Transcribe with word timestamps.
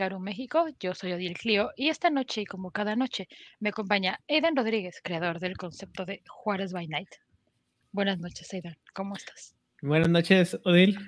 Garu 0.00 0.18
México. 0.18 0.66
Yo 0.80 0.94
soy 0.94 1.12
Odil 1.12 1.36
Clio 1.36 1.72
y 1.76 1.90
esta 1.90 2.08
noche, 2.08 2.40
y 2.40 2.46
como 2.46 2.70
cada 2.70 2.96
noche, 2.96 3.28
me 3.58 3.68
acompaña 3.68 4.18
Aidan 4.30 4.56
Rodríguez, 4.56 4.98
creador 5.04 5.40
del 5.40 5.58
concepto 5.58 6.06
de 6.06 6.22
Juárez 6.26 6.72
by 6.72 6.88
Night. 6.88 7.10
Buenas 7.92 8.18
noches, 8.18 8.50
Aidan. 8.54 8.78
¿Cómo 8.94 9.14
estás? 9.14 9.54
Buenas 9.82 10.08
noches, 10.08 10.58
Odil. 10.64 10.98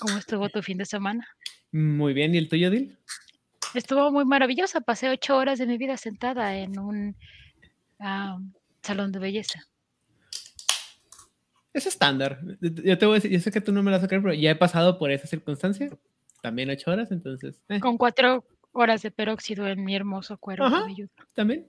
¿Cómo 0.00 0.18
estuvo 0.18 0.48
tu 0.48 0.60
fin 0.60 0.76
de 0.78 0.86
semana? 0.86 1.24
Muy 1.70 2.14
bien, 2.14 2.34
¿y 2.34 2.38
el 2.38 2.48
tuyo, 2.48 2.68
Odil? 2.68 2.98
Estuvo 3.74 4.10
muy 4.10 4.24
maravillosa. 4.24 4.80
Pasé 4.80 5.08
ocho 5.08 5.36
horas 5.36 5.60
de 5.60 5.66
mi 5.66 5.78
vida 5.78 5.96
sentada 5.96 6.56
en 6.56 6.80
un 6.80 7.16
salón 8.82 9.12
de 9.12 9.20
belleza. 9.20 9.68
Es 11.72 11.86
estándar. 11.86 12.40
Yo 12.60 12.98
te 12.98 13.06
voy 13.06 13.12
a 13.12 13.18
decir, 13.18 13.30
yo 13.30 13.38
sé 13.38 13.52
que 13.52 13.60
tú 13.60 13.70
no 13.70 13.84
me 13.84 13.92
lo 13.92 13.98
vas 13.98 14.04
a 14.04 14.08
creer, 14.08 14.22
pero 14.24 14.34
ya 14.34 14.50
he 14.50 14.56
pasado 14.56 14.98
por 14.98 15.12
esa 15.12 15.28
circunstancia. 15.28 15.96
También 16.42 16.70
ocho 16.70 16.90
horas, 16.90 17.10
entonces. 17.12 17.60
eh. 17.68 17.80
Con 17.80 17.96
cuatro 17.98 18.44
horas 18.72 19.02
de 19.02 19.10
peróxido 19.10 19.66
en 19.66 19.84
mi 19.84 19.94
hermoso 19.96 20.34
Ajá, 20.34 20.80
cabelludo. 20.80 21.10
También. 21.34 21.66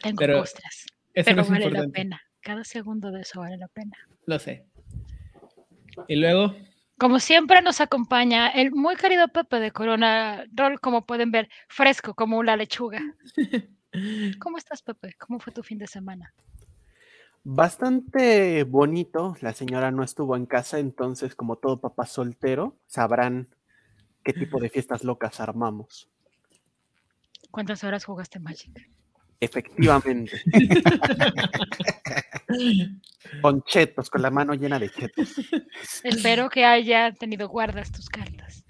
Tengo 0.00 0.16
Pero 0.18 0.38
costras. 0.40 0.86
Eso 1.14 1.24
Pero 1.26 1.36
no 1.36 1.42
es 1.42 1.48
vale 1.50 1.60
la 1.60 1.66
importante. 1.66 1.92
pena. 1.92 2.22
Cada 2.40 2.64
segundo 2.64 3.10
de 3.10 3.20
eso 3.22 3.40
vale 3.40 3.56
la 3.56 3.68
pena. 3.68 3.96
Lo 4.26 4.38
sé. 4.38 4.64
Y 6.08 6.16
luego, 6.16 6.54
Como 6.98 7.18
siempre 7.20 7.60
nos 7.62 7.80
acompaña 7.80 8.48
el 8.48 8.70
muy 8.72 8.96
querido 8.96 9.28
Pepe 9.28 9.60
de 9.60 9.70
Corona 9.72 10.44
Roll, 10.54 10.80
como 10.80 11.04
pueden 11.04 11.30
ver, 11.30 11.48
fresco 11.68 12.14
como 12.14 12.38
una 12.38 12.56
lechuga. 12.56 13.00
¿Cómo 14.40 14.56
estás, 14.56 14.82
Pepe? 14.82 15.14
¿Cómo 15.18 15.38
fue 15.38 15.52
tu 15.52 15.62
fin 15.62 15.78
de 15.78 15.86
semana? 15.86 16.32
Bastante 17.44 18.62
bonito. 18.64 19.36
La 19.40 19.52
señora 19.52 19.90
no 19.90 20.04
estuvo 20.04 20.36
en 20.36 20.46
casa, 20.46 20.78
entonces, 20.78 21.34
como 21.34 21.56
todo 21.56 21.80
papá 21.80 22.06
soltero, 22.06 22.78
sabrán 22.86 23.48
qué 24.22 24.32
tipo 24.32 24.60
de 24.60 24.70
fiestas 24.70 25.02
locas 25.02 25.40
armamos. 25.40 26.08
¿Cuántas 27.50 27.82
horas 27.84 28.04
jugaste 28.04 28.38
Magic? 28.38 28.88
Efectivamente. 29.40 30.40
con 33.42 33.62
chetos, 33.64 34.08
con 34.08 34.22
la 34.22 34.30
mano 34.30 34.54
llena 34.54 34.78
de 34.78 34.90
chetos. 34.90 35.34
Espero 36.04 36.48
que 36.48 36.64
haya 36.64 37.12
tenido 37.12 37.48
guardas 37.48 37.90
tus 37.90 38.08
cartas. 38.08 38.64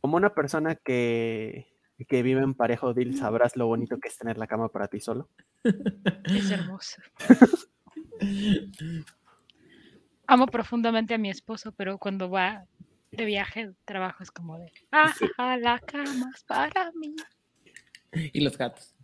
Como 0.00 0.16
una 0.16 0.32
persona 0.32 0.76
que, 0.76 1.71
que 2.08 2.22
vive 2.22 2.42
en 2.42 2.54
pareja, 2.54 2.86
Odil, 2.86 3.16
sabrás 3.16 3.56
lo 3.56 3.66
bonito 3.66 3.98
que 3.98 4.08
es 4.08 4.16
tener 4.16 4.38
la 4.38 4.46
cama 4.46 4.68
para 4.68 4.88
ti 4.88 5.00
solo. 5.00 5.28
Es 5.62 6.50
hermoso. 6.50 7.00
Amo 10.26 10.46
profundamente 10.46 11.14
a 11.14 11.18
mi 11.18 11.30
esposo, 11.30 11.72
pero 11.72 11.98
cuando 11.98 12.30
va 12.30 12.66
de 13.10 13.24
viaje, 13.24 13.72
trabajo 13.84 14.22
es 14.22 14.30
como 14.30 14.58
de, 14.58 14.72
ah, 14.90 15.12
la 15.60 15.78
cama 15.80 16.30
es 16.34 16.44
para 16.44 16.90
mí. 16.92 17.14
y 18.12 18.40
los 18.40 18.56
gatos. 18.56 18.94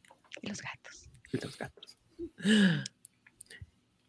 Y 0.41 0.49
los 0.49 0.63
gatos. 0.63 1.11
Y 1.33 1.37
los 1.39 1.59
gatos. 1.59 1.99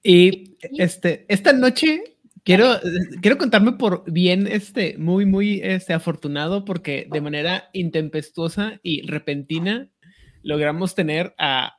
Y 0.01 0.57
este, 0.61 1.25
esta 1.27 1.51
noche 1.51 2.17
quiero, 2.43 2.79
quiero 3.21 3.37
contarme 3.37 3.73
por 3.73 4.09
bien, 4.11 4.47
este, 4.47 4.97
muy, 4.97 5.25
muy 5.25 5.61
este, 5.63 5.93
afortunado, 5.93 6.65
porque 6.65 7.07
de 7.11 7.21
manera 7.21 7.69
intempestuosa 7.73 8.79
y 8.83 9.01
repentina 9.07 9.89
logramos 10.43 10.95
tener 10.95 11.33
a 11.37 11.77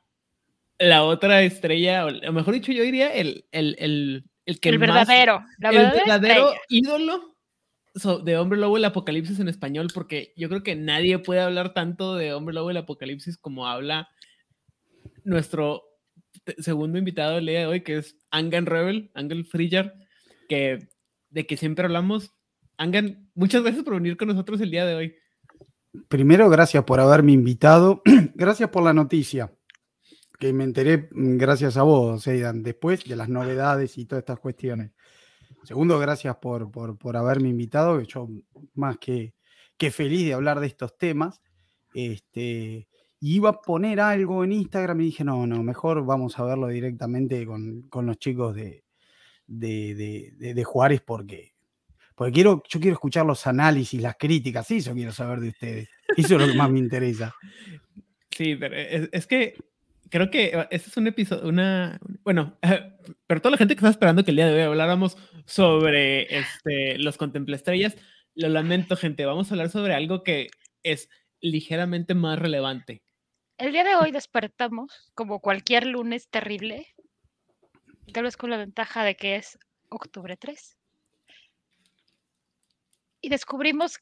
la 0.79 1.03
otra 1.03 1.43
estrella, 1.43 2.05
o 2.05 2.31
mejor 2.31 2.53
dicho, 2.55 2.71
yo 2.71 2.83
diría 2.83 3.13
el, 3.13 3.45
el, 3.51 3.75
el, 3.79 4.23
el 4.45 4.59
que 4.59 4.69
el 4.69 4.79
más- 4.79 4.87
verdadero, 5.07 5.43
la 5.59 5.69
el 5.69 5.91
verdadero 5.91 6.53
ídolo 6.69 7.35
so- 7.95 8.19
de 8.19 8.37
Hombre 8.37 8.59
Lobo 8.59 8.77
el 8.77 8.85
Apocalipsis 8.85 9.39
en 9.39 9.47
español, 9.47 9.87
porque 9.93 10.33
yo 10.35 10.49
creo 10.49 10.63
que 10.63 10.75
nadie 10.75 11.19
puede 11.19 11.41
hablar 11.41 11.73
tanto 11.73 12.15
de 12.15 12.33
Hombre 12.33 12.55
Lobo 12.55 12.71
el 12.71 12.77
Apocalipsis 12.77 13.37
como 13.37 13.67
habla 13.67 14.09
nuestro 15.23 15.83
segundo 16.57 16.97
invitado 16.97 17.35
del 17.35 17.45
día 17.45 17.59
de 17.59 17.65
hoy, 17.67 17.81
que 17.81 17.97
es 17.97 18.17
Angan 18.31 18.65
Rebel, 18.65 19.11
Angel 19.13 19.45
Frillar, 19.45 19.93
de 20.57 21.47
que 21.47 21.57
siempre 21.57 21.85
hablamos. 21.85 22.33
Angan, 22.77 23.29
muchas 23.35 23.63
gracias 23.63 23.83
por 23.83 23.95
venir 23.95 24.17
con 24.17 24.27
nosotros 24.27 24.59
el 24.61 24.71
día 24.71 24.85
de 24.85 24.95
hoy. 24.95 25.15
Primero, 26.07 26.49
gracias 26.49 26.83
por 26.83 26.99
haberme 26.99 27.33
invitado. 27.33 28.01
gracias 28.35 28.69
por 28.69 28.83
la 28.83 28.93
noticia, 28.93 29.53
que 30.39 30.53
me 30.53 30.63
enteré 30.63 31.09
mm, 31.11 31.37
gracias 31.37 31.77
a 31.77 31.83
vos, 31.83 32.27
Aidan, 32.27 32.63
después 32.63 33.03
de 33.03 33.15
las 33.15 33.29
novedades 33.29 33.97
y 33.97 34.05
todas 34.05 34.21
estas 34.21 34.39
cuestiones. 34.39 34.91
Segundo, 35.63 35.99
gracias 35.99 36.35
por, 36.37 36.71
por, 36.71 36.97
por 36.97 37.17
haberme 37.17 37.49
invitado, 37.49 37.99
que 37.99 38.05
yo 38.05 38.27
más 38.73 38.97
que, 38.97 39.35
que 39.77 39.91
feliz 39.91 40.25
de 40.25 40.33
hablar 40.33 40.59
de 40.59 40.67
estos 40.67 40.97
temas. 40.97 41.41
Este, 41.93 42.87
iba 43.19 43.49
a 43.49 43.61
poner 43.61 43.99
algo 43.99 44.43
en 44.43 44.53
Instagram 44.53 45.01
y 45.01 45.05
dije, 45.05 45.23
no, 45.23 45.45
no, 45.45 45.61
mejor 45.61 46.05
vamos 46.05 46.39
a 46.39 46.43
verlo 46.43 46.67
directamente 46.67 47.45
con, 47.45 47.83
con 47.89 48.05
los 48.05 48.17
chicos 48.17 48.55
de, 48.55 48.85
de, 49.47 49.95
de- 49.95 50.33
de- 50.37 50.53
de 50.53 50.63
Juárez 50.63 51.01
porque, 51.05 51.53
porque 52.15 52.31
quiero, 52.33 52.63
yo 52.69 52.79
quiero 52.79 52.93
escuchar 52.93 53.25
los 53.25 53.45
análisis, 53.47 54.01
las 54.01 54.15
críticas, 54.17 54.69
eso 54.71 54.93
quiero 54.93 55.11
saber 55.11 55.39
de 55.39 55.49
ustedes. 55.49 55.89
Eso 56.17 56.35
es 56.35 56.41
lo 56.41 56.47
que 56.47 56.57
más 56.57 56.69
me 56.69 56.79
interesa. 56.79 57.33
Sí, 58.31 58.55
pero 58.55 58.75
es, 58.75 59.09
es 59.11 59.27
que 59.27 59.55
creo 60.09 60.29
que 60.29 60.67
este 60.71 60.89
es 60.89 60.97
un 60.97 61.07
episodio, 61.07 61.47
una, 61.47 61.99
bueno, 62.23 62.57
pero 63.27 63.41
toda 63.41 63.51
la 63.51 63.57
gente 63.57 63.75
que 63.75 63.79
está 63.79 63.89
esperando 63.89 64.23
que 64.23 64.31
el 64.31 64.37
día 64.37 64.47
de 64.47 64.53
hoy 64.53 64.61
habláramos 64.61 65.17
sobre 65.45 66.37
este, 66.37 66.97
los 66.97 67.17
contemplaestrellas, 67.17 67.95
lo 68.35 68.49
lamento, 68.49 68.95
gente, 68.95 69.25
vamos 69.25 69.49
a 69.49 69.53
hablar 69.55 69.69
sobre 69.69 69.93
algo 69.93 70.23
que 70.23 70.49
es 70.83 71.09
ligeramente 71.41 72.13
más 72.13 72.39
relevante. 72.39 73.03
El 73.57 73.73
día 73.73 73.83
de 73.83 73.95
hoy 73.95 74.11
despertamos 74.11 75.11
como 75.13 75.39
cualquier 75.39 75.85
lunes 75.85 76.29
terrible, 76.29 76.87
tal 78.11 78.23
vez 78.25 78.37
con 78.37 78.49
la 78.49 78.57
ventaja 78.57 79.03
de 79.03 79.15
que 79.15 79.35
es 79.35 79.57
octubre 79.89 80.37
3. 80.37 80.77
Y 83.23 83.29
descubrimos 83.29 83.99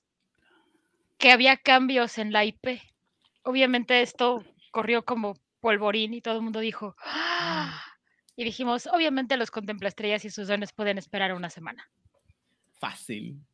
que 1.19 1.31
había 1.31 1.57
cambios 1.57 2.17
en 2.17 2.31
la 2.31 2.45
IP. 2.45 2.81
Obviamente 3.43 4.01
esto 4.01 4.43
corrió 4.71 5.03
como 5.05 5.35
polvorín 5.59 6.13
y 6.13 6.21
todo 6.21 6.35
el 6.37 6.41
mundo 6.41 6.61
dijo, 6.61 6.95
"¡Ah!". 7.05 7.83
y 8.35 8.43
dijimos, 8.45 8.87
obviamente 8.87 9.37
los 9.37 9.51
contemplaestrellas 9.51 10.23
y 10.25 10.29
sus 10.29 10.47
dones 10.47 10.73
pueden 10.73 10.97
esperar 10.97 11.33
una 11.33 11.49
semana. 11.49 11.91
Fácil. 12.79 13.45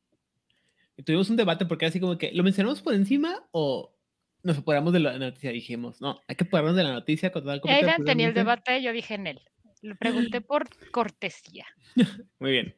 Y 0.98 1.04
tuvimos 1.04 1.30
un 1.30 1.36
debate 1.36 1.66
porque 1.66 1.86
era 1.86 1.90
así 1.90 2.00
como 2.00 2.18
que, 2.18 2.32
¿lo 2.32 2.44
mencionamos 2.44 2.82
por 2.82 2.94
encima 2.94 3.48
o 3.52 3.96
nos 4.44 4.56
separamos 4.58 4.94
de 4.94 5.00
la 5.00 5.18
noticia? 5.18 5.52
Dijimos, 5.52 6.00
no, 6.02 6.22
hay 6.28 6.36
que 6.36 6.46
pararnos 6.46 6.76
de 6.78 6.84
la 6.84 6.94
noticia 6.94 7.32
con 7.32 7.44
completo, 7.44 7.68
Aidan 7.68 8.04
tenía 8.04 8.28
el 8.28 8.34
absolutamente". 8.34 8.34
debate, 8.34 8.82
yo 8.82 8.92
dije 8.92 9.14
en 9.14 9.28
él. 9.28 9.42
Le 9.86 9.96
pregunté 9.96 10.42
por 10.42 10.68
cortesía. 10.90 11.68
Muy 12.40 12.52
bien. 12.52 12.76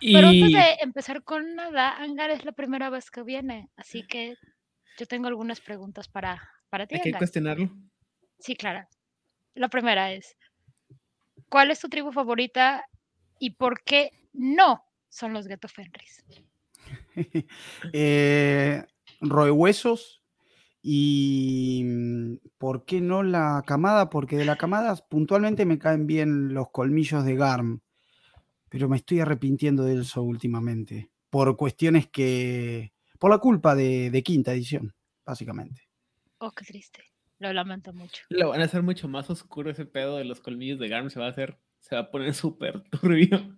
Pero 0.00 0.26
antes 0.26 0.52
de 0.52 0.76
empezar 0.80 1.22
con 1.22 1.54
nada, 1.54 1.96
Angar 2.02 2.30
es 2.30 2.44
la 2.44 2.50
primera 2.50 2.90
vez 2.90 3.08
que 3.08 3.22
viene, 3.22 3.70
así 3.76 4.04
que 4.08 4.34
yo 4.98 5.06
tengo 5.06 5.28
algunas 5.28 5.60
preguntas 5.60 6.08
para, 6.08 6.42
para 6.68 6.88
ti, 6.88 6.96
hay 6.96 7.00
que 7.00 7.08
Angar. 7.10 7.20
cuestionarlo. 7.20 7.70
Sí, 8.40 8.56
claro. 8.56 8.88
La 9.54 9.68
primera 9.68 10.12
es, 10.12 10.36
¿cuál 11.48 11.70
es 11.70 11.78
tu 11.78 11.88
tribu 11.88 12.10
favorita 12.10 12.84
y 13.38 13.50
por 13.50 13.84
qué 13.84 14.10
no 14.32 14.84
son 15.08 15.32
los 15.32 15.46
Ghetto 15.46 15.68
Fenris? 15.68 16.24
Eh, 17.92 18.84
roehuesos 19.20 20.21
y 20.82 21.82
mm, 21.84 22.36
¿por 22.58 22.84
qué 22.84 23.00
no 23.00 23.22
la 23.22 23.62
camada? 23.66 24.10
Porque 24.10 24.36
de 24.36 24.44
la 24.44 24.56
camada 24.56 24.94
puntualmente 24.96 25.64
me 25.64 25.78
caen 25.78 26.06
bien 26.06 26.52
los 26.54 26.70
colmillos 26.70 27.24
de 27.24 27.36
Garm, 27.36 27.80
pero 28.68 28.88
me 28.88 28.96
estoy 28.96 29.20
arrepintiendo 29.20 29.84
de 29.84 30.00
eso 30.00 30.22
últimamente, 30.22 31.10
por 31.30 31.56
cuestiones 31.56 32.08
que, 32.08 32.92
por 33.18 33.30
la 33.30 33.38
culpa 33.38 33.74
de, 33.74 34.10
de 34.10 34.22
quinta 34.22 34.52
edición, 34.52 34.92
básicamente. 35.24 35.82
Oh, 36.38 36.50
qué 36.50 36.64
triste. 36.64 37.04
Lo 37.38 37.52
lamento 37.52 37.92
mucho. 37.92 38.22
Lo 38.28 38.50
van 38.50 38.60
a 38.60 38.64
hacer 38.64 38.82
mucho 38.82 39.08
más 39.08 39.28
oscuro 39.30 39.70
ese 39.70 39.84
pedo 39.84 40.16
de 40.16 40.24
los 40.24 40.40
colmillos 40.40 40.78
de 40.78 40.88
Garm. 40.88 41.10
Se 41.10 41.18
va 41.18 41.26
a 41.26 41.30
hacer, 41.30 41.58
se 41.80 41.96
va 41.96 42.02
a 42.02 42.10
poner 42.10 42.34
súper 42.34 42.82
turbio. 42.90 43.56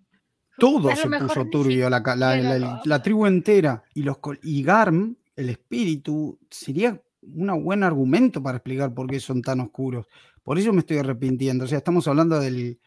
Todo 0.58 0.88
A 0.90 0.96
se 0.96 1.08
puso 1.10 1.46
turbio, 1.50 1.90
la, 1.90 2.00
la- 2.16 2.80
la- 2.84 3.02
tribu 3.02 3.26
entera 3.26 3.82
y, 3.92 4.02
los, 4.02 4.18
y 4.42 4.62
Garm, 4.62 5.16
el 5.36 5.50
espíritu, 5.50 6.38
sería 6.48 7.02
un 7.26 7.64
buen 7.64 7.82
argumento 7.82 8.42
para 8.42 8.58
explicar 8.58 8.92
por 8.94 9.06
qué 9.08 9.20
son 9.20 9.42
tan 9.42 9.60
oscuros. 9.60 10.06
Por 10.42 10.58
eso 10.58 10.72
me 10.72 10.80
estoy 10.80 10.98
arrepintiendo. 10.98 11.64
O 11.64 11.68
sea, 11.68 11.78
estamos 11.78 12.06
hablando 12.08 12.38
del, 12.40 12.78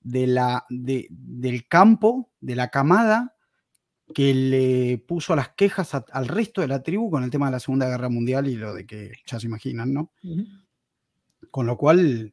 de 0.00 0.26
la, 0.26 0.64
de- 0.68 1.06
del 1.10 1.66
campo, 1.66 2.30
de 2.40 2.54
la 2.56 2.68
camada 2.68 3.36
que 4.14 4.34
le 4.34 4.98
puso 4.98 5.36
las 5.36 5.50
quejas 5.50 5.94
a- 5.94 6.04
al 6.12 6.28
resto 6.28 6.60
de 6.60 6.68
la 6.68 6.82
tribu 6.82 7.10
con 7.10 7.22
el 7.24 7.30
tema 7.30 7.46
de 7.46 7.52
la 7.52 7.60
Segunda 7.60 7.88
Guerra 7.88 8.08
Mundial 8.08 8.48
y 8.48 8.56
lo 8.56 8.74
de 8.74 8.86
que 8.86 9.12
ya 9.26 9.38
se 9.38 9.46
imaginan, 9.46 9.92
¿no? 9.92 10.10
Con 11.50 11.66
lo 11.66 11.76
cual, 11.76 12.32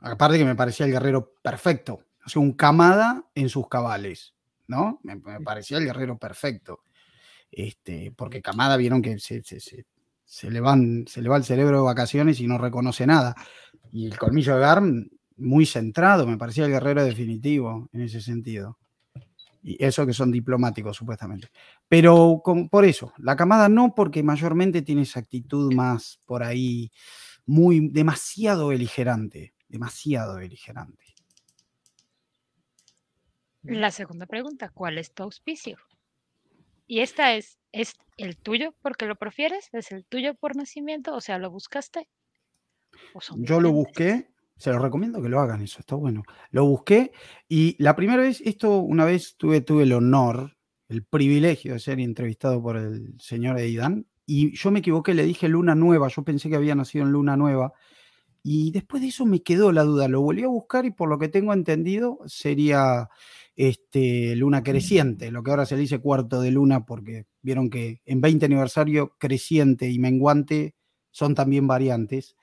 aparte 0.00 0.38
que 0.38 0.44
me 0.44 0.54
parecía 0.56 0.86
el 0.86 0.92
guerrero 0.92 1.34
perfecto, 1.42 2.04
o 2.24 2.28
sea, 2.28 2.40
un 2.42 2.52
camada 2.52 3.24
en 3.34 3.48
sus 3.48 3.68
cabales. 3.68 4.34
¿no? 4.66 5.00
Me, 5.02 5.16
me 5.16 5.40
parecía 5.40 5.78
el 5.78 5.84
guerrero 5.86 6.18
perfecto. 6.18 6.80
Este, 7.50 8.12
porque 8.14 8.42
Kamada 8.42 8.76
vieron 8.76 9.00
que 9.00 9.18
se, 9.18 9.42
se, 9.42 9.60
se, 9.60 9.86
se 10.28 10.50
le 10.50 10.60
van, 10.60 11.06
se 11.08 11.22
le 11.22 11.30
va 11.30 11.38
el 11.38 11.44
cerebro 11.44 11.78
de 11.78 11.84
vacaciones 11.84 12.38
y 12.40 12.46
no 12.46 12.58
reconoce 12.58 13.06
nada. 13.06 13.34
Y 13.90 14.06
el 14.06 14.18
colmillo 14.18 14.54
de 14.54 14.60
Garm, 14.60 15.08
muy 15.38 15.64
centrado, 15.64 16.26
me 16.26 16.36
parecía 16.36 16.66
el 16.66 16.70
guerrero 16.70 17.02
definitivo 17.02 17.88
en 17.94 18.02
ese 18.02 18.20
sentido. 18.20 18.78
Y 19.62 19.82
eso 19.82 20.06
que 20.06 20.12
son 20.12 20.30
diplomáticos, 20.30 20.98
supuestamente. 20.98 21.48
Pero 21.88 22.42
por 22.70 22.84
eso, 22.84 23.14
la 23.16 23.36
camada 23.36 23.70
no, 23.70 23.94
porque 23.94 24.22
mayormente 24.22 24.82
tiene 24.82 25.02
esa 25.02 25.20
actitud 25.20 25.72
más 25.72 26.20
por 26.26 26.42
ahí, 26.42 26.92
muy, 27.46 27.88
demasiado 27.88 28.68
beligerante, 28.68 29.54
demasiado 29.66 30.36
beligerante. 30.36 31.14
La 33.62 33.90
segunda 33.90 34.26
pregunta, 34.26 34.68
¿cuál 34.68 34.98
es 34.98 35.14
tu 35.14 35.22
auspicio? 35.22 35.78
Y 36.86 37.00
esta 37.00 37.34
es, 37.34 37.57
¿es 37.72 37.94
el 38.16 38.36
tuyo 38.36 38.74
porque 38.82 39.06
lo 39.06 39.16
prefieres? 39.16 39.68
¿Es 39.72 39.92
el 39.92 40.04
tuyo 40.04 40.34
por 40.34 40.56
nacimiento? 40.56 41.14
O 41.14 41.20
sea, 41.20 41.38
¿lo 41.38 41.50
buscaste? 41.50 42.08
¿O 43.14 43.20
son 43.20 43.44
Yo 43.44 43.60
lo 43.60 43.72
busqué, 43.72 44.30
se 44.56 44.70
los 44.70 44.82
recomiendo 44.82 45.22
que 45.22 45.28
lo 45.28 45.40
hagan, 45.40 45.62
eso 45.62 45.80
está 45.80 45.94
bueno. 45.94 46.22
Lo 46.50 46.66
busqué 46.66 47.12
y 47.48 47.76
la 47.82 47.94
primera 47.94 48.22
vez, 48.22 48.40
esto 48.40 48.78
una 48.78 49.04
vez 49.04 49.36
tuve, 49.36 49.60
tuve 49.60 49.84
el 49.84 49.92
honor, 49.92 50.56
el 50.88 51.04
privilegio 51.04 51.74
de 51.74 51.80
ser 51.80 52.00
entrevistado 52.00 52.62
por 52.62 52.76
el 52.76 53.14
señor 53.20 53.58
Eidan 53.58 54.06
y 54.26 54.56
yo 54.56 54.70
me 54.70 54.80
equivoqué, 54.80 55.14
le 55.14 55.24
dije 55.24 55.48
luna 55.48 55.74
nueva, 55.74 56.08
yo 56.08 56.22
pensé 56.22 56.48
que 56.48 56.56
había 56.56 56.74
nacido 56.74 57.04
en 57.04 57.12
luna 57.12 57.36
nueva 57.36 57.72
y 58.42 58.70
después 58.70 59.02
de 59.02 59.08
eso 59.08 59.26
me 59.26 59.42
quedó 59.42 59.72
la 59.72 59.84
duda, 59.84 60.08
lo 60.08 60.20
volví 60.20 60.42
a 60.42 60.48
buscar 60.48 60.86
y 60.86 60.90
por 60.90 61.08
lo 61.08 61.18
que 61.18 61.28
tengo 61.28 61.52
entendido 61.52 62.18
sería 62.26 63.08
este, 63.58 64.36
luna 64.36 64.62
creciente, 64.62 65.32
lo 65.32 65.42
que 65.42 65.50
ahora 65.50 65.66
se 65.66 65.74
le 65.74 65.80
dice 65.80 65.98
cuarto 65.98 66.40
de 66.40 66.52
luna 66.52 66.86
porque 66.86 67.26
vieron 67.42 67.70
que 67.70 68.00
en 68.04 68.20
20 68.20 68.46
aniversario 68.46 69.16
creciente 69.18 69.90
y 69.90 69.98
menguante 69.98 70.76
son 71.10 71.34
también 71.34 71.66
variantes 71.66 72.36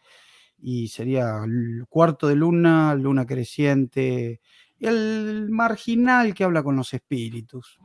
y 0.58 0.90
sería 0.90 1.40
cuarto 1.88 2.28
de 2.28 2.36
luna, 2.36 2.96
luna 2.96 3.26
creciente, 3.26 4.42
y 4.78 4.88
el 4.88 5.48
marginal 5.52 6.34
que 6.34 6.44
habla 6.44 6.62
con 6.64 6.76
los 6.76 6.94
espíritus, 6.94 7.80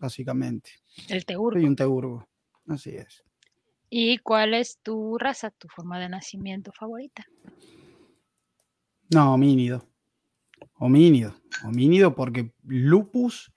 básicamente. 0.00 0.70
El 1.08 1.24
teurgo. 1.24 1.52
Soy 1.52 1.64
un 1.64 1.76
teurgo, 1.76 2.28
así 2.66 2.90
es. 2.90 3.22
¿Y 3.90 4.18
cuál 4.18 4.54
es 4.54 4.80
tu 4.82 5.18
raza, 5.18 5.52
tu 5.52 5.68
forma 5.68 6.00
de 6.00 6.08
nacimiento 6.08 6.72
favorita? 6.72 7.24
No, 9.14 9.34
homínido. 9.34 9.86
Homínido. 10.74 11.34
Homínido 11.64 12.14
porque 12.14 12.52
lupus 12.64 13.52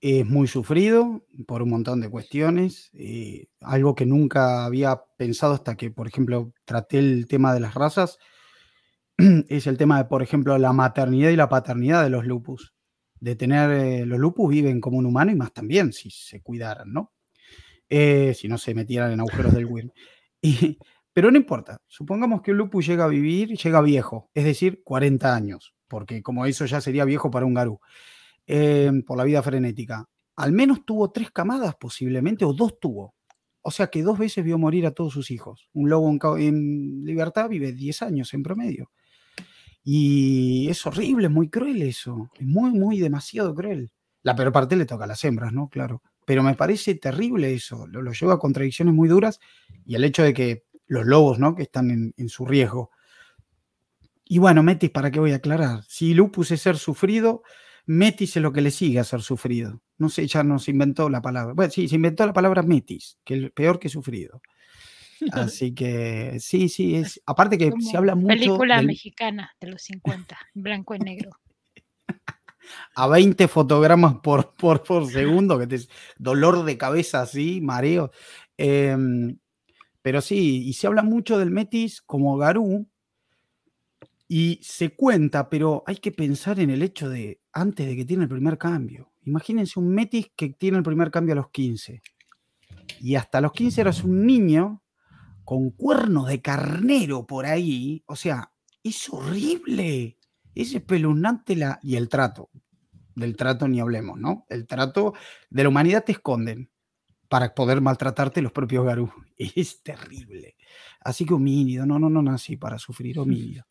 es 0.00 0.26
muy 0.26 0.48
sufrido 0.48 1.26
por 1.46 1.62
un 1.62 1.70
montón 1.70 2.00
de 2.00 2.08
cuestiones. 2.08 2.90
eh, 2.94 3.48
algo 3.60 3.94
que 3.94 4.06
nunca 4.06 4.64
había 4.64 5.02
pensado 5.16 5.54
hasta 5.54 5.76
que, 5.76 5.90
por 5.90 6.06
ejemplo, 6.06 6.52
traté 6.64 6.98
el 6.98 7.26
tema 7.26 7.52
de 7.54 7.60
las 7.60 7.74
razas. 7.74 8.18
Es 9.48 9.66
el 9.66 9.76
tema 9.76 9.98
de, 9.98 10.04
por 10.06 10.22
ejemplo, 10.22 10.56
la 10.58 10.72
maternidad 10.72 11.30
y 11.30 11.36
la 11.36 11.48
paternidad 11.48 12.02
de 12.02 12.10
los 12.10 12.26
lupus. 12.26 12.74
De 13.20 13.36
tener, 13.36 13.70
eh, 13.70 14.06
los 14.06 14.18
lupus 14.18 14.50
viven 14.50 14.80
como 14.80 14.98
un 14.98 15.06
humano 15.06 15.30
y 15.30 15.36
más 15.36 15.52
también 15.52 15.92
si 15.92 16.10
se 16.10 16.40
cuidaran, 16.40 16.92
¿no? 16.92 17.12
Eh, 17.88 18.34
si 18.34 18.48
no 18.48 18.56
se 18.56 18.74
metieran 18.74 19.12
en 19.12 19.20
agujeros 19.20 19.54
del 19.54 19.66
WIRM. 19.66 19.92
Y, 20.42 20.78
pero 21.12 21.30
no 21.30 21.36
importa, 21.36 21.82
supongamos 21.86 22.40
que 22.40 22.52
un 22.52 22.56
lupus 22.56 22.86
llega 22.86 23.04
a 23.04 23.08
vivir, 23.08 23.58
llega 23.58 23.82
viejo, 23.82 24.30
es 24.32 24.44
decir, 24.44 24.82
40 24.84 25.34
años, 25.34 25.74
porque 25.90 26.22
como 26.22 26.46
eso 26.46 26.64
ya 26.64 26.80
sería 26.80 27.04
viejo 27.04 27.30
para 27.30 27.44
un 27.44 27.52
garú, 27.52 27.80
eh, 28.46 28.90
por 29.04 29.18
la 29.18 29.24
vida 29.24 29.42
frenética. 29.42 30.08
Al 30.36 30.52
menos 30.52 30.86
tuvo 30.86 31.10
tres 31.10 31.30
camadas 31.32 31.74
posiblemente, 31.74 32.46
o 32.46 32.54
dos 32.54 32.78
tuvo. 32.80 33.14
O 33.60 33.70
sea 33.70 33.88
que 33.88 34.02
dos 34.02 34.18
veces 34.18 34.42
vio 34.42 34.56
morir 34.56 34.86
a 34.86 34.92
todos 34.92 35.12
sus 35.12 35.30
hijos. 35.30 35.68
Un 35.74 35.90
lobo 35.90 36.08
en, 36.08 36.42
en 36.42 37.04
libertad 37.04 37.50
vive 37.50 37.72
10 37.72 38.02
años 38.02 38.32
en 38.32 38.42
promedio. 38.42 38.90
Y 39.84 40.68
es 40.70 40.86
horrible, 40.86 41.26
es 41.26 41.32
muy 41.32 41.50
cruel 41.50 41.82
eso. 41.82 42.30
Es 42.38 42.46
muy, 42.46 42.70
muy 42.70 43.00
demasiado 43.00 43.54
cruel. 43.54 43.90
La 44.22 44.34
peor 44.34 44.52
parte 44.52 44.76
le 44.76 44.86
toca 44.86 45.04
a 45.04 45.08
las 45.08 45.22
hembras, 45.24 45.52
¿no? 45.52 45.68
Claro. 45.68 46.02
Pero 46.24 46.42
me 46.42 46.54
parece 46.54 46.94
terrible 46.94 47.52
eso. 47.52 47.86
Lo, 47.88 48.12
lleva 48.12 48.34
a 48.34 48.38
contradicciones 48.38 48.94
muy 48.94 49.08
duras 49.08 49.40
y 49.84 49.96
el 49.96 50.04
hecho 50.04 50.22
de 50.22 50.32
que 50.32 50.64
los 50.86 51.04
lobos, 51.04 51.38
¿no? 51.38 51.54
Que 51.54 51.64
están 51.64 52.14
en 52.16 52.28
su 52.28 52.46
riesgo. 52.46 52.90
Y 54.32 54.38
bueno, 54.38 54.62
Metis, 54.62 54.90
¿para 54.90 55.10
qué 55.10 55.18
voy 55.18 55.32
a 55.32 55.36
aclarar? 55.36 55.82
Si 55.88 56.14
lupus 56.14 56.52
es 56.52 56.62
ser 56.62 56.76
sufrido, 56.78 57.42
Metis 57.86 58.36
es 58.36 58.42
lo 58.42 58.52
que 58.52 58.60
le 58.60 58.70
sigue 58.70 59.00
a 59.00 59.04
ser 59.04 59.22
sufrido. 59.22 59.82
No 59.98 60.08
sé, 60.08 60.24
ya 60.28 60.44
no 60.44 60.60
se 60.60 60.70
inventó 60.70 61.10
la 61.10 61.20
palabra. 61.20 61.52
Bueno, 61.52 61.72
sí, 61.72 61.88
se 61.88 61.96
inventó 61.96 62.24
la 62.24 62.32
palabra 62.32 62.62
Metis, 62.62 63.18
que 63.24 63.34
es 63.34 63.50
peor 63.50 63.80
que 63.80 63.88
sufrido. 63.88 64.40
Así 65.32 65.74
que 65.74 66.36
sí, 66.38 66.68
sí, 66.68 66.94
es. 66.94 67.20
Aparte 67.26 67.58
que 67.58 67.70
Como 67.70 67.82
se 67.82 67.96
habla 67.96 68.14
mucho 68.14 68.28
película 68.28 68.76
del- 68.76 68.86
mexicana 68.86 69.50
de 69.60 69.66
los 69.66 69.82
50, 69.82 70.38
en 70.54 70.62
blanco 70.62 70.94
y 70.94 71.00
negro. 71.00 71.30
a 72.94 73.08
20 73.08 73.48
fotogramas 73.48 74.14
por, 74.22 74.54
por, 74.54 74.84
por 74.84 75.10
segundo, 75.10 75.58
que 75.58 75.66
te 75.66 75.80
dolor 76.18 76.64
de 76.64 76.78
cabeza 76.78 77.22
así, 77.22 77.60
mareo. 77.60 78.12
Em, 78.56 79.36
pero 80.02 80.20
sí, 80.20 80.68
y 80.68 80.72
se 80.74 80.86
habla 80.86 81.02
mucho 81.02 81.36
del 81.36 81.50
Metis 81.50 82.00
como 82.00 82.36
Garú, 82.36 82.88
y 84.32 84.60
se 84.62 84.94
cuenta, 84.94 85.50
pero 85.50 85.82
hay 85.88 85.96
que 85.96 86.12
pensar 86.12 86.60
en 86.60 86.70
el 86.70 86.84
hecho 86.84 87.08
de 87.08 87.40
antes 87.52 87.84
de 87.84 87.96
que 87.96 88.04
tiene 88.04 88.22
el 88.22 88.28
primer 88.28 88.58
cambio. 88.58 89.12
Imagínense 89.24 89.80
un 89.80 89.88
Metis 89.88 90.30
que 90.36 90.50
tiene 90.50 90.76
el 90.76 90.84
primer 90.84 91.10
cambio 91.10 91.32
a 91.32 91.36
los 91.36 91.50
15. 91.50 92.00
Y 93.00 93.16
hasta 93.16 93.40
los 93.40 93.50
15 93.50 93.80
eras 93.80 94.04
un 94.04 94.24
niño 94.24 94.84
con 95.42 95.70
cuernos 95.70 96.28
de 96.28 96.40
carnero 96.40 97.26
por 97.26 97.44
ahí. 97.44 98.04
O 98.06 98.14
sea, 98.14 98.52
es 98.84 99.10
horrible. 99.10 100.16
Es 100.54 100.76
espeluznante 100.76 101.56
la... 101.56 101.80
y 101.82 101.96
el 101.96 102.08
trato. 102.08 102.50
Del 103.16 103.34
trato 103.34 103.66
ni 103.66 103.80
hablemos, 103.80 104.16
¿no? 104.16 104.46
El 104.48 104.68
trato 104.68 105.12
de 105.50 105.64
la 105.64 105.70
humanidad 105.70 106.04
te 106.04 106.12
esconden 106.12 106.70
para 107.28 107.52
poder 107.52 107.80
maltratarte 107.80 108.42
los 108.42 108.52
propios 108.52 108.86
Garú. 108.86 109.12
Es 109.36 109.82
terrible. 109.82 110.54
Así 111.00 111.24
que 111.24 111.34
homínido, 111.34 111.84
no, 111.84 111.98
no, 111.98 112.08
no 112.08 112.22
nací 112.22 112.56
para 112.56 112.78
sufrir 112.78 113.18
homínido. 113.18 113.64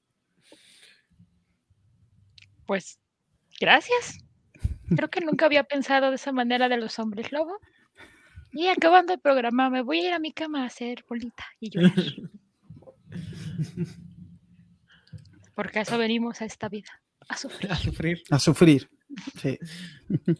Pues, 2.69 3.01
gracias. 3.59 4.23
Creo 4.95 5.09
que 5.09 5.19
nunca 5.21 5.47
había 5.47 5.63
pensado 5.63 6.11
de 6.11 6.17
esa 6.17 6.31
manera 6.31 6.69
de 6.69 6.77
los 6.77 6.99
hombres 6.99 7.31
lobo. 7.31 7.57
Y 8.51 8.67
acabando 8.67 9.11
el 9.11 9.19
programa, 9.19 9.71
me 9.71 9.81
voy 9.81 10.01
a 10.01 10.09
ir 10.09 10.13
a 10.13 10.19
mi 10.19 10.31
cama 10.31 10.61
a 10.61 10.67
hacer 10.67 11.03
bolita 11.09 11.47
y 11.59 11.71
llorar. 11.71 11.95
Porque 15.55 15.79
a 15.79 15.81
eso 15.81 15.97
venimos 15.97 16.43
a 16.43 16.45
esta 16.45 16.69
vida, 16.69 16.91
a 17.27 17.37
sufrir. 17.37 17.71
A 17.71 17.75
sufrir. 17.75 18.21
A 18.29 18.37
sufrir. 18.37 18.87
Sí. 19.41 19.57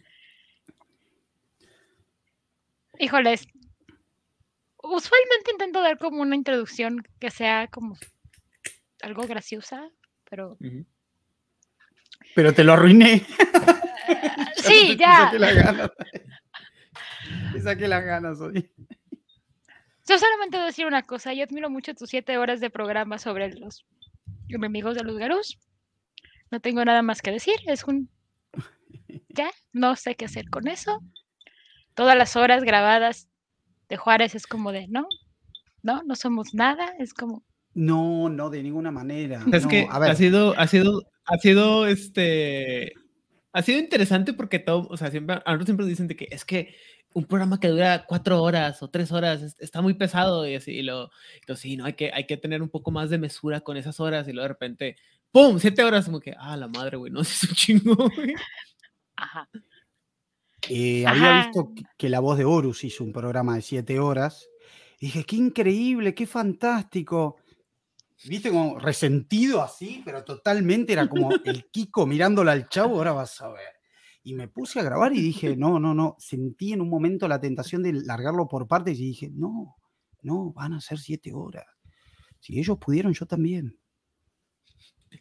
Híjoles, 3.00 3.48
usualmente 4.84 5.51
intento 5.51 5.82
dar 5.82 5.98
como 5.98 6.22
una 6.22 6.36
introducción 6.36 7.01
que 7.20 7.32
sea 7.32 7.68
como 7.70 7.98
algo 9.01 9.25
graciosa, 9.25 9.89
pero. 10.30 10.60
Pero 12.36 12.54
te 12.54 12.64
lo 12.64 12.74
arruiné. 12.74 13.20
sí, 14.58 14.90
Te 14.90 14.98
ya. 14.98 15.26
saqué 15.26 15.40
las 15.40 15.56
ganas. 15.56 15.92
Te 17.54 17.62
saqué 17.62 17.88
las 17.88 18.04
ganas 18.04 18.40
hoy. 18.42 18.70
Yo 20.08 20.18
solamente 20.18 20.58
voy 20.58 20.64
a 20.64 20.68
decir 20.68 20.86
una 20.88 21.04
cosa, 21.04 21.34
yo 21.34 21.44
admiro 21.44 21.70
mucho 21.70 21.94
tus 21.94 22.10
siete 22.10 22.38
horas 22.38 22.60
de 22.60 22.70
programa 22.70 23.20
sobre 23.20 23.54
los 23.54 23.86
enemigos 24.48 24.96
de 24.96 25.04
los 25.04 25.18
garús. 25.18 25.60
No 26.50 26.60
tengo 26.60 26.84
nada 26.84 27.02
más 27.02 27.22
que 27.22 27.32
decir, 27.32 27.56
es 27.66 27.84
un... 27.84 28.10
Ya, 29.30 29.52
no 29.72 29.96
sé 29.96 30.16
qué 30.16 30.26
hacer 30.26 30.50
con 30.50 30.68
eso. 30.68 31.02
Todas 31.94 32.18
las 32.18 32.36
horas 32.36 32.64
grabadas 32.64 33.30
de 33.88 33.98
Juárez 33.98 34.34
es 34.34 34.48
como 34.48 34.72
de, 34.72 34.88
no, 34.88 35.08
no, 35.84 36.02
no 36.04 36.16
somos 36.16 36.54
nada, 36.54 36.94
es 36.98 37.14
como, 37.14 37.44
No, 37.74 38.30
no, 38.30 38.50
de 38.50 38.64
ninguna 38.64 38.92
manera. 38.92 39.44
Es 39.52 39.64
No, 39.64 39.70
que 39.70 39.88
a 39.90 40.00
ver, 40.00 40.12
ha 40.12 40.16
sido, 40.16 40.58
ha 40.58 40.68
sido, 40.68 41.04
ha 41.26 41.38
sido 41.38 41.86
este, 41.88 42.94
ha 43.54 43.62
sido 43.62 43.80
interesante 43.80 44.34
porque 44.34 44.60
todo, 44.60 44.88
o 44.90 44.98
sea, 44.98 45.12
siempre, 45.12 45.36
a 45.36 45.40
nosotros 45.52 45.66
siempre 45.66 45.84
nos 45.84 45.90
dicen 45.90 46.08
de 46.08 46.16
que 46.16 46.28
es 46.32 46.46
que 46.46 46.76
un 47.14 47.26
programa 47.26 47.60
que 47.60 47.68
dura 47.70 48.06
cuatro 48.08 48.42
horas 48.44 48.82
o 48.84 48.90
tres 48.90 49.12
horas 49.12 49.42
es- 49.42 49.56
está 49.60 49.82
muy 49.82 49.94
pesado 49.96 50.48
y 50.48 50.56
así, 50.56 50.72
y 50.72 50.84
lo, 50.84 51.10
lo, 51.48 51.56
sí, 51.56 51.76
no, 51.78 51.86
hay 51.86 51.94
que, 51.94 52.12
hay 52.14 52.26
que 52.28 52.38
tener 52.38 52.62
un 52.62 52.70
poco 52.70 52.92
más 52.92 53.10
de 53.10 53.18
mesura 53.18 53.62
con 53.62 53.78
esas 53.78 54.00
horas 54.00 54.28
y 54.28 54.32
luego 54.34 54.44
de 54.44 54.48
repente, 54.50 54.96
¡pum! 55.32 55.58
Siete 55.60 55.84
horas, 55.84 56.06
como 56.06 56.20
que, 56.20 56.36
ah, 56.38 56.56
la 56.58 56.68
madre, 56.68 56.98
güey, 56.98 57.12
no, 57.12 57.22
es 57.22 57.44
un 57.44 57.56
chingo, 57.56 57.96
güey. 57.96 58.34
ajá. 59.16 59.50
eh, 60.70 61.06
había 61.08 61.44
visto 61.46 61.74
que- 61.76 61.84
que 61.98 62.10
la 62.10 62.20
voz 62.20 62.38
de 62.38 62.46
Horus 62.46 62.84
hizo 62.84 63.04
un 63.04 63.14
programa 63.14 63.56
de 63.56 63.62
siete 63.62 64.00
horas. 64.00 64.48
Y 65.00 65.06
dije, 65.08 65.24
qué 65.24 65.38
increíble, 65.38 66.14
qué 66.14 66.28
fantástico. 66.28 67.38
Viste 68.26 68.50
como 68.50 68.78
resentido 68.80 69.62
así, 69.62 70.02
pero 70.04 70.24
totalmente 70.24 70.94
era 70.94 71.08
como 71.08 71.30
el 71.46 71.70
Kiko 71.70 72.06
mirándole 72.06 72.52
al 72.52 72.68
chavo, 72.68 72.98
ahora 72.98 73.14
vas 73.14 73.40
a 73.42 73.50
ver. 73.50 73.80
Y 74.24 74.34
me 74.34 74.48
puse 74.48 74.80
a 74.80 74.84
grabar 74.84 75.14
y 75.14 75.22
dije, 75.22 75.56
no, 75.56 75.80
no, 75.80 75.94
no. 75.94 76.16
Sentí 76.20 76.74
en 76.74 76.82
un 76.82 76.90
momento 76.90 77.28
la 77.28 77.40
tentación 77.40 77.82
de 77.82 77.94
largarlo 77.94 78.48
por 78.48 78.68
partes 78.68 79.00
y 79.00 79.06
dije, 79.06 79.30
no, 79.32 79.78
no, 80.22 80.52
van 80.52 80.74
a 80.74 80.82
ser 80.82 81.00
siete 81.00 81.34
horas. 81.34 81.66
Si 82.40 82.60
ellos 82.60 82.78
pudieron, 82.78 83.14
yo 83.14 83.26
también. 83.26 83.80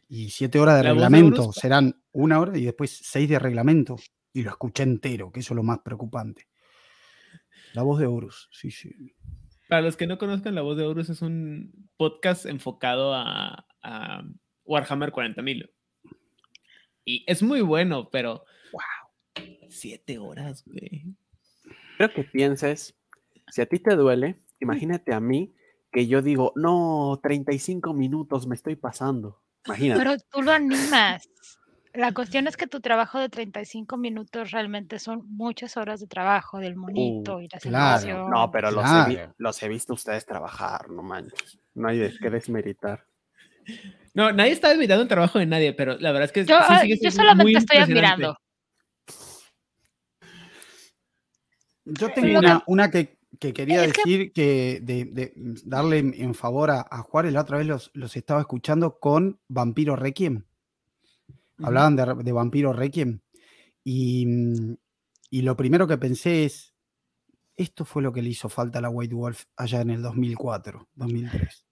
Y 0.09 0.31
siete 0.31 0.59
horas 0.59 0.77
de 0.77 0.83
¿La 0.83 0.89
de 0.89 0.95
reglamento 0.95 1.53
serán 1.53 2.03
una 2.13 2.41
hora 2.41 2.57
y 2.59 2.65
después 2.65 3.01
seis 3.03 3.29
de 3.29 3.39
reglamento. 3.39 3.97
Y 4.33 4.43
lo 4.43 4.51
escuché 4.51 4.83
entero, 4.83 5.31
que 5.31 5.41
eso 5.41 5.55
es 5.55 5.57
lo 5.57 5.63
más 5.63 5.79
preocupante. 5.79 6.49
La 7.75 7.83
voz 7.83 7.99
de 8.01 8.07
Horus, 8.07 8.49
sí, 8.53 8.71
sí. 8.71 8.91
Para 9.69 9.83
los 9.83 9.97
que 9.97 10.07
no 10.07 10.19
conozcan, 10.19 10.55
La 10.55 10.63
Voz 10.63 10.79
de 10.79 10.85
Horus 10.85 11.11
es 11.11 11.21
un 11.21 11.91
podcast 11.97 12.47
enfocado 12.47 13.15
a, 13.15 13.67
a 13.83 14.23
Warhammer 14.65 15.13
40.000. 15.13 15.71
Y 17.05 17.25
es 17.27 17.43
muy 17.43 17.61
bueno, 17.61 18.09
pero. 18.11 18.45
¡Wow! 18.73 19.45
Siete 19.69 20.19
horas, 20.19 20.65
güey. 20.65 21.05
Creo 21.99 22.13
que 22.13 22.25
pienses, 22.25 22.99
si 23.49 23.61
a 23.61 23.67
ti 23.67 23.79
te 23.79 23.95
duele, 23.95 24.41
imagínate 24.61 25.13
a 25.13 25.21
mí 25.21 25.55
que 25.93 26.07
yo 26.07 26.23
digo, 26.23 26.53
no, 26.55 27.19
35 27.23 27.93
minutos 27.93 28.47
me 28.47 28.55
estoy 28.55 28.77
pasando. 28.77 29.43
Imagínate. 29.67 30.03
Pero 30.03 30.17
tú 30.31 30.43
lo 30.43 30.53
animas. 30.53 31.29
La 31.99 32.13
cuestión 32.15 32.47
es 32.47 32.57
que 32.57 32.69
tu 32.69 32.81
trabajo 32.81 33.19
de 33.19 33.29
35 33.29 33.97
minutos 33.97 34.53
realmente 34.53 35.01
son 35.01 35.25
muchas 35.27 35.77
horas 35.77 35.99
de 35.99 36.07
trabajo 36.07 36.59
del 36.61 36.77
monito 36.77 37.41
y 37.41 37.49
la 37.49 37.59
claro. 37.59 37.99
simulación. 37.99 38.31
No, 38.31 38.53
pero 38.53 38.71
los, 38.71 38.85
he 38.85 39.09
vi- 39.09 39.15
Claro. 39.17 39.35
los 39.37 39.61
he 39.65 39.69
visto 39.69 39.95
ustedes 39.95 40.25
trabajar, 40.25 40.89
no 40.91 41.03
manches. 41.03 41.59
No 41.75 41.89
hay 41.89 41.99
de 41.99 42.17
qué 42.17 42.31
desmeritar. 42.31 43.05
No, 44.15 44.31
nadie 44.31 44.53
está 44.53 44.71
admirando 44.71 45.03
el 45.03 45.09
trabajo 45.09 45.41
de 45.41 45.47
nadie, 45.47 45.73
pero 45.73 45.99
la 45.99 46.13
verdad 46.13 46.27
es 46.27 46.33
que. 46.33 46.45
Yo, 46.45 46.57
sí 46.61 46.65
ah, 46.69 46.79
sigue 46.83 46.99
yo 47.03 47.11
solamente 47.11 47.59
estoy 47.59 47.79
admirando. 47.79 48.37
Yo 51.85 52.07
Sí, 52.07 52.13
tengo 52.15 52.39
una, 52.39 52.63
una 52.69 52.91
que, 52.93 53.19
que 53.41 53.53
quería 53.53 53.83
es 53.83 53.95
decir 53.95 54.33
que, 54.33 54.79
de, 54.83 55.05
de 55.07 55.33
darle 55.65 55.99
en 55.99 56.15
en 56.15 56.35
favor 56.35 56.71
a, 56.71 56.87
a 56.89 56.99
Juárez, 57.03 57.33
la 57.33 57.41
otra 57.41 57.59
vez 57.59 57.67
los, 57.67 57.91
los 57.95 58.15
estaba 58.17 58.41
escuchando 58.41 59.01
con 59.01 59.41
Vampiro 59.49 59.97
Requiem. 59.97 60.45
Hablaban 61.63 61.97
de, 61.97 62.33
Vampiro 62.33 62.73
Requiem. 62.73 63.21
Y, 63.85 64.27
mm, 64.27 64.77
y 65.31 65.43
lo 65.43 65.57
primero 65.57 65.87
que 65.87 65.99
pensé 65.99 66.45
es, 66.45 66.75
esto 67.57 67.85
fue 67.85 68.03
lo 68.03 68.13
que 68.13 68.23
le 68.23 68.31
hizo 68.31 68.49
falta 68.49 68.79
a 68.79 68.83
la 68.83 68.91
White 68.91 69.15
Wolf 69.15 69.45
allá 69.57 69.81
en 69.81 69.91
el 69.91 70.03
2004, 70.03 70.89
2003. 70.95 71.67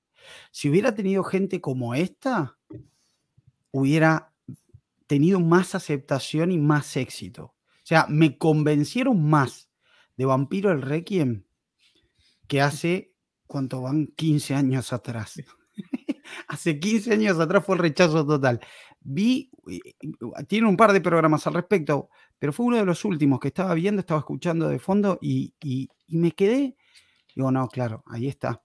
Si 0.50 0.69
hubiera 0.69 0.95
tenido 0.95 1.23
gente 1.23 1.61
como 1.61 1.95
esta, 1.95 2.59
hubiera 3.71 4.35
tenido 5.07 5.40
más 5.40 5.75
aceptación 5.75 6.50
y 6.50 6.59
más 6.59 6.97
éxito. 6.97 7.45
O 7.45 7.88
sea, 7.88 8.07
me 8.09 8.37
convencieron 8.37 9.28
más 9.28 9.71
de 10.16 10.25
Vampiro 10.25 10.73
el 10.73 10.83
Requiem 10.83 11.45
que 12.49 12.61
hace, 12.61 13.14
¿cuánto 13.47 13.83
van? 13.83 14.09
15 14.16 14.55
años 14.55 14.93
atrás. 14.93 15.40
Hace 16.49 16.78
15 16.78 17.12
años 17.12 17.38
atrás 17.40 17.64
fue 17.64 17.76
el 17.76 17.83
rechazo 17.83 18.26
total. 18.26 18.61
Vi, 19.00 19.50
eh, 19.71 19.78
tiene 20.49 20.68
un 20.68 20.76
par 20.76 20.92
de 20.92 21.00
programas 21.00 21.47
al 21.47 21.54
respecto, 21.54 22.11
pero 22.38 22.52
fue 22.52 22.66
uno 22.66 22.76
de 22.76 22.85
los 22.85 23.04
últimos 23.04 23.40
que 23.40 23.49
estaba 23.49 23.75
viendo, 23.75 24.00
estaba 24.00 24.21
escuchando 24.21 24.68
de 24.68 24.78
fondo 24.78 25.18
y, 25.21 25.54
y- 25.62 25.88
y 26.09 26.16
me 26.16 26.33
quedé. 26.33 26.76
Digo, 27.35 27.50
no, 27.50 27.68
claro, 27.68 28.02
ahí 28.06 28.28
está. 28.28 28.62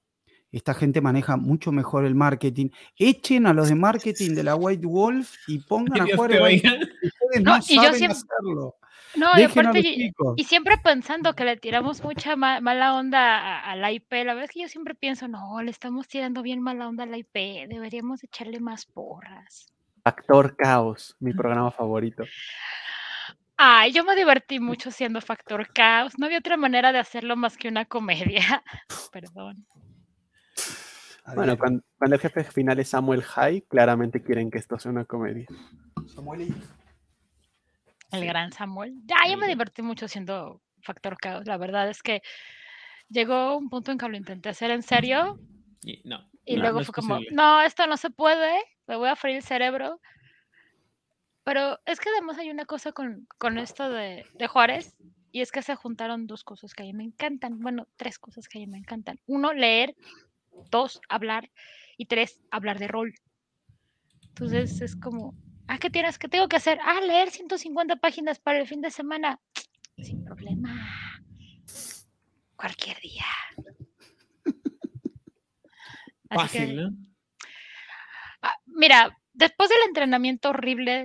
Esta 0.51 0.74
gente 0.74 1.00
maneja 1.00 1.38
mucho 1.38 1.72
mejor 1.72 2.03
el 2.06 2.13
marketing. 2.15 2.70
Echen 2.98 3.48
a 3.48 3.53
los 3.53 3.70
de 3.70 3.75
marketing 3.75 4.32
de 4.36 4.44
la 4.44 4.56
White 4.56 4.86
Wolf 4.86 5.34
y 5.48 5.60
pongan 5.60 6.01
a 6.12 6.15
jugar 6.15 6.32
No, 6.32 6.38
no, 6.38 7.58
y 7.68 7.75
yo 7.75 7.82
saben 7.84 7.96
siempre- 7.98 8.08
hacerlo. 8.18 8.75
No, 9.15 9.27
y 9.38 9.44
aparte, 9.44 9.80
y, 9.80 10.12
y 10.38 10.44
siempre 10.46 10.77
pensando 10.77 11.34
que 11.34 11.44
le 11.44 11.58
tiramos 11.58 12.01
mucha 12.03 12.36
ma- 12.36 12.62
mala 12.62 12.96
onda 12.96 13.38
a, 13.38 13.72
a 13.72 13.75
la 13.75 13.91
IP. 13.91 14.12
La 14.24 14.34
verdad 14.34 14.46
es 14.46 14.51
que 14.51 14.62
yo 14.62 14.68
siempre 14.70 14.96
pienso, 14.96 15.27
no, 15.27 15.62
le 15.62 15.72
estamos 15.72 16.08
tirando 16.08 16.41
bien 16.41 16.62
mala 16.62 16.88
onda 16.88 17.03
a 17.03 17.08
la 17.08 17.18
IP. 17.18 17.68
Deberíamos 17.68 18.24
echarle 18.24 18.60
más 18.60 18.86
porras. 18.86 19.74
Factor 20.03 20.56
Caos, 20.56 21.15
mi 21.20 21.34
programa 21.34 21.72
favorito. 21.72 22.24
Ay, 23.58 23.91
yo 23.91 24.03
me 24.03 24.15
divertí 24.15 24.60
mucho 24.60 24.89
siendo 24.89 25.22
Factor 25.22 25.68
Caos. 25.74 26.18
No 26.18 26.25
había 26.25 26.39
otra 26.39 26.58
manera 26.58 26.91
de 26.91 27.00
hacerlo 27.00 27.36
más 27.36 27.58
que 27.58 27.68
una 27.68 27.86
comedia. 27.86 28.63
Perdón. 29.12 29.65
Bueno, 31.36 31.58
cuando, 31.58 31.84
cuando 31.98 32.15
el 32.15 32.22
jefe 32.22 32.44
final 32.46 32.80
es 32.80 32.89
Samuel 32.89 33.22
High, 33.22 33.62
claramente 33.70 34.24
quieren 34.24 34.50
que 34.50 34.58
esto 34.58 34.80
sea 34.80 34.91
una 34.91 35.06
comedia. 35.06 35.46
Samuelito. 36.08 36.56
El 38.12 38.22
Sí. 38.22 38.25
gran 38.27 38.51
Samuel. 38.51 38.94
Ya, 39.06 39.18
yo 39.30 39.38
me 39.38 39.46
Sí. 39.46 39.51
divertí 39.53 39.82
mucho 39.82 40.08
siendo 40.08 40.62
Factor 40.82 41.18
Caos. 41.18 41.46
La 41.48 41.58
verdad 41.58 41.89
es 41.89 42.01
que 42.03 42.22
llegó 43.10 43.58
un 43.58 43.70
punto 43.70 43.91
en 43.91 43.98
que 43.98 44.08
lo 44.10 44.18
intenté 44.18 44.50
hacer 44.50 44.72
en 44.72 44.84
serio 44.84 45.39
Y- 45.84 46.01
no. 46.03 46.30
y 46.46 46.56
no, 46.56 46.62
luego 46.62 46.80
no 46.80 46.86
fue 46.86 46.94
como, 46.94 47.15
posible. 47.15 47.36
no, 47.36 47.62
esto 47.62 47.88
no 47.88 47.98
se 47.98 48.10
puede, 48.10 48.53
me 48.88 48.96
voy 48.98 49.10
a 49.10 49.15
freír 49.15 49.38
el 49.38 49.44
cerebro. 49.44 50.00
Pero 51.44 51.80
es 51.86 52.00
que 52.00 52.10
además 52.10 52.38
hay 52.38 52.51
una 52.51 52.65
cosa 52.65 52.91
con, 52.91 53.27
con 53.38 53.58
esto 53.58 53.89
de, 53.89 54.25
de 54.36 54.48
Juárez 54.48 54.96
y 55.32 55.41
es 55.41 55.51
que 55.51 55.62
se 55.63 55.75
juntaron 55.75 56.27
dos 56.27 56.44
cosas 56.44 56.74
que 56.74 56.84
a 56.84 56.86
mí 56.86 56.94
me 56.94 57.03
encantan. 57.03 57.60
Bueno, 57.60 57.88
tres 57.96 58.20
cosas 58.20 58.48
que 58.48 58.60
a 58.60 58.62
mí 58.62 58.68
me 58.68 58.77
encantan. 58.77 59.20
Uno, 59.25 59.51
leer. 59.53 59.96
Dos, 60.70 61.01
hablar. 61.10 61.50
Y 61.98 62.06
tres, 62.06 62.39
hablar 62.51 62.77
de 62.77 62.88
rol. 62.88 63.13
Entonces 64.30 64.82
es 64.82 64.96
como, 64.96 65.34
ah, 65.72 65.78
¿qué 65.80 65.90
tienes? 65.90 66.18
¿Qué 66.20 66.28
tengo 66.28 66.48
que 66.50 66.58
hacer? 66.58 66.80
Ah, 66.84 67.00
leer 67.01 67.30
150 67.32 67.96
páginas 67.98 68.40
para 68.40 68.60
el 68.60 68.68
fin 68.68 68.82
de 68.82 68.92
semana. 68.92 69.40
Sin 69.98 70.24
problema. 70.25 71.22
Cualquier 72.56 73.00
día. 73.00 73.25
Así 76.30 76.58
que- 76.58 76.60
Fácil, 76.60 76.75
¿no? 76.75 76.90
Ah, 78.42 78.56
mira, 78.66 79.18
después 79.34 79.70
del 79.70 79.80
entrenamiento 79.88 80.50
horrible 80.50 81.04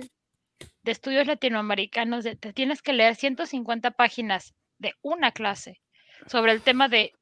de 0.83 0.91
estudios 0.91 1.27
latinoamericanos, 1.27 2.23
de- 2.23 2.35
te 2.35 2.53
tienes 2.53 2.81
que 2.81 2.93
leer 2.93 3.15
150 3.15 3.91
páginas 3.91 4.53
de 4.79 4.93
una 5.01 5.31
clase 5.31 5.81
sobre 6.27 6.51
el 6.51 6.61
tema 6.61 6.87
de 6.89 7.13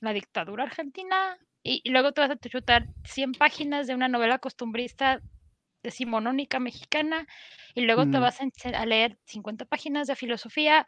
la 0.00 0.12
dictadura 0.12 0.64
argentina 0.64 1.38
y, 1.62 1.80
y 1.84 1.90
luego 1.90 2.12
te 2.12 2.20
vas 2.20 2.30
a 2.30 2.36
chutar 2.36 2.86
100 3.04 3.32
páginas 3.32 3.86
de 3.86 3.94
una 3.94 4.08
novela 4.08 4.38
costumbrista 4.38 5.20
decimonónica 5.84 6.58
mexicana 6.58 7.28
y 7.74 7.82
luego 7.82 8.02
te 8.02 8.18
Mm. 8.18 8.20
vas 8.20 8.38
a, 8.40 8.86
leer 8.86 9.18
50 9.26 9.66
páginas 9.66 10.08
de 10.08 10.16
filosofía, 10.16 10.84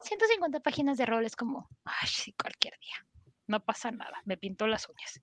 150 0.00 0.60
páginas 0.60 0.98
de 0.98 1.06
rol, 1.06 1.24
es 1.24 1.34
como, 1.34 1.68
ay, 1.84 2.08
sí, 2.08 2.32
cualquier 2.40 2.74
día, 2.80 3.04
no 3.48 3.64
pasa 3.64 3.90
nada, 3.90 4.22
me 4.24 4.36
pintó 4.36 4.68
las 4.68 4.88
uñas. 4.88 5.20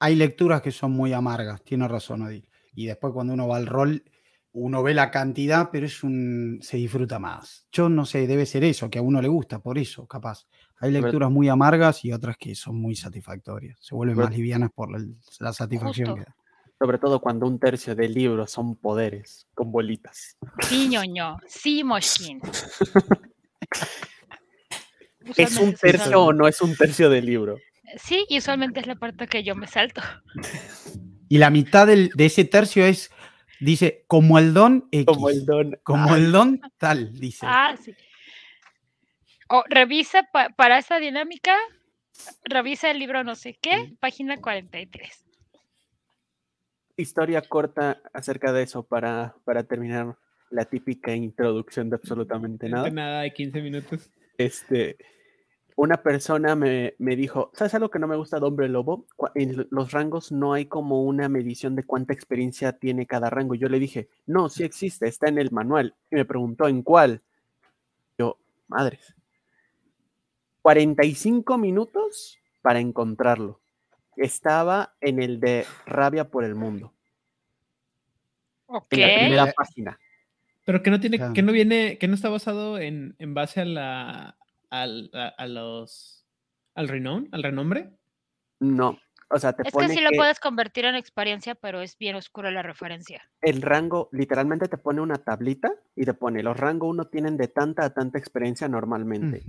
Hay 0.00 0.16
lecturas 0.16 0.62
que 0.62 0.72
son 0.72 0.92
muy 0.92 1.12
amargas, 1.12 1.62
tiene 1.62 1.86
razón 1.86 2.22
Odil. 2.22 2.48
Y 2.74 2.86
después 2.86 3.12
cuando 3.12 3.34
uno 3.34 3.46
va 3.48 3.56
al 3.56 3.66
rol, 3.66 4.04
uno 4.52 4.82
ve 4.82 4.94
la 4.94 5.10
cantidad, 5.10 5.70
pero 5.70 5.86
es 5.86 6.02
un 6.02 6.58
se 6.62 6.76
disfruta 6.76 7.18
más. 7.18 7.66
Yo 7.70 7.88
no 7.88 8.06
sé, 8.06 8.26
debe 8.26 8.46
ser 8.46 8.64
eso, 8.64 8.88
que 8.88 8.98
a 8.98 9.02
uno 9.02 9.20
le 9.20 9.28
gusta, 9.28 9.58
por 9.60 9.78
eso, 9.78 10.06
capaz. 10.06 10.46
Hay 10.80 10.92
lecturas 10.92 11.30
muy 11.30 11.48
amargas 11.48 12.04
y 12.04 12.12
otras 12.12 12.36
que 12.36 12.54
son 12.54 12.80
muy 12.80 12.94
satisfactorias. 12.94 13.76
Se 13.80 13.94
vuelven 13.94 14.16
más 14.16 14.30
livianas 14.30 14.70
por 14.72 14.92
la, 14.92 15.04
la 15.40 15.52
satisfacción 15.52 16.10
Justo. 16.10 16.24
que 16.24 16.30
da. 16.30 16.36
Sobre 16.78 16.98
todo 16.98 17.20
cuando 17.20 17.46
un 17.46 17.58
tercio 17.58 17.94
del 17.96 18.14
libro 18.14 18.46
son 18.46 18.76
poderes 18.76 19.48
con 19.54 19.72
bolitas. 19.72 20.36
Sí, 20.68 20.88
ñoño, 20.88 21.38
sí, 21.46 21.82
Moshin. 21.82 22.40
¿Es 25.36 25.56
un 25.56 25.74
tercio 25.74 26.22
o 26.24 26.32
no 26.32 26.46
es 26.48 26.60
un 26.62 26.76
tercio 26.76 27.10
del 27.10 27.26
libro? 27.26 27.58
Sí, 27.96 28.24
y 28.28 28.38
usualmente 28.38 28.80
es 28.80 28.86
la 28.86 28.94
parte 28.94 29.26
que 29.26 29.42
yo 29.42 29.54
me 29.54 29.66
salto. 29.66 30.00
Y 31.28 31.38
la 31.38 31.50
mitad 31.50 31.86
del- 31.86 32.10
de 32.14 32.26
ese 32.26 32.44
tercio 32.44 32.84
es, 32.86 33.10
dice, 33.60 34.04
como 34.06 34.38
el 34.38 34.54
don 34.54 34.88
X. 34.92 35.06
Como 35.06 35.28
el 35.30 35.44
don. 35.44 35.78
Como 35.82 36.14
el 36.14 36.32
don 36.32 36.60
tal, 36.78 37.12
dice. 37.12 37.44
Ah, 37.48 37.74
sí. 37.82 37.94
O 39.48 39.64
revisa 39.68 40.22
pa- 40.32 40.50
para 40.50 40.78
esa 40.78 40.98
dinámica, 40.98 41.56
revisa 42.44 42.90
el 42.90 42.98
libro 42.98 43.24
no 43.24 43.34
sé 43.34 43.58
qué, 43.60 43.94
página 44.00 44.36
43. 44.38 45.24
Historia 47.02 47.42
corta 47.42 48.00
acerca 48.12 48.52
de 48.52 48.62
eso 48.62 48.82
para, 48.82 49.34
para 49.44 49.64
terminar 49.64 50.16
la 50.50 50.64
típica 50.64 51.14
introducción 51.14 51.90
de 51.90 51.96
absolutamente 51.96 52.66
De 52.66 52.72
nada. 52.72 52.90
nada 52.90 53.20
de 53.22 53.32
15 53.32 53.62
minutos. 53.62 54.10
Este, 54.36 54.96
una 55.76 56.02
persona 56.02 56.54
me, 56.54 56.94
me 56.98 57.16
dijo, 57.16 57.50
¿sabes 57.54 57.74
algo 57.74 57.90
que 57.90 57.98
no 57.98 58.08
me 58.08 58.16
gusta 58.16 58.40
de 58.40 58.46
Hombre 58.46 58.68
Lobo? 58.68 59.06
En 59.34 59.66
los 59.70 59.92
rangos 59.92 60.32
no 60.32 60.52
hay 60.52 60.66
como 60.66 61.04
una 61.04 61.28
medición 61.28 61.76
de 61.76 61.84
cuánta 61.84 62.12
experiencia 62.12 62.72
tiene 62.72 63.06
cada 63.06 63.30
rango. 63.30 63.54
Yo 63.54 63.68
le 63.68 63.78
dije, 63.78 64.08
no, 64.26 64.48
sí 64.48 64.64
existe, 64.64 65.06
está 65.06 65.28
en 65.28 65.38
el 65.38 65.50
manual. 65.50 65.94
Y 66.10 66.16
me 66.16 66.24
preguntó, 66.24 66.66
¿en 66.66 66.82
cuál? 66.82 67.22
Yo, 68.18 68.38
madres. 68.66 69.14
45 70.62 71.58
minutos 71.58 72.38
para 72.62 72.80
encontrarlo. 72.80 73.60
Estaba 74.18 74.94
en 75.00 75.22
el 75.22 75.38
de 75.40 75.64
Rabia 75.86 76.28
por 76.28 76.44
el 76.44 76.54
Mundo, 76.54 76.92
Ok. 78.66 78.86
en 78.90 79.00
la 79.00 79.14
primera 79.14 79.52
página. 79.52 79.98
Pero 80.66 80.82
que 80.82 80.90
no 80.90 81.00
tiene, 81.00 81.16
Claro. 81.16 81.32
que 81.32 81.42
no 81.42 81.52
viene, 81.52 81.96
que 81.98 82.08
no 82.08 82.14
está 82.14 82.28
basado 82.28 82.78
en, 82.78 83.14
en 83.18 83.32
base 83.32 83.60
a 83.60 83.64
la 83.64 84.36
al, 84.70 85.10
a, 85.14 85.28
a 85.28 85.46
los 85.46 86.26
al 86.74 86.88
renown, 86.88 87.28
al 87.32 87.42
renombre. 87.42 87.90
No, 88.60 88.98
o 89.30 89.38
sea, 89.38 89.52
te 89.54 89.62
Es 89.62 89.68
que 89.68 89.72
pone 89.72 89.88
sí 89.94 90.00
lo 90.00 90.10
que 90.10 90.16
puedes 90.16 90.40
convertir 90.40 90.84
en 90.84 90.94
experiencia, 90.96 91.54
pero 91.54 91.80
es 91.80 91.96
bien 91.96 92.16
oscura 92.16 92.50
la 92.50 92.62
referencia. 92.62 93.22
el 93.40 93.62
rango, 93.62 94.08
literalmente 94.12 94.68
te 94.68 94.76
pone 94.78 95.00
una 95.00 95.16
tablita 95.16 95.72
y 95.96 96.04
te 96.04 96.12
pone, 96.12 96.42
los 96.42 96.56
rango 96.56 96.86
1 96.88 97.06
tienen 97.06 97.36
de 97.36 97.48
tanta 97.48 97.84
a 97.84 97.94
tanta 97.94 98.18
experiencia 98.18 98.68
normalmente. 98.68 99.42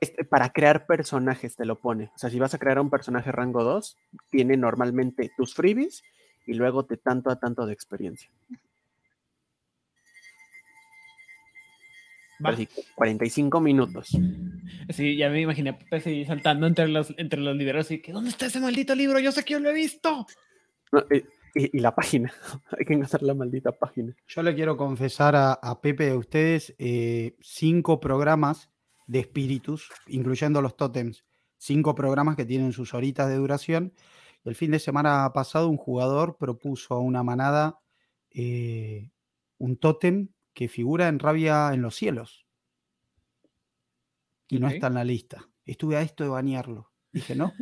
Este, 0.00 0.24
para 0.24 0.50
crear 0.50 0.86
personajes 0.86 1.56
te 1.56 1.64
lo 1.64 1.80
pone. 1.80 2.10
O 2.14 2.18
sea, 2.18 2.30
si 2.30 2.38
vas 2.38 2.54
a 2.54 2.58
crear 2.58 2.78
un 2.78 2.88
personaje 2.90 3.32
rango 3.32 3.64
2, 3.64 3.96
tiene 4.30 4.56
normalmente 4.56 5.30
tus 5.36 5.54
freebies 5.54 6.02
y 6.46 6.54
luego 6.54 6.84
te 6.84 6.96
tanto 6.96 7.30
a 7.30 7.40
tanto 7.40 7.66
de 7.66 7.72
experiencia. 7.72 8.30
Va. 12.44 12.50
Así 12.50 12.66
que 12.66 12.82
45 12.94 13.60
minutos. 13.60 14.16
Sí, 14.90 15.16
ya 15.16 15.28
me 15.28 15.40
imaginé 15.40 15.76
así 15.90 16.24
saltando 16.24 16.66
entre 16.68 16.86
los, 16.88 17.12
entre 17.16 17.40
los 17.40 17.56
libros 17.56 17.90
y 17.90 18.00
que 18.00 18.12
¿dónde 18.12 18.30
está 18.30 18.46
ese 18.46 18.60
maldito 18.60 18.94
libro? 18.94 19.18
Yo 19.18 19.32
sé 19.32 19.44
que 19.44 19.54
yo 19.54 19.60
lo 19.60 19.70
he 19.70 19.74
visto. 19.74 20.24
No, 20.92 21.00
y, 21.10 21.16
y- 21.60 21.76
y 21.76 21.80
la 21.80 21.94
página. 21.94 22.32
Hay 22.78 22.84
que 22.84 22.94
encontrar 22.94 23.22
la 23.24 23.34
maldita 23.34 23.72
página. 23.72 24.14
Yo 24.28 24.42
le 24.44 24.54
quiero 24.54 24.76
confesar 24.76 25.34
a, 25.34 25.54
a 25.54 25.80
Pepe 25.80 26.06
y 26.06 26.10
a 26.10 26.16
ustedes 26.16 26.74
eh, 26.78 27.34
cinco 27.40 27.98
programas 27.98 28.70
de 29.08 29.18
espíritus, 29.18 29.90
incluyendo 30.06 30.62
los 30.62 30.76
tótems. 30.76 31.24
Cinco 31.56 31.96
programas 31.96 32.36
que 32.36 32.44
tienen 32.44 32.72
sus 32.72 32.94
horitas 32.94 33.28
de 33.28 33.34
duración. 33.34 33.92
El 34.44 34.54
fin 34.54 34.70
de 34.70 34.78
semana 34.78 35.32
pasado 35.34 35.68
un 35.68 35.76
jugador 35.76 36.36
propuso 36.38 36.94
a 36.94 37.00
una 37.00 37.24
manada 37.24 37.80
eh, 38.30 39.10
un 39.58 39.76
tótem 39.76 40.28
que 40.54 40.68
figura 40.68 41.08
en 41.08 41.18
Rabia 41.18 41.72
en 41.72 41.82
los 41.82 41.96
cielos. 41.96 42.46
Y 44.48 44.58
no 44.60 44.68
está 44.68 44.86
en 44.86 44.94
la 44.94 45.04
lista. 45.04 45.50
Estuve 45.64 45.96
a 45.96 46.02
esto 46.02 46.24
de 46.24 46.30
banearlo. 46.30 46.92
Dije, 47.12 47.34
no, 47.34 47.52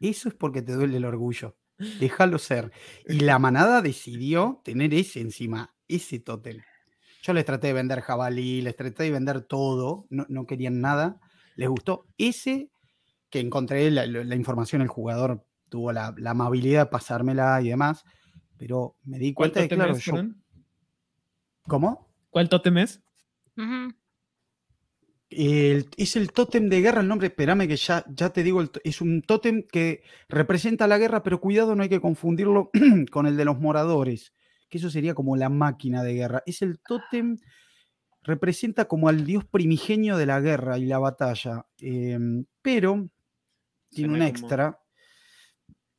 eso 0.00 0.28
es 0.28 0.34
porque 0.34 0.62
te 0.62 0.72
duele 0.72 0.96
el 0.96 1.04
orgullo. 1.04 1.56
Déjalo 1.98 2.38
ser. 2.38 2.72
Y 3.06 3.20
la 3.20 3.38
manada 3.38 3.80
decidió 3.80 4.60
tener 4.64 4.92
ese 4.92 5.20
encima, 5.20 5.74
ese 5.88 6.18
tótem. 6.18 6.60
Yo 7.22 7.32
les 7.32 7.44
traté 7.44 7.68
de 7.68 7.72
vender 7.74 8.00
jabalí, 8.00 8.62
les 8.62 8.76
traté 8.76 9.04
de 9.04 9.10
vender 9.10 9.42
todo, 9.42 10.06
no, 10.10 10.26
no 10.28 10.46
querían 10.46 10.80
nada. 10.80 11.20
Les 11.56 11.68
gustó 11.68 12.06
ese 12.16 12.70
que 13.28 13.40
encontré 13.40 13.90
la, 13.90 14.34
información, 14.34 14.82
el 14.82 14.88
jugador 14.88 15.44
tuvo 15.68 15.92
la, 15.92 16.14
la 16.18 16.30
amabilidad 16.30 16.86
de 16.86 16.90
pasármela 16.90 17.60
y 17.62 17.68
demás, 17.68 18.04
pero 18.58 18.96
me 19.04 19.18
di 19.18 19.32
¿Cuál 19.32 19.52
cuenta 19.52 19.60
de, 19.60 19.66
tótem 19.66 19.78
claro, 19.78 19.92
es, 19.96 20.04
yo-? 20.04 20.34
¿Cómo? 21.66 22.08
¿Cuál 22.30 22.48
tótem 22.48 22.78
es? 22.78 23.00
El- 25.30 25.88
es 25.96 26.16
el 26.16 26.32
tótem 26.32 26.68
de 26.68 26.80
guerra, 26.80 27.02
el 27.02 27.08
nombre, 27.08 27.28
espérame 27.28 27.68
que 27.68 27.76
ya, 27.76 28.04
ya 28.08 28.30
te 28.30 28.42
digo, 28.42 28.60
el 28.60 28.70
es 28.82 29.00
un 29.00 29.22
tótem 29.22 29.62
que 29.62 30.02
representa 30.28 30.88
la 30.88 30.98
guerra, 30.98 31.22
pero 31.22 31.40
cuidado, 31.40 31.76
no 31.76 31.84
hay 31.84 31.88
que 31.88 32.00
confundirlo 32.00 32.70
con 33.12 33.26
el 33.26 33.36
de 33.36 33.44
los 33.44 33.60
moradores, 33.60 34.32
que 34.70 34.78
eso 34.78 34.88
sería 34.90 35.14
como 35.14 35.36
la 35.36 35.48
máquina 35.50 36.02
de 36.02 36.14
guerra. 36.14 36.42
Es 36.46 36.62
el 36.62 36.78
tótem, 36.78 37.36
representa 38.22 38.86
como 38.86 39.08
al 39.08 39.24
dios 39.26 39.44
primigenio 39.44 40.16
de 40.16 40.26
la 40.26 40.40
guerra 40.40 40.78
y 40.78 40.86
la 40.86 40.98
batalla, 40.98 41.66
em, 41.78 42.44
pero 42.62 43.08
tiene 43.90 44.12
un 44.14 44.18
como- 44.20 44.28
extra 44.28 44.78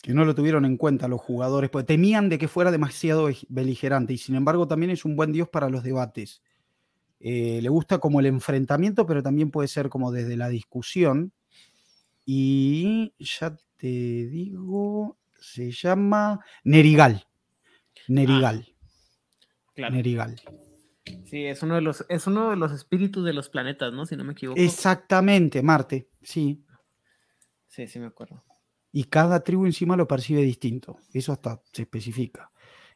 que 0.01 0.13
no 0.16 0.25
lo 0.25 0.34
tuvieron 0.34 0.66
en 0.66 0.78
cuenta 0.78 1.08
los 1.08 1.22
jugadores, 1.22 1.70
porque 1.70 1.86
temían 1.86 2.28
de 2.30 2.40
que 2.40 2.48
fuera 2.48 2.72
demasiado 2.72 3.30
beligerante 3.50 4.13
y 4.13 4.18
sin 4.18 4.36
embargo 4.36 4.68
también 4.68 4.90
es 4.92 5.06
un 5.06 5.16
buen 5.16 5.32
dios 5.32 5.48
para 5.50 5.70
los 5.70 5.84
debates. 5.84 6.42
Eh, 7.20 7.60
le 7.62 7.70
gusta 7.70 8.00
como 8.00 8.20
el 8.20 8.25
enfrentamiento, 8.25 9.06
pero 9.06 9.22
también 9.22 9.51
puede 9.51 9.68
ser 9.68 9.90
como 9.90 10.12
desde 10.12 10.38
la 10.38 10.50
discusión. 10.50 11.34
Y 12.25 13.14
ya 13.20 13.55
te 13.77 13.88
digo, 13.88 15.18
se 15.40 15.72
llama 15.72 16.40
Nerigal. 16.64 17.27
Nerigal. 18.07 18.68
Claro. 19.75 19.96
Nerigal. 19.96 20.42
Sí, 21.25 21.46
es 21.46 21.64
uno 21.64 21.75
de 21.75 21.81
los, 21.81 22.05
es 22.09 22.27
uno 22.27 22.50
de 22.50 22.55
los 22.55 22.72
espíritus 22.72 23.25
de 23.25 23.33
los 23.33 23.50
planetas, 23.50 23.92
¿no? 23.94 24.05
Si 24.05 24.16
no 24.16 24.24
me 24.24 24.33
equivoco. 24.33 24.59
Exactamente, 24.59 25.61
Marte, 25.61 26.09
sí. 26.22 26.64
Sí, 27.68 27.87
sí 27.87 28.00
me 28.00 28.07
acuerdo. 28.07 28.44
Y 28.92 29.05
cada 29.05 29.44
tribu 29.44 29.66
encima 29.66 29.96
lo 29.96 30.07
percibe 30.07 30.42
distinto. 30.42 30.98
Eso 31.14 31.31
hasta 31.31 31.61
se 31.72 31.83
especifica. 31.83 32.51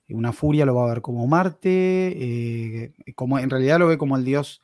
Una 0.09 0.33
furia 0.33 0.65
lo 0.65 0.75
va 0.75 0.83
a 0.85 0.93
ver 0.93 1.01
como 1.01 1.25
Marte, 1.25 1.69
eh, 1.69 2.93
como, 3.15 3.39
en 3.39 3.49
realidad 3.49 3.79
lo 3.79 3.87
ve 3.87 3.97
como 3.97 4.17
el 4.17 4.25
dios 4.25 4.61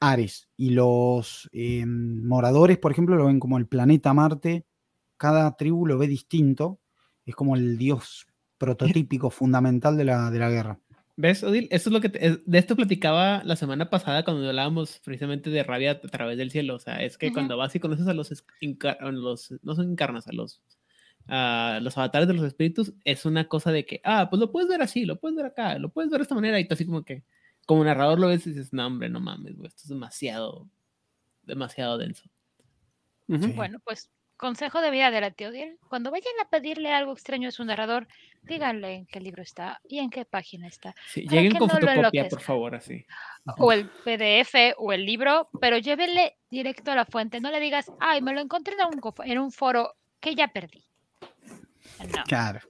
Ares. 0.00 0.48
Y 0.56 0.70
los 0.70 1.50
eh, 1.52 1.84
moradores, 1.86 2.78
por 2.78 2.92
ejemplo, 2.92 3.16
lo 3.16 3.26
ven 3.26 3.40
como 3.40 3.58
el 3.58 3.66
planeta 3.66 4.14
Marte. 4.14 4.66
Cada 5.16 5.56
tribu 5.56 5.86
lo 5.86 5.98
ve 5.98 6.06
distinto. 6.06 6.80
Es 7.26 7.34
como 7.34 7.56
el 7.56 7.76
dios 7.76 8.26
prototípico 8.58 9.30
fundamental 9.30 9.96
de 9.96 10.04
la, 10.04 10.30
de 10.30 10.38
la 10.38 10.50
guerra. 10.50 10.78
¿Ves, 11.16 11.42
Odil? 11.42 11.66
Eso 11.72 11.88
es 11.88 11.92
lo 11.92 12.00
que 12.00 12.08
te- 12.10 12.24
es- 12.26 12.40
de 12.46 12.58
esto 12.58 12.76
platicaba 12.76 13.42
la 13.44 13.56
semana 13.56 13.90
pasada 13.90 14.24
cuando 14.24 14.46
hablábamos 14.48 15.00
precisamente 15.04 15.50
de 15.50 15.64
rabia 15.64 15.92
a 15.92 16.00
través 16.00 16.38
del 16.38 16.50
cielo. 16.52 16.76
O 16.76 16.78
sea, 16.78 17.02
es 17.02 17.18
que 17.18 17.26
cuando 17.32 17.56
vas 17.56 17.74
y 17.74 17.80
conoces 17.80 18.06
a 18.06 18.14
los, 18.14 18.30
a 18.30 19.10
los 19.10 19.54
no 19.62 19.74
son 19.74 19.90
encarnas, 19.90 20.28
a 20.28 20.32
los, 20.32 20.62
a 21.26 21.80
los 21.82 21.98
avatares 21.98 22.28
de 22.28 22.34
los 22.34 22.44
espíritus, 22.44 22.92
es 23.04 23.24
una 23.24 23.48
cosa 23.48 23.72
de 23.72 23.84
que, 23.84 24.00
ah, 24.04 24.28
pues 24.30 24.38
lo 24.38 24.52
puedes 24.52 24.68
ver 24.68 24.80
así, 24.80 25.04
lo 25.06 25.18
puedes 25.18 25.36
ver 25.36 25.46
acá, 25.46 25.76
lo 25.78 25.88
puedes 25.88 26.08
ver 26.10 26.20
de 26.20 26.22
esta 26.22 26.34
manera, 26.36 26.60
y 26.60 26.68
tú 26.68 26.74
así 26.74 26.86
como 26.86 27.02
que, 27.02 27.24
como 27.66 27.82
narrador 27.84 28.20
lo 28.20 28.28
ves 28.28 28.46
y 28.46 28.50
dices, 28.50 28.72
no, 28.72 28.86
hombre, 28.86 29.08
no 29.08 29.18
mames, 29.20 29.56
güey, 29.56 29.66
esto 29.68 29.82
es 29.82 29.88
demasiado, 29.88 30.68
demasiado 31.42 31.98
denso. 31.98 32.30
Sí. 33.28 33.52
Bueno, 33.56 33.78
pues 33.84 34.08
consejo 34.38 34.80
de 34.80 34.90
vida 34.90 35.10
de 35.10 35.20
la 35.20 35.30
tía 35.30 35.48
Odiel. 35.50 35.78
Cuando 35.88 36.10
vayan 36.10 36.32
a 36.42 36.48
pedirle 36.48 36.90
algo 36.92 37.12
extraño 37.12 37.48
a 37.48 37.52
su 37.52 37.62
narrador, 37.64 38.08
díganle 38.44 38.94
en 38.94 39.06
qué 39.06 39.20
libro 39.20 39.42
está 39.42 39.80
y 39.86 39.98
en 39.98 40.08
qué 40.08 40.24
página 40.24 40.66
está. 40.68 40.94
Sí, 41.12 41.26
lleguen 41.28 41.56
con 41.56 41.68
no 41.68 41.74
fotocopia, 41.74 42.28
por 42.28 42.40
favor, 42.40 42.74
así. 42.76 43.04
O 43.58 43.72
el 43.72 43.86
PDF 43.88 44.74
o 44.78 44.92
el 44.92 45.04
libro, 45.04 45.50
pero 45.60 45.76
llévenle 45.76 46.38
directo 46.50 46.92
a 46.92 46.94
la 46.94 47.04
fuente. 47.04 47.40
No 47.40 47.50
le 47.50 47.60
digas, 47.60 47.92
ay, 48.00 48.22
me 48.22 48.32
lo 48.32 48.40
encontré 48.40 48.74
en 48.74 48.86
un, 48.94 49.00
gofo- 49.02 49.24
en 49.26 49.38
un 49.38 49.52
foro 49.52 49.94
que 50.20 50.34
ya 50.34 50.48
perdí. 50.48 50.84
No. 52.00 52.22
Claro. 52.24 52.60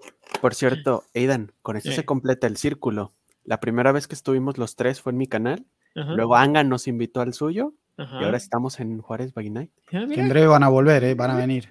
Por 0.41 0.55
cierto, 0.55 1.05
Aidan, 1.15 1.53
con 1.63 1.77
esto 1.77 1.91
Sí. 1.91 1.97
se 1.97 2.05
completa 2.05 2.47
el 2.47 2.57
círculo. 2.57 3.13
La 3.45 3.61
primera 3.61 3.93
vez 3.93 4.09
que 4.09 4.15
estuvimos 4.15 4.59
los 4.59 4.75
tres 4.77 5.01
fue 5.01 5.13
en 5.13 5.19
mi 5.19 5.27
canal. 5.27 5.67
Ajá, 5.95 6.13
Luego 6.15 6.37
Angan 6.37 6.69
nos 6.69 6.87
invitó 6.89 7.21
al 7.21 7.35
suyo. 7.35 7.75
Ajá. 7.99 8.21
Y 8.21 8.25
ahora 8.25 8.37
estamos 8.39 8.81
en 8.81 9.01
Juárez 9.03 9.35
by 9.35 9.51
Night. 9.51 9.71
Ah, 9.89 10.01
Que 10.01 10.07
mira. 10.07 10.23
en 10.23 10.29
breve 10.31 10.47
van 10.47 10.63
a 10.63 10.69
volver, 10.69 11.05
¿eh? 11.05 11.15
van 11.15 11.31
a 11.33 11.37
venir. 11.37 11.69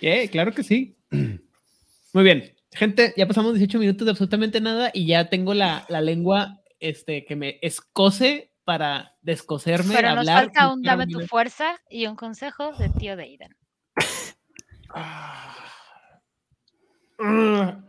Eh, 0.00 0.28
claro 0.30 0.52
que 0.52 0.62
sí. 0.62 0.96
Muy 1.10 2.24
bien. 2.24 2.54
Gente, 2.72 3.12
ya 3.16 3.26
pasamos 3.26 3.54
18 3.54 3.78
minutos 3.78 4.04
de 4.04 4.10
absolutamente 4.12 4.60
nada 4.60 4.90
y 4.94 5.06
ya 5.06 5.28
tengo 5.28 5.52
la, 5.54 5.84
la 5.88 6.00
lengua 6.00 6.60
este, 6.80 7.24
que 7.24 7.36
me 7.36 7.58
escoce 7.62 8.52
para 8.64 9.14
descoserme, 9.22 9.94
Pero 9.94 10.08
nos 10.10 10.18
hablar. 10.18 10.44
falta 10.46 10.72
un 10.72 10.82
dame 10.82 11.06
tu 11.06 11.20
fuerza 11.26 11.78
y 11.88 12.06
un 12.06 12.16
consejo 12.16 12.72
de 12.72 12.88
tío 12.90 13.16
Deidan. 13.16 13.54
Ah. 14.94 15.54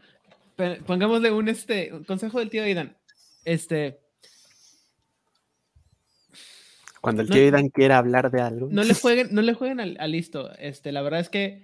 Pongámosle 0.88 1.32
un, 1.32 1.50
este, 1.50 1.94
un 1.94 2.04
consejo 2.04 2.40
del 2.40 2.50
tío 2.50 2.64
Aidan. 2.64 2.98
Este, 3.46 4.00
Cuando 7.08 7.22
el 7.24 7.30
No- 7.30 7.34
tío 7.36 7.44
Aidan 7.44 7.70
quiera 7.70 7.98
hablar 7.98 8.30
de 8.32 8.42
algo. 8.42 8.68
no 8.72 8.84
le 8.84 8.94
jueguen, 9.02 9.30
no 9.32 9.42
le 9.42 9.54
jueguen 9.54 9.80
al, 9.80 9.98
al 10.00 10.12
listo. 10.12 10.52
Este, 10.60 10.92
la 10.92 11.02
verdad 11.02 11.20
es 11.22 11.30
que 11.30 11.64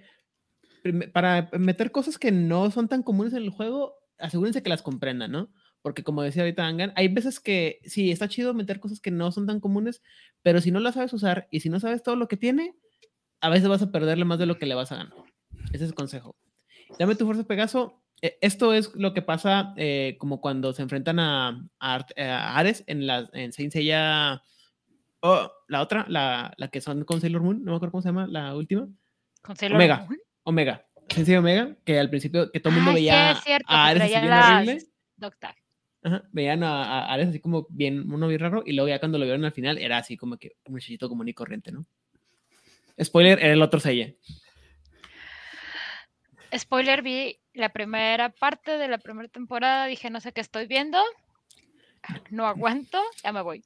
para 1.12 1.48
meter 1.58 1.90
cosas 1.92 2.18
que 2.18 2.30
no 2.30 2.70
son 2.70 2.88
tan 2.88 3.02
comunes 3.02 3.32
en 3.32 3.42
el 3.42 3.50
juego, 3.50 3.94
asegúrense 4.18 4.62
que 4.62 4.68
las 4.68 4.82
comprendan, 4.82 5.32
¿no? 5.32 5.50
Porque 5.82 6.02
como 6.02 6.22
decía 6.22 6.42
ahorita 6.42 6.66
Angan, 6.66 6.92
hay 6.96 7.08
veces 7.08 7.40
que 7.40 7.80
sí, 7.84 8.10
está 8.10 8.28
chido 8.28 8.54
meter 8.54 8.80
cosas 8.80 9.00
que 9.00 9.10
no 9.10 9.32
son 9.32 9.46
tan 9.46 9.60
comunes, 9.60 10.02
pero 10.42 10.60
si 10.60 10.70
no 10.70 10.80
las 10.80 10.94
sabes 10.94 11.12
usar 11.12 11.46
y 11.50 11.60
si 11.60 11.68
no 11.68 11.80
sabes 11.80 12.02
todo 12.02 12.16
lo 12.16 12.28
que 12.28 12.36
tiene, 12.36 12.74
a 13.40 13.48
veces 13.50 13.68
vas 13.68 13.82
a 13.82 13.90
perderle 13.90 14.24
más 14.24 14.38
de 14.38 14.46
lo 14.46 14.58
que 14.58 14.66
le 14.66 14.74
vas 14.74 14.92
a 14.92 14.96
ganar. 14.96 15.14
Ese 15.72 15.84
es 15.84 15.90
el 15.90 15.94
consejo. 15.94 16.36
Dame 16.98 17.14
tu 17.16 17.26
fuerza, 17.26 17.44
Pegaso. 17.44 18.02
Eh, 18.22 18.38
Esto 18.40 18.72
es 18.72 18.94
lo 18.94 19.12
que 19.12 19.20
pasa 19.22 19.74
eh, 19.76 20.16
como 20.18 20.40
cuando 20.40 20.72
se 20.72 20.82
enfrentan 20.82 21.18
a, 21.18 21.48
a 21.78 21.94
Art- 21.94 22.18
a 22.18 22.56
Ares 22.58 22.84
en, 22.86 23.06
la, 23.06 23.28
en 23.32 23.52
Saint 23.52 23.72
Seiya. 23.72 24.42
Oh, 25.26 25.50
la 25.68 25.80
otra, 25.80 26.04
la, 26.06 26.52
la 26.58 26.68
que 26.68 26.82
son 26.82 27.02
con 27.04 27.18
Sailor 27.18 27.42
Moon, 27.42 27.64
no 27.64 27.70
me 27.70 27.76
acuerdo 27.76 27.92
cómo 27.92 28.02
se 28.02 28.08
llama, 28.08 28.26
la 28.26 28.54
última. 28.54 28.86
Con 29.40 29.56
Sailor 29.56 29.76
Omega. 29.76 30.04
Moon. 30.06 30.18
Omega. 30.42 30.86
Saint 31.08 31.26
Seiya 31.26 31.38
Omega, 31.38 31.74
que 31.82 31.98
al 31.98 32.10
principio 32.10 32.50
que 32.52 32.60
todo 32.60 32.74
el 32.74 32.76
mundo 32.76 32.90
Ah, 32.90 32.94
veía 32.94 33.34
cierto, 33.42 33.66
a 33.72 33.86
Ares 33.86 34.02
así 34.02 34.12
bien 34.20 34.32
horrible. 34.32 34.78
Ajá, 36.02 36.24
veían 36.30 36.62
a, 36.62 36.82
a 36.84 37.12
Ares 37.14 37.28
así 37.28 37.40
como 37.40 37.66
bien, 37.70 38.12
uno 38.12 38.28
bien 38.28 38.40
raro, 38.40 38.62
y 38.66 38.74
luego 38.74 38.88
ya 38.90 38.98
cuando 38.98 39.16
lo 39.16 39.24
vieron 39.24 39.46
al 39.46 39.52
final 39.52 39.78
era 39.78 39.96
así 39.96 40.18
como 40.18 40.36
que 40.36 40.56
un 40.66 40.74
muchachito 40.74 41.08
común 41.08 41.26
y 41.28 41.32
corriente, 41.32 41.72
¿no? 41.72 41.86
Spoiler, 43.02 43.38
era 43.38 43.54
el 43.54 43.62
otro 43.62 43.80
Seiya. 43.80 44.12
Spoiler, 46.54 47.00
vi 47.00 47.40
la 47.54 47.70
primera 47.70 48.28
parte 48.28 48.76
de 48.76 48.88
la 48.88 48.98
primera 48.98 49.28
temporada, 49.28 49.86
dije, 49.86 50.10
no 50.10 50.20
sé 50.20 50.32
qué 50.32 50.42
estoy 50.42 50.66
viendo. 50.66 50.98
no 52.30 52.46
aguanto, 52.46 53.00
ya 53.22 53.32
me 53.32 53.40
voy. 53.40 53.64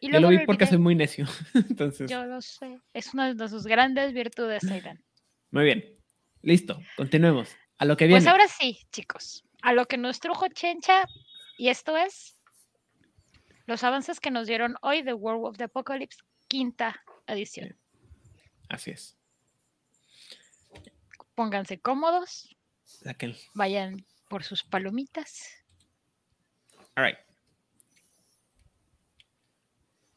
Y 0.00 0.10
Yo 0.10 0.18
lo 0.20 0.28
vi 0.28 0.38
porque 0.46 0.64
olvidé. 0.64 0.70
soy 0.70 0.78
muy 0.78 0.94
necio. 0.94 1.26
Entonces, 1.54 2.10
Yo 2.10 2.24
lo 2.24 2.40
sé. 2.40 2.80
Es 2.94 3.12
una 3.14 3.34
de 3.34 3.48
sus 3.48 3.64
grandes 3.66 4.12
virtudes, 4.14 4.64
Aidan. 4.64 5.02
muy 5.50 5.64
bien. 5.64 5.84
Listo, 6.42 6.80
continuemos. 6.96 7.54
A 7.76 7.84
lo 7.84 7.96
que 7.96 8.06
viene. 8.06 8.20
Pues 8.20 8.26
ahora 8.30 8.48
sí, 8.48 8.80
chicos, 8.92 9.44
a 9.62 9.72
lo 9.74 9.86
que 9.86 9.98
nos 9.98 10.20
trujo 10.20 10.48
Chencha, 10.48 11.06
y 11.58 11.68
esto 11.68 11.96
es 11.96 12.40
los 13.66 13.84
avances 13.84 14.20
que 14.20 14.30
nos 14.30 14.46
dieron 14.46 14.76
hoy 14.82 15.02
de 15.02 15.12
World 15.12 15.44
of 15.46 15.56
the 15.58 15.64
Apocalypse, 15.64 16.18
quinta 16.48 17.02
edición. 17.26 17.76
Así 18.68 18.90
es. 18.92 19.16
Pónganse 21.34 21.78
cómodos, 21.80 22.54
Saquen. 22.84 23.34
vayan 23.54 24.04
por 24.28 24.44
sus 24.44 24.62
palomitas. 24.62 25.48
All 26.96 27.04
right. 27.04 27.18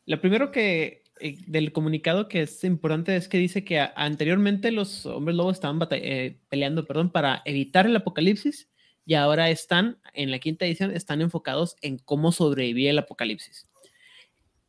Lo 0.05 0.19
primero 0.19 0.51
que 0.51 1.03
eh, 1.19 1.37
del 1.47 1.71
comunicado 1.71 2.27
que 2.27 2.41
es 2.41 2.63
importante 2.63 3.15
es 3.15 3.27
que 3.27 3.37
dice 3.37 3.63
que 3.63 3.79
anteriormente 3.95 4.71
los 4.71 5.05
hombres 5.05 5.35
lobos 5.37 5.55
estaban 5.55 5.79
eh, 5.91 6.39
peleando, 6.49 6.85
perdón, 6.85 7.11
para 7.11 7.41
evitar 7.45 7.85
el 7.85 7.95
apocalipsis 7.95 8.69
y 9.05 9.15
ahora 9.15 9.49
están 9.49 9.99
en 10.13 10.31
la 10.31 10.39
quinta 10.39 10.65
edición 10.65 10.91
están 10.91 11.21
enfocados 11.21 11.75
en 11.81 11.97
cómo 11.97 12.31
sobrevivir 12.31 12.89
el 12.89 12.99
apocalipsis. 12.99 13.67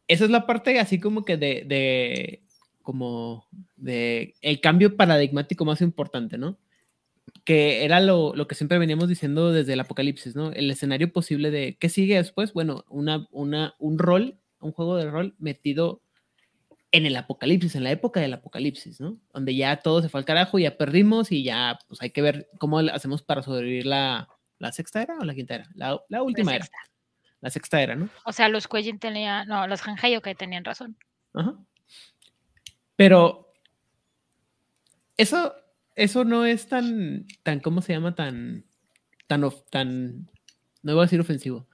Esa 0.06 0.24
es 0.24 0.30
la 0.30 0.46
parte 0.46 0.78
así 0.78 1.00
como 1.00 1.24
que 1.24 1.36
de, 1.36 1.64
de 1.66 2.42
como 2.82 3.46
de 3.76 4.34
el 4.42 4.60
cambio 4.60 4.96
paradigmático 4.96 5.64
más 5.64 5.80
importante, 5.80 6.36
¿no? 6.36 6.58
que 7.44 7.84
era 7.84 8.00
lo, 8.00 8.34
lo 8.34 8.46
que 8.46 8.54
siempre 8.54 8.78
veníamos 8.78 9.08
diciendo 9.08 9.52
desde 9.52 9.74
el 9.74 9.80
apocalipsis, 9.80 10.34
¿no? 10.34 10.50
El 10.52 10.70
escenario 10.70 11.12
posible 11.12 11.50
de 11.50 11.76
qué 11.78 11.88
sigue 11.88 12.16
después, 12.16 12.52
bueno, 12.54 12.84
una, 12.88 13.28
una, 13.30 13.74
un 13.78 13.98
rol, 13.98 14.38
un 14.64 14.72
juego 14.72 14.96
de 14.96 15.10
rol 15.10 15.34
metido 15.38 16.00
en 16.90 17.06
el 17.06 17.16
apocalipsis, 17.16 17.74
en 17.74 17.84
la 17.84 17.90
época 17.90 18.20
del 18.20 18.34
apocalipsis, 18.34 19.00
¿no? 19.00 19.18
Donde 19.32 19.54
ya 19.56 19.76
todo 19.78 20.00
se 20.00 20.08
fue 20.08 20.20
al 20.20 20.24
carajo, 20.24 20.58
ya 20.58 20.76
perdimos 20.76 21.32
y 21.32 21.42
ya, 21.42 21.78
pues 21.88 22.00
hay 22.02 22.10
que 22.10 22.22
ver 22.22 22.48
cómo 22.58 22.78
hacemos 22.78 23.22
para 23.22 23.42
sobrevivir 23.42 23.86
la, 23.86 24.28
la 24.58 24.70
sexta 24.72 25.02
era 25.02 25.18
o 25.18 25.24
la 25.24 25.34
quinta 25.34 25.56
era, 25.56 25.68
la, 25.74 25.90
la 25.90 26.00
La 26.08 26.22
última 26.22 26.54
era, 26.54 26.68
la 27.40 27.50
sexta 27.50 27.82
era, 27.82 27.96
¿no? 27.96 28.08
O 28.24 28.32
sea, 28.32 28.48
los 28.48 28.68
Cuellin 28.68 28.98
tenían, 29.00 29.48
no, 29.48 29.66
los 29.66 29.82
Hanhayo 29.82 30.22
que 30.22 30.34
tenían 30.36 30.64
razón. 30.64 30.96
Ajá. 31.32 31.56
Pero 32.96 33.52
eso, 35.16 35.52
eso 35.96 36.24
no 36.24 36.44
es 36.44 36.68
tan, 36.68 37.26
tan, 37.42 37.58
¿cómo 37.60 37.82
se 37.82 37.92
llama? 37.92 38.14
Tan, 38.14 38.64
tan, 39.26 39.42
of- 39.44 39.68
tan, 39.70 40.30
no 40.82 40.92
voy 40.94 41.00
a 41.00 41.06
decir 41.06 41.20
ofensivo, 41.20 41.66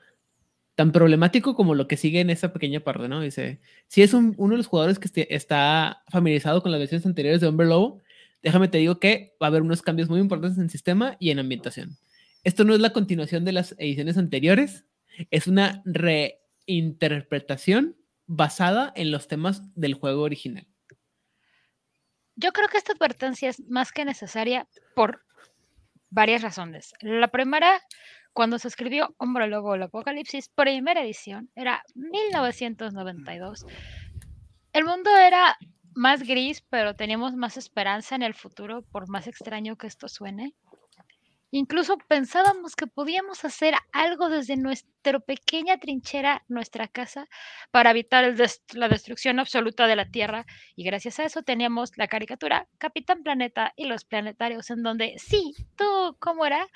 tan 0.81 0.93
problemático 0.93 1.55
como 1.55 1.75
lo 1.75 1.87
que 1.87 1.99
sigue 1.99 2.21
en 2.21 2.31
esa 2.31 2.55
pequeña 2.55 2.81
parte, 2.81 3.07
¿no? 3.07 3.21
Dice, 3.21 3.61
si 3.87 4.01
es 4.01 4.15
un- 4.15 4.35
uno 4.39 4.53
de 4.53 4.57
los 4.57 4.67
jugadores 4.67 4.99
que 4.99 5.09
este- 5.09 5.35
está 5.35 6.03
familiarizado 6.09 6.63
con 6.63 6.73
las 6.73 6.79
versiones 6.79 7.05
anteriores 7.05 7.43
de 7.43 7.49
Hombre 7.49 7.67
Lobo, 7.67 8.01
déjame 8.43 8.69
te 8.69 8.79
digo 8.79 8.99
que 8.99 9.37
va 9.43 9.47
a 9.47 9.49
haber 9.49 9.61
unos 9.61 9.83
cambios 9.83 10.09
muy 10.09 10.21
importantes 10.21 10.59
en 10.59 10.71
sistema 10.71 11.19
y 11.21 11.33
en 11.33 11.39
ambientación. 11.39 11.99
Esto 12.45 12.65
no 12.65 12.73
es 12.73 12.81
la 12.81 12.95
continuación 12.95 13.45
de 13.45 13.53
las 13.53 13.75
ediciones 13.79 14.17
anteriores, 14.17 14.87
es 15.31 15.47
una 15.47 15.83
reinterpretación 15.85 17.95
basada 18.27 18.91
en 18.97 19.11
los 19.11 19.29
temas 19.29 19.61
del 19.75 19.93
juego 19.93 20.23
original. 20.23 20.67
Yo 22.37 22.53
creo 22.53 22.69
que 22.69 22.79
esta 22.79 22.95
advertencia 22.95 23.51
es 23.51 23.61
más 23.69 23.93
que 23.93 24.07
necesaria 24.07 24.67
por 24.97 25.21
varias 26.09 26.41
razones. 26.41 26.95
La 27.03 27.29
primera, 27.29 27.83
cuando 28.33 28.59
se 28.59 28.69
escribió 28.69 29.15
Hombre 29.19 29.47
Lobo 29.49 29.75
el 29.75 29.83
Apocalipsis, 29.83 30.49
primera 30.55 31.03
edición, 31.03 31.51
era 31.55 31.83
1992. 31.95 33.67
El 34.73 34.85
mundo 34.85 35.11
era 35.17 35.57
más 35.95 36.23
gris, 36.23 36.63
pero 36.71 36.95
teníamos 36.95 37.35
más 37.35 37.57
esperanza 37.57 38.15
en 38.15 38.23
el 38.23 38.35
futuro, 38.35 38.83
por 38.93 39.09
más 39.09 39.27
extraño 39.27 39.77
que 39.77 39.87
esto 39.89 40.09
suene. 40.09 40.55
Incluso 41.53 41.99
pensábamos 42.07 42.77
que 42.77 42.87
podíamos 42.87 43.45
hacer 43.45 43.75
algo 43.91 44.29
desde 44.29 44.57
nuestra 44.57 45.19
pequeña 45.19 45.79
trinchera, 45.79 46.45
nuestra 46.47 46.87
casa, 46.87 47.27
para 47.73 47.91
evitar 47.91 48.23
el 48.23 48.37
des- 48.37 48.63
la 48.73 48.89
destrucción 48.89 49.41
absoluta 49.41 49.89
de 49.89 49.97
la 49.97 50.09
Tierra. 50.09 50.47
Y 50.77 50.85
gracias 50.85 51.19
a 51.19 51.25
eso 51.25 51.43
teníamos 51.43 51.91
la 51.99 52.07
caricatura 52.07 52.69
Capitán 52.79 53.25
Planeta 53.25 53.73
y 53.75 53.87
los 53.87 54.05
planetarios, 54.05 54.71
en 54.71 54.85
donde, 54.85 55.15
sí, 55.19 55.53
tú, 55.77 56.17
¿cómo 56.21 56.47
era? 56.47 56.69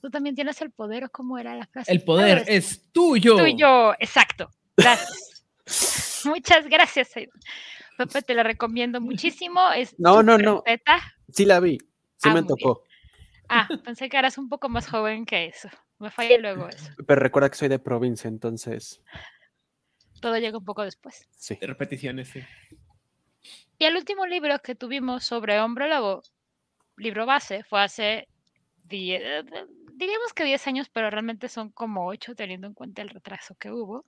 Tú 0.00 0.10
también 0.10 0.34
tienes 0.34 0.60
el 0.62 0.70
poder, 0.70 1.04
¿o 1.04 1.10
cómo 1.10 1.38
era 1.38 1.54
la 1.56 1.66
frase? 1.66 1.90
El 1.90 2.02
poder 2.04 2.44
de- 2.44 2.56
es 2.56 2.90
tuyo. 2.92 3.36
tuyo, 3.36 3.94
exacto. 3.94 4.50
Gracias. 4.76 5.44
Muchas 6.24 6.66
gracias. 6.68 7.16
Aidan. 7.16 7.38
Pepe, 7.96 8.22
te 8.22 8.34
la 8.34 8.42
recomiendo 8.42 9.00
muchísimo. 9.00 9.70
Es 9.72 9.98
No, 9.98 10.22
no, 10.22 10.36
no. 10.38 10.62
teta. 10.62 10.98
Sí 11.32 11.44
la 11.44 11.60
vi, 11.60 11.78
sí 12.16 12.28
Ah, 12.28 12.34
me 12.34 12.42
tocó. 12.42 12.82
Ah, 13.48 13.68
pensé 13.84 14.08
que 14.08 14.16
eras 14.18 14.38
un 14.38 14.48
poco 14.48 14.68
más 14.68 14.88
joven 14.88 15.24
que 15.24 15.46
eso. 15.46 15.68
Me 15.98 16.10
fallé 16.10 16.38
luego 16.38 16.68
eso. 16.68 16.90
Pero 17.06 17.20
recuerda 17.20 17.48
que 17.48 17.56
soy 17.56 17.68
de 17.68 17.78
provincia, 17.78 18.28
entonces 18.28 19.00
Todo 20.20 20.36
llega 20.38 20.58
un 20.58 20.64
poco 20.64 20.82
después. 20.82 21.26
sí. 21.36 21.56
Repeticiones, 21.60 22.28
sí. 22.28 22.40
Y 23.78 23.84
el 23.84 23.96
último 23.96 24.26
libro 24.26 24.58
que 24.60 24.74
tuvimos 24.74 25.24
sobre 25.24 25.58
Hombre 25.60 25.88
Lobo, 25.88 26.22
libro 26.96 27.24
base, 27.26 27.62
fue 27.64 27.82
hace, 27.82 28.28
die- 28.88 29.16
eh, 29.16 29.44
diríamos 29.94 30.32
que 30.34 30.44
10 30.44 30.66
años, 30.66 30.88
pero 30.92 31.10
realmente 31.10 31.48
son 31.48 31.70
como 31.70 32.06
8 32.06 32.34
teniendo 32.34 32.66
en 32.66 32.74
cuenta 32.74 33.02
el 33.02 33.08
retraso 33.08 33.54
que 33.56 33.70
hubo. 33.70 34.04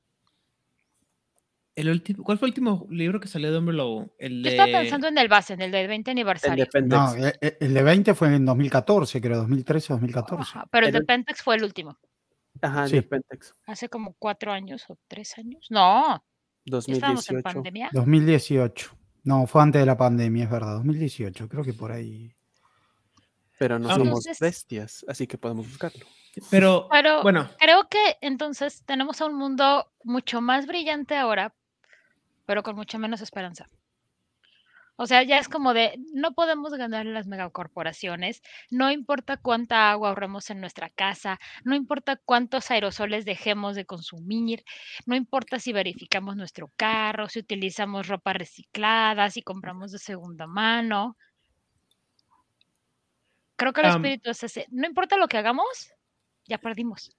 El 1.74 1.90
último, 1.90 2.24
¿Cuál 2.24 2.38
fue 2.38 2.48
el 2.48 2.50
último 2.50 2.86
libro 2.90 3.20
que 3.20 3.28
salió 3.28 3.52
de 3.52 3.56
Hombre 3.58 3.76
Lobo? 3.76 4.10
El 4.18 4.42
Yo 4.42 4.50
de... 4.50 4.56
estaba 4.56 4.80
pensando 4.80 5.06
en 5.06 5.16
el 5.16 5.28
base, 5.28 5.52
en 5.54 5.62
el 5.62 5.70
del 5.70 5.86
20 5.86 6.10
El 6.10 6.16
aniversario. 6.16 6.64
de 6.64 6.70
Pendex. 6.70 7.00
No, 7.16 7.26
e- 7.26 7.38
e- 7.40 7.56
el 7.60 7.72
de 7.72 7.82
20 7.84 8.14
fue 8.14 8.34
en 8.34 8.44
2014, 8.44 9.20
creo, 9.20 9.36
2013 9.38 9.92
2014. 9.92 10.42
Ajá, 10.42 10.66
pero 10.72 10.86
el 10.86 10.88
Era 10.88 10.98
de 10.98 11.02
el- 11.02 11.06
Pentex 11.06 11.40
fue 11.42 11.54
el 11.54 11.62
último, 11.62 11.96
Ajá, 12.60 12.82
el 12.84 12.88
Sí. 12.90 12.96
de 12.96 13.02
Pentex. 13.04 13.54
hace 13.66 13.88
como 13.88 14.14
4 14.18 14.50
años 14.52 14.84
o 14.88 14.98
3 15.06 15.38
años. 15.38 15.68
No, 15.70 16.20
ya 16.64 16.78
estábamos 16.78 17.30
en 17.30 17.36
2018. 17.36 17.42
pandemia. 17.44 17.90
2018. 17.92 18.90
No, 19.22 19.46
fue 19.46 19.62
antes 19.62 19.80
de 19.80 19.86
la 19.86 19.96
pandemia, 19.96 20.44
es 20.44 20.50
verdad. 20.50 20.74
2018, 20.78 21.48
creo 21.48 21.62
que 21.62 21.74
por 21.74 21.92
ahí. 21.92 22.34
Pero 23.58 23.78
no 23.78 23.94
somos 23.94 24.24
bestias, 24.40 25.04
así 25.08 25.26
que 25.26 25.38
podemos 25.38 25.68
buscarlo. 25.68 26.06
Pero, 26.50 26.88
Pero 26.90 27.22
bueno, 27.22 27.48
creo 27.58 27.88
que 27.88 28.16
entonces 28.20 28.84
tenemos 28.84 29.20
a 29.20 29.26
un 29.26 29.34
mundo 29.34 29.90
mucho 30.04 30.40
más 30.40 30.66
brillante 30.66 31.16
ahora, 31.16 31.54
pero 32.46 32.62
con 32.62 32.76
mucha 32.76 32.98
menos 32.98 33.20
esperanza. 33.20 33.66
O 35.00 35.06
sea, 35.06 35.22
ya 35.22 35.38
es 35.38 35.48
como 35.48 35.74
de, 35.74 35.96
no 36.12 36.34
podemos 36.34 36.74
ganar 36.74 37.06
las 37.06 37.28
megacorporaciones, 37.28 38.42
no 38.68 38.90
importa 38.90 39.36
cuánta 39.36 39.92
agua 39.92 40.08
ahorremos 40.08 40.50
en 40.50 40.60
nuestra 40.60 40.90
casa, 40.90 41.38
no 41.62 41.76
importa 41.76 42.16
cuántos 42.16 42.68
aerosoles 42.72 43.24
dejemos 43.24 43.76
de 43.76 43.86
consumir, 43.86 44.64
no 45.06 45.14
importa 45.14 45.60
si 45.60 45.72
verificamos 45.72 46.34
nuestro 46.34 46.72
carro, 46.74 47.28
si 47.28 47.38
utilizamos 47.38 48.08
ropa 48.08 48.32
reciclada, 48.32 49.30
si 49.30 49.42
compramos 49.42 49.92
de 49.92 50.00
segunda 50.00 50.48
mano. 50.48 51.16
Creo 53.58 53.72
que 53.74 53.80
el 53.82 53.86
espíritu 53.96 54.30
es 54.30 54.42
ese. 54.42 54.66
No 54.70 54.86
importa 54.86 55.18
lo 55.18 55.28
que 55.28 55.36
hagamos, 55.36 55.66
ya 56.46 56.56
perdimos. 56.58 57.10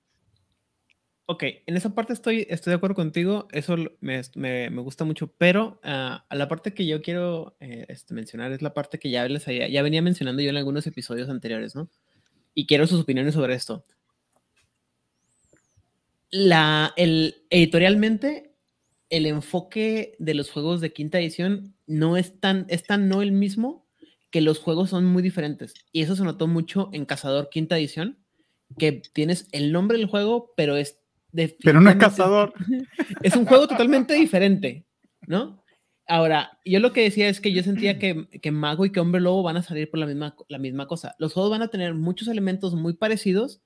ok, 1.28 1.44
en 1.68 1.78
esa 1.78 1.94
parte 1.94 2.14
estoy, 2.14 2.48
estoy 2.50 2.72
de 2.72 2.78
acuerdo 2.78 2.96
contigo, 2.96 3.48
eso 3.52 3.76
me, 4.02 4.20
me- 4.34 4.72
me 4.72 4.82
gusta 4.82 5.06
mucho, 5.06 5.32
pero 5.38 5.80
a 5.84 6.26
la 6.32 6.48
parte 6.48 6.74
que 6.74 6.88
yo 6.88 7.04
quiero 7.04 7.56
eh, 7.60 7.86
este, 7.90 8.16
mencionar 8.16 8.52
es 8.52 8.64
la 8.64 8.74
parte 8.74 8.98
que 8.98 9.12
ya, 9.12 9.28
les 9.28 9.48
había- 9.48 9.68
ya 9.70 9.84
venía 9.84 10.02
mencionando 10.02 10.42
yo 10.42 10.50
en 10.50 10.58
algunos 10.58 10.88
episodios 10.88 11.30
anteriores, 11.30 11.76
¿no? 11.76 11.88
Y 12.56 12.66
quiero 12.66 12.88
sus 12.88 13.02
opiniones 13.02 13.36
sobre 13.36 13.54
esto. 13.54 13.86
La, 16.32 16.94
el, 16.96 17.44
editorialmente, 17.50 18.54
el 19.10 19.26
enfoque 19.26 20.16
de 20.20 20.34
los 20.36 20.52
juegos 20.52 20.80
de 20.82 20.94
quinta 20.94 21.20
edición 21.20 21.76
no 21.88 22.18
es 22.18 22.40
tan, 22.40 22.66
es 22.70 22.84
tan 22.84 23.08
no 23.10 23.22
el 23.22 23.32
mismo 23.32 23.86
que 24.32 24.42
los 24.42 24.60
juegos 24.60 24.90
son 24.90 25.06
muy 25.06 25.22
diferentes. 25.24 25.74
Y 25.92 26.02
eso 26.02 26.16
se 26.16 26.24
notó 26.24 26.48
mucho 26.48 26.90
en 26.94 27.06
Cazador 27.06 27.50
quinta 27.50 27.78
edición, 27.78 28.20
que 28.78 28.92
tienes 29.14 29.48
el 29.52 29.72
nombre 29.72 29.98
del 29.98 30.08
juego, 30.08 30.54
pero 30.56 30.76
es... 30.78 31.00
Pero 31.32 31.80
no 31.80 31.90
es 31.92 31.96
cazador. 31.98 32.54
Es 33.24 33.36
un 33.36 33.46
juego 33.46 33.68
totalmente 33.68 34.16
diferente, 34.16 34.88
¿no? 35.28 35.64
Ahora, 36.08 36.58
yo 36.66 36.80
lo 36.80 36.92
que 36.92 37.04
decía 37.04 37.30
es 37.30 37.40
que 37.40 37.52
yo 37.52 37.62
sentía 37.62 38.00
que, 38.00 38.28
que 38.42 38.52
Mago 38.52 38.84
y 38.84 38.92
que 38.92 39.00
Hombre 39.00 39.22
Lobo 39.22 39.44
van 39.44 39.58
a 39.58 39.62
salir 39.62 39.92
por 39.92 40.00
la 40.00 40.08
misma, 40.08 40.36
la 40.48 40.58
misma 40.58 40.88
cosa. 40.88 41.16
Los 41.20 41.34
juegos 41.34 41.52
van 41.52 41.62
a 41.62 41.68
tener 41.68 41.94
muchos 41.94 42.28
elementos 42.28 42.74
muy 42.74 42.94
parecidos, 42.94 43.62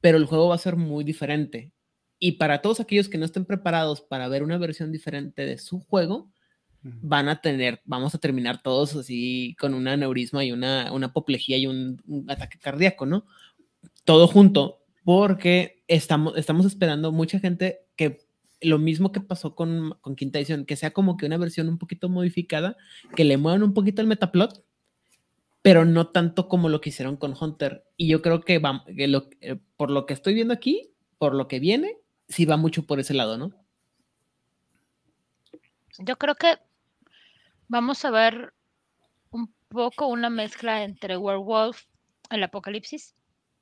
pero 0.00 0.16
el 0.16 0.24
juego 0.24 0.48
va 0.48 0.54
a 0.54 0.58
ser 0.58 0.76
muy 0.76 1.04
diferente. 1.04 1.72
Y 2.18 2.32
para 2.32 2.62
todos 2.62 2.80
aquellos 2.80 3.10
que 3.10 3.18
no 3.18 3.26
estén 3.26 3.44
preparados 3.44 4.00
para 4.00 4.28
ver 4.28 4.42
una 4.42 4.56
versión 4.56 4.92
diferente 4.92 5.44
de 5.44 5.58
su 5.58 5.80
juego, 5.80 6.32
van 6.82 7.28
a 7.28 7.40
tener, 7.40 7.80
vamos 7.84 8.14
a 8.14 8.18
terminar 8.18 8.62
todos 8.62 8.94
así 8.96 9.56
con 9.58 9.74
un 9.74 9.88
aneurisma 9.88 10.44
y 10.44 10.52
una, 10.52 10.92
una 10.92 11.06
apoplejía 11.08 11.56
y 11.58 11.66
un, 11.66 12.00
un 12.06 12.30
ataque 12.30 12.58
cardíaco, 12.58 13.06
¿no? 13.06 13.24
Todo 14.04 14.26
junto, 14.26 14.80
porque 15.04 15.82
estamos, 15.88 16.36
estamos 16.36 16.66
esperando 16.66 17.12
mucha 17.12 17.38
gente 17.40 17.80
que 17.96 18.26
lo 18.60 18.78
mismo 18.78 19.12
que 19.12 19.20
pasó 19.20 19.54
con, 19.54 19.96
con 20.00 20.16
Quinta 20.16 20.38
Edición, 20.38 20.64
que 20.64 20.76
sea 20.76 20.92
como 20.92 21.16
que 21.16 21.26
una 21.26 21.36
versión 21.36 21.68
un 21.68 21.78
poquito 21.78 22.08
modificada, 22.08 22.76
que 23.14 23.24
le 23.24 23.36
muevan 23.36 23.62
un 23.62 23.74
poquito 23.74 24.02
el 24.02 24.08
metaplot, 24.08 24.64
pero 25.62 25.84
no 25.84 26.08
tanto 26.08 26.48
como 26.48 26.68
lo 26.68 26.80
que 26.80 26.90
hicieron 26.90 27.16
con 27.16 27.34
Hunter. 27.38 27.84
Y 27.96 28.08
yo 28.08 28.22
creo 28.22 28.40
que, 28.40 28.58
va, 28.58 28.84
que 28.96 29.08
lo, 29.08 29.28
eh, 29.40 29.58
por 29.76 29.90
lo 29.90 30.06
que 30.06 30.14
estoy 30.14 30.34
viendo 30.34 30.54
aquí, 30.54 30.90
por 31.18 31.34
lo 31.34 31.48
que 31.48 31.60
viene, 31.60 31.96
sí 32.28 32.44
va 32.44 32.56
mucho 32.56 32.84
por 32.84 33.00
ese 33.00 33.14
lado, 33.14 33.38
¿no? 33.38 33.52
Yo 35.98 36.16
creo 36.16 36.36
que 36.36 36.58
vamos 37.68 38.04
a 38.04 38.10
ver 38.10 38.54
un 39.30 39.54
poco 39.68 40.06
una 40.06 40.30
mezcla 40.30 40.82
entre 40.82 41.16
Werewolf, 41.16 41.84
el 42.30 42.42
Apocalipsis, 42.42 43.14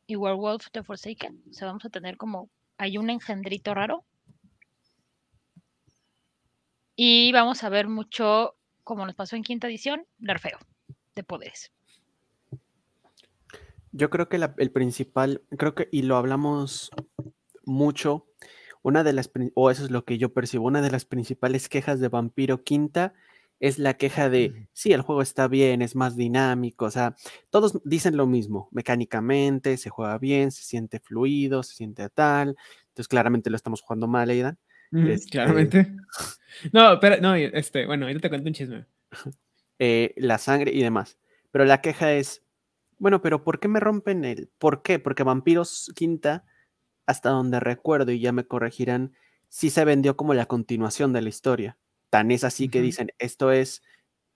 y 0.07 0.17
Werewolf 0.17 0.71
The 0.71 0.83
Forsaken. 0.83 1.43
O 1.51 1.53
sea, 1.53 1.67
vamos 1.67 1.85
a 1.85 1.91
tener 1.91 2.17
como, 2.17 2.49
hay 2.79 2.97
un 2.97 3.11
engendrito 3.11 3.75
raro. 3.75 4.05
Y 6.95 7.33
vamos 7.33 7.63
a 7.63 7.69
ver 7.69 7.89
mucho, 7.89 8.57
como 8.85 9.05
nos 9.05 9.15
pasó 9.15 9.37
en 9.37 9.43
quinta 9.43 9.67
edición, 9.67 10.07
nerfeo 10.19 10.59
de 11.15 11.25
poderes. 11.25 11.73
Yo 13.93 14.11
creo 14.11 14.29
que 14.29 14.37
el 14.59 14.71
principal, 14.71 15.43
creo 15.59 15.75
que, 15.75 15.89
y 15.91 16.03
lo 16.03 16.17
hablamos 16.17 16.91
mucho, 17.65 18.27
una 18.83 19.03
de 19.03 19.13
las, 19.13 19.31
o 19.55 19.71
eso 19.71 19.85
es 19.85 19.91
lo 19.91 20.05
que 20.05 20.19
yo 20.19 20.33
percibo, 20.33 20.67
una 20.67 20.83
de 20.83 20.91
las 20.91 21.05
principales 21.05 21.69
quejas 21.69 21.99
de 21.99 22.09
Vampiro 22.09 22.63
Quinta 22.63 23.15
es 23.61 23.79
la 23.79 23.95
queja 23.95 24.29
de, 24.29 24.69
sí, 24.73 24.93
el 24.93 25.01
juego 25.03 25.23
está 25.23 25.49
bien, 25.49 25.81
es 25.83 25.97
más 25.97 26.17
dinámico, 26.17 26.85
o 26.85 26.91
sea, 26.91 27.15
todos 27.51 27.81
dicen 27.85 28.17
lo 28.17 28.27
mismo, 28.27 28.69
mecánicamente, 28.71 29.77
se 29.79 29.89
juega 29.91 30.19
bien, 30.19 30.51
se 30.51 30.63
siente 30.63 31.01
fluido, 31.01 31.63
se 31.63 31.75
siente 31.75 32.09
tal, 32.11 32.57
entonces 32.89 33.09
claramente 33.09 33.49
lo 33.51 33.57
estamos 33.57 33.81
jugando 33.81 34.07
mal, 34.09 34.29
Aidan. 34.31 34.59
Ujú, 34.93 35.09
Este- 35.09 35.31
Claramente. 35.31 35.97
No, 36.73 36.99
pero 37.01 37.21
no, 37.21 37.35
este, 37.35 37.87
bueno, 37.87 38.07
ahorita 38.07 38.21
te 38.23 38.29
cuento 38.29 38.49
un 38.49 38.55
chisme. 38.55 38.87
eh, 39.79 40.15
la 40.17 40.39
sangre 40.39 40.73
y 40.73 40.83
demás. 40.83 41.19
Pero 41.51 41.65
la 41.65 41.81
queja 41.81 42.13
es, 42.13 42.43
bueno, 42.99 43.21
pero 43.23 43.45
¿por 43.45 43.61
qué 43.61 43.69
me 43.69 43.81
rompen 43.81 44.25
el? 44.25 44.51
¿Por 44.59 44.83
qué? 44.83 44.99
Porque 44.99 45.23
Vampiros 45.23 45.93
Quinta, 45.95 46.45
hasta 47.07 47.31
donde 47.31 47.61
recuerdo, 47.61 48.13
y 48.13 48.21
ya 48.21 48.33
me 48.33 48.47
corregirán, 48.47 49.13
sí 49.49 49.71
se 49.71 49.85
vendió 49.85 50.17
como 50.17 50.35
la 50.35 50.47
continuación 50.47 51.13
de 51.13 51.23
la 51.23 51.29
historia. 51.29 51.79
Tan 52.11 52.31
es 52.31 52.45
así 52.45 52.69
que 52.69 52.81
dicen, 52.83 53.13
esto 53.19 53.51
es 53.53 53.83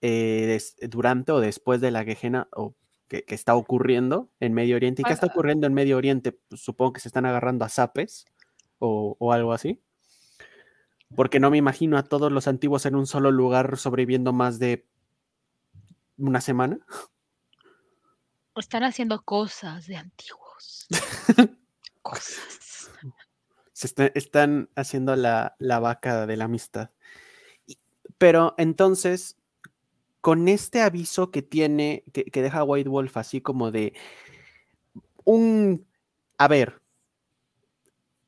eh, 0.01 0.45
des- 0.47 0.77
durante 0.91 1.33
o 1.33 1.41
después 1.41 1.81
de 1.81 1.91
la 1.91 2.05
Gehenna 2.05 2.49
o 2.53 2.75
que, 3.09 3.25
que 3.25 3.35
está 3.35 3.55
ocurriendo 3.55 4.31
en 4.41 4.55
Medio 4.55 4.77
Oriente. 4.77 5.03
¿Y 5.03 5.05
qué 5.05 5.13
está 5.13 5.27
ocurriendo 5.27 5.67
en 5.67 5.75
Medio 5.75 5.97
Oriente? 5.97 6.33
Pues, 6.33 6.61
supongo 6.61 6.93
que 6.95 7.01
se 7.01 7.09
están 7.09 7.27
agarrando 7.27 7.65
a 7.65 7.69
zapes 7.69 8.25
o, 8.79 9.17
o 9.19 9.33
algo 9.33 9.53
así. 9.53 9.81
Porque 11.17 11.41
no 11.41 11.51
me 11.51 11.57
imagino 11.59 11.99
a 11.99 12.05
todos 12.05 12.31
los 12.31 12.47
antiguos 12.47 12.87
en 12.87 12.95
un 12.95 13.07
solo 13.07 13.31
lugar 13.33 13.77
sobreviviendo 13.79 14.33
más 14.33 14.59
de 14.61 14.87
una 16.19 16.41
semana. 16.41 16.79
Están 18.57 18.85
haciendo 18.85 19.23
cosas 19.23 19.87
de 19.87 19.97
antiguos. 19.97 20.87
cosas. 22.03 22.91
Se 23.73 23.87
está- 23.87 24.11
están 24.15 24.69
haciendo 24.77 25.17
la, 25.17 25.57
la 25.59 25.79
vaca 25.81 26.27
de 26.27 26.37
la 26.37 26.45
amistad. 26.45 26.91
Pero 28.21 28.55
entonces, 28.59 29.39
con 30.21 30.47
este 30.47 30.83
aviso 30.83 31.31
que 31.31 31.41
tiene, 31.41 32.05
que, 32.13 32.27
que 32.27 32.43
deja 32.43 32.65
White 32.65 32.91
Wolf 32.91 33.17
así 33.17 33.41
como 33.41 33.71
de 33.71 33.95
un, 35.25 35.87
a 36.37 36.47
ver, 36.47 36.83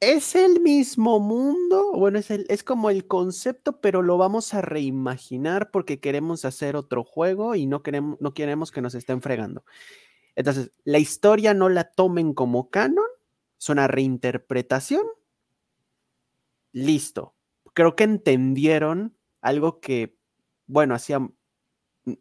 ¿es 0.01 0.35
el 0.35 0.63
mismo 0.63 1.21
mundo? 1.21 1.93
Bueno, 1.93 2.19
es, 2.19 2.31
el, 2.31 2.47
es 2.49 2.65
como 2.65 2.89
el 2.89 3.07
concepto, 3.07 3.83
pero 3.83 4.01
lo 4.01 4.17
vamos 4.17 4.55
a 4.55 4.63
reimaginar 4.63 5.71
porque 5.71 6.01
queremos 6.01 6.47
hacer 6.47 6.75
otro 6.75 7.05
juego 7.05 7.55
y 7.55 7.67
no 7.67 7.83
queremos, 7.83 8.19
no 8.19 8.33
queremos 8.33 8.73
que 8.73 8.81
nos 8.81 8.95
estén 8.95 9.21
fregando. 9.21 9.63
Entonces, 10.37 10.71
la 10.85 11.01
historia 11.01 11.53
no 11.53 11.69
la 11.69 11.85
tomen 11.85 12.33
como 12.33 12.71
canon, 12.71 13.05
es 13.61 13.69
una 13.69 13.89
reinterpretación. 13.89 15.05
Listo. 16.73 17.35
Creo 17.75 17.95
que 17.95 18.05
entendieron 18.05 19.19
algo 19.43 19.81
que, 19.81 20.17
bueno, 20.67 20.95
hacía. 20.95 21.21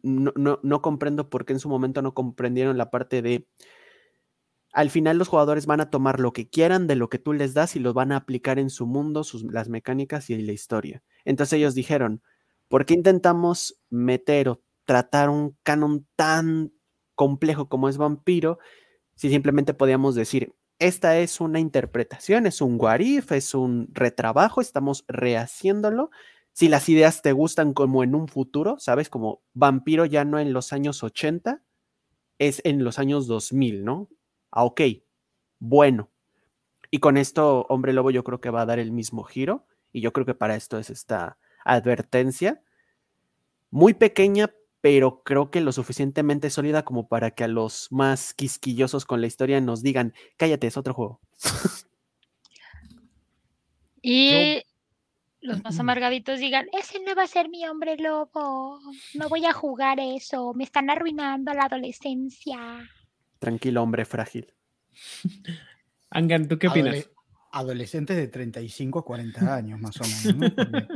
No, 0.02 0.32
no, 0.36 0.60
no 0.62 0.80
comprendo 0.82 1.28
por 1.28 1.44
qué 1.44 1.54
en 1.54 1.58
su 1.58 1.68
momento 1.68 2.02
no 2.02 2.14
comprendieron 2.14 2.78
la 2.78 2.90
parte 2.90 3.22
de. 3.22 3.48
Al 4.72 4.90
final 4.90 5.18
los 5.18 5.28
jugadores 5.28 5.66
van 5.66 5.80
a 5.80 5.90
tomar 5.90 6.20
lo 6.20 6.32
que 6.32 6.48
quieran 6.48 6.86
de 6.86 6.96
lo 6.96 7.08
que 7.08 7.18
tú 7.18 7.32
les 7.32 7.52
das 7.54 7.76
y 7.76 7.80
lo 7.80 7.92
van 7.92 8.12
a 8.12 8.16
aplicar 8.16 8.58
en 8.58 8.70
su 8.70 8.86
mundo, 8.86 9.24
sus, 9.24 9.42
las 9.44 9.68
mecánicas 9.68 10.30
y 10.30 10.40
la 10.40 10.52
historia. 10.52 11.02
Entonces 11.24 11.54
ellos 11.54 11.74
dijeron, 11.74 12.22
¿por 12.68 12.86
qué 12.86 12.94
intentamos 12.94 13.78
meter 13.90 14.48
o 14.48 14.62
tratar 14.86 15.28
un 15.28 15.56
canon 15.62 16.06
tan 16.16 16.72
complejo 17.14 17.68
como 17.68 17.88
es 17.88 17.98
Vampiro 17.98 18.58
si 19.14 19.30
simplemente 19.30 19.74
podíamos 19.74 20.14
decir, 20.14 20.54
esta 20.78 21.18
es 21.18 21.40
una 21.40 21.60
interpretación, 21.60 22.46
es 22.46 22.60
un 22.60 22.76
what 22.80 23.00
if, 23.00 23.30
es 23.32 23.54
un 23.54 23.88
retrabajo, 23.92 24.60
estamos 24.60 25.04
rehaciéndolo. 25.06 26.10
Si 26.52 26.68
las 26.68 26.88
ideas 26.88 27.22
te 27.22 27.32
gustan 27.32 27.72
como 27.72 28.04
en 28.04 28.14
un 28.14 28.28
futuro, 28.28 28.76
¿sabes? 28.78 29.08
Como 29.08 29.42
vampiro 29.54 30.04
ya 30.04 30.24
no 30.24 30.38
en 30.38 30.52
los 30.52 30.72
años 30.72 31.02
80, 31.02 31.62
es 32.38 32.60
en 32.64 32.84
los 32.84 32.98
años 32.98 33.26
2000, 33.26 33.84
¿no? 33.84 34.08
Ah, 34.50 34.64
ok, 34.64 34.80
bueno. 35.58 36.10
Y 36.90 36.98
con 36.98 37.16
esto, 37.16 37.64
Hombre 37.68 37.92
Lobo 37.92 38.10
yo 38.10 38.22
creo 38.24 38.40
que 38.40 38.50
va 38.50 38.62
a 38.62 38.66
dar 38.66 38.78
el 38.78 38.92
mismo 38.92 39.22
giro. 39.24 39.66
Y 39.92 40.00
yo 40.00 40.12
creo 40.12 40.26
que 40.26 40.34
para 40.34 40.56
esto 40.56 40.78
es 40.78 40.90
esta 40.90 41.38
advertencia. 41.64 42.62
Muy 43.70 43.94
pequeña, 43.94 44.52
pero 44.82 45.22
creo 45.22 45.50
que 45.50 45.60
lo 45.60 45.72
suficientemente 45.72 46.50
sólida 46.50 46.84
como 46.84 47.08
para 47.08 47.30
que 47.30 47.44
a 47.44 47.48
los 47.48 47.88
más 47.90 48.34
quisquillosos 48.34 49.06
con 49.06 49.20
la 49.20 49.26
historia 49.26 49.60
nos 49.60 49.82
digan, 49.82 50.12
cállate, 50.36 50.66
es 50.66 50.76
otro 50.76 50.92
juego. 50.92 51.20
Y 54.02 54.62
los 55.42 55.62
más 55.64 55.78
amargaditos 55.78 56.38
digan, 56.38 56.66
ese 56.78 56.98
no 57.06 57.14
va 57.14 57.24
a 57.24 57.26
ser 57.26 57.48
mi 57.48 57.66
hombre 57.66 57.96
lobo, 57.98 58.80
no 59.14 59.28
voy 59.28 59.44
a 59.44 59.52
jugar 59.52 59.98
eso, 60.00 60.54
me 60.54 60.64
están 60.64 60.88
arruinando 60.88 61.52
la 61.52 61.64
adolescencia. 61.64 62.88
Tranquilo, 63.38 63.82
hombre 63.82 64.04
frágil. 64.04 64.52
Angan, 66.10 66.48
¿tú 66.48 66.58
qué 66.58 66.68
opinas? 66.68 66.94
Adole- 66.94 67.10
adolescentes 67.52 68.16
de 68.16 68.28
35 68.28 68.98
a 69.00 69.04
40 69.04 69.54
años, 69.54 69.80
más 69.80 69.96
o 70.00 70.04
menos. 70.04 70.52
¿no? 70.52 70.54
Porque- 70.56 70.86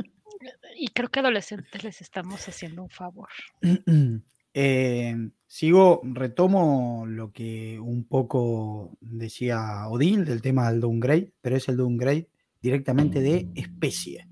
Y 0.77 0.87
creo 0.89 1.09
que 1.09 1.19
adolescentes 1.19 1.83
les 1.83 2.01
estamos 2.01 2.47
haciendo 2.47 2.83
un 2.83 2.89
favor. 2.89 3.29
Eh, 4.59 5.15
sigo, 5.45 6.01
retomo 6.03 7.05
lo 7.05 7.31
que 7.31 7.79
un 7.79 8.05
poco 8.07 8.97
decía 9.01 9.87
Odil 9.87 10.25
del 10.25 10.41
tema 10.41 10.71
del 10.71 10.81
downgrade, 10.81 11.31
pero 11.41 11.57
es 11.57 11.69
el 11.69 11.77
downgrade 11.77 12.27
directamente 12.59 13.19
de 13.21 13.47
especie. 13.53 14.27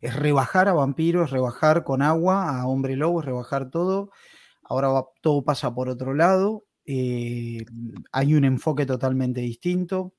Es 0.00 0.16
rebajar 0.16 0.68
a 0.68 0.72
vampiro, 0.72 1.24
es 1.24 1.30
rebajar 1.30 1.84
con 1.84 2.02
agua 2.02 2.58
a 2.60 2.66
hombre 2.66 2.96
lobo, 2.96 3.20
es 3.20 3.26
rebajar 3.26 3.70
todo. 3.70 4.10
Ahora 4.62 4.88
todo 5.22 5.44
pasa 5.44 5.74
por 5.74 5.88
otro 5.88 6.14
lado. 6.14 6.66
eh, 6.86 7.64
hay 8.12 8.34
un 8.34 8.44
enfoque 8.44 8.86
totalmente 8.86 9.40
distinto. 9.40 10.14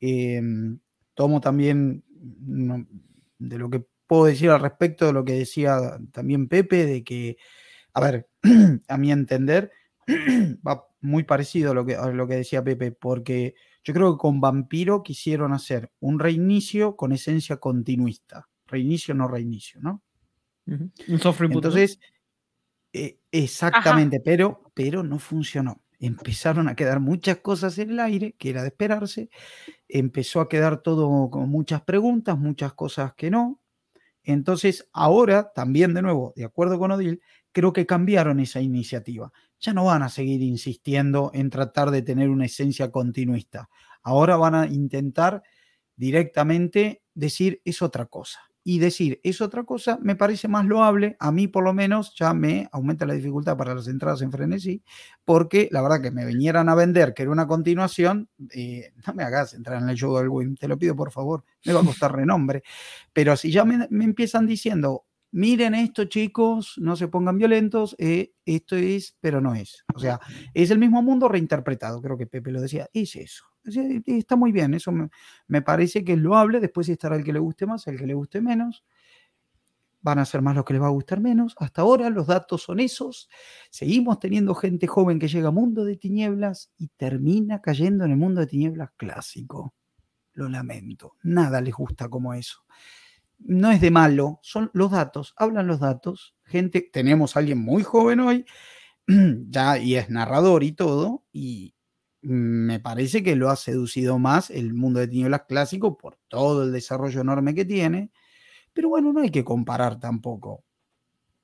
Eh, 0.00 0.42
tomo 1.14 1.40
también 1.40 2.04
no, 2.40 2.86
de 3.38 3.58
lo 3.58 3.70
que 3.70 3.84
puedo 4.06 4.26
decir 4.26 4.50
al 4.50 4.60
respecto 4.60 5.06
de 5.06 5.12
lo 5.12 5.24
que 5.24 5.34
decía 5.34 5.98
también 6.12 6.48
Pepe, 6.48 6.86
de 6.86 7.04
que, 7.04 7.36
a 7.94 8.00
ver, 8.00 8.28
a 8.88 8.98
mi 8.98 9.12
entender, 9.12 9.72
va 10.66 10.86
muy 11.00 11.24
parecido 11.24 11.72
a 11.72 11.74
lo, 11.74 11.86
que, 11.86 11.96
a 11.96 12.06
lo 12.08 12.28
que 12.28 12.36
decía 12.36 12.62
Pepe, 12.64 12.92
porque 12.92 13.54
yo 13.84 13.94
creo 13.94 14.12
que 14.14 14.20
con 14.20 14.40
Vampiro 14.40 15.02
quisieron 15.02 15.52
hacer 15.52 15.90
un 16.00 16.18
reinicio 16.18 16.96
con 16.96 17.12
esencia 17.12 17.56
continuista. 17.58 18.48
Reinicio, 18.72 19.14
no 19.14 19.28
reinicio, 19.28 19.80
¿no? 19.80 20.02
Un 20.66 21.18
soft 21.20 21.40
reboot. 21.40 21.62
¿no? 21.62 21.68
Entonces, 21.68 22.00
eh, 22.92 23.18
exactamente, 23.30 24.20
pero, 24.20 24.70
pero 24.74 25.02
no 25.02 25.18
funcionó. 25.18 25.82
Empezaron 25.98 26.68
a 26.68 26.74
quedar 26.74 26.98
muchas 26.98 27.38
cosas 27.38 27.78
en 27.78 27.90
el 27.90 28.00
aire, 28.00 28.34
que 28.36 28.50
era 28.50 28.62
de 28.62 28.68
esperarse. 28.68 29.30
Empezó 29.88 30.40
a 30.40 30.48
quedar 30.48 30.82
todo 30.82 31.30
con 31.30 31.48
muchas 31.48 31.82
preguntas, 31.82 32.36
muchas 32.36 32.72
cosas 32.74 33.14
que 33.14 33.30
no. 33.30 33.60
Entonces, 34.24 34.88
ahora, 34.92 35.52
también 35.54 35.94
de 35.94 36.02
nuevo, 36.02 36.32
de 36.34 36.44
acuerdo 36.44 36.78
con 36.78 36.90
Odil, 36.90 37.20
creo 37.52 37.72
que 37.72 37.86
cambiaron 37.86 38.40
esa 38.40 38.60
iniciativa. 38.60 39.32
Ya 39.60 39.72
no 39.72 39.84
van 39.84 40.02
a 40.02 40.08
seguir 40.08 40.42
insistiendo 40.42 41.30
en 41.34 41.50
tratar 41.50 41.90
de 41.90 42.02
tener 42.02 42.30
una 42.30 42.46
esencia 42.46 42.90
continuista. 42.90 43.68
Ahora 44.02 44.36
van 44.36 44.54
a 44.54 44.66
intentar 44.66 45.42
directamente 45.96 47.02
decir 47.14 47.60
es 47.64 47.82
otra 47.82 48.06
cosa. 48.06 48.40
Y 48.64 48.78
decir 48.78 49.20
es 49.24 49.40
otra 49.40 49.64
cosa 49.64 49.98
me 50.02 50.16
parece 50.16 50.48
más 50.48 50.64
loable, 50.66 51.16
a 51.18 51.32
mí 51.32 51.48
por 51.48 51.64
lo 51.64 51.72
menos 51.74 52.14
ya 52.16 52.34
me 52.34 52.68
aumenta 52.72 53.06
la 53.06 53.14
dificultad 53.14 53.56
para 53.56 53.74
las 53.74 53.88
entradas 53.88 54.22
en 54.22 54.32
frenesí, 54.32 54.82
porque 55.24 55.68
la 55.70 55.82
verdad 55.82 56.00
que 56.00 56.10
me 56.10 56.24
vinieran 56.24 56.68
a 56.68 56.74
vender 56.74 57.14
que 57.14 57.22
era 57.22 57.32
una 57.32 57.46
continuación, 57.46 58.28
eh, 58.54 58.92
no 59.06 59.14
me 59.14 59.24
hagas 59.24 59.54
entrar 59.54 59.82
en 59.82 59.88
el 59.88 59.96
show 59.96 60.16
del 60.16 60.28
win, 60.28 60.56
te 60.56 60.68
lo 60.68 60.78
pido 60.78 60.96
por 60.96 61.10
favor, 61.12 61.44
me 61.64 61.72
va 61.72 61.80
a 61.80 61.84
costar 61.84 62.14
renombre, 62.14 62.62
pero 63.12 63.36
si 63.36 63.50
ya 63.50 63.64
me, 63.64 63.86
me 63.90 64.04
empiezan 64.04 64.46
diciendo 64.46 65.04
miren 65.32 65.74
esto 65.74 66.04
chicos, 66.04 66.74
no 66.76 66.94
se 66.94 67.08
pongan 67.08 67.38
violentos, 67.38 67.96
eh, 67.98 68.32
esto 68.44 68.76
es, 68.76 69.16
pero 69.20 69.40
no 69.40 69.54
es. 69.54 69.84
O 69.94 69.98
sea, 69.98 70.20
es 70.54 70.70
el 70.70 70.78
mismo 70.78 71.02
mundo 71.02 71.28
reinterpretado, 71.28 72.00
creo 72.02 72.18
que 72.18 72.26
Pepe 72.26 72.52
lo 72.52 72.60
decía, 72.60 72.88
es 72.92 73.16
eso. 73.16 73.44
Está 73.64 74.36
muy 74.36 74.52
bien, 74.52 74.74
eso 74.74 74.92
me, 75.46 75.62
parece 75.62 76.04
que 76.04 76.14
es 76.14 76.18
loable, 76.18 76.60
después 76.60 76.88
estará 76.88 77.16
el 77.16 77.24
que 77.24 77.32
le 77.32 77.38
guste 77.38 77.66
más, 77.66 77.86
el 77.86 77.98
que 77.98 78.06
le 78.06 78.14
guste 78.14 78.40
menos. 78.40 78.84
Van 80.00 80.18
a 80.18 80.24
ser 80.24 80.42
más 80.42 80.56
los 80.56 80.64
que 80.64 80.72
les 80.72 80.82
va 80.82 80.88
a 80.88 80.90
gustar 80.90 81.20
menos. 81.20 81.54
Hasta 81.58 81.82
ahora 81.82 82.10
los 82.10 82.26
datos 82.26 82.62
son 82.62 82.80
esos. 82.80 83.28
Seguimos 83.70 84.18
teniendo 84.18 84.52
gente 84.54 84.88
joven 84.88 85.20
que 85.20 85.28
llega 85.28 85.48
a 85.48 85.52
mundo 85.52 85.84
de 85.84 85.96
tinieblas 85.96 86.72
y 86.76 86.88
termina 86.88 87.60
cayendo 87.60 88.04
en 88.04 88.10
el 88.10 88.16
mundo 88.16 88.40
de 88.40 88.48
tinieblas 88.48 88.90
clásico. 88.96 89.74
Lo 90.32 90.48
lamento. 90.48 91.14
Nada 91.22 91.60
les 91.60 91.74
gusta 91.74 92.08
como 92.08 92.34
eso 92.34 92.64
no 93.44 93.70
es 93.70 93.80
de 93.80 93.90
malo, 93.90 94.38
son 94.42 94.70
los 94.72 94.90
datos, 94.90 95.34
hablan 95.36 95.66
los 95.66 95.80
datos. 95.80 96.34
Gente, 96.44 96.88
tenemos 96.92 97.36
a 97.36 97.40
alguien 97.40 97.58
muy 97.58 97.82
joven 97.82 98.20
hoy, 98.20 98.44
ya 99.06 99.78
y 99.78 99.96
es 99.96 100.10
narrador 100.10 100.62
y 100.62 100.72
todo, 100.72 101.24
y 101.32 101.74
me 102.22 102.80
parece 102.80 103.22
que 103.22 103.36
lo 103.36 103.50
ha 103.50 103.56
seducido 103.56 104.18
más 104.18 104.50
el 104.50 104.74
mundo 104.74 105.00
de 105.00 105.08
tinieblas 105.08 105.42
clásico 105.48 105.96
por 105.98 106.16
todo 106.28 106.64
el 106.64 106.72
desarrollo 106.72 107.20
enorme 107.20 107.54
que 107.54 107.64
tiene. 107.64 108.10
Pero 108.72 108.88
bueno, 108.88 109.12
no 109.12 109.20
hay 109.20 109.30
que 109.30 109.44
comparar 109.44 110.00
tampoco. 110.00 110.64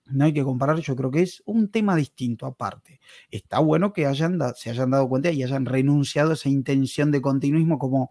No 0.07 0.25
hay 0.25 0.33
que 0.33 0.45
comparar, 0.45 0.79
yo 0.79 0.97
creo 0.97 1.11
que 1.11 1.23
es 1.23 1.43
un 1.45 1.71
tema 1.71 1.95
distinto 1.95 2.47
aparte. 2.47 3.01
Está 3.31 3.59
bueno 3.59 3.93
que 3.93 4.07
hayan 4.07 4.38
se 4.57 4.71
hayan 4.71 4.91
dado 4.91 5.09
cuenta 5.09 5.31
y 5.31 5.43
hayan 5.43 5.67
renunciado 5.67 6.31
a 6.31 6.35
esa 6.35 6.49
intención 6.49 7.11
de 7.11 7.21
continuismo 7.21 7.79
como 7.79 8.11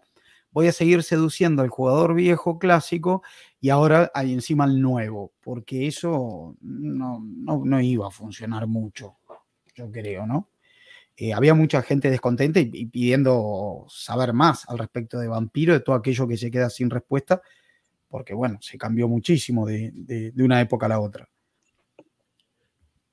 voy 0.50 0.68
a 0.68 0.72
seguir 0.72 1.02
seduciendo 1.02 1.62
al 1.62 1.68
jugador 1.68 2.14
viejo 2.14 2.58
clásico 2.58 3.22
y 3.60 3.70
ahora 3.70 4.10
hay 4.14 4.32
encima 4.32 4.64
el 4.64 4.80
nuevo, 4.80 5.32
porque 5.40 5.86
eso 5.86 6.56
no, 6.60 7.20
no, 7.20 7.80
iba 7.80 8.08
a 8.08 8.10
funcionar 8.10 8.66
mucho, 8.66 9.16
yo 9.74 9.90
creo, 9.90 10.26
¿no? 10.26 10.50
Eh, 11.20 11.32
había 11.34 11.52
mucha 11.52 11.82
gente 11.82 12.10
descontenta 12.10 12.60
y, 12.60 12.86
pidiendo 12.86 13.86
saber 13.88 14.32
más 14.32 14.68
al 14.68 14.78
respecto 14.78 15.18
de 15.18 15.26
Vampiro, 15.26 15.72
de 15.72 15.80
todo 15.80 15.96
aquello 15.96 16.28
que 16.28 16.36
se 16.36 16.48
queda 16.48 16.70
sin 16.70 16.88
respuesta, 16.88 17.42
porque 18.06 18.34
bueno, 18.34 18.58
se 18.60 18.78
cambió 18.78 19.08
muchísimo 19.08 19.66
de, 19.66 19.90
de, 19.92 20.32
una 20.44 20.60
época 20.60 20.86
a 20.86 20.90
la 20.90 21.00
otra. 21.00 21.28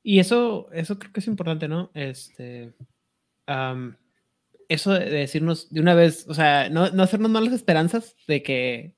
Y 0.03 0.19
eso, 0.19 0.71
eso 0.71 0.99
creo 0.99 1.11
que 1.11 1.19
es 1.19 1.25
importante, 1.25 1.67
¿no? 1.67 1.89
Este, 1.95 2.75
eso 4.69 4.93
de 4.93 5.09
decirnos 5.09 5.71
de 5.71 5.81
una 5.81 5.95
vez, 5.95 6.27
o 6.27 6.35
sea, 6.35 6.69
no, 6.69 6.91
no 6.91 7.01
hacernos 7.01 7.31
malas 7.31 7.53
esperanzas 7.53 8.15
de 8.27 8.43
que, 8.43 8.95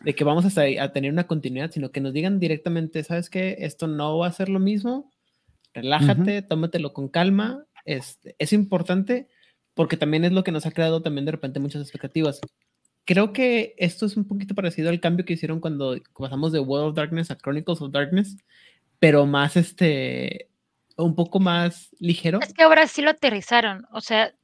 de 0.00 0.14
que 0.14 0.24
vamos 0.24 0.46
a, 0.56 0.62
a, 0.62 0.92
tener 0.94 1.12
una 1.12 1.26
continuidad, 1.26 1.70
sino 1.70 1.90
que 1.90 2.00
nos 2.00 2.14
digan 2.14 2.40
directamente, 2.40 3.04
¿sabes 3.04 3.28
qué? 3.28 3.58
Esto 3.58 3.88
no 3.88 4.16
va 4.16 4.28
a 4.28 4.32
ser 4.32 4.48
lo 4.48 4.58
mismo, 4.58 5.12
relájate, 5.74 6.40
tómatelo 6.40 6.94
con 6.94 7.08
calma, 7.08 7.67
es, 7.88 8.20
es 8.38 8.52
importante 8.52 9.28
porque 9.74 9.96
también 9.96 10.24
es 10.24 10.32
lo 10.32 10.44
que 10.44 10.52
nos 10.52 10.66
ha 10.66 10.70
creado 10.72 11.02
también 11.02 11.24
de 11.24 11.32
repente 11.32 11.60
muchas 11.60 11.82
expectativas. 11.82 12.40
Creo 13.04 13.32
que 13.32 13.74
esto 13.78 14.04
es 14.04 14.16
un 14.16 14.26
poquito 14.26 14.54
parecido 14.54 14.90
al 14.90 15.00
cambio 15.00 15.24
que 15.24 15.32
hicieron 15.32 15.60
cuando 15.60 15.96
pasamos 16.18 16.52
de 16.52 16.60
World 16.60 16.88
of 16.90 16.94
Darkness 16.94 17.30
a 17.30 17.36
Chronicles 17.36 17.80
of 17.80 17.90
Darkness, 17.90 18.36
pero 18.98 19.24
más 19.24 19.56
este, 19.56 20.50
un 20.96 21.14
poco 21.14 21.40
más 21.40 21.88
ligero. 21.98 22.40
Es 22.42 22.52
que 22.52 22.64
ahora 22.64 22.86
sí 22.86 23.00
lo 23.00 23.10
aterrizaron, 23.10 23.86
o 23.90 24.02
sea, 24.02 24.34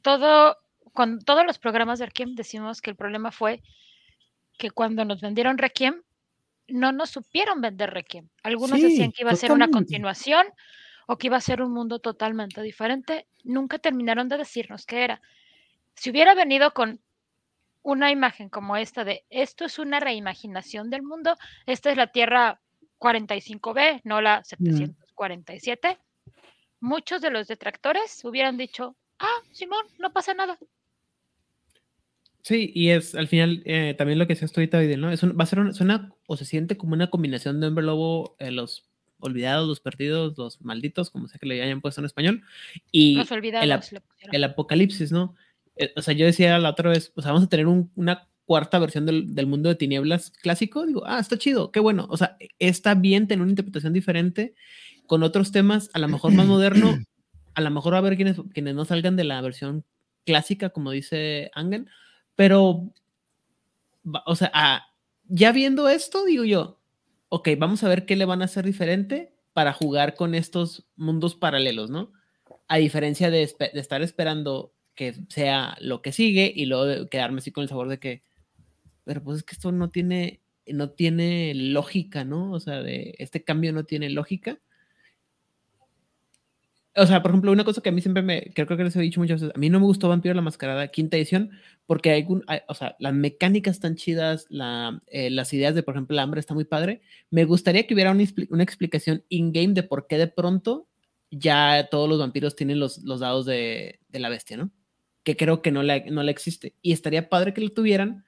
todo, 0.00 0.56
con 0.92 1.20
todos 1.20 1.44
los 1.44 1.58
programas 1.58 1.98
de 1.98 2.06
Requiem 2.06 2.34
decimos 2.34 2.80
que 2.80 2.90
el 2.90 2.96
problema 2.96 3.32
fue 3.32 3.62
que 4.56 4.70
cuando 4.70 5.04
nos 5.04 5.20
vendieron 5.20 5.58
Requiem, 5.58 6.02
no 6.68 6.92
nos 6.92 7.10
supieron 7.10 7.60
vender 7.60 7.90
Requiem. 7.90 8.28
Algunos 8.42 8.80
decían 8.80 9.12
que 9.12 9.22
iba 9.22 9.32
a 9.32 9.36
ser 9.36 9.52
una 9.52 9.68
continuación 9.68 10.46
o 11.06 11.16
que 11.16 11.28
iba 11.28 11.36
a 11.36 11.40
ser 11.40 11.62
un 11.62 11.72
mundo 11.72 11.98
totalmente 11.98 12.60
diferente. 12.62 13.26
Nunca 13.44 13.78
terminaron 13.78 14.28
de 14.28 14.38
decirnos 14.38 14.86
qué 14.86 15.04
era. 15.04 15.20
Si 15.94 16.10
hubiera 16.10 16.34
venido 16.34 16.72
con 16.74 17.00
una 17.82 18.10
imagen 18.10 18.48
como 18.48 18.76
esta 18.76 19.04
de 19.04 19.24
esto 19.30 19.64
es 19.64 19.78
una 19.78 20.00
reimaginación 20.00 20.90
del 20.90 21.02
mundo, 21.02 21.36
esta 21.66 21.90
es 21.90 21.96
la 21.96 22.08
Tierra 22.08 22.60
45B, 22.98 24.00
no 24.04 24.20
la 24.20 24.42
747, 24.42 25.98
muchos 26.80 27.20
de 27.20 27.30
los 27.30 27.46
detractores 27.46 28.24
hubieran 28.24 28.56
dicho, 28.56 28.96
ah, 29.20 29.40
Simón, 29.52 29.86
no 29.98 30.12
pasa 30.12 30.34
nada. 30.34 30.58
Sí, 32.42 32.70
y 32.74 32.90
es 32.90 33.14
al 33.14 33.28
final 33.28 33.62
eh, 33.64 33.94
también 33.98 34.18
lo 34.18 34.26
que 34.26 34.36
se 34.36 34.46
ahorita, 34.46 34.80
¿no? 34.96 35.10
Es 35.10 35.24
va 35.24 35.42
a 35.42 35.46
ser 35.46 35.58
una, 35.58 35.72
suena 35.72 36.12
o 36.26 36.36
se 36.36 36.44
siente 36.44 36.76
como 36.76 36.94
una 36.94 37.10
combinación 37.10 37.60
de 37.60 37.66
Hombre 37.66 37.84
Lobo, 37.84 38.36
eh, 38.38 38.52
los 38.52 38.88
olvidados, 39.18 39.66
los 39.66 39.80
perdidos, 39.80 40.36
los 40.36 40.60
malditos, 40.60 41.10
como 41.10 41.28
sea 41.28 41.38
que 41.38 41.46
le 41.46 41.62
hayan 41.62 41.80
puesto 41.80 42.00
en 42.00 42.06
español, 42.06 42.42
y 42.92 43.18
el, 44.32 44.44
apocalipsis, 44.44 45.12
¿no? 45.12 45.34
Eh, 45.76 45.92
o 45.96 46.02
sea, 46.02 46.14
yo 46.14 46.26
decía 46.26 46.58
la 46.58 46.70
otra 46.70 46.90
vez, 46.90 47.12
o 47.14 47.22
sea, 47.22 47.32
vamos 47.32 47.46
a 47.46 47.50
tener 47.50 47.66
una 47.66 48.28
cuarta 48.44 48.78
versión 48.78 49.06
del, 49.06 49.34
del, 49.34 49.46
mundo 49.46 49.68
de 49.68 49.74
tinieblas 49.74 50.30
clásico, 50.30 50.86
digo, 50.86 51.02
ah, 51.06 51.18
está 51.18 51.36
chido, 51.36 51.72
qué 51.72 51.80
bueno, 51.80 52.06
o 52.10 52.16
sea, 52.16 52.36
está 52.58 52.94
bien 52.94 53.26
tener 53.26 53.42
una 53.42 53.50
interpretación 53.50 53.92
diferente 53.92 54.54
con 55.06 55.22
otros 55.22 55.52
temas, 55.52 55.90
a 55.94 55.98
lo 55.98 56.08
mejor 56.08 56.32
más 56.32 56.46
moderno, 56.46 56.98
a 57.54 57.60
lo 57.60 57.70
mejor 57.70 57.94
va 57.94 57.98
a 57.98 58.00
haber 58.00 58.16
quienes, 58.16 58.36
quienes 58.52 58.74
no 58.74 58.84
salgan 58.84 59.16
de 59.16 59.24
la 59.24 59.40
versión 59.40 59.84
clásica, 60.24 60.70
como 60.70 60.90
dice 60.90 61.50
Angen, 61.54 61.88
pero, 62.34 62.92
o 64.26 64.36
sea, 64.36 64.84
ya 65.28 65.52
viendo 65.52 65.88
esto, 65.88 66.24
digo 66.24 66.44
yo, 66.44 66.78
ok, 67.28 67.50
vamos 67.58 67.82
a 67.82 67.88
ver 67.88 68.06
qué 68.06 68.16
le 68.16 68.24
van 68.24 68.42
a 68.42 68.46
hacer 68.46 68.64
diferente 68.64 69.34
para 69.52 69.72
jugar 69.72 70.14
con 70.14 70.34
estos 70.34 70.86
mundos 70.96 71.34
paralelos, 71.34 71.90
¿no? 71.90 72.12
A 72.68 72.76
diferencia 72.78 73.30
de, 73.30 73.50
de 73.58 73.80
estar 73.80 74.02
esperando 74.02 74.74
que 74.94 75.14
sea 75.28 75.76
lo 75.80 76.02
que 76.02 76.12
sigue 76.12 76.52
y 76.54 76.66
luego 76.66 77.08
quedarme 77.08 77.38
así 77.38 77.52
con 77.52 77.62
el 77.62 77.68
sabor 77.68 77.88
de 77.88 77.98
que, 77.98 78.22
pero 79.04 79.22
pues 79.22 79.38
es 79.38 79.42
que 79.44 79.54
esto 79.54 79.72
no 79.72 79.90
tiene, 79.90 80.42
no 80.66 80.90
tiene 80.90 81.54
lógica, 81.54 82.24
¿no? 82.24 82.52
O 82.52 82.60
sea, 82.60 82.82
de 82.82 83.14
este 83.18 83.44
cambio 83.44 83.72
no 83.72 83.84
tiene 83.84 84.10
lógica 84.10 84.60
o 86.96 87.06
sea, 87.06 87.22
por 87.22 87.30
ejemplo, 87.30 87.52
una 87.52 87.64
cosa 87.64 87.82
que 87.82 87.90
a 87.90 87.92
mí 87.92 88.00
siempre 88.00 88.22
me, 88.22 88.50
creo, 88.54 88.66
que 88.66 88.82
les 88.82 88.96
he 88.96 89.00
dicho 89.00 89.20
muchas 89.20 89.40
veces, 89.40 89.54
a 89.54 89.58
mí 89.58 89.68
no 89.68 89.78
me 89.78 89.86
gustó 89.86 90.08
Vampiro 90.08 90.34
la 90.34 90.40
Mascarada 90.40 90.88
quinta 90.88 91.16
edición, 91.16 91.50
porque 91.84 92.10
hay, 92.10 92.26
o 92.68 92.74
sea, 92.74 92.96
las 92.98 93.12
mecánicas 93.12 93.76
están 93.76 93.96
chidas, 93.96 94.46
la, 94.48 95.02
eh, 95.08 95.30
las 95.30 95.52
ideas 95.52 95.74
de, 95.74 95.82
por 95.82 95.94
ejemplo, 95.94 96.14
el 96.14 96.20
hambre 96.20 96.40
está 96.40 96.54
muy 96.54 96.64
padre. 96.64 97.02
Me 97.30 97.44
gustaría 97.44 97.86
que 97.86 97.94
hubiera 97.94 98.12
una, 98.12 98.24
una 98.48 98.62
explicación 98.62 99.24
in-game 99.28 99.74
de 99.74 99.82
por 99.82 100.06
qué 100.06 100.16
de 100.16 100.26
pronto 100.26 100.88
ya 101.30 101.88
todos 101.90 102.08
los 102.08 102.18
vampiros 102.18 102.56
tienen 102.56 102.80
los, 102.80 102.98
los 103.04 103.20
dados 103.20 103.44
de, 103.44 104.00
de, 104.08 104.18
la 104.18 104.30
bestia, 104.30 104.56
¿no? 104.56 104.70
Que 105.22 105.36
creo 105.36 105.60
que 105.60 105.72
no 105.72 105.82
la, 105.82 106.00
no 106.06 106.22
la 106.22 106.30
existe. 106.30 106.74
Y 106.80 106.92
estaría 106.92 107.28
padre 107.28 107.52
que 107.52 107.60
lo 107.60 107.70
tuvieran 107.70 108.24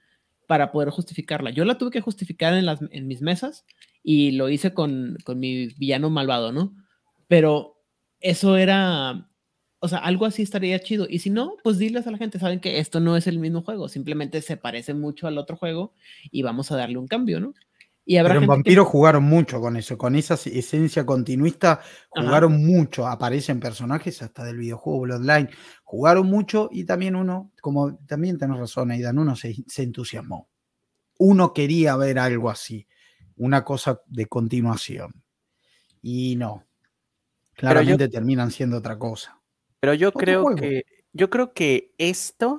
para 0.46 0.72
poder 0.72 0.90
justificarla. 0.90 1.50
Yo 1.50 1.64
la 1.64 1.78
tuve 1.78 1.90
que 1.90 2.00
justificar 2.00 2.54
en, 2.54 2.66
las, 2.66 2.80
en 2.90 3.06
mis 3.06 3.22
mesas 3.22 3.64
y 4.02 4.32
lo 4.32 4.48
hice 4.48 4.74
con, 4.74 5.16
con 5.24 5.38
mi 5.38 5.68
villano 5.68 6.10
malvado, 6.10 6.52
¿no? 6.52 6.74
Pero 7.28 7.77
eso 8.20 8.56
era, 8.56 9.28
o 9.80 9.88
sea, 9.88 9.98
algo 9.98 10.26
así 10.26 10.42
estaría 10.42 10.80
chido. 10.80 11.06
Y 11.08 11.20
si 11.20 11.30
no, 11.30 11.54
pues 11.62 11.78
diles 11.78 12.06
a 12.06 12.10
la 12.10 12.18
gente, 12.18 12.38
saben 12.38 12.60
que 12.60 12.78
esto 12.78 13.00
no 13.00 13.16
es 13.16 13.26
el 13.26 13.38
mismo 13.38 13.62
juego, 13.62 13.88
simplemente 13.88 14.42
se 14.42 14.56
parece 14.56 14.94
mucho 14.94 15.26
al 15.26 15.38
otro 15.38 15.56
juego 15.56 15.92
y 16.30 16.42
vamos 16.42 16.70
a 16.72 16.76
darle 16.76 16.98
un 16.98 17.08
cambio, 17.08 17.40
¿no? 17.40 17.54
Y 18.04 18.16
habrá 18.16 18.32
Pero 18.32 18.40
en 18.44 18.48
Vampiro 18.48 18.84
jugaron 18.86 19.24
mucho 19.24 19.60
con 19.60 19.76
eso, 19.76 19.98
con 19.98 20.16
esa 20.16 20.32
esencia 20.32 21.04
continuista, 21.04 21.82
jugaron 22.08 22.64
mucho, 22.64 23.06
aparecen 23.06 23.60
personajes 23.60 24.22
hasta 24.22 24.44
del 24.44 24.56
videojuego 24.56 25.00
Bloodline, 25.00 25.50
jugaron 25.84 26.26
mucho 26.26 26.70
y 26.72 26.84
también 26.84 27.16
uno, 27.16 27.52
como 27.60 27.98
también 28.06 28.38
tenés 28.38 28.60
razón, 28.60 28.92
Aidan, 28.92 29.18
uno 29.18 29.36
se, 29.36 29.54
se 29.66 29.82
entusiasmó. 29.82 30.48
Uno 31.18 31.52
quería 31.52 31.96
ver 31.96 32.18
algo 32.18 32.48
así, 32.48 32.86
una 33.36 33.62
cosa 33.62 34.00
de 34.06 34.24
continuación. 34.24 35.22
Y 36.00 36.36
no, 36.36 36.67
Claramente 37.58 38.08
terminan 38.08 38.52
siendo 38.52 38.78
otra 38.78 38.96
cosa. 38.98 39.40
Pero 39.80 39.92
yo 39.92 40.12
creo 40.12 40.54
que 40.54 40.84
yo 41.12 41.28
creo 41.28 41.52
que 41.52 41.92
esto 41.98 42.58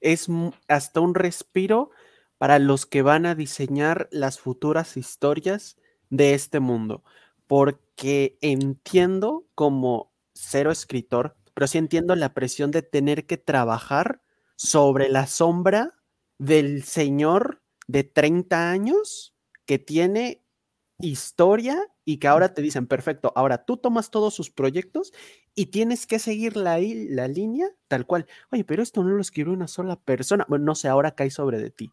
es 0.00 0.26
hasta 0.66 1.00
un 1.00 1.14
respiro 1.14 1.90
para 2.36 2.58
los 2.58 2.86
que 2.86 3.02
van 3.02 3.24
a 3.24 3.36
diseñar 3.36 4.08
las 4.10 4.40
futuras 4.40 4.96
historias 4.96 5.76
de 6.10 6.34
este 6.34 6.58
mundo, 6.58 7.04
porque 7.46 8.36
entiendo 8.40 9.46
como 9.54 10.12
cero 10.34 10.72
escritor, 10.72 11.36
pero 11.54 11.68
sí 11.68 11.78
entiendo 11.78 12.16
la 12.16 12.34
presión 12.34 12.72
de 12.72 12.82
tener 12.82 13.26
que 13.26 13.36
trabajar 13.36 14.20
sobre 14.56 15.08
la 15.08 15.28
sombra 15.28 15.94
del 16.38 16.82
señor 16.82 17.62
de 17.86 18.02
30 18.02 18.72
años 18.72 19.34
que 19.64 19.78
tiene 19.78 20.43
historia 21.04 21.78
y 22.04 22.18
que 22.18 22.28
ahora 22.28 22.54
te 22.54 22.62
dicen, 22.62 22.86
perfecto, 22.86 23.32
ahora 23.36 23.64
tú 23.64 23.76
tomas 23.76 24.10
todos 24.10 24.34
sus 24.34 24.50
proyectos 24.50 25.12
y 25.54 25.66
tienes 25.66 26.06
que 26.06 26.18
seguir 26.18 26.56
la, 26.56 26.78
la 26.78 27.28
línea 27.28 27.68
tal 27.88 28.06
cual. 28.06 28.26
Oye, 28.50 28.64
pero 28.64 28.82
esto 28.82 29.02
no 29.02 29.10
lo 29.10 29.20
escribió 29.20 29.52
una 29.52 29.68
sola 29.68 29.96
persona. 29.96 30.44
Bueno, 30.48 30.64
no 30.64 30.74
sé, 30.74 30.88
ahora 30.88 31.14
cae 31.14 31.30
sobre 31.30 31.58
de 31.58 31.70
ti. 31.70 31.90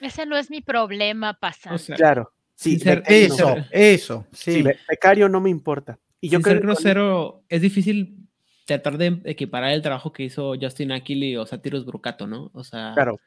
Ese 0.00 0.26
no 0.26 0.36
es 0.36 0.50
mi 0.50 0.60
problema 0.60 1.34
pasar. 1.34 1.78
claro. 1.96 2.32
Sí, 2.54 2.80
eso, 3.06 3.54
eso. 3.70 4.26
Sí. 4.32 4.64
becario 4.88 5.28
no 5.28 5.40
me 5.42 5.50
importa. 5.50 5.98
Y 6.22 6.30
yo 6.30 6.40
creo 6.40 6.54
ser 6.54 6.62
grosero, 6.62 7.44
es 7.50 7.60
difícil 7.60 8.26
tratar 8.64 8.96
de 8.96 9.20
equiparar 9.24 9.72
el 9.72 9.82
trabajo 9.82 10.10
que 10.10 10.24
hizo 10.24 10.54
Justin 10.58 10.92
Akili 10.92 11.36
o 11.36 11.44
Satirus 11.44 11.84
Brucato, 11.84 12.26
¿no? 12.26 12.50
O 12.54 12.64
sea. 12.64 12.92
Claro. 12.94 13.20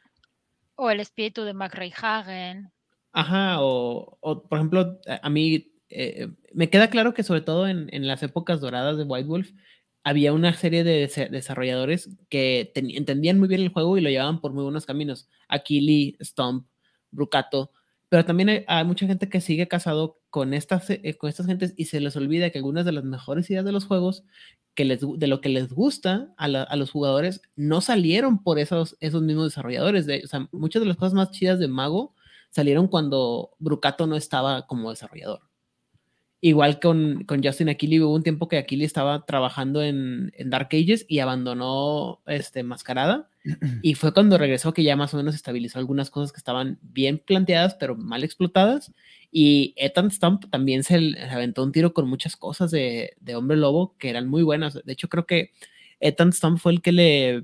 O 0.76 0.90
el 0.90 1.00
espíritu 1.00 1.44
de 1.44 1.54
McRae 1.54 1.94
Hagen. 1.96 2.72
Ajá, 3.20 3.58
o, 3.60 4.18
por 4.22 4.58
ejemplo, 4.58 4.98
a 5.22 5.30
mí 5.30 5.74
eh, 5.90 6.30
me 6.54 6.70
queda 6.70 6.90
claro 6.90 7.14
que 7.14 7.24
sobre 7.24 7.42
todo 7.42 7.68
en, 7.68 7.90
las 8.08 8.24
épocas 8.24 8.62
doradas 8.62 8.98
de 8.98 9.04
White 9.04 9.28
Wolf 9.28 9.52
había 10.06 10.32
una 10.32 10.54
serie 10.54 10.86
de 10.86 11.06
desarrolladores 11.30 12.12
que 12.30 12.72
entendían 12.76 13.38
muy 13.38 13.50
bien 13.50 13.60
el 13.60 13.74
juego 13.74 13.98
y 13.98 14.02
lo 14.02 14.10
llevaban 14.10 14.40
por 14.40 14.54
muy 14.54 14.64
buenos 14.64 14.86
caminos. 14.86 15.28
Akili, 15.50 16.16
Stomp, 16.22 16.66
Brucato, 17.12 17.74
pero 18.08 18.24
también 18.24 18.64
hay, 18.66 18.86
mucha 18.86 19.06
gente 19.06 19.28
que 19.28 19.42
sigue 19.42 19.68
casado 19.68 20.22
con 20.30 20.54
estas, 20.54 20.90
eh, 20.90 21.18
con 21.18 21.30
estas 21.30 21.46
gentes 21.46 21.74
y 21.76 21.86
se 21.86 22.00
les 22.00 22.16
olvida 22.16 22.52
que 22.52 22.60
algunas 22.60 22.86
de 22.86 22.94
las 22.94 23.04
mejores 23.04 23.50
ideas 23.50 23.66
de 23.66 23.74
los 23.74 23.84
juegos, 23.84 24.24
que 24.76 24.86
les, 24.86 25.02
de 25.02 25.28
lo 25.28 25.42
que 25.42 25.50
les 25.50 25.74
gusta 25.74 26.34
a, 26.38 26.48
los 26.48 26.90
jugadores, 26.90 27.42
no 27.58 27.82
salieron 27.82 28.42
por 28.44 28.60
esos, 28.60 28.96
esos 29.02 29.22
mismos 29.24 29.48
desarrolladores. 29.48 30.06
De, 30.06 30.22
o 30.24 30.28
sea, 30.28 30.48
muchas 30.54 30.82
de 30.82 30.88
las 30.88 30.96
cosas 30.96 31.16
más 31.16 31.32
chidas 31.32 31.60
de 31.60 31.68
Mago 31.68 32.16
salieron 32.50 32.88
cuando 32.88 33.52
Brucato 33.60 34.08
no 34.08 34.16
estaba 34.16 34.68
como 34.68 34.90
desarrollador. 34.90 35.42
Igual 36.42 36.80
con, 36.80 37.26
con 37.26 37.44
Justin 37.44 37.68
Aquili, 37.68 38.00
hubo 38.00 38.16
un 38.16 38.24
tiempo 38.24 38.48
que 38.48 38.58
Aquili 38.58 38.86
estaba 38.86 39.26
trabajando 39.26 39.84
en, 39.84 40.32
en, 40.38 40.50
Dark 40.50 40.70
Ages 40.72 41.06
y 41.10 41.20
abandonó 41.20 42.22
este, 42.28 42.64
Mascarada. 42.64 43.30
Y 43.84 43.96
fue 43.96 44.14
cuando 44.14 44.38
regresó 44.38 44.74
que 44.74 44.84
ya 44.84 44.96
más 44.96 45.14
o 45.14 45.18
menos 45.18 45.36
estabilizó 45.36 45.80
algunas 45.80 46.10
cosas 46.10 46.32
que 46.32 46.38
estaban 46.38 46.80
bien 46.82 47.20
planteadas, 47.20 47.76
pero 47.76 47.96
mal 47.96 48.24
explotadas. 48.24 48.94
Y 49.32 49.74
Ethan 49.76 50.12
Stump 50.12 50.50
también 50.50 50.84
se, 50.84 50.96
aventó 51.30 51.62
un 51.64 51.74
tiro 51.74 51.94
con 51.94 52.08
muchas 52.08 52.38
cosas 52.38 52.72
de, 52.72 53.18
de, 53.20 53.36
Hombre 53.36 53.58
Lobo 53.58 53.96
que 53.98 54.10
eran 54.10 54.30
muy 54.30 54.44
buenas. 54.44 54.74
De 54.86 54.94
hecho, 54.94 55.10
creo 55.10 55.26
que 55.26 55.52
Ethan 56.00 56.32
Stump 56.32 56.58
fue 56.58 56.72
el 56.72 56.82
que 56.82 56.92
le 56.94 57.44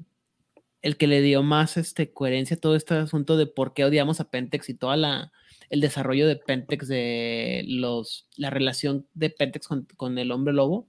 el 0.86 0.98
que 0.98 1.08
le 1.08 1.20
dio 1.22 1.42
más 1.42 1.78
este, 1.78 2.14
coherencia 2.14 2.58
a 2.58 2.60
todo 2.60 2.76
este 2.76 2.94
asunto 2.94 3.38
de 3.38 3.48
por 3.48 3.74
qué 3.74 3.86
odiamos 3.86 4.20
a 4.20 4.30
Pentex 4.30 4.70
y 4.70 4.76
toda 4.76 4.96
la, 4.96 5.32
el 5.72 5.82
desarrollo 5.82 6.28
de 6.28 6.36
Pentex, 6.36 6.88
de 6.88 7.64
los, 7.68 8.28
la 8.38 8.52
relación 8.52 9.08
de 9.16 9.32
Pentex 9.32 9.68
con, 9.98 10.18
el 10.20 10.32
hombre 10.32 10.54
lobo 10.54 10.88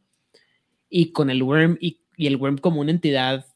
y 0.90 1.12
con 1.12 1.30
el 1.30 1.42
Worm 1.42 1.78
y, 1.80 2.02
el 2.18 2.36
Worm 2.36 2.58
como 2.58 2.82
una 2.82 2.90
entidad 2.90 3.46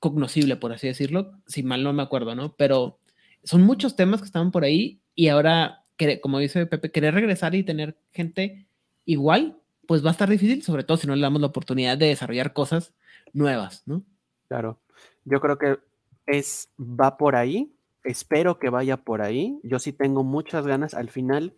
cognoscible, 0.00 0.56
por 0.56 0.72
así 0.72 0.88
decirlo, 0.88 1.38
si 1.46 1.62
mal 1.62 1.84
no 1.84 1.92
me 1.92 2.02
acuerdo, 2.02 2.34
¿no? 2.34 2.56
Pero 2.56 2.98
son 3.44 3.62
muchos 3.62 3.94
temas 3.94 4.20
que 4.20 4.26
estaban 4.26 4.50
por 4.50 4.64
ahí 4.64 5.00
y 5.14 5.28
ahora, 5.28 5.84
como 6.22 6.40
dice 6.40 6.66
Pepe, 6.66 6.90
querer 6.90 7.14
regresar 7.14 7.54
y 7.54 7.62
tener 7.62 7.96
gente 8.12 8.66
igual, 9.04 9.58
pues 9.86 10.04
va 10.04 10.08
a 10.08 10.12
estar 10.12 10.28
difícil, 10.28 10.64
sobre 10.64 10.82
todo 10.82 10.96
si 10.96 11.06
no 11.06 11.14
le 11.14 11.22
damos 11.22 11.40
la 11.40 11.46
oportunidad 11.46 11.96
de 11.96 12.06
desarrollar 12.06 12.52
cosas 12.52 12.94
nuevas, 13.32 13.84
¿no? 13.86 14.02
Claro. 14.48 14.80
Yo 15.24 15.40
creo 15.40 15.58
que 15.58 15.78
es, 16.26 16.70
va 16.78 17.16
por 17.16 17.36
ahí. 17.36 17.74
Espero 18.02 18.58
que 18.58 18.70
vaya 18.70 18.98
por 18.98 19.22
ahí. 19.22 19.58
Yo 19.62 19.78
sí 19.78 19.92
tengo 19.92 20.24
muchas 20.24 20.66
ganas. 20.66 20.94
Al 20.94 21.08
final, 21.08 21.54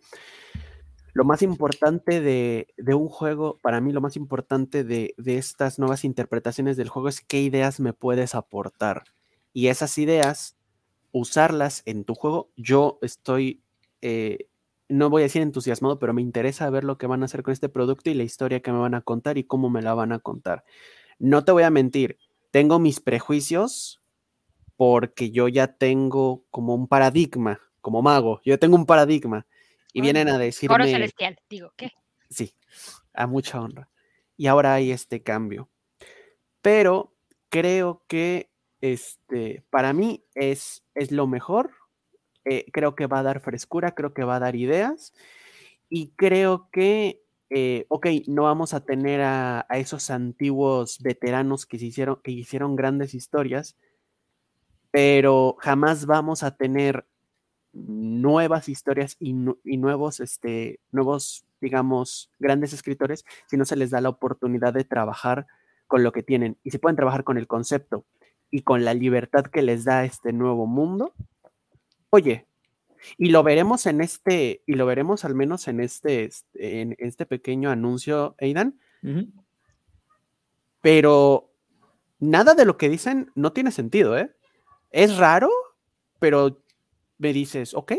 lo 1.17 1.25
más 1.25 1.41
importante 1.41 2.21
de, 2.21 2.67
un 2.93 3.09
juego, 3.09 3.57
para 3.63 3.81
mí 3.81 3.91
lo 3.91 4.01
más 4.01 4.15
importante 4.15 4.83
de, 4.83 5.15
estas 5.25 5.79
nuevas 5.79 6.05
interpretaciones 6.05 6.77
del 6.77 6.89
juego 6.89 7.09
es 7.09 7.21
qué 7.21 7.41
ideas 7.41 7.79
me 7.79 7.91
puedes 7.91 8.35
aportar. 8.35 9.03
Y 9.51 9.67
esas 9.67 9.97
ideas, 9.97 10.57
usarlas 11.11 11.81
en 11.85 12.03
tu 12.03 12.13
juego, 12.13 12.51
yo 12.55 12.99
estoy, 13.01 13.63
eh, 14.01 14.47
no 14.89 15.09
voy 15.09 15.23
a 15.23 15.25
decir 15.25 15.41
entusiasmado, 15.41 15.97
pero 15.97 16.13
me 16.13 16.21
interesa 16.21 16.69
ver 16.69 16.83
lo 16.83 16.99
que 16.99 17.07
van 17.07 17.23
a 17.23 17.25
hacer 17.25 17.41
con 17.41 17.51
este 17.51 17.67
producto 17.67 18.11
y 18.11 18.13
la 18.13 18.23
historia 18.23 18.59
que 18.61 18.71
me 18.71 18.77
van 18.77 18.93
a 18.93 19.01
contar 19.01 19.39
y 19.39 19.43
cómo 19.43 19.71
me 19.71 19.81
la 19.81 19.95
van 19.95 20.11
a 20.11 20.19
contar. 20.19 20.63
No 21.17 21.43
te 21.43 21.51
voy 21.51 21.63
a 21.63 21.71
mentir, 21.71 22.19
tengo 22.51 22.79
mis 22.79 22.99
prejuicios 22.99 24.01
porque 24.75 25.31
yo 25.31 25.47
ya 25.47 25.67
tengo 25.67 26.43
como 26.51 26.75
un 26.75 26.87
paradigma, 26.87 27.59
como 27.81 28.01
mago, 28.01 28.41
yo 28.45 28.59
tengo 28.59 28.75
un 28.75 28.85
paradigma 28.85 29.45
y 29.93 30.01
vienen 30.01 30.29
a 30.29 30.37
decirme... 30.37 30.75
Oro 30.75 30.85
celestial, 30.85 31.39
digo, 31.49 31.73
¿qué? 31.75 31.91
Sí, 32.29 32.53
a 33.13 33.25
mucha 33.25 33.59
honra. 33.59 33.89
Y 34.35 34.47
ahora 34.47 34.75
hay 34.75 34.91
este 34.91 35.23
cambio. 35.23 35.69
Pero 36.61 37.15
creo 37.49 38.03
que 38.07 38.51
este, 38.81 39.63
para 39.69 39.93
mí 39.93 40.23
es, 40.35 40.83
es 40.93 41.11
lo 41.11 41.27
mejor. 41.27 41.71
Eh, 42.45 42.65
creo 42.71 42.95
que 42.95 43.07
va 43.07 43.19
a 43.19 43.23
dar 43.23 43.39
frescura, 43.39 43.95
creo 43.95 44.13
que 44.13 44.23
va 44.23 44.35
a 44.35 44.39
dar 44.39 44.55
ideas. 44.55 45.13
Y 45.89 46.09
creo 46.09 46.69
que 46.71 47.23
eh, 47.49 47.85
ok, 47.87 48.07
no 48.27 48.43
vamos 48.43 48.73
a 48.73 48.81
tener 48.81 49.21
a, 49.21 49.65
esos 49.69 50.09
antiguos 50.09 50.99
veteranos 50.99 51.65
que, 51.65 51.79
se 51.79 51.85
hicieron, 51.85 52.19
que 52.21 52.31
hicieron 52.31 52.75
grandes 52.75 53.13
historias, 53.13 53.77
pero 54.91 55.55
jamás 55.59 56.05
vamos 56.05 56.43
a 56.43 56.55
tener 56.55 57.05
nuevas 57.73 58.69
historias 58.69 59.15
y, 59.19 59.33
nuevos, 59.33 60.19
este, 60.19 60.79
nuevos, 60.91 61.45
digamos, 61.61 62.31
grandes 62.39 62.73
escritores 62.73 63.23
si 63.47 63.57
no 63.57 63.65
se 63.65 63.75
les 63.75 63.91
da 63.91 64.01
la 64.01 64.09
oportunidad 64.09 64.73
de 64.73 64.83
trabajar 64.83 65.47
con 65.85 66.03
lo 66.03 66.11
que 66.11 66.23
tienen. 66.23 66.57
Y 66.63 66.71
si 66.71 66.79
pueden 66.79 66.95
trabajar 66.95 67.23
con 67.23 67.37
el 67.37 67.47
concepto 67.47 68.05
y 68.49 68.63
con 68.63 68.83
la 68.83 68.93
libertad 68.93 69.45
que 69.45 69.61
les 69.61 69.85
da 69.85 70.03
este 70.03 70.33
nuevo 70.33 70.65
mundo, 70.65 71.13
oye, 72.09 72.46
y 73.17 73.29
lo 73.29 73.43
veremos 73.43 73.85
en 73.85 74.01
este, 74.01 74.63
y 74.65 74.73
lo 74.73 74.85
veremos 74.85 75.25
al 75.25 75.35
menos 75.35 75.67
en 75.67 75.79
este, 75.79 76.25
este 76.25 76.81
en 76.81 76.95
este 76.99 77.25
pequeño 77.25 77.69
anuncio, 77.69 78.35
Aidan. 78.39 78.79
Pero 80.81 81.53
nada 82.19 82.53
de 82.53 82.65
lo 82.65 82.77
que 82.77 82.89
dicen 82.89 83.31
no 83.35 83.53
tiene 83.53 83.71
sentido, 83.71 84.17
¿eh? 84.17 84.35
Es 84.91 85.17
raro, 85.17 85.49
pero 86.19 86.63
me 87.17 87.33
dices, 87.33 87.73
ok. 87.73 87.93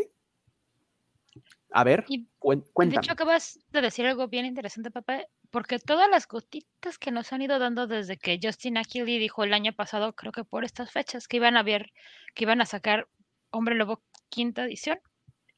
A 1.71 1.83
ver, 1.83 2.05
cuéntame. 2.39 2.89
De 2.89 2.97
hecho, 2.97 3.13
acabas 3.13 3.59
de 3.71 3.81
decir 3.81 4.05
algo 4.07 4.27
bien 4.27 4.45
interesante, 4.45 4.89
papá, 4.89 5.21
porque 5.51 5.77
todas 5.77 6.09
las 6.09 6.27
gotitas 6.27 6.97
que 6.97 7.11
nos 7.11 7.31
han 7.31 7.43
ido 7.43 7.59
dando 7.59 7.85
desde 7.85 8.17
que 8.17 8.39
Justin 8.41 8.77
Achilles 8.77 9.19
dijo 9.19 9.43
el 9.43 9.53
año 9.53 9.73
pasado, 9.73 10.13
creo 10.13 10.31
que 10.31 10.43
por 10.43 10.63
estas 10.63 10.91
fechas, 10.91 11.27
que 11.27 11.37
iban 11.37 11.57
a 11.57 11.63
ver, 11.63 11.91
que 12.33 12.45
iban 12.45 12.61
a 12.61 12.65
sacar 12.65 13.07
Hombre 13.51 13.75
Lobo 13.75 14.01
quinta 14.29 14.63
edición, 14.63 14.99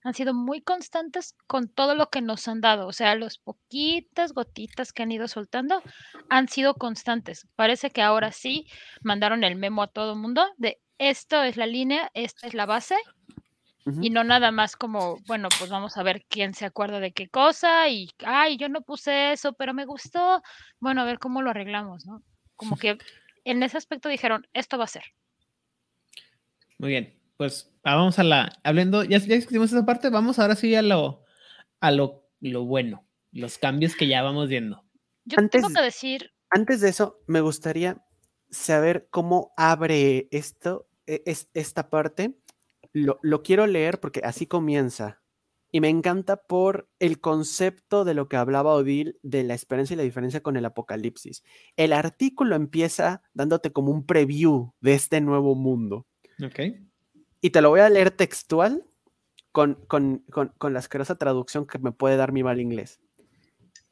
han 0.04 0.14
sido 0.14 0.34
muy 0.34 0.62
constantes 0.62 1.36
con 1.48 1.68
todo 1.68 1.96
lo 1.96 2.10
que 2.10 2.22
nos 2.22 2.48
han 2.48 2.62
dado. 2.62 2.88
O 2.88 2.94
sea, 2.94 3.16
las 3.16 3.38
poquitas 3.38 4.34
gotitas 4.34 4.94
que 4.94 5.04
han 5.04 5.12
ido 5.12 5.28
soltando 5.28 5.82
han 6.30 6.48
sido 6.48 6.74
constantes. 6.76 7.48
Parece 7.56 7.92
que 7.92 8.02
ahora 8.02 8.32
sí 8.32 8.68
mandaron 9.04 9.44
el 9.44 9.56
memo 9.56 9.84
a 9.84 9.88
todo 9.88 10.14
el 10.14 10.20
mundo 10.20 10.46
de 10.58 10.82
esto 10.98 11.44
es 11.44 11.58
la 11.58 11.68
línea, 11.68 12.10
esta 12.14 12.48
es 12.48 12.54
la 12.54 12.66
base. 12.66 12.96
Y 14.00 14.12
no 14.12 14.24
nada 14.24 14.52
más 14.52 14.76
como, 14.76 15.18
bueno, 15.26 15.50
pues 15.58 15.72
vamos 15.72 15.98
a 15.98 16.04
ver 16.04 16.24
quién 16.30 16.54
se 16.54 16.66
acuerda 16.66 17.00
de 17.00 17.14
qué 17.14 17.28
cosa 17.28 17.90
y, 17.90 18.12
ay, 18.20 18.56
yo 18.58 18.70
no 18.70 18.82
puse 18.82 19.32
eso, 19.32 19.54
pero 19.54 19.74
me 19.74 19.86
gustó. 19.86 20.44
Bueno, 20.80 21.02
a 21.02 21.06
ver 21.06 21.18
cómo 21.18 21.42
lo 21.42 21.50
arreglamos, 21.50 22.06
¿no? 22.06 22.22
Como 22.56 22.78
que 22.78 23.00
en 23.44 23.64
ese 23.64 23.78
aspecto 23.78 24.08
dijeron, 24.08 24.48
esto 24.54 24.78
va 24.78 24.84
a 24.84 24.88
ser. 24.88 25.04
Muy 26.78 26.92
bien 26.92 27.21
pues 27.42 27.74
ah, 27.82 27.96
vamos 27.96 28.20
a 28.20 28.24
la, 28.24 28.52
hablando, 28.64 29.04
ya, 29.04 29.18
ya 29.18 29.34
discutimos 29.34 29.74
esa 29.74 29.84
parte, 29.84 30.12
vamos 30.12 30.38
ahora 30.38 30.56
sí 30.56 30.76
a 30.76 30.84
lo, 30.84 31.26
a 31.80 31.90
lo, 31.90 32.30
lo 32.40 32.66
bueno, 32.66 33.04
los 33.32 33.58
cambios 33.58 33.96
que 33.96 34.08
ya 34.08 34.22
vamos 34.22 34.48
viendo. 34.48 34.86
Yo 35.26 35.38
tengo 35.50 35.70
que 35.70 35.82
decir. 35.82 36.34
Antes 36.52 36.82
de 36.82 36.90
eso, 36.90 37.20
me 37.26 37.42
gustaría 37.42 38.06
saber 38.52 39.08
cómo 39.10 39.56
abre 39.58 40.28
esto, 40.30 40.88
e, 41.08 41.24
es, 41.26 41.50
esta 41.56 41.90
parte. 41.90 42.38
Lo, 42.94 43.18
lo 43.24 43.42
quiero 43.42 43.66
leer 43.66 44.00
porque 44.00 44.22
así 44.24 44.46
comienza. 44.46 45.24
Y 45.72 45.82
me 45.82 45.90
encanta 45.90 46.44
por 46.44 46.92
el 47.00 47.22
concepto 47.22 48.06
de 48.06 48.14
lo 48.14 48.30
que 48.30 48.38
hablaba 48.38 48.76
Odil 48.76 49.18
de 49.24 49.42
la 49.42 49.56
experiencia 49.56 49.96
y 49.96 49.98
la 49.98 50.04
diferencia 50.04 50.44
con 50.44 50.58
el 50.58 50.66
apocalipsis. 50.66 51.44
El 51.76 51.92
artículo 51.92 52.56
empieza 52.56 53.24
dándote 53.34 53.72
como 53.72 53.92
un 53.92 54.06
preview 54.06 54.76
de 54.80 54.94
este 54.94 55.22
nuevo 55.22 55.56
mundo. 55.56 56.06
Ok. 56.46 56.91
Y 57.42 57.50
te 57.50 57.62
lo 57.62 57.70
voy 57.70 57.80
a 57.80 57.90
leer 57.90 58.12
textual 58.12 58.86
con, 59.52 59.76
con, 59.88 60.24
la 60.62 60.80
asquerosa 60.80 61.16
traducción 61.16 61.66
que 61.66 61.80
me 61.80 61.92
puede 61.92 62.16
dar 62.16 62.32
mi 62.32 62.44
mal 62.44 62.62
inglés. 62.62 63.02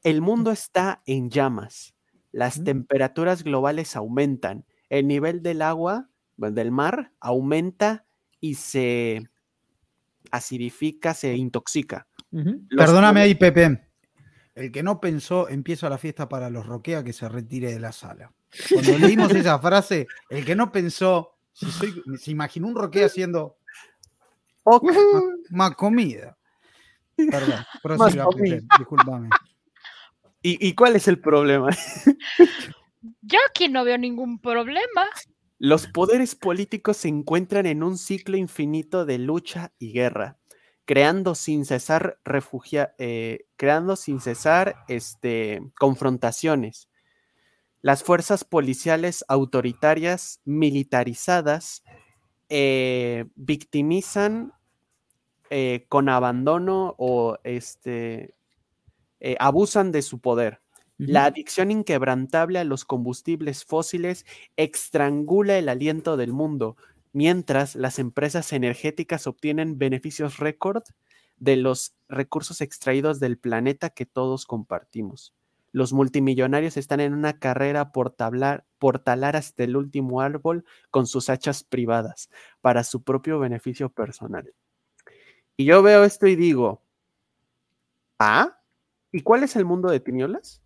El 0.03 0.21
mundo 0.21 0.51
está 0.51 1.01
en 1.05 1.29
llamas. 1.29 1.95
Las 2.31 2.63
temperaturas 2.63 3.43
globales 3.43 3.95
aumentan. 3.95 4.65
El 4.89 5.07
nivel 5.07 5.41
del 5.41 5.61
agua, 5.61 6.09
del 6.37 6.71
mar, 6.71 7.11
aumenta 7.19 8.05
y 8.39 8.55
se, 8.55 9.29
acidifica, 10.31 11.13
se 11.13 11.35
intoxica. 11.35 12.07
Perdóname 12.75 13.21
ahí, 13.21 13.35
Pepe. 13.35 13.89
El 14.55 14.71
que 14.71 14.83
no 14.83 14.99
pensó, 14.99 15.49
empieza 15.49 15.89
la 15.89 15.97
fiesta 15.97 16.29
para 16.29 16.49
los 16.49 16.65
roquea 16.65 17.03
que 17.03 17.13
se 17.13 17.27
retire 17.29 17.71
de 17.71 17.79
la 17.79 17.91
sala. 17.91 18.33
Cuando 18.71 18.97
leímos 18.97 19.31
esa 19.35 19.59
frase, 19.59 20.07
el 20.29 20.45
que 20.45 20.55
no 20.55 20.71
pensó, 20.71 21.38
si 21.59 21.71
soy- 21.71 22.03
se 22.17 22.31
imaginó 22.31 22.67
un 22.67 22.75
roquea 22.75 23.07
haciendo 23.07 23.57
Ok, 24.63 24.83
más, 25.51 25.75
comida. 25.75 26.37
Perdón, 27.15 27.65
prosiga, 27.81 28.25
discúlpame. 28.77 29.29
¿Y, 30.41 30.67
y 30.67 30.73
cuál 30.73 30.95
es 30.95 31.07
el 31.07 31.19
problema? 31.19 31.69
Yo 33.21 33.39
aquí 33.49 33.67
no 33.67 33.83
veo 33.83 33.97
ningún 33.97 34.39
problema. 34.39 35.07
Los 35.57 35.87
poderes 35.87 36.35
políticos 36.35 36.97
se 36.97 37.07
encuentran 37.09 37.65
en 37.65 37.83
un 37.83 37.97
ciclo 37.97 38.37
infinito 38.37 39.05
de 39.05 39.17
lucha 39.17 39.73
y 39.79 39.91
guerra, 39.91 40.37
creando 40.85 41.35
sin 41.35 41.65
cesar 41.65 42.19
refugia- 42.23 42.93
eh, 42.97 43.45
creando 43.57 43.95
sin 43.95 44.21
cesar 44.21 44.77
este, 44.87 45.61
confrontaciones. 45.77 46.88
Las 47.81 48.03
fuerzas 48.03 48.43
policiales 48.43 49.23
autoritarias 49.27 50.41
militarizadas 50.43 51.83
eh, 52.49 53.25
victimizan 53.35 54.53
eh, 55.49 55.85
con 55.87 56.09
abandono 56.09 56.95
o 56.97 57.37
este, 57.43 58.35
eh, 59.19 59.35
abusan 59.39 59.91
de 59.91 60.01
su 60.01 60.19
poder. 60.19 60.61
La 60.97 61.23
adicción 61.25 61.71
inquebrantable 61.71 62.59
a 62.59 62.65
los 62.65 62.83
combustibles 62.83 63.63
fósiles 63.63 64.25
estrangula 64.57 65.57
el 65.57 65.69
aliento 65.69 66.17
del 66.17 66.33
mundo, 66.33 66.75
mientras 67.13 67.75
las 67.75 67.99
empresas 67.99 68.51
energéticas 68.51 69.25
obtienen 69.25 69.77
beneficios 69.77 70.37
récord 70.37 70.83
de 71.37 71.55
los 71.55 71.95
recursos 72.09 72.59
extraídos 72.59 73.21
del 73.21 73.37
planeta 73.37 73.89
que 73.89 74.05
todos 74.05 74.45
compartimos. 74.45 75.33
Los 75.71 75.93
multimillonarios 75.93 76.77
están 76.77 76.99
en 76.99 77.13
una 77.13 77.39
carrera 77.39 77.91
por, 77.91 78.11
tablar- 78.11 78.65
por 78.77 78.99
talar 78.99 79.35
hasta 79.35 79.63
el 79.63 79.75
último 79.77 80.21
árbol 80.21 80.65
con 80.89 81.05
sus 81.07 81.29
hachas 81.29 81.63
privadas 81.63 82.29
para 82.61 82.83
su 82.83 83.03
propio 83.03 83.39
beneficio 83.39 83.89
personal. 83.89 84.53
Y 85.57 85.65
yo 85.65 85.81
veo 85.83 86.03
esto 86.03 86.25
y 86.27 86.35
digo, 86.35 86.81
¿ah? 88.19 88.59
¿Y 89.11 89.21
cuál 89.21 89.43
es 89.43 89.55
el 89.55 89.65
mundo 89.65 89.89
de 89.89 89.99
tinieblas? 89.99 90.61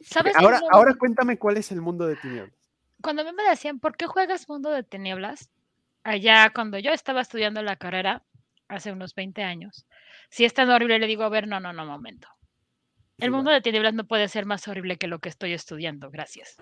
¿Sabes? 0.00 0.34
Ahora, 0.36 0.60
ahora 0.70 0.94
cuéntame 0.94 1.38
cuál 1.38 1.56
es 1.56 1.70
el 1.72 1.80
mundo 1.80 2.06
de 2.06 2.16
tinieblas. 2.16 2.54
Cuando 3.02 3.22
a 3.22 3.24
mí 3.24 3.32
me 3.32 3.48
decían, 3.48 3.78
¿por 3.78 3.96
qué 3.96 4.06
juegas 4.06 4.48
Mundo 4.48 4.70
de 4.70 4.82
Tinieblas? 4.82 5.50
Allá 6.02 6.50
cuando 6.52 6.78
yo 6.78 6.90
estaba 6.90 7.20
estudiando 7.20 7.62
la 7.62 7.76
carrera, 7.76 8.24
hace 8.66 8.90
unos 8.92 9.14
20 9.14 9.42
años, 9.44 9.86
si 10.30 10.44
es 10.44 10.52
tan 10.52 10.68
horrible, 10.70 10.98
le 10.98 11.06
digo, 11.06 11.22
a 11.22 11.28
ver, 11.28 11.46
no, 11.46 11.60
no, 11.60 11.72
no, 11.72 11.86
momento. 11.86 12.28
El 13.18 13.30
mundo 13.32 13.50
de 13.50 13.60
tinieblas 13.60 13.94
no 13.94 14.04
puede 14.06 14.28
ser 14.28 14.46
más 14.46 14.66
horrible 14.68 14.96
que 14.96 15.06
lo 15.08 15.18
que 15.18 15.28
estoy 15.28 15.52
estudiando, 15.52 16.10
gracias. 16.10 16.56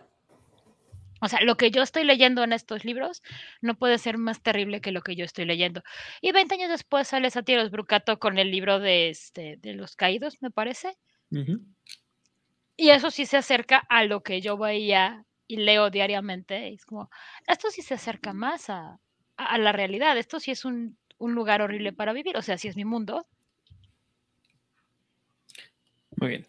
O 1.21 1.29
sea, 1.29 1.41
lo 1.43 1.57
que 1.57 1.71
yo 1.71 1.83
estoy 1.83 2.05
leyendo 2.05 2.45
en 2.45 2.53
estos 2.53 2.85
libros 2.85 3.23
no 3.63 3.75
puede 3.75 3.99
ser 3.99 4.19
más 4.19 4.43
terrible 4.43 4.81
que 4.81 4.93
lo 4.93 5.01
que 5.03 5.17
yo 5.17 5.25
estoy 5.25 5.45
leyendo. 5.47 5.83
Y 6.21 6.33
20 6.33 6.55
años 6.55 6.69
después 6.71 7.09
sale 7.09 7.31
Satiros 7.31 7.71
Brucato 7.71 8.19
con 8.19 8.39
el 8.39 8.51
libro 8.51 8.81
de, 8.81 9.09
este, 9.11 9.57
de 9.59 9.75
los 9.75 9.97
caídos, 9.97 10.41
me 10.43 10.51
parece. 10.51 10.97
Y 12.77 12.91
eso 12.91 13.11
sí 13.11 13.25
se 13.27 13.39
acerca 13.39 13.79
a 13.89 14.05
lo 14.05 14.23
que 14.23 14.41
yo 14.43 14.59
veía 14.59 15.25
y 15.47 15.57
leo 15.57 15.89
diariamente. 15.91 16.69
Es 16.69 16.85
como, 16.85 17.11
esto 17.47 17.71
sí 17.71 17.81
se 17.83 17.95
acerca 17.95 18.33
más 18.35 18.69
a, 18.69 18.99
a- 19.37 19.45
a 19.45 19.59
la 19.59 19.73
realidad. 19.73 20.19
Esto 20.19 20.39
sí 20.41 20.51
es 20.51 20.65
un, 20.67 20.99
un 21.19 21.35
lugar 21.35 21.63
horrible 21.63 21.93
para 21.95 22.13
vivir. 22.13 22.37
O 22.37 22.43
sea, 22.43 22.59
sí 22.59 22.69
es 22.69 22.77
mi 22.77 22.85
mundo. 22.85 23.27
Muy 26.17 26.29
bien. 26.29 26.47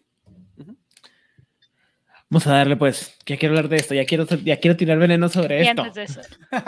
Vamos 2.30 2.46
a 2.46 2.52
darle, 2.52 2.76
pues. 2.76 3.16
Ya 3.26 3.36
quiero 3.38 3.54
hablar 3.56 3.68
de 3.70 3.76
esto. 3.76 3.94
Ya 3.94 4.04
quiero, 4.04 4.26
ya 4.26 4.58
quiero 4.58 4.76
tirar 4.76 4.98
veneno 4.98 5.28
sobre 5.28 5.64
Y 5.64 5.68
esto. 5.68 5.82
antes 5.82 5.94
de 5.94 6.02
eso, 6.04 6.20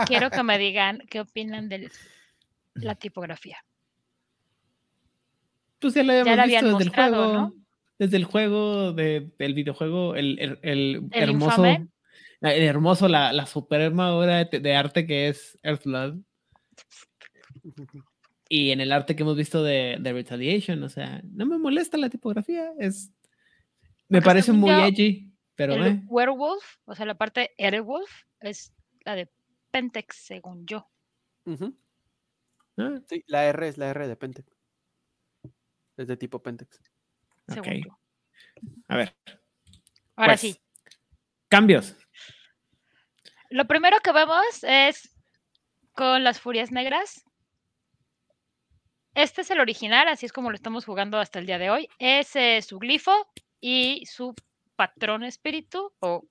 quiero 0.07 0.31
que 0.31 0.43
me 0.43 0.59
digan 0.59 1.03
qué 1.11 1.21
opinan 1.21 1.69
de 1.69 1.91
la 2.75 2.95
tipografía. 2.95 3.59
Pues 5.79 5.95
ya 5.95 6.03
lo 6.03 6.13
habíamos 6.13 6.31
Ya 6.31 6.37
la 6.37 6.47
visto 6.47 6.65
desde 6.67 6.73
mostrado, 6.85 7.23
el 7.25 7.29
juego. 7.31 7.33
¿no? 7.49 7.55
Desde 7.99 8.17
el 8.17 8.25
juego, 8.25 8.93
de, 8.95 9.31
del 9.39 9.55
videojuego, 9.55 10.15
el, 10.17 10.39
el- 10.39 10.59
el 10.63 11.03
¿El 11.11 11.23
hermoso. 11.23 11.63
la- 11.63 12.55
El 12.55 12.63
hermoso, 12.63 13.09
la, 13.09 13.33
la 13.35 13.45
superma 13.45 14.15
obra 14.15 14.45
de, 14.45 14.61
de 14.61 14.75
arte 14.77 15.07
que 15.07 15.29
es 15.29 15.59
Earthblood. 15.63 16.17
Y 18.53 18.73
en 18.73 18.81
el 18.81 18.91
arte 18.91 19.15
que 19.15 19.23
hemos 19.23 19.37
visto 19.37 19.63
de, 19.63 19.97
de 20.01 20.13
Retaliation, 20.13 20.83
o 20.83 20.89
sea, 20.89 21.23
no 21.23 21.47
me 21.47 21.57
molesta 21.57 21.97
la 21.97 22.11
tipografía. 22.11 22.73
Es. 22.81 23.13
Me 24.09 24.19
Porque 24.19 24.25
parece 24.25 24.51
muy 24.53 24.71
yo, 24.71 24.85
edgy, 24.87 25.33
pero 25.55 25.75
el 25.75 25.87
eh, 25.87 26.03
werewolf, 26.07 26.79
o 26.85 26.97
sea, 26.97 27.07
la 27.07 27.15
parte 27.17 27.55
Airwolf, 27.59 28.11
es 28.41 28.73
la 29.05 29.15
de 29.15 29.31
Pentex, 29.71 30.17
según 30.17 30.67
yo. 30.67 30.91
Ah, 32.77 32.99
Sí, 33.09 33.23
la 33.29 33.45
R 33.45 33.69
es 33.69 33.79
la 33.79 33.91
R 33.91 34.09
de 34.09 34.17
Pentex. 34.17 34.49
Es 35.97 36.09
de 36.09 36.17
tipo 36.17 36.43
Pentex. 36.43 36.81
Según 37.47 37.69
ok. 37.69 37.87
yo. 37.87 37.99
A 38.89 38.97
ver, 38.97 39.15
Ahora 40.17 40.33
pues, 40.33 40.41
sí. 40.41 40.61
cambios. 41.49 41.95
Lo 43.51 43.67
primero 43.69 43.99
que 44.03 44.13
vemos 44.13 44.45
es 44.63 45.17
con 45.93 46.25
las 46.25 46.41
furias 46.41 46.73
negras. 46.73 47.25
Este 49.15 49.41
es 49.41 49.51
el 49.51 49.61
original, 49.61 50.09
así 50.09 50.27
es 50.27 50.33
como 50.33 50.51
lo 50.51 50.55
estamos 50.55 50.85
jugando 50.85 51.19
hasta 51.19 51.39
el 51.39 51.47
día 51.47 51.59
de 51.59 51.71
hoy. 51.71 51.89
Es 51.99 52.37
eh, 52.37 52.63
su 52.63 52.79
glifo 52.79 53.13
y 53.61 54.07
su 54.07 54.35
patrón 54.77 55.25
espíritu 55.25 55.93
o 56.01 56.25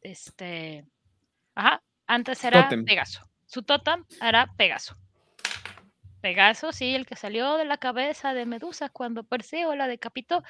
este, 0.00 0.84
ajá, 1.54 1.82
antes 2.06 2.44
era. 2.44 2.68
Pegaso. 2.68 3.28
Su 3.46 3.62
totem 3.62 4.04
era 4.20 4.50
Pegaso. 4.56 4.96
Pegaso, 6.20 6.72
sí, 6.72 6.94
el 6.94 7.04
que 7.04 7.16
salió 7.16 7.56
de 7.56 7.64
la 7.64 7.78
cabeza 7.78 8.32
de 8.32 8.46
Medusa 8.46 8.88
cuando 8.88 9.24
Perseo 9.24 9.74
la 9.74 9.88
decapitó, 9.88 10.44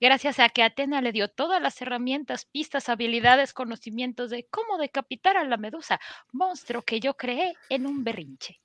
gracias 0.00 0.40
a 0.40 0.48
que 0.48 0.64
Atena 0.64 1.00
le 1.00 1.12
dio 1.12 1.28
todas 1.28 1.62
las 1.62 1.80
herramientas, 1.80 2.44
pistas, 2.44 2.88
habilidades, 2.88 3.52
conocimientos 3.52 4.30
de 4.30 4.46
cómo 4.50 4.78
decapitar 4.78 5.36
a 5.36 5.44
la 5.44 5.56
Medusa, 5.56 6.00
monstruo 6.32 6.82
que 6.82 6.98
yo 6.98 7.16
creé 7.16 7.54
en 7.68 7.86
un 7.86 8.02
berrinche. 8.02 8.60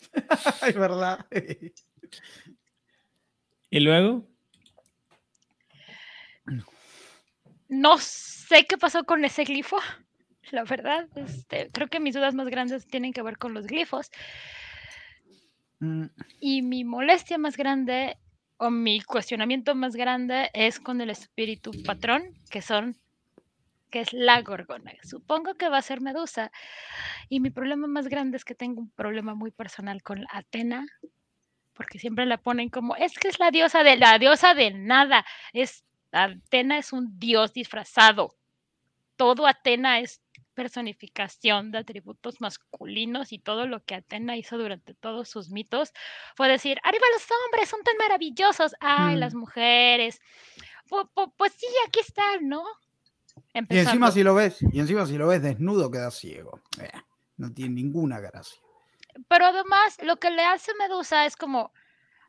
Es 0.66 0.74
verdad. 0.74 1.26
Y 3.70 3.80
luego, 3.80 4.26
No 7.68 7.98
sé 7.98 8.64
qué 8.66 8.78
pasó 8.78 9.04
con 9.04 9.24
ese 9.24 9.44
glifo, 9.44 9.78
la 10.50 10.64
verdad. 10.64 11.08
este, 11.16 11.70
creo 11.72 11.88
que 11.88 12.00
mis 12.00 12.14
dudas 12.14 12.34
más 12.34 12.48
grandes 12.48 12.86
tienen 12.86 13.12
que 13.12 13.22
ver 13.22 13.38
con 13.38 13.54
los 13.54 13.66
glifos. 13.66 14.10
Mm, 15.80 16.06
Y 16.40 16.62
mi 16.62 16.84
molestia 16.84 17.38
más 17.38 17.56
grande 17.56 18.16
o 18.58 18.70
mi 18.70 19.00
cuestionamiento 19.02 19.74
más 19.74 19.94
grande 19.96 20.50
es 20.54 20.78
con 20.80 21.00
el 21.00 21.10
espíritu 21.10 21.72
patrón, 21.84 22.32
que 22.50 22.62
son 22.62 22.96
que 23.90 24.00
es 24.00 24.12
la 24.12 24.42
gorgona. 24.42 24.92
Supongo 25.02 25.54
que 25.54 25.68
va 25.68 25.78
a 25.78 25.82
ser 25.82 26.00
Medusa. 26.00 26.50
Y 27.28 27.40
mi 27.40 27.50
problema 27.50 27.86
más 27.86 28.08
grande 28.08 28.36
es 28.36 28.44
que 28.44 28.54
tengo 28.54 28.80
un 28.80 28.90
problema 28.90 29.34
muy 29.34 29.50
personal 29.50 30.02
con 30.02 30.24
Atena, 30.30 30.86
porque 31.72 31.98
siempre 31.98 32.26
la 32.26 32.38
ponen 32.38 32.68
como, 32.70 32.96
es 32.96 33.18
que 33.18 33.28
es 33.28 33.38
la 33.38 33.50
diosa 33.50 33.82
de 33.82 33.96
la 33.96 34.18
diosa 34.18 34.54
de 34.54 34.70
nada. 34.72 35.24
Es 35.52 35.84
Atena 36.12 36.78
es 36.78 36.92
un 36.92 37.18
dios 37.18 37.52
disfrazado. 37.52 38.34
Todo 39.16 39.46
Atena 39.46 40.00
es 40.00 40.20
personificación 40.54 41.70
de 41.70 41.78
atributos 41.78 42.40
masculinos 42.40 43.30
y 43.32 43.38
todo 43.38 43.66
lo 43.66 43.84
que 43.84 43.94
Atena 43.94 44.36
hizo 44.36 44.56
durante 44.56 44.94
todos 44.94 45.28
sus 45.28 45.50
mitos 45.50 45.92
fue 46.34 46.48
decir, 46.48 46.78
arriba 46.82 47.04
los 47.12 47.26
hombres, 47.44 47.68
son 47.68 47.82
tan 47.82 47.96
maravillosos, 47.98 48.74
ay, 48.80 49.16
Mm. 49.16 49.18
las 49.18 49.34
mujeres, 49.34 50.20
Pu- 50.88 51.10
pu- 51.14 51.32
pues 51.36 51.52
sí, 51.52 51.66
aquí 51.86 51.98
están, 52.00 52.48
¿no? 52.48 52.64
Y 53.68 53.78
encima 53.78 54.10
si 54.10 54.22
lo 54.22 54.34
ves, 54.34 54.58
y 54.60 54.80
encima 54.80 55.06
si 55.06 55.16
lo 55.16 55.28
ves 55.28 55.42
desnudo 55.42 55.90
quedas 55.90 56.14
ciego. 56.14 56.60
Eh, 56.80 56.90
no 57.36 57.52
tiene 57.52 57.74
ninguna 57.74 58.20
gracia. 58.20 58.60
Pero 59.28 59.46
además, 59.46 59.98
lo 60.02 60.16
que 60.16 60.30
le 60.30 60.44
hace 60.44 60.72
Medusa 60.74 61.24
es 61.24 61.36
como, 61.36 61.72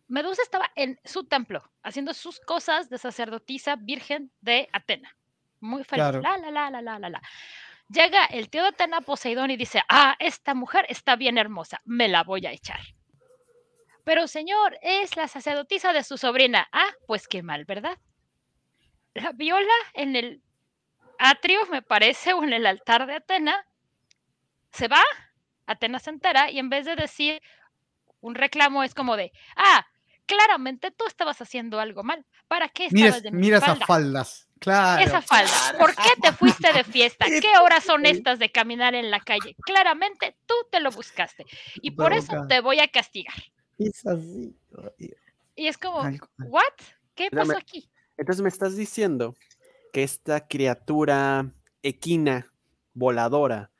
Medusa 0.07 0.41
estaba 0.41 0.71
en 0.75 0.99
su 1.03 1.25
templo, 1.25 1.69
haciendo 1.83 2.13
sus 2.13 2.39
cosas 2.39 2.89
de 2.89 2.97
sacerdotisa 2.97 3.75
virgen 3.75 4.31
de 4.41 4.69
Atena. 4.71 5.15
Muy 5.59 5.83
feliz. 5.83 6.03
Claro. 6.03 6.21
La, 6.21 6.37
la, 6.37 6.51
la, 6.51 6.69
la, 6.69 6.81
la, 6.81 6.99
la, 6.99 7.09
la. 7.09 7.21
Llega 7.89 8.25
el 8.25 8.49
tío 8.49 8.61
de 8.61 8.69
Atena, 8.69 9.01
Poseidón, 9.01 9.51
y 9.51 9.57
dice, 9.57 9.81
ah, 9.89 10.15
esta 10.19 10.53
mujer 10.53 10.85
está 10.87 11.15
bien 11.15 11.37
hermosa, 11.37 11.81
me 11.85 12.07
la 12.07 12.23
voy 12.23 12.45
a 12.45 12.51
echar. 12.51 12.79
Pero 14.03 14.27
señor, 14.27 14.77
es 14.81 15.17
la 15.17 15.27
sacerdotisa 15.27 15.91
de 15.91 16.03
su 16.03 16.17
sobrina. 16.17 16.69
Ah, 16.71 16.89
pues 17.05 17.27
qué 17.27 17.43
mal, 17.43 17.65
¿verdad? 17.65 17.97
La 19.13 19.33
viola 19.33 19.73
en 19.93 20.15
el 20.15 20.41
atrio, 21.19 21.65
me 21.67 21.81
parece, 21.81 22.33
o 22.33 22.43
en 22.43 22.53
el 22.53 22.65
altar 22.65 23.07
de 23.07 23.15
Atena. 23.15 23.65
Se 24.71 24.87
va, 24.87 25.03
Atena 25.65 25.99
se 25.99 26.09
entera 26.09 26.51
y 26.51 26.59
en 26.59 26.69
vez 26.69 26.85
de 26.85 26.95
decir, 26.95 27.41
un 28.21 28.35
reclamo 28.35 28.83
es 28.83 28.93
como 28.93 29.15
de, 29.15 29.31
ah, 29.55 29.85
claramente 30.25 30.91
tú 30.91 31.05
estabas 31.07 31.41
haciendo 31.41 31.79
algo 31.79 32.03
mal. 32.03 32.25
¿Para 32.47 32.69
qué 32.69 32.85
estabas 32.85 33.23
de 33.23 33.31
mi 33.31 33.39
mira 33.39 33.57
esas 33.57 33.79
espalda? 33.79 33.85
faldas. 33.85 34.47
Claro. 34.59 35.03
Esa 35.03 35.21
falda. 35.21 35.77
¿Por 35.77 35.95
qué 35.95 36.09
te 36.21 36.31
fuiste 36.31 36.71
de 36.73 36.83
fiesta? 36.83 37.25
¿Qué 37.25 37.39
¿Qué 37.41 37.57
horas 37.61 37.83
son 37.83 38.05
estas 38.05 38.39
de 38.39 38.51
caminar 38.51 38.95
en 38.95 39.11
la 39.11 39.19
calle? 39.19 39.55
Claramente 39.65 40.35
tú 40.45 40.55
te 40.71 40.79
lo 40.79 40.91
buscaste 40.91 41.45
y 41.75 41.91
por 41.91 42.13
eso 42.13 42.45
te 42.47 42.61
voy 42.61 42.79
a 42.79 42.87
castigar. 42.87 43.35
Es 43.77 44.05
así. 44.05 44.55
Y 45.55 45.67
es 45.67 45.77
como. 45.77 46.01
¿what? 46.39 46.63
¿Qué 47.13 47.29
pasó 47.29 47.57
aquí? 47.57 47.89
Entonces 48.17 48.41
me 48.41 48.49
estás 48.49 48.75
diciendo 48.75 49.35
que 49.97 50.03
esta 50.03 50.47
criatura 50.47 51.51
equina, 51.81 52.53
voladora, 52.93 53.71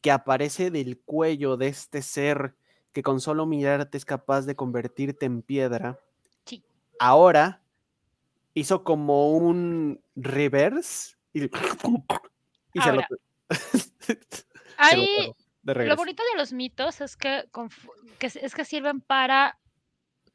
que 0.00 0.10
aparece 0.10 0.72
del 0.72 0.98
cuello 0.98 1.56
de 1.56 1.68
este 1.68 2.02
ser 2.02 2.56
que 2.92 3.04
con 3.04 3.20
solo 3.20 3.46
mirarte 3.46 3.96
es 3.96 4.04
capaz 4.04 4.46
de 4.46 4.56
convertirte 4.56 5.26
en 5.26 5.42
piedra, 5.42 6.00
Sí. 6.44 6.64
ahora 6.98 7.62
hizo 8.52 8.82
como 8.82 9.30
un 9.30 10.02
reverse 10.16 11.14
y, 11.32 11.44
y 11.44 11.48
se 12.82 12.92
lo, 12.92 13.02
Ahora, 13.02 13.08
se 14.00 14.14
lo 14.14 14.20
Ahí 14.76 15.32
Lo 15.62 15.94
bonito 15.94 16.24
de 16.32 16.36
los 16.36 16.52
mitos 16.52 17.00
es 17.00 17.16
que, 17.16 17.44
es 18.18 18.54
que 18.56 18.64
sirven 18.64 19.00
para 19.00 19.59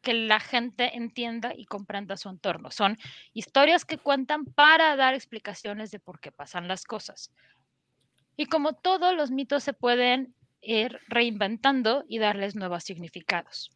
que 0.05 0.13
la 0.13 0.39
gente 0.39 0.95
entienda 0.95 1.53
y 1.57 1.65
comprenda 1.65 2.15
su 2.15 2.29
entorno. 2.29 2.69
Son 2.69 2.95
historias 3.33 3.85
que 3.85 3.97
cuentan 3.97 4.45
para 4.45 4.95
dar 4.95 5.15
explicaciones 5.15 5.89
de 5.89 5.99
por 5.99 6.19
qué 6.19 6.31
pasan 6.31 6.67
las 6.67 6.83
cosas. 6.83 7.31
Y 8.37 8.45
como 8.45 8.73
todos 8.73 9.15
los 9.15 9.31
mitos 9.31 9.63
se 9.63 9.73
pueden 9.73 10.35
ir 10.61 10.99
reinventando 11.07 12.05
y 12.07 12.19
darles 12.19 12.55
nuevos 12.55 12.83
significados. 12.83 13.71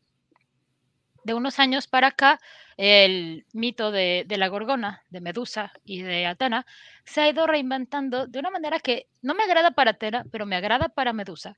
De 1.23 1.33
unos 1.33 1.59
años 1.59 1.87
para 1.87 2.07
acá, 2.07 2.39
el 2.77 3.45
mito 3.53 3.91
de, 3.91 4.25
la 4.29 4.47
Gorgona, 4.47 5.03
de 5.09 5.21
Medusa 5.21 5.71
y 5.83 6.01
de 6.01 6.25
Atena 6.25 6.65
se 7.05 7.21
ha 7.21 7.29
ido 7.29 7.45
reinventando 7.45 8.25
de 8.25 8.39
una 8.39 8.49
manera 8.49 8.79
que 8.79 9.07
no 9.21 9.35
me 9.35 9.43
agrada 9.43 9.71
para 9.71 9.91
Atena, 9.91 10.23
pero 10.31 10.45
me 10.45 10.55
agrada 10.55 10.89
para 10.89 11.13
Medusa. 11.13 11.57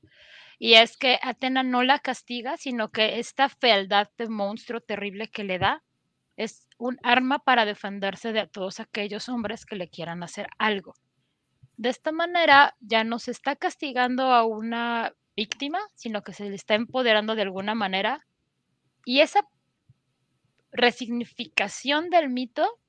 Y 0.57 0.73
es 0.73 0.97
que 0.97 1.19
Atena 1.21 1.63
no 1.63 1.83
la 1.83 1.99
castiga, 1.99 2.57
sino 2.57 2.89
que 2.89 3.19
esta 3.19 3.49
fealdad 3.49 4.09
de 4.17 4.29
monstruo 4.29 4.81
terrible 4.81 5.27
que 5.29 5.43
le 5.43 5.59
da 5.59 5.83
es 6.37 6.67
un 6.77 6.97
arma 7.03 7.39
para 7.39 7.65
defenderse 7.65 8.33
de 8.33 8.47
todos 8.47 8.79
aquellos 8.79 9.29
hombres 9.29 9.65
que 9.65 9.75
le 9.75 9.89
quieran 9.89 10.23
hacer 10.23 10.47
algo. 10.57 10.95
De 11.77 11.89
esta 11.89 12.11
manera 12.11 12.75
ya 12.79 13.03
no 13.03 13.19
se 13.19 13.31
está 13.31 13.55
castigando 13.55 14.33
a 14.33 14.43
una 14.43 15.13
víctima, 15.35 15.79
sino 15.95 16.23
que 16.23 16.33
se 16.33 16.49
le 16.49 16.55
está 16.55 16.75
empoderando 16.75 17.35
de 17.35 17.43
alguna 17.43 17.75
manera. 17.75 18.25
Y 19.05 19.21
esa 19.21 19.47
resignificación 20.71 22.09
del 22.09 22.29
mito 22.29 22.79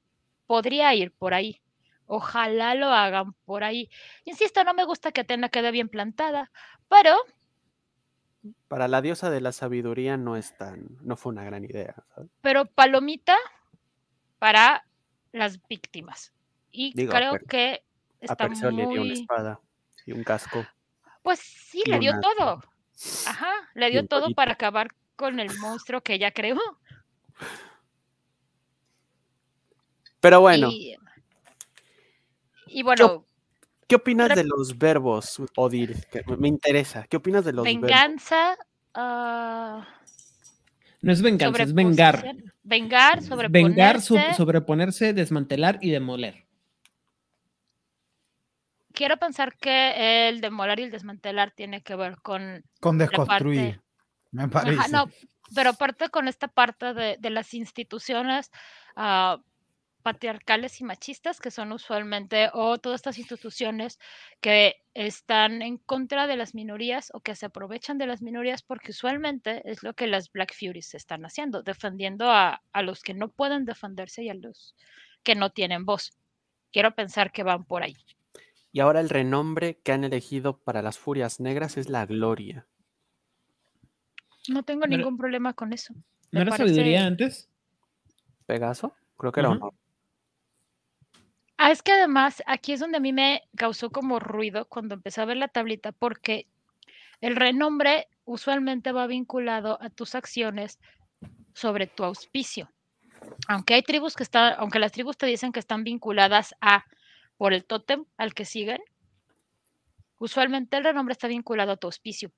podría 0.46 0.94
ir 0.94 1.12
por 1.12 1.34
ahí. 1.34 1.60
Ojalá 2.06 2.74
lo 2.74 2.88
hagan 2.88 3.32
por 3.44 3.64
ahí. 3.64 3.88
Insisto, 4.24 4.64
no 4.64 4.74
me 4.74 4.84
gusta 4.84 5.12
que 5.12 5.22
Atena 5.22 5.48
quede 5.48 5.70
bien 5.70 5.88
plantada, 5.88 6.50
pero 6.88 7.16
Para 8.68 8.88
la 8.88 9.00
diosa 9.00 9.30
de 9.30 9.40
la 9.40 9.52
sabiduría 9.52 10.16
no 10.16 10.36
es 10.36 10.56
tan, 10.56 10.98
no 11.00 11.16
fue 11.16 11.32
una 11.32 11.44
gran 11.44 11.64
idea. 11.64 11.94
¿sabes? 12.14 12.30
pero 12.40 12.66
palomita 12.66 13.36
para 14.38 14.84
las 15.32 15.60
víctimas. 15.68 16.32
Y 16.70 16.92
Digo, 16.94 17.12
creo 17.12 17.32
pero 17.32 17.46
que 17.46 17.84
A 18.20 18.24
está 18.24 18.48
Perseo 18.48 18.70
le 18.70 18.76
dio 18.82 18.88
una 18.90 19.00
muy... 19.00 19.12
espada 19.12 19.60
y 20.06 20.12
un 20.12 20.24
casco. 20.24 20.66
Pues 21.22 21.38
sí, 21.38 21.82
le 21.86 21.98
dio 22.00 22.10
una- 22.12 22.20
todo. 22.20 22.62
Ajá, 23.26 23.52
le 23.74 23.90
dio 23.90 24.06
todo 24.06 24.30
para 24.34 24.52
acabar 24.52 24.88
con 25.16 25.38
el 25.40 25.56
monstruo 25.58 26.00
que 26.02 26.14
ella 26.14 26.30
creó. 26.32 26.58
Pero 30.20 30.40
bueno, 30.40 30.68
Y, 30.70 30.96
y 32.66 32.82
bueno, 32.82 33.26
¿qué 33.88 33.96
opinas 33.96 34.28
Pero- 34.28 34.42
de 34.42 34.48
los 34.48 34.78
verbos, 34.78 35.42
Odil? 35.56 35.96
Que 36.10 36.22
me 36.38 36.48
interesa. 36.48 37.04
¿Qué 37.08 37.16
opinas 37.16 37.44
de 37.44 37.52
los 37.52 37.64
verbos? 37.64 37.80
venganza, 37.82 38.56
ah, 38.94 39.86
No 41.00 41.12
es 41.12 41.20
venganza, 41.22 41.62
es 41.64 41.74
vengar. 41.74 42.36
Vengar, 42.62 43.20
sobreponerse. 43.22 44.14
Vengar, 44.14 44.34
sobreponerse, 44.36 45.12
desmantelar 45.12 45.78
y 45.82 45.90
demoler. 45.90 46.46
Quiero 48.92 49.16
pensar 49.16 49.56
que 49.56 50.28
el 50.28 50.40
demoler 50.40 50.78
y 50.78 50.82
el 50.84 50.90
desmantelar 50.92 51.50
tiene 51.50 51.82
que 51.82 51.96
ver 51.96 52.18
con 52.22 52.62
Con 52.78 52.98
la 52.98 53.06
desconstruir. 53.06 53.81
Me 54.32 54.44
Ajá, 54.44 54.50
parece. 54.50 54.90
no, 54.90 55.08
pero 55.54 55.70
aparte 55.70 56.08
con 56.08 56.28
esta 56.28 56.48
parte 56.48 56.94
de, 56.94 57.16
de 57.18 57.30
las 57.30 57.54
instituciones 57.54 58.50
ah, 58.96 59.40
patriarcales 60.02 60.80
y 60.80 60.84
machistas, 60.84 61.40
que 61.40 61.50
son 61.50 61.72
usualmente, 61.72 62.50
o 62.52 62.78
todas 62.78 63.00
estas 63.00 63.18
instituciones 63.18 63.98
que 64.40 64.76
están 64.94 65.62
en 65.62 65.78
contra 65.78 66.26
de 66.26 66.36
las 66.36 66.54
minorías 66.54 67.10
o 67.14 67.20
que 67.20 67.36
se 67.36 67.46
aprovechan 67.46 67.98
de 67.98 68.06
las 68.06 68.20
minorías, 68.20 68.62
porque 68.62 68.90
usualmente 68.90 69.62
es 69.70 69.82
lo 69.82 69.94
que 69.94 70.06
las 70.06 70.30
Black 70.32 70.54
Furies 70.58 70.94
están 70.94 71.24
haciendo, 71.24 71.62
defendiendo 71.62 72.30
a, 72.30 72.62
a 72.72 72.82
los 72.82 73.02
que 73.02 73.14
no 73.14 73.30
pueden 73.30 73.64
defenderse 73.64 74.24
y 74.24 74.28
a 74.28 74.34
los 74.34 74.74
que 75.22 75.34
no 75.34 75.50
tienen 75.50 75.84
voz. 75.84 76.12
Quiero 76.72 76.94
pensar 76.94 77.30
que 77.32 77.42
van 77.42 77.64
por 77.64 77.82
ahí. 77.82 77.96
Y 78.72 78.80
ahora 78.80 79.00
el 79.00 79.10
renombre 79.10 79.78
que 79.84 79.92
han 79.92 80.02
elegido 80.02 80.58
para 80.58 80.82
las 80.82 80.98
furias 80.98 81.40
negras 81.40 81.76
es 81.76 81.88
la 81.88 82.06
gloria. 82.06 82.66
No 84.48 84.62
tengo 84.62 84.80
No 84.80 84.86
era- 84.86 84.96
ningún 84.96 85.16
problema 85.16 85.52
con 85.54 85.72
eso. 85.72 85.94
¿No 86.30 86.40
era 86.40 86.50
parece- 86.50 86.68
sabiduría 86.68 87.06
antes? 87.06 87.48
¿Pegaso? 88.46 88.94
Creo 89.16 89.32
que 89.32 89.40
era 89.40 89.50
Ajá. 89.50 89.58
honor. 89.58 89.74
Ah, 91.58 91.70
es 91.70 91.82
que 91.82 91.92
además 91.92 92.42
aquí 92.46 92.72
es 92.72 92.80
donde 92.80 92.96
a 92.96 93.00
mí 93.00 93.12
me 93.12 93.42
causó 93.56 93.90
como 93.90 94.18
ruido 94.18 94.64
cuando 94.66 94.94
empecé 94.94 95.20
a 95.20 95.26
ver 95.26 95.36
la 95.36 95.48
tablita, 95.48 95.92
porque 95.92 96.48
el 97.20 97.36
renombre 97.36 98.08
usualmente 98.24 98.90
va 98.90 99.06
vinculado 99.06 99.80
a 99.80 99.90
tus 99.90 100.14
acciones 100.16 100.80
sobre 101.54 101.86
tu 101.86 102.02
auspicio. 102.02 102.68
Aunque 103.46 103.74
hay 103.74 103.82
tribus 103.82 104.16
que 104.16 104.24
están, 104.24 104.54
aunque 104.58 104.80
las 104.80 104.90
tribus 104.90 105.16
te 105.16 105.26
dicen 105.26 105.52
que 105.52 105.60
están 105.60 105.84
vinculadas 105.84 106.54
a 106.60 106.84
por 107.36 107.52
el 107.52 107.64
tótem 107.64 108.04
al 108.16 108.34
que 108.34 108.44
siguen, 108.44 108.80
usualmente 110.18 110.76
el 110.76 110.84
renombre 110.84 111.12
está 111.12 111.28
vinculado 111.28 111.72
a 111.72 111.76
tu 111.76 111.86
auspicio 111.86 112.32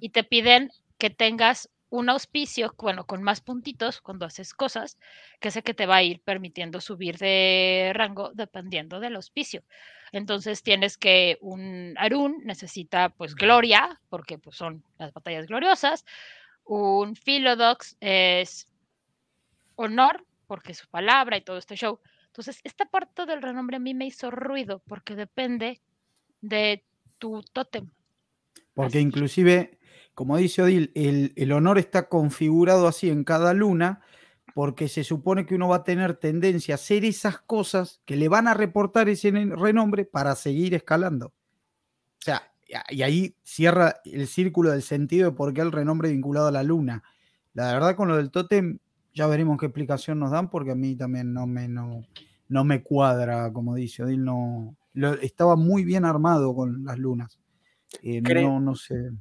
y 0.00 0.10
te 0.10 0.22
piden 0.24 0.70
que 1.00 1.10
tengas 1.10 1.68
un 1.88 2.08
auspicio, 2.08 2.72
bueno, 2.78 3.04
con 3.04 3.24
más 3.24 3.40
puntitos 3.40 4.00
cuando 4.00 4.24
haces 4.24 4.54
cosas, 4.54 4.96
que 5.40 5.48
es 5.48 5.56
el 5.56 5.64
que 5.64 5.74
te 5.74 5.86
va 5.86 5.96
a 5.96 6.02
ir 6.04 6.20
permitiendo 6.20 6.80
subir 6.80 7.18
de 7.18 7.90
rango 7.94 8.30
dependiendo 8.32 9.00
del 9.00 9.16
auspicio. 9.16 9.64
Entonces 10.12 10.62
tienes 10.62 10.96
que 10.96 11.36
un 11.40 11.94
Arun 11.98 12.42
necesita 12.44 13.08
pues 13.08 13.34
gloria, 13.34 14.00
porque 14.08 14.38
pues 14.38 14.56
son 14.56 14.84
las 14.98 15.12
batallas 15.12 15.46
gloriosas. 15.46 16.04
Un 16.64 17.16
Philodox 17.16 17.96
es 17.98 18.68
honor, 19.74 20.24
porque 20.46 20.72
es 20.72 20.78
su 20.78 20.88
palabra 20.88 21.36
y 21.36 21.42
todo 21.42 21.58
este 21.58 21.74
show. 21.74 21.98
Entonces, 22.26 22.60
esta 22.62 22.84
parte 22.84 23.26
del 23.26 23.42
renombre 23.42 23.76
a 23.76 23.80
mí 23.80 23.94
me 23.94 24.06
hizo 24.06 24.30
ruido, 24.30 24.82
porque 24.86 25.16
depende 25.16 25.80
de 26.40 26.84
tu 27.18 27.42
tótem. 27.52 27.90
Porque 28.74 28.98
Así. 28.98 29.06
inclusive, 29.06 29.79
como 30.20 30.36
dice 30.36 30.60
Odil, 30.60 30.92
el, 30.94 31.32
el 31.34 31.50
honor 31.50 31.78
está 31.78 32.10
configurado 32.10 32.86
así 32.86 33.08
en 33.08 33.24
cada 33.24 33.54
luna 33.54 34.02
porque 34.54 34.86
se 34.86 35.02
supone 35.02 35.46
que 35.46 35.54
uno 35.54 35.66
va 35.68 35.76
a 35.76 35.82
tener 35.82 36.12
tendencia 36.12 36.74
a 36.74 36.76
hacer 36.76 37.06
esas 37.06 37.38
cosas 37.38 38.02
que 38.04 38.16
le 38.16 38.28
van 38.28 38.46
a 38.46 38.52
reportar 38.52 39.08
ese 39.08 39.30
renombre 39.30 40.04
para 40.04 40.34
seguir 40.34 40.74
escalando. 40.74 41.28
O 41.28 41.32
sea, 42.18 42.52
y 42.90 43.00
ahí 43.00 43.34
cierra 43.44 44.02
el 44.04 44.26
círculo 44.26 44.72
del 44.72 44.82
sentido 44.82 45.30
de 45.30 45.34
por 45.38 45.54
qué 45.54 45.62
el 45.62 45.72
renombre 45.72 46.10
vinculado 46.10 46.48
a 46.48 46.52
la 46.52 46.64
luna. 46.64 47.02
La 47.54 47.72
verdad 47.72 47.96
con 47.96 48.08
lo 48.08 48.18
del 48.18 48.30
tótem, 48.30 48.78
ya 49.14 49.26
veremos 49.26 49.56
qué 49.56 49.64
explicación 49.64 50.18
nos 50.18 50.32
dan 50.32 50.50
porque 50.50 50.72
a 50.72 50.74
mí 50.74 50.96
también 50.96 51.32
no 51.32 51.46
me, 51.46 51.66
no, 51.66 52.02
no 52.46 52.64
me 52.64 52.82
cuadra, 52.82 53.50
como 53.54 53.74
dice 53.74 54.02
Odil, 54.02 54.22
no, 54.22 54.76
lo- 54.92 55.14
estaba 55.14 55.56
muy 55.56 55.82
bien 55.82 56.04
armado 56.04 56.54
con 56.54 56.84
las 56.84 56.98
lunas. 56.98 57.38
Eh, 58.02 58.20
no, 58.20 58.60
no 58.60 58.74
sé. 58.74 59.12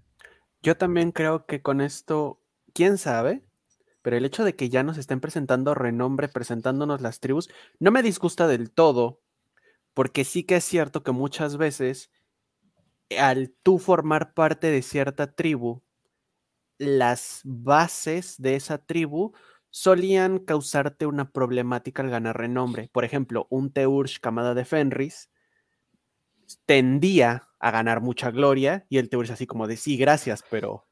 Yo 0.62 0.78
también 0.78 1.12
creo 1.12 1.46
que 1.46 1.62
con 1.62 1.80
esto, 1.80 2.42
quién 2.74 2.98
sabe, 2.98 3.44
pero 4.02 4.18
el 4.18 4.26
hecho 4.26 4.44
de 4.44 4.56
que 4.56 4.70
ya 4.70 4.84
nos 4.84 4.98
estén 4.98 5.22
presentando 5.22 5.74
renombre, 5.74 6.28
presentándonos 6.28 7.02
las 7.02 7.20
tribus, 7.20 7.50
no 7.80 7.92
me 7.92 8.04
disgusta 8.04 8.48
del 8.48 8.72
todo, 8.72 9.22
porque 9.94 10.26
sí 10.26 10.44
que 10.44 10.58
es 10.58 10.66
cierto 10.66 11.04
que 11.04 11.12
muchas 11.12 11.58
veces, 11.58 12.12
al 13.18 13.56
tú 13.64 13.80
formar 13.80 14.34
parte 14.34 14.68
de 14.68 14.82
cierta 14.82 15.34
tribu, 15.34 15.84
las 16.78 17.42
bases 17.44 18.36
de 18.42 18.56
esa 18.56 18.80
tribu 18.80 19.34
solían 19.70 20.40
causarte 20.40 21.06
una 21.06 21.32
problemática 21.32 22.02
al 22.02 22.10
ganar 22.10 22.38
renombre. 22.38 22.90
Por 22.94 23.06
ejemplo, 23.06 23.48
un 23.50 23.72
Teursh 23.72 24.20
camada 24.20 24.54
de 24.56 24.66
Fenris 24.66 25.30
tendía 26.66 27.49
a 27.60 27.72
ganar 27.72 28.02
mucha 28.02 28.32
gloria 28.32 28.86
y 28.90 28.98
el 28.98 29.10
Teursh 29.10 29.32
así 29.32 29.46
como 29.46 29.68
de 29.68 29.78
sí, 29.78 29.98
gracias, 29.98 30.44
pero 30.50 30.86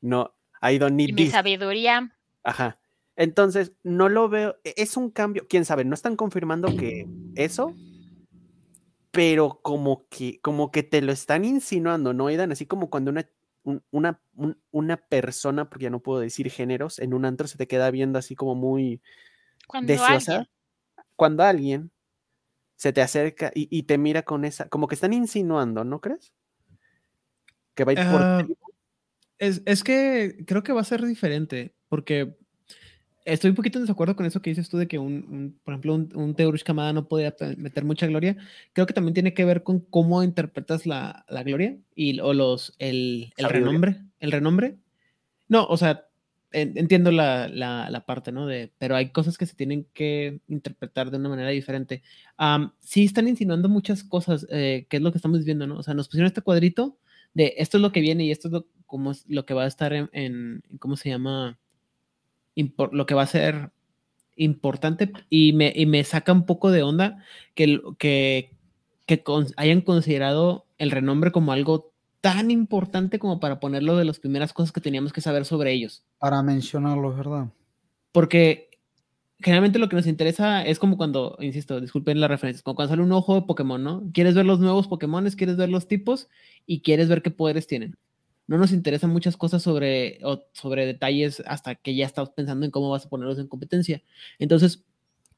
no. 0.00 0.34
I 0.62 0.78
don't 0.78 0.94
need 0.96 1.08
Y 1.10 1.12
mi 1.12 1.22
this. 1.24 1.32
sabiduría. 1.32 2.16
Ajá. 2.42 2.78
Entonces, 3.16 3.72
no 3.82 4.08
lo 4.08 4.28
veo. 4.28 4.56
e- 4.64 4.74
Es 4.76 4.96
un 4.96 5.10
cambio. 5.10 5.46
Quién 5.48 5.64
sabe, 5.64 5.84
no 5.84 5.94
están 5.94 6.16
confirmando 6.16 6.74
que 6.76 7.06
eso, 7.34 7.74
pero 9.10 9.60
como 9.62 10.06
que, 10.08 10.40
como 10.40 10.70
que 10.70 10.82
te 10.82 11.02
lo 11.02 11.12
están 11.12 11.44
insinuando, 11.44 12.12
¿no, 12.14 12.28
Aidan? 12.28 12.52
Así 12.52 12.66
como 12.66 12.90
cuando 12.90 13.10
una, 13.10 13.28
un- 13.64 13.82
una, 13.90 14.20
un- 14.36 14.58
una 14.70 14.96
persona, 14.96 15.68
porque 15.68 15.84
ya 15.84 15.90
no 15.90 16.00
puedo 16.00 16.20
decir 16.20 16.50
géneros, 16.50 16.98
en 16.98 17.12
un 17.14 17.24
antro 17.24 17.46
se 17.46 17.58
te 17.58 17.66
queda 17.66 17.90
viendo 17.90 18.18
así 18.18 18.34
como 18.36 18.54
muy 18.54 19.00
Cuando 19.66 19.92
deseosa. 19.92 20.32
alguien. 20.32 20.48
Cuando 21.16 21.42
alguien 21.42 21.90
se 22.80 22.94
te 22.94 23.02
acerca 23.02 23.52
y, 23.54 23.68
y 23.70 23.82
te 23.82 23.98
mira 23.98 24.22
con 24.22 24.46
esa, 24.46 24.66
como 24.70 24.88
que 24.88 24.94
están 24.94 25.12
insinuando, 25.12 25.84
¿no 25.84 26.00
crees? 26.00 26.32
Que 27.74 27.84
va 27.84 27.90
a 27.90 27.92
ir 27.92 27.98
por 28.10 28.22
Ah. 28.22 28.46
Es, 29.36 29.60
es 29.66 29.84
que 29.84 30.44
creo 30.46 30.62
que 30.62 30.72
va 30.72 30.80
a 30.80 30.84
ser 30.84 31.04
diferente, 31.04 31.74
porque 31.90 32.38
estoy 33.26 33.50
un 33.50 33.56
poquito 33.56 33.78
en 33.78 33.84
desacuerdo 33.84 34.16
con 34.16 34.24
eso 34.24 34.40
que 34.40 34.48
dices 34.48 34.70
tú 34.70 34.78
de 34.78 34.88
que 34.88 34.98
un, 34.98 35.12
un- 35.28 35.60
por 35.62 35.74
ejemplo, 35.74 35.94
un, 35.94 36.10
un 36.14 36.34
Teurush 36.34 36.62
Kamada 36.62 36.94
no 36.94 37.06
podía 37.06 37.36
pe- 37.36 37.54
meter 37.56 37.84
mucha 37.84 38.06
gloria. 38.06 38.38
Creo 38.72 38.86
que 38.86 38.94
también 38.94 39.12
tiene 39.12 39.34
que 39.34 39.44
ver 39.44 39.62
con 39.62 39.80
cómo 39.80 40.22
interpretas 40.22 40.86
la, 40.86 41.26
la 41.28 41.42
gloria 41.42 41.76
y 41.94 42.18
o 42.20 42.32
los 42.32 42.74
el, 42.78 43.30
el 43.36 43.48
renombre. 43.50 44.00
El 44.20 44.32
renombre. 44.32 44.78
No, 45.48 45.66
o 45.66 45.76
sea, 45.76 46.06
entiendo 46.52 47.10
la, 47.12 47.48
la, 47.48 48.04
parte, 48.06 48.32
¿no? 48.32 48.46
De, 48.46 48.72
pero 48.78 48.96
hay 48.96 49.10
cosas 49.10 49.38
que 49.38 49.46
se 49.46 49.54
tienen 49.54 49.86
que 49.92 50.40
interpretar 50.48 51.10
de 51.10 51.16
una 51.18 51.28
manera 51.28 51.50
diferente. 51.50 52.02
Am, 52.36 52.72
sí 52.80 53.04
están 53.04 53.28
insinuando 53.28 53.68
muchas 53.68 54.02
cosas, 54.04 54.46
eh, 54.50 54.86
que 54.88 54.96
es 54.96 55.02
lo 55.02 55.12
que 55.12 55.18
estamos 55.18 55.44
viendo, 55.44 55.66
¿no? 55.66 55.78
O 55.78 55.82
sea, 55.82 55.94
nos 55.94 56.08
pusieron 56.08 56.26
este 56.26 56.42
cuadrito 56.42 56.98
de 57.34 57.54
esto 57.58 57.76
es 57.78 57.82
lo 57.82 57.92
que 57.92 58.00
viene 58.00 58.24
y 58.24 58.30
esto 58.30 58.48
es 58.48 58.52
lo, 58.52 58.66
como 58.86 59.12
es 59.12 59.24
lo 59.28 59.46
que 59.46 59.54
va 59.54 59.64
a 59.64 59.68
estar 59.68 59.92
en, 59.92 60.62
¿cómo 60.78 60.96
se 60.96 61.10
llama? 61.10 61.58
Lo 62.56 63.06
que 63.06 63.14
va 63.14 63.22
a 63.22 63.26
ser 63.26 63.70
importante 64.36 65.12
y 65.28 65.52
me, 65.52 65.72
y 65.74 65.86
me 65.86 66.02
saca 66.04 66.32
un 66.32 66.46
poco 66.46 66.70
de 66.70 66.82
onda 66.82 67.24
que, 67.54 67.80
que, 67.98 68.50
que 69.06 69.22
hayan 69.56 69.82
considerado 69.82 70.66
el 70.78 70.90
renombre 70.90 71.30
como 71.30 71.52
algo 71.52 71.89
tan 72.20 72.50
importante 72.50 73.18
como 73.18 73.40
para 73.40 73.60
ponerlo 73.60 73.96
de 73.96 74.04
las 74.04 74.20
primeras 74.20 74.52
cosas 74.52 74.72
que 74.72 74.80
teníamos 74.80 75.12
que 75.12 75.20
saber 75.20 75.44
sobre 75.44 75.72
ellos. 75.72 76.04
Para 76.18 76.42
mencionarlo, 76.42 77.10
es 77.10 77.16
verdad. 77.16 77.48
Porque 78.12 78.70
generalmente 79.38 79.78
lo 79.78 79.88
que 79.88 79.96
nos 79.96 80.06
interesa 80.06 80.62
es 80.62 80.78
como 80.78 80.96
cuando, 80.96 81.36
insisto, 81.40 81.80
disculpen 81.80 82.20
la 82.20 82.28
referencia, 82.28 82.62
como 82.62 82.76
cuando 82.76 82.90
sale 82.90 83.02
un 83.02 83.12
ojo 83.12 83.34
de 83.34 83.42
Pokémon, 83.42 83.82
¿no? 83.82 84.02
Quieres 84.12 84.34
ver 84.34 84.44
los 84.44 84.60
nuevos 84.60 84.86
Pokémon, 84.86 85.28
quieres 85.30 85.56
ver 85.56 85.70
los 85.70 85.88
tipos 85.88 86.28
y 86.66 86.82
quieres 86.82 87.08
ver 87.08 87.22
qué 87.22 87.30
poderes 87.30 87.66
tienen. 87.66 87.96
No 88.46 88.58
nos 88.58 88.72
interesan 88.72 89.10
muchas 89.10 89.36
cosas 89.36 89.62
sobre, 89.62 90.18
o 90.24 90.42
sobre 90.52 90.84
detalles 90.84 91.42
hasta 91.46 91.76
que 91.76 91.94
ya 91.94 92.04
estás 92.04 92.30
pensando 92.30 92.66
en 92.66 92.72
cómo 92.72 92.90
vas 92.90 93.06
a 93.06 93.08
ponerlos 93.08 93.38
en 93.38 93.46
competencia. 93.46 94.02
Entonces, 94.38 94.84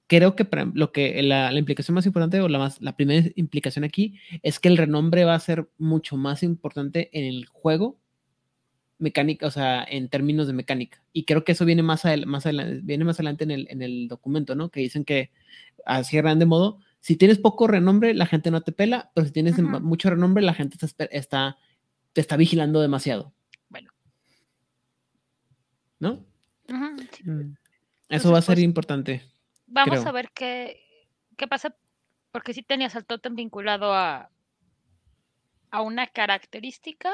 creo 0.07 0.37
que 0.37 0.45
para- 0.45 0.65
lo 0.75 0.93
que 0.93 1.23
la, 1.23 1.51
la 1.53 1.59
implicación 1.59 1.95
más 1.95 2.07
importante 2.07 2.41
o 2.41 2.49
la, 2.49 2.59
más, 2.59 2.81
la 2.83 2.97
primera 2.97 3.29
implicación 3.37 3.85
aquí 3.85 4.19
es 4.43 4.59
que 4.61 4.69
el 4.69 4.77
renombre 4.77 5.25
va 5.25 5.35
a 5.35 5.41
ser 5.41 5.69
mucho 5.79 6.17
más 6.17 6.43
importante 6.43 7.09
en 7.13 7.25
el 7.25 7.47
juego 7.47 7.99
mecánica, 8.99 9.47
o 9.47 9.51
sea, 9.51 9.85
en 9.85 10.09
términos 10.09 10.47
de 10.47 10.53
mecánica. 10.53 11.03
Y 11.13 11.25
creo 11.25 11.43
que 11.45 11.53
eso 11.53 11.65
viene 11.65 11.83
más, 11.83 12.05
adel- 12.05 12.27
más, 12.27 12.47
adelante, 12.47 12.81
viene 12.85 13.05
más 13.05 13.17
adelante 13.17 13.43
en 13.45 13.51
el, 13.51 13.67
en 13.71 13.83
el 13.83 14.07
documento, 14.07 14.55
¿no? 14.55 14.71
Que 14.71 14.81
dicen 14.81 15.05
que 15.05 15.31
así 15.85 16.17
a 16.19 16.23
grande 16.23 16.47
modo, 16.47 16.79
si 17.01 17.17
tienes 17.17 17.39
poco 17.39 17.67
renombre, 17.67 18.15
la 18.15 18.27
gente 18.27 18.53
no 18.53 18.61
te 18.61 18.71
pela, 18.71 19.11
pero 19.13 19.27
si 19.27 19.33
tienes 19.33 19.59
mucho 19.59 20.09
renombre, 20.11 20.45
la 20.45 20.55
gente 20.55 20.77
está, 20.81 21.05
está, 21.07 21.57
te 22.13 22.21
está 22.21 22.37
vigilando 22.37 22.81
demasiado. 22.81 23.33
Bueno. 23.71 23.91
¿No? 25.99 26.25
Sí. 26.69 27.25
Eso 28.09 28.31
va 28.31 28.39
a 28.39 28.43
ser 28.43 28.55
pues, 28.55 28.65
importante. 28.65 29.23
Vamos 29.73 29.99
creo. 30.01 30.09
a 30.09 30.13
ver 30.13 30.31
qué, 30.35 30.81
qué 31.37 31.47
pasa, 31.49 31.75
porque 32.31 32.53
sí 32.53 32.63
tenías 32.63 32.95
al 32.95 33.05
tótem 33.07 33.35
vinculado 33.35 33.93
a, 33.95 34.31
a 35.71 35.81
una 35.83 36.07
característica. 36.07 37.11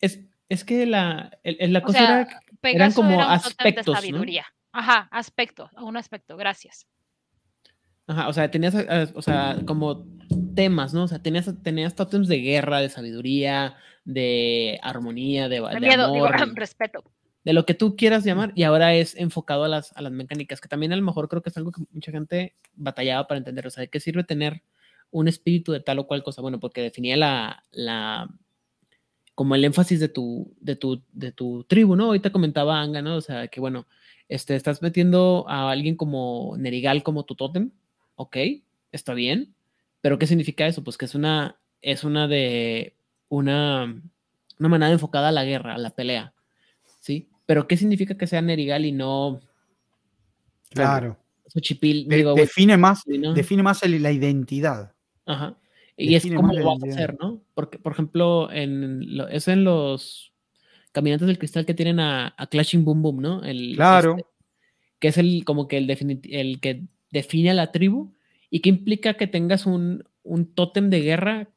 Es, 0.00 0.20
es 0.48 0.64
que 0.64 0.84
la, 0.86 1.38
el- 1.42 1.72
la 1.72 1.78
O 1.80 1.82
cosa 1.82 1.98
sea, 1.98 2.20
era 2.20 2.40
Pegaso 2.60 2.96
como 2.96 3.14
era 3.14 3.26
un 3.26 3.30
aspectos, 3.32 3.86
de 3.86 3.92
¿no? 3.92 3.96
sabiduría. 3.98 4.46
Ajá, 4.72 5.08
aspecto, 5.10 5.70
un 5.78 5.96
aspecto, 5.96 6.36
gracias. 6.36 6.86
Ajá, 8.06 8.28
o 8.28 8.32
sea, 8.32 8.50
tenías, 8.50 8.74
eh, 8.74 9.08
o 9.14 9.22
sea, 9.22 9.56
como 9.66 10.04
temas, 10.54 10.92
¿no? 10.94 11.04
O 11.04 11.08
sea, 11.08 11.18
tenías, 11.20 11.50
tenías 11.62 11.94
tótems 11.94 12.28
de 12.28 12.38
guerra, 12.38 12.80
de 12.80 12.88
sabiduría, 12.90 13.76
de 14.04 14.78
armonía, 14.82 15.48
de, 15.48 15.60
De 15.60 15.80
miedo, 15.80 16.12
digo, 16.12 16.28
respeto. 16.54 17.02
De 17.46 17.52
lo 17.52 17.64
que 17.64 17.74
tú 17.74 17.94
quieras 17.94 18.24
llamar, 18.24 18.50
y 18.56 18.64
ahora 18.64 18.92
es 18.96 19.14
enfocado 19.14 19.62
a 19.62 19.68
las, 19.68 19.96
a 19.96 20.02
las 20.02 20.10
mecánicas, 20.10 20.60
que 20.60 20.66
también 20.66 20.92
a 20.92 20.96
lo 20.96 21.02
mejor 21.02 21.28
creo 21.28 21.42
que 21.42 21.50
es 21.50 21.56
algo 21.56 21.70
que 21.70 21.80
mucha 21.92 22.10
gente 22.10 22.56
batallaba 22.74 23.28
para 23.28 23.38
entender. 23.38 23.64
O 23.68 23.70
sea, 23.70 23.82
¿de 23.82 23.88
qué 23.88 24.00
sirve 24.00 24.24
tener 24.24 24.62
un 25.12 25.28
espíritu 25.28 25.70
de 25.70 25.78
tal 25.78 26.00
o 26.00 26.08
cual 26.08 26.24
cosa? 26.24 26.42
Bueno, 26.42 26.58
porque 26.58 26.82
definía 26.82 27.16
la, 27.16 27.62
la 27.70 28.28
como 29.36 29.54
el 29.54 29.64
énfasis 29.64 30.00
de 30.00 30.08
tu, 30.08 30.56
de 30.60 30.74
tu, 30.74 31.04
de 31.12 31.30
tu 31.30 31.62
tribu, 31.68 31.94
¿no? 31.94 32.06
Ahorita 32.06 32.32
comentaba 32.32 32.80
Anga, 32.80 33.00
¿no? 33.00 33.14
O 33.14 33.20
sea, 33.20 33.46
que 33.46 33.60
bueno, 33.60 33.86
este, 34.28 34.56
estás 34.56 34.82
metiendo 34.82 35.44
a 35.48 35.70
alguien 35.70 35.94
como 35.94 36.56
Nerigal 36.58 37.04
como 37.04 37.26
tu 37.26 37.36
tótem, 37.36 37.70
ok, 38.16 38.38
está 38.90 39.14
bien, 39.14 39.54
pero 40.00 40.18
¿qué 40.18 40.26
significa 40.26 40.66
eso? 40.66 40.82
Pues 40.82 40.98
que 40.98 41.04
es 41.04 41.14
una, 41.14 41.60
es 41.80 42.02
una 42.02 42.26
de, 42.26 42.96
una, 43.28 44.02
una 44.58 44.68
manera 44.68 44.90
enfocada 44.90 45.28
a 45.28 45.32
la 45.32 45.44
guerra, 45.44 45.76
a 45.76 45.78
la 45.78 45.90
pelea. 45.90 46.32
Pero 47.46 47.66
¿qué 47.68 47.76
significa 47.76 48.16
que 48.16 48.26
sea 48.26 48.42
Nerigal 48.42 48.84
y 48.84 48.92
no 48.92 49.40
Claro. 50.70 51.16
Xochipil? 51.46 52.08
De- 52.08 52.16
Digo, 52.16 52.34
define 52.34 52.76
más, 52.76 53.02
¿no? 53.06 53.34
define 53.34 53.62
más 53.62 53.82
el- 53.82 54.02
la 54.02 54.12
identidad. 54.12 54.92
Ajá. 55.26 55.56
Y 55.96 56.14
es 56.14 56.26
como 56.26 56.52
lo 56.52 56.64
vas 56.66 56.82
a 56.82 56.86
hacer, 56.88 57.16
¿no? 57.20 57.40
Porque, 57.54 57.78
por 57.78 57.92
ejemplo, 57.92 58.50
en 58.52 59.16
lo- 59.16 59.28
es 59.28 59.48
en 59.48 59.64
los 59.64 60.32
caminantes 60.92 61.26
del 61.26 61.38
cristal 61.38 61.64
que 61.64 61.74
tienen 61.74 62.00
a, 62.00 62.34
a 62.36 62.46
Clashing 62.48 62.84
Boom 62.84 63.02
Boom, 63.02 63.22
¿no? 63.22 63.42
El, 63.44 63.76
Claro. 63.76 64.16
este, 64.18 64.28
que 64.98 65.08
es 65.08 65.18
el 65.18 65.44
como 65.44 65.68
que 65.68 65.78
el, 65.78 65.88
el 66.30 66.60
que 66.60 66.82
define 67.10 67.50
a 67.50 67.54
la 67.54 67.72
tribu 67.72 68.12
y 68.50 68.60
que 68.60 68.68
implica 68.68 69.14
que 69.14 69.26
tengas 69.26 69.66
un, 69.66 70.04
un 70.22 70.52
tótem 70.54 70.90
de 70.90 71.00
guerra 71.00 71.48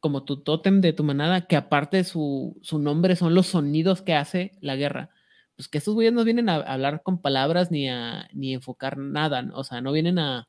como 0.00 0.24
tu 0.24 0.42
tótem 0.42 0.80
de 0.80 0.92
tu 0.92 1.04
manada, 1.04 1.46
que 1.46 1.54
aparte 1.56 2.02
su, 2.04 2.58
su 2.60 2.78
nombre 2.80 3.14
son 3.16 3.34
los 3.34 3.46
sonidos 3.46 4.02
que 4.02 4.14
hace 4.14 4.52
la 4.60 4.74
guerra. 4.76 5.10
Pues 5.56 5.68
que 5.68 5.78
estos 5.78 5.94
güeyes 5.94 6.12
no 6.12 6.24
vienen 6.24 6.48
a 6.48 6.56
hablar 6.56 7.02
con 7.02 7.20
palabras 7.20 7.70
ni 7.70 7.88
a 7.88 8.28
ni 8.32 8.54
enfocar 8.54 8.96
nada, 8.98 9.44
o 9.54 9.64
sea, 9.64 9.80
no 9.80 9.92
vienen 9.92 10.18
a, 10.18 10.48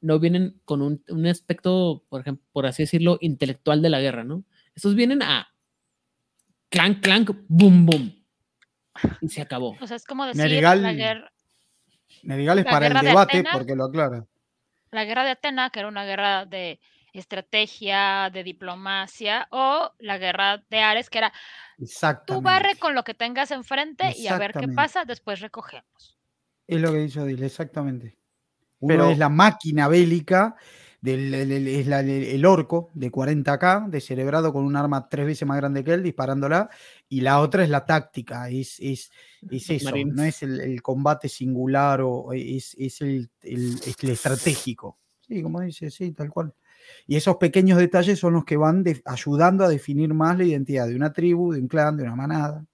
no 0.00 0.18
vienen 0.18 0.60
con 0.64 0.82
un, 0.82 1.02
un 1.08 1.26
aspecto, 1.26 2.04
por 2.08 2.20
ejemplo, 2.20 2.44
por 2.52 2.66
así 2.66 2.82
decirlo, 2.82 3.18
intelectual 3.20 3.82
de 3.82 3.88
la 3.90 4.00
guerra, 4.00 4.24
¿no? 4.24 4.44
Estos 4.74 4.94
vienen 4.94 5.22
a 5.22 5.48
clank, 6.68 7.00
clank, 7.02 7.30
boom, 7.48 7.86
boom. 7.86 8.14
Y 9.20 9.28
se 9.28 9.40
acabó. 9.42 9.76
O 9.80 9.86
sea, 9.86 9.96
es 9.96 10.04
como 10.04 10.26
decir 10.26 10.42
Nerigal- 10.44 10.82
la, 10.82 10.92
guerra, 10.92 11.32
Nerigal 12.22 12.58
es 12.58 12.64
La 12.64 12.70
para 12.70 12.86
el 12.88 12.94
de 12.94 13.00
debate 13.08 13.44
porque 13.52 13.74
lo 13.76 13.84
aclara. 13.84 14.26
la 14.90 15.04
guerra 15.04 15.24
de 15.24 15.30
Atena, 15.30 15.70
que 15.70 15.78
era 15.80 15.88
una 15.88 16.04
guerra 16.04 16.44
de 16.46 16.80
estrategia, 17.20 18.30
de 18.32 18.42
diplomacia, 18.44 19.48
o 19.50 19.92
la 19.98 20.18
guerra 20.18 20.64
de 20.70 20.78
Ares, 20.80 21.10
que 21.10 21.18
era 21.18 21.32
tú 22.26 22.40
barre 22.40 22.76
con 22.78 22.94
lo 22.94 23.04
que 23.04 23.14
tengas 23.14 23.50
enfrente 23.50 24.12
y 24.16 24.26
a 24.28 24.38
ver 24.38 24.52
qué 24.52 24.68
pasa, 24.68 25.04
después 25.04 25.40
recogemos. 25.40 26.18
Es 26.66 26.80
lo 26.80 26.92
que 26.92 26.98
dice 26.98 27.20
Odile, 27.20 27.46
exactamente. 27.46 28.16
Uno 28.80 28.94
Pero- 28.94 29.10
es 29.10 29.18
la 29.18 29.28
máquina 29.28 29.88
bélica, 29.88 30.56
del, 31.00 31.32
el, 31.32 31.52
el- 31.52 31.68
es 31.68 31.86
la- 31.86 32.00
el- 32.00 32.08
el 32.24 32.44
orco 32.44 32.90
de 32.92 33.10
40k, 33.12 33.86
descerebrado 33.88 34.52
con 34.52 34.64
un 34.64 34.74
arma 34.74 35.08
tres 35.08 35.26
veces 35.26 35.46
más 35.46 35.56
grande 35.56 35.84
que 35.84 35.92
él, 35.94 36.02
disparándola, 36.02 36.68
y 37.08 37.20
la 37.20 37.38
otra 37.40 37.62
es 37.62 37.70
la 37.70 37.84
táctica, 37.84 38.48
es, 38.50 38.80
es, 38.80 39.12
es 39.48 39.70
eso, 39.70 39.90
Marines. 39.90 40.14
no 40.16 40.24
es 40.24 40.42
el, 40.42 40.60
el 40.60 40.82
combate 40.82 41.28
singular, 41.28 42.00
o 42.02 42.32
es, 42.32 42.74
es 42.76 43.00
el, 43.00 43.30
el- 43.42 43.74
es 43.86 43.94
el 44.02 44.10
estratégico. 44.10 44.98
Sí, 45.20 45.40
como 45.40 45.60
dice, 45.60 45.88
sí, 45.90 46.10
tal 46.12 46.30
cual. 46.30 46.52
Y 47.06 47.16
esos 47.16 47.36
pequeños 47.36 47.78
detalles 47.78 48.18
son 48.18 48.34
los 48.34 48.44
que 48.44 48.56
van 48.56 48.82
de- 48.82 49.02
ayudando 49.04 49.64
a 49.64 49.68
definir 49.68 50.12
más 50.14 50.36
la 50.38 50.44
identidad 50.44 50.86
de 50.86 50.96
una 50.96 51.12
tribu, 51.12 51.52
de 51.52 51.60
un 51.60 51.68
clan, 51.68 51.96
de 51.96 52.04
una 52.04 52.16
manada. 52.16 52.64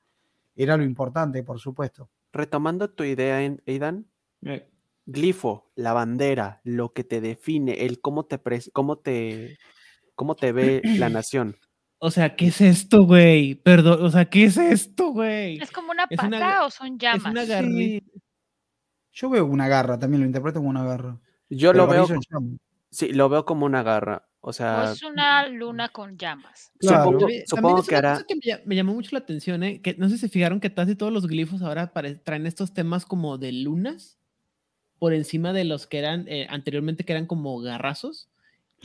Era 0.57 0.77
lo 0.77 0.85
importante, 0.85 1.43
por 1.43 1.59
supuesto. 1.61 2.09
Retomando 2.33 2.91
tu 2.91 3.05
idea, 3.05 3.43
en- 3.43 3.63
Aidan, 3.67 4.07
Eh, 4.47 4.69
glifo, 5.07 5.71
la 5.75 5.93
bandera, 5.93 6.61
lo 6.65 6.93
que 6.93 7.05
te 7.05 7.21
define, 7.21 7.85
el 7.87 8.01
cómo 8.01 8.25
te, 8.27 8.43
pres- 8.43 8.71
cómo 8.73 8.97
te, 8.99 9.59
cómo 10.15 10.35
te 10.35 10.53
ve 10.53 10.81
la 11.09 11.09
nación. 11.09 11.57
O 11.99 12.11
sea, 12.11 12.37
¿qué 12.37 12.49
es 12.49 12.61
esto, 12.61 13.05
güey? 13.05 13.55
Perdón, 13.55 14.05
o 14.05 14.11
sea, 14.11 14.27
¿qué 14.27 14.45
es 14.45 14.57
esto, 14.59 15.13
güey? 15.13 15.59
Es 15.59 15.71
como 15.71 15.91
una 15.93 16.05
Es 16.11 16.17
pata 16.19 16.29
una- 16.29 16.67
o 16.67 16.71
son 16.71 16.89
Es 16.89 16.99
llamas. 16.99 17.33
una 17.33 17.43
Sí. 17.45 17.49
garrita. 17.51 18.07
Yo 19.13 19.31
veo 19.31 19.47
una 19.47 19.69
garra, 19.69 19.99
también 19.99 20.21
lo 20.23 20.27
interpreto 20.27 20.59
como 20.59 20.71
una 20.71 20.85
garra. 20.85 21.19
Yo 21.49 21.73
Pero 21.73 21.87
lo 21.87 21.93
veo. 21.93 22.07
Sí, 22.95 23.13
lo 23.13 23.29
veo 23.29 23.45
como 23.45 23.67
una 23.67 23.83
garra. 23.83 24.29
O 24.47 24.53
sea, 24.53 24.93
es 24.93 25.03
una 25.03 25.49
luna 25.49 25.89
con 25.89 26.19
llamas. 26.19 26.71
Claro. 26.79 27.05
supongo, 27.05 27.19
También- 27.21 27.47
supongo 27.47 27.81
es 27.81 27.89
que 27.89 27.97
hará. 27.97 28.13
cosa 28.15 28.27
que 28.29 28.35
me, 28.37 28.41
lla- 28.43 28.63
me 28.67 28.77
llamó 28.77 28.93
mucho 28.95 29.11
la 29.13 29.21
atención, 29.21 29.63
¿eh? 29.63 29.81
que 29.81 29.95
no 29.95 30.09
sé 30.09 30.17
si 30.17 30.21
se 30.23 30.29
fijaron 30.29 30.61
que 30.61 30.73
casi 30.75 30.95
todos 30.97 31.13
los 31.13 31.27
glifos 31.27 31.63
ahora 31.63 31.93
traen 32.25 32.47
estos 32.47 32.75
temas 32.75 33.07
como 33.07 33.39
de 33.39 33.53
lunas 33.53 34.19
por 34.99 35.15
encima 35.15 35.53
de 35.55 35.65
los 35.65 35.87
que 35.87 35.99
eran 35.99 36.27
eh, 36.29 36.47
anteriormente 36.51 37.05
que 37.05 37.13
eran 37.15 37.27
como 37.27 37.59
garrazos. 37.61 38.29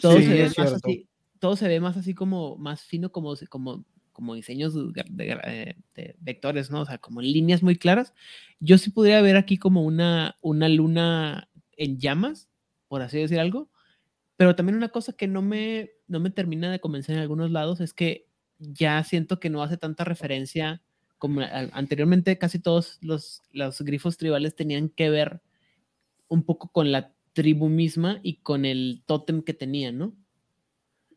Todo 0.01 0.17
Sí, 0.17 0.23
se 0.23 0.33
ve 0.33 0.43
es 0.45 0.57
más 0.57 0.69
cierto. 0.69 0.87
así, 0.87 1.09
todo 1.39 1.55
se 1.57 1.67
ve 1.67 1.79
más 1.81 1.97
así 1.97 2.13
como 2.13 2.55
más 2.57 2.81
fino 2.83 3.11
como 3.11 3.35
como 3.49 3.83
como 4.13 4.35
diseños 4.35 4.73
de, 4.93 5.03
de 5.09 5.39
eh, 5.45 5.75
de 5.95 6.15
vectores, 6.19 6.71
¿no? 6.71 6.81
O 6.81 6.85
sea, 6.85 6.97
como 6.99 7.21
líneas 7.21 7.63
muy 7.63 7.75
claras. 7.77 8.13
Yo 8.61 8.77
sí 8.77 8.91
podría 8.91 9.21
ver 9.21 9.35
aquí 9.37 9.57
como 9.57 9.83
una 9.83 10.35
una 10.41 10.69
luna 10.69 11.49
en 11.77 11.99
llamas, 11.99 12.49
por 12.87 13.01
así 13.01 13.17
decir 13.17 13.39
algo. 13.41 13.69
Pero 14.39 14.55
también 14.55 14.77
una 14.77 14.87
cosa 14.87 15.11
que 15.11 15.27
no 15.27 15.41
me, 15.41 15.91
no 16.07 16.21
me 16.21 16.29
termina 16.29 16.71
de 16.71 16.79
convencer 16.79 17.15
en 17.17 17.21
algunos 17.21 17.51
lados 17.51 17.81
es 17.81 17.93
que 17.93 18.25
ya 18.57 19.03
siento 19.03 19.37
que 19.37 19.49
no 19.49 19.61
hace 19.61 19.75
tanta 19.75 20.05
referencia 20.05 20.81
como 21.17 21.41
anteriormente 21.73 22.37
casi 22.37 22.57
todos 22.57 22.99
los, 23.01 23.41
los 23.51 23.81
grifos 23.81 24.15
tribales 24.15 24.55
tenían 24.55 24.87
que 24.87 25.09
ver 25.09 25.41
un 26.29 26.43
poco 26.43 26.69
con 26.71 26.93
la 26.93 27.11
tribu 27.33 27.67
misma 27.67 28.21
y 28.23 28.35
con 28.37 28.63
el 28.63 29.03
tótem 29.05 29.41
que 29.41 29.53
tenían, 29.53 29.97
¿no? 29.97 30.15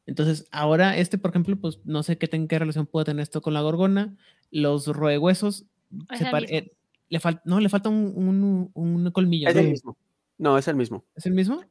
Entonces, 0.04 0.48
ahora 0.50 0.96
este, 0.96 1.16
por 1.16 1.30
ejemplo, 1.30 1.54
pues 1.60 1.78
no 1.84 2.02
sé 2.02 2.18
qué, 2.18 2.26
ten- 2.26 2.48
qué 2.48 2.58
relación 2.58 2.86
puede 2.86 3.04
tener 3.04 3.22
esto 3.22 3.40
con 3.40 3.54
la 3.54 3.60
gorgona. 3.60 4.16
Los 4.50 4.88
roehuesos, 4.88 5.64
se 6.12 6.24
eh, 6.56 6.72
le 7.08 7.20
no, 7.44 7.60
le 7.60 7.68
falta 7.68 7.88
un, 7.88 8.12
un- 8.16 8.70
un 8.74 9.10
colmillo. 9.12 9.48
Es 9.48 9.54
¿no? 9.54 9.60
el 9.60 9.68
mismo. 9.68 9.96
No, 10.38 10.58
es 10.58 10.66
el 10.66 10.74
mismo. 10.74 11.04
¿Es 11.14 11.24
el 11.26 11.34
mismo? 11.34 11.62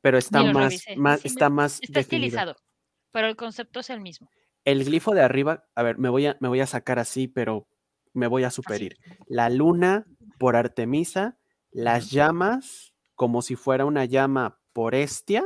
Pero 0.00 0.18
está 0.18 0.42
más, 0.44 0.54
revisé. 0.70 0.96
más, 0.96 1.20
Sí, 1.20 1.28
está 1.28 1.48
más 1.50 1.80
Está 1.82 1.98
definido. 2.00 2.26
estilizado, 2.26 2.56
pero 3.10 3.26
el 3.28 3.36
concepto 3.36 3.80
es 3.80 3.90
el 3.90 4.00
mismo. 4.00 4.30
El 4.64 4.84
glifo 4.84 5.14
de 5.14 5.22
arriba, 5.22 5.64
a 5.74 5.82
ver, 5.82 5.98
me 5.98 6.08
voy 6.08 6.26
a, 6.26 6.36
me 6.40 6.48
voy 6.48 6.60
a 6.60 6.66
sacar 6.66 6.98
así, 6.98 7.26
pero 7.26 7.66
me 8.12 8.26
voy 8.26 8.44
a 8.44 8.50
superir. 8.50 8.98
La 9.26 9.48
luna 9.50 10.06
por 10.38 10.56
Artemisa, 10.56 11.38
las 11.70 12.10
llamas 12.10 12.94
como 13.14 13.42
si 13.42 13.56
fuera 13.56 13.84
una 13.86 14.04
llama 14.04 14.60
por 14.72 14.94
Estia, 14.94 15.44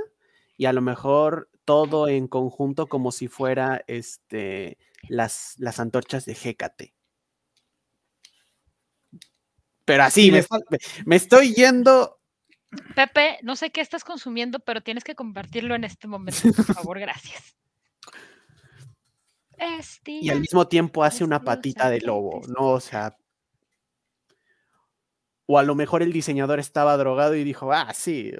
y 0.57 0.66
a 0.66 0.72
lo 0.72 0.82
mejor 0.82 1.48
todo 1.64 2.09
en 2.09 2.26
conjunto 2.28 2.88
como 2.88 3.12
si 3.12 3.28
fuera 3.28 3.82
este, 3.86 4.76
las, 5.09 5.55
las 5.59 5.80
antorchas 5.80 6.24
de 6.26 6.36
Hécate. 6.42 6.94
Pero 9.84 10.03
así, 10.05 10.30
me- 10.30 10.44
me 11.07 11.16
estoy 11.16 11.55
yendo. 11.55 12.20
Pepe, 12.95 13.39
no 13.43 13.57
sé 13.57 13.70
qué 13.70 13.81
estás 13.81 14.05
consumiendo, 14.05 14.59
pero 14.61 14.81
tienes 14.83 15.05
que 15.05 15.14
compartirlo 15.14 15.75
en 15.75 15.85
este 15.85 16.09
momento, 16.09 16.41
por 16.57 16.64
favor, 16.75 16.99
gracias. 16.99 17.57
Y 20.07 20.31
al 20.31 20.41
mismo 20.41 20.66
tiempo 20.66 21.05
hace 21.05 21.23
una 21.25 21.43
patita 21.45 21.89
de 21.91 22.01
lobo, 22.01 22.41
¿no? 22.49 22.68
O 22.70 22.81
sea. 22.81 23.16
O 25.47 25.59
a 25.59 25.62
lo 25.62 25.75
mejor 25.75 26.03
el 26.03 26.12
diseñador 26.12 26.59
estaba 26.61 26.97
drogado 26.97 27.35
y 27.35 27.45
dijo, 27.45 27.73
ah, 27.73 27.93
sí. 27.95 28.33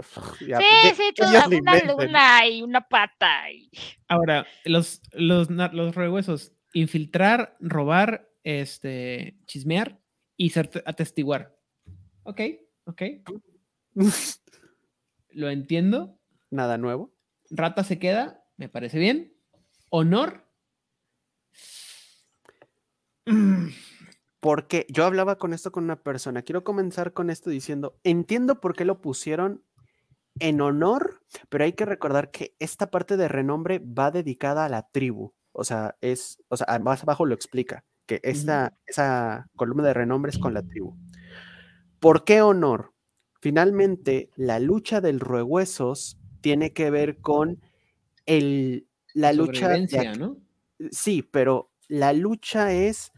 ya, 0.47 0.59
Sí, 0.59 0.95
sí, 0.97 1.13
toda 1.15 1.47
una 1.47 1.57
inventen". 1.57 1.89
luna 2.07 2.47
y 2.47 2.63
una 2.63 2.81
pata. 2.89 3.51
y- 3.51 3.71
Ahora, 4.09 4.47
los, 4.65 5.03
los, 5.13 5.51
los 5.51 5.95
rehuesos, 5.95 6.53
infiltrar, 6.73 7.57
robar, 7.61 8.31
este, 8.45 9.37
chismear 9.47 10.01
y 10.37 10.51
ser 10.51 10.69
te- 10.69 10.83
atestiguar. 10.87 11.55
Ok, 12.23 12.41
ok. 12.87 13.03
Lo 15.31 15.51
entiendo. 15.51 16.19
Nada 16.51 16.79
nuevo. 16.79 17.13
Rata 17.51 17.85
se 17.85 17.99
queda, 17.99 18.45
me 18.57 18.69
parece 18.69 18.99
bien. 18.99 19.35
Honor. 19.91 20.47
Porque 24.41 24.87
yo 24.89 25.05
hablaba 25.05 25.37
con 25.37 25.53
esto 25.53 25.71
con 25.71 25.85
una 25.85 26.03
persona. 26.03 26.43
Quiero 26.43 26.65
comenzar 26.65 27.13
con 27.13 27.31
esto 27.31 27.49
diciendo, 27.49 27.99
entiendo 28.03 28.61
por 28.61 28.75
qué 28.75 28.85
lo 28.85 29.01
pusieron 29.01 29.63
en 30.41 30.61
honor, 30.61 31.23
pero 31.49 31.65
hay 31.65 31.75
que 31.75 31.85
recordar 31.85 32.31
que 32.31 32.57
esta 32.59 32.91
parte 32.91 33.17
de 33.17 33.29
renombre 33.29 33.79
va 33.79 34.11
dedicada 34.11 34.65
a 34.65 34.69
la 34.69 34.89
tribu. 34.91 35.33
O 35.53 35.65
sea, 35.65 35.97
es, 36.01 36.43
o 36.49 36.57
sea, 36.57 36.79
más 36.81 37.03
abajo 37.03 37.27
lo 37.27 37.35
explica, 37.35 37.85
que 38.07 38.21
esta, 38.25 38.77
esa 38.87 39.49
columna 39.55 39.85
de 39.85 39.95
renombre 39.95 40.31
es 40.31 40.39
con 40.39 40.55
la 40.55 40.63
tribu. 40.63 40.97
¿Por 42.01 42.25
qué 42.25 42.43
honor? 42.43 42.92
Finalmente, 43.43 44.31
la 44.37 44.61
lucha 44.61 45.01
del 45.01 45.19
Ruehuesos 45.19 46.17
tiene 46.43 46.73
que 46.73 46.91
ver 46.91 47.21
con 47.21 47.61
el, 48.25 48.87
la 49.15 49.33
lucha 49.33 49.67
de 49.69 50.17
¿no? 50.17 50.37
Sí, 50.93 51.25
pero 51.25 51.73
la 51.89 52.13
lucha 52.13 52.73
es 52.73 53.11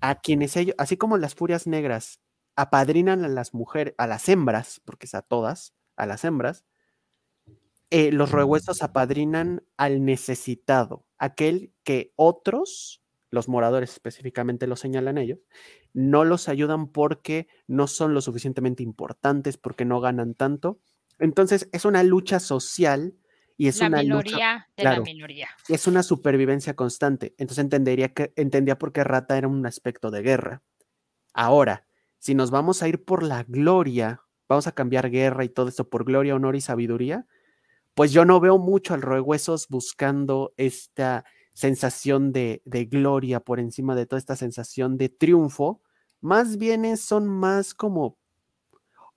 a 0.00 0.16
quienes 0.16 0.56
ellos, 0.56 0.74
así 0.78 0.96
como 0.96 1.16
las 1.16 1.36
furias 1.36 1.68
negras 1.68 2.18
apadrinan 2.56 3.24
a 3.24 3.28
las 3.28 3.54
mujeres, 3.54 3.94
a 3.98 4.08
las 4.08 4.28
hembras, 4.28 4.80
porque 4.84 5.06
es 5.06 5.14
a 5.14 5.22
todas, 5.22 5.74
a 5.94 6.06
las 6.06 6.24
hembras, 6.24 6.64
eh, 7.90 8.10
los 8.10 8.32
rehuesos 8.32 8.82
apadrinan 8.82 9.62
al 9.76 10.04
necesitado, 10.04 11.06
aquel 11.18 11.72
que 11.84 12.12
otros, 12.16 13.00
los 13.30 13.48
moradores 13.48 13.92
específicamente 13.92 14.66
lo 14.66 14.74
señalan 14.74 15.18
ellos, 15.18 15.38
no 15.98 16.24
los 16.24 16.48
ayudan 16.48 16.86
porque 16.86 17.48
no 17.66 17.88
son 17.88 18.14
lo 18.14 18.20
suficientemente 18.20 18.84
importantes, 18.84 19.56
porque 19.56 19.84
no 19.84 20.00
ganan 20.00 20.34
tanto. 20.34 20.78
Entonces 21.18 21.68
es 21.72 21.84
una 21.84 22.04
lucha 22.04 22.38
social 22.38 23.14
y 23.56 23.66
es 23.66 23.80
la 23.80 23.88
una 23.88 24.02
lucha 24.04 24.22
minoría 24.22 24.68
de 24.76 24.82
claro. 24.82 24.98
la 24.98 25.04
minoría. 25.04 25.48
es 25.68 25.88
una 25.88 26.04
supervivencia 26.04 26.76
constante. 26.76 27.34
Entonces 27.36 27.64
entendería 27.64 28.14
que 28.14 28.32
entendía 28.36 28.78
por 28.78 28.92
qué 28.92 29.02
Rata 29.02 29.36
era 29.36 29.48
un 29.48 29.66
aspecto 29.66 30.12
de 30.12 30.22
guerra. 30.22 30.62
Ahora, 31.34 31.84
si 32.20 32.36
nos 32.36 32.52
vamos 32.52 32.80
a 32.84 32.88
ir 32.88 33.04
por 33.04 33.24
la 33.24 33.42
gloria, 33.42 34.22
vamos 34.48 34.68
a 34.68 34.72
cambiar 34.72 35.10
guerra 35.10 35.44
y 35.44 35.48
todo 35.48 35.68
esto 35.68 35.90
por 35.90 36.04
gloria, 36.04 36.36
honor 36.36 36.54
y 36.54 36.60
sabiduría, 36.60 37.26
pues 37.94 38.12
yo 38.12 38.24
no 38.24 38.38
veo 38.38 38.58
mucho 38.58 38.94
al 38.94 39.02
Roehuesos 39.02 39.66
buscando 39.68 40.54
esta 40.56 41.24
sensación 41.54 42.32
de, 42.32 42.62
de 42.64 42.84
gloria 42.84 43.40
por 43.40 43.58
encima 43.58 43.96
de 43.96 44.06
toda 44.06 44.20
esta 44.20 44.36
sensación 44.36 44.96
de 44.96 45.08
triunfo. 45.08 45.82
Más 46.20 46.58
bien 46.58 46.84
es- 46.84 47.00
son 47.00 47.26
más 47.28 47.74
como 47.74 48.18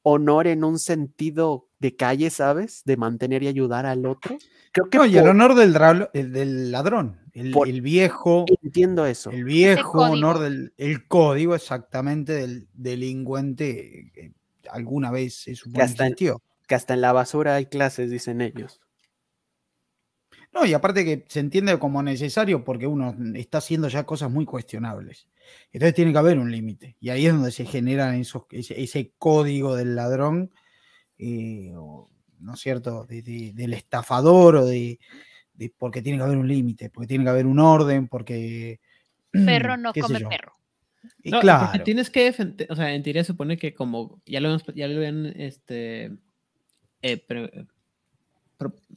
honor 0.03 0.47
en 0.47 0.63
un 0.63 0.79
sentido 0.79 1.67
de 1.79 1.95
calle, 1.95 2.29
¿sabes? 2.29 2.81
De 2.85 2.97
mantener 2.97 3.43
y 3.43 3.47
ayudar 3.47 3.85
al 3.85 4.05
otro. 4.05 4.37
Creo 4.71 4.89
que 4.89 4.97
No, 4.97 5.05
y 5.05 5.17
el 5.17 5.27
honor 5.27 5.55
del, 5.55 5.75
el 6.13 6.31
del 6.31 6.71
ladrón, 6.71 7.19
el, 7.33 7.51
Por- 7.51 7.67
el 7.67 7.81
viejo, 7.81 8.45
entiendo 8.63 9.05
eso. 9.05 9.31
el 9.31 9.43
viejo 9.43 9.99
honor 9.99 10.37
código. 10.37 10.43
del 10.49 10.73
el 10.77 11.07
código 11.07 11.55
exactamente 11.55 12.33
del 12.33 12.67
delincuente 12.73 14.11
que 14.13 14.33
alguna 14.69 15.11
vez 15.11 15.35
se 15.35 15.55
supone 15.55 15.83
hasta 15.83 16.07
en- 16.07 16.15
que 16.15 16.75
hasta 16.75 16.93
en 16.93 17.01
la 17.01 17.11
basura 17.11 17.55
hay 17.55 17.65
clases, 17.65 18.09
dicen 18.09 18.41
ellos. 18.41 18.79
No, 20.53 20.65
y 20.65 20.73
aparte 20.73 21.05
que 21.05 21.25
se 21.27 21.39
entiende 21.39 21.77
como 21.79 22.01
necesario 22.03 22.63
porque 22.63 22.87
uno 22.87 23.15
está 23.35 23.59
haciendo 23.59 23.87
ya 23.87 24.05
cosas 24.05 24.29
muy 24.31 24.45
cuestionables. 24.45 25.27
Entonces 25.71 25.93
tiene 25.95 26.11
que 26.11 26.17
haber 26.17 26.39
un 26.39 26.51
límite. 26.51 26.95
Y 26.99 27.09
ahí 27.09 27.25
es 27.25 27.33
donde 27.33 27.51
se 27.51 27.65
generan 27.65 28.15
esos, 28.15 28.43
ese, 28.51 28.81
ese 28.81 29.11
código 29.17 29.75
del 29.75 29.95
ladrón, 29.95 30.51
eh, 31.17 31.73
o, 31.75 32.09
¿no 32.39 32.53
es 32.53 32.59
cierto?, 32.59 33.05
De- 33.05 33.21
de- 33.21 33.53
del 33.53 33.73
estafador 33.73 34.55
o 34.55 34.65
de, 34.65 34.99
de- 35.53 35.73
porque 35.77 36.01
tiene 36.01 36.17
que 36.17 36.23
haber 36.23 36.37
un 36.37 36.47
límite, 36.47 36.89
porque 36.89 37.07
tiene 37.07 37.23
que 37.23 37.29
haber 37.29 37.45
un 37.45 37.59
orden, 37.59 38.07
porque... 38.07 38.79
Perro 39.31 39.77
no 39.77 39.93
come 39.93 40.19
perro. 40.19 40.53
Y 41.23 41.31
No, 41.31 41.37
y 41.39 41.41
claro. 41.41 41.83
tienes 41.83 42.09
que 42.09 42.25
defender, 42.25 42.67
o 42.69 42.75
sea, 42.75 42.93
en 42.93 43.01
teoría 43.01 43.23
supone 43.23 43.57
que 43.57 43.73
como 43.73 44.21
ya 44.25 44.39
lo 44.39 44.55
ya 44.75 44.87
lo 44.87 44.97
habían, 44.97 45.25
este, 45.39 46.11
eh, 47.01 47.17
pre- 47.17 47.67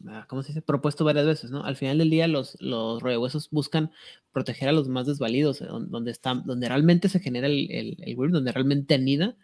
ah, 0.09 0.27
¿cómo 0.29 0.43
se 0.43 0.49
dice? 0.49 0.63
Propuesto 0.63 1.05
varias 1.05 1.27
veces, 1.27 1.51
¿no? 1.51 1.65
Al 1.65 1.77
final 1.77 1.99
del 1.99 2.11
día 2.11 2.29
los, 2.29 2.57
los 2.61 3.03
roehuesos 3.03 3.51
buscan 3.51 3.91
proteger 4.33 4.69
a 4.69 4.73
los 4.73 4.89
más 4.89 5.07
desvalidos, 5.07 5.61
eh, 5.63 5.67
don- 5.67 5.91
donde 5.91 6.11
están, 6.11 6.45
donde 6.47 6.69
realmente 6.69 7.09
se 7.09 7.21
genera 7.21 7.47
el, 7.47 7.71
el, 7.71 7.97
el 8.03 8.17
donde 8.33 8.53
realmente 8.53 8.95
anida, 8.95 9.37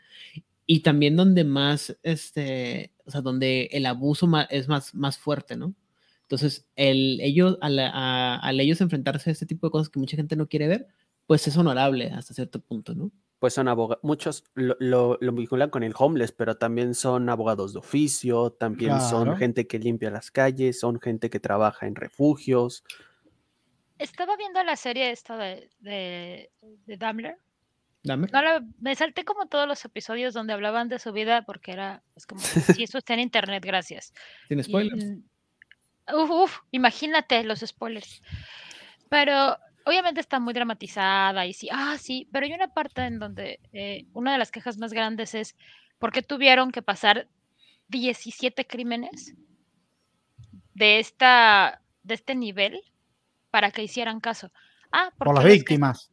y 0.67 0.81
también 0.81 1.17
donde 1.17 1.45
más, 1.45 1.97
este, 2.03 2.93
o 3.05 3.11
sea, 3.11 3.21
donde 3.23 3.69
el 3.73 3.87
abuso 3.87 4.27
ma- 4.27 4.43
es 4.45 4.69
más, 4.69 4.95
más 4.95 5.19
fuerte, 5.19 5.57
¿no? 5.57 5.75
Entonces, 6.23 6.69
el, 6.77 7.21
ellos, 7.21 7.59
al, 7.61 7.79
a- 7.81 8.37
al 8.37 8.61
ellos 8.61 8.81
enfrentarse 8.81 9.31
a 9.31 9.33
este 9.33 9.47
tipo 9.47 9.67
de 9.67 9.73
cosas 9.73 9.89
que 9.89 9.99
mucha 9.99 10.17
gente 10.17 10.37
no 10.37 10.49
quiere 10.49 10.69
ver, 10.69 10.87
pues 11.27 11.47
es 11.49 11.57
honorable 11.57 12.11
hasta 12.11 12.35
cierto 12.35 12.61
punto, 12.61 12.95
¿no? 12.95 13.11
Pues 13.41 13.55
son 13.55 13.67
abogados, 13.69 14.05
muchos 14.05 14.45
lo, 14.55 14.77
lo, 14.79 15.17
lo 15.21 15.33
vinculan 15.33 15.71
con 15.71 15.83
el 15.83 15.95
homeless, 15.99 16.31
pero 16.31 16.57
también 16.59 16.95
son 16.95 17.29
abogados 17.29 17.73
de 17.73 17.79
oficio, 17.81 18.51
también 18.53 19.01
son 19.01 19.35
gente 19.37 19.67
que 19.67 19.79
limpia 19.79 20.11
las 20.11 20.31
calles, 20.31 20.79
son 20.79 21.01
gente 21.01 21.31
que 21.31 21.41
trabaja 21.41 21.87
en 21.87 21.97
refugios. 21.97 22.85
Estaba 23.99 24.37
viendo 24.37 24.63
la 24.63 24.77
serie 24.77 25.11
esta 25.11 25.37
de, 25.37 25.71
de, 25.81 26.51
de 26.87 26.97
Daimler. 26.97 27.37
Dame. 28.03 28.29
No 28.33 28.41
la- 28.43 28.65
me 28.79 28.95
salté 28.95 29.25
como 29.27 29.47
todos 29.47 29.67
los 29.69 29.85
episodios 29.85 30.33
donde 30.33 30.53
hablaban 30.55 30.89
de 30.89 30.99
su 30.99 31.13
vida 31.13 31.43
porque 31.43 31.73
era 31.73 32.03
es 32.17 32.27
como, 32.27 32.41
si 32.41 32.83
eso 32.85 32.99
está 32.99 33.13
en 33.15 33.21
internet, 33.21 33.63
gracias. 33.65 34.13
Sin 34.49 34.59
Y, 34.61 34.63
spoilers. 34.65 35.05
mm, 35.05 36.15
uf, 36.15 36.31
uf, 36.31 36.59
imagínate 36.71 37.43
los 37.45 37.61
spoilers. 37.61 38.23
Pero 39.11 39.57
obviamente 39.87 40.21
está 40.21 40.39
muy 40.41 40.53
dramatizada 40.55 41.47
y 41.47 41.53
sí, 41.53 41.69
ah, 41.73 41.97
sí, 41.99 42.29
pero 42.33 42.47
hay 42.47 42.53
una 42.53 42.69
parte 42.69 43.03
en 43.03 43.19
donde 43.19 43.61
eh, 43.73 44.07
una 44.13 44.33
de 44.33 44.39
las 44.39 44.51
quejas 44.51 44.79
más 44.79 44.93
grandes 44.93 45.35
es 45.35 45.57
por 45.99 46.13
qué 46.13 46.23
tuvieron 46.23 46.71
que 46.73 46.83
pasar 46.83 47.29
17 47.89 48.67
crímenes 48.67 49.35
de, 50.75 50.99
esta, 50.99 51.83
de 52.03 52.15
este 52.15 52.35
nivel 52.35 52.81
para 53.51 53.71
que 53.71 53.83
hicieran 53.83 54.21
caso. 54.21 54.53
Ah, 54.93 55.13
Por 55.19 55.27
las 55.29 55.35
porque 55.35 55.35
las 55.35 55.45
que- 55.45 55.53
víctimas. 55.59 56.11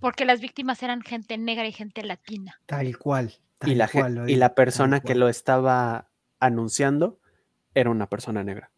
porque 0.00 0.24
las 0.24 0.40
víctimas 0.40 0.82
eran 0.82 1.02
gente 1.02 1.38
negra 1.38 1.66
y 1.66 1.72
gente 1.72 2.02
latina. 2.02 2.60
Tal 2.66 2.96
cual. 2.98 3.34
tal 3.58 3.70
Y 3.70 3.74
la, 3.74 3.88
cual 3.88 4.14
lo 4.14 4.28
y 4.28 4.36
la 4.36 4.54
persona 4.54 5.00
que 5.00 5.14
lo 5.14 5.28
estaba 5.28 6.10
anunciando 6.38 7.18
era 7.74 7.90
una 7.90 8.08
persona 8.08 8.44
negra. 8.44 8.70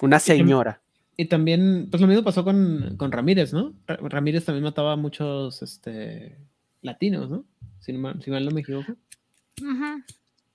Una 0.00 0.18
señora. 0.18 0.82
Y 1.16 1.26
también, 1.26 1.88
pues 1.90 2.00
lo 2.00 2.06
mismo 2.06 2.22
pasó 2.22 2.44
con, 2.44 2.96
con 2.98 3.10
Ramírez, 3.10 3.52
¿no? 3.52 3.72
Ra- 3.86 3.98
Ramírez 4.02 4.44
también 4.44 4.64
mataba 4.64 4.92
a 4.92 4.96
muchos 4.96 5.62
este, 5.62 6.36
latinos, 6.82 7.30
¿no? 7.30 7.44
Si, 7.80 7.92
no 7.92 8.00
mal, 8.00 8.22
si 8.22 8.30
mal 8.30 8.44
no 8.44 8.50
me 8.50 8.60
equivoco. 8.60 8.92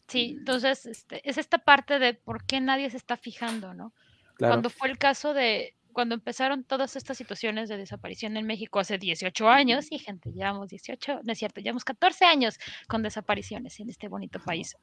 Sí, 0.07 0.35
entonces 0.37 0.85
este, 0.85 1.27
es 1.27 1.37
esta 1.37 1.57
parte 1.57 1.97
de 1.97 2.13
por 2.13 2.43
qué 2.45 2.59
nadie 2.59 2.89
se 2.89 2.97
está 2.97 3.17
fijando, 3.17 3.73
¿no? 3.73 3.93
Claro. 4.35 4.53
Cuando 4.53 4.69
fue 4.69 4.89
el 4.89 4.97
caso 4.97 5.33
de, 5.33 5.73
cuando 5.93 6.13
empezaron 6.15 6.63
todas 6.63 6.95
estas 6.95 7.17
situaciones 7.17 7.69
de 7.69 7.77
desaparición 7.77 8.37
en 8.37 8.45
México 8.45 8.79
hace 8.79 8.97
18 8.97 9.49
años, 9.49 9.91
y 9.91 9.99
gente, 9.99 10.31
llevamos 10.31 10.69
18, 10.69 11.21
no 11.23 11.31
es 11.31 11.39
cierto, 11.39 11.61
llevamos 11.61 11.85
14 11.85 12.25
años 12.25 12.59
con 12.87 13.01
desapariciones 13.01 13.79
en 13.79 13.89
este 13.89 14.09
bonito 14.09 14.39
país. 14.39 14.75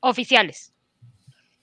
Oficiales. 0.00 0.72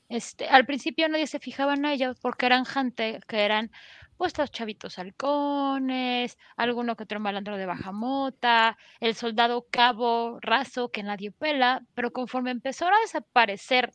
Este, 0.10 0.48
al 0.48 0.66
principio 0.66 1.08
nadie 1.08 1.28
se 1.28 1.40
fijaba 1.40 1.76
en 1.76 1.86
ellos 1.86 2.18
porque 2.20 2.48
eran 2.48 2.66
gente 2.66 3.20
que 3.28 3.46
eran 3.46 3.72
pues 4.18 4.38
los 4.38 4.52
chavitos 4.52 4.98
halcones, 5.00 6.38
alguno 6.58 6.96
que 6.96 7.04
otro 7.04 7.20
malandro 7.20 7.58
de 7.58 7.68
baja 7.68 7.92
mota, 7.92 8.78
el 9.00 9.16
soldado 9.16 9.68
cabo 9.72 10.40
raso 10.42 10.90
que 10.92 11.04
nadie 11.04 11.32
pela, 11.32 11.84
pero 11.94 12.12
conforme 12.12 12.52
empezaron 12.52 12.96
a 12.96 13.02
desaparecer 13.02 13.92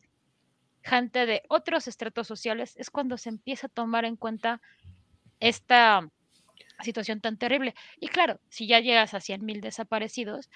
gente 0.82 1.26
de 1.26 1.42
otros 1.48 1.88
estratos 1.88 2.26
sociales, 2.28 2.74
es 2.76 2.90
cuando 2.90 3.18
se 3.18 3.30
empieza 3.30 3.68
a 3.68 3.70
tomar 3.70 4.04
en 4.04 4.16
cuenta 4.16 4.60
esta 5.40 6.08
situación 6.80 7.20
tan 7.20 7.38
terrible. 7.38 7.74
Y 8.00 8.08
claro, 8.08 8.40
si 8.50 8.66
ya 8.68 8.80
llegas 8.80 9.14
a 9.14 9.20
100.000 9.20 9.60
desaparecidos, 9.60 10.50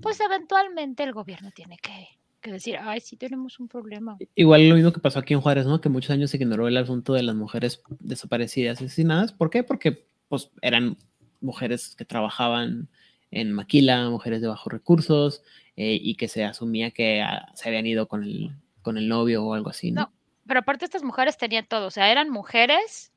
pues 0.00 0.20
eventualmente 0.20 1.04
el 1.04 1.12
gobierno 1.12 1.50
tiene 1.52 1.78
que, 1.78 2.17
que 2.40 2.52
decir, 2.52 2.76
ay, 2.80 3.00
sí 3.00 3.16
tenemos 3.16 3.58
un 3.58 3.68
problema. 3.68 4.16
Igual 4.34 4.68
lo 4.68 4.74
mismo 4.74 4.92
que 4.92 5.00
pasó 5.00 5.18
aquí 5.18 5.34
en 5.34 5.40
Juárez, 5.40 5.66
¿no? 5.66 5.80
Que 5.80 5.88
muchos 5.88 6.10
años 6.10 6.30
se 6.30 6.36
ignoró 6.36 6.68
el 6.68 6.76
asunto 6.76 7.12
de 7.12 7.22
las 7.22 7.34
mujeres 7.34 7.82
desaparecidas 8.00 8.80
y 8.80 8.84
asesinadas. 8.84 9.32
¿Por 9.32 9.50
qué? 9.50 9.62
Porque 9.62 10.06
pues 10.28 10.50
eran 10.62 10.96
mujeres 11.40 11.94
que 11.96 12.04
trabajaban 12.04 12.88
en 13.30 13.52
maquila, 13.52 14.08
mujeres 14.10 14.40
de 14.40 14.48
bajos 14.48 14.72
recursos 14.72 15.42
eh, 15.76 15.98
y 16.00 16.14
que 16.16 16.28
se 16.28 16.44
asumía 16.44 16.90
que 16.90 17.22
ah, 17.22 17.50
se 17.54 17.68
habían 17.68 17.86
ido 17.86 18.08
con 18.08 18.24
el, 18.24 18.52
con 18.82 18.98
el 18.98 19.08
novio 19.08 19.44
o 19.44 19.54
algo 19.54 19.70
así, 19.70 19.90
¿no? 19.90 20.02
No. 20.02 20.12
Pero 20.46 20.60
aparte 20.60 20.86
estas 20.86 21.02
mujeres 21.02 21.36
tenían 21.36 21.66
todo, 21.66 21.88
o 21.88 21.90
sea, 21.90 22.10
eran 22.10 22.30
mujeres 22.30 23.12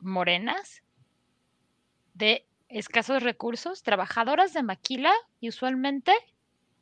morenas 0.00 0.82
de 2.14 2.44
escasos 2.68 3.22
recursos, 3.22 3.84
trabajadoras 3.84 4.52
de 4.52 4.64
maquila 4.64 5.12
y 5.40 5.48
usualmente 5.48 6.12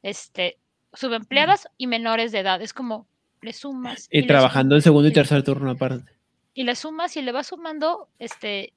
este 0.02 0.58
subempleadas 0.96 1.68
y 1.78 1.86
menores 1.86 2.32
de 2.32 2.40
edad. 2.40 2.60
Es 2.62 2.72
como 2.72 3.06
le 3.42 3.52
sumas 3.52 4.08
Y 4.10 4.26
trabajando 4.26 4.74
en 4.74 4.80
sumas, 4.80 4.84
segundo 4.84 5.08
y 5.08 5.12
tercer 5.12 5.42
turno 5.44 5.70
aparte. 5.70 6.10
y 6.54 6.64
le 6.64 6.74
sumas 6.74 7.16
y 7.16 7.22
le 7.22 7.32
vas 7.32 7.48
sumando 7.48 8.08
este 8.18 8.72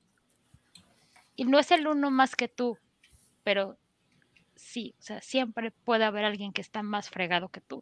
y 1.35 1.45
no 1.45 1.57
es 1.59 1.71
el 1.71 1.87
uno 1.87 2.11
más 2.11 2.35
que 2.35 2.49
tú, 2.49 2.77
pero 3.43 3.77
sí, 4.55 4.93
o 4.99 5.01
sea, 5.01 5.21
siempre 5.21 5.71
puede 5.71 6.03
haber 6.03 6.25
alguien 6.25 6.51
que 6.51 6.59
está 6.61 6.83
más 6.83 7.09
fregado 7.09 7.47
que 7.49 7.61
tú. 7.61 7.81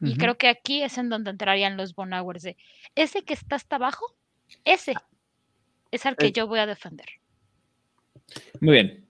Y 0.00 0.16
creo 0.16 0.36
que 0.38 0.46
aquí 0.48 0.82
es 0.82 0.96
en 0.98 1.08
donde 1.08 1.30
entrarían 1.30 1.76
los 1.76 1.94
Bonauers 1.94 2.42
de 2.42 2.56
ese 2.94 3.22
que 3.24 3.34
está 3.34 3.56
hasta 3.56 3.76
abajo, 3.76 4.14
ese 4.64 4.94
es 5.90 6.06
al 6.06 6.16
que 6.16 6.26
Eh. 6.26 6.32
yo 6.32 6.46
voy 6.46 6.58
a 6.60 6.66
defender. 6.66 7.06
Muy 8.60 8.74
bien. 8.74 9.06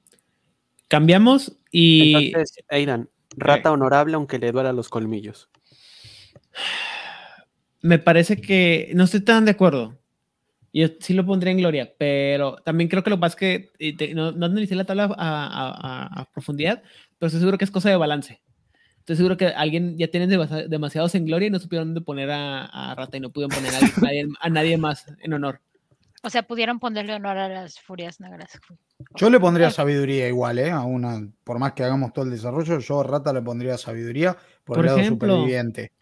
Cambiamos 0.88 1.56
y 1.70 2.14
Entonces, 2.28 2.64
Aidan, 2.68 3.08
rata 3.40 3.72
honorable 3.72 4.14
aunque 4.14 4.38
le 4.38 4.52
duela 4.52 4.72
los 4.72 4.88
colmillos. 4.88 5.48
me 7.80 7.98
parece 7.98 8.40
que 8.40 8.90
no 8.94 9.04
estoy 9.04 9.20
tan 9.20 9.44
de 9.44 9.52
acuerdo. 9.52 9.96
Yo 10.72 10.88
sí 11.00 11.14
lo 11.14 11.24
pondría 11.24 11.52
en 11.52 11.58
gloria, 11.58 11.92
pero 11.98 12.56
también 12.64 12.88
creo 12.90 13.02
que 13.02 13.10
lo 13.10 13.16
que 13.16 13.20
pasa 13.20 13.36
es 13.40 13.70
que 13.76 13.94
te- 13.96 14.14
no, 14.14 14.32
no 14.32 14.46
analicé 14.46 14.74
la 14.74 14.84
tabla 14.84 15.04
a, 15.04 15.08
a- 15.16 16.06
a- 16.06 16.20
a 16.20 16.24
profundidad, 16.32 16.82
pero 17.18 17.28
estoy 17.28 17.40
seguro 17.40 17.56
que 17.58 17.64
es 17.64 17.70
cosa 17.70 17.88
de 17.88 17.96
balance. 17.96 18.40
Estoy 18.98 19.16
seguro 19.16 19.38
que 19.38 19.46
alguien 19.46 19.96
ya 19.96 20.08
tienen 20.08 20.28
demasi- 20.30 20.66
demasiados 20.68 21.14
en 21.14 21.24
gloria 21.24 21.46
y 21.48 21.50
no 21.50 21.58
supieron 21.58 21.88
dónde 21.88 22.02
poner 22.02 22.30
a, 22.30 22.66
a 22.66 22.94
Rata 22.94 23.16
y 23.16 23.20
no 23.20 23.30
pudieron 23.30 23.56
poner 23.56 23.72
a 23.74 23.80
nadie, 24.02 24.28
a 24.40 24.50
nadie 24.50 24.76
más 24.76 25.06
en 25.20 25.32
honor. 25.32 25.60
O 26.22 26.30
sea, 26.30 26.42
pudieron 26.42 26.80
ponerle 26.80 27.14
honor 27.14 27.36
a 27.38 27.48
las 27.48 27.78
furias 27.80 28.18
negras. 28.20 28.58
Yo 29.14 29.30
le 29.30 29.38
pondría 29.38 29.70
sabiduría 29.70 30.26
igual, 30.28 30.58
¿eh? 30.58 30.70
A 30.70 30.82
una, 30.82 31.20
por 31.44 31.58
más 31.58 31.72
que 31.74 31.84
hagamos 31.84 32.12
todo 32.12 32.24
el 32.24 32.30
desarrollo, 32.32 32.78
yo 32.80 33.00
a 33.00 33.04
Rata 33.04 33.32
le 33.32 33.40
pondría 33.42 33.78
sabiduría 33.78 34.34
por, 34.64 34.76
Por 34.76 34.78
el 34.80 34.86
lado 34.86 34.98
ejemplo. 34.98 35.28
superviviente. 35.28 35.92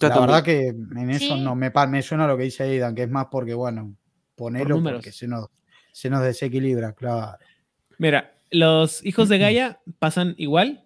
La 0.00 0.08
también. 0.10 0.20
verdad 0.26 0.42
que 0.44 0.68
en 0.68 1.10
eso 1.10 1.34
Sí. 1.36 1.40
no 1.42 1.54
me, 1.56 1.70
me 1.88 2.02
suena 2.02 2.26
lo 2.26 2.36
que 2.36 2.44
dice 2.44 2.62
Aidan, 2.62 2.94
que 2.94 3.02
es 3.02 3.10
más 3.10 3.26
porque, 3.30 3.52
bueno, 3.54 3.96
ponelo 4.36 4.76
números. 4.76 4.98
porque 5.00 5.12
se 5.12 5.26
nos, 5.26 5.48
se 5.92 6.08
nos 6.08 6.22
desequilibra, 6.22 6.92
claro. 6.92 7.36
Mira, 7.98 8.32
los 8.50 9.04
hijos 9.04 9.28
de 9.28 9.38
Gaia 9.38 9.80
pasan 9.98 10.34
igual. 10.38 10.84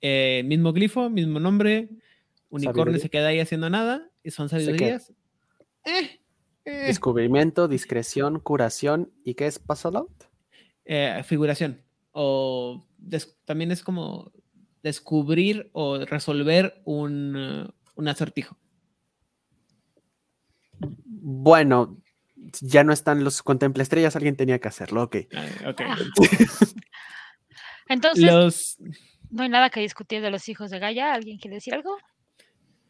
eh, 0.00 0.42
mismo 0.46 0.72
glifo, 0.72 1.10
mismo 1.10 1.40
nombre. 1.40 1.88
Unicornio 2.50 2.84
Sabiduría. 2.84 3.02
se 3.02 3.10
queda 3.10 3.28
ahí 3.28 3.40
haciendo 3.40 3.68
nada. 3.68 4.08
Y 4.22 4.30
son 4.30 4.48
sabidurías. 4.48 5.12
Eh, 5.84 6.20
eh, 6.64 6.84
Descubrimiento, 6.86 7.68
discreción, 7.68 8.40
curación 8.40 9.12
y 9.24 9.34
¿qué 9.34 9.46
es 9.46 9.58
puzzle 9.58 9.98
out? 9.98 10.24
eh, 10.84 11.22
figuración. 11.24 11.82
O 12.12 12.86
des- 12.98 13.36
también 13.44 13.70
es 13.72 13.82
como 13.82 14.32
descubrir 14.82 15.70
o 15.72 15.98
resolver 16.04 16.82
un, 16.84 17.34
eh, 17.36 17.68
un 17.96 18.08
acertijo. 18.08 18.56
Bueno, 21.06 21.96
ya 22.60 22.84
no 22.84 22.92
están 22.92 23.24
los 23.24 23.42
contempla 23.42 23.82
estrellas, 23.82 24.14
alguien 24.16 24.36
tenía 24.36 24.58
que 24.58 24.68
hacerlo, 24.68 25.02
ok. 25.04 25.16
Ah, 25.34 25.46
ok. 25.70 25.80
Ah. 25.80 25.98
Entonces, 27.88 28.24
Los, 28.24 28.76
no 29.30 29.42
hay 29.42 29.48
nada 29.48 29.70
que 29.70 29.80
discutir 29.80 30.20
de 30.22 30.30
los 30.30 30.48
hijos 30.48 30.70
de 30.70 30.78
Gaia. 30.78 31.12
¿Alguien 31.12 31.38
quiere 31.38 31.56
decir 31.56 31.74
algo? 31.74 31.96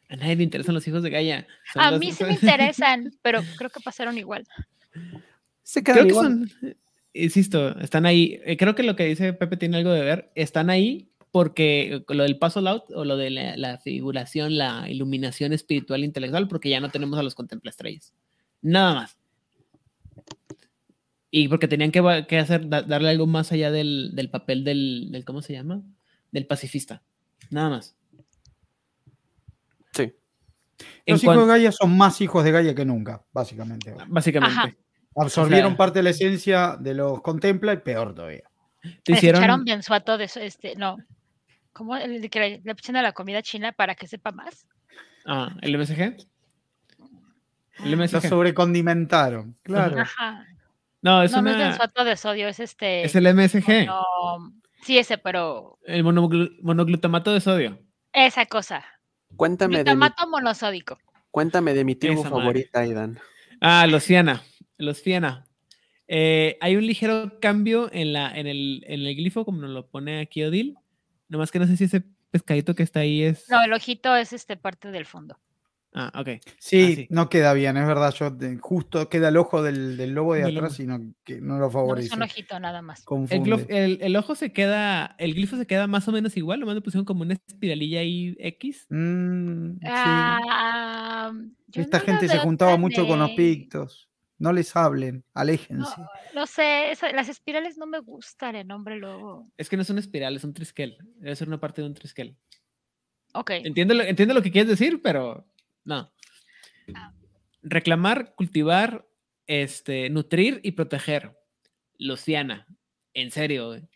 A 0.08 0.16
nadie 0.16 0.36
le 0.36 0.42
interesan 0.44 0.74
los 0.74 0.86
hijos 0.88 1.02
de 1.02 1.10
Gaia. 1.10 1.46
Son 1.72 1.82
A 1.82 1.90
los- 1.92 2.00
mí 2.00 2.12
sí 2.12 2.24
me 2.24 2.32
interesan, 2.34 3.12
pero 3.22 3.42
creo 3.56 3.70
que 3.70 3.80
pasaron 3.80 4.16
igual. 4.18 4.44
Se 5.62 5.82
Creo 5.82 6.06
que 6.06 6.12
son, 6.14 6.50
insisto, 7.14 7.78
están 7.80 8.04
ahí. 8.06 8.40
Eh, 8.44 8.56
Creo 8.56 8.74
que 8.74 8.82
lo 8.82 8.96
que 8.96 9.04
dice 9.06 9.32
Pepe 9.32 9.56
tiene 9.56 9.78
algo 9.78 9.90
de 9.92 10.02
ver. 10.02 10.30
Están 10.34 10.68
ahí 10.70 11.08
porque 11.30 12.04
lo 12.08 12.22
del 12.22 12.38
paso 12.38 12.60
out 12.68 12.84
o 12.94 13.04
lo 13.04 13.16
de 13.16 13.30
la, 13.30 13.56
la 13.56 13.78
figuración, 13.78 14.56
la 14.56 14.88
iluminación 14.88 15.52
espiritual 15.52 16.02
e 16.02 16.06
intelectual, 16.06 16.46
porque 16.48 16.68
ya 16.68 16.80
no 16.80 16.90
tenemos 16.90 17.18
a 17.18 17.22
los 17.22 17.34
contempla 17.34 17.70
estrellas. 17.70 18.12
Nada 18.62 18.94
más. 18.94 19.16
Y 21.30 21.48
porque 21.48 21.66
tenían 21.66 21.90
que, 21.90 21.98
hacer, 22.38 22.68
da- 22.68 22.82
darle 22.82 23.08
algo 23.08 23.26
más 23.26 23.50
allá 23.50 23.72
del, 23.72 24.10
del 24.14 24.30
papel 24.30 24.62
del, 24.62 25.08
del, 25.10 25.24
¿cómo 25.24 25.42
se 25.42 25.52
llama? 25.54 25.82
Del 26.30 26.46
pacifista. 26.46 27.02
Nada 27.50 27.70
más. 27.70 27.96
En 31.06 31.14
Los 31.14 31.22
hijos 31.24 31.36
de 31.36 31.46
Gaia 31.46 31.72
son 31.72 31.96
más 31.96 32.20
hijos 32.20 32.42
de 32.44 32.50
Gaia 32.52 32.74
que 32.74 32.84
nunca, 32.84 33.22
básicamente. 33.32 33.94
básicamente. 34.08 34.56
Ajá. 34.58 34.70
Absorbieron 35.16 35.72
sea- 35.72 35.76
parte 35.76 35.98
de 36.00 36.02
la 36.04 36.10
esencia 36.10 36.76
de 36.78 36.94
los 36.94 37.20
contempla 37.22 37.72
y 37.72 37.76
peor 37.78 38.14
todavía. 38.14 38.42
Te 39.02 39.12
Les 39.12 39.22
echaron 39.22 39.36
hicieron, 39.40 39.64
bien 39.64 39.82
suato 39.82 40.18
de 40.18 40.24
eso, 40.24 40.40
este, 40.40 40.74
no. 40.76 40.96
¿Cómo 41.72 41.96
el 41.96 42.20
de 42.20 42.28
que 42.28 42.40
le, 42.40 42.60
le 42.64 42.72
echan 42.72 42.96
a 42.96 43.02
la 43.02 43.12
comida 43.12 43.40
china 43.42 43.72
para 43.72 43.94
que 43.94 44.06
sepa 44.06 44.30
más? 44.32 44.66
ah, 45.26 45.54
el 45.62 45.76
MSG. 45.78 46.16
El 47.84 47.90
Lo 47.90 47.96
MSG. 47.96 48.28
sobrecondimentaron, 48.28 49.56
claro. 49.62 50.00
Ajá. 50.00 50.46
No, 51.02 51.22
es 51.22 51.32
no, 51.32 51.42
no 51.42 51.50
es 51.50 51.56
una- 51.56 51.64
benzoato 51.68 52.04
de 52.04 52.16
sodio, 52.16 52.48
es 52.48 52.60
este. 52.60 53.04
es 53.04 53.14
el 53.14 53.26
MSG. 53.26 53.86
mono- 53.86 54.52
sí, 54.82 54.98
ese, 54.98 55.18
pero 55.18 55.78
El 55.84 56.04
monoglu- 56.04 56.56
monoglutamato 56.62 57.32
de 57.32 57.40
sodio. 57.40 57.78
esa 58.12 58.46
cosa. 58.46 58.84
Cuéntame 59.36 59.84
de, 59.84 59.94
mi, 59.94 60.06
monosódico. 60.28 60.98
cuéntame 61.30 61.74
de 61.74 61.84
mi 61.84 61.94
tribu 61.94 62.20
Esa 62.20 62.30
madre. 62.30 62.42
favorita, 62.42 62.80
Aidan. 62.80 63.18
Ah, 63.60 63.86
los 63.86 64.04
Fiana. 64.04 64.42
Los 64.78 65.00
Fiana. 65.00 65.46
Eh, 66.06 66.58
hay 66.60 66.76
un 66.76 66.86
ligero 66.86 67.38
cambio 67.40 67.90
en, 67.92 68.12
la, 68.12 68.30
en, 68.30 68.46
el, 68.46 68.84
en 68.86 69.00
el 69.00 69.16
glifo, 69.16 69.44
como 69.44 69.60
nos 69.60 69.70
lo 69.70 69.86
pone 69.86 70.20
aquí 70.20 70.42
Odil. 70.44 70.76
Nomás 71.28 71.50
que 71.50 71.58
no 71.58 71.66
sé 71.66 71.76
si 71.76 71.84
ese 71.84 72.04
pescadito 72.30 72.74
que 72.74 72.82
está 72.82 73.00
ahí 73.00 73.22
es. 73.22 73.48
No, 73.48 73.62
el 73.62 73.72
ojito 73.72 74.14
es 74.14 74.32
este 74.32 74.56
parte 74.56 74.90
del 74.90 75.06
fondo. 75.06 75.38
Ah, 75.96 76.10
ok. 76.20 76.28
Sí, 76.58 76.94
sí. 76.96 77.06
no 77.08 77.28
queda 77.28 77.52
bien, 77.52 77.76
es 77.76 77.86
verdad. 77.86 78.12
Yo 78.12 78.36
justo 78.60 79.08
queda 79.08 79.28
el 79.28 79.36
ojo 79.36 79.62
del, 79.62 79.96
del 79.96 80.10
lobo 80.12 80.34
de 80.34 80.42
atrás 80.42 80.80
y 80.80 80.86
no, 80.86 80.98
que 81.22 81.40
no 81.40 81.54
lo 81.58 81.66
No, 81.66 81.70
favorece. 81.70 82.08
es 82.08 82.12
un 82.12 82.22
ojito 82.22 82.58
nada 82.58 82.82
más. 82.82 83.04
El, 83.30 83.66
el- 83.68 83.98
el 84.02 84.16
ojo 84.16 84.34
se 84.34 84.52
queda, 84.52 85.14
el 85.18 85.34
glifo 85.34 85.56
se 85.56 85.68
queda 85.68 85.86
más 85.86 86.08
o 86.08 86.12
menos 86.12 86.36
igual, 86.36 86.58
nomás 86.58 86.74
le 86.74 86.80
pusieron 86.80 87.04
como 87.04 87.22
una 87.22 87.34
espiralilla 87.34 88.00
ahí 88.00 88.34
X. 88.40 88.86
Mm, 88.90 89.70
sí. 89.74 89.78
Ah, 89.86 91.32
Esta 91.72 91.98
no 91.98 92.04
gente 92.04 92.28
se 92.28 92.38
juntaba 92.38 92.76
mucho 92.76 93.06
con 93.06 93.20
los 93.20 93.30
pictos. 93.30 94.08
No 94.36 94.52
les 94.52 94.74
hablen, 94.74 95.24
aléjense. 95.32 95.94
No, 95.96 96.08
no 96.34 96.46
sé, 96.48 96.92
las 97.14 97.28
espirales 97.28 97.78
no 97.78 97.86
me 97.86 98.00
gustan 98.00 98.56
en 98.56 98.72
hombre 98.72 98.98
lobo. 98.98 99.48
Es 99.56 99.68
que 99.68 99.76
no 99.76 99.82
es 99.82 99.90
una 99.90 100.00
espiral, 100.00 100.34
es 100.34 100.42
un 100.42 100.52
triskel. 100.52 100.98
Debe 101.18 101.36
ser 101.36 101.46
una 101.46 101.60
parte 101.60 101.82
de 101.82 101.86
un 101.86 101.94
triskel. 101.94 102.36
Ok. 103.32 103.50
Entiendo 103.62 103.94
lo, 103.94 104.02
entiendo 104.02 104.34
lo 104.34 104.42
que 104.42 104.50
quieres 104.50 104.68
decir, 104.68 105.00
pero 105.02 105.46
no. 105.84 106.12
Reclamar, 107.62 108.34
cultivar, 108.34 109.06
este, 109.46 110.10
nutrir 110.10 110.60
y 110.62 110.72
proteger. 110.72 111.36
Luciana, 111.98 112.66
en 113.14 113.30
serio. 113.30 113.68
güey. 113.68 113.88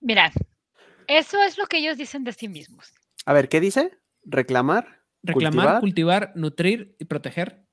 Mira, 0.00 0.32
eso 1.06 1.42
es 1.42 1.58
lo 1.58 1.66
que 1.66 1.78
ellos 1.78 1.96
dicen 1.96 2.24
de 2.24 2.32
sí 2.32 2.48
mismos. 2.48 2.92
A 3.24 3.32
ver, 3.32 3.48
¿qué 3.48 3.60
dice? 3.60 3.98
Reclamar. 4.24 5.02
Reclamar, 5.22 5.80
¿Cultivar? 5.80 5.80
cultivar, 5.80 6.32
nutrir 6.36 6.96
y 6.98 7.04
proteger. 7.06 7.64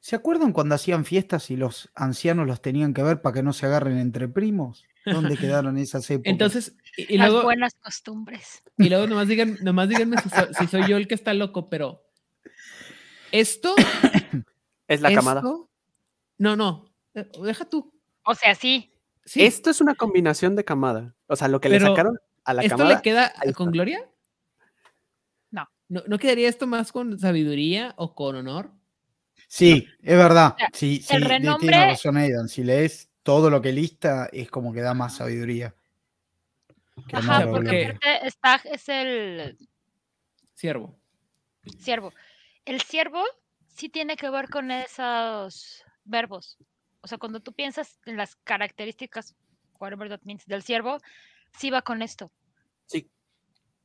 ¿Se 0.00 0.16
acuerdan 0.16 0.52
cuando 0.52 0.74
hacían 0.74 1.04
fiestas 1.04 1.50
y 1.50 1.56
los 1.56 1.90
ancianos 1.94 2.46
los 2.46 2.60
tenían 2.62 2.94
que 2.94 3.02
ver 3.02 3.20
para 3.22 3.34
que 3.34 3.42
no 3.42 3.52
se 3.52 3.66
agarren 3.66 3.98
entre 3.98 4.28
primos? 4.28 4.84
¿Dónde 5.06 5.36
quedaron 5.38 5.78
esas 5.78 6.10
épocas? 6.10 6.30
Entonces, 6.32 6.76
y, 6.96 7.14
y 7.14 7.18
las 7.18 7.28
luego, 7.30 7.44
buenas 7.44 7.74
costumbres. 7.74 8.62
y 8.76 8.88
luego 8.88 9.06
nomás, 9.06 9.28
digan, 9.28 9.56
nomás 9.62 9.88
díganme 9.88 10.16
si 10.22 10.28
soy, 10.30 10.46
si 10.58 10.66
soy 10.66 10.88
yo 10.88 10.96
el 10.96 11.06
que 11.08 11.14
está 11.14 11.32
loco, 11.34 11.68
pero 11.70 12.04
esto, 13.32 13.74
Es 14.88 15.00
la 15.00 15.12
camada. 15.12 15.40
esto- 15.40 15.68
no, 16.38 16.56
no, 16.56 16.90
eh, 17.14 17.28
deja 17.42 17.64
tú. 17.64 17.92
O 18.24 18.34
sea, 18.34 18.54
sí. 18.54 18.92
Sí, 19.24 19.44
Esto 19.44 19.68
es 19.70 19.80
una 19.82 19.94
combinación 19.94 20.56
de 20.56 20.64
camada. 20.64 21.14
O 21.26 21.36
sea, 21.36 21.48
lo 21.48 21.60
que 21.60 21.68
le 21.68 21.78
sacaron 21.80 22.18
a 22.44 22.54
la 22.54 22.62
¿Esto 22.62 22.76
camada. 22.78 22.96
le 22.96 23.02
queda 23.02 23.32
con 23.54 23.70
gloria? 23.70 24.08
No. 25.50 25.68
no. 25.88 26.02
¿No 26.06 26.18
quedaría 26.18 26.48
esto 26.48 26.66
más 26.66 26.92
con 26.92 27.18
sabiduría 27.18 27.92
o 27.98 28.14
con 28.14 28.36
honor? 28.36 28.70
Sí, 29.48 29.88
es 30.02 30.16
verdad. 30.16 30.54
sea, 30.58 30.68
Sí, 30.74 31.00
sí, 31.02 31.16
el 31.16 31.24
renombre- 31.24 31.58
tiene 31.70 31.86
razón 31.86 32.16
Aidan. 32.18 32.48
Si 32.48 32.62
lees 32.62 33.08
todo 33.22 33.48
lo 33.50 33.60
que 33.62 33.72
lista, 33.72 34.28
es 34.32 34.50
como 34.50 34.72
que 34.72 34.80
da 34.82 34.94
más 34.94 35.16
sabiduría. 35.16 35.74
que 37.08 37.16
Ajá, 37.16 37.46
porque 37.50 37.86
aparte 37.86 38.26
está, 38.26 38.60
es 38.64 38.88
el 38.88 39.58
Siervo. 40.54 40.98
siervo. 41.78 42.12
El 42.64 42.80
siervo 42.82 43.22
sí 43.66 43.88
tiene 43.88 44.16
que 44.16 44.28
ver 44.28 44.48
con 44.50 44.70
esos 44.70 45.82
verbos. 46.04 46.58
O 47.00 47.06
sea, 47.08 47.16
cuando 47.16 47.40
tú 47.40 47.52
piensas 47.52 47.98
en 48.04 48.16
las 48.16 48.36
características, 48.36 49.34
whatever 49.80 50.08
that 50.10 50.20
means, 50.24 50.44
del 50.46 50.62
siervo, 50.62 50.98
sí 51.56 51.70
va 51.70 51.80
con 51.82 52.02
esto. 52.02 52.30
Sí. 52.86 53.10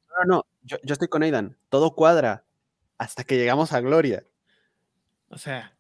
No, 0.09 0.25
no, 0.37 0.45
yo, 0.63 0.77
yo 0.83 0.93
estoy 0.93 1.07
con 1.07 1.23
Aidan. 1.23 1.57
Todo 1.69 1.95
cuadra 1.95 2.43
hasta 2.97 3.23
que 3.23 3.37
llegamos 3.37 3.71
a 3.71 3.79
Gloria. 3.79 4.25
O 5.29 5.37
sea. 5.37 5.73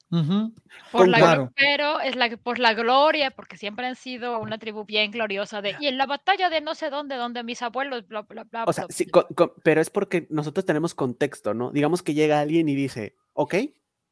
Por 0.91 1.07
la, 1.07 1.17
Claro. 1.17 1.51
pero 1.55 1.99
es 1.99 2.15
la, 2.15 2.29
por 2.37 2.59
la 2.59 2.75
gloria, 2.75 3.31
porque 3.31 3.57
siempre 3.57 3.87
han 3.87 3.95
sido 3.95 4.37
una 4.39 4.59
tribu 4.59 4.85
bien 4.85 5.09
gloriosa 5.09 5.59
de, 5.63 5.75
y 5.79 5.87
en 5.87 5.97
la 5.97 6.05
batalla 6.05 6.51
de 6.51 6.61
no 6.61 6.75
sé 6.75 6.91
dónde, 6.91 7.15
donde 7.15 7.41
mis 7.43 7.63
abuelos, 7.63 8.07
bla, 8.07 8.21
bla, 8.21 8.43
bla. 8.43 8.65
O 8.67 8.73
sea, 8.73 8.85
bla, 8.85 8.93
sí, 8.95 9.05
bla". 9.05 9.11
co- 9.23 9.27
co- 9.33 9.55
pero 9.63 9.81
es 9.81 9.89
porque 9.89 10.27
nosotros 10.29 10.67
tenemos 10.67 10.93
contexto, 10.93 11.55
¿no? 11.55 11.71
Digamos 11.71 12.03
que 12.03 12.13
llega 12.13 12.39
alguien 12.39 12.69
y 12.69 12.75
dice, 12.75 13.15
ok, 13.33 13.55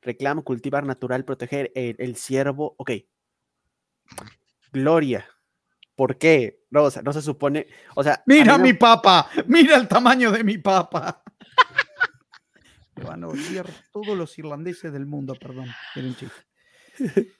reclamo, 0.01 0.43
cultivar, 0.43 0.87
natural, 0.87 1.23
proteger, 1.23 1.71
el, 1.75 1.95
el 1.99 2.15
siervo, 2.15 2.73
ok. 2.79 2.91
Gloria. 4.71 5.27
¿Por 5.95 6.17
qué? 6.17 6.63
No, 6.71 6.83
o 6.83 6.89
sea, 6.89 7.03
no 7.03 7.13
se 7.13 7.21
supone, 7.21 7.67
o 7.95 8.03
sea... 8.03 8.23
Mira 8.25 8.57
mi 8.57 8.73
papa, 8.73 9.29
mira 9.45 9.75
el 9.75 9.87
tamaño 9.87 10.31
de 10.31 10.43
mi 10.43 10.57
papa. 10.57 11.21
Me 13.01 13.09
van 13.09 13.23
a 13.23 13.27
odiar 13.27 13.65
todos 13.91 14.17
los 14.17 14.37
irlandeses 14.37 14.91
del 14.93 15.05
mundo, 15.05 15.35
perdón. 15.35 15.67
Era 15.95 16.07
un 16.07 16.15
chiste. 16.15 16.41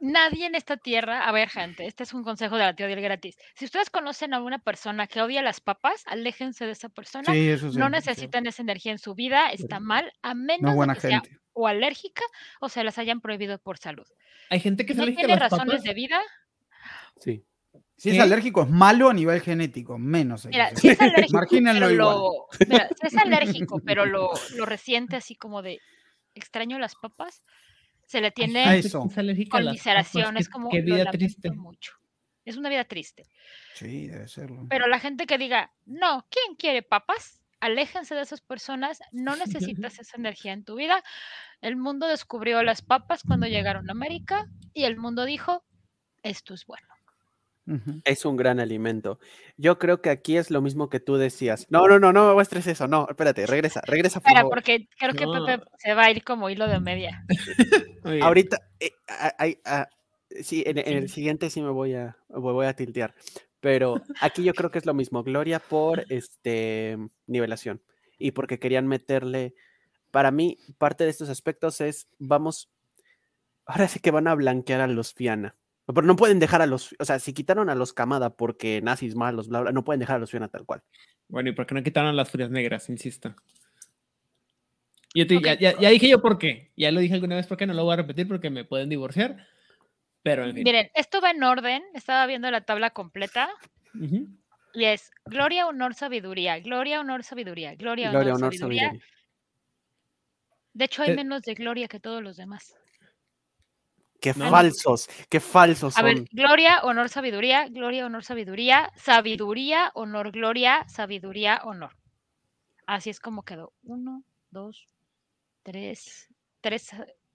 Nadie 0.00 0.46
en 0.46 0.54
esta 0.54 0.76
tierra, 0.76 1.24
a 1.26 1.32
ver, 1.32 1.48
gente, 1.48 1.86
este 1.86 2.02
es 2.02 2.12
un 2.12 2.24
consejo 2.24 2.56
de 2.56 2.64
la 2.64 2.74
tía 2.76 2.86
del 2.88 3.00
gratis. 3.00 3.38
Si 3.54 3.64
ustedes 3.64 3.88
conocen 3.88 4.34
a 4.34 4.42
una 4.42 4.58
persona 4.58 5.06
que 5.06 5.22
odia 5.22 5.40
las 5.40 5.60
papas, 5.60 6.02
aléjense 6.06 6.66
de 6.66 6.72
esa 6.72 6.90
persona. 6.90 7.32
Sí, 7.32 7.48
eso 7.48 7.72
sí. 7.72 7.78
no 7.78 7.86
sí. 7.86 7.92
necesitan 7.92 8.46
esa 8.46 8.60
energía 8.60 8.92
en 8.92 8.98
su 8.98 9.14
vida, 9.14 9.50
está 9.50 9.80
mal, 9.80 10.12
a 10.20 10.34
menos 10.34 10.74
No 10.74 10.82
de 10.86 10.94
que 10.94 11.00
sea 11.00 11.22
o 11.54 11.68
alérgica 11.68 12.22
o 12.60 12.68
se 12.68 12.82
las 12.84 12.98
hayan 12.98 13.20
prohibido 13.20 13.58
por 13.58 13.78
salud. 13.78 14.06
hay 14.50 14.58
gente 14.60 14.84
que 14.84 14.92
se 14.92 14.98
no 14.98 15.04
alérgica 15.04 15.22
a 15.22 15.26
tiene 15.26 15.40
las 15.40 15.50
razones 15.52 15.74
papas. 15.76 15.84
de 15.84 15.94
vida, 15.94 16.20
Sí. 17.20 17.44
Si 17.96 18.10
es 18.10 18.16
¿Qué? 18.16 18.22
alérgico, 18.22 18.62
es 18.62 18.68
malo 18.70 19.08
a 19.08 19.14
nivel 19.14 19.40
genético, 19.40 19.98
menos. 19.98 20.42
que 20.42 20.48
mira, 20.48 20.74
si 20.74 20.88
es 20.88 21.00
alérgico, 21.00 21.46
pero 21.64 21.90
igual. 21.90 21.96
lo, 21.96 22.46
mira, 22.66 22.88
si 23.00 23.06
es 23.06 23.16
alérgico, 23.16 23.80
pero 23.84 24.04
lo, 24.04 24.30
lo 24.56 24.66
resiente 24.66 25.16
así 25.16 25.36
como 25.36 25.62
de 25.62 25.80
extraño 26.34 26.78
las 26.78 26.96
papas, 26.96 27.44
se 28.06 28.20
le 28.20 28.32
tiene 28.32 28.64
a 28.66 28.72
que 28.72 28.80
eso. 28.80 29.02
qué- 30.46 30.52
como 30.52 30.70
lo 30.70 30.84
vida 30.84 31.10
triste. 31.10 31.50
mucho. 31.52 31.92
Es 32.44 32.56
una 32.56 32.68
vida 32.68 32.84
triste. 32.84 33.24
Sí, 33.74 34.08
debe 34.08 34.28
serlo. 34.28 34.66
Pero 34.68 34.86
la 34.86 34.98
gente 35.00 35.26
que 35.26 35.38
diga, 35.38 35.72
no, 35.86 36.26
¿quién 36.30 36.56
quiere 36.56 36.82
papas? 36.82 37.40
Aléjense 37.60 38.14
de 38.14 38.20
esas 38.22 38.42
personas, 38.42 38.98
no 39.12 39.36
necesitas 39.90 39.98
esa 39.98 40.16
energía 40.18 40.52
en 40.52 40.64
tu 40.64 40.74
vida. 40.74 41.02
El 41.62 41.76
mundo 41.76 42.06
descubrió 42.08 42.62
las 42.62 42.82
papas 42.82 43.22
cuando 43.22 43.46
llegaron 43.46 43.88
a 43.88 43.92
América 43.92 44.46
y 44.74 44.84
el 44.84 44.96
mundo 44.98 45.24
dijo, 45.24 45.64
esto 46.22 46.52
es 46.52 46.66
bueno. 46.66 46.86
Es 48.04 48.24
un 48.26 48.36
gran 48.36 48.60
alimento. 48.60 49.18
Yo 49.56 49.78
creo 49.78 50.02
que 50.02 50.10
aquí 50.10 50.36
es 50.36 50.50
lo 50.50 50.60
mismo 50.60 50.90
que 50.90 51.00
tú 51.00 51.16
decías. 51.16 51.66
No, 51.70 51.88
no, 51.88 51.98
no, 51.98 52.12
no 52.12 52.28
me 52.28 52.34
muestres 52.34 52.66
eso. 52.66 52.86
No, 52.88 53.06
espérate, 53.08 53.46
regresa, 53.46 53.80
regresa, 53.86 54.20
por 54.20 54.28
Espera, 54.28 54.40
favor. 54.42 54.54
porque 54.54 54.88
creo 54.98 55.12
que 55.14 55.24
No. 55.24 55.46
Pepe 55.46 55.64
se 55.78 55.94
va 55.94 56.04
a 56.04 56.10
ir 56.10 56.22
como 56.24 56.50
hilo 56.50 56.68
de 56.68 56.80
media. 56.80 57.24
Ahorita, 58.22 58.58
eh, 58.80 58.90
a- 59.08 59.34
hay- 59.38 59.58
a- 59.64 59.88
sí, 60.42 60.62
en, 60.66 60.78
en 60.78 60.98
el 60.98 61.08
siguiente 61.08 61.48
sí 61.50 61.62
me 61.62 61.70
voy 61.70 61.94
a, 61.94 62.16
me 62.28 62.38
voy 62.40 62.66
a 62.66 62.74
tiltear. 62.76 63.14
Pero 63.60 64.02
aquí 64.20 64.44
yo 64.44 64.52
creo 64.52 64.70
que 64.70 64.78
es 64.78 64.84
lo 64.86 64.92
mismo. 64.92 65.22
Gloria 65.22 65.58
por 65.58 66.04
este 66.10 66.98
nivelación. 67.26 67.80
Y 68.18 68.32
porque 68.32 68.58
querían 68.58 68.86
meterle. 68.86 69.54
Para 70.10 70.30
mí, 70.30 70.58
parte 70.78 71.04
de 71.04 71.10
estos 71.10 71.28
aspectos 71.28 71.80
es, 71.80 72.06
vamos, 72.18 72.68
ahora 73.66 73.88
sí 73.88 73.98
que 74.00 74.10
van 74.12 74.28
a 74.28 74.34
blanquear 74.34 74.80
a 74.82 74.86
los 74.86 75.12
Fiana. 75.14 75.56
Pero 75.86 76.02
no 76.06 76.16
pueden 76.16 76.38
dejar 76.38 76.62
a 76.62 76.66
los, 76.66 76.94
o 76.98 77.04
sea, 77.04 77.18
si 77.18 77.32
quitaron 77.34 77.68
a 77.68 77.74
los 77.74 77.92
Kamada 77.92 78.30
porque 78.36 78.80
nazis 78.82 79.14
malos, 79.14 79.48
bla, 79.48 79.60
bla, 79.60 79.72
no 79.72 79.84
pueden 79.84 80.00
dejar 80.00 80.16
a 80.16 80.18
los 80.18 80.30
Fiana 80.30 80.48
tal 80.48 80.64
cual. 80.64 80.82
Bueno, 81.28 81.50
¿y 81.50 81.52
por 81.52 81.66
qué 81.66 81.74
no 81.74 81.82
quitaron 81.82 82.16
las 82.16 82.30
furias 82.30 82.50
negras? 82.50 82.88
Insisto. 82.88 83.34
Yo 85.14 85.26
te- 85.26 85.36
Ok. 85.36 85.44
ya, 85.44 85.54
ya- 85.58 85.78
ya 85.80 85.88
dije 85.90 86.08
yo 86.08 86.20
por 86.22 86.38
qué. 86.38 86.72
Ya 86.76 86.90
lo 86.90 87.00
dije 87.00 87.14
alguna 87.14 87.36
vez 87.36 87.46
por 87.46 87.56
qué, 87.58 87.66
no 87.66 87.74
lo 87.74 87.84
voy 87.84 87.92
a 87.94 87.96
repetir 87.96 88.26
porque 88.26 88.50
me 88.50 88.64
pueden 88.64 88.88
divorciar. 88.88 89.46
Pero 90.22 90.44
en 90.46 90.54
fin. 90.54 90.64
Miren, 90.64 90.90
esto 90.94 91.20
va 91.20 91.30
en 91.30 91.42
orden, 91.42 91.82
estaba 91.92 92.26
viendo 92.26 92.50
la 92.50 92.62
tabla 92.62 92.90
completa 92.90 93.50
y 94.72 94.84
es 94.86 95.10
gloria, 95.26 95.66
honor, 95.66 95.94
sabiduría, 95.94 96.58
gloria, 96.60 97.00
honor, 97.00 97.22
sabiduría, 97.22 97.74
gloria, 97.74 98.10
Gloria, 98.10 98.32
honor, 98.32 98.44
honor, 98.44 98.54
sabiduría. 98.54 98.82
sabiduría. 98.88 99.06
De 100.72 100.84
hecho, 100.86 101.02
hay 101.02 101.10
Eh, 101.10 101.14
menos 101.16 101.42
de 101.42 101.54
gloria 101.54 101.86
que 101.88 102.00
todos 102.00 102.22
los 102.22 102.36
demás. 102.36 102.74
Qué 104.24 104.32
No. 104.32 104.48
falsos, 104.48 105.06
qué 105.28 105.38
falsos 105.38 105.98
A 105.98 106.02
ver, 106.02 106.16
son. 106.16 106.28
gloria, 106.32 106.80
honor, 106.82 107.10
sabiduría, 107.10 107.68
gloria, 107.68 108.06
honor, 108.06 108.24
sabiduría, 108.24 108.90
sabiduría, 108.96 109.90
honor, 109.94 110.30
gloria, 110.32 110.86
sabiduría, 110.88 111.60
honor. 111.62 111.94
Así 112.86 113.10
es 113.10 113.20
como 113.20 113.42
quedó. 113.42 113.74
Uno, 113.82 114.24
dos, 114.50 114.88
tres, 115.62 116.28
tres, 116.62 116.88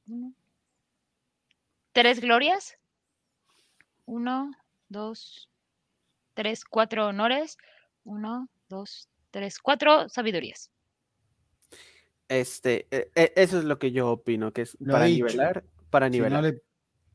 uno, 0.08 0.34
tres 1.92 2.22
glorias. 2.22 2.76
Uno, 4.08 4.50
dos, 4.88 5.48
tres, 6.34 6.66
cuatro 6.66 7.06
honores. 7.06 7.58
Uno, 8.04 8.50
dos, 8.68 9.10
tres, 9.30 9.60
cuatro 9.60 10.10
sabidurías. 10.10 10.72
Este, 12.28 12.88
e- 12.90 13.12
e- 13.14 13.34
eso 13.36 13.60
es 13.60 13.66
lo 13.66 13.78
que 13.78 13.92
yo 13.92 14.10
opino, 14.10 14.54
que 14.54 14.64
es 14.64 14.76
Lo 14.80 14.94
para 14.94 15.06
nivelar, 15.08 15.64
para 15.92 16.08
Si 16.08 16.14
nivelar. 16.14 16.42
no 16.44 16.50
le- 16.50 16.64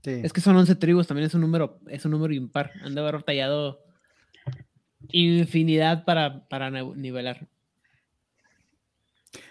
sí. 0.05 0.21
Es 0.23 0.33
que 0.33 0.41
son 0.41 0.57
11 0.57 0.75
tribus, 0.77 1.07
también 1.07 1.27
es 1.27 1.35
un 1.35 1.41
número, 1.41 1.81
es 1.89 2.05
un 2.05 2.13
número 2.13 2.33
impar. 2.33 2.71
Han 2.83 2.95
de 2.95 3.01
haber 3.01 3.23
tallado 3.23 3.83
infinidad 5.11 6.05
para, 6.05 6.47
para 6.49 6.71
nivelar. 6.71 7.49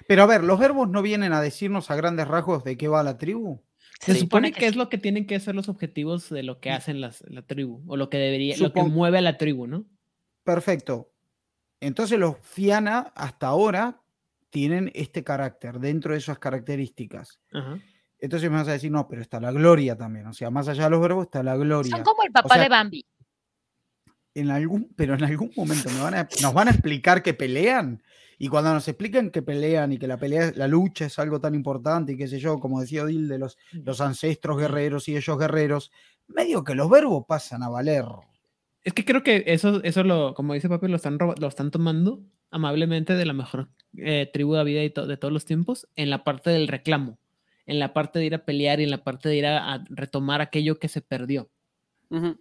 Pero 0.07 0.23
a 0.23 0.25
ver, 0.25 0.43
los 0.43 0.59
verbos 0.59 0.89
no 0.89 1.01
vienen 1.01 1.34
a 1.34 1.41
decirnos 1.41 1.91
a 1.91 1.95
grandes 1.95 2.27
rasgos 2.27 2.63
de 2.63 2.77
qué 2.77 2.88
va 2.88 3.03
la 3.03 3.17
tribu. 3.17 3.61
Se 3.99 4.15
supone 4.15 4.51
que 4.51 4.59
que, 4.59 4.67
es 4.67 4.75
lo 4.75 4.89
que 4.89 4.97
tienen 4.97 5.25
que 5.25 5.39
ser 5.39 5.55
los 5.55 5.69
objetivos 5.69 6.30
de 6.30 6.43
lo 6.43 6.59
que 6.59 6.71
hacen 6.71 6.99
las, 6.99 7.23
la 7.30 7.41
tribu, 7.41 7.84
o 7.88 7.95
lo 7.95 8.09
que 8.09 8.17
debería, 8.17 8.57
lo 8.57 8.73
que 8.73 8.84
mueve 8.84 9.19
a 9.19 9.21
la 9.21 9.38
tribu, 9.38 9.65
¿no? 9.65 9.85
Perfecto. 10.43 11.11
Entonces 11.80 12.19
los 12.19 12.38
Fiana 12.41 13.13
hasta 13.15 13.47
ahora 13.47 14.01
tienen 14.49 14.91
este 14.93 15.23
carácter 15.23 15.80
dentro 15.80 16.13
de 16.13 16.19
esas 16.19 16.38
características. 16.38 17.39
Ajá. 17.53 17.80
Entonces 18.23 18.49
me 18.49 18.55
vas 18.55 18.67
a 18.69 18.71
decir, 18.71 18.89
no, 18.89 19.05
pero 19.07 19.21
está 19.21 19.41
la 19.41 19.51
gloria 19.51 19.97
también. 19.97 20.25
O 20.27 20.33
sea, 20.33 20.49
más 20.49 20.69
allá 20.69 20.85
de 20.85 20.89
los 20.91 21.01
verbos 21.01 21.25
está 21.25 21.43
la 21.43 21.57
gloria. 21.57 21.89
Son 21.97 22.03
como 22.03 22.23
el 22.23 22.31
papá 22.31 22.53
sea, 22.55 22.63
de 22.63 22.69
Bambi. 22.69 23.05
En 24.35 24.49
algún, 24.49 24.91
pero 24.95 25.13
en 25.15 25.23
algún 25.25 25.51
momento 25.57 25.89
me 25.91 26.01
van 26.01 26.15
a- 26.15 26.29
nos 26.41 26.53
van 26.53 26.67
a 26.69 26.71
explicar 26.71 27.21
que 27.21 27.33
pelean. 27.33 28.01
Y 28.39 28.47
cuando 28.47 28.73
nos 28.73 28.87
explican 28.87 29.29
que 29.29 29.41
pelean 29.41 29.91
y 29.91 29.97
que 29.99 30.07
la 30.07 30.17
pelea, 30.17 30.51
la 30.55 30.67
lucha 30.67 31.05
es 31.05 31.19
algo 31.19 31.39
tan 31.39 31.53
importante 31.53 32.13
y 32.13 32.17
qué 32.17 32.27
sé 32.27 32.39
yo, 32.39 32.59
como 32.59 32.81
decía 32.81 33.03
Odil, 33.03 33.27
de 33.27 33.37
los, 33.37 33.57
los 33.71 34.01
ancestros 34.01 34.57
guerreros 34.57 35.07
y 35.07 35.15
ellos 35.15 35.37
guerreros, 35.37 35.91
medio 36.27 36.63
que 36.63 36.73
los 36.75 36.89
verbos 36.89 37.25
pasan 37.27 37.61
a 37.61 37.69
valer. 37.69 38.05
Es 38.83 38.93
que 38.93 39.05
creo 39.05 39.21
que 39.21 39.43
eso, 39.47 39.83
eso 39.83 40.03
lo, 40.03 40.33
como 40.33 40.53
dice 40.53 40.67
Papi, 40.67 40.87
lo 40.87 40.95
están, 40.95 41.17
lo 41.19 41.47
están 41.47 41.71
tomando 41.71 42.21
amablemente 42.49 43.13
de 43.15 43.25
la 43.25 43.33
mejor 43.33 43.69
eh, 43.97 44.29
tribu 44.33 44.55
de 44.55 44.63
vida 44.63 44.83
y 44.83 44.89
to- 44.89 45.07
de 45.07 45.17
todos 45.17 45.31
los 45.33 45.45
tiempos 45.45 45.87
en 45.95 46.09
la 46.09 46.23
parte 46.23 46.49
del 46.49 46.67
reclamo, 46.67 47.19
en 47.65 47.80
la 47.80 47.94
parte 47.94 48.19
de 48.19 48.26
ir 48.26 48.35
a 48.35 48.45
pelear 48.45 48.80
y 48.80 48.84
en 48.84 48.91
la 48.91 49.03
parte 49.03 49.30
de 49.30 49.38
ir 49.38 49.45
a, 49.45 49.73
a 49.73 49.84
retomar 49.90 50.41
aquello 50.41 50.80
que 50.80 50.88
se 50.90 51.02
perdió. 51.02 51.49
Ujú. 52.10 52.40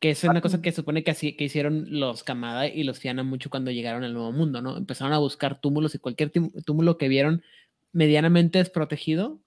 Que 0.00 0.10
es 0.10 0.22
una 0.24 0.40
cosa 0.42 0.60
que 0.60 0.70
se 0.70 0.76
supone 0.76 1.02
que, 1.02 1.10
así, 1.12 1.34
que 1.36 1.44
hicieron 1.44 1.86
los 1.88 2.24
Kamada 2.24 2.66
y 2.66 2.82
los 2.84 2.98
Fiana 2.98 3.22
mucho 3.22 3.48
cuando 3.48 3.70
llegaron 3.70 4.04
al 4.04 4.12
Nuevo 4.12 4.32
Mundo, 4.32 4.60
¿no? 4.60 4.76
Empezaron 4.76 5.12
a 5.14 5.18
buscar 5.18 5.60
túmulos 5.60 5.94
y 5.94 5.98
cualquier 5.98 6.30
túmulo 6.64 6.98
que 6.98 7.08
vieron 7.08 7.42
medianamente 7.92 8.58
desprotegido. 8.58 9.38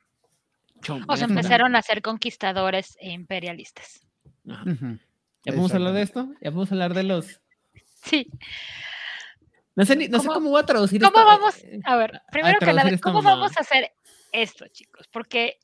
chum, 0.81 1.03
O 1.07 1.15
fue. 1.15 1.25
empezaron 1.25 1.75
a 1.75 1.81
ser 1.81 2.01
conquistadores 2.01 2.97
e 3.01 3.11
imperialistas. 3.11 4.07
Ajá. 4.49 4.63
Ujú. 4.71 4.97
¿Ya 5.45 5.51
podemos 5.53 5.73
hablar 5.73 5.93
de 5.93 6.01
esto? 6.01 6.27
¿Ya 6.41 6.49
podemos 6.51 6.71
hablar 6.71 6.93
de 6.93 7.03
los...? 7.03 7.41
Sí. 8.03 8.27
No 9.75 9.85
sé, 9.85 9.95
ni- 9.95 10.07
no 10.07 10.19
sé 10.19 10.27
¿Cómo- 10.27 10.39
cómo 10.39 10.49
voy 10.51 10.61
a 10.61 10.65
traducir 10.65 10.99
¿Cómo 11.01 11.17
esto, 11.19 11.25
vamos? 11.27 11.63
eh, 11.63 11.79
A 11.85 11.95
ver, 11.97 12.21
primero 12.31 12.57
que 12.57 12.65
traducir 12.65 12.85
nada, 12.93 13.01
¿cómo 13.01 13.21
vamos 13.21 13.55
a 13.57 13.59
hacer 13.61 13.91
esto, 14.31 14.67
chicos? 14.69 15.07
Porque, 15.07 15.57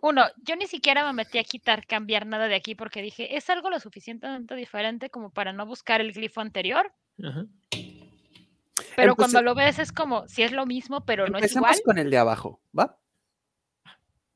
uno, 0.00 0.24
yo 0.44 0.56
ni 0.56 0.66
siquiera 0.66 1.04
me 1.06 1.12
metí 1.12 1.38
a 1.38 1.44
quitar, 1.44 1.86
cambiar 1.86 2.26
nada 2.26 2.48
de 2.48 2.54
aquí 2.56 2.74
porque 2.74 3.02
dije, 3.02 3.36
es 3.36 3.48
algo 3.50 3.70
lo 3.70 3.78
suficientemente 3.80 4.54
diferente 4.56 5.10
como 5.10 5.30
para 5.30 5.52
no 5.52 5.64
buscar 5.66 6.00
el 6.00 6.12
glifo 6.12 6.40
anterior. 6.40 6.92
Ajá. 7.22 7.46
Pero 7.70 9.12
Empecé- 9.12 9.16
cuando 9.16 9.42
lo 9.42 9.54
ves 9.54 9.78
es 9.78 9.92
como, 9.92 10.26
si 10.28 10.42
es 10.42 10.52
lo 10.52 10.66
mismo, 10.66 11.04
pero 11.04 11.26
no 11.28 11.38
es 11.38 11.44
Empecemos 11.44 11.68
igual. 11.70 11.82
con 11.84 11.98
el 11.98 12.10
de 12.10 12.18
abajo, 12.18 12.60
¿va? 12.78 12.98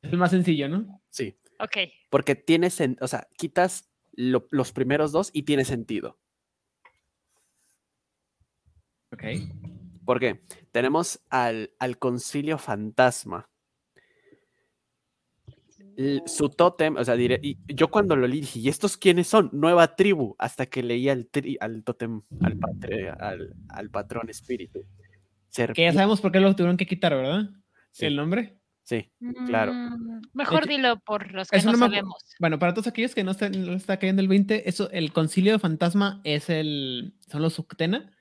Es 0.02 0.12
el 0.12 0.18
más 0.18 0.30
sencillo, 0.30 0.68
¿no? 0.68 1.02
Sí. 1.10 1.36
Ok. 1.58 1.76
Porque 2.10 2.36
tiene 2.36 2.68
sen- 2.68 2.96
o 3.00 3.08
sea, 3.08 3.26
quitas 3.36 3.90
lo- 4.12 4.46
los 4.50 4.72
primeros 4.72 5.10
dos 5.12 5.30
y 5.32 5.42
tiene 5.42 5.64
sentido. 5.64 6.18
Ok. 9.12 9.24
¿Por 10.06 10.20
qué? 10.20 10.40
Tenemos 10.72 11.20
al, 11.28 11.72
al 11.78 11.98
concilio 11.98 12.56
fantasma. 12.58 13.50
L- 15.96 16.22
su 16.26 16.48
tótem, 16.50 16.96
o 16.96 17.04
sea, 17.04 17.16
diré, 17.16 17.38
y 17.42 17.58
yo 17.74 17.88
cuando 17.88 18.16
lo 18.16 18.26
leí 18.26 18.40
dije, 18.40 18.58
¿y 18.60 18.68
estos 18.68 18.96
quiénes 18.96 19.26
son? 19.26 19.50
Nueva 19.52 19.96
tribu, 19.96 20.34
hasta 20.38 20.66
que 20.66 20.82
leí 20.82 21.08
al, 21.08 21.30
tri- 21.30 21.56
al 21.60 21.82
tótem, 21.84 22.22
al, 22.40 22.56
patre- 22.58 23.16
al, 23.18 23.54
al 23.68 23.90
patrón 23.90 24.28
espíritu. 24.30 24.84
Que 25.74 25.82
ya 25.84 25.92
sabemos 25.92 26.20
por 26.20 26.32
qué 26.32 26.40
lo 26.40 26.54
tuvieron 26.54 26.76
que 26.76 26.86
quitar, 26.86 27.14
¿verdad? 27.14 27.48
Sí, 27.92 28.04
El 28.06 28.16
nombre. 28.16 28.58
sí, 28.82 29.10
claro. 29.46 29.72
Mm, 29.72 30.20
Mejor 30.34 30.64
hecho, 30.64 30.68
dilo 30.68 30.98
por 31.00 31.32
los 31.32 31.48
que 31.48 31.62
no 31.62 31.74
sabemos. 31.76 32.22
Bueno, 32.38 32.58
para 32.58 32.74
todos 32.74 32.86
aquellos 32.88 33.14
que 33.14 33.24
no, 33.24 33.30
estén- 33.32 33.64
no 33.64 33.72
está 33.72 33.98
cayendo 33.98 34.20
el 34.20 34.28
20, 34.28 34.68
eso, 34.68 34.90
el 34.90 35.12
concilio 35.14 35.52
de 35.52 35.58
fantasma 35.58 36.20
es 36.24 36.50
el, 36.50 37.14
son 37.30 37.40
los 37.42 37.58
Uctena. 37.58 38.12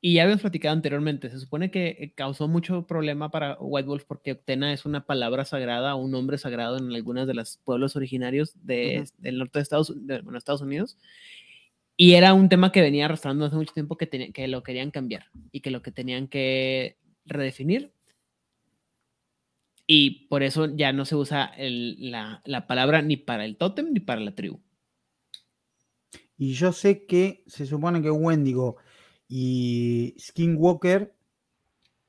Y 0.00 0.14
ya 0.14 0.22
habíamos 0.22 0.42
platicado 0.42 0.74
anteriormente, 0.74 1.28
se 1.28 1.40
supone 1.40 1.72
que 1.72 1.88
eh, 1.98 2.12
causó 2.14 2.46
mucho 2.46 2.86
problema 2.86 3.30
para 3.32 3.56
White 3.58 3.88
Wolf 3.88 4.04
porque 4.06 4.32
Uctena 4.32 4.72
es 4.72 4.86
una 4.86 5.04
palabra 5.06 5.44
sagrada, 5.44 5.96
un 5.96 6.12
nombre 6.12 6.38
sagrado 6.38 6.78
en 6.78 6.92
algunos 6.94 7.26
de 7.26 7.34
los 7.34 7.56
pueblos 7.64 7.96
originarios 7.96 8.52
de, 8.64 9.00
Ujú. 9.02 9.10
del 9.18 9.38
norte 9.38 9.58
de 9.58 9.62
Estados, 9.64 9.92
de, 10.06 10.20
bueno, 10.20 10.38
Estados 10.38 10.60
Unidos. 10.62 10.96
Y 11.96 12.14
era 12.14 12.32
un 12.32 12.48
tema 12.48 12.70
que 12.70 12.80
venía 12.80 13.06
arrastrando 13.06 13.44
hace 13.46 13.56
mucho 13.56 13.74
tiempo 13.74 13.96
que, 13.96 14.06
tenía- 14.06 14.30
que 14.30 14.46
lo 14.46 14.62
querían 14.62 14.92
cambiar 14.92 15.26
y 15.50 15.62
que 15.62 15.72
lo 15.72 15.82
que 15.82 15.90
tenían 15.90 16.28
que 16.28 16.96
redefinir. 17.24 17.90
Y 19.84 20.28
por 20.28 20.44
eso 20.44 20.66
ya 20.76 20.92
no 20.92 21.06
se 21.06 21.16
usa 21.16 21.46
el- 21.56 22.12
la, 22.12 22.40
la 22.44 22.68
palabra 22.68 23.02
ni 23.02 23.16
para 23.16 23.44
el 23.44 23.56
tótem 23.56 23.92
ni 23.92 23.98
para 23.98 24.20
la 24.20 24.32
tribu. 24.36 24.60
Y 26.36 26.52
yo 26.52 26.70
sé 26.72 27.04
que 27.06 27.42
se 27.48 27.66
supone 27.66 28.00
que 28.00 28.12
Wendigo 28.12 28.76
y 29.28 30.14
Skinwalker 30.18 31.14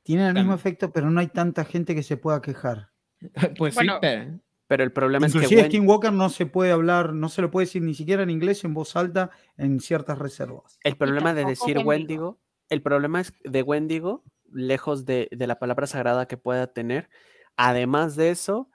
tienen 0.04 0.28
el 0.28 0.34
mismo 0.34 0.54
efecto, 0.54 0.92
pero 0.92 1.12
no 1.12 1.20
hay 1.20 1.28
tanta 1.28 1.66
gente 1.66 1.94
que 1.94 2.04
se 2.04 2.18
pueda 2.18 2.42
quejar. 2.42 2.90
Pues 3.58 3.76
Bueno, 3.76 3.96
sí, 3.96 4.00
pero 4.02 4.40
Pero 4.68 4.84
el 4.84 4.94
problema 4.94 5.28
es 5.28 5.36
Inclusive 5.36 5.62
que 5.62 5.68
Wen- 5.68 5.72
Skinwalker 5.72 6.14
no 6.14 6.30
se 6.30 6.46
puede 6.46 6.72
hablar, 6.72 7.14
no 7.14 7.28
se 7.30 7.42
lo 7.42 7.52
puede 7.52 7.66
decir 7.66 7.82
ni 7.82 7.94
siquiera 7.94 8.24
en 8.24 8.30
inglés 8.30 8.64
en 8.64 8.74
voz 8.74 8.96
alta 8.96 9.30
en 9.58 9.80
ciertas 9.80 10.18
reservas. 10.18 10.80
el 10.84 10.96
problema 10.96 11.34
de 11.34 11.44
decir 11.46 11.78
Wendigo. 11.80 11.90
Wendigo, 11.90 12.40
el 12.70 12.82
problema 12.82 13.20
es 13.22 13.34
de 13.44 13.62
Wendigo, 13.62 14.24
lejos 14.52 15.06
de, 15.06 15.28
de 15.32 15.48
la 15.48 15.60
palabra 15.60 15.86
sagrada 15.88 16.28
que 16.28 16.38
pueda 16.38 16.68
tener, 16.68 17.10
además 17.58 18.16
de 18.16 18.30
eso, 18.30 18.70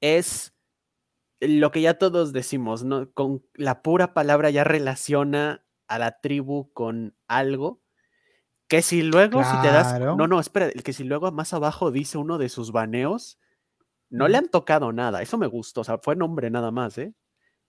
es 0.00 0.54
lo 1.40 1.70
que 1.70 1.82
ya 1.82 1.94
todos 1.98 2.32
decimos, 2.32 2.84
¿no? 2.84 3.10
Con 3.12 3.44
la 3.54 3.82
pura 3.82 4.14
palabra 4.14 4.50
ya 4.50 4.64
relaciona 4.64 5.64
a 5.88 5.98
la 5.98 6.20
tribu 6.20 6.72
con 6.72 7.14
algo. 7.26 7.79
Que 8.70 8.82
si 8.82 9.02
luego, 9.02 9.42
si 9.42 9.60
te 9.62 9.66
das. 9.66 9.98
No, 9.98 10.28
no, 10.28 10.38
espera, 10.38 10.70
que 10.70 10.92
si 10.92 11.02
luego 11.02 11.32
más 11.32 11.52
abajo 11.52 11.90
dice 11.90 12.18
uno 12.18 12.38
de 12.38 12.48
sus 12.48 12.70
baneos, 12.70 13.40
no 14.10 14.28
le 14.28 14.38
han 14.38 14.48
tocado 14.48 14.92
nada. 14.92 15.22
Eso 15.22 15.38
me 15.38 15.48
gustó, 15.48 15.80
o 15.80 15.84
sea, 15.84 15.98
fue 15.98 16.14
nombre 16.14 16.50
nada 16.50 16.70
más, 16.70 16.96
¿eh? 16.96 17.12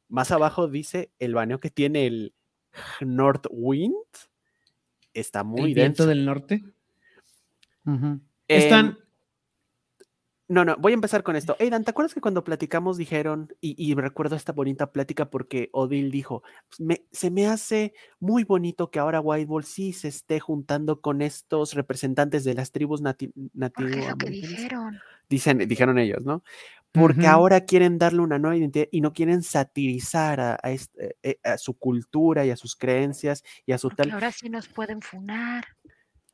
Más 0.10 0.30
abajo 0.30 0.68
dice 0.68 1.12
el 1.18 1.34
baneo 1.34 1.60
que 1.60 1.72
tiene 1.72 2.06
el 2.06 2.36
North 3.00 3.48
Wind. 3.50 3.96
Está 5.16 5.44
muy 5.44 5.70
el 5.70 5.74
viento 5.74 6.04
denso. 6.04 6.08
del 6.08 6.24
norte. 6.24 6.64
Ujú. 7.88 8.22
Están. 8.48 9.00
No, 10.52 10.66
no, 10.66 10.76
voy 10.78 10.92
a 10.92 10.96
empezar 10.96 11.24
con 11.24 11.38
esto. 11.38 11.56
Aidan, 11.62 11.86
¿te 11.86 11.92
acuerdas 11.92 12.14
que 12.14 12.20
cuando 12.20 12.44
platicamos 12.44 12.98
dijeron, 12.98 13.48
y, 13.62 13.74
y 13.82 13.94
recuerdo 13.96 14.36
esta 14.36 14.52
bonita 14.52 14.92
plática 14.92 15.30
porque 15.30 15.70
Odil 15.72 16.12
dijo, 16.12 16.44
"Pues 16.68 16.82
me- 16.82 17.06
se 17.10 17.32
me 17.32 17.48
hace 17.48 17.94
muy 18.20 18.44
bonito 18.44 18.92
que 18.92 19.00
ahora 19.00 19.22
White 19.22 19.46
Wolf 19.46 19.66
sí 19.66 19.94
se 19.94 20.10
esté 20.10 20.42
juntando 20.42 21.00
con 21.00 21.22
estos 21.22 21.74
representantes 21.74 22.44
de 22.44 22.54
las 22.54 22.74
tribus 22.74 23.02
nati 23.02 23.28
Porque 23.28 23.40
es 23.46 23.52
lo 23.54 23.54
que 23.54 23.54
nativoamericanas"? 23.54 24.50
dijeron. 24.58 25.00
Dicen, 25.30 25.58
dijeron 25.60 25.98
ellos, 25.98 26.26
¿no? 26.26 26.44
Porque 26.92 27.26
ahora 27.28 27.62
quieren 27.62 27.98
darle 27.98 28.20
una 28.20 28.38
nueva 28.38 28.58
identidad 28.58 28.88
y 28.92 29.00
no 29.00 29.14
quieren 29.14 29.44
satirizar 29.44 30.42
a, 30.42 30.60
a 30.62 30.72
este- 30.72 31.16
eh, 31.24 31.40
a 31.46 31.58
su 31.58 31.76
cultura 31.76 32.46
y 32.46 32.50
a 32.50 32.58
sus 32.58 32.76
creencias 32.76 33.42
y 33.66 33.72
a 33.72 33.78
su 33.78 33.88
Porque 33.88 34.04
tal. 34.04 34.12
ahora 34.12 34.34
sí 34.34 34.50
nos 34.50 34.68
pueden 34.68 35.02
funar. 35.02 35.64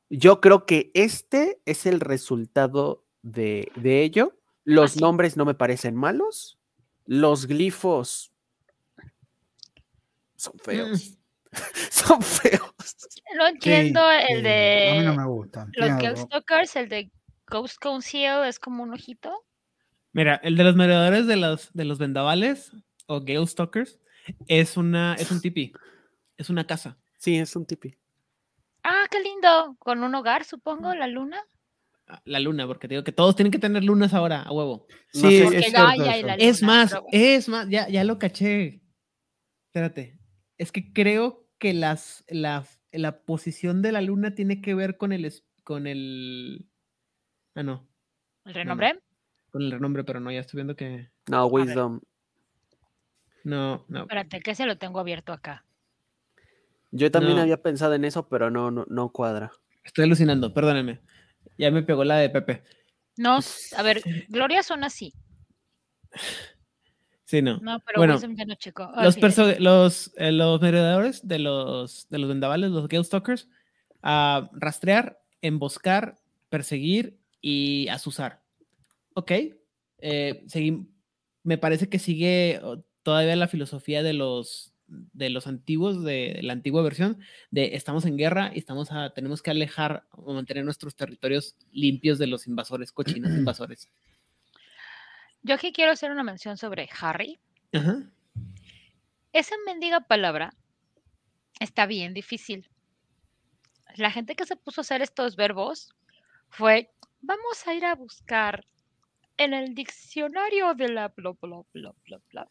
Yo 0.09 0.41
creo 0.41 0.65
que 0.65 0.89
este 0.95 1.61
es 1.65 1.85
el 1.85 1.99
resultado 1.99 3.03
de, 3.31 3.71
de 3.75 4.03
ello. 4.03 4.33
Los 4.63 4.91
Así. 4.91 4.99
nombres 4.99 5.37
no 5.37 5.45
me 5.45 5.53
parecen 5.53 5.95
malos. 5.95 6.57
Los 7.05 7.45
glifos 7.45 8.31
son 10.35 10.53
feos. 10.59 11.17
son 11.91 12.21
feos. 12.21 12.73
No 13.37 13.47
entiendo 13.47 14.01
el 14.29 14.43
de 14.43 14.89
A 14.89 14.99
mí 14.99 15.05
no 15.05 15.15
me 15.15 15.25
gustan. 15.25 15.71
los 15.75 16.19
Stalkers, 16.19 16.75
el 16.75 16.89
de 16.89 17.11
Ghost 17.47 17.77
Council 17.79 18.43
es 18.45 18.59
como 18.59 18.83
un 18.83 18.93
ojito. 18.93 19.43
Mira, 20.13 20.35
el 20.43 20.55
de 20.55 20.63
los 20.63 20.75
merodeadores 20.75 21.27
de 21.27 21.35
los, 21.35 21.73
de 21.73 21.85
los 21.85 21.97
vendavales 21.99 22.71
o 23.07 23.21
Gale 23.21 23.47
Stalkers 23.47 23.99
es, 24.47 24.77
una, 24.77 25.15
es 25.15 25.31
un 25.31 25.41
tipi. 25.41 25.73
Es 26.37 26.49
una 26.49 26.65
casa. 26.65 26.97
Sí, 27.17 27.37
es 27.37 27.55
un 27.55 27.65
tipi. 27.65 27.95
Ah, 28.83 29.05
qué 29.09 29.19
lindo. 29.21 29.75
Con 29.79 30.03
un 30.03 30.13
hogar, 30.15 30.43
supongo, 30.43 30.93
la 30.93 31.07
luna. 31.07 31.43
La 32.23 32.39
luna, 32.39 32.65
porque 32.67 32.87
te 32.87 32.93
digo 32.93 33.03
que 33.03 33.11
todos 33.11 33.35
tienen 33.35 33.51
que 33.51 33.59
tener 33.59 33.83
lunas 33.83 34.13
ahora, 34.13 34.41
a 34.43 34.51
huevo. 34.53 34.87
No 35.13 35.29
Sí, 35.29 35.39
sé. 35.39 35.57
Es 35.57 35.73
Gaia 35.73 36.17
y 36.17 36.23
más, 36.63 36.91
bueno. 36.93 37.07
es 37.11 37.49
más, 37.49 37.67
ya, 37.69 37.89
ya 37.89 38.03
lo 38.05 38.17
caché. 38.17 38.81
Espérate. 39.67 40.17
Es 40.57 40.71
que 40.71 40.93
creo 40.93 41.45
que 41.59 41.73
las, 41.73 42.23
la, 42.29 42.65
la 42.93 43.23
posición 43.23 43.81
de 43.81 43.91
la 43.91 44.01
luna 44.01 44.35
tiene 44.35 44.61
que 44.61 44.73
ver 44.73 44.95
con 44.97 45.11
el, 45.11 45.31
con 45.63 45.85
el. 45.85 46.69
Ah, 47.55 47.63
no. 47.63 47.87
¿El 48.45 48.53
renombre? 48.53 48.99
Con 49.51 49.63
el 49.63 49.71
renombre, 49.71 50.03
pero 50.05 50.19
no, 50.21 50.31
ya 50.31 50.39
estoy 50.39 50.59
viendo 50.59 50.75
que. 50.77 51.09
No. 51.29 51.45
Wisdom. 51.47 51.99
No, 53.43 53.85
no. 53.87 54.01
Espérate, 54.01 54.39
que 54.41 54.55
se 54.55 54.65
lo 54.65 54.77
tengo 54.77 54.99
abierto 54.99 55.33
acá. 55.33 55.65
Yo 56.91 57.11
también 57.11 57.35
No. 57.35 57.41
había 57.41 57.61
pensado 57.61 57.93
en 57.93 58.05
eso, 58.05 58.27
pero 58.29 58.49
no, 58.49 58.71
no, 58.71 58.85
no 58.89 59.09
cuadra. 59.11 59.51
Estoy 59.83 60.05
alucinando, 60.05 60.53
perdónenme. 60.53 61.01
Ya 61.57 61.71
me 61.71 61.83
pegó 61.83 62.03
la 62.03 62.17
de 62.17 62.29
Pepe. 62.29 62.63
No, 63.17 63.39
a 63.75 63.83
ver, 63.83 64.01
Gloria 64.29 64.63
son 64.63 64.83
así. 64.83 65.13
Sí, 67.25 67.41
no. 67.41 67.57
No, 67.59 67.81
pero 67.85 67.99
Bueno, 67.99 68.17
ya 68.21 68.45
no 68.45 68.55
checó. 68.55 68.89
Los, 69.03 69.17
los, 69.59 70.13
eh, 70.15 70.31
los 70.31 70.61
merodeadores 70.61 71.27
de 71.27 71.39
los, 71.39 72.07
de 72.07 72.19
los 72.19 72.29
vendavales, 72.29 72.71
los 72.71 72.87
Gale 72.87 73.03
Stalkers, 73.03 73.49
Ah, 74.01 74.49
rastrear, 74.53 75.19
emboscar, 75.41 76.17
perseguir 76.47 77.19
y 77.41 77.89
asusar. 77.89 78.41
Ok. 79.13 79.31
eh, 79.97 80.45
me 81.43 81.57
parece 81.57 81.89
que 81.89 81.99
sigue 81.99 82.61
todavía 83.03 83.35
la 83.35 83.49
filosofía 83.49 84.03
de 84.03 84.13
los, 84.13 84.73
de 84.87 85.29
los 85.29 85.47
antiguos, 85.47 86.03
de, 86.03 86.39
la 86.41 86.53
antigua 86.53 86.81
versión, 86.81 87.19
de 87.51 87.75
estamos 87.75 88.05
en 88.05 88.17
guerra 88.17 88.51
y 88.53 88.59
estamos 88.59 88.91
a, 88.91 89.11
tenemos 89.11 89.41
que 89.41 89.51
alejar 89.51 90.05
o 90.11 90.33
mantener 90.33 90.63
nuestros 90.63 90.95
territorios 90.95 91.55
limpios 91.71 92.19
de 92.19 92.27
los 92.27 92.47
invasores, 92.47 92.91
cochinos 92.91 93.31
invasores. 93.37 93.89
Yo 95.43 95.55
aquí 95.55 95.71
quiero 95.71 95.91
hacer 95.91 96.11
una 96.11 96.23
mención 96.23 96.57
sobre 96.57 96.89
Harry. 96.99 97.39
Ajá. 97.73 98.03
Esa 99.33 99.55
mendiga 99.65 100.01
palabra 100.01 100.53
está 101.59 101.85
bien 101.85 102.13
difícil. 102.13 102.69
La 103.95 104.11
gente 104.11 104.35
que 104.35 104.45
se 104.45 104.55
puso 104.55 104.81
a 104.81 104.83
hacer 104.83 105.01
estos 105.01 105.35
verbos 105.35 105.93
fue, 106.49 106.91
vamos 107.21 107.67
a 107.67 107.73
ir 107.73 107.85
a 107.85 107.95
buscar 107.95 108.65
en 109.37 109.53
el 109.53 109.75
diccionario 109.75 110.73
de 110.73 110.89
la 110.89 111.09
bla 111.09 111.31
bla 111.39 111.61
bla 111.73 111.93
bla 112.05 112.21
bla. 112.31 112.47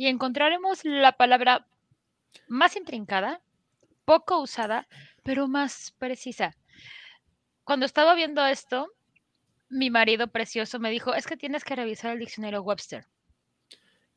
Y 0.00 0.06
encontraremos 0.06 0.82
la 0.86 1.12
palabra 1.12 1.66
más 2.48 2.74
intrincada, 2.74 3.42
poco 4.06 4.40
usada, 4.40 4.88
pero 5.22 5.46
más 5.46 5.94
precisa. 5.98 6.56
Cuando 7.64 7.84
estaba 7.84 8.14
viendo 8.14 8.42
esto, 8.46 8.90
mi 9.68 9.90
marido 9.90 10.28
precioso 10.28 10.80
me 10.80 10.90
dijo, 10.90 11.12
es 11.12 11.26
que 11.26 11.36
tienes 11.36 11.64
que 11.64 11.76
revisar 11.76 12.12
el 12.14 12.18
diccionario 12.20 12.62
Webster. 12.62 13.04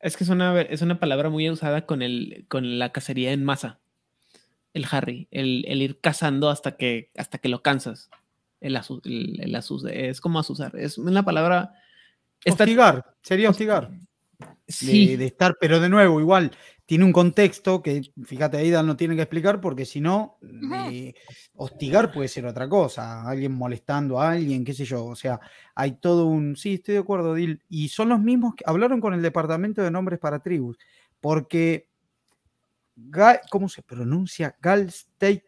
Es 0.00 0.16
que 0.16 0.24
es 0.24 0.30
una, 0.30 0.58
es 0.58 0.80
una 0.80 0.98
palabra 0.98 1.28
muy 1.28 1.50
usada 1.50 1.84
con, 1.84 2.00
el, 2.00 2.46
con 2.48 2.78
la 2.78 2.90
cacería 2.90 3.32
en 3.32 3.44
masa. 3.44 3.78
El 4.72 4.86
Harry, 4.90 5.28
el, 5.32 5.66
el 5.68 5.82
ir 5.82 6.00
cazando 6.00 6.48
hasta 6.48 6.78
que, 6.78 7.10
hasta 7.14 7.36
que 7.36 7.50
lo 7.50 7.60
cansas. 7.62 8.08
El, 8.62 8.76
asu- 8.76 9.02
el, 9.04 9.38
el 9.38 9.54
asus- 9.54 9.86
es 9.90 10.22
como 10.22 10.38
asusar. 10.38 10.76
Es 10.76 10.96
una 10.96 11.26
palabra. 11.26 11.74
Está, 12.42 12.64
Hostigar, 12.64 13.16
sería 13.20 13.50
hostigar. 13.50 13.90
De- 14.66 14.72
sí, 14.74 15.16
de, 15.16 15.26
estar, 15.26 15.56
pero 15.60 15.80
de 15.80 15.88
nuevo, 15.88 16.20
igual, 16.20 16.50
tiene 16.86 17.04
un 17.04 17.12
contexto 17.12 17.82
que, 17.82 18.02
fíjate, 18.24 18.58
Aida 18.58 18.82
no 18.82 18.96
tiene 18.96 19.16
que 19.16 19.22
explicar 19.22 19.60
porque 19.60 19.84
si 19.86 20.00
no, 20.00 20.38
eh, 20.82 21.14
hostigar 21.56 22.12
puede 22.12 22.28
ser 22.28 22.46
otra 22.46 22.68
cosa, 22.68 23.28
alguien 23.28 23.52
molestando 23.52 24.20
a 24.20 24.32
alguien, 24.32 24.64
qué 24.64 24.74
sé 24.74 24.84
yo, 24.84 25.04
o 25.04 25.16
sea, 25.16 25.40
hay 25.74 25.92
todo 25.92 26.26
un, 26.26 26.56
sí, 26.56 26.74
estoy 26.74 26.94
de 26.94 27.00
acuerdo, 27.00 27.34
Dil, 27.34 27.62
y 27.68 27.88
son 27.88 28.10
los 28.10 28.20
mismos 28.20 28.54
que 28.54 28.64
hablaron 28.66 29.00
con 29.00 29.14
el 29.14 29.22
departamento 29.22 29.82
de 29.82 29.90
nombres 29.90 30.18
para 30.18 30.40
tribus, 30.40 30.76
porque, 31.20 31.88
¿cómo 33.50 33.68
se 33.68 33.82
pronuncia? 33.82 34.56
Gal 34.60 34.90
Staker, 34.90 35.42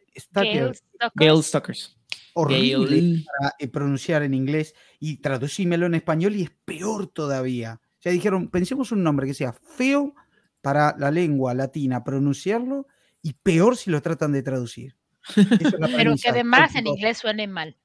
Gale 1.14 1.43
Stalkers. 1.43 1.98
horrible 2.34 2.97
Gale. 2.97 3.24
para 3.24 3.55
eh, 3.59 3.68
pronunciar 3.68 4.22
en 4.22 4.34
inglés 4.34 4.74
y 4.98 5.18
traducímelo 5.18 5.86
en 5.86 5.94
español 5.94 6.34
y 6.36 6.43
es 6.43 6.51
peor 6.64 7.09
todavía. 7.09 7.80
O 7.98 8.02
sea, 8.02 8.12
dijeron, 8.12 8.48
pensemos 8.48 8.93
un 8.93 9.02
nombre 9.02 9.27
que 9.27 9.35
sea 9.35 9.52
feo 9.52 10.14
para 10.60 10.94
la 10.98 11.10
lengua 11.10 11.55
latina 11.55 12.05
pronunciarlo 12.05 12.86
y 13.23 13.32
peor 13.35 13.77
si 13.77 13.90
lo 13.90 14.01
tratan 14.02 14.32
de 14.32 14.43
traducir. 14.43 14.97
Pero 15.97 16.14
que 16.20 16.28
además 16.28 16.74
en 16.74 16.86
inglés 16.86 17.18
suene 17.18 17.47
mal. 17.47 17.77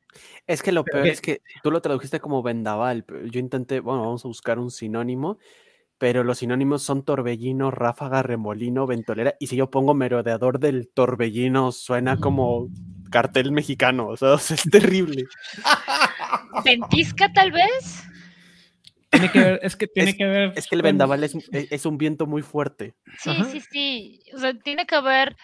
Es 0.45 0.61
que 0.61 0.71
lo 0.71 0.83
peor 0.83 1.07
es 1.07 1.21
que 1.21 1.41
tú 1.63 1.71
lo 1.71 1.81
tradujiste 1.81 2.19
como 2.19 2.43
vendaval. 2.43 3.05
Yo 3.31 3.39
intenté, 3.39 3.79
bueno, 3.79 4.01
vamos 4.01 4.25
a 4.25 4.27
buscar 4.27 4.59
un 4.59 4.69
sinónimo, 4.69 5.37
pero 5.97 6.23
los 6.23 6.39
sinónimos 6.39 6.83
son 6.83 7.05
torbellino, 7.05 7.71
ráfaga, 7.71 8.21
remolino, 8.23 8.87
ventolera. 8.87 9.35
Y 9.39 9.47
si 9.47 9.55
yo 9.55 9.69
pongo 9.69 9.93
merodeador 9.93 10.59
del 10.59 10.89
torbellino, 10.89 11.71
suena 11.71 12.17
como 12.17 12.67
cartel 13.09 13.51
mexicano. 13.51 14.07
O 14.07 14.17
sea, 14.17 14.33
o 14.33 14.37
sea, 14.39 14.55
es 14.55 14.63
terrible. 14.63 15.25
¿Ventisca 16.65 17.31
tal 17.31 17.51
vez? 17.51 18.03
Tiene 19.11 19.31
que 19.31 19.39
ver, 19.39 19.59
es 19.61 19.75
que 19.75 19.87
tiene 19.93 20.09
Es- 20.11 20.17
que 20.17 20.25
ver. 20.25 20.53
Es 20.55 20.67
que 20.67 20.75
el 20.75 20.81
vendaval 20.81 21.23
es, 21.23 21.35
e- 21.51 21.67
es 21.69 21.85
un 21.85 21.97
viento 21.97 22.25
muy 22.25 22.41
fuerte. 22.41 22.95
Sí, 23.19 23.29
Ajá. 23.29 23.43
sí, 23.45 23.59
sí. 23.61 24.23
O 24.33 24.39
sea, 24.39 24.53
tiene 24.57 24.85
que 24.85 24.95
haber. 24.95 25.35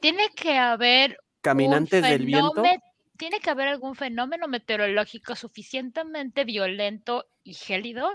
Tiene 0.00 0.28
que 0.34 0.56
haber. 0.56 1.18
Caminantes 1.40 2.02
del 2.02 2.24
viento. 2.24 2.62
Tiene 3.18 3.38
que 3.40 3.50
haber 3.50 3.68
algún 3.68 3.94
fenómeno 3.94 4.48
meteorológico 4.48 5.36
suficientemente 5.36 6.44
violento 6.44 7.26
y 7.44 7.54
gélido. 7.54 8.08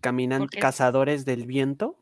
Caminan 0.00 0.46
cazadores 0.46 1.24
del 1.26 1.44
viento. 1.46 1.96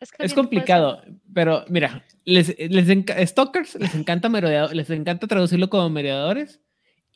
Es, 0.00 0.10
que 0.10 0.18
puede 0.18 0.34
complicado, 0.34 1.02
pero 1.32 1.64
mira, 1.68 2.04
les, 2.24 2.48
les 2.58 2.88
enca- 2.88 3.26
Stalkers 3.26 3.76
les 3.76 3.94
encanta 3.94 4.28
merodeado- 4.28 4.72
les 4.74 4.90
encanta 4.90 5.26
traducirlo 5.26 5.70
como 5.70 5.88
merodeadores. 5.88 6.60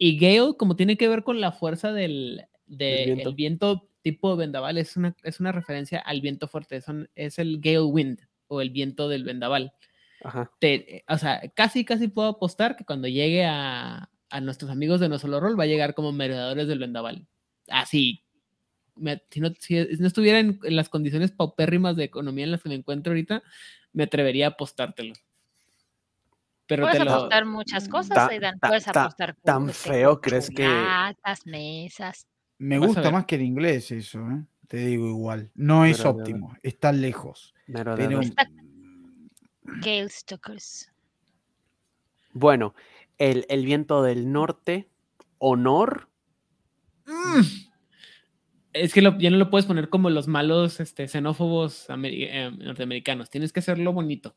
Y 0.02 0.16
Gale, 0.18 0.54
como 0.56 0.76
tiene 0.76 0.96
que 0.96 1.08
ver 1.08 1.22
con 1.24 1.42
la 1.42 1.52
fuerza 1.52 1.92
del, 1.92 2.46
de- 2.66 3.04
viento. 3.04 3.28
el 3.28 3.34
viento 3.34 3.88
tipo 4.00 4.34
vendaval, 4.34 4.78
es 4.78 4.96
una, 4.96 5.14
es 5.22 5.40
una 5.40 5.52
referencia 5.52 5.98
al 5.98 6.22
viento 6.22 6.48
fuerte. 6.48 6.80
Son, 6.80 7.10
es 7.14 7.38
el 7.38 7.60
Gale 7.60 7.82
Wind 7.82 8.18
o 8.48 8.62
el 8.62 8.70
viento 8.70 9.10
del 9.10 9.24
vendaval. 9.24 9.74
Ajá. 10.24 10.50
Te- 10.58 11.04
o 11.06 11.18
sea, 11.18 11.42
casi, 11.54 11.84
casi 11.84 12.08
puedo 12.08 12.28
apostar 12.28 12.76
que 12.76 12.86
cuando 12.86 13.08
llegue 13.08 13.44
a, 13.44 14.08
a 14.30 14.40
nuestros 14.40 14.70
amigos 14.70 15.00
de 15.00 15.10
No 15.10 15.18
Solo 15.18 15.38
Roll 15.38 15.60
va 15.60 15.64
a 15.64 15.68
llegar 15.68 15.92
como 15.92 16.12
merodeadores 16.12 16.66
del 16.66 16.78
vendaval. 16.78 17.26
Así. 17.68 18.24
Me- 18.96 19.22
si, 19.30 19.40
no, 19.40 19.52
si 19.58 19.74
no 19.98 20.06
estuviera 20.06 20.38
en, 20.40 20.60
en 20.64 20.76
las 20.76 20.88
condiciones 20.88 21.30
paupérrimas 21.30 21.94
de 21.96 22.04
economía 22.04 22.44
en 22.44 22.52
las 22.52 22.62
que 22.62 22.70
me 22.70 22.74
encuentro 22.74 23.10
ahorita, 23.10 23.42
me 23.92 24.04
atrevería 24.04 24.46
a 24.46 24.50
apostártelo. 24.50 25.12
Pero 26.70 26.84
Puedes 26.84 26.98
te 26.98 27.04
lo. 27.04 27.10
apostar 27.12 27.44
muchas 27.46 27.88
cosas, 27.88 28.14
Ta- 28.14 28.26
Aidan. 28.28 28.58
ta- 28.60 28.68
Puedes 28.68 28.84
ta- 28.84 29.02
apostar 29.02 29.34
tan 29.42 29.64
cu- 29.64 29.70
este, 29.70 29.88
feo 29.90 30.20
crees 30.20 30.48
que- 30.50 30.68
mesas. 31.46 32.26
Me 32.58 32.78
gusta 32.78 33.10
más 33.10 33.24
que 33.26 33.34
el 33.34 33.42
inglés 33.42 33.90
eso, 33.90 34.20
¿eh? 34.30 34.44
te 34.68 34.76
digo 34.86 35.08
igual. 35.08 35.50
No 35.56 35.84
es 35.84 36.04
óptimo, 36.04 36.56
está 36.62 36.92
lejos. 36.92 37.54
Merodeador. 37.66 38.24
Pero 38.36 38.50
Gale 39.82 40.08
Stokers. 40.08 40.92
Bueno, 42.32 42.74
el, 43.18 43.46
el 43.48 43.64
viento 43.64 44.02
del 44.04 44.30
norte, 44.30 44.88
honor. 45.38 46.08
Mm. 47.06 47.40
Es 48.72 48.94
que 48.94 49.02
lo- 49.02 49.18
ya 49.18 49.30
no 49.30 49.36
lo 49.38 49.50
puedes 49.50 49.66
poner 49.66 49.88
como 49.88 50.08
los 50.10 50.28
malos 50.28 50.78
este, 50.78 51.08
xenófobos 51.08 51.86
eh, 51.90 52.52
norteamericanos. 52.56 53.28
Tienes 53.28 53.52
que 53.52 53.58
hacerlo 53.58 53.92
bonito. 53.92 54.36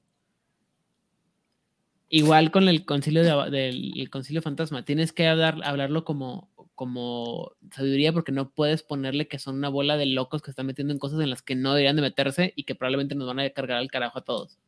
Igual 2.15 2.51
con 2.51 2.67
el 2.69 2.85
concilio 2.85 3.23
de, 3.23 3.49
del 3.49 3.99
el 3.99 4.09
concilio 4.11 4.43
fantasma. 4.43 4.85
Tienes 4.85 5.11
que 5.13 5.27
hablar, 5.27 5.57
hablarlo 5.63 6.05
como, 6.05 6.51
como 6.75 7.53
sabiduría 7.71 8.13
porque 8.13 8.31
no 8.31 8.51
puedes 8.51 8.83
ponerle 8.83 9.27
que 9.27 9.39
son 9.39 9.55
una 9.57 9.69
bola 9.69 9.97
de 9.97 10.05
locos 10.05 10.43
que 10.43 10.51
están 10.51 10.67
metiendo 10.67 10.93
en 10.93 10.99
cosas 10.99 11.19
en 11.21 11.31
las 11.31 11.41
que 11.41 11.55
no 11.55 11.71
deberían 11.71 11.95
de 11.95 12.03
meterse 12.03 12.53
y 12.55 12.65
que 12.65 12.75
probablemente 12.75 13.15
nos 13.15 13.25
van 13.27 13.39
a 13.39 13.49
cargar 13.49 13.79
al 13.79 13.89
carajo 13.89 14.19
a 14.19 14.23
todos. 14.23 14.59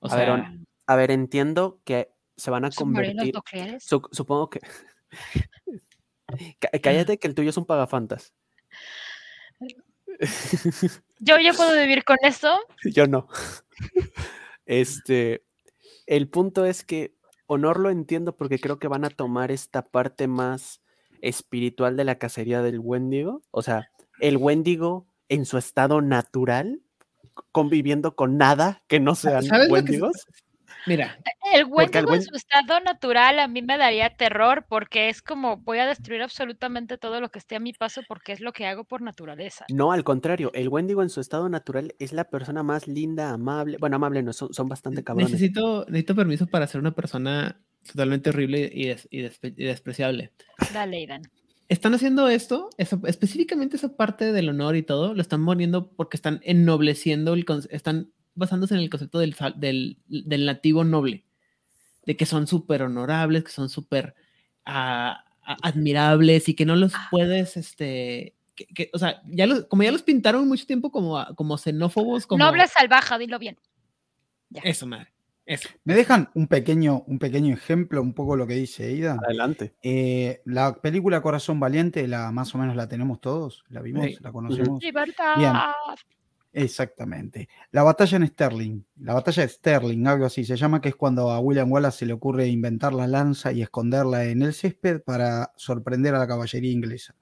O 0.00 0.10
A 0.10 0.16
ver, 0.16 0.24
sea, 0.24 0.34
on- 0.34 0.66
A 0.88 0.96
ver, 0.96 1.12
entiendo 1.12 1.78
que 1.84 2.10
se 2.36 2.50
van 2.50 2.64
a 2.64 2.70
convertir. 2.70 3.32
su- 3.78 4.08
supongo 4.10 4.50
que. 4.50 4.58
Cá- 6.58 6.70
Cállate 6.82 7.18
que 7.18 7.28
el 7.28 7.36
tuyo 7.36 7.50
es 7.50 7.56
un 7.56 7.64
pagafantas. 7.64 8.34
Yo 11.20 11.38
ya 11.38 11.52
puedo 11.52 11.80
vivir 11.80 12.02
con 12.04 12.16
eso. 12.22 12.58
Yo 12.92 13.06
no. 13.06 13.28
Este. 14.66 15.44
El 16.06 16.28
punto 16.28 16.64
es 16.64 16.84
que 16.84 17.14
honor 17.46 17.78
lo 17.80 17.90
entiendo 17.90 18.36
porque 18.36 18.58
creo 18.58 18.78
que 18.78 18.88
van 18.88 19.04
a 19.04 19.10
tomar 19.10 19.50
esta 19.50 19.82
parte 19.82 20.26
más 20.28 20.80
espiritual 21.20 21.96
de 21.96 22.04
la 22.04 22.16
cacería 22.18 22.62
del 22.62 22.78
Wendigo. 22.80 23.42
O 23.50 23.62
sea, 23.62 23.88
el 24.20 24.36
Wendigo 24.36 25.06
en 25.28 25.44
su 25.46 25.56
estado 25.58 26.00
natural, 26.02 26.82
conviviendo 27.52 28.14
con 28.14 28.36
nada 28.36 28.82
que 28.86 29.00
no 29.00 29.14
sean 29.14 29.42
¿sabes 29.44 29.68
lo 29.68 29.74
que 29.76 29.80
se- 29.80 29.86
Wendigos. 30.02 30.26
Mira, 30.86 31.18
El 31.52 31.64
Wendigo 31.66 32.14
en 32.14 32.22
su 32.22 32.34
estado 32.34 32.80
natural 32.80 33.38
a 33.38 33.48
mí 33.48 33.62
me 33.62 33.76
daría 33.78 34.10
terror 34.16 34.66
porque 34.68 35.08
es 35.08 35.22
como 35.22 35.58
voy 35.58 35.78
a 35.78 35.86
destruir 35.86 36.22
absolutamente 36.22 36.98
todo 36.98 37.20
lo 37.20 37.30
que 37.30 37.38
esté 37.38 37.56
a 37.56 37.60
mi 37.60 37.72
paso 37.72 38.02
porque 38.08 38.32
es 38.32 38.40
lo 38.40 38.52
que 38.52 38.66
hago 38.66 38.84
por 38.84 39.02
naturaleza. 39.02 39.64
No, 39.72 39.92
al 39.92 40.04
contrario, 40.04 40.50
el 40.54 40.68
Wendigo 40.68 41.02
en 41.02 41.10
su 41.10 41.20
estado 41.20 41.48
natural 41.48 41.94
es 41.98 42.12
la 42.12 42.24
persona 42.24 42.62
más 42.62 42.88
linda, 42.88 43.30
amable. 43.30 43.76
Bueno, 43.78 43.96
amable 43.96 44.22
no, 44.22 44.32
son, 44.32 44.52
son 44.52 44.68
bastante 44.68 45.04
cabrones. 45.04 45.32
necesito, 45.32 45.84
necesito 45.88 46.14
permiso 46.14 46.46
para 46.46 46.66
ser 46.66 46.80
una 46.80 46.94
persona 46.94 47.60
totalmente 47.86 48.30
horrible 48.30 48.70
y, 48.72 48.86
des- 48.86 49.08
y 49.10 49.20
despe- 49.20 49.54
y 49.56 49.64
despreciable. 49.64 50.32
Dale, 50.72 50.96
Aidan. 50.96 51.22
están 51.68 51.94
haciendo 51.94 52.28
esto, 52.28 52.70
esa- 52.78 52.98
específicamente 53.06 53.76
esa 53.76 53.94
parte 53.96 54.32
del 54.32 54.48
honor 54.48 54.76
y 54.76 54.82
todo, 54.82 55.14
lo 55.14 55.20
están 55.20 55.44
poniendo 55.44 55.90
porque 55.92 56.16
están 56.16 56.40
ennobleciendo, 56.44 57.34
el, 57.34 57.44
están 57.70 58.10
basándose 58.34 58.74
en 58.74 58.80
el 58.80 58.90
concepto 58.90 59.18
del, 59.18 59.34
del, 59.56 59.98
del 60.08 60.46
nativo 60.46 60.84
noble, 60.84 61.24
de 62.06 62.16
que 62.16 62.26
son 62.26 62.46
súper 62.46 62.82
honorables, 62.82 63.44
que 63.44 63.50
son 63.52 63.68
súper 63.68 64.14
ah, 64.64 65.24
admirables 65.62 66.48
y 66.48 66.54
que 66.54 66.64
no 66.66 66.76
los 66.76 66.92
puedes, 67.10 67.56
este, 67.56 68.34
que, 68.54 68.66
que- 68.66 68.90
o 68.92 68.98
sea, 68.98 69.20
ya 69.26 69.46
los, 69.46 69.64
como 69.66 69.82
ya 69.82 69.92
los 69.92 70.02
pintaron 70.02 70.46
mucho 70.48 70.66
tiempo 70.66 70.90
como, 70.90 71.18
a- 71.18 71.34
como 71.34 71.56
xenófobos, 71.58 72.26
como... 72.26 72.44
Noble 72.44 72.66
salvaje, 72.68 73.18
dilo 73.18 73.38
bien. 73.38 73.58
Eso, 74.62 74.86
madre. 74.86 75.08
Eso. 75.46 75.68
¿Me 75.84 75.92
dejan 75.94 76.30
un 76.34 76.46
pequeño, 76.46 77.04
un 77.06 77.18
pequeño 77.18 77.52
ejemplo, 77.52 78.00
un 78.00 78.14
poco 78.14 78.34
lo 78.34 78.46
que 78.46 78.54
dice 78.54 78.90
Ida? 78.92 79.18
Adelante. 79.26 79.74
Eh, 79.82 80.40
la 80.46 80.76
película 80.80 81.20
Corazón 81.20 81.60
Valiente, 81.60 82.08
la 82.08 82.30
más 82.32 82.54
o 82.54 82.58
menos 82.58 82.76
la 82.76 82.88
tenemos 82.88 83.20
todos, 83.20 83.62
la 83.68 83.82
vimos, 83.82 84.06
Sí. 84.06 84.16
la 84.20 84.32
conocemos. 84.32 84.82
Libertad. 84.82 85.36
Bien. 85.36 85.52
Exactamente. 86.56 87.48
La 87.72 87.82
batalla 87.82 88.16
en 88.16 88.28
Sterling, 88.28 88.80
la 89.00 89.14
batalla 89.14 89.42
de 89.42 89.48
Sterling, 89.48 90.06
algo 90.06 90.26
así 90.26 90.44
se 90.44 90.56
llama, 90.56 90.80
que 90.80 90.90
es 90.90 90.94
cuando 90.94 91.32
a 91.32 91.40
William 91.40 91.70
Wallace 91.70 91.98
se 91.98 92.06
le 92.06 92.12
ocurre 92.12 92.46
inventar 92.46 92.94
la 92.94 93.08
lanza 93.08 93.50
y 93.50 93.60
esconderla 93.60 94.24
en 94.26 94.40
el 94.42 94.54
césped 94.54 95.02
para 95.02 95.50
sorprender 95.56 96.14
a 96.14 96.20
la 96.20 96.28
caballería 96.28 96.70
inglesa. 96.70 97.16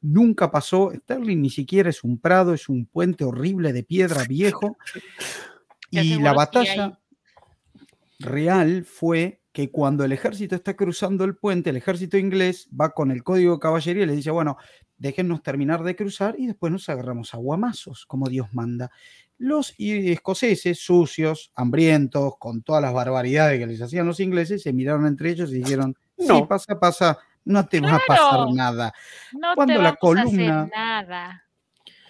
Nunca 0.00 0.50
pasó, 0.50 0.90
Sterling 0.92 1.40
ni 1.40 1.50
siquiera 1.50 1.90
es 1.90 2.02
un 2.02 2.18
prado, 2.18 2.54
es 2.54 2.68
un 2.68 2.86
puente 2.86 3.22
horrible 3.22 3.72
de 3.72 3.84
piedra 3.84 4.24
viejo. 4.24 4.76
Y 5.94 6.18
la 6.18 6.32
batalla 6.32 6.98
real 8.18 8.86
fue 8.86 9.42
que 9.52 9.70
cuando 9.70 10.04
el 10.04 10.12
ejército 10.12 10.56
está 10.56 10.74
cruzando 10.74 11.24
el 11.24 11.36
puente, 11.36 11.68
el 11.68 11.76
ejército 11.76 12.16
inglés 12.16 12.66
va 12.68 12.94
con 12.94 13.10
el 13.10 13.22
código 13.22 13.52
de 13.52 13.60
caballería 13.60 14.04
y 14.04 14.06
le 14.06 14.16
dice, 14.16 14.30
bueno, 14.30 14.56
déjennos 15.02 15.42
terminar 15.42 15.82
de 15.82 15.96
cruzar 15.96 16.36
y 16.38 16.46
después 16.46 16.70
nos 16.72 16.88
agarramos 16.88 17.34
a 17.34 17.38
guamazos, 17.38 18.06
como 18.06 18.28
Dios 18.28 18.46
manda. 18.52 18.90
Los 19.36 19.74
escoceses, 19.76 20.78
sucios, 20.78 21.50
hambrientos, 21.56 22.34
con 22.38 22.62
todas 22.62 22.80
las 22.80 22.92
barbaridades 22.94 23.58
que 23.58 23.66
les 23.66 23.82
hacían 23.82 24.06
los 24.06 24.20
ingleses, 24.20 24.62
se 24.62 24.72
miraron 24.72 25.04
entre 25.06 25.30
ellos 25.30 25.50
y 25.50 25.54
dijeron, 25.56 25.96
sí, 26.18 26.26
No. 26.28 26.46
pasa, 26.46 26.78
pasa, 26.78 27.18
no 27.44 27.66
te 27.66 27.80
va 27.80 27.96
a 27.96 28.00
pasar 28.06 28.52
nada. 28.54 28.92
No 29.32 29.54
Cuando 29.56 29.74
te 29.74 29.82
la 29.82 29.98
vamos 30.00 30.16
a 30.18 30.22
hacer 30.22 30.36
columna- 30.36 30.68
nada. 30.72 31.42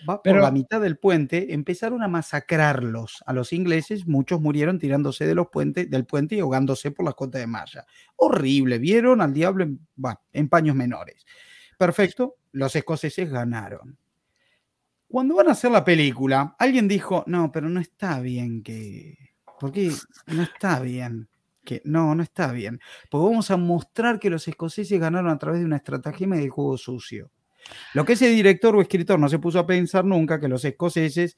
Va 0.06 0.16
por 0.16 0.22
Pero- 0.24 0.40
la 0.42 0.50
mitad 0.50 0.80
del 0.80 0.98
puente, 0.98 1.54
empezaron 1.54 2.02
a 2.02 2.08
masacrarlos 2.08 3.22
a 3.24 3.32
los 3.32 3.52
ingleses, 3.54 4.06
muchos 4.06 4.40
murieron 4.40 4.78
tirándose 4.78 5.24
de 5.26 5.34
los 5.36 5.46
puentes, 5.48 5.88
del 5.88 6.04
puente 6.04 6.34
y 6.34 6.40
ahogándose 6.40 6.90
por 6.90 7.06
las 7.06 7.14
cotas 7.14 7.40
de 7.40 7.46
malla. 7.46 7.86
Horrible, 8.16 8.78
vieron 8.78 9.20
al 9.22 9.32
diablo 9.32 9.64
en, 9.64 9.86
bueno, 9.94 10.20
en 10.32 10.48
paños 10.50 10.74
menores. 10.76 11.24
Perfecto, 11.82 12.36
los 12.52 12.76
escoceses 12.76 13.28
ganaron. 13.28 13.98
Cuando 15.08 15.34
van 15.34 15.48
a 15.48 15.50
hacer 15.50 15.72
la 15.72 15.84
película, 15.84 16.54
alguien 16.56 16.86
dijo, 16.86 17.24
no, 17.26 17.50
pero 17.50 17.68
no 17.68 17.80
está 17.80 18.20
bien 18.20 18.62
que... 18.62 19.16
¿Por 19.58 19.72
qué? 19.72 19.90
No 20.28 20.44
está 20.44 20.78
bien. 20.78 21.28
Que, 21.64 21.82
no, 21.84 22.14
no 22.14 22.22
está 22.22 22.52
bien. 22.52 22.78
Porque 23.10 23.24
vamos 23.24 23.50
a 23.50 23.56
mostrar 23.56 24.20
que 24.20 24.30
los 24.30 24.46
escoceses 24.46 25.00
ganaron 25.00 25.32
a 25.32 25.38
través 25.38 25.58
de 25.58 25.66
una 25.66 25.78
estratagema 25.78 26.36
del 26.36 26.50
juego 26.50 26.78
sucio. 26.78 27.32
Lo 27.94 28.04
que 28.04 28.12
ese 28.12 28.28
director 28.28 28.76
o 28.76 28.80
escritor 28.80 29.18
no 29.18 29.28
se 29.28 29.40
puso 29.40 29.58
a 29.58 29.66
pensar 29.66 30.04
nunca 30.04 30.38
que 30.38 30.46
los 30.46 30.64
escoceses 30.64 31.36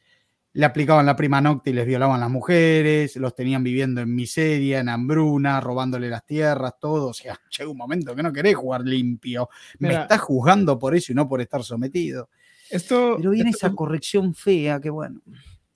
le 0.56 0.64
aplicaban 0.64 1.04
la 1.04 1.16
prima 1.16 1.40
nocte 1.40 1.70
y 1.70 1.72
les 1.72 1.84
violaban 1.86 2.20
las 2.20 2.30
mujeres, 2.30 3.16
los 3.16 3.34
tenían 3.34 3.62
viviendo 3.64 4.00
en 4.00 4.14
miseria, 4.14 4.80
en 4.80 4.88
hambruna, 4.88 5.60
robándole 5.60 6.08
las 6.08 6.24
tierras, 6.24 6.74
todo. 6.80 7.08
O 7.08 7.14
sea, 7.14 7.38
llega 7.58 7.70
un 7.70 7.76
momento 7.76 8.14
que 8.14 8.22
no 8.22 8.32
querés 8.32 8.54
jugar 8.54 8.82
limpio. 8.82 9.48
Me 9.80 9.88
Mira. 9.88 10.02
estás 10.02 10.20
juzgando 10.20 10.78
por 10.78 10.94
eso 10.94 11.12
y 11.12 11.14
no 11.14 11.28
por 11.28 11.40
estar 11.40 11.62
sometido. 11.62 12.30
Esto, 12.70 13.14
Pero 13.18 13.30
viene 13.32 13.50
esto- 13.50 13.66
esa 13.66 13.76
corrección 13.76 14.34
fea 14.34 14.80
que 14.80 14.90
bueno. 14.90 15.20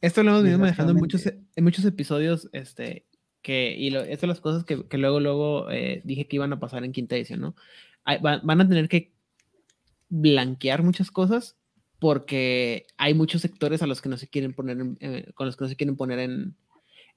Esto 0.00 0.22
lo 0.22 0.30
hemos 0.30 0.42
venido 0.44 0.60
manejando 0.60 0.92
en 0.92 0.98
muchos, 0.98 1.26
en 1.26 1.64
muchos 1.64 1.84
episodios, 1.84 2.48
este, 2.52 3.04
que, 3.42 3.74
y 3.76 3.90
lo, 3.90 4.00
estas 4.00 4.20
son 4.20 4.28
las 4.28 4.40
cosas 4.40 4.64
que, 4.64 4.86
que 4.86 4.96
luego, 4.96 5.18
luego 5.18 5.70
eh, 5.72 6.02
dije 6.04 6.28
que 6.28 6.36
iban 6.36 6.52
a 6.52 6.60
pasar 6.60 6.84
en 6.84 6.92
quinta 6.92 7.16
edición, 7.16 7.40
¿no? 7.40 7.56
Hay- 8.04 8.18
van 8.20 8.60
a 8.60 8.68
tener 8.68 8.88
que 8.88 9.12
blanquear 10.08 10.82
muchas 10.82 11.10
cosas 11.10 11.56
porque 11.98 12.86
hay 12.96 13.14
muchos 13.14 13.42
sectores 13.42 13.82
a 13.82 13.86
los 13.86 14.00
que 14.00 14.08
no 14.08 14.16
se 14.16 14.28
quieren 14.28 14.52
poner, 14.54 14.78
en- 14.80 14.96
eh, 15.00 15.32
con 15.34 15.46
los 15.46 15.56
que 15.56 15.64
no 15.64 15.68
se 15.68 15.76
quieren 15.76 15.96
poner 15.96 16.18
en, 16.20 16.56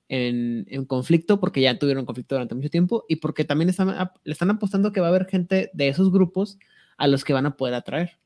en, 0.09 0.65
en 0.69 0.85
conflicto 0.85 1.39
porque 1.39 1.61
ya 1.61 1.77
tuvieron 1.77 2.05
conflicto 2.05 2.35
durante 2.35 2.55
mucho 2.55 2.69
tiempo 2.69 3.05
y 3.07 3.17
porque 3.17 3.45
también 3.45 3.69
están, 3.69 4.11
le 4.23 4.31
están 4.33 4.49
apostando 4.49 4.91
que 4.91 4.99
va 5.01 5.07
a 5.07 5.09
haber 5.09 5.27
gente 5.27 5.69
de 5.73 5.87
esos 5.87 6.11
grupos 6.11 6.57
a 6.97 7.07
los 7.07 7.23
que 7.23 7.33
van 7.33 7.45
a 7.45 7.55
poder 7.57 7.75
atraer. 7.75 8.17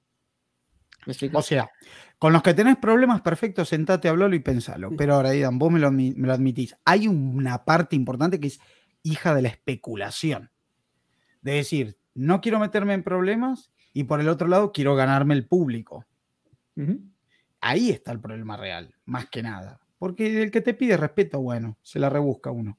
¿Me 1.05 1.11
explico? 1.11 1.37
O 1.37 1.41
sea, 1.43 1.69
con 2.17 2.33
los 2.33 2.41
que 2.41 2.55
tenés 2.55 2.77
problemas, 2.77 3.21
perfecto, 3.21 3.63
sentate, 3.63 4.07
hablalo 4.07 4.33
y 4.35 4.39
pensalo. 4.39 4.89
Pero 4.97 5.13
ahora, 5.13 5.35
Idan, 5.35 5.59
vos 5.59 5.71
me 5.71 5.79
lo, 5.79 5.91
me 5.91 6.13
lo 6.15 6.33
admitís. 6.33 6.75
Hay 6.83 7.07
una 7.07 7.63
parte 7.63 7.95
importante 7.95 8.39
que 8.39 8.47
es 8.47 8.59
hija 9.03 9.35
de 9.35 9.43
la 9.43 9.49
especulación. 9.49 10.49
De 11.41 11.51
decir, 11.53 11.97
no 12.15 12.41
quiero 12.41 12.59
meterme 12.59 12.95
en 12.95 13.03
problemas 13.03 13.71
y 13.93 14.05
por 14.05 14.19
el 14.19 14.29
otro 14.29 14.47
lado 14.47 14.71
quiero 14.71 14.95
ganarme 14.95 15.35
el 15.35 15.45
público. 15.45 16.05
Ahí 17.61 17.89
está 17.89 18.11
el 18.11 18.19
problema 18.19 18.57
real, 18.57 18.93
más 19.05 19.27
que 19.29 19.41
nada. 19.41 19.79
Porque 19.97 20.43
el 20.43 20.51
que 20.51 20.61
te 20.61 20.73
pide 20.73 20.97
respeto, 20.97 21.39
bueno, 21.39 21.77
se 21.81 21.99
la 21.99 22.09
rebusca 22.09 22.51
uno. 22.51 22.77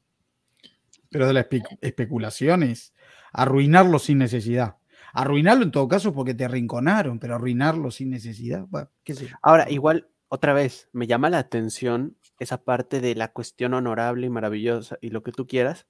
Pero 1.10 1.26
de 1.26 1.32
la 1.32 1.48
espe- 1.48 1.78
especulación 1.80 2.62
es 2.62 2.92
arruinarlo 3.32 3.98
sin 3.98 4.18
necesidad. 4.18 4.76
Arruinarlo 5.12 5.64
en 5.64 5.70
todo 5.70 5.88
caso 5.88 6.12
porque 6.12 6.34
te 6.34 6.44
arrinconaron, 6.44 7.18
pero 7.18 7.36
arruinarlo 7.36 7.90
sin 7.90 8.10
necesidad, 8.10 8.66
bueno, 8.68 8.90
qué 9.02 9.14
sé 9.14 9.28
yo. 9.28 9.36
Ahora, 9.40 9.70
igual, 9.70 10.08
otra 10.28 10.52
vez, 10.52 10.88
me 10.92 11.06
llama 11.06 11.30
la 11.30 11.38
atención 11.38 12.16
esa 12.38 12.62
parte 12.62 13.00
de 13.00 13.14
la 13.14 13.32
cuestión 13.32 13.72
honorable 13.72 14.26
y 14.26 14.30
maravillosa 14.30 14.98
y 15.00 15.08
lo 15.10 15.22
que 15.22 15.32
tú 15.32 15.46
quieras, 15.46 15.86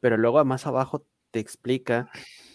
pero 0.00 0.16
luego 0.16 0.44
más 0.44 0.66
abajo 0.66 1.06
te 1.30 1.38
explica 1.38 2.10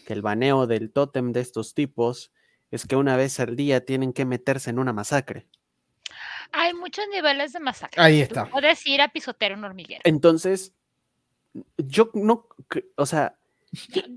que 0.05 0.13
el 0.13 0.21
baneo 0.21 0.67
del 0.67 0.91
tótem 0.91 1.31
de 1.31 1.39
estos 1.39 1.73
tipos 1.73 2.33
es 2.71 2.85
que 2.85 2.95
una 2.95 3.17
vez 3.17 3.39
al 3.39 3.55
día 3.55 3.85
tienen 3.85 4.13
que 4.13 4.25
meterse 4.25 4.69
en 4.69 4.79
una 4.79 4.93
masacre. 4.93 5.47
Hay 6.51 6.73
muchos 6.73 7.05
niveles 7.11 7.53
de 7.53 7.59
masacre. 7.59 8.01
Ahí 8.01 8.19
Tú 8.19 8.23
está. 8.23 8.45
Puedes 8.45 8.85
ir 8.87 9.01
a 9.01 9.09
pisotear 9.09 9.53
un 9.53 9.63
hormiguero. 9.63 10.01
Entonces, 10.03 10.73
yo 11.77 12.11
no, 12.13 12.47
o 12.95 13.05
sea, 13.05 13.38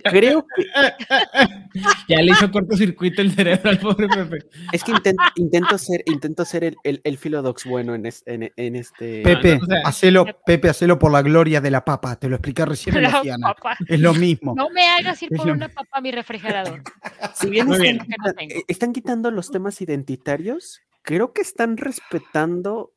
creo 0.04 0.46
que 0.56 0.64
Ya 2.08 2.18
le 2.22 2.32
hizo 2.32 2.50
cortocircuito 2.50 3.22
el 3.22 3.32
cerebro 3.32 3.70
al 3.70 3.78
pobre 3.78 4.08
Pepe. 4.08 4.38
es 4.72 4.84
que 4.84 4.92
intento, 4.92 5.22
intento 5.36 5.78
ser, 5.78 6.02
intento 6.06 6.44
ser 6.44 6.64
el, 6.64 6.76
el, 6.84 7.00
el 7.04 7.18
filodox 7.18 7.64
bueno 7.64 7.94
en, 7.94 8.06
es- 8.06 8.22
en, 8.26 8.52
en 8.56 8.76
este. 8.76 9.22
Pepe, 9.22 9.58
o 9.62 9.66
sea- 9.66 9.82
hacelo, 9.84 10.26
Pepe, 10.44 10.68
hacelo 10.68 10.98
por 10.98 11.12
la 11.12 11.22
gloria 11.22 11.60
de 11.60 11.70
la 11.70 11.84
papa. 11.84 12.16
Te 12.16 12.28
lo 12.28 12.36
expliqué 12.36 12.64
recién 12.64 12.96
en 12.96 13.02
la 13.04 13.22
papa. 13.40 13.76
Es 13.88 14.00
lo 14.00 14.14
mismo. 14.14 14.54
No 14.54 14.70
me 14.70 14.84
hagas 14.88 15.22
ir 15.22 15.30
por 15.30 15.46
lo 15.46 15.52
una 15.54 15.68
papa 15.68 15.98
a 15.98 16.00
mi 16.00 16.10
refrigerador. 16.10 16.82
Si 17.34 17.48
bien 17.48 17.66
Muy 17.66 17.76
están, 17.76 17.82
bien. 17.82 17.98
Que 17.98 18.04
no 18.18 18.24
quita- 18.24 18.34
tengo. 18.34 18.54
eh, 18.54 18.64
están 18.68 18.92
quitando 18.92 19.30
los 19.30 19.50
temas 19.50 19.80
identitarios, 19.80 20.80
creo 21.02 21.32
que 21.32 21.40
están 21.42 21.76
respetando 21.76 22.92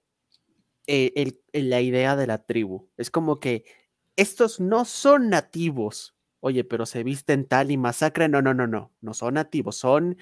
eh, 0.87 1.13
el- 1.15 1.39
el- 1.53 1.69
la 1.69 1.81
idea 1.81 2.15
de 2.15 2.27
la 2.27 2.43
tribu. 2.45 2.89
Es 2.97 3.09
como 3.09 3.39
que 3.39 3.63
estos 4.15 4.59
no 4.59 4.85
son 4.85 5.29
nativos. 5.29 6.14
Oye, 6.45 6.63
pero 6.63 6.85
se 6.85 7.01
visten 7.01 7.47
tal 7.47 7.71
y 7.71 7.77
masacran. 7.77 8.29
No, 8.29 8.39
no, 8.39 8.53
no, 8.53 8.67
no. 8.67 8.91
No 9.01 9.15
son 9.15 9.33
nativos. 9.33 9.77
Son, 9.77 10.15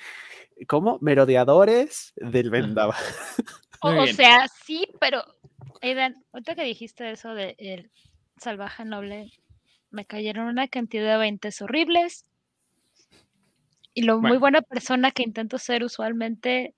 ¿cómo? 0.70 0.98
Merodeadores 1.02 2.14
del 2.16 2.50
vendaval. 2.50 2.96
O, 3.82 4.08
sea, 4.08 4.48
sí, 4.48 4.88
pero, 5.02 5.22
Aidan, 5.82 6.16
ahorita 6.32 6.56
que 6.56 6.64
dijiste 6.64 7.12
eso 7.12 7.34
de 7.34 7.58
el 7.58 7.92
salvaje 8.38 8.86
noble, 8.86 9.34
me 9.90 10.06
cayeron 10.06 10.48
una 10.48 10.70
cantidad 10.70 11.12
de 11.12 11.18
veintes 11.18 11.62
horribles. 11.62 12.24
Y 13.94 14.04
lo 14.04 14.22
muy 14.22 14.38
buena 14.38 14.62
persona 14.62 15.12
que 15.12 15.24
intento 15.24 15.58
ser 15.58 15.84
usualmente 15.84 16.74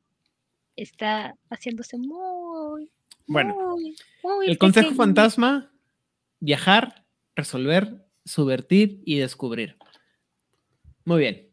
está 0.75 1.35
haciéndose 1.51 1.99
muy, 1.99 2.89
Bueno, 3.27 3.53
muy, 3.53 3.95
muy 4.23 4.47
el 4.47 4.57
consejo 4.57 4.95
fantasma, 4.95 5.71
viajar, 6.39 7.05
resolver, 7.35 8.04
subvertir 8.25 9.01
y 9.05 9.17
descubrir. 9.19 9.77
Muy 11.05 11.19
bien. 11.19 11.47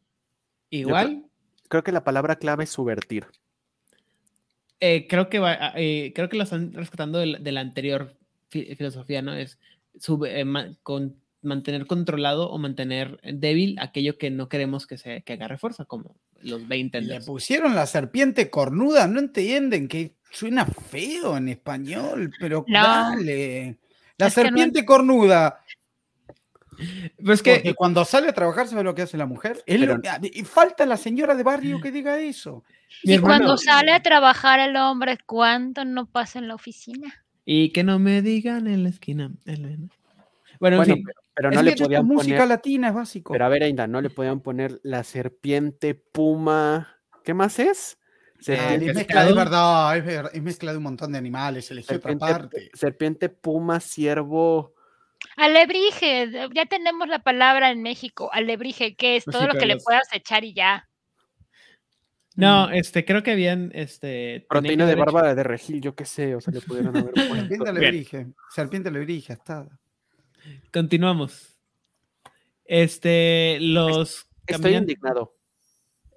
Igual, 0.71 1.27
Creo 1.69 1.83
que 1.85 1.93
la 1.93 2.05
palabra 2.05 2.37
clave 2.37 2.65
es 2.65 2.71
subvertir. 2.71 3.27
eh, 4.81 5.07
creo 5.09 5.29
que 5.29 5.39
va, 5.39 5.53
ah, 5.61 5.73
eh, 5.77 6.13
creo 6.15 6.29
que 6.29 6.37
lo 6.37 6.43
están 6.43 6.73
rescatando 6.73 7.19
de 7.19 7.27
la, 7.27 7.39
de 7.39 7.53
la 7.53 7.61
anterior 7.61 8.17
fi- 8.49 8.75
filosofía, 8.75 9.23
¿no? 9.23 9.33
Es 9.35 9.59
sub- 9.99 10.25
eh, 10.27 10.45
ma- 10.45 10.75
con, 10.83 11.17
mantener 11.43 11.87
controlado 11.87 12.51
o 12.51 12.59
mantener 12.59 13.19
débil 13.23 13.77
aquello 13.81 14.17
que 14.19 14.31
no 14.31 14.49
queremos 14.49 14.87
que 14.87 14.97
se 14.97 15.23
que 15.23 15.33
agarre 15.33 15.59
fuerza, 15.59 15.85
como 15.85 16.15
los 16.41 16.67
20 16.69 17.01
Le 17.01 17.21
pusieron 17.21 17.75
la 17.75 17.87
serpiente 17.87 18.49
cornuda, 18.51 19.07
no 19.09 19.19
entienden 19.21 19.89
que 19.89 20.15
suena 20.31 20.65
feo 20.67 21.37
en 21.37 21.49
español, 21.49 22.31
pero 22.39 22.65
No. 22.69 22.81
dale. 22.83 23.79
La 24.19 24.27
Es 24.29 24.35
que 24.35 24.41
no 24.43 24.47
serpiente 24.49 24.85
cornuda, 24.85 25.61
Pues 27.25 27.41
porque 27.41 27.63
que 27.63 27.75
cuando 27.75 28.05
sale 28.05 28.29
a 28.29 28.33
trabajar, 28.33 28.69
¿sabe 28.69 28.83
lo 28.85 28.95
que 28.95 29.03
hace 29.03 29.17
la 29.17 29.27
mujer? 29.27 29.63
Lo- 29.67 29.99
y 30.23 30.45
falta 30.45 30.87
la 30.87 30.97
señora 30.97 31.35
de 31.35 31.43
barrio 31.43 31.81
que 31.81 31.91
diga 31.91 32.19
eso. 32.19 32.65
Y 33.03 33.19
cuando 33.19 33.57
sale 33.57 33.93
a 33.93 34.01
trabajar 34.03 34.61
el 34.61 34.77
hombre, 34.77 35.19
¿cuánto 35.27 35.85
no 35.85 36.07
pasa 36.07 36.39
en 36.39 36.49
la 36.49 36.55
oficina? 36.55 37.13
y 37.45 37.71
que 37.71 37.83
no 37.83 37.99
me 37.99 38.23
digan 38.23 38.69
en 38.69 38.85
la 38.85 38.89
esquina. 38.89 39.33
Bueno, 39.45 39.67
en 39.77 39.89
Bueno, 40.61 40.95
fin. 40.95 41.05
pero, 41.35 41.51
no 41.51 41.63
le 41.63 41.75
podían 41.75 42.07
música 42.07 42.37
poner. 42.37 42.49
latina 42.49 42.89
es 42.89 42.95
básico. 42.95 43.33
Pero 43.33 43.45
a 43.45 43.49
ver, 43.49 43.65
Ainda, 43.65 43.87
no 43.89 44.01
le 44.01 44.11
podían 44.11 44.41
poner 44.41 44.79
la 44.85 45.03
serpiente 45.03 45.95
puma. 45.95 47.01
¿Qué 47.25 47.35
más 47.35 47.59
es? 47.59 47.99
Eh, 48.39 48.43
Serpiente, 48.45 48.87
es 48.91 48.95
mezcla 48.97 49.25
de 49.25 49.33
verdad, 49.33 49.97
es, 50.33 50.43
mezcla 50.43 50.73
de 50.73 50.79
un 50.79 50.83
montón 50.85 51.13
de 51.13 51.19
animales, 51.19 51.71
elegí 51.71 51.95
otra 51.95 52.11
serpiente, 52.11 52.27
parte. 52.27 52.71
serpiente, 52.75 53.29
puma, 53.29 53.79
ciervo. 53.81 54.75
Alebrije, 55.37 56.31
ya 56.55 56.67
tenemos 56.67 57.09
la 57.09 57.21
palabra 57.21 57.71
en 57.71 57.83
México, 57.83 58.31
alebrije, 58.33 58.95
que 58.97 59.17
es 59.17 59.25
Pues 59.25 59.35
todo 59.37 59.47
sí, 59.47 59.53
lo 59.55 59.59
que 59.59 59.67
le 59.67 59.77
puedas 59.79 60.09
echar 60.13 60.45
y 60.45 60.53
ya. 60.55 60.89
No, 62.35 62.69
Mm. 62.69 62.75
este, 62.75 63.05
creo 63.05 63.23
que 63.23 63.33
habían, 63.33 63.71
este... 63.75 64.47
Proteína 64.49 64.87
de 64.87 64.93
hecho- 64.93 65.01
bárbara 65.01 65.35
de 65.35 65.43
regil, 65.43 65.81
yo 65.81 65.95
qué 65.95 66.05
sé, 66.07 66.35
o 66.35 66.41
sea, 66.41 66.53
le 66.53 66.61
pudieron 66.61 66.97
haber. 66.97 67.13
Serpiente 67.51 67.69
alebrije. 67.71 68.27
Serpiente 68.51 68.89
alebrije, 68.89 69.33
está. 69.35 69.69
Continuamos. 70.73 71.59
Este, 72.65 73.59
los 73.61 74.27
Estoy 74.47 74.75
indignado. 74.77 75.37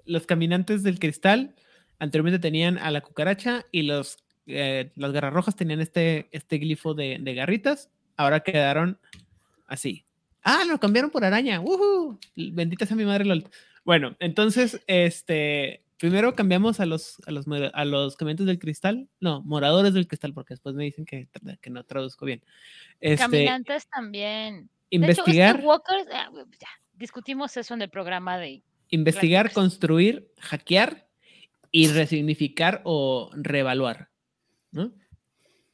los 0.05 0.25
caminantes 0.25 0.83
del 0.83 0.99
cristal 0.99 1.55
anteriormente 1.99 2.39
tenían 2.39 2.77
a 2.77 2.91
la 2.91 3.01
cucaracha 3.01 3.65
y 3.71 3.83
los 3.83 4.17
eh, 4.47 4.91
las 4.95 5.11
garras 5.11 5.33
rojas 5.33 5.55
tenían 5.55 5.81
este, 5.81 6.27
este 6.31 6.59
glifo 6.59 6.93
de, 6.93 7.17
de 7.19 7.33
garritas. 7.33 7.89
Ahora 8.17 8.41
quedaron 8.41 8.99
así. 9.67 10.05
Ah, 10.43 10.63
lo 10.67 10.79
cambiaron 10.79 11.09
por 11.09 11.25
araña. 11.25 11.61
Bendita 12.35 12.85
sea 12.85 12.95
mi 12.95 13.05
madre 13.05 13.25
LOL. 13.25 13.49
Bueno, 13.83 14.15
entonces, 14.19 14.81
este, 14.87 15.83
primero 15.97 16.35
cambiamos 16.35 16.79
a 16.79 16.85
los, 16.85 17.17
a 17.25 17.31
los, 17.31 17.45
a 17.73 17.85
los 17.85 18.15
caminantes 18.15 18.45
del 18.45 18.59
cristal. 18.59 19.09
No, 19.19 19.41
moradores 19.41 19.93
del 19.93 20.07
cristal, 20.07 20.33
porque 20.33 20.53
después 20.53 20.75
me 20.75 20.83
dicen 20.83 21.05
que, 21.05 21.27
que 21.61 21.69
no 21.69 21.83
traduzco 21.83 22.25
bien. 22.25 22.43
Este, 23.01 23.23
Caminantes 23.23 23.87
también. 23.87 24.69
De 24.91 24.97
investigar, 24.97 25.55
hecho, 25.55 25.57
es 25.57 25.61
que 25.61 25.67
Walkers, 25.67 26.07
ah, 26.13 26.29
ya, 26.59 26.69
discutimos 26.93 27.57
eso 27.57 27.73
en 27.73 27.81
el 27.81 27.89
programa 27.89 28.37
de 28.37 28.61
investigar, 28.89 29.51
construir, 29.51 30.31
hackear 30.39 31.07
y 31.71 31.87
resignificar 31.87 32.81
o 32.83 33.29
reevaluar. 33.33 34.09
¿no? 34.71 34.93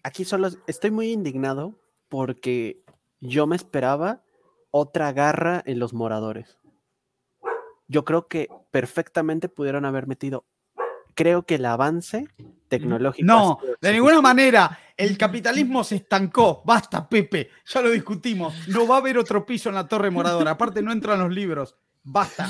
Aquí 0.03 0.25
solo 0.25 0.49
estoy 0.67 0.91
muy 0.91 1.11
indignado 1.11 1.80
porque 2.11 2.83
yo 3.21 3.47
me 3.47 3.55
esperaba 3.55 4.21
otra 4.69 5.13
garra 5.13 5.63
en 5.65 5.79
los 5.79 5.93
moradores. 5.93 6.59
Yo 7.87 8.03
creo 8.03 8.27
que 8.27 8.49
perfectamente 8.69 9.47
pudieron 9.47 9.85
haber 9.85 10.07
metido. 10.07 10.45
Creo 11.15 11.43
que 11.43 11.55
el 11.55 11.65
avance 11.65 12.27
tecnológico. 12.67 13.25
No, 13.25 13.59
de 13.79 13.93
ninguna 13.93 14.21
manera. 14.21 14.77
El 14.97 15.17
capitalismo 15.17 15.85
se 15.85 15.95
estancó. 15.95 16.61
Basta, 16.65 17.07
Pepe. 17.07 17.49
Ya 17.65 17.81
lo 17.81 17.89
discutimos. 17.89 18.67
No 18.67 18.85
va 18.85 18.95
a 18.95 18.99
haber 18.99 19.17
otro 19.17 19.45
piso 19.45 19.69
en 19.69 19.75
la 19.75 19.87
Torre 19.87 20.11
Moradora. 20.11 20.51
Aparte, 20.51 20.81
no 20.81 20.91
entran 20.91 21.19
los 21.19 21.33
libros. 21.33 21.77
Basta. 22.03 22.49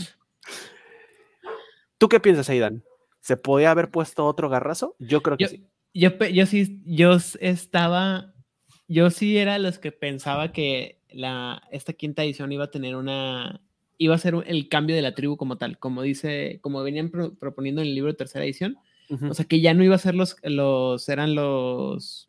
¿Tú 1.99 2.09
qué 2.09 2.19
piensas, 2.19 2.49
Aidan? 2.49 2.83
¿Se 3.19 3.37
podía 3.37 3.69
haber 3.69 3.91
puesto 3.91 4.25
otro 4.25 4.49
garrazo? 4.49 4.95
Yo 4.97 5.21
creo 5.21 5.37
que 5.37 5.43
Yo, 5.43 5.49
sí. 5.49 5.67
yo, 5.93 6.09
yo 6.17 6.45
sí, 6.47 6.81
yo 6.83 7.17
estaba, 7.39 8.33
yo 8.91 9.09
sí 9.09 9.37
era 9.37 9.57
los 9.59 9.79
que 9.79 9.91
pensaba 9.91 10.51
que 10.51 10.99
la, 11.11 11.61
esta 11.71 11.93
quinta 11.93 12.23
edición 12.23 12.51
iba 12.51 12.65
a 12.65 12.71
tener 12.71 12.95
una, 12.95 13.61
iba 13.97 14.15
a 14.15 14.17
ser 14.17 14.35
un- 14.35 14.43
el 14.45 14.67
cambio 14.69 14.95
de 14.95 15.01
la 15.01 15.15
tribu 15.15 15.37
como 15.37 15.57
tal, 15.57 15.77
como 15.79 16.01
dice, 16.01 16.59
como 16.61 16.83
venían 16.83 17.09
pro- 17.09 17.33
proponiendo 17.35 17.81
en 17.81 17.87
el 17.87 17.95
libro 17.95 18.11
de 18.11 18.17
tercera 18.17 18.43
edición, 18.45 18.77
Ujú. 19.09 19.27
o 19.29 19.33
sea 19.33 19.45
que 19.45 19.61
ya 19.61 19.73
no 19.73 19.83
iba 19.83 19.95
a 19.95 19.99
ser 19.99 20.15
los, 20.15 20.35
los, 20.43 21.07
eran 21.09 21.35
los... 21.35 22.27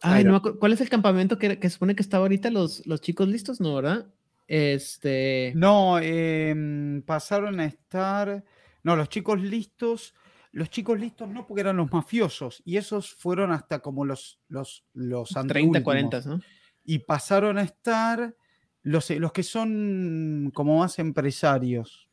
Ay, 0.00 0.24
no 0.24 0.42
¿cuál 0.42 0.72
es 0.72 0.80
el 0.80 0.88
campamento 0.90 1.38
que, 1.38 1.58
que 1.58 1.70
supone 1.70 1.94
que 1.94 2.02
estaba 2.02 2.24
ahorita 2.24 2.50
los, 2.50 2.86
los 2.86 3.00
chicos 3.00 3.28
listos? 3.28 3.60
No, 3.60 3.76
¿verdad? 3.76 4.06
Este... 4.48 5.52
No, 5.54 5.98
em, 5.98 7.00
pasaron 7.02 7.58
a 7.60 7.64
estar. 7.64 8.44
No, 8.82 8.96
los 8.96 9.08
chicos 9.08 9.40
listos. 9.40 10.14
Los 10.54 10.70
chicos 10.70 11.00
listos 11.00 11.28
no, 11.28 11.44
porque 11.44 11.62
eran 11.62 11.76
los 11.76 11.90
mafiosos. 11.92 12.62
Y 12.64 12.76
esos 12.76 13.12
fueron 13.12 13.50
hasta 13.50 13.80
como 13.80 14.04
los, 14.04 14.38
los, 14.46 14.84
los 14.92 15.30
30, 15.30 15.40
anteúltimos. 15.40 15.82
40, 15.82 16.20
¿no? 16.26 16.40
Y 16.84 17.00
pasaron 17.00 17.58
a 17.58 17.62
estar 17.62 18.36
los, 18.82 19.10
los 19.10 19.32
que 19.32 19.42
son 19.42 20.52
como 20.54 20.78
más 20.78 21.00
empresarios. 21.00 22.08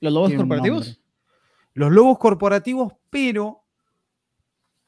Los 0.00 0.14
lobos 0.14 0.32
corporativos. 0.32 1.02
Los 1.74 1.92
lobos 1.92 2.18
corporativos, 2.18 2.94
pero 3.10 3.64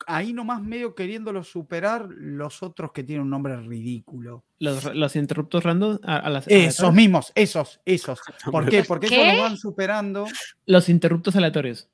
ahí 0.06 0.32
nomás 0.32 0.62
medio 0.62 0.94
queriéndolos 0.94 1.48
superar 1.48 2.09
los 2.09 2.62
otros 2.62 2.93
que 2.93 3.05
tienen 3.05 3.24
un 3.24 3.31
nombre 3.31 3.56
ridículo. 3.60 4.47
Los, 4.59 4.94
los 4.94 5.16
interruptos 5.16 5.62
random. 5.64 5.98
A, 6.02 6.16
a 6.16 6.31
las, 6.31 6.48
Esos 6.48 6.94
mismos, 6.94 7.31
esos, 7.35 7.78
esos. 7.85 8.20
¿Por 8.51 8.66
qué? 8.70 8.78
¿Los 8.78 8.86
Porque 8.86 9.09
qué? 9.09 9.16
ellos 9.16 9.35
los 9.35 9.43
van 9.43 9.56
superando. 9.59 10.27
Los 10.64 10.89
interruptos 10.89 11.36
aleatorios. 11.36 11.90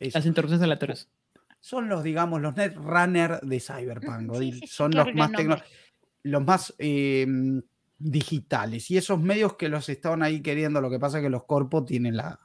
Esos. 0.00 0.14
Las 0.14 0.26
interrupciones 0.26 0.62
aleatorias. 0.62 1.08
Son 1.60 1.88
los, 1.88 2.02
digamos, 2.04 2.40
los 2.40 2.54
netrunner 2.56 3.40
de 3.40 3.60
Cyberpunk. 3.60 4.30
Sí, 4.32 4.36
Odil. 4.38 4.54
sí, 4.54 4.60
sí, 4.60 4.66
Son 4.68 4.90
los 4.92 5.12
más, 5.14 5.30
los 6.22 6.44
más 6.44 6.74
eh, 6.78 7.26
digitales. 7.98 8.90
Y 8.90 8.96
esos 8.96 9.20
medios 9.20 9.54
que 9.56 9.68
los 9.68 9.88
estaban 9.88 10.22
ahí 10.22 10.40
queriendo, 10.42 10.80
lo 10.80 10.90
que 10.90 10.98
pasa 10.98 11.18
es 11.18 11.24
que 11.24 11.30
los 11.30 11.44
corpos 11.44 11.86
tienen 11.86 12.16
la, 12.16 12.38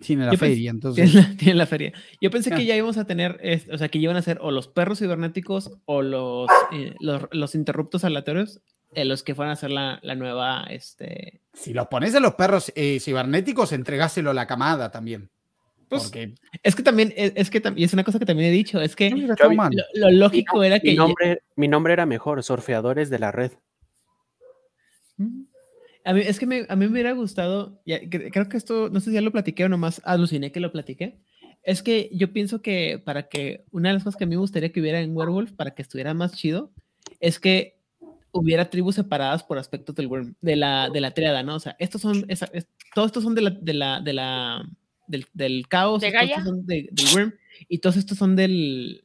tienen 0.00 0.26
la 0.26 0.32
Yo 0.32 0.38
feria. 0.38 0.70
Entonces, 0.70 1.10
Tienen 1.12 1.30
la, 1.30 1.36
tienen 1.36 1.58
la 1.58 1.66
feria. 1.66 1.92
Yo 2.20 2.30
pensé 2.30 2.52
Ah. 2.52 2.56
que 2.56 2.64
ya 2.66 2.76
íbamos 2.76 2.98
a 2.98 3.06
tener, 3.06 3.38
es- 3.42 3.68
o 3.70 3.78
sea, 3.78 3.88
que 3.88 3.98
iban 3.98 4.16
a 4.16 4.22
ser 4.22 4.38
o 4.42 4.50
los 4.50 4.68
perros 4.68 4.98
cibernéticos 4.98 5.70
o 5.86 6.02
los, 6.02 6.48
eh, 6.72 6.94
los, 7.00 7.22
los 7.30 7.54
interruptos 7.54 8.04
aleatorios, 8.04 8.60
eh, 8.94 9.04
los 9.04 9.22
que 9.22 9.34
fueran 9.34 9.52
a 9.52 9.56
ser 9.56 9.70
la, 9.70 9.98
la 10.02 10.14
nueva, 10.14 10.64
este... 10.70 11.40
si 11.52 11.72
los 11.72 11.86
pones 11.88 12.14
a 12.14 12.20
los 12.20 12.34
perros 12.34 12.72
eh, 12.76 13.00
cibernéticos, 13.00 13.72
entregáselo 13.72 14.30
a 14.30 14.34
la 14.34 14.46
camada 14.46 14.90
también. 14.90 15.30
Pues, 15.98 16.04
Porque 16.04 16.34
Es 16.62 16.74
que 16.74 16.82
también, 16.82 17.12
es, 17.16 17.32
es 17.36 17.50
que 17.50 17.62
y 17.76 17.84
es 17.84 17.92
una 17.92 18.04
cosa 18.04 18.18
que 18.18 18.26
también 18.26 18.48
he 18.50 18.52
dicho, 18.52 18.80
es 18.80 18.94
que 18.96 19.10
lo, 19.10 19.28
lo 19.94 20.10
lógico 20.10 20.62
era 20.62 20.80
que... 20.80 20.88
Mi 20.90 20.94
ya- 20.96 21.02
nombre, 21.02 21.42
mi 21.56 21.68
nombre 21.68 21.92
era 21.92 22.06
mejor, 22.06 22.42
Surfeadores 22.42 23.10
de 23.10 23.18
la 23.18 23.32
Red. 23.32 23.52
Mm. 25.16 25.44
A 26.06 26.12
mí, 26.12 26.20
es 26.20 26.38
que 26.38 26.46
me- 26.46 26.66
a 26.68 26.76
mí 26.76 26.86
me 26.86 26.92
hubiera 26.92 27.12
gustado, 27.12 27.80
ya- 27.86 28.00
creo 28.08 28.48
que 28.48 28.56
esto, 28.56 28.90
no 28.90 29.00
sé 29.00 29.10
si 29.10 29.14
ya 29.14 29.20
lo 29.22 29.32
platiqué 29.32 29.64
o 29.64 29.68
nomás 29.68 30.02
aluciné 30.04 30.52
que 30.52 30.60
lo 30.60 30.70
platiqué, 30.72 31.18
es 31.62 31.82
que 31.82 32.10
yo 32.12 32.32
pienso 32.32 32.60
que 32.60 33.00
para 33.02 33.28
que, 33.28 33.64
una 33.70 33.88
de 33.88 33.94
las 33.94 34.04
cosas 34.04 34.18
que 34.18 34.24
a 34.24 34.26
mí 34.26 34.34
me 34.34 34.40
gustaría 34.40 34.70
que 34.70 34.80
hubiera 34.80 35.00
en 35.00 35.16
Werewolf, 35.16 35.52
para 35.52 35.74
que 35.74 35.80
estuviera 35.82 36.12
más 36.12 36.32
chido, 36.36 36.72
es 37.20 37.38
que 37.40 37.78
hubiera 38.32 38.68
tribus 38.68 38.96
separadas 38.96 39.44
por 39.44 39.56
aspectos 39.58 39.94
del 39.94 40.08
worm, 40.08 40.34
de 40.42 40.56
la, 40.56 40.90
de 40.90 41.00
la 41.00 41.12
triada, 41.12 41.42
¿no? 41.42 41.54
O 41.54 41.60
sea, 41.60 41.74
estos 41.78 42.02
son, 42.02 42.26
es- 42.28 42.44
todos 42.94 43.06
estos 43.06 43.22
son 43.22 43.34
de 43.34 43.40
la, 43.42 43.50
de 43.50 43.72
la, 43.72 44.00
de 44.00 44.12
la, 44.12 44.68
del, 45.06 45.26
del 45.32 45.66
caos, 45.68 46.00
¿De 46.00 46.10
Gaia? 46.10 46.42
son 46.44 46.64
de- 46.66 46.88
del 46.92 47.06
worm, 47.14 47.34
y 47.68 47.78
todos 47.78 47.96
estos 47.96 48.18
son 48.18 48.36
del, 48.36 49.04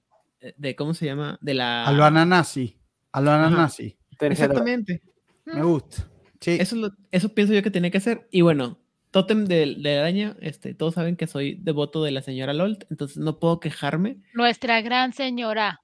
de, 0.57 0.75
¿cómo 0.75 0.93
se 0.93 1.05
llama? 1.05 1.37
De 1.41 1.53
la... 1.53 1.85
A 1.85 1.91
lo 1.91 2.03
ananasi. 2.05 2.77
A 3.11 3.21
lo 3.21 3.31
Ajá. 3.31 3.45
ananasi. 3.47 3.97
Exactamente. 4.19 5.01
Me 5.45 5.63
gusta. 5.63 6.07
Sí. 6.41 6.51
Eso, 6.59 6.75
es 6.75 6.81
lo- 6.81 6.91
eso 7.11 7.33
pienso 7.33 7.53
yo 7.53 7.63
que 7.63 7.71
tenía 7.71 7.89
que 7.91 7.97
hacer. 7.97 8.27
Y 8.31 8.41
bueno, 8.41 8.79
Totem 9.11 9.45
de, 9.45 9.75
de 9.79 9.97
araña, 9.97 10.35
este, 10.41 10.73
todos 10.75 10.93
saben 10.93 11.15
que 11.15 11.25
soy 11.25 11.55
devoto 11.55 12.03
de 12.03 12.11
la 12.11 12.21
señora 12.21 12.53
Lolt, 12.53 12.83
entonces 12.91 13.17
no 13.17 13.39
puedo 13.39 13.59
quejarme. 13.59 14.17
Nuestra 14.33 14.81
gran 14.81 15.13
señora. 15.13 15.81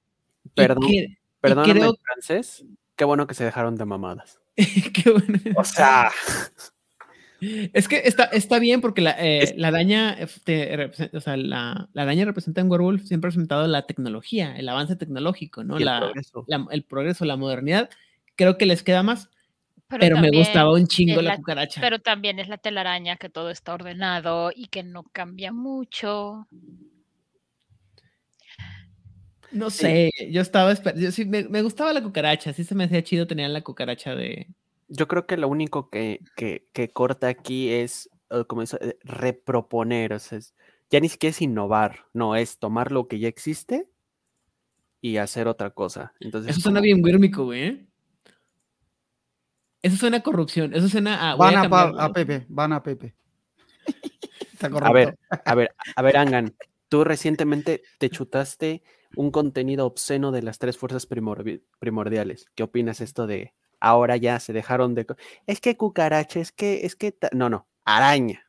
Perdón, 0.53 0.87
que- 0.87 1.17
Perdóname, 1.41 1.73
creo- 1.73 1.89
en 1.89 1.95
francés. 2.03 2.65
Qué 2.95 3.03
bueno 3.05 3.25
que 3.27 3.33
se 3.33 3.43
dejaron 3.43 3.75
de 3.75 3.85
mamadas. 3.85 4.39
qué 4.55 5.11
bueno. 5.11 5.39
O 5.57 5.63
sea, 5.63 6.11
Es 7.41 7.87
que 7.87 7.97
está, 8.05 8.23
está 8.25 8.59
bien 8.59 8.81
porque 8.81 9.01
la, 9.01 9.15
eh, 9.19 9.53
la 9.57 9.67
araña, 9.67 10.15
eh, 10.19 10.27
te 10.43 10.91
o 11.15 11.19
sea, 11.21 11.35
la, 11.37 11.89
la 11.93 12.01
araña 12.01 12.25
representa 12.25 12.61
en 12.61 12.71
Werewolf, 12.71 13.03
siempre 13.05 13.27
ha 13.27 13.31
representado 13.31 13.67
la 13.67 13.85
tecnología, 13.85 14.55
el 14.57 14.69
avance 14.69 14.95
tecnológico, 14.95 15.63
¿no? 15.63 15.77
el 15.77 15.85
La, 15.85 15.99
progreso. 15.99 16.45
la- 16.47 16.65
el 16.71 16.83
progreso, 16.83 17.25
la 17.25 17.35
modernidad. 17.37 17.89
Creo 18.35 18.57
que 18.57 18.65
les 18.65 18.83
queda 18.83 19.03
más, 19.03 19.29
Pero, 19.87 19.99
pero, 19.99 20.15
me 20.17 20.21
también 20.23 20.43
gustaba 20.43 20.71
un 20.73 20.87
chingo 20.87 21.19
es 21.19 21.23
la, 21.25 21.31
la- 21.31 21.35
cucaracha. 21.37 21.81
Pero 21.81 21.99
también 21.99 22.39
es 22.39 22.47
la 22.47 22.57
telaraña 22.57 23.17
que 23.17 23.29
todo 23.29 23.49
está 23.49 23.73
ordenado 23.73 24.51
y 24.55 24.67
que 24.67 24.83
no 24.83 25.03
cambia 25.03 25.51
mucho. 25.51 26.47
No 29.51 29.69
sé, 29.69 30.11
yo 30.31 30.41
estaba 30.41 30.73
esper- 30.73 30.97
yo 30.99 31.11
sí, 31.11 31.23
me, 31.25 31.43
me 31.47 31.61
gustaba 31.61 31.93
la 31.93 32.01
cucaracha, 32.03 32.51
sí 32.51 32.63
se 32.63 32.75
me 32.75 32.85
hacía 32.85 33.03
chido 33.03 33.27
tener 33.27 33.49
la 33.49 33.61
cucaracha 33.61 34.15
de... 34.15 34.47
Yo 34.87 35.07
creo 35.07 35.25
que 35.25 35.37
lo 35.37 35.47
único 35.47 35.89
que, 35.89 36.19
que, 36.35 36.67
que 36.73 36.89
corta 36.89 37.27
aquí 37.27 37.69
es, 37.71 38.09
eh, 38.29 38.43
como 38.47 38.61
eso, 38.61 38.77
eh, 38.81 38.97
reproponer. 39.03 40.13
O 40.13 40.19
sea, 40.19 40.37
es- 40.37 40.53
ya 40.89 40.99
ni 40.99 41.09
siquiera 41.09 41.31
es 41.31 41.41
innovar, 41.41 42.05
no, 42.13 42.35
es 42.35 42.59
tomar 42.59 42.91
lo 42.91 43.07
que 43.07 43.17
ya 43.19 43.27
existe 43.27 43.89
y 45.01 45.17
hacer 45.17 45.47
otra 45.47 45.71
cosa. 45.71 46.13
Entonces, 46.19 46.51
Eso 46.51 46.61
suena 46.61 46.79
como- 46.79 46.83
bien 46.83 47.01
guírmico, 47.03 47.45
güey. 47.45 47.63
¿eh? 47.63 47.85
Eso 49.81 49.97
suena 49.97 50.17
a 50.17 50.23
corrupción, 50.23 50.73
eso 50.73 50.89
suena 50.89 51.31
a... 51.31 51.35
Van 51.35 51.55
a, 51.55 52.11
Pepe, 52.11 52.45
van 52.49 52.73
a 52.73 52.81
Pepe. 52.81 53.13
Está 54.53 54.67
A 54.67 54.91
ver, 54.91 55.15
a 55.45 55.53
ver, 55.55 55.75
a 55.95 56.01
ver, 56.01 56.17
Angan, 56.17 56.55
tú 56.89 57.03
recientemente 57.03 57.83
te 57.99 58.09
chutaste 58.09 58.81
un 59.15 59.29
contenido 59.31 59.85
obsceno 59.85 60.31
de 60.31 60.41
las 60.41 60.57
tres 60.57 60.77
fuerzas 60.77 61.07
primordi- 61.07 61.61
primordiales. 61.77 62.47
¿Qué 62.55 62.63
opinas 62.63 62.99
esto 62.99 63.27
de 63.27 63.53
ahora 63.85 64.17
ya 64.17 64.39
se 64.39 64.51
dejaron 64.53 64.95
de... 64.95 65.05
Es 65.45 65.61
que 65.61 65.77
cucaracha, 65.77 66.39
es 66.39 66.51
que, 66.51 66.85
es 66.85 66.95
que... 66.95 67.11
ta- 67.11 67.29
No, 67.33 67.49
no, 67.49 67.67
araña. 67.85 68.41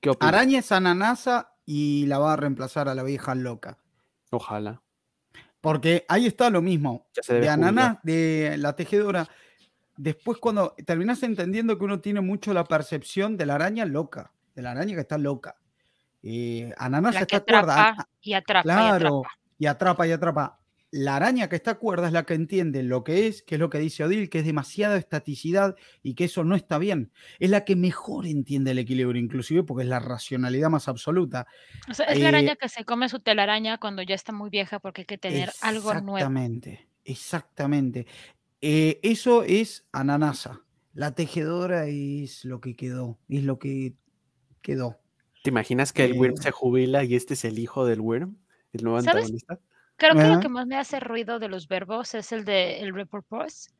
¿Qué 0.00 0.10
opinas? 0.10 0.34
Araña 0.34 0.58
es 0.60 0.72
ananasa 0.72 1.52
y 1.64 2.06
la 2.06 2.18
va 2.18 2.32
a 2.32 2.36
reemplazar 2.36 2.88
a 2.88 2.94
la 2.94 3.02
vieja 3.02 3.34
loca. 3.34 3.78
Ojalá. 4.30 4.82
Porque 5.60 6.04
ahí 6.08 6.26
está 6.26 6.48
lo 6.50 6.62
mismo. 6.62 7.06
Ya 7.14 7.22
se 7.22 7.34
debe 7.34 7.46
De 7.46 7.50
ananá, 7.52 8.00
de 8.02 8.56
la 8.58 8.74
tejedora. 8.76 9.28
Después, 9.96 10.38
cuando 10.38 10.74
terminas 10.84 11.22
entendiendo 11.22 11.76
que 11.78 11.84
uno 11.84 12.00
tiene 12.00 12.20
mucho 12.20 12.52
la 12.54 12.64
percepción 12.64 13.36
de 13.36 13.46
la 13.46 13.54
araña 13.56 13.84
loca, 13.84 14.32
de 14.54 14.62
la 14.62 14.72
araña 14.72 14.94
que 14.94 15.00
está 15.00 15.18
loca. 15.18 15.56
Eh, 16.22 16.72
ananá 16.78 17.10
La 17.12 17.20
se 17.20 17.26
que 17.26 17.36
está 17.36 17.52
cuerda. 17.52 17.88
atrapa 17.90 18.08
y 18.20 18.32
atrapa 18.34 18.60
y 18.60 18.72
Claro, 18.72 19.06
atrapa. 19.18 19.38
y 19.58 19.66
atrapa 19.66 20.06
y 20.06 20.12
atrapa. 20.12 20.60
La 20.92 21.16
araña 21.16 21.48
que 21.48 21.56
está 21.56 21.74
cuerda 21.76 22.06
es 22.06 22.12
la 22.12 22.24
que 22.24 22.34
entiende 22.34 22.82
lo 22.82 23.02
que 23.04 23.26
es, 23.26 23.42
que 23.42 23.56
es 23.56 23.58
lo 23.60 23.68
que 23.70 23.78
dice 23.78 24.04
Odil, 24.04 24.30
que 24.30 24.38
es 24.38 24.46
demasiada 24.46 24.96
estaticidad 24.96 25.74
y 26.02 26.14
que 26.14 26.24
eso 26.24 26.44
no 26.44 26.54
está 26.54 26.78
bien. 26.78 27.12
Es 27.38 27.50
la 27.50 27.64
que 27.64 27.76
mejor 27.76 28.26
entiende 28.26 28.70
el 28.70 28.78
equilibrio, 28.78 29.20
inclusive 29.20 29.64
porque 29.64 29.82
es 29.82 29.88
la 29.88 29.98
racionalidad 29.98 30.70
más 30.70 30.88
absoluta. 30.88 31.46
O 31.88 31.94
sea, 31.94 32.06
es 32.06 32.20
la 32.20 32.28
Eh, 32.28 32.28
araña 32.28 32.56
que 32.56 32.68
se 32.68 32.84
come 32.84 33.08
su 33.08 33.20
telaraña 33.20 33.78
cuando 33.78 34.02
ya 34.02 34.14
está 34.14 34.32
muy 34.32 34.48
vieja 34.50 34.78
porque 34.78 35.02
hay 35.02 35.06
que 35.06 35.18
tener 35.18 35.50
algo 35.60 35.94
nuevo. 35.94 36.18
Exactamente, 36.18 36.88
exactamente. 37.04 38.06
Eh, 38.60 39.00
eso 39.02 39.42
es 39.42 39.86
ananasa. 39.92 40.62
La 40.94 41.14
tejedora 41.14 41.86
es 41.88 42.44
lo 42.44 42.60
que 42.60 42.74
quedó, 42.76 43.18
es 43.28 43.44
lo 43.44 43.58
que 43.58 43.94
quedó. 44.62 45.00
¿Te 45.42 45.50
imaginas 45.50 45.92
que 45.92 46.04
el 46.04 46.12
Eh, 46.12 46.14
Wyrm 46.14 46.36
se 46.36 46.50
jubila 46.52 47.04
y 47.04 47.14
este 47.16 47.34
es 47.34 47.44
el 47.44 47.58
hijo 47.58 47.84
del 47.86 48.00
Wyrm? 48.00 48.38
El 48.72 48.84
nuevo 48.84 49.00
¿Sabes? 49.02 49.32
antagonista. 49.32 49.60
Creo 49.96 50.14
que 50.14 50.28
lo 50.28 50.40
que 50.40 50.48
más 50.48 50.66
me 50.66 50.76
hace 50.76 51.00
ruido 51.00 51.38
de 51.38 51.48
los 51.48 51.68
verbos 51.68 52.14
es 52.14 52.30
el 52.32 52.44
de 52.44 52.80
el 52.80 52.94
repurpose, 52.94 53.70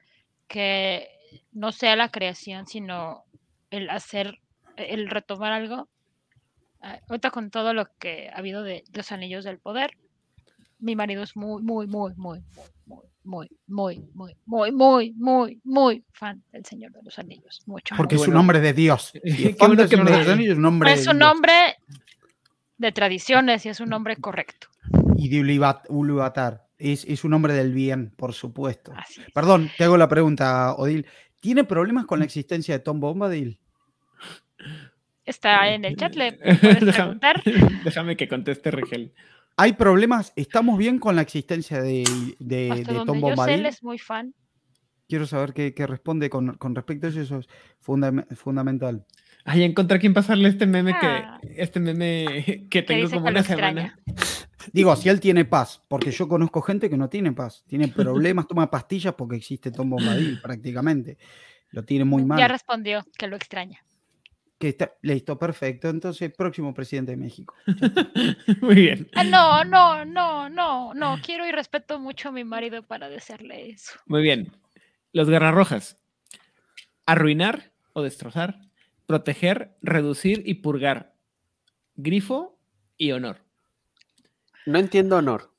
que 0.49 1.09
no 1.53 1.73
sea 1.73 1.95
la 1.97 2.11
creación, 2.11 2.67
sino 2.67 3.25
el 3.71 3.91
hacer, 3.91 4.39
el 4.77 5.11
retomar 5.11 5.53
algo. 5.53 5.89
Ah, 6.81 7.01
Ahorita 7.09 7.31
con 7.31 7.51
todo 7.51 7.75
lo 7.75 7.87
que 7.99 8.31
ha 8.31 8.39
habido 8.39 8.63
de 8.63 8.85
los 8.95 9.13
anillos 9.13 9.45
del 9.45 9.59
poder, 9.59 9.91
mi 10.79 10.97
marido 10.97 11.23
es 11.23 11.37
muy, 11.37 11.63
muy, 11.63 11.87
muy, 11.87 12.15
muy, 12.17 12.43
muy, 12.85 13.03
muy, 13.25 13.49
muy, 13.67 14.05
muy, 14.15 14.37
muy, 14.47 14.73
muy, 14.73 15.13
muy, 15.13 15.61
muy 15.65 16.05
fan 16.13 16.43
del 16.53 16.65
Señor 16.65 16.93
de 16.93 17.03
los 17.03 17.19
Anillos. 17.19 17.63
Mucho. 17.67 17.95
Porque 17.97 18.15
es 18.17 18.29
un 18.29 18.37
hombre 18.37 18.61
de 18.61 18.73
Dios. 18.73 19.13
Es 19.23 21.07
un 21.07 21.23
hombre 21.23 21.77
de 22.79 22.93
tradiciones 22.93 23.65
y 23.67 23.69
es 23.71 23.81
un 23.81 23.89
nombre 23.89 24.17
correcto. 24.17 24.69
Y 25.17 25.29
de 25.29 25.41
Uluvatar. 25.89 26.67
Es, 26.79 27.05
es 27.07 27.25
un 27.25 27.33
hombre 27.33 27.55
del 27.55 27.73
bien, 27.73 28.11
por 28.17 28.35
supuesto. 28.35 28.93
Así 28.95 29.23
es. 29.23 29.31
Perdón, 29.33 29.71
te 29.79 29.85
hago 29.85 29.97
la 29.97 30.09
pregunta, 30.09 30.75
Odil. 30.75 31.07
¿Tiene 31.41 31.65
problemas 31.65 32.05
con 32.07 32.19
la 32.19 32.25
existencia 32.27 32.75
de 32.77 32.81
Tom 32.85 33.01
Bombadil? 33.01 33.59
Está 35.25 35.69
en 35.73 35.85
el 35.85 35.97
chat, 35.97 36.15
le 36.15 36.33
puedes 36.61 36.95
preguntar. 36.95 37.43
déjame 37.85 38.17
que 38.17 38.29
conteste 38.29 38.71
Rigel. 38.71 39.13
¿Hay 39.57 39.73
problemas? 39.73 40.33
¿Estamos 40.37 40.77
bien 40.79 40.99
con 40.99 41.17
la 41.17 41.23
existencia 41.23 41.81
de, 41.81 42.05
de, 42.39 42.71
Hasta 42.73 42.93
de 42.93 42.99
donde 42.99 43.13
Tom 43.13 43.21
yo 43.21 43.27
sé, 43.27 43.31
él 43.33 43.37
Bombadil? 43.37 43.67
es 43.67 43.83
muy 43.83 43.99
fan. 43.99 44.35
Quiero 45.09 45.27
saber 45.27 45.53
qué, 45.55 45.73
qué 45.73 45.87
responde 45.87 46.29
con, 46.29 46.57
con 46.59 46.75
respecto 46.75 47.07
a 47.07 47.11
eso. 47.11 47.21
Eso 47.21 47.39
es 47.39 47.47
fundam- 47.85 48.27
fundamental. 48.37 49.07
Ay, 49.49 49.63
encontré 49.63 49.97
a 49.97 50.01
quién 50.01 50.13
pasarle 50.13 50.49
este 50.49 50.67
meme 50.67 50.93
Ah. 51.01 51.39
que 51.41 51.63
este 51.63 51.79
meme 51.81 52.67
que 52.71 52.83
tengo 52.83 53.09
como 53.11 53.29
una 53.29 53.43
semana. 53.43 53.97
Digo, 54.73 54.95
si 54.97 55.09
él 55.09 55.21
tiene 55.21 55.45
paz, 55.45 55.81
porque 55.87 56.11
yo 56.11 56.27
conozco 56.27 56.61
gente 56.61 56.91
que 56.91 56.97
no 56.97 57.09
tiene 57.09 57.31
paz, 57.33 57.63
tiene 57.69 57.87
problemas, 57.87 58.49
toma 58.49 58.69
pastillas 58.69 59.15
porque 59.15 59.37
existe 59.37 59.71
Tom 59.71 59.91
Bombadil 59.91 60.41
prácticamente. 60.43 61.17
Lo 61.71 61.85
tiene 61.85 62.05
muy 62.05 62.23
Ya 62.23 62.27
mal. 62.27 62.51
respondió 62.51 63.05
que 63.17 63.29
lo 63.29 63.37
extraña. 63.37 63.79
Que 64.59 64.71
está, 64.71 64.93
listo, 65.03 65.39
perfecto. 65.39 65.89
Entonces, 65.91 66.33
próximo 66.35 66.73
presidente 66.73 67.13
de 67.13 67.17
México. 67.19 67.55
Muy 68.63 68.75
bien. 68.75 69.07
Ah, 69.15 69.23
no, 69.23 69.63
no, 69.65 70.05
no, 70.07 70.49
no, 70.49 70.95
no. 70.95 71.19
Quiero 71.23 71.47
y 71.47 71.53
respeto 71.53 71.99
mucho 72.01 72.31
a 72.31 72.33
mi 72.33 72.43
marido 72.43 72.83
para 72.83 73.09
desearle 73.11 73.69
eso. 73.71 73.93
Muy 74.07 74.23
bien. 74.23 74.51
Los 75.13 75.29
garras 75.29 75.55
rojas. 75.55 75.99
Arruinar 77.05 77.71
o 77.93 78.03
destrozar. 78.03 78.59
Proteger, 79.07 79.77
reducir 79.83 80.43
y 80.47 80.55
purgar. 80.55 81.15
Grifo 81.95 82.59
y 82.97 83.13
honor. 83.13 83.39
No 84.67 84.79
entiendo 84.79 85.17
honor. 85.17 85.53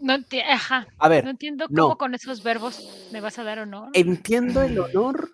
No 0.00 0.14
enti- 0.16 0.42
Ajá. 0.46 0.86
A 0.98 1.08
ver, 1.08 1.24
No 1.24 1.30
entiendo 1.30 1.66
no. 1.70 1.82
cómo 1.84 1.98
con 1.98 2.14
esos 2.14 2.42
verbos 2.42 3.08
me 3.12 3.20
vas 3.20 3.38
a 3.38 3.44
dar 3.44 3.58
honor. 3.58 3.90
entiendo 3.94 4.62
el 4.62 4.78
honor. 4.78 5.30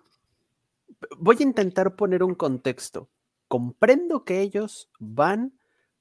Voy 1.17 1.37
a 1.39 1.43
intentar 1.43 1.95
poner 1.95 2.23
un 2.23 2.35
contexto. 2.35 3.09
Comprendo 3.47 4.25
que 4.25 4.41
ellos 4.41 4.89
van 4.99 5.57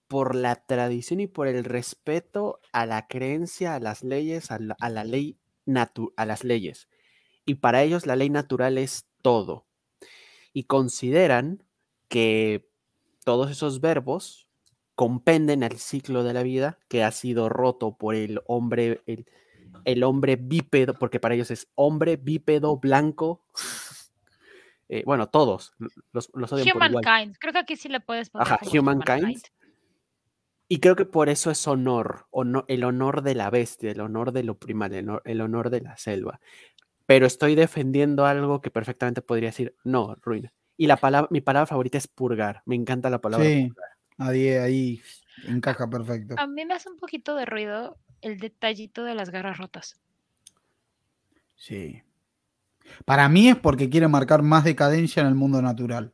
por 0.09 0.35
la 0.35 0.57
tradición 0.57 1.21
y 1.21 1.27
por 1.27 1.47
el 1.47 1.65
respeto 1.65 2.61
a 2.73 2.87
la 2.87 3.07
creencia, 3.07 3.75
a 3.75 3.81
las 3.81 4.03
leyes, 4.03 4.51
a 4.51 4.59
la, 4.59 4.77
a 4.81 4.89
la 4.91 5.05
ley 5.05 5.39
natu- 5.67 6.13
a 6.17 6.25
las 6.27 6.43
leyes. 6.43 6.89
Y 7.45 7.57
para 7.57 7.83
ellos 7.83 8.07
la 8.07 8.17
ley 8.17 8.31
natural 8.31 8.79
es 8.79 9.07
todo. 9.23 9.67
Y 10.55 10.65
consideran 10.65 11.63
que 12.09 12.71
todos 13.25 13.51
esos 13.51 13.83
verbos 13.83 14.49
compenden 14.95 15.63
el 15.63 15.79
ciclo 15.79 16.23
de 16.23 16.33
la 16.33 16.43
vida 16.43 16.79
que 16.89 17.03
ha 17.05 17.11
sido 17.11 17.49
roto 17.49 17.97
por 17.99 18.15
el 18.15 18.41
hombre, 18.47 19.03
el, 19.07 19.27
el 19.85 20.05
hombre 20.05 20.37
bípedo, 20.37 20.95
porque 20.95 21.19
para 21.21 21.35
ellos 21.35 21.51
es 21.51 21.69
hombre 21.75 22.17
bípedo 22.17 22.79
blanco. 22.79 23.45
Eh, 24.89 25.03
bueno, 25.05 25.29
todos 25.29 25.73
los, 26.13 26.31
los 26.35 26.53
odian. 26.53 26.77
Humankind. 26.77 27.37
Creo 27.39 27.53
que 27.53 27.59
aquí 27.59 27.75
sí 27.75 27.89
le 27.89 28.01
puedes 28.01 28.31
poner 28.31 28.47
Ajá, 28.47 28.59
como 28.59 28.81
humankind. 28.81 29.43
Y 30.69 30.79
creo 30.81 30.97
que 30.97 31.05
por 31.05 31.29
eso 31.29 31.51
es 31.51 31.67
honor, 31.69 32.27
hono- 32.31 32.65
el 32.69 32.85
honor 32.85 33.23
de 33.23 33.35
la 33.35 33.51
bestia, 33.51 33.91
el 33.91 34.01
honor 34.01 34.33
de 34.33 34.45
lo 34.45 34.59
primal, 34.59 34.93
el 34.95 35.09
honor, 35.09 35.23
el 35.25 35.41
honor 35.41 35.71
de 35.71 35.81
la 35.83 35.97
selva. 35.97 36.41
Pero 37.07 37.27
estoy 37.27 37.55
defendiendo 37.55 38.25
algo 38.27 38.61
que 38.61 38.71
perfectamente 38.71 39.21
podría 39.23 39.51
decir, 39.51 39.77
no, 39.85 40.15
ruina. 40.23 40.53
Y 40.77 40.87
la 40.87 40.97
palabra, 40.97 41.29
mi 41.31 41.41
palabra 41.41 41.67
favorita 41.67 41.99
es 41.99 42.09
purgar. 42.09 42.63
Me 42.67 42.75
encanta 42.75 43.11
la 43.11 43.21
palabra. 43.21 43.47
Sí, 43.47 43.69
purgar. 43.69 43.89
ahí, 44.19 44.49
ahí 44.49 45.03
encaja 45.47 45.89
perfecto. 45.89 46.35
A 46.39 46.47
mí 46.47 46.65
me 46.65 46.75
hace 46.75 46.89
un 46.89 46.97
poquito 46.97 47.35
de 47.37 47.45
ruido 47.45 47.99
el 48.23 48.39
detallito 48.39 49.05
de 49.05 49.15
las 49.15 49.31
garras 49.31 49.59
rotas. 49.59 50.01
Sí. 51.57 52.03
Para 53.05 53.29
mí 53.29 53.49
es 53.49 53.57
porque 53.57 53.89
quiere 53.89 54.09
marcar 54.09 54.43
más 54.43 54.65
decadencia 54.65 55.21
en 55.21 55.29
el 55.29 55.35
mundo 55.35 55.63
natural. 55.63 56.13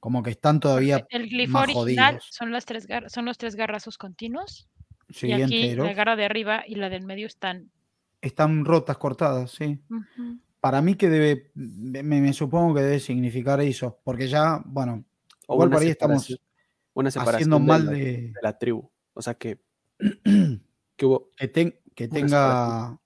Como 0.00 0.22
que 0.22 0.30
están 0.30 0.60
todavía 0.60 1.04
El 1.10 1.28
glifo 1.28 1.52
más 1.54 1.64
original 1.64 2.14
jodidos. 2.14 2.28
son, 2.30 2.52
las 2.52 2.64
tres 2.64 2.86
gar- 2.88 3.08
son 3.08 3.24
los 3.24 3.36
tres 3.38 3.56
garrazos 3.56 3.98
continuos. 3.98 4.68
sí, 5.10 5.28
y 5.28 5.32
aquí 5.42 5.74
la 5.74 5.92
garra 5.94 6.14
de 6.16 6.24
arriba 6.24 6.62
y 6.66 6.76
la 6.76 6.88
del 6.88 7.04
medio 7.04 7.26
están. 7.26 7.70
Están 8.20 8.64
rotas, 8.64 8.98
cortadas, 8.98 9.52
sí. 9.52 9.78
Para 10.60 10.82
mí 10.82 10.96
que 10.96 11.08
debe, 11.08 11.50
me, 11.54 12.02
me 12.02 12.32
supongo 12.32 12.74
que 12.74 12.80
debe 12.82 13.00
significar 13.00 13.60
eso, 13.60 14.00
porque 14.04 14.26
ya, 14.28 14.60
bueno, 14.66 15.04
O 15.46 15.54
igual 15.54 15.70
por 15.70 15.82
ahí 15.82 15.88
estamos 15.88 16.24
separación- 16.24 16.40
una 16.94 17.10
separación 17.12 17.36
haciendo 17.36 17.60
mal 17.60 17.86
la- 17.86 17.92
de 17.92 18.04
de 18.04 18.32
la 18.42 18.58
tribu. 18.58 18.90
O 19.14 19.22
sea 19.22 19.34
que, 19.34 19.60
que 20.96 21.06
hubo. 21.06 21.30
que, 21.36 21.48
ten- 21.48 21.78
que 21.94 22.08
tenga 22.08 22.98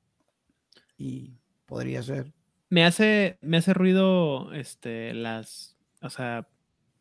y 0.97 1.34
podría 1.66 2.02
ser. 2.02 2.32
Me 2.70 2.84
hace, 2.84 3.39
me 3.43 3.59
hace 3.59 3.74
ruido 3.74 4.52
este, 4.55 5.12
las. 5.12 5.76
O 6.01 6.09
sea, 6.09 6.48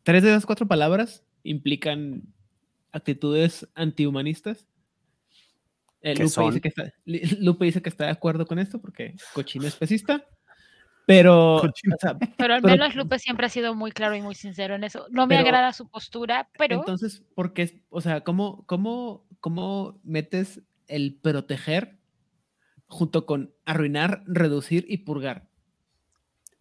tres 0.04 0.22
de 0.24 0.32
las 0.32 0.46
cuatro 0.46 0.68
palabras 0.68 1.24
implican 1.44 2.24
actitudes 2.92 3.70
antihumanistas. 3.74 4.68
Eh, 6.02 6.14
¿Qué 6.16 6.24
Lupe, 6.24 6.30
son? 6.34 6.46
dice 6.50 6.62
que 6.62 6.68
está, 6.70 6.94
Li- 7.06 7.22
Lupe 7.42 7.66
dice 7.66 7.82
que 7.82 7.90
está 7.90 8.06
de 8.06 8.12
acuerdo 8.12 8.46
con 8.46 8.60
esto 8.60 8.80
porque 8.82 9.16
cochino 9.34 9.68
especista. 9.68 10.26
Pero, 11.06 11.58
Cochino. 11.62 11.96
o 11.96 11.98
sea, 12.00 12.18
Pero 12.38 12.54
al 12.54 12.62
Pero- 12.62 12.74
menos 12.78 12.96
Lupe 12.96 13.18
siempre 13.20 13.46
ha 13.48 13.50
sido 13.50 13.74
muy 13.76 13.92
claro 13.92 14.16
y 14.16 14.22
muy 14.22 14.36
sincero 14.36 14.76
en 14.76 14.84
eso. 14.84 15.08
No 15.10 15.26
me 15.28 15.36
Pero- 15.36 15.48
agrada 15.48 15.74
su 15.74 15.88
postura, 15.90 16.48
pero 16.58 16.76
entonces, 16.76 17.24
¿por 17.36 17.54
qué? 17.54 17.84
O 17.90 18.02
sea, 18.02 18.22
¿cómo, 18.22 18.64
cómo, 18.68 19.26
cómo 19.40 20.00
metes 20.04 20.62
el 20.88 21.16
proteger 21.22 21.98
junto 22.88 23.26
con 23.26 23.54
arruinar, 23.66 24.24
reducir 24.28 24.86
y 24.88 24.98
purgar? 24.98 25.48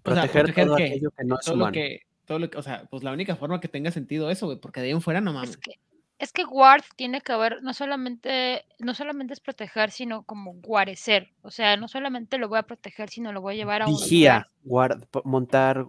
O 0.05 0.15
sea, 0.15 0.23
Proteger, 0.23 0.33
¿proteger 0.47 0.67
todo 0.67 0.77
qué? 0.77 0.85
aquello 0.87 1.11
que 1.11 1.25
no 1.25 1.35
es 1.39 1.45
todo 1.47 1.57
lo 1.57 1.73
que, 1.73 2.01
todo 2.25 2.39
lo 2.39 2.51
que, 2.51 2.59
o 2.59 2.63
sea, 2.63 2.87
pues 2.91 3.03
la 3.05 3.13
única 3.13 3.37
forma 3.37 3.61
que 3.61 3.69
tenga 3.69 3.91
sentido 3.91 4.31
eso, 4.31 4.47
güey, 4.47 4.59
porque 4.59 4.81
de 4.81 4.87
ahí 4.87 4.93
en 4.93 5.03
fuera 5.03 5.21
no 5.21 5.33
mames. 5.35 5.51
es 5.51 5.57
que, 5.59 5.73
es 6.21 6.33
que 6.33 6.45
guard 6.45 6.83
tiene 6.97 7.21
que 7.23 7.35
ver, 7.37 7.63
no 7.63 7.73
solamente, 7.75 8.65
no 8.79 8.95
solamente 8.95 9.33
es 9.33 9.41
proteger, 9.41 9.91
sino 9.91 10.23
como 10.23 10.53
guarecer. 10.55 11.31
O 11.43 11.51
sea, 11.51 11.77
no 11.77 11.89
solamente 11.89 12.39
lo 12.39 12.49
voy 12.49 12.59
a 12.59 12.63
proteger, 12.65 13.09
sino 13.09 13.33
lo 13.33 13.41
voy 13.41 13.55
a 13.55 13.57
llevar 13.57 13.83
a 13.83 13.87
un 13.87 13.95
Vigía, 13.95 14.47
guard- 14.65 15.07
montar, 15.25 15.87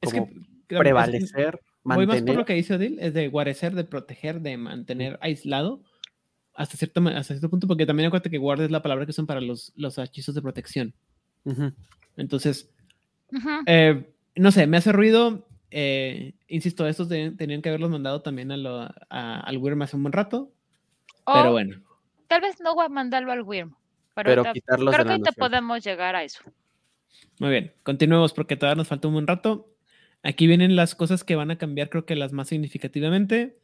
Es 0.00 0.12
que 0.12 0.18
es- 0.18 0.26
prevalecer, 0.78 1.58
voy 1.82 2.06
más 2.06 2.06
por 2.06 2.06
mantener. 2.08 2.36
lo 2.36 2.44
que 2.44 2.52
dice 2.54 2.74
Odil, 2.74 2.98
es 3.00 3.14
de 3.14 3.28
guarecer, 3.28 3.74
de 3.74 3.84
proteger, 3.84 4.40
de 4.40 4.56
mantener 4.56 5.18
aislado 5.22 5.80
hasta 6.54 6.76
cierto, 6.76 7.00
hasta 7.08 7.34
cierto 7.34 7.48
punto, 7.48 7.66
porque 7.66 7.86
también 7.86 8.08
acuérdate 8.08 8.30
que 8.30 8.38
guard 8.38 8.60
es 8.60 8.70
la 8.70 8.82
palabra 8.82 9.06
que 9.06 9.10
usan 9.10 9.26
para 9.26 9.40
los, 9.40 9.72
los 9.76 9.96
hechizos 9.98 10.34
de 10.34 10.42
protección. 10.42 10.94
Entonces. 12.16 12.70
Eh, 13.66 14.12
no 14.36 14.50
sé, 14.52 14.66
me 14.66 14.76
hace 14.76 14.92
ruido. 14.92 15.46
Eh, 15.70 16.32
insisto, 16.48 16.86
estos 16.86 17.08
de- 17.08 17.30
tenían 17.32 17.62
que 17.62 17.68
haberlos 17.68 17.90
mandado 17.90 18.22
también 18.22 18.50
a 18.52 18.56
lo- 18.56 18.88
a- 19.08 19.40
al 19.40 19.58
Wyrm 19.58 19.82
hace 19.82 19.96
un 19.96 20.02
buen 20.02 20.12
rato. 20.12 20.50
O 21.24 21.32
Pero 21.34 21.52
bueno, 21.52 21.80
tal 22.28 22.40
vez 22.40 22.60
no 22.60 22.74
voy 22.74 22.86
a 22.86 22.88
mandarlo 22.88 23.30
al 23.32 23.42
Wyrm, 23.42 23.74
pero, 24.14 24.30
Pero 24.30 24.40
ahorita- 24.42 24.52
quitarlos 24.52 24.94
creo 24.94 25.04
de 25.04 25.08
que 25.08 25.12
ahorita 25.12 25.32
podemos 25.32 25.84
llegar 25.84 26.16
a 26.16 26.24
eso. 26.24 26.42
Muy 27.38 27.50
bien, 27.50 27.72
continuemos 27.82 28.32
porque 28.32 28.56
todavía 28.56 28.76
nos 28.76 28.88
falta 28.88 29.08
un 29.08 29.14
buen 29.14 29.26
rato. 29.26 29.68
Aquí 30.22 30.46
vienen 30.46 30.76
las 30.76 30.94
cosas 30.94 31.24
que 31.24 31.36
van 31.36 31.50
a 31.50 31.56
cambiar, 31.58 31.88
creo 31.88 32.04
que 32.04 32.14
las 32.16 32.32
más 32.32 32.48
significativamente. 32.48 33.56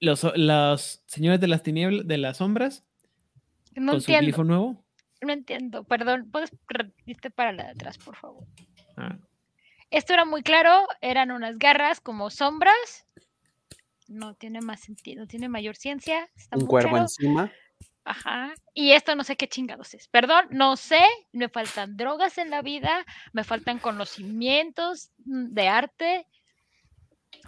Los, 0.00 0.24
los 0.36 1.02
señores 1.06 1.40
de 1.40 1.48
las 1.48 1.62
tinieblas, 1.62 2.06
de 2.06 2.18
las 2.18 2.36
sombras, 2.38 2.84
No 3.74 3.92
con 3.92 4.00
su 4.00 4.10
entiendo, 4.10 4.22
glifo 4.26 4.44
nuevo. 4.44 4.84
no 5.22 5.32
entiendo. 5.32 5.84
Perdón, 5.84 6.28
¿puedes 6.30 6.52
irte 7.06 7.30
para 7.30 7.52
la 7.52 7.64
de 7.64 7.70
atrás, 7.70 7.98
por 7.98 8.14
favor? 8.16 8.44
Ah, 8.96 9.16
Esto 9.90 10.12
era 10.12 10.24
muy 10.24 10.42
claro, 10.42 10.86
eran 11.00 11.30
unas 11.30 11.58
garras 11.58 12.00
como 12.00 12.30
sombras. 12.30 13.06
No 14.08 14.34
tiene 14.34 14.60
más 14.60 14.80
sentido, 14.80 15.22
no 15.22 15.26
tiene 15.26 15.48
mayor 15.48 15.76
ciencia. 15.76 16.28
Está 16.36 16.56
Un 16.56 16.62
muy 16.62 16.68
cuervo 16.68 16.90
claro. 16.90 17.04
encima. 17.04 17.52
Ajá. 18.04 18.54
Y 18.74 18.92
esto 18.92 19.14
no 19.14 19.24
sé 19.24 19.36
qué 19.36 19.48
chingados 19.48 19.94
es. 19.94 20.08
Perdón, 20.08 20.46
no 20.50 20.76
sé. 20.76 21.02
Me 21.32 21.48
faltan 21.48 21.96
drogas 21.96 22.36
en 22.38 22.50
la 22.50 22.60
vida, 22.60 23.04
me 23.32 23.44
faltan 23.44 23.78
conocimientos 23.78 25.10
de 25.16 25.68
arte. 25.68 26.26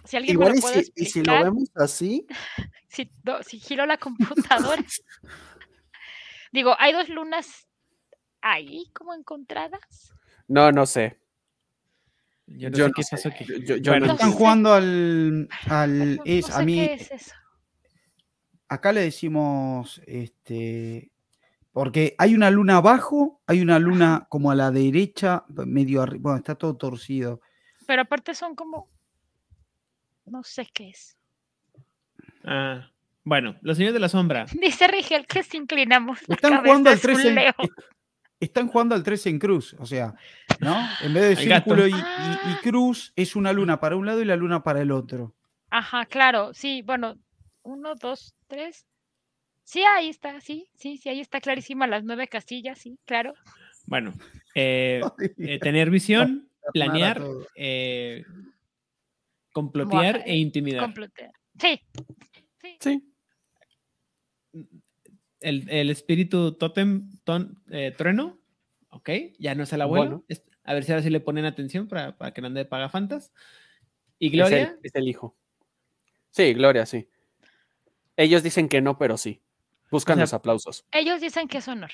Si 0.03 0.17
alguien 0.17 0.33
Igual 0.33 0.51
me 0.53 0.57
y 0.57 0.61
lo 0.61 0.61
puede 0.61 0.83
si, 0.83 0.91
y 0.95 1.05
si 1.05 1.23
lo 1.23 1.43
vemos 1.43 1.69
así, 1.75 2.25
si, 2.87 3.11
no, 3.23 3.43
si 3.43 3.59
giro 3.59 3.85
la 3.85 3.97
computadora. 3.97 4.83
Digo, 6.51 6.75
hay 6.79 6.93
dos 6.93 7.09
lunas 7.09 7.67
ahí 8.41 8.89
como 8.93 9.13
encontradas. 9.13 10.13
no, 10.47 10.71
no 10.71 10.85
sé. 10.85 11.19
Yo 12.47 12.69
no 12.69 12.77
Yo 12.77 12.83
sé 12.85 12.89
no 12.89 12.93
qué 12.95 13.03
sé. 13.03 13.15
pasó 13.15 13.29
aquí. 13.29 13.45
Yo- 13.65 13.75
yo 13.77 13.91
Bueno, 13.91 14.05
no 14.07 14.13
Están 14.13 14.31
sé. 14.31 14.37
jugando 14.37 14.73
al, 14.73 15.49
al 15.69 16.15
No- 16.17 16.21
es, 16.25 16.49
a 16.49 16.63
mí, 16.63 16.75
qué 16.75 16.93
es 16.93 17.11
eso. 17.11 17.35
acá 18.69 18.91
le 18.93 19.01
decimos, 19.01 20.01
este, 20.07 21.11
porque 21.71 22.15
hay 22.17 22.33
una 22.35 22.49
luna 22.49 22.77
abajo, 22.77 23.41
hay 23.47 23.61
una 23.61 23.79
luna 23.79 24.25
como 24.29 24.49
a 24.51 24.55
la 24.55 24.71
derecha, 24.71 25.43
medio 25.49 26.01
arriba, 26.01 26.21
bueno, 26.21 26.37
está 26.37 26.55
todo 26.55 26.75
torcido. 26.75 27.41
Pero 27.85 28.01
aparte 28.01 28.33
son 28.35 28.55
como. 28.55 28.89
No 30.25 30.43
sé 30.43 30.67
qué 30.73 30.89
es. 30.89 31.17
Ah, 32.43 32.89
bueno, 33.23 33.57
los 33.61 33.77
señores 33.77 33.93
de 33.93 33.99
la 33.99 34.09
sombra. 34.09 34.45
Dice 34.61 34.87
Rigel 34.87 35.25
que 35.27 35.43
se 35.43 35.57
inclinamos. 35.57 36.19
Están 36.27 36.57
jugando 36.61 36.89
al 36.89 36.99
cabeza, 36.99 37.11
es 37.11 37.23
3 37.23 37.31
un 37.31 37.37
en, 37.37 37.69
están 38.39 38.67
jugando 38.67 38.95
al 38.95 39.03
3 39.03 39.25
en 39.27 39.39
cruz, 39.39 39.75
o 39.79 39.85
sea, 39.85 40.13
¿no? 40.59 40.77
En 41.01 41.13
vez 41.13 41.29
de 41.29 41.35
círculo 41.43 41.87
y, 41.87 41.91
y- 41.91 41.93
y 41.93 41.97
Ah. 41.99 42.59
cruz, 42.63 43.13
es 43.15 43.35
una 43.35 43.53
luna 43.53 43.79
para 43.79 43.95
un 43.95 44.05
lado 44.05 44.21
y 44.21 44.25
la 44.25 44.35
luna 44.35 44.63
para 44.63 44.81
el 44.81 44.91
otro. 44.91 45.33
Ajá, 45.69 46.05
claro. 46.05 46.53
Sí, 46.53 46.81
bueno. 46.81 47.17
Uno, 47.63 47.95
dos, 47.95 48.33
tres. 48.47 48.85
Sí, 49.63 49.83
ahí 49.83 50.07
está, 50.07 50.39
sí, 50.39 50.69
sí, 50.75 50.95
sí, 50.97 51.09
ahí 51.09 51.19
está 51.19 51.41
clarísima 51.41 51.85
las 51.87 52.03
nueve 52.05 52.27
castillas, 52.29 52.77
sí, 52.79 52.97
claro. 53.03 53.33
Bueno, 53.85 54.13
eh, 54.55 55.01
eh, 55.37 55.59
tener 55.59 55.89
visión, 55.89 56.49
planear, 56.73 57.21
eh, 57.55 58.23
complotear 59.51 60.23
e 60.25 60.37
intimidar. 60.37 60.81
Completar. 60.83 61.31
Sí, 61.59 61.81
sí. 62.61 62.77
Sí. 62.79 63.03
El, 65.39 65.69
el 65.69 65.89
espíritu 65.89 66.53
totem 66.53 67.09
ton- 67.23 67.61
eh, 67.69 67.93
trueno, 67.97 68.39
ok, 68.89 69.09
ya 69.39 69.55
no 69.55 69.63
es 69.63 69.73
el 69.73 69.81
abuelo. 69.81 70.23
Bueno. 70.27 70.41
a 70.63 70.73
ver 70.73 70.83
si 70.83 70.91
ahora 70.91 71.03
sí 71.03 71.09
le 71.09 71.19
ponen 71.19 71.45
atención 71.45 71.87
para, 71.87 72.17
para 72.17 72.33
que 72.33 72.41
no 72.41 72.47
ande 72.47 72.59
de 72.61 72.65
pagafantas. 72.65 73.33
Y 74.19 74.27
Es 74.27 74.33
Gloria, 74.33 74.57
el, 74.71 74.79
es 74.83 74.95
el 74.95 75.07
hijo. 75.07 75.35
Sí, 76.31 76.53
Gloria, 76.53 76.85
sí. 76.85 77.09
Ellos 78.15 78.43
dicen 78.43 78.67
que 78.67 78.81
no, 78.81 78.97
pero 78.97 79.17
sí. 79.17 79.41
Buscan 79.91 80.15
O 80.15 80.17
sea, 80.17 80.23
los 80.23 80.33
aplausos. 80.33 80.85
Ellos 80.91 81.21
dicen 81.21 81.47
que 81.47 81.59
es 81.59 81.67
honor. 81.67 81.91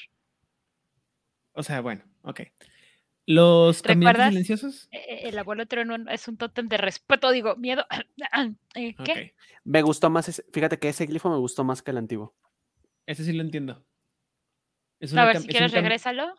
o 1.53 1.63
sea, 1.63 1.81
bueno, 1.81 2.03
ok. 2.23 2.41
Los 3.25 3.81
caminantes 3.81 4.25
silenciosos, 4.25 4.87
Eh, 4.91 4.97
eh, 5.07 5.19
El 5.29 5.37
abuelo 5.39 5.65
trueno 5.65 5.95
es 6.09 6.27
un 6.27 6.35
tótem 6.37 6.67
de 6.67 6.77
respeto, 6.77 7.31
digo, 7.31 7.55
miedo. 7.55 7.85
Eh, 8.75 8.95
¿Qué? 9.05 9.35
Me 9.63 9.81
gustó 9.81 10.09
más, 10.09 10.27
ese- 10.27 10.43
fíjate 10.51 10.79
que 10.79 10.89
ese 10.89 11.05
glifo 11.05 11.29
me 11.29 11.37
gustó 11.37 11.63
más 11.63 11.81
que 11.81 11.91
el 11.91 11.97
antiguo. 11.97 12.35
Ese 13.05 13.23
sí 13.23 13.31
lo 13.33 13.41
entiendo. 13.43 13.85
Es 14.99 15.15
A 15.15 15.25
ver, 15.25 15.39
si 15.39 15.47
quieres, 15.47 15.71
regrésalo. 15.71 16.33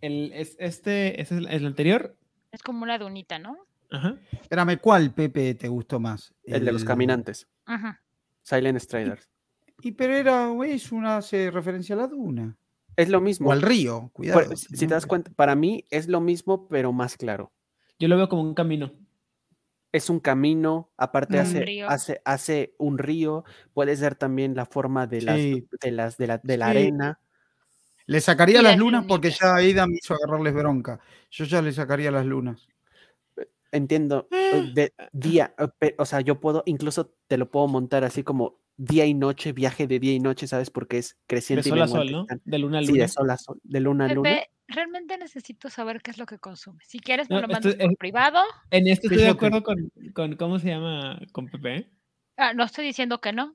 El, 0.00 0.32
es, 0.34 0.56
este, 0.58 1.20
ese 1.20 1.34
es 1.34 1.40
el, 1.40 1.48
el 1.48 1.66
anterior. 1.66 2.16
Es 2.52 2.62
como 2.62 2.82
una 2.82 2.98
dunita, 2.98 3.38
¿no? 3.38 3.56
Ajá. 3.90 4.16
Espérame, 4.32 4.78
¿cuál, 4.80 5.12
Pepe, 5.14 5.54
te 5.54 5.68
gustó 5.68 5.98
más? 6.00 6.34
El 6.44 6.64
de 6.64 6.72
los 6.72 6.84
caminantes. 6.84 7.46
Ajá. 7.64 8.02
Silent 8.42 8.78
Striders. 8.80 9.28
Y 9.80 9.92
pero 9.92 10.14
era, 10.16 10.50
es 10.66 10.90
una, 10.92 11.18
hace 11.18 11.50
referencia 11.50 11.94
a 11.94 11.98
la 11.98 12.06
duna. 12.06 12.56
Es 12.96 13.08
lo 13.08 13.20
mismo. 13.20 13.48
O 13.48 13.52
al 13.52 13.62
río, 13.62 14.00
Por- 14.02 14.12
cuidado. 14.12 14.56
si 14.56 14.76
te 14.76 14.86
das 14.86 15.06
cuenta, 15.06 15.30
para 15.32 15.54
mí 15.54 15.84
es 15.90 16.08
lo 16.08 16.20
mismo, 16.20 16.66
pero 16.68 16.92
más 16.92 17.16
claro. 17.16 17.52
Yo 17.98 18.08
lo 18.08 18.16
veo 18.16 18.28
como 18.28 18.42
un 18.42 18.54
camino. 18.54 18.92
Es 19.92 20.10
un 20.10 20.20
camino, 20.20 20.90
aparte 20.96 21.34
Un 21.34 21.40
hace, 21.40 21.60
río. 21.60 21.88
hace, 21.88 22.20
hace 22.24 22.74
un 22.78 22.98
río, 22.98 23.44
puede 23.72 23.96
ser 23.96 24.16
también 24.16 24.54
la 24.54 24.66
forma 24.66 25.06
de 25.06 25.22
las, 25.22 25.36
Sí. 25.36 25.66
de 25.80 25.90
las, 25.92 26.16
de 26.18 26.26
la, 26.26 26.38
de 26.38 26.56
la 26.58 26.66
Sí. 26.66 26.70
arena. 26.70 27.20
Le 28.08 28.22
sacaría 28.22 28.62
las 28.62 28.78
lunas 28.78 29.04
porque 29.06 29.30
ya 29.30 29.54
Aida 29.56 29.86
me 29.86 29.96
hizo 29.96 30.14
agarrarles 30.14 30.54
bronca. 30.54 30.98
Yo 31.30 31.44
ya 31.44 31.60
le 31.60 31.72
sacaría 31.72 32.10
las 32.10 32.24
lunas. 32.24 32.66
Entiendo, 33.70 34.28
Ah. 34.30 34.36
eh, 34.54 34.70
de 34.72 34.94
día, 35.12 35.54
eh, 35.82 35.94
o 35.98 36.06
sea, 36.06 36.22
yo 36.22 36.40
puedo, 36.40 36.62
incluso 36.64 37.12
te 37.26 37.36
lo 37.36 37.50
puedo 37.50 37.68
montar 37.68 38.04
así 38.04 38.22
como 38.22 38.62
día 38.78 39.04
y 39.04 39.12
noche, 39.12 39.52
viaje 39.52 39.86
de 39.86 39.98
día 39.98 40.14
y 40.14 40.20
noche, 40.20 40.46
¿sabes? 40.46 40.70
Porque 40.70 40.96
es 40.96 41.10
De 41.10 41.24
creciente 41.26 41.68
y 41.68 41.72
sol 41.72 41.82
a 41.82 41.86
sol, 41.88 42.10
¿no? 42.10 42.26
De 42.46 42.58
luna 42.58 42.78
a 42.78 42.82
Sí, 42.82 42.92
luna. 42.92 43.02
de 43.02 43.08
sol 43.08 43.30
a 43.30 43.36
sol, 43.36 43.60
de 43.62 43.80
luna 43.80 44.04
a 44.06 44.14
luna. 44.14 44.30
Pepe, 44.30 44.50
realmente 44.68 45.18
necesito 45.18 45.68
saber 45.68 46.00
qué 46.00 46.10
es 46.12 46.16
lo 46.16 46.24
que 46.24 46.38
consume. 46.38 46.78
Si 46.86 46.98
quieres, 46.98 47.28
me 47.28 47.36
No, 47.36 47.42
lo 47.46 47.52
esto 47.52 47.68
mandas 47.68 47.86
por 47.88 47.96
privado. 47.98 48.40
En 48.70 48.88
esto 48.88 49.06
¿Qué 49.10 49.16
estoy 49.16 49.18
es 49.18 49.24
de 49.24 49.30
acuerdo 49.32 49.62
con, 49.62 49.92
con 50.14 50.36
cómo 50.36 50.58
se 50.58 50.68
llama 50.68 51.20
con 51.32 51.48
Pepe. 51.48 51.76
¿eh? 51.76 51.90
Ah, 52.38 52.54
no 52.54 52.64
estoy 52.64 52.86
diciendo 52.86 53.20
que 53.20 53.34
no, 53.34 53.54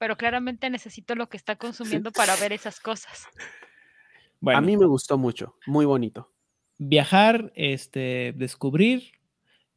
pero 0.00 0.16
claramente 0.16 0.70
necesito 0.70 1.14
lo 1.14 1.28
que 1.28 1.36
está 1.36 1.56
consumiendo 1.56 2.10
para 2.10 2.34
ver 2.36 2.54
esas 2.54 2.80
cosas. 2.80 3.28
Bueno, 4.40 4.56
A 4.56 4.62
mí 4.62 4.74
me 4.78 4.86
gustó 4.86 5.18
mucho, 5.18 5.58
muy 5.66 5.84
bonito. 5.84 6.32
viajar, 6.78 7.52
este, 7.54 8.32
descubrir, 8.34 9.12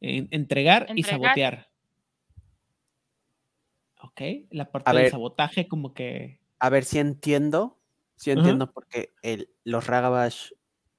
en- 0.00 0.26
entregar, 0.30 0.86
y 0.94 1.02
sabotear. 1.02 1.68
Ok, 4.00 4.22
la 4.50 4.72
parte 4.72 4.88
A 4.88 4.94
del 4.94 5.02
ver. 5.02 5.10
sabotaje 5.10 5.68
como 5.68 5.92
que... 5.92 6.40
A 6.58 6.70
ver 6.70 6.84
si 6.86 6.98
entiendo, 7.00 7.78
si 8.16 8.30
entiendo 8.30 8.72
porque 8.72 9.12
el, 9.20 9.50
los 9.64 9.86
Ragabash 9.86 10.52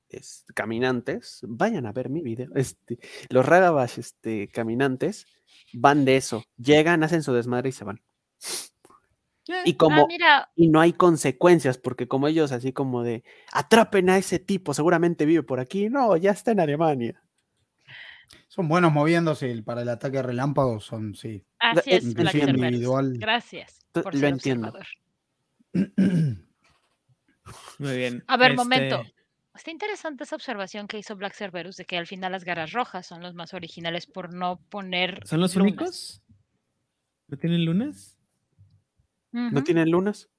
es- 0.09 0.45
caminantes, 0.53 1.39
vayan 1.47 1.87
a 1.87 1.91
ver 1.93 2.09
mi 2.09 2.21
video, 2.21 2.51
este, 2.53 2.99
los 3.29 3.43
Ragabash 3.43 3.97
este, 3.97 4.49
caminantes 4.49 5.25
van 5.73 6.05
de 6.05 6.17
eso, 6.17 6.43
llegan, 6.57 7.01
hacen 7.01 7.23
su 7.23 7.33
desmadre 7.33 7.69
y 7.69 7.71
se 7.71 7.83
van. 7.85 7.99
Y 9.47 9.71
Ah, 9.71 9.75
como, 9.77 10.07
mira, 10.07 10.49
y 10.55 10.67
no 10.69 10.79
hay 10.81 10.93
consecuencias, 10.93 11.77
porque 11.77 12.07
como 12.07 12.27
ellos 12.27 12.51
así 12.51 12.73
como 12.73 13.03
de, 13.03 13.23
atrapen 13.51 14.09
a 14.09 14.17
ese 14.17 14.39
tipo, 14.39 14.73
seguramente 14.73 15.25
vive 15.25 15.43
por 15.43 15.59
aquí, 15.59 15.89
no, 15.89 16.17
ya 16.17 16.31
está 16.31 16.51
en 16.51 16.59
Alemania. 16.61 17.21
Son 18.47 18.67
buenos 18.67 18.91
moviéndose 18.91 19.51
el- 19.51 19.63
para 19.63 19.81
el 19.83 19.89
ataque 19.89 20.21
relámpago, 20.23 20.79
son, 20.79 21.13
sí. 21.13 21.45
así 21.59 21.91
es, 21.91 22.03
individual. 22.05 23.13
Gracias 23.19 23.79
por 23.93 24.13
lo 24.13 24.19
ser 24.19 24.29
entiendo. 24.29 24.69
observador. 24.69 24.87
Muy 27.79 27.97
bien. 27.97 28.23
A 28.27 28.37
ver, 28.37 28.51
este, 28.51 28.63
momento. 28.63 29.03
Está 29.53 29.71
interesante 29.71 30.23
esa 30.25 30.35
observación 30.35 30.87
que 30.87 30.97
hizo 30.97 31.15
Black 31.15 31.33
Cerberus 31.33 31.77
de 31.77 31.85
que 31.85 31.97
al 31.97 32.07
final 32.07 32.31
las 32.33 32.43
garras 32.43 32.73
rojas 32.73 33.05
son 33.07 33.21
los 33.21 33.35
más 33.35 33.53
originales 33.53 34.05
por 34.05 34.33
no 34.33 34.59
poner. 34.69 35.21
¿Son 35.25 35.39
los 35.39 35.55
lunas. 35.55 35.71
únicos? 35.71 36.23
¿No 37.27 37.37
tienen 37.37 37.63
lunas? 37.63 38.14
¿No 39.35 39.63
tienen 39.63 39.91
lunas? 39.91 40.29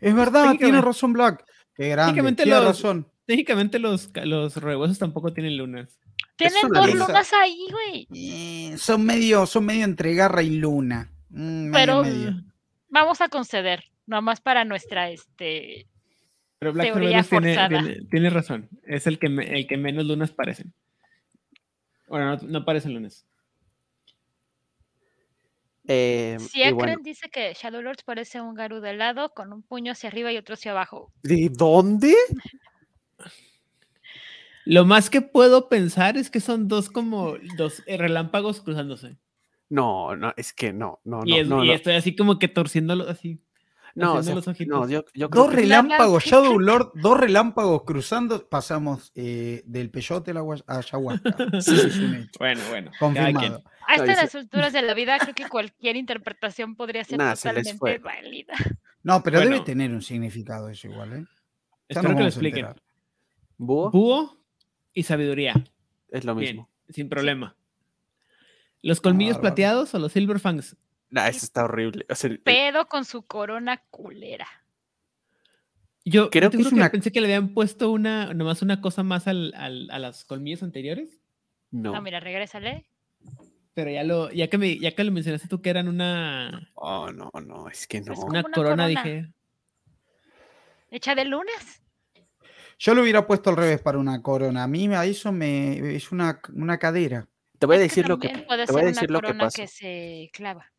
Es 0.00 0.14
verdad, 0.14 0.54
tiene 0.56 0.80
razón 0.80 1.12
Black. 1.12 1.44
Qué 1.74 1.88
grande, 1.88 2.12
Técnicamente 2.12 2.42
tiene 2.44 2.58
los- 2.58 2.66
razón. 2.66 3.08
Técnicamente 3.26 3.78
los, 3.78 4.10
los 4.24 4.56
rehuesos 4.56 4.98
tampoco 4.98 5.32
tienen 5.32 5.56
lunas. 5.56 5.98
Tienen 6.36 6.68
dos 6.72 6.90
luna. 6.92 7.06
lunas 7.06 7.32
ahí, 7.32 7.66
güey. 7.70 8.08
Eh, 8.14 8.76
son 8.78 9.04
medio, 9.04 9.44
son 9.46 9.66
medio 9.66 9.84
entre 9.84 10.14
garra 10.14 10.42
y 10.42 10.50
luna. 10.50 11.10
Mm, 11.30 11.72
Pero- 11.72 12.02
medio. 12.02 12.42
Vamos 12.90 13.20
a 13.20 13.28
conceder, 13.28 13.84
nomás 14.06 14.40
para 14.40 14.64
nuestra 14.64 15.10
este. 15.10 15.86
Pero 16.58 16.72
Black 16.72 16.86
Teoría 16.92 17.22
tiene, 17.22 17.54
forzada. 17.54 17.68
tiene- 17.68 18.00
tiene 18.10 18.30
razón. 18.30 18.68
Es 18.84 19.06
el 19.06 19.18
que, 19.18 19.28
me- 19.28 19.58
el 19.58 19.66
que 19.66 19.76
menos 19.76 20.06
lunas 20.06 20.30
parecen. 20.30 20.72
Bueno, 22.08 22.36
no, 22.36 22.42
no 22.48 22.64
parecen 22.64 22.94
lunas. 22.94 23.26
Eh, 25.88 26.36
Siakren 26.38 26.74
bueno, 26.76 26.98
dice 27.02 27.28
que 27.30 27.54
Shadowlords 27.54 28.02
parece 28.04 28.40
un 28.40 28.54
Garu 28.54 28.80
de 28.80 28.94
lado 28.94 29.32
con 29.34 29.52
un 29.52 29.62
puño 29.62 29.92
hacia 29.92 30.08
arriba 30.10 30.30
y 30.32 30.36
otro 30.36 30.54
hacia 30.54 30.72
abajo. 30.72 31.12
¿De 31.22 31.48
dónde? 31.50 32.14
Lo 34.64 34.84
más 34.84 35.08
que 35.08 35.22
puedo 35.22 35.68
pensar 35.70 36.16
es 36.18 36.30
que 36.30 36.40
son 36.40 36.68
dos 36.68 36.90
como 36.90 37.36
dos 37.56 37.82
eh, 37.86 37.96
relámpagos 37.96 38.60
cruzándose. 38.60 39.16
No, 39.70 40.14
no, 40.16 40.34
es 40.36 40.52
que 40.52 40.72
no, 40.72 41.00
no, 41.04 41.22
y 41.24 41.30
no, 41.30 41.36
es- 41.40 41.48
no, 41.48 41.64
y 41.64 41.68
no, 41.68 41.72
estoy 41.72 41.94
así 41.94 42.14
como 42.14 42.38
que 42.38 42.48
torciéndolo 42.48 43.08
así. 43.08 43.40
No, 43.94 44.14
o 44.14 44.18
haciendo 44.18 44.42
sea, 44.42 44.50
los 44.52 44.56
ojitos. 44.56 44.80
no, 44.80 44.88
yo, 44.88 45.04
yo 45.14 45.30
creo 45.30 45.44
Dos 45.44 45.50
que- 45.54 45.60
relámpagos, 45.62 46.24
Blanco. 46.24 46.44
Shadowlord, 46.44 46.90
dos 46.94 47.18
relámpagos 47.20 47.82
cruzando, 47.84 48.48
pasamos 48.48 49.12
eh, 49.14 49.62
del 49.66 49.90
peyote 49.90 50.32
a 50.32 50.76
ayahuasca. 50.78 51.36
Sí, 51.60 51.76
sí, 51.76 51.86
es 51.88 51.96
un 51.98 52.14
hecho. 52.14 52.30
Bueno, 52.38 52.60
bueno. 52.70 52.90
Confirmado. 52.98 53.62
A 53.86 53.94
estas 53.96 54.34
alturas 54.34 54.72
de 54.72 54.82
la 54.82 54.94
vida 54.94 55.18
creo 55.18 55.34
que 55.34 55.48
cualquier 55.48 55.96
interpretación 55.96 56.76
podría 56.76 57.04
ser 57.04 57.18
Nah, 57.18 57.34
totalmente 57.34 57.98
válida. 57.98 58.54
No, 59.02 59.22
pero 59.22 59.40
debe 59.40 59.60
tener 59.60 59.92
un 59.92 60.02
significado 60.02 60.68
eso 60.68 60.88
igual, 60.88 61.12
¿eh? 61.14 61.24
Ya 61.88 62.00
Espero 62.00 62.14
que 62.14 62.22
lo 62.22 62.28
expliquen. 62.28 62.66
Búho 63.56 63.90
Búho 63.90 64.36
y 64.92 65.02
sabiduría. 65.04 65.54
es 66.10 66.24
lo 66.24 66.34
Bien, 66.34 66.56
mismo. 66.56 66.68
sin 66.90 67.08
problema. 67.08 67.56
¿Los 68.82 69.00
colmillos 69.00 69.38
plateados 69.38 69.94
o 69.94 69.98
los 69.98 70.12
silver 70.12 70.38
fangs? 70.38 70.76
Nah, 71.10 71.28
eso 71.28 71.44
está 71.44 71.64
horrible. 71.64 72.04
O 72.10 72.14
sea, 72.14 72.30
el- 72.30 72.40
Pedo 72.40 72.86
con 72.88 73.04
su 73.04 73.22
corona 73.22 73.82
culera. 73.90 74.46
Yo 76.04 76.30
Creo 76.30 76.50
que 76.50 76.56
juro 76.58 76.68
es 76.68 76.72
una- 76.72 76.90
pensé 76.90 77.12
que 77.12 77.20
le 77.20 77.26
habían 77.26 77.52
puesto 77.54 77.90
una, 77.90 78.32
nomás 78.34 78.62
una 78.62 78.80
cosa 78.80 79.02
más 79.02 79.26
al, 79.28 79.52
al- 79.56 79.90
a 79.90 79.98
las 79.98 80.24
colmillos 80.24 80.62
anteriores, 80.62 81.20
no. 81.70 81.92
No, 81.92 82.00
mira, 82.02 82.20
regrésale. 82.20 82.86
pero 83.74 83.90
ya 83.90 84.02
lo, 84.04 84.30
ya 84.32 84.48
que 84.48 84.58
me, 84.58 84.78
ya 84.78 84.92
que 84.94 85.04
lo 85.04 85.12
mencionaste 85.12 85.48
tú 85.48 85.60
que 85.62 85.70
eran 85.70 85.86
una, 85.88 86.68
Oh, 86.74 87.10
no, 87.12 87.30
no, 87.44 87.68
es 87.68 87.86
que 87.86 88.00
no. 88.00 88.12
Es 88.12 88.18
una 88.18 88.40
una 88.40 88.42
corona, 88.42 88.54
corona. 88.54 88.86
dije. 88.88 89.32
Hecha 90.90 91.14
de 91.14 91.24
lunas. 91.26 91.82
Yo 92.78 92.94
lo 92.94 93.02
hubiera 93.02 93.26
puesto 93.26 93.50
al 93.50 93.56
revés 93.56 93.80
para 93.82 93.98
una 93.98 94.22
corona. 94.22 94.62
A 94.64 94.66
mí 94.68 94.86
a 94.94 95.04
eso 95.04 95.30
me 95.32 95.94
es 95.96 96.10
una, 96.12 96.40
una 96.54 96.78
cadera. 96.78 97.28
Te 97.58 97.66
voy 97.66 97.76
a 97.76 97.80
decir 97.80 98.08
lo 98.08 98.18
que 98.18 98.28
te 98.28 98.72
voy 98.72 98.82
a 98.82 98.84
decir 98.86 99.10
una 99.10 99.20
lo 99.20 99.48
que 99.50 99.66
se 99.66 100.30
clava. 100.32 100.72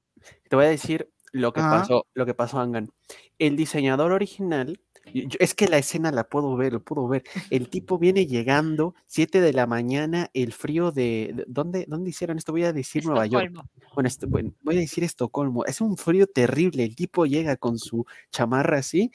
Te 0.50 0.56
voy 0.56 0.66
a 0.66 0.70
decir 0.70 1.10
lo 1.32 1.54
que 1.54 1.62
pasó, 1.70 2.06
lo 2.14 2.26
que 2.26 2.34
pasó 2.34 2.60
Angan. 2.60 2.90
El 3.38 3.56
diseñador 3.56 4.12
original, 4.12 4.80
yo- 5.14 5.38
es 5.40 5.54
que 5.56 5.68
la 5.68 5.78
escena 5.78 6.12
la 6.12 6.24
puedo 6.24 6.56
ver, 6.56 6.74
lo 6.74 6.84
puedo 6.84 7.08
ver. 7.08 7.24
El 7.50 7.70
tipo 7.72 7.98
viene 8.00 8.26
llegando, 8.26 8.96
7 9.08 9.40
de 9.41 9.54
la 9.54 9.68
mañana, 9.68 10.30
el 10.34 10.54
frío 10.54 10.91
de, 10.91 11.32
de- 11.36 11.46
¿dónde, 11.48 11.86
¿dónde 11.88 12.10
hicieron 12.10 12.38
esto? 12.38 12.52
Voy 12.52 12.64
a 12.64 12.74
decir 12.74 13.06
Nueva 13.06 13.26
York. 13.28 13.52
Bueno, 13.96 14.08
esto- 14.08 14.28
bueno, 14.28 14.54
voy 14.62 14.78
a 14.78 14.80
decir 14.80 15.04
Estocolmo. 15.04 15.66
Es 15.66 15.82
un 15.82 15.98
frío 15.98 16.26
terrible. 16.28 16.84
El 16.84 16.96
tipo 16.96 17.26
llega 17.26 17.58
con 17.58 17.78
su 17.80 18.06
chamarra 18.32 18.80
así 18.80 19.12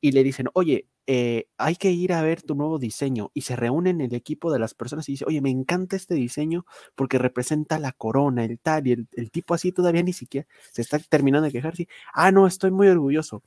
y 0.00 0.12
le 0.12 0.22
dicen, 0.22 0.48
oye, 0.54 0.86
eh, 1.10 1.48
hay 1.56 1.76
que 1.76 1.90
ir 1.90 2.12
a 2.12 2.20
ver 2.20 2.42
tu 2.42 2.54
nuevo 2.54 2.78
diseño. 2.78 3.30
Y 3.32 3.40
se 3.40 3.56
reúnen 3.56 4.02
el 4.02 4.14
equipo 4.14 4.52
de 4.52 4.58
las 4.58 4.74
personas 4.74 5.08
y 5.08 5.12
dice, 5.12 5.24
oye, 5.26 5.40
me 5.40 5.48
encanta 5.48 5.96
este 5.96 6.14
diseño 6.14 6.66
porque 6.94 7.16
representa 7.16 7.78
la 7.78 7.92
corona, 7.92 8.44
el 8.44 8.58
tal. 8.58 8.86
Y 8.86 8.92
el, 8.92 9.08
el 9.12 9.30
tipo 9.30 9.54
así 9.54 9.72
todavía 9.72 10.02
ni 10.02 10.12
siquiera 10.12 10.46
se 10.70 10.82
está 10.82 10.98
terminando 10.98 11.46
de 11.46 11.52
quejar. 11.52 11.74
Sí, 11.76 11.88
ah, 12.12 12.30
no, 12.30 12.46
estoy 12.46 12.72
muy 12.72 12.88
orgulloso. 12.88 13.42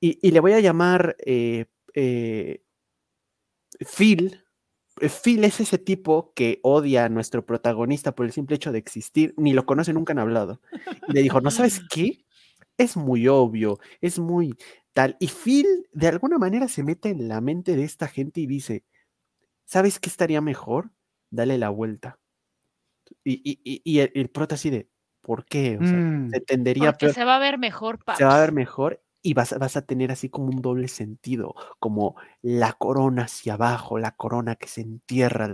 Y, 0.00 0.18
y 0.26 0.30
le 0.30 0.40
voy 0.40 0.54
a 0.54 0.60
llamar 0.60 1.16
eh, 1.18 1.66
eh, 1.92 2.62
Phil. 3.80 4.42
Phil 5.22 5.44
es 5.44 5.60
ese 5.60 5.76
tipo 5.76 6.32
que 6.34 6.60
odia 6.62 7.04
a 7.04 7.08
nuestro 7.10 7.44
protagonista 7.44 8.14
por 8.14 8.24
el 8.24 8.32
simple 8.32 8.56
hecho 8.56 8.72
de 8.72 8.78
existir, 8.78 9.34
ni 9.36 9.52
lo 9.52 9.66
conoce, 9.66 9.92
nunca 9.92 10.14
han 10.14 10.18
hablado. 10.18 10.62
Y 11.08 11.12
le 11.12 11.20
dijo, 11.20 11.42
¿no 11.42 11.50
sabes 11.50 11.82
qué? 11.90 12.24
Es 12.78 12.96
muy 12.96 13.28
obvio, 13.28 13.78
es 14.00 14.18
muy 14.18 14.56
tal. 14.94 15.16
Y 15.20 15.28
Phil 15.28 15.88
de 15.92 16.08
alguna 16.08 16.38
manera 16.38 16.68
se 16.68 16.82
mete 16.84 17.10
en 17.10 17.28
la 17.28 17.40
mente 17.40 17.76
de 17.76 17.84
esta 17.84 18.08
gente 18.08 18.40
y 18.40 18.46
dice, 18.46 18.84
¿sabes 19.66 20.00
qué 20.00 20.10
estaría 20.10 20.40
mejor? 20.42 20.92
Dale 21.30 21.58
la 21.58 21.70
vuelta. 21.70 22.18
Y, 23.24 23.34
y- 23.44 23.60
y- 23.64 23.82
y 23.84 23.98
el, 24.00 24.12
el 24.14 24.30
prota 24.30 24.56
así 24.56 24.70
de, 24.70 24.90
¿por 25.22 25.44
qué? 25.44 25.78
O 25.78 25.84
sea, 25.84 26.00
Mm. 26.00 26.30
se 26.30 26.40
tendería 26.40 26.92
Porque 26.92 27.08
se 27.08 27.24
va 27.24 27.36
a 27.36 27.38
ver 27.38 27.58
mejor, 27.58 27.98
se 28.14 28.24
va 28.24 28.36
a 28.36 28.40
ver 28.40 28.52
mejor 28.52 29.02
y 29.22 29.34
vas, 29.34 29.52
a- 29.52 29.58
vas 29.58 29.76
a 29.76 29.82
tener 29.86 30.10
así 30.12 30.28
como 30.30 30.48
un 30.48 30.62
doble 30.62 30.88
sentido, 30.88 31.54
como 31.80 32.16
la 32.42 32.72
corona 32.74 33.24
hacia 33.24 33.54
abajo, 33.54 33.98
la 33.98 34.12
corona 34.16 34.56
que 34.56 34.68
se 34.68 34.82
entierra. 34.82 35.52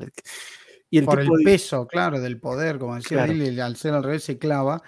Y 0.90 0.98
el 0.98 1.04
Por 1.04 1.20
el 1.20 1.28
peso, 1.44 1.86
claro, 1.86 2.20
del 2.20 2.40
poder, 2.40 2.78
como 2.78 2.96
decía 2.96 3.18
Claro. 3.18 3.32
él, 3.32 3.60
al 3.60 3.76
ser 3.76 3.94
al 3.94 4.02
revés 4.04 4.24
se 4.24 4.38
clava. 4.38 4.82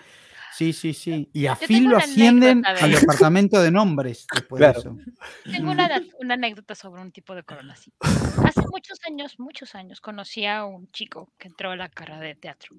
Sí, 0.52 0.72
sí, 0.72 0.92
sí. 0.94 1.28
Y 1.32 1.46
a 1.46 1.58
Yo 1.58 1.66
Phil 1.66 1.84
lo 1.84 1.96
ascienden 1.96 2.64
al 2.66 2.90
de- 2.90 2.98
departamento 3.00 3.60
de 3.62 3.70
nombres 3.70 4.26
después 4.32 4.58
Claro. 4.60 4.82
de 4.94 5.02
eso. 5.02 5.10
Tengo 5.50 5.70
una, 5.70 6.02
una 6.18 6.34
anécdota 6.34 6.74
sobre 6.74 7.02
un 7.02 7.12
tipo 7.12 7.34
de 7.34 7.42
corona 7.42 7.72
así. 7.74 7.92
Hace 8.00 8.62
muchos 8.70 8.98
años, 9.06 9.38
muchos 9.38 9.74
años, 9.74 10.00
conocí 10.00 10.46
a 10.46 10.64
un 10.64 10.90
chico 10.90 11.32
que 11.38 11.48
entró 11.48 11.70
a 11.70 11.76
la 11.76 11.88
carrera 11.88 12.20
de 12.20 12.34
teatro. 12.34 12.74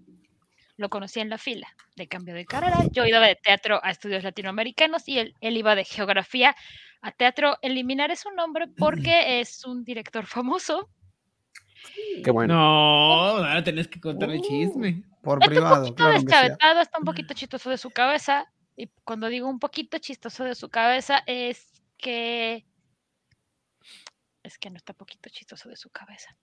Lo 0.77 0.89
conocí 0.89 1.19
en 1.19 1.29
la 1.29 1.37
fila 1.37 1.67
de 1.95 2.07
cambio 2.07 2.33
de 2.33 2.45
carrera. 2.45 2.77
Yo 2.91 3.05
iba 3.05 3.19
de 3.19 3.35
teatro 3.35 3.79
a 3.83 3.91
estudios 3.91 4.23
latinoamericanos 4.23 5.07
y 5.07 5.19
él, 5.19 5.35
él 5.41 5.57
iba 5.57 5.75
de 5.75 5.85
geografía 5.85 6.55
a 7.01 7.11
teatro. 7.11 7.57
Eliminar 7.61 8.09
es 8.11 8.25
un 8.25 8.35
nombre 8.35 8.67
porque 8.67 9.39
es 9.41 9.63
un 9.65 9.83
director 9.83 10.25
famoso. 10.25 10.89
Qué 12.23 12.31
bueno. 12.31 12.53
No, 12.53 13.37
ahora 13.37 13.63
tenés 13.63 13.87
que 13.87 13.99
contar 13.99 14.29
el 14.29 14.39
Uh. 14.39 14.43
chisme. 14.43 15.03
Por 15.21 15.37
Está 15.37 15.45
un 15.47 15.53
privado, 15.53 15.75
poquito 15.81 15.95
claro 15.95 16.13
descabezado, 16.13 16.81
está 16.81 16.97
un 16.97 17.05
poquito 17.05 17.33
chistoso 17.33 17.69
de 17.69 17.77
su 17.77 17.91
cabeza. 17.91 18.51
Y 18.75 18.87
cuando 19.03 19.27
digo 19.27 19.47
un 19.47 19.59
poquito 19.59 19.97
chistoso 19.99 20.43
de 20.43 20.55
su 20.55 20.69
cabeza, 20.69 21.21
es 21.27 21.83
que. 21.97 22.65
Es 24.43 24.57
que 24.57 24.71
no 24.71 24.77
está 24.77 24.93
poquito 24.93 25.29
chistoso 25.29 25.69
de 25.69 25.75
su 25.75 25.91
cabeza. 25.91 26.35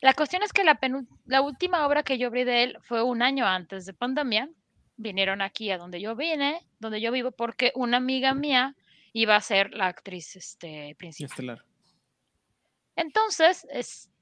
La 0.00 0.14
cuestión 0.14 0.42
es 0.42 0.52
que 0.52 0.64
la, 0.64 0.78
la 1.26 1.42
última 1.42 1.86
obra 1.86 2.02
que 2.02 2.18
yo 2.18 2.30
vi 2.30 2.44
de 2.44 2.64
él 2.64 2.78
fue 2.82 3.02
un 3.02 3.22
año 3.22 3.46
antes 3.46 3.86
de 3.86 3.92
pandemia. 3.92 4.48
Vinieron 4.96 5.40
aquí 5.40 5.70
a 5.70 5.78
donde 5.78 6.00
yo 6.00 6.16
vine, 6.16 6.66
donde 6.78 7.00
yo 7.00 7.12
vivo, 7.12 7.30
porque 7.30 7.72
una 7.74 7.98
amiga 7.98 8.34
mía 8.34 8.74
iba 9.12 9.36
a 9.36 9.40
ser 9.40 9.72
la 9.72 9.86
actriz 9.86 10.36
este, 10.36 10.94
principal. 10.98 11.30
Estelar. 11.30 11.64
Entonces, 12.96 13.66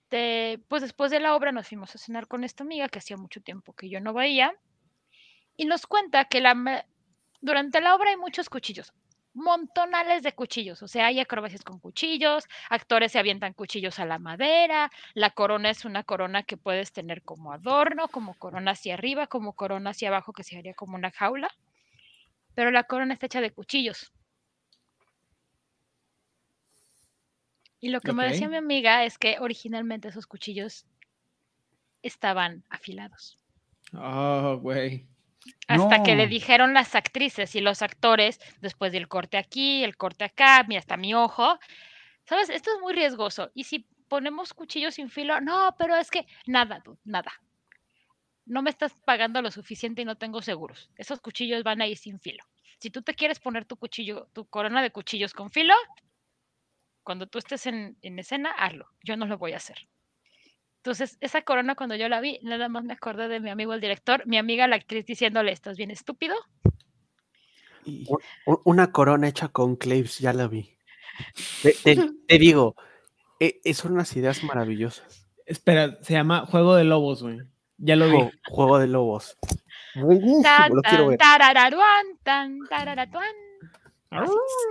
este, 0.08 0.58
pues 0.68 0.80
después 0.80 1.10
de 1.10 1.20
la 1.20 1.36
obra 1.36 1.52
nos 1.52 1.68
fuimos 1.68 1.94
a 1.94 1.98
cenar 1.98 2.28
con 2.28 2.42
esta 2.42 2.64
amiga 2.64 2.88
que 2.88 2.98
hacía 2.98 3.18
mucho 3.18 3.42
tiempo 3.42 3.74
que 3.74 3.90
yo 3.90 4.00
no 4.00 4.14
veía 4.14 4.54
y 5.58 5.66
nos 5.66 5.86
cuenta 5.86 6.24
que 6.24 6.40
la, 6.40 6.86
durante 7.42 7.82
la 7.82 7.94
obra 7.94 8.08
hay 8.08 8.16
muchos 8.16 8.48
cuchillos, 8.48 8.94
montonales 9.34 10.22
de 10.22 10.32
cuchillos, 10.32 10.82
o 10.82 10.88
sea, 10.88 11.08
hay 11.08 11.20
acrobacias 11.20 11.62
con 11.62 11.78
cuchillos, 11.78 12.44
actores 12.70 13.12
se 13.12 13.18
avientan 13.18 13.52
cuchillos 13.52 13.98
a 13.98 14.06
la 14.06 14.18
madera, 14.18 14.90
la 15.12 15.28
corona 15.28 15.68
es 15.68 15.84
una 15.84 16.04
corona 16.04 16.42
que 16.42 16.56
puedes 16.56 16.90
tener 16.90 17.20
como 17.22 17.52
adorno, 17.52 18.08
como 18.08 18.32
corona 18.32 18.70
hacia 18.70 18.94
arriba, 18.94 19.26
como 19.26 19.52
corona 19.52 19.90
hacia 19.90 20.08
abajo 20.08 20.32
que 20.32 20.42
se 20.42 20.56
haría 20.56 20.72
como 20.72 20.96
una 20.96 21.10
jaula, 21.10 21.50
pero 22.54 22.70
la 22.70 22.84
corona 22.84 23.12
está 23.12 23.26
hecha 23.26 23.42
de 23.42 23.50
cuchillos. 23.50 24.10
Y 27.80 27.90
lo 27.90 28.00
que 28.00 28.12
me 28.12 28.26
decía 28.26 28.48
mi 28.48 28.56
amiga 28.56 29.04
es 29.04 29.18
que 29.18 29.36
originalmente 29.38 30.08
esos 30.08 30.26
cuchillos 30.26 30.86
estaban 32.02 32.64
afilados. 32.68 33.38
Oh, 33.92 34.58
güey. 34.60 35.06
Hasta 35.68 36.02
que 36.02 36.16
le 36.16 36.26
dijeron 36.26 36.74
las 36.74 36.94
actrices 36.94 37.54
y 37.54 37.60
los 37.60 37.82
actores, 37.82 38.40
después 38.60 38.92
del 38.92 39.08
corte 39.08 39.38
aquí, 39.38 39.84
el 39.84 39.96
corte 39.96 40.24
acá, 40.24 40.64
mira, 40.66 40.80
hasta 40.80 40.96
mi 40.96 41.14
ojo. 41.14 41.58
¿Sabes? 42.24 42.50
Esto 42.50 42.70
es 42.74 42.80
muy 42.80 42.92
riesgoso. 42.92 43.50
Y 43.54 43.64
si 43.64 43.86
ponemos 44.08 44.52
cuchillos 44.52 44.94
sin 44.94 45.08
filo, 45.08 45.40
no, 45.40 45.74
pero 45.78 45.96
es 45.96 46.10
que 46.10 46.26
nada, 46.46 46.82
nada. 47.04 47.32
No 48.44 48.62
me 48.62 48.70
estás 48.70 48.92
pagando 49.04 49.40
lo 49.40 49.50
suficiente 49.50 50.02
y 50.02 50.04
no 50.04 50.16
tengo 50.16 50.42
seguros. 50.42 50.90
Esos 50.96 51.20
cuchillos 51.20 51.62
van 51.62 51.80
a 51.80 51.86
ir 51.86 51.96
sin 51.96 52.18
filo. 52.18 52.44
Si 52.78 52.90
tú 52.90 53.02
te 53.02 53.14
quieres 53.14 53.40
poner 53.40 53.64
tu 53.64 53.76
cuchillo, 53.76 54.28
tu 54.32 54.46
corona 54.46 54.82
de 54.82 54.90
cuchillos 54.90 55.32
con 55.32 55.50
filo, 55.50 55.74
cuando 57.08 57.26
tú 57.26 57.38
estés 57.38 57.64
en, 57.64 57.96
en 58.02 58.18
escena, 58.18 58.50
hazlo. 58.50 58.86
Yo 59.02 59.16
no 59.16 59.24
lo 59.24 59.38
voy 59.38 59.54
a 59.54 59.56
hacer. 59.56 59.78
Entonces, 60.82 61.16
esa 61.22 61.40
corona 61.40 61.74
cuando 61.74 61.96
yo 61.96 62.06
la 62.06 62.20
vi, 62.20 62.38
nada 62.42 62.68
más 62.68 62.84
me 62.84 62.92
acordé 62.92 63.28
de 63.28 63.40
mi 63.40 63.48
amigo 63.48 63.72
el 63.72 63.80
director, 63.80 64.26
mi 64.26 64.36
amiga 64.36 64.68
la 64.68 64.76
actriz 64.76 65.06
diciéndole, 65.06 65.50
¿estás 65.52 65.78
bien 65.78 65.90
estúpido? 65.90 66.34
Y- 67.86 68.06
Una 68.66 68.92
corona 68.92 69.26
hecha 69.26 69.48
con 69.48 69.76
claves, 69.76 70.18
ya 70.18 70.34
la 70.34 70.48
vi. 70.48 70.76
Te, 71.62 71.72
te- 71.82 71.96
te 72.28 72.38
digo, 72.38 72.76
eh, 73.40 73.58
eh, 73.64 73.72
son 73.72 73.92
unas 73.92 74.14
ideas 74.14 74.42
maravillosas. 74.44 75.30
Espera, 75.46 75.96
se 76.02 76.12
llama 76.12 76.44
Juego 76.44 76.74
de 76.74 76.84
Lobos, 76.84 77.22
güey. 77.22 77.38
Ya 77.78 77.96
lo 77.96 78.10
vi. 78.10 78.18
Juego, 78.50 78.78
de 78.78 78.86
Lobos. 78.88 79.38
Buenísimo, 79.94 80.42
Tan, 80.42 80.74
lo 80.74 80.82
quiero 80.82 80.98
tan, 81.04 81.08
ver. 81.08 81.18
tarararuan, 81.18 82.06
tan, 82.22 82.58
tararatuan. 82.68 83.34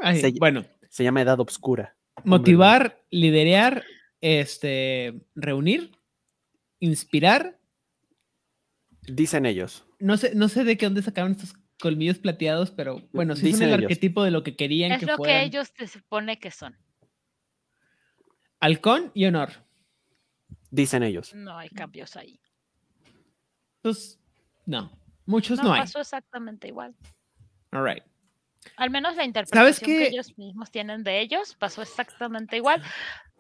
Ay, 0.04 0.22
se- 0.22 0.34
bueno, 0.38 0.66
Se 0.90 1.04
llama 1.04 1.22
Edad 1.24 1.40
Obscura. 1.40 1.97
Motivar, 2.24 3.04
liderear, 3.10 3.84
este, 4.22 5.22
reunir, 5.36 5.92
inspirar. 6.80 7.60
Dicen 9.02 9.46
ellos. 9.46 9.86
No 10.00 10.18
sé, 10.18 10.36
no 10.36 10.50
sé 10.50 10.64
de 10.64 10.78
qué 10.78 10.86
dónde 10.86 11.02
sacaron 11.02 11.32
estos 11.32 11.54
colmillos 11.80 12.18
plateados, 12.18 12.72
pero 12.72 13.08
bueno, 13.14 13.36
sí 13.36 13.52
son 13.54 13.64
el 13.64 13.70
ellos. 13.70 13.84
arquetipo 13.84 14.24
de 14.24 14.32
lo 14.32 14.44
que 14.44 14.56
querían 14.56 14.92
Es 14.94 15.00
que 15.00 15.06
lo 15.06 15.14
que 15.14 15.18
fueran. 15.18 15.44
ellos 15.44 15.72
se 15.78 15.88
supone 15.88 16.40
que 16.40 16.52
son. 16.52 16.76
Halcón 18.60 19.12
y 19.14 19.26
honor. 19.26 19.52
Dicen 20.72 21.04
ellos. 21.04 21.34
No 21.36 21.58
hay 21.58 21.70
cambios 21.70 22.16
ahí. 22.16 22.40
Pues, 23.82 24.20
no. 24.66 24.92
Muchos 25.26 25.60
No, 25.60 25.66
no, 25.66 25.74
hay. 25.74 25.82
pasó 25.82 26.00
exactamente 26.00 26.68
igual. 26.68 26.96
All 27.72 27.84
right. 27.86 28.04
Al 28.76 28.90
menos 28.90 29.16
la 29.16 29.24
interpretación 29.24 29.90
que 29.90 30.08
ellos 30.08 30.38
mismos 30.38 30.72
tienen 30.72 31.04
de 31.04 31.20
ellos 31.20 31.56
pasó 31.56 31.82
exactamente 31.82 32.58
igual. 32.58 32.84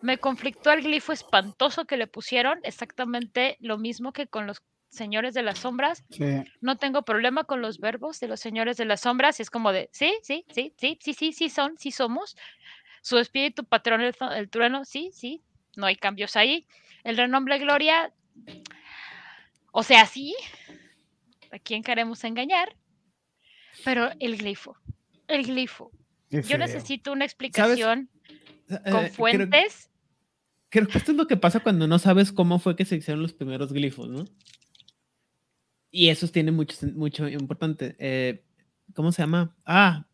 Me 0.01 0.17
conflictó 0.17 0.71
el 0.71 0.83
glifo 0.83 1.11
espantoso 1.11 1.85
que 1.85 1.97
le 1.97 2.07
pusieron, 2.07 2.59
exactamente 2.63 3.57
lo 3.59 3.77
mismo 3.77 4.13
que 4.13 4.27
con 4.27 4.47
los 4.47 4.61
señores 4.89 5.33
de 5.33 5.43
las 5.43 5.59
sombras. 5.59 6.03
Sí. 6.09 6.43
No 6.61 6.77
tengo 6.77 7.03
problema 7.03 7.43
con 7.43 7.61
los 7.61 7.79
verbos 7.79 8.19
de 8.19 8.27
los 8.27 8.39
señores 8.39 8.77
de 8.77 8.85
las 8.85 9.01
sombras. 9.01 9.39
Es 9.39 9.49
como 9.49 9.71
de, 9.71 9.89
sí, 9.91 10.13
sí, 10.23 10.45
sí, 10.51 10.73
sí, 10.77 10.97
sí, 11.01 11.13
sí, 11.13 11.33
sí 11.33 11.49
son, 11.49 11.77
sí 11.77 11.91
somos. 11.91 12.37
Su 13.01 13.17
espíritu 13.17 13.63
patrón, 13.63 14.01
el, 14.01 14.15
el 14.35 14.49
trueno, 14.49 14.85
sí, 14.85 15.11
sí. 15.13 15.41
No 15.75 15.85
hay 15.85 15.95
cambios 15.95 16.35
ahí. 16.35 16.67
El 17.03 17.17
renombre 17.17 17.59
Gloria, 17.59 18.11
o 19.71 19.83
sea, 19.83 20.05
sí. 20.05 20.35
¿A 21.51 21.59
quién 21.59 21.83
queremos 21.83 22.23
engañar? 22.23 22.75
Pero 23.85 24.09
el 24.19 24.37
glifo, 24.37 24.75
el 25.27 25.45
glifo. 25.45 25.91
Yo 26.29 26.57
necesito 26.57 27.11
una 27.11 27.25
explicación 27.25 28.09
Eh, 28.69 28.79
con 28.91 29.01
creo- 29.01 29.13
fuentes. 29.13 29.89
Creo, 30.69 30.87
que 30.87 30.97
esto 30.97 31.11
es 31.11 31.17
lo 31.17 31.27
que 31.27 31.37
pasa 31.37 31.61
cuando 31.61 31.87
no 31.87 31.97
sabes 31.99 32.33
cómo 32.33 32.59
fue 32.59 32.75
que 32.75 32.83
se 32.83 32.97
hicieron 32.97 33.21
los 33.21 33.31
primeros 33.33 33.71
glifos, 33.71 34.09
¿no? 34.09 34.25
Y 35.89 36.09
eso 36.09 36.27
tiene 36.27 36.51
mucho, 36.51 36.85
mucho 36.93 37.27
importante. 37.27 37.95
Eh, 37.99 38.43
¿Cómo 38.93 39.11
se 39.11 39.21
llama? 39.21 39.55
Ah, 39.65 40.05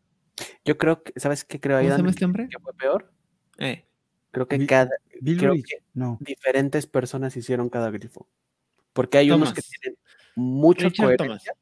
Yo 0.64 0.78
creo 0.78 1.02
que, 1.02 1.12
¿sabes 1.18 1.44
qué 1.44 1.60
creo 1.60 1.76
ahí, 1.76 1.86
¿cómo 1.86 1.94
se 1.96 1.98
llama 1.98 2.10
este 2.10 2.24
hombre? 2.24 2.48
que 2.48 2.58
fue 2.58 2.72
peor? 2.74 3.12
Eh, 3.58 3.84
Creo 4.32 4.48
que 4.48 4.66
cada 4.66 4.90
Bill 5.20 5.38
creo 5.38 5.52
Rich, 5.52 5.66
que- 5.66 5.82
no. 5.94 6.18
diferentes 6.20 6.86
personas 6.88 7.36
hicieron 7.36 7.68
cada 7.70 7.90
grifo. 7.90 8.28
Porque 8.92 9.18
hay 9.18 9.30
unos 9.30 9.52
que 9.52 9.62
tienen 9.62 9.96
mucha 10.34 10.88
Richard 10.88 11.16
coherencia 11.16 11.54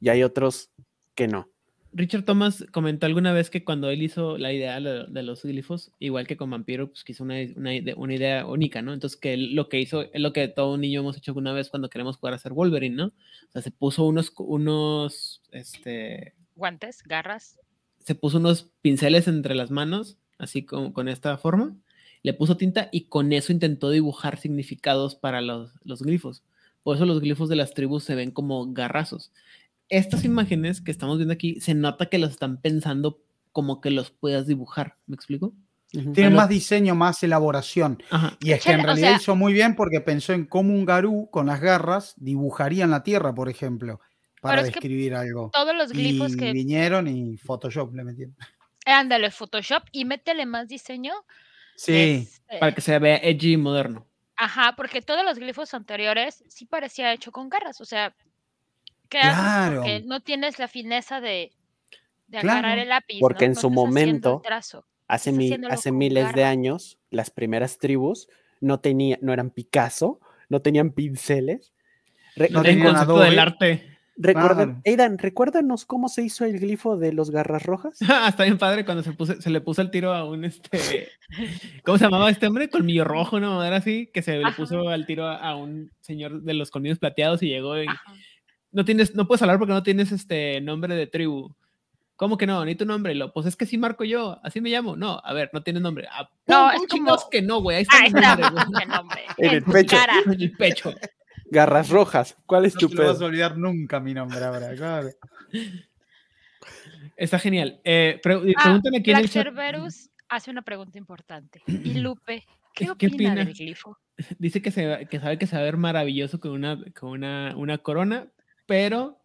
y 0.00 0.08
hay 0.08 0.22
otros 0.22 0.70
que 1.14 1.28
no. 1.28 1.50
Richard 1.94 2.24
Thomas 2.24 2.64
comentó 2.70 3.06
alguna 3.06 3.32
vez 3.32 3.50
que 3.50 3.64
cuando 3.64 3.90
él 3.90 4.02
hizo 4.02 4.38
la 4.38 4.52
idea 4.52 4.80
de, 4.80 5.22
los 5.22 5.42
glifos, 5.42 5.92
igual 5.98 6.26
que 6.26 6.38
con 6.38 6.50
Vampiro, 6.50 6.88
pues 6.88 7.04
quiso 7.04 7.22
una, 7.22 7.36
una 7.54 7.72
una 7.96 8.14
idea 8.14 8.46
única, 8.46 8.80
¿no? 8.80 8.94
Entonces, 8.94 9.18
que 9.18 9.34
él 9.34 9.54
lo 9.54 9.68
que 9.68 9.80
hizo 9.80 10.02
es 10.02 10.20
lo 10.20 10.32
que 10.32 10.48
todo 10.48 10.78
niño 10.78 11.00
hemos 11.00 11.16
hecho 11.16 11.32
alguna 11.32 11.52
vez 11.52 11.68
cuando 11.68 11.90
queremos 11.90 12.16
jugar 12.16 12.34
a 12.34 12.38
ser 12.38 12.52
Wolverine, 12.54 12.96
¿no? 12.96 13.06
O 13.06 13.52
sea, 13.52 13.60
se 13.60 13.70
puso 13.70 14.04
unos, 14.04 14.32
unos, 14.38 15.42
este, 15.50 16.34
Guantes, 16.56 17.02
garras. 17.02 17.58
se 17.98 18.14
puso 18.14 18.38
unos 18.38 18.70
pinceles 18.80 19.28
entre 19.28 19.54
las 19.54 19.70
manos, 19.70 20.16
así 20.38 20.64
como 20.64 20.94
con 20.94 21.08
esta 21.08 21.36
forma, 21.36 21.76
le 22.22 22.32
puso 22.32 22.56
tinta 22.56 22.88
y 22.90 23.02
con 23.04 23.32
eso 23.32 23.52
intentó 23.52 23.90
dibujar 23.90 24.38
significados 24.38 25.14
para 25.14 25.42
los, 25.42 25.72
los 25.84 26.02
glifos. 26.02 26.42
Por 26.82 26.96
eso 26.96 27.06
los 27.06 27.20
glifos 27.20 27.48
de 27.48 27.56
las 27.56 27.74
tribus 27.74 28.04
se 28.04 28.14
ven 28.14 28.30
como 28.30 28.72
garrazos. 28.72 29.30
Estas 29.92 30.24
imágenes 30.24 30.80
que 30.80 30.90
estamos 30.90 31.18
viendo 31.18 31.34
aquí, 31.34 31.60
se 31.60 31.74
nota 31.74 32.06
que 32.06 32.18
los 32.18 32.30
están 32.30 32.60
pensando 32.60 33.20
como 33.52 33.80
que 33.80 33.90
los 33.90 34.10
puedas 34.10 34.46
dibujar. 34.46 34.96
¿Me 35.06 35.14
explico? 35.14 35.52
Ujú. 35.94 36.12
Tiene 36.12 36.30
Bueno. 36.30 36.36
más 36.36 36.48
diseño, 36.48 36.94
más 36.94 37.22
elaboración. 37.22 38.02
Ajá. 38.10 38.36
Y 38.40 38.52
es 38.52 38.62
que 38.64 38.70
en 38.70 38.80
Échale, 38.80 38.82
o 38.82 38.86
realidad 38.86 39.08
sea- 39.08 39.16
hizo 39.18 39.36
muy 39.36 39.52
bien 39.52 39.76
porque 39.76 40.00
pensó 40.00 40.32
en 40.32 40.46
cómo 40.46 40.72
un 40.72 40.86
garú 40.86 41.28
con 41.30 41.46
las 41.46 41.60
garras 41.60 42.14
dibujaría 42.16 42.84
en 42.84 42.90
la 42.90 43.02
tierra, 43.02 43.34
por 43.34 43.50
ejemplo, 43.50 44.00
para 44.40 44.62
describir 44.62 45.14
algo. 45.14 45.50
Todos 45.52 45.76
los 45.76 45.92
glifos 45.92 46.32
Y 46.32 46.36
que 46.38 46.52
vinieron 46.52 47.06
y 47.08 47.36
Photoshop 47.36 47.94
le 47.94 48.04
metieron. 48.04 48.34
ándale 48.86 49.30
Photoshop 49.30 49.82
y 49.92 50.06
métele 50.06 50.46
más 50.46 50.66
diseño. 50.68 51.12
Sí, 51.76 52.26
este, 52.48 52.58
Para 52.58 52.74
que 52.74 52.80
se 52.80 52.98
vea 52.98 53.18
edgy 53.18 53.52
y 53.52 53.56
moderno. 53.58 54.06
Ajá, 54.36 54.72
porque 54.76 55.02
todos 55.02 55.24
los 55.24 55.38
glifos 55.38 55.74
anteriores 55.74 56.42
sí 56.48 56.64
parecía 56.64 57.12
hecho 57.12 57.30
con 57.32 57.48
garras, 57.50 57.80
o 57.80 57.84
sea, 57.84 58.14
¿qué 59.12 59.18
haces? 59.18 59.34
Claro. 59.40 59.76
Porque 59.76 60.02
no 60.06 60.20
tienes 60.20 60.58
la 60.58 60.66
fineza 60.68 61.20
de, 61.20 61.52
de 62.28 62.38
agarrar 62.38 62.78
el 62.78 62.88
lápiz. 62.88 63.18
Porque 63.20 63.44
¿no? 63.46 63.52
en 63.52 63.56
su 63.56 63.68
el 63.68 63.74
momento. 63.74 64.42
Hace, 65.08 65.30
mi- 65.32 65.52
hace 65.70 65.92
miles 65.92 66.32
de 66.34 66.44
años, 66.44 66.98
las 67.10 67.30
primeras 67.30 67.76
tribus 67.78 68.28
no, 68.60 68.80
tenía, 68.80 69.18
no 69.20 69.32
eran 69.32 69.50
Picasso, 69.50 70.18
no 70.48 70.60
tenían 70.62 70.90
pinceles. 70.92 71.72
Re- 72.36 72.48
No 72.50 72.60
el 72.60 72.64
tenían 72.66 72.86
concepto 72.88 73.18
del 73.20 73.38
arte. 73.38 73.88
recuerdan- 74.16 74.80
Claro. 74.80 74.82
Aidan, 74.86 75.18
recuérdanos 75.18 75.84
cómo 75.84 76.08
se 76.08 76.22
hizo 76.22 76.44
el 76.46 76.58
glifo 76.60 76.96
de 76.96 77.12
los 77.12 77.30
garras 77.30 77.62
rojas. 77.64 77.98
Está 78.28 78.44
bien 78.44 78.56
padre 78.56 78.84
cuando 78.86 79.02
se, 79.02 79.12
puso, 79.12 79.38
se 79.40 79.50
le 79.50 79.60
puso 79.60 79.82
el 79.82 79.90
tiro 79.90 80.14
a 80.14 80.24
un 80.24 80.44
este. 80.46 81.08
¿Cómo 81.84 81.98
se 81.98 82.04
llamaba 82.04 82.30
este 82.30 82.46
hombre? 82.46 82.70
Colmillo 82.70 83.04
rojo, 83.04 83.38
¿no? 83.40 83.62
Era 83.64 83.76
así, 83.76 84.08
que 84.14 84.22
se 84.22 84.38
le 84.38 84.44
Ajá. 84.46 84.56
puso 84.56 84.88
al 84.88 85.04
tiro 85.06 85.26
a, 85.26 85.36
a 85.36 85.56
un 85.56 85.90
señor 86.00 86.40
de 86.42 86.54
los 86.54 86.70
colmillos 86.70 86.98
plateados 86.98 87.42
y 87.42 87.48
llegó 87.48 87.76
y 87.82 87.86
Ajá. 87.88 88.14
No 88.72 88.84
tienes, 88.84 89.14
no 89.14 89.26
puedes 89.26 89.42
hablar 89.42 89.58
porque 89.58 89.72
no 89.74 89.82
tienes 89.82 90.10
este 90.12 90.60
nombre 90.60 90.94
de 90.94 91.06
tribu. 91.06 91.54
¿Cómo 92.16 92.36
que 92.36 92.46
no? 92.46 92.64
Ni 92.64 92.74
tu 92.74 92.84
nombre. 92.84 93.14
Lo, 93.14 93.32
pues 93.32 93.46
es 93.46 93.56
que 93.56 93.66
sí 93.66 93.78
marco 93.78 94.04
yo, 94.04 94.38
así 94.44 94.60
me 94.60 94.70
llamo. 94.70 94.96
No, 94.96 95.20
a 95.24 95.32
ver, 95.32 95.50
no 95.52 95.62
tienes 95.62 95.82
nombre. 95.82 96.06
Ah, 96.10 96.28
No, 96.46 96.70
¿cómo 96.88 97.14
es 97.14 97.20
como- 97.22 97.30
que 97.30 97.42
no, 97.42 97.60
güey. 97.60 97.78
Ahí 97.78 97.82
está 97.82 97.96
Ah, 97.96 98.00
mi 98.02 98.06
está, 98.08 98.36
nombre, 98.36 98.50
güey. 98.50 98.82
el 98.82 98.88
nombre. 98.88 99.20
En 99.38 99.50
el 99.54 99.62
pecho. 99.64 99.96
cara. 99.96 100.14
en 100.26 100.40
el 100.40 100.52
pecho. 100.52 100.94
Garras 101.46 101.88
rojas. 101.90 102.36
¿Cuál 102.46 102.64
es 102.66 102.74
no 102.74 102.80
tu 102.80 102.94
lo 102.94 103.06
vas 103.06 103.20
a 103.20 103.24
olvidar 103.24 103.56
nunca 103.58 103.98
mi 104.00 104.14
nombre 104.14 104.42
ahora. 104.44 104.74
claro. 104.74 105.08
Está 107.16 107.38
genial. 107.38 107.80
Eh, 107.84 108.20
pre- 108.22 108.34
Ah, 108.56 108.62
pregúntame 108.62 109.00
Black 109.00 109.22
chat. 109.24 109.44
Cerberus 109.44 110.10
hace 110.28 110.50
una 110.50 110.62
pregunta 110.62 110.98
importante. 110.98 111.62
Y 111.66 111.66
Lupe, 112.00 112.44
¿qué 112.74 112.84
¿Qué 112.86 112.90
opina, 112.90 113.14
opina? 113.16 113.34
del 113.44 113.54
glifo? 113.54 113.98
Dice 114.38 114.62
que, 114.62 114.70
se, 114.70 115.06
que 115.10 115.20
sabe 115.20 115.38
que 115.38 115.46
se 115.46 115.56
va 115.56 115.62
a 115.62 115.64
ver 115.64 115.76
maravilloso 115.76 116.38
con 116.40 116.52
una, 116.52 116.78
con 116.98 117.10
una, 117.10 117.54
una 117.56 117.78
corona, 117.78 118.28
pero 118.72 119.18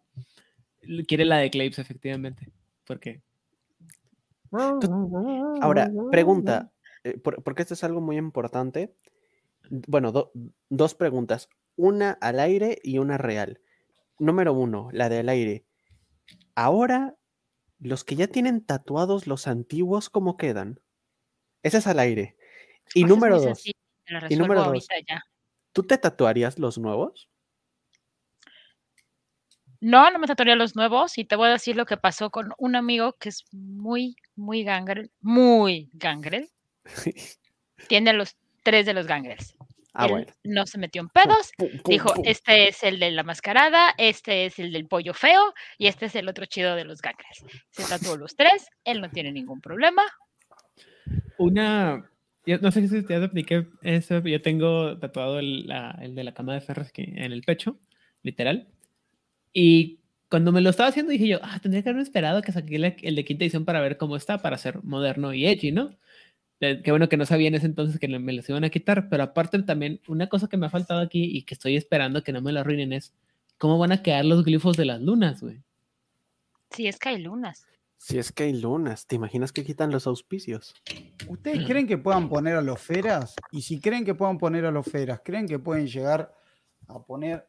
quiere 1.06 1.24
la 1.24 1.38
de 1.38 1.48
Claves, 1.48 1.78
efectivamente. 1.78 2.52
Porque 2.86 3.22
Ahora, 5.62 5.90
pregunta, 6.10 6.70
eh, 7.02 7.16
por- 7.16 7.42
porque 7.42 7.62
esto 7.62 7.72
es 7.72 7.82
algo 7.82 8.02
muy 8.02 8.18
importante. 8.18 8.94
Bueno, 9.70 10.12
do- 10.12 10.32
dos 10.68 10.94
preguntas, 10.94 11.48
una 11.76 12.10
al 12.10 12.40
aire 12.40 12.78
y 12.82 12.98
una 12.98 13.16
real. 13.16 13.62
Número 14.18 14.52
uno, 14.52 14.90
la 14.92 15.08
del 15.08 15.30
aire. 15.30 15.64
Ahora, 16.54 17.16
los 17.78 18.04
que 18.04 18.14
ya 18.16 18.26
tienen 18.26 18.62
tatuados 18.62 19.26
los 19.26 19.46
antiguos, 19.46 20.10
¿cómo 20.10 20.36
quedan? 20.36 20.78
Ese 21.62 21.78
es 21.78 21.86
al 21.86 22.00
aire. 22.00 22.36
Y 22.94 23.00
Pues 23.00 23.04
es 23.04 23.08
número 23.08 23.40
dos, 23.40 23.64
y 24.28 24.36
número 24.36 24.62
dos. 24.64 24.86
¿tú 25.72 25.84
te 25.84 25.96
tatuarías 25.96 26.58
los 26.58 26.76
nuevos? 26.76 27.30
No, 29.80 30.10
no 30.10 30.18
me 30.18 30.26
tatuaría 30.26 30.56
los 30.56 30.74
nuevos 30.74 31.18
y 31.18 31.24
te 31.24 31.36
voy 31.36 31.48
a 31.48 31.52
decir 31.52 31.76
lo 31.76 31.86
que 31.86 31.96
pasó 31.96 32.30
con 32.30 32.52
un 32.58 32.74
amigo 32.76 33.12
que 33.14 33.28
es 33.28 33.44
muy, 33.52 34.16
muy 34.34 34.64
gangrel, 34.64 35.10
muy 35.20 35.88
gangrel. 35.92 36.48
Tiene 37.88 38.12
los 38.12 38.36
tres 38.64 38.86
de 38.86 38.94
los 38.94 39.06
gangrels. 39.06 39.54
Ah, 39.94 40.04
Él 40.06 40.10
bueno. 40.10 40.26
no 40.44 40.66
se 40.66 40.78
metió 40.78 41.00
en 41.00 41.08
pedos. 41.08 41.50
Pum, 41.56 41.68
pum, 41.70 41.80
Dijo, 41.92 42.12
pum. 42.14 42.22
este 42.26 42.68
es 42.68 42.82
el 42.82 42.98
de 42.98 43.10
la 43.12 43.22
mascarada, 43.22 43.94
este 43.98 44.46
es 44.46 44.58
el 44.58 44.72
del 44.72 44.86
pollo 44.86 45.14
feo 45.14 45.54
y 45.76 45.86
este 45.86 46.06
es 46.06 46.14
el 46.14 46.28
otro 46.28 46.44
chido 46.46 46.74
de 46.76 46.84
los 46.84 47.00
gangrels. 47.00 47.44
Se 47.70 47.84
tatuó 47.84 48.16
los 48.16 48.36
tres, 48.36 48.68
él 48.84 49.00
no 49.00 49.10
tiene 49.10 49.32
ningún 49.32 49.60
problema. 49.60 50.02
una. 51.38 52.10
Yo 52.46 52.58
no 52.58 52.70
sé 52.70 52.86
si 52.88 53.02
ya 53.02 53.06
te 53.06 53.16
expliqué 53.24 53.66
eso, 53.82 54.22
pero 54.22 54.28
yo 54.28 54.40
tengo 54.42 54.98
tatuado 54.98 55.38
el, 55.38 55.66
la- 55.66 55.98
el 56.00 56.14
de 56.14 56.24
la 56.24 56.32
cama 56.32 56.54
de 56.54 56.60
ferros 56.62 56.90
que- 56.92 57.02
en 57.02 57.32
el 57.32 57.42
pecho, 57.42 57.78
literal. 58.22 58.68
Y 59.52 60.00
cuando 60.30 60.52
me 60.52 60.60
lo 60.60 60.70
estaba 60.70 60.88
haciendo 60.90 61.10
dije 61.12 61.26
yo, 61.28 61.38
ah, 61.42 61.58
tendría 61.60 61.82
que 61.82 61.88
haberme 61.88 62.02
esperado 62.02 62.42
que 62.42 62.52
saqué 62.52 62.78
la- 62.78 62.88
el 63.02 63.14
de 63.16 63.24
quinta 63.24 63.44
edición 63.44 63.64
para 63.64 63.80
ver 63.80 63.96
cómo 63.96 64.16
está, 64.16 64.38
para 64.38 64.58
ser 64.58 64.82
moderno 64.84 65.32
y 65.34 65.46
edgy, 65.46 65.72
¿no? 65.72 65.90
Eh, 66.60 66.80
Qué 66.84 66.90
bueno 66.90 67.08
que 67.08 67.16
no 67.16 67.24
sabía 67.26 67.48
en 67.48 67.54
ese 67.54 67.66
entonces 67.66 67.98
que 68.00 68.08
me 68.08 68.32
los 68.32 68.48
iban 68.48 68.64
a 68.64 68.70
quitar, 68.70 69.08
pero 69.08 69.22
aparte 69.22 69.62
también, 69.62 70.00
una 70.08 70.28
cosa 70.28 70.48
que 70.48 70.56
me 70.56 70.66
ha 70.66 70.70
faltado 70.70 71.00
aquí 71.00 71.24
y 71.24 71.42
que 71.42 71.54
estoy 71.54 71.76
esperando 71.76 72.22
que 72.24 72.32
no 72.32 72.40
me 72.42 72.52
lo 72.52 72.60
arruinen 72.60 72.92
es 72.92 73.14
cómo 73.58 73.78
van 73.78 73.92
a 73.92 74.02
quedar 74.02 74.24
los 74.24 74.44
glifos 74.44 74.76
de 74.76 74.84
las 74.84 75.00
lunas, 75.00 75.40
güey. 75.40 75.62
Sí, 76.70 76.86
es 76.86 76.98
que 76.98 77.08
hay 77.10 77.18
lunas. 77.18 77.66
Si 77.96 78.18
es 78.18 78.30
que 78.30 78.44
hay 78.44 78.52
lunas, 78.60 79.06
¿te 79.06 79.16
imaginas 79.16 79.52
que 79.52 79.64
quitan 79.64 79.90
los 79.90 80.06
auspicios? 80.06 80.74
¿Ustedes 81.28 81.64
creen 81.66 81.86
que 81.86 81.98
puedan 81.98 82.28
poner 82.28 82.54
a 82.56 82.62
los 82.62 82.80
feras? 82.80 83.34
Y 83.50 83.62
si 83.62 83.80
creen 83.80 84.04
que 84.04 84.14
puedan 84.14 84.38
poner 84.38 84.64
a 84.66 84.70
los 84.70 84.86
feras, 84.86 85.20
¿creen 85.24 85.48
que 85.48 85.58
pueden 85.58 85.86
llegar 85.88 86.32
a 86.86 87.00
poner 87.04 87.48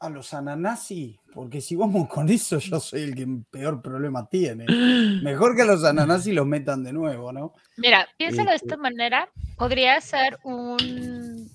a 0.00 0.08
los 0.08 0.32
ananasi? 0.34 1.20
Porque 1.32 1.60
si 1.60 1.76
vamos 1.76 2.08
con 2.08 2.28
eso, 2.28 2.58
yo 2.58 2.80
soy 2.80 3.02
el 3.02 3.14
que 3.14 3.26
peor 3.50 3.80
problema 3.82 4.26
tiene. 4.28 4.66
Mejor 5.22 5.54
que 5.54 5.62
a 5.62 5.66
los 5.66 5.84
ananasi 5.84 6.32
los 6.32 6.46
metan 6.46 6.82
de 6.82 6.92
nuevo, 6.92 7.32
¿no? 7.32 7.52
Mira, 7.76 8.08
piénsalo 8.16 8.50
de 8.50 8.56
Este- 8.56 8.66
esta 8.68 8.76
manera. 8.76 9.28
Podría 9.56 10.00
ser 10.00 10.38
un 10.42 11.48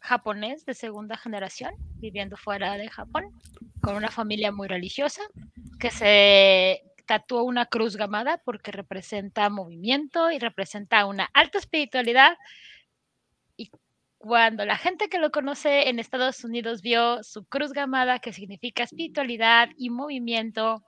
japonés 0.00 0.66
de 0.66 0.74
segunda 0.74 1.16
generación 1.16 1.72
viviendo 1.96 2.36
fuera 2.36 2.76
de 2.76 2.88
Japón, 2.88 3.24
con 3.80 3.94
una 3.96 4.10
familia 4.10 4.52
muy 4.52 4.68
religiosa, 4.68 5.22
que 5.78 5.90
se 5.90 6.82
tatuó 7.06 7.44
una 7.44 7.66
cruz 7.66 7.96
gamada 7.96 8.40
porque 8.44 8.72
representa 8.72 9.48
movimiento 9.48 10.30
y 10.30 10.38
representa 10.38 11.06
una 11.06 11.28
alta 11.32 11.58
espiritualidad. 11.58 12.36
Cuando 14.24 14.64
la 14.64 14.78
gente 14.78 15.10
que 15.10 15.18
lo 15.18 15.30
conoce 15.30 15.90
en 15.90 15.98
Estados 15.98 16.42
Unidos 16.44 16.80
vio 16.80 17.22
su 17.22 17.44
cruz 17.44 17.72
gamada, 17.74 18.20
que 18.20 18.32
significa 18.32 18.82
espiritualidad 18.84 19.68
y 19.76 19.90
movimiento. 19.90 20.82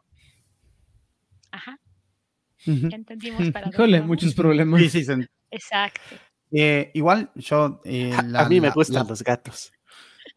Ajá, 1.51 1.79
ya 2.65 2.97
entendimos 2.97 3.51
para 3.51 3.67
dónde 3.67 3.77
Híjole, 3.77 3.99
vamos. 3.99 4.09
muchos 4.09 4.35
problemas. 4.35 4.81
Sí, 4.91 5.05
sí, 5.05 5.13
Exacto. 5.51 6.01
eh, 6.51 6.91
igual 6.95 7.31
yo. 7.35 7.83
eh, 7.85 8.11
A, 8.17 8.23
la- 8.23 8.41
a 8.41 8.49
mí 8.49 8.59
me 8.59 8.69
la- 8.69 8.73
gustan 8.75 9.03
la- 9.05 9.11
los 9.11 9.23
gatos. 9.23 9.71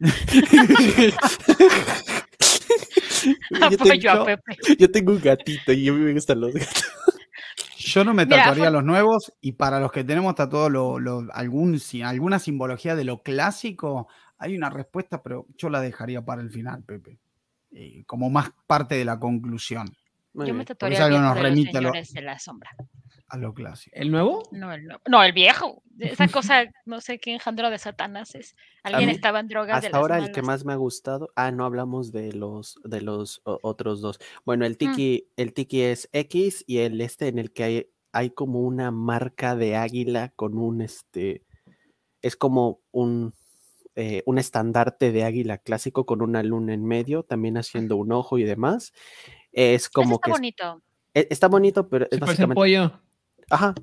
yo, 3.50 3.66
Apoyo 3.66 3.78
tengo, 3.92 4.10
a 4.10 4.24
Pepe. 4.26 4.56
yo 4.78 4.90
tengo 4.90 5.12
un 5.12 5.20
gatito 5.20 5.72
y 5.72 5.88
a 5.88 5.92
mí 5.92 6.00
me 6.00 6.12
gustan 6.12 6.38
los 6.40 6.52
gatos. 6.52 6.84
Yo 7.92 8.04
no 8.04 8.14
me 8.14 8.24
Mira, 8.24 8.38
tatuaría 8.38 8.64
fue- 8.64 8.72
los 8.72 8.84
nuevos 8.84 9.32
y 9.40 9.52
para 9.52 9.80
los 9.80 9.90
que 9.90 10.04
tenemos 10.04 10.34
tatuado 10.36 10.70
lo, 10.70 10.98
lo- 11.00 11.26
algún, 11.32 11.78
si- 11.80 12.02
alguna 12.02 12.38
simbología 12.38 12.94
de 12.94 13.04
lo 13.04 13.22
clásico, 13.22 14.06
hay 14.38 14.56
una 14.56 14.70
respuesta, 14.70 15.22
pero 15.22 15.46
yo 15.56 15.68
la 15.70 15.80
dejaría 15.80 16.24
para 16.24 16.40
el 16.40 16.50
final, 16.50 16.82
Pepe. 16.84 17.18
Eh, 17.72 18.04
como 18.06 18.30
más 18.30 18.50
parte 18.66 18.96
de 18.96 19.04
la 19.04 19.18
conclusión 19.20 19.88
Muy 20.32 20.46
Yo 20.48 20.54
me 20.54 20.64
tatuaría 20.64 20.98
nos 21.20 21.36
los 21.36 21.80
lo- 21.80 21.88
señores 21.90 22.12
de 22.12 22.22
la 22.22 22.38
sombra. 22.38 22.70
A 23.30 23.36
lo 23.38 23.54
clásico. 23.54 23.94
¿El 23.96 24.10
nuevo? 24.10 24.42
No, 24.52 24.72
el, 24.72 24.86
no, 24.86 25.00
no, 25.08 25.22
el 25.22 25.32
viejo. 25.32 25.82
Esa 25.98 26.28
cosa, 26.28 26.64
no 26.86 27.00
sé 27.00 27.18
qué 27.18 27.32
engendro 27.34 27.70
de 27.70 27.78
Satanás 27.78 28.34
es. 28.34 28.56
Alguien 28.82 29.08
mí, 29.08 29.14
estaba 29.14 29.40
en 29.40 29.48
drogas 29.48 29.80
de 29.82 29.86
Hasta 29.86 29.90
las 29.90 30.00
ahora 30.00 30.18
el 30.18 30.32
que 30.32 30.42
más 30.42 30.64
me 30.64 30.72
ha 30.72 30.76
gustado. 30.76 31.30
Ah, 31.36 31.50
no 31.50 31.64
hablamos 31.64 32.10
de 32.12 32.32
los 32.32 32.78
de 32.84 33.00
los 33.02 33.40
o- 33.44 33.58
otros 33.62 34.00
dos. 34.00 34.18
Bueno, 34.44 34.64
Mm. 34.64 34.66
el 34.66 34.76
tiki, 34.78 35.28
el 35.36 35.52
tiki 35.52 35.82
es 35.82 36.08
X 36.12 36.64
y 36.66 36.78
el 36.78 37.00
este 37.00 37.28
en 37.28 37.38
el 37.38 37.52
que 37.52 37.62
hay, 37.64 37.86
hay 38.12 38.30
como 38.30 38.60
una 38.60 38.90
marca 38.90 39.54
de 39.56 39.76
águila 39.76 40.32
con 40.36 40.58
un 40.58 40.80
este. 40.82 41.44
Es 42.22 42.36
como 42.36 42.80
un 42.90 43.32
eh, 43.96 44.22
un 44.24 44.38
estandarte 44.38 45.10
de 45.12 45.24
águila 45.24 45.58
clásico 45.58 46.06
con 46.06 46.22
una 46.22 46.42
luna 46.44 46.72
en 46.72 46.84
medio, 46.84 47.24
también 47.24 47.56
haciendo 47.58 47.96
un 47.96 48.12
ojo 48.12 48.38
y 48.38 48.44
demás. 48.44 48.92
Es 49.52 49.88
como 49.90 50.14
está 50.14 50.24
que 50.26 50.30
es- 50.30 50.36
bonito. 50.38 50.82
e- 51.12 51.26
está 51.28 51.48
bonito, 51.48 51.88
pero 51.88 52.04
es 52.04 52.10
Se 52.12 52.18
parece 52.18 52.46
básicamente. 52.46 52.54
pollo. 52.54 53.00
Ajá, 53.50 53.74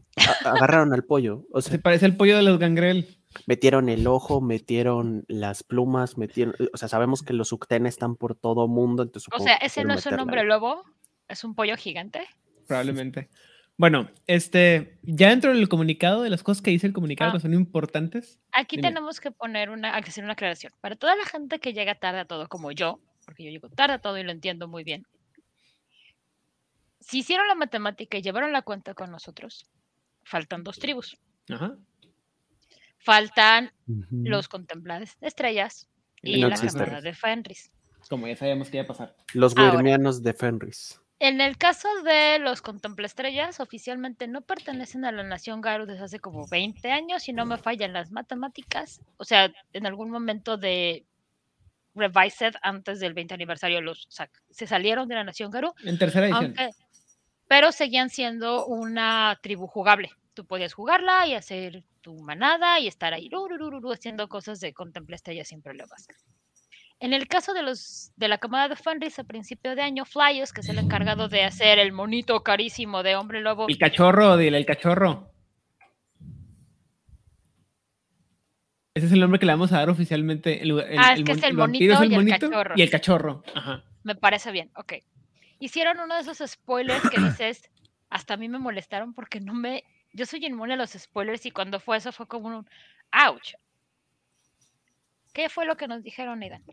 a- 0.46 0.50
agarraron 0.52 0.94
al 0.94 1.04
pollo. 1.04 1.46
O 1.52 1.62
sea, 1.62 1.72
Se 1.74 1.80
parece 1.80 2.06
al 2.06 2.16
pollo 2.18 2.36
de 2.38 2.44
los 2.44 2.58
gangrel. 2.60 3.20
metieron 3.46 3.90
el 3.90 4.08
ojo, 4.08 4.42
metieron 4.42 5.24
las 5.28 5.62
plumas, 5.64 6.18
metieron, 6.18 6.56
o 6.74 6.78
sea, 6.78 6.88
sabemos 6.88 7.22
que 7.22 7.34
los 7.34 7.52
uctenes 7.52 7.94
están 7.96 8.16
por 8.16 8.34
todo 8.36 8.68
mundo, 8.68 9.04
entonces 9.04 9.30
O 9.34 9.40
sea, 9.40 9.56
ese 9.58 9.84
no 9.84 9.94
es 9.94 10.06
un 10.08 10.20
hombre 10.20 10.44
lobo, 10.44 10.84
es 11.28 11.44
un 11.44 11.54
pollo 11.54 11.76
gigante. 11.78 12.22
Probablemente. 12.68 13.30
Bueno, 13.80 14.10
este, 14.26 14.98
ya 15.04 15.30
dentro 15.30 15.54
del 15.54 15.70
comunicado, 15.70 16.24
de 16.24 16.32
las 16.32 16.42
cosas 16.42 16.64
que 16.64 16.72
dice 16.72 16.88
el 16.88 16.94
comunicado 16.94 17.30
Ah. 17.30 17.34
que 17.34 17.40
son 17.42 17.54
importantes. 17.54 18.40
Aquí 18.52 18.78
Dime. 18.78 18.88
tenemos 18.88 19.20
que 19.20 19.30
poner 19.30 19.70
una, 19.70 19.96
hay 19.96 20.02
que 20.02 20.10
hacer 20.10 20.24
una 20.24 20.34
aclaración. 20.34 20.74
Para 20.82 20.96
toda 20.96 21.16
la 21.16 21.26
gente 21.26 21.60
que 21.60 21.74
llega 21.74 21.94
tarde 21.94 22.22
a 22.22 22.26
todo, 22.26 22.48
como 22.48 22.72
yo, 22.72 23.00
porque 23.26 23.44
yo 23.44 23.52
llego 23.52 23.70
tarde 23.70 23.94
a 23.96 24.00
todo 24.00 24.18
y 24.18 24.24
lo 24.24 24.32
entiendo 24.32 24.68
muy 24.68 24.84
bien. 24.84 25.06
Si 27.08 27.20
hicieron 27.20 27.48
la 27.48 27.56
matemática 27.56 28.18
y 28.18 28.22
llevaron 28.22 28.52
la 28.52 28.62
cuenta 28.64 28.94
con 28.94 29.10
nosotros, 29.12 29.66
faltan 30.24 30.64
dos 30.64 30.78
tribus. 30.78 31.18
Ajá. 31.50 31.78
Faltan 33.00 33.72
los 34.12 34.48
contemplados 34.50 35.18
de 35.22 35.28
estrellas 35.28 35.88
y 36.22 36.42
No 36.42 36.50
la 36.50 36.58
camada 36.58 37.00
de 37.02 37.14
Fenris. 37.14 37.72
Como 38.10 38.28
ya 38.28 38.36
sabíamos 38.36 38.70
que 38.70 38.78
iba 38.78 38.84
a 38.84 38.88
pasar. 38.88 39.16
Los 39.34 39.56
Ahora. 39.56 39.72
guermianos 39.74 40.22
de 40.24 40.34
Fenris. 40.34 41.00
En 41.20 41.40
el 41.42 41.58
caso 41.58 41.88
de 42.04 42.40
los 42.40 42.62
contemplaestrellas, 42.62 43.60
oficialmente 43.60 44.28
no 44.28 44.42
pertenecen 44.42 45.04
a 45.06 45.12
la 45.12 45.24
nación 45.24 45.62
Garu 45.62 45.86
desde 45.86 46.04
hace 46.04 46.20
como 46.20 46.46
20 46.48 46.92
años, 46.92 47.24
si 47.24 47.34
no 47.34 47.46
me 47.46 47.58
fallan 47.58 47.94
las 47.94 48.12
matemáticas. 48.12 49.02
O 49.18 49.24
sea, 49.26 49.52
en 49.74 49.86
algún 49.88 50.12
momento 50.12 50.58
de 50.58 51.06
Revised, 51.96 52.54
antes 52.62 53.00
del 53.00 53.14
20 53.16 53.34
aniversario, 53.34 53.82
los 53.82 54.08
sac- 54.10 54.30
se 54.52 54.68
salieron 54.68 55.08
de 55.08 55.16
la 55.16 55.24
nación 55.24 55.50
Garu, 55.50 55.74
En 55.84 55.98
tercera 55.98 56.28
edición. 56.28 56.46
aunque, 56.46 56.70
pero 57.48 57.72
seguían 57.72 58.10
siendo 58.10 58.66
una 58.66 59.40
tribu 59.42 59.68
jugable. 59.68 60.12
Tú 60.34 60.46
podías 60.46 60.74
jugarla 60.74 61.26
y 61.28 61.34
hacer 61.34 61.84
tu 62.02 62.16
manada 62.22 62.80
y 62.80 62.88
estar 62.88 63.14
ahí 63.14 63.30
haciendo 63.94 64.28
cosas 64.30 64.60
de 64.60 64.74
contemplaestrellas 64.74 65.48
sin 65.48 65.62
problemas. 65.62 66.08
En 67.00 67.14
el 67.14 67.28
caso 67.28 67.54
de 67.54 67.62
los 67.64 68.12
de 68.16 68.28
la 68.28 68.38
camada 68.38 68.70
de 68.70 68.76
Fenris 68.76 69.20
a 69.20 69.24
principio 69.24 69.76
de 69.76 69.82
año, 69.84 70.04
Flyos, 70.06 70.52
que 70.52 70.62
es 70.62 70.70
el 70.70 70.80
encargado 70.80 71.28
de 71.28 71.44
hacer 71.44 71.80
el 71.80 71.92
monito 71.92 72.42
carísimo 72.44 73.04
de 73.04 73.16
hombre 73.16 73.42
lobo, 73.42 73.68
El 73.68 73.78
cachorro, 73.78 74.36
dile, 74.38 74.58
el 74.58 74.66
cachorro. 74.66 75.32
Ese 78.96 79.06
es 79.06 79.12
el 79.12 79.20
nombre 79.20 79.40
que 79.40 79.46
le 79.46 79.52
vamos 79.52 79.72
a 79.74 79.78
dar 79.78 79.90
oficialmente. 79.92 80.64
El, 80.64 80.72
el- 80.80 80.98
Ah, 80.98 81.14
es 81.14 81.20
el 81.20 81.26
que 81.26 81.32
es 81.34 81.44
el 81.44 81.52
es 81.52 81.56
monito 81.56 82.04
y 82.04 82.16
el 82.16 82.30
cachorro. 82.30 82.74
Y 82.76 82.82
el 82.82 82.90
cachorro. 82.90 83.44
Ajá. 83.54 83.84
me 84.04 84.16
parece 84.16 84.52
bien, 84.52 84.72
ok. 84.76 84.94
Hicieron 85.60 86.00
uno 86.00 86.16
de 86.16 86.22
esos 86.22 86.50
spoilers 86.52 87.10
que 87.10 87.20
dices, 87.22 87.70
hasta 88.10 88.36
a 88.36 88.38
mí 88.38 88.48
me 88.48 88.60
molestaron 88.60 89.14
porque 89.14 89.40
no 89.40 89.54
me, 89.54 89.84
yo 90.14 90.26
soy 90.26 90.46
inmune 90.46 90.74
a 90.74 90.78
los 90.78 90.92
spoilers 90.92 91.46
y 91.46 91.52
cuando 91.52 91.80
fue 91.80 91.98
eso 91.98 92.12
fue 92.12 92.28
como 92.28 92.48
un, 92.48 92.68
ouch. 93.30 93.54
¿Qué 95.34 95.50
fue 95.50 95.66
lo 95.66 95.78
que 95.78 95.88
nos 95.88 96.04
dijeron, 96.04 96.42
Aidan? 96.42 96.64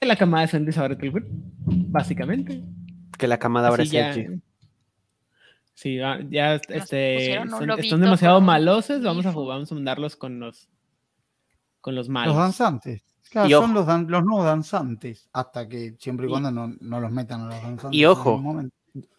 La 0.00 0.16
camada 0.16 0.42
de 0.42 0.48
Fenris 0.48 0.78
ahora 0.78 0.96
Telgur, 0.96 1.24
básicamente. 1.28 2.62
Que 3.18 3.26
la 3.26 3.38
camada 3.38 3.68
ahora 3.68 3.82
es 3.82 3.90
ya, 3.90 4.10
edgy. 4.12 4.40
sí, 5.74 5.96
ya, 5.96 6.20
ya, 6.28 6.54
este, 6.56 7.42
son- 7.48 7.70
están 7.70 8.00
demasiado 8.02 8.36
con 8.36 8.44
malosos. 8.44 9.02
Vamos 9.02 9.24
a 9.24 9.32
jugar, 9.32 9.56
vamos 9.56 9.72
a 9.72 9.74
mandarlos 9.74 10.14
con 10.16 10.38
los 10.38 10.68
con 11.80 11.94
los 11.94 12.06
Los 12.08 12.12
malos. 12.12 12.36
danzantes. 12.36 13.02
Claro, 13.30 13.48
Y 13.48 13.52
son 13.52 13.74
los, 13.74 13.86
dan- 13.86 14.06
los 14.08 14.24
nuevos 14.24 14.44
danzantes. 14.46 15.28
Hasta 15.32 15.68
que 15.68 15.96
siempre 15.98 16.26
y 16.26 16.28
Y- 16.28 16.30
cuando 16.32 16.50
no, 16.50 16.74
no 16.80 17.00
los 17.00 17.10
metan 17.10 17.42
a 17.42 17.46
los 17.46 17.62
danzantes. 17.62 17.98
Y 17.98 18.04
ojo. 18.04 18.40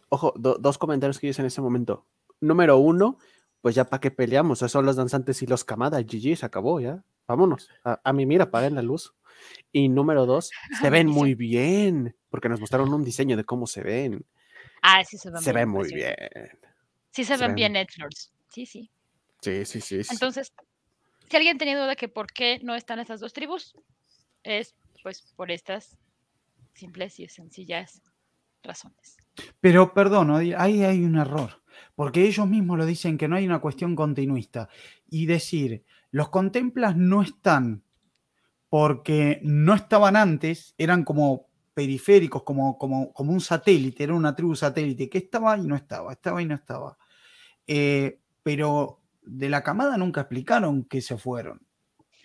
Ojo, 0.10 0.34
do- 0.38 0.58
dos 0.58 0.78
comentarios 0.78 1.20
que 1.20 1.28
hice 1.28 1.42
en 1.42 1.48
ese 1.48 1.62
momento. 1.62 2.06
Número 2.40 2.78
uno, 2.78 3.18
pues 3.62 3.76
ya 3.76 3.86
para 3.86 4.00
qué 4.00 4.12
peleamos, 4.12 4.60
esos 4.60 4.72
son 4.72 4.86
los 4.86 4.96
danzantes 4.96 5.42
y 5.42 5.48
los 5.48 5.66
camada, 5.66 6.00
GG, 6.02 6.38
se 6.38 6.46
acabó 6.46 6.80
ya. 6.80 7.04
Vámonos. 7.28 7.70
A, 7.84 8.00
a 8.04 8.14
mí, 8.14 8.26
mira, 8.26 8.46
apaguen 8.46 8.76
la 8.76 8.82
luz. 8.82 9.14
Y 9.72 9.90
número 9.90 10.26
dos, 10.26 10.50
se 10.82 10.90
ven 10.90 11.08
muy 11.08 11.36
bien, 11.36 12.16
porque 12.30 12.48
nos 12.50 12.60
mostraron 12.62 12.94
un 12.94 13.04
diseño 13.04 13.36
de 13.36 13.44
cómo 13.44 13.68
se 13.68 13.82
ven. 13.84 14.26
Ah, 14.82 15.04
sí 15.04 15.18
se 15.18 15.30
ven 15.30 15.42
Se 15.42 15.52
bien, 15.52 15.56
ven 15.56 15.70
muy 15.70 15.90
preciosos. 15.90 16.16
bien. 16.34 16.50
Sí 17.12 17.24
se 17.26 17.34
se 17.36 17.40
ven 17.42 17.48
ven- 17.50 17.56
bien 17.56 17.76
Edgelords. 17.76 18.32
Sí, 18.50 18.66
sí. 18.66 18.90
Sí, 19.42 19.66
sí, 19.66 19.82
sí. 19.82 20.04
sí. 20.04 20.10
Entonces, 20.14 20.54
si 21.30 21.38
alguien 21.38 21.58
tenía 21.58 21.80
duda 21.80 21.96
que 21.96 22.08
por 22.08 22.32
qué 22.32 22.60
no 22.64 22.76
están 22.76 23.00
estas 23.00 23.20
dos 23.20 23.34
tribus, 23.34 23.76
es 24.44 24.76
pues 25.04 25.22
por 25.36 25.52
estas 25.52 25.98
simples 26.74 27.20
y 27.20 27.28
sencillas 27.28 28.02
razones. 28.64 29.18
Pero 29.60 29.94
perdón, 29.94 30.32
ahí 30.32 30.84
hay 30.84 31.04
un 31.04 31.18
error. 31.18 31.62
Porque 31.96 32.24
ellos 32.24 32.48
mismos 32.48 32.78
lo 32.78 32.86
dicen 32.86 33.18
que 33.18 33.28
no 33.28 33.36
hay 33.36 33.46
una 33.46 33.60
cuestión 33.60 33.96
continuista. 33.96 34.70
Y 35.10 35.26
decir, 35.26 35.84
los 36.12 36.30
contemplas 36.30 36.96
no 36.96 37.22
están 37.22 37.84
porque 38.70 39.40
no 39.44 39.74
estaban 39.74 40.16
antes, 40.16 40.76
eran 40.78 41.04
como 41.04 41.48
periféricos, 41.74 42.44
como, 42.44 42.78
como, 42.78 43.14
como 43.14 43.32
un 43.32 43.40
satélite, 43.40 44.04
era 44.04 44.14
una 44.14 44.36
tribu 44.36 44.56
satélite, 44.56 45.10
que 45.10 45.20
estaba 45.20 45.58
y 45.58 45.62
no 45.62 45.76
estaba, 45.76 46.12
estaba 46.12 46.42
y 46.42 46.46
no 46.46 46.56
estaba. 46.56 46.98
Eh, 47.66 48.20
pero 48.44 49.02
de 49.28 49.50
la 49.50 49.64
camada 49.64 49.98
nunca 49.98 50.22
explicaron 50.22 50.84
que 50.86 51.02
se 51.02 51.18
fueron. 51.18 51.62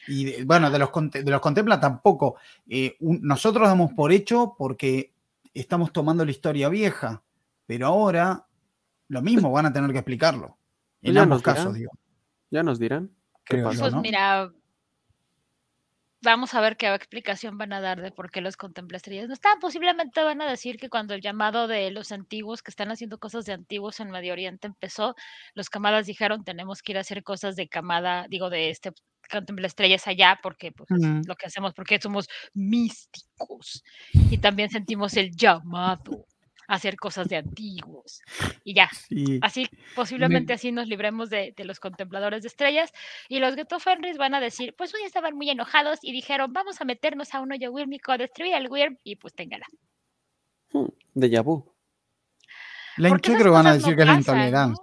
Y 0.09 0.25
de- 0.25 0.45
bueno, 0.45 0.71
de 0.71 0.79
los, 0.79 0.91
de 1.13 1.31
los 1.31 1.41
contempla 1.41 1.79
tampoco. 1.79 2.37
Eh, 2.69 2.97
un- 3.01 3.21
nosotros 3.23 3.69
damos 3.69 3.93
por 3.93 4.13
hecho 4.13 4.55
porque 4.59 5.13
estamos 5.55 5.93
tomando 5.93 6.25
la 6.25 6.31
historia 6.31 6.69
vieja, 6.69 7.23
pero 7.67 7.87
ahora 7.87 8.47
lo 9.09 9.23
mismo 9.23 9.51
van 9.53 9.67
a 9.67 9.73
tener 9.73 9.91
que 9.93 9.99
explicarlo. 9.99 10.57
En 11.03 11.15
ya 11.15 11.23
ambos 11.23 11.37
nos 11.39 11.43
dirán. 11.45 11.57
casos, 11.57 11.75
digo. 11.75 11.93
Ya 12.51 12.63
nos 12.63 12.79
dirán. 12.79 13.11
¿Qué 13.45 13.59
Pues 13.59 13.93
¿no? 13.93 14.01
mira, 14.01 14.53
vamos 16.23 16.55
a 16.55 16.61
ver 16.61 16.77
qué 16.77 16.93
explicación 16.95 17.59
van 17.59 17.73
a 17.73 17.81
dar 17.81 18.01
de 18.01 18.13
por 18.13 18.31
qué 18.31 18.41
los 18.41 18.57
contemplastrellas 18.57 19.29
no 19.29 19.35
están. 19.35 19.59
Posiblemente 19.61 20.23
van 20.23 20.41
a 20.41 20.51
decir 20.51 20.77
que 20.79 20.89
cuando 20.89 21.15
el 21.15 21.21
llamado 21.21 21.69
de 21.69 21.91
los 21.91 22.13
antiguos 22.13 22.63
que 22.63 22.71
están 22.71 22.91
haciendo 22.91 23.19
cosas 23.19 23.45
de 23.45 23.53
antiguos 23.53 24.01
en 24.01 24.11
Medio 24.11 24.33
Oriente 24.33 24.67
empezó, 24.69 25.15
los 25.55 25.69
camadas 25.69 26.07
dijeron 26.07 26.45
tenemos 26.45 26.83
que 26.83 26.93
ir 26.93 26.99
a 26.99 27.03
hacer 27.03 27.23
cosas 27.23 27.57
de 27.57 27.69
camada, 27.69 28.27
digo, 28.29 28.51
de 28.51 28.71
este 28.71 28.93
contemplastrellas 29.31 30.07
allá 30.07 30.39
porque 30.43 30.73
pues, 30.73 30.91
es 30.91 31.27
lo 31.27 31.37
que 31.37 31.47
hacemos 31.47 31.73
porque 31.75 31.99
somos 32.01 32.29
místicos 32.55 33.83
y 34.13 34.39
también 34.39 34.69
sentimos 34.69 35.17
el 35.17 35.31
llamado 35.35 36.27
hacer 36.73 36.97
cosas 36.97 37.29
de 37.29 37.37
antiguos 37.37 38.23
y 38.65 38.75
ya 38.75 38.89
Sí. 39.09 39.39
Así, 39.43 39.69
posiblemente 39.95 40.53
así 40.53 40.73
nos 40.73 40.89
libremos 40.89 41.29
de, 41.31 41.53
de 41.57 41.65
los 41.65 41.81
contempladores 41.81 42.43
de 42.43 42.49
estrellas. 42.49 42.93
Y 43.29 43.39
los 43.39 43.57
Ghetto 43.57 43.79
Fenris 43.79 44.17
van 44.17 44.35
a 44.35 44.41
decir, 44.41 44.75
pues 44.77 44.95
hoy 44.95 45.03
estaban 45.05 45.37
muy 45.37 45.51
enojados 45.51 45.99
y 46.03 46.13
dijeron, 46.13 46.53
vamos 46.53 46.81
a 46.81 46.85
meternos 46.85 47.35
a 47.35 47.41
un 47.41 47.53
hoyo 47.53 47.71
wírmico 47.71 48.13
a 48.13 48.19
destruir 48.19 48.55
al 48.55 48.71
Wyrm 48.71 48.99
y 49.05 49.17
pues 49.17 49.35
téngala. 49.35 49.67
Hmm, 50.73 50.89
de 51.15 51.41
vu. 51.41 51.73
La 52.97 53.09
Inchecro 53.09 53.53
van 53.53 53.67
a 53.67 53.71
no 53.71 53.75
decir 53.77 53.97
que 53.97 54.03
es 54.03 54.27
la 54.27 54.51
¿no? 54.51 54.75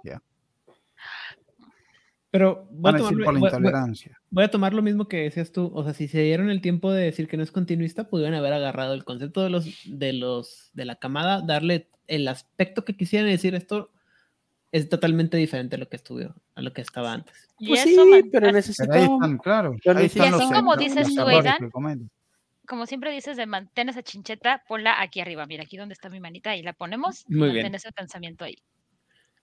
Intolerancia. 2.32 2.32
Pero 2.32 2.68
voy 2.70 2.92
a, 2.94 2.96
tomar, 2.96 3.12
por 3.12 3.20
la 3.20 3.30
voy- 3.32 3.40
voy- 3.40 3.48
intolerancia. 3.48 4.20
voy 4.30 4.44
a 4.44 4.50
tomar 4.50 4.74
lo 4.74 4.82
mismo 4.82 5.08
que 5.08 5.18
decías 5.18 5.52
tú. 5.52 5.70
O 5.74 5.82
sea, 5.84 5.94
si 5.94 6.08
se 6.08 6.22
dieron 6.22 6.50
el 6.50 6.60
tiempo 6.60 6.92
de 6.92 7.04
decir 7.04 7.28
que 7.28 7.36
no 7.36 7.42
es 7.42 7.50
continuista, 7.52 8.08
pudieron 8.08 8.34
haber 8.34 8.52
agarrado 8.52 8.94
el 8.94 9.04
concepto 9.04 9.42
de 9.42 9.50
los, 9.50 9.66
de 9.86 10.12
los, 10.12 10.70
de 10.74 10.84
la 10.84 10.96
camada, 10.96 11.40
darle 11.42 11.88
el 12.06 12.28
aspecto 12.28 12.84
que 12.84 12.96
quisieran 12.96 13.28
y 13.28 13.32
decir 13.32 13.54
esto 13.54 13.90
es 14.72 14.88
totalmente 14.88 15.36
diferente 15.36 15.74
a 15.76 15.78
lo 15.78 15.88
que 15.88 15.96
estuvo, 15.96 16.32
a 16.54 16.62
lo 16.62 16.72
que 16.72 16.80
estaba 16.80 17.12
antes. 17.12 17.48
Y 17.58 17.68
Pues 17.68 17.86
eso 17.86 18.04
sí, 18.04 18.10
man- 18.10 18.20
pero 18.20 18.30
Pero 18.32 18.46
ahí 18.46 18.52
necesito. 18.52 18.92
están, 18.94 19.38
claro. 19.38 19.76
Pero 19.84 19.98
Ahí 19.98 20.04
y 20.04 20.06
están 20.06 20.28
así 20.34 20.42
los, 20.44 20.52
como 20.52 20.74
los 20.74 20.78
dices 20.84 21.08
tú, 21.14 22.10
como 22.66 22.86
siempre 22.86 23.10
dices, 23.10 23.36
de 23.36 23.46
mantén 23.46 23.88
esa 23.88 24.00
chincheta, 24.04 24.62
ponla 24.68 25.00
aquí 25.02 25.20
arriba. 25.20 25.44
Mira, 25.46 25.64
aquí 25.64 25.76
donde 25.76 25.92
está 25.94 26.08
mi 26.08 26.20
manita, 26.20 26.54
y 26.56 26.62
la 26.62 26.72
ponemos. 26.72 27.24
y 27.28 27.32
Muy 27.34 27.48
mantén 27.48 27.62
bien. 27.62 27.74
ese 27.74 27.90
pensamiento 27.90 28.44
ahí. 28.44 28.58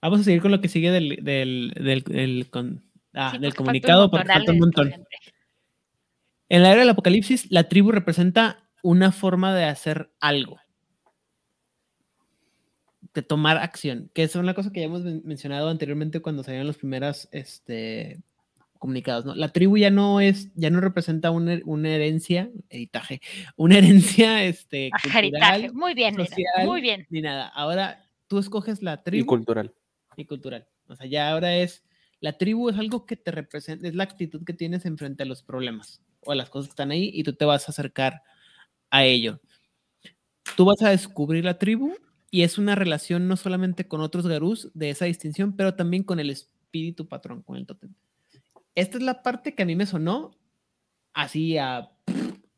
Vamos 0.00 0.20
a 0.20 0.24
seguir 0.24 0.40
con 0.42 0.50
lo 0.52 0.60
que 0.60 0.68
sigue 0.68 0.90
del, 0.90 1.18
del, 1.22 1.72
del, 1.76 2.02
del 2.02 2.50
con- 2.50 2.84
ah, 3.14 3.32
Sí, 3.32 3.38
del 3.38 3.52
porque 3.52 3.80
falta 3.80 4.02
un 4.04 4.08
comunicado, 4.08 4.10
falta 4.10 4.52
un 4.52 4.58
montón. 4.58 4.94
En 6.48 6.62
la 6.62 6.70
era 6.70 6.80
del 6.80 6.88
apocalipsis, 6.90 7.50
la 7.50 7.68
tribu 7.68 7.90
representa 7.92 8.68
una 8.82 9.12
forma 9.12 9.54
de 9.54 9.64
hacer 9.64 10.10
algo. 10.20 10.58
De 13.14 13.22
tomar 13.22 13.56
acción, 13.56 14.10
que 14.14 14.22
es 14.22 14.34
una 14.36 14.54
cosa 14.54 14.70
que 14.70 14.80
ya 14.80 14.86
hemos 14.86 15.02
men- 15.02 15.22
mencionado 15.24 15.68
anteriormente 15.68 16.20
cuando 16.20 16.42
salieron 16.42 16.66
los 16.66 16.76
primeros 16.78 17.28
este, 17.32 18.20
comunicados. 18.78 19.24
¿no? 19.24 19.34
La 19.34 19.48
tribu 19.48 19.76
ya 19.76 19.90
no 19.90 20.20
es, 20.20 20.50
ya 20.54 20.70
no 20.70 20.80
representa 20.80 21.30
una, 21.30 21.54
her- 21.54 21.62
una 21.64 21.88
herencia, 21.90 22.50
heritaje, 22.70 23.20
una 23.56 23.78
herencia 23.78 24.44
este, 24.44 24.90
Ajá, 24.92 25.18
heritaje. 25.18 25.68
cultural, 25.70 25.74
Muy 25.74 25.94
bien, 25.94 26.16
muy 26.64 26.80
bien. 26.80 27.06
ni 27.10 27.20
nada. 27.22 27.48
Ahora 27.48 28.04
tú 28.28 28.38
escoges 28.38 28.82
la 28.82 28.94
Y 28.94 29.02
tribu 29.04 29.26
cultural. 29.26 29.72
Cultural. 30.26 30.66
O 30.88 30.96
sea, 30.96 31.06
ya 31.06 31.30
ahora 31.30 31.56
es, 31.56 31.84
la 32.20 32.36
tribu 32.36 32.68
es 32.68 32.78
algo 32.78 33.06
que 33.06 33.16
te 33.16 33.30
representa, 33.30 33.86
es 33.86 33.94
la 33.94 34.04
actitud 34.04 34.44
que 34.44 34.52
tienes 34.52 34.84
enfrente 34.86 35.22
a 35.22 35.26
los 35.26 35.42
problemas 35.42 36.02
o 36.24 36.32
a 36.32 36.34
las 36.34 36.50
cosas 36.50 36.68
que 36.68 36.72
están 36.72 36.90
ahí 36.90 37.10
y 37.12 37.22
tú 37.22 37.32
te 37.34 37.44
vas 37.44 37.68
a 37.68 37.72
acercar 37.72 38.22
a 38.90 39.04
ello. 39.04 39.40
Tú 40.56 40.64
vas 40.64 40.82
a 40.82 40.90
descubrir 40.90 41.44
la 41.44 41.58
tribu 41.58 41.94
y 42.30 42.42
es 42.42 42.58
una 42.58 42.74
relación 42.74 43.28
no 43.28 43.36
solamente 43.36 43.86
con 43.86 44.00
otros 44.00 44.26
garús 44.26 44.70
de 44.74 44.90
esa 44.90 45.04
distinción, 45.04 45.54
pero 45.56 45.74
también 45.74 46.02
con 46.02 46.20
el 46.20 46.30
espíritu 46.30 47.06
patrón, 47.08 47.42
con 47.42 47.56
el 47.56 47.66
tótem. 47.66 47.94
Esta 48.74 48.98
es 48.98 49.02
la 49.02 49.22
parte 49.22 49.54
que 49.54 49.62
a 49.62 49.66
mí 49.66 49.76
me 49.76 49.86
sonó 49.86 50.36
así 51.12 51.58
a... 51.58 51.90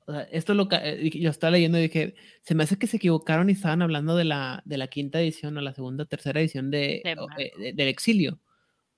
o 0.06 0.12
sea, 0.12 0.22
esto 0.32 0.54
lo, 0.54 0.68
yo 0.70 1.30
estaba 1.30 1.52
leyendo 1.52 1.78
y 1.78 1.82
dije, 1.82 2.14
se 2.42 2.54
me 2.54 2.64
hace 2.64 2.78
que 2.78 2.86
se 2.86 2.96
equivocaron 2.96 3.48
y 3.48 3.52
estaban 3.52 3.82
hablando 3.82 4.16
de 4.16 4.24
la, 4.24 4.62
de 4.64 4.78
la 4.78 4.88
quinta 4.88 5.20
edición 5.20 5.56
o 5.56 5.60
la 5.60 5.72
segunda, 5.74 6.04
tercera 6.04 6.40
edición 6.40 6.70
de, 6.70 7.00
De 7.04 7.14
o, 7.18 7.26
Marco. 7.28 7.40
eh, 7.40 7.52
de- 7.58 7.72
del 7.74 7.88
exilio. 7.88 8.40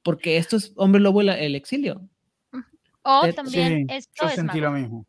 Porque 0.02 0.36
esto 0.36 0.56
es 0.56 0.72
Hombre 0.76 1.00
Lobo 1.00 1.20
el, 1.20 1.28
el 1.28 1.54
exilio. 1.54 2.08
O 3.02 3.28
también 3.34 3.86
Sí, 3.88 3.94
esto 3.94 4.24
yo 4.24 4.28
es 4.28 4.34
sentí 4.36 4.60
mago. 4.60 4.72
lo 4.74 4.80
mismo. 4.80 5.06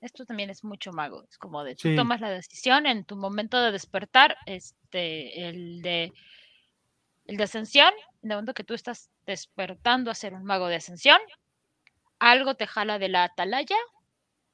Esto 0.00 0.24
también 0.24 0.48
es 0.50 0.64
mucho 0.64 0.92
mago. 0.92 1.24
Es 1.28 1.36
como 1.36 1.62
de 1.64 1.74
tú 1.74 1.88
Sí. 1.88 1.96
tomas 1.96 2.20
la 2.20 2.30
decisión 2.30 2.86
en 2.86 3.04
tu 3.04 3.16
momento 3.16 3.60
de 3.60 3.70
despertar, 3.72 4.36
este, 4.46 5.48
el 5.48 5.82
de 5.82 6.12
el 7.26 7.36
de 7.36 7.44
ascensión, 7.44 7.92
en 8.22 8.30
el 8.30 8.36
momento 8.36 8.54
que 8.54 8.64
tú 8.64 8.74
estás 8.74 9.10
despertando 9.26 10.10
a 10.10 10.14
ser 10.14 10.34
un 10.34 10.42
mago 10.44 10.66
de 10.68 10.76
ascensión, 10.76 11.18
algo 12.18 12.54
te 12.54 12.66
jala 12.66 12.98
de 12.98 13.08
la 13.08 13.24
atalaya 13.24 13.76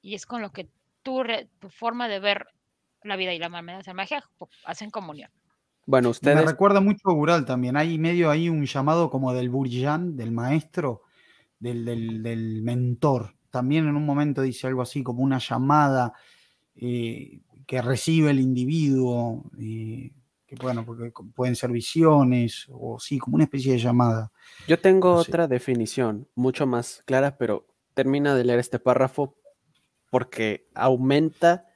y 0.07 0.15
es 0.15 0.25
con 0.25 0.41
lo 0.41 0.53
que 0.53 0.69
tú 1.03 1.25
re- 1.25 1.49
tu 1.59 1.69
forma 1.69 2.07
de 2.07 2.21
ver 2.21 2.47
la 3.03 3.17
vida 3.17 3.35
y 3.35 3.39
la 3.41 3.49
manera 3.49 3.79
de 3.79 3.81
hacer 3.81 3.95
magia 3.95 4.23
hacen 4.65 4.91
comunión. 4.91 5.31
Bueno, 5.85 6.09
Me 6.09 6.13
ustedes. 6.13 6.45
recuerda 6.47 6.81
mucho 6.81 7.09
a 7.11 7.13
Ural 7.13 7.45
también. 7.45 7.77
Hay 7.77 7.99
medio 7.99 8.31
ahí 8.31 8.49
un 8.49 8.65
llamado 8.67 9.11
como 9.11 9.33
del 9.33 9.51
Burjan, 9.51 10.17
del 10.17 10.31
maestro, 10.31 11.03
del, 11.59 11.85
del- 11.85 12.23
del 12.23 12.63
mentor. 12.63 13.35
También 13.51 13.89
en 13.89 13.97
un 13.97 14.07
momento 14.07 14.43
dice 14.43 14.69
algo 14.69 14.83
así 14.83 15.03
como 15.03 15.23
una 15.25 15.39
llamada 15.39 16.13
eh, 16.77 17.41
que 17.67 17.83
recibe 17.83 18.31
el 18.31 18.39
individuo, 18.41 19.45
eh, 19.59 20.13
que 20.47 20.55
bueno, 20.57 20.85
porque 20.87 21.13
pueden 21.35 21.57
ser 21.57 21.71
visiones 21.73 22.67
o 22.71 22.99
sí, 23.01 23.19
como 23.19 23.35
una 23.37 23.45
especie 23.45 23.73
de 23.73 23.79
llamada. 23.79 24.31
Yo 24.69 24.79
tengo 24.79 25.15
No 25.15 25.25
sé. 25.25 25.31
otra 25.33 25.49
definición 25.49 26.29
mucho 26.37 26.65
más 26.67 27.03
clara, 27.07 27.37
pero 27.39 27.67
termina 27.95 28.35
de 28.37 28.45
leer 28.45 28.59
este 28.61 28.79
párrafo 28.79 29.35
porque 30.11 30.69
aumenta. 30.75 31.67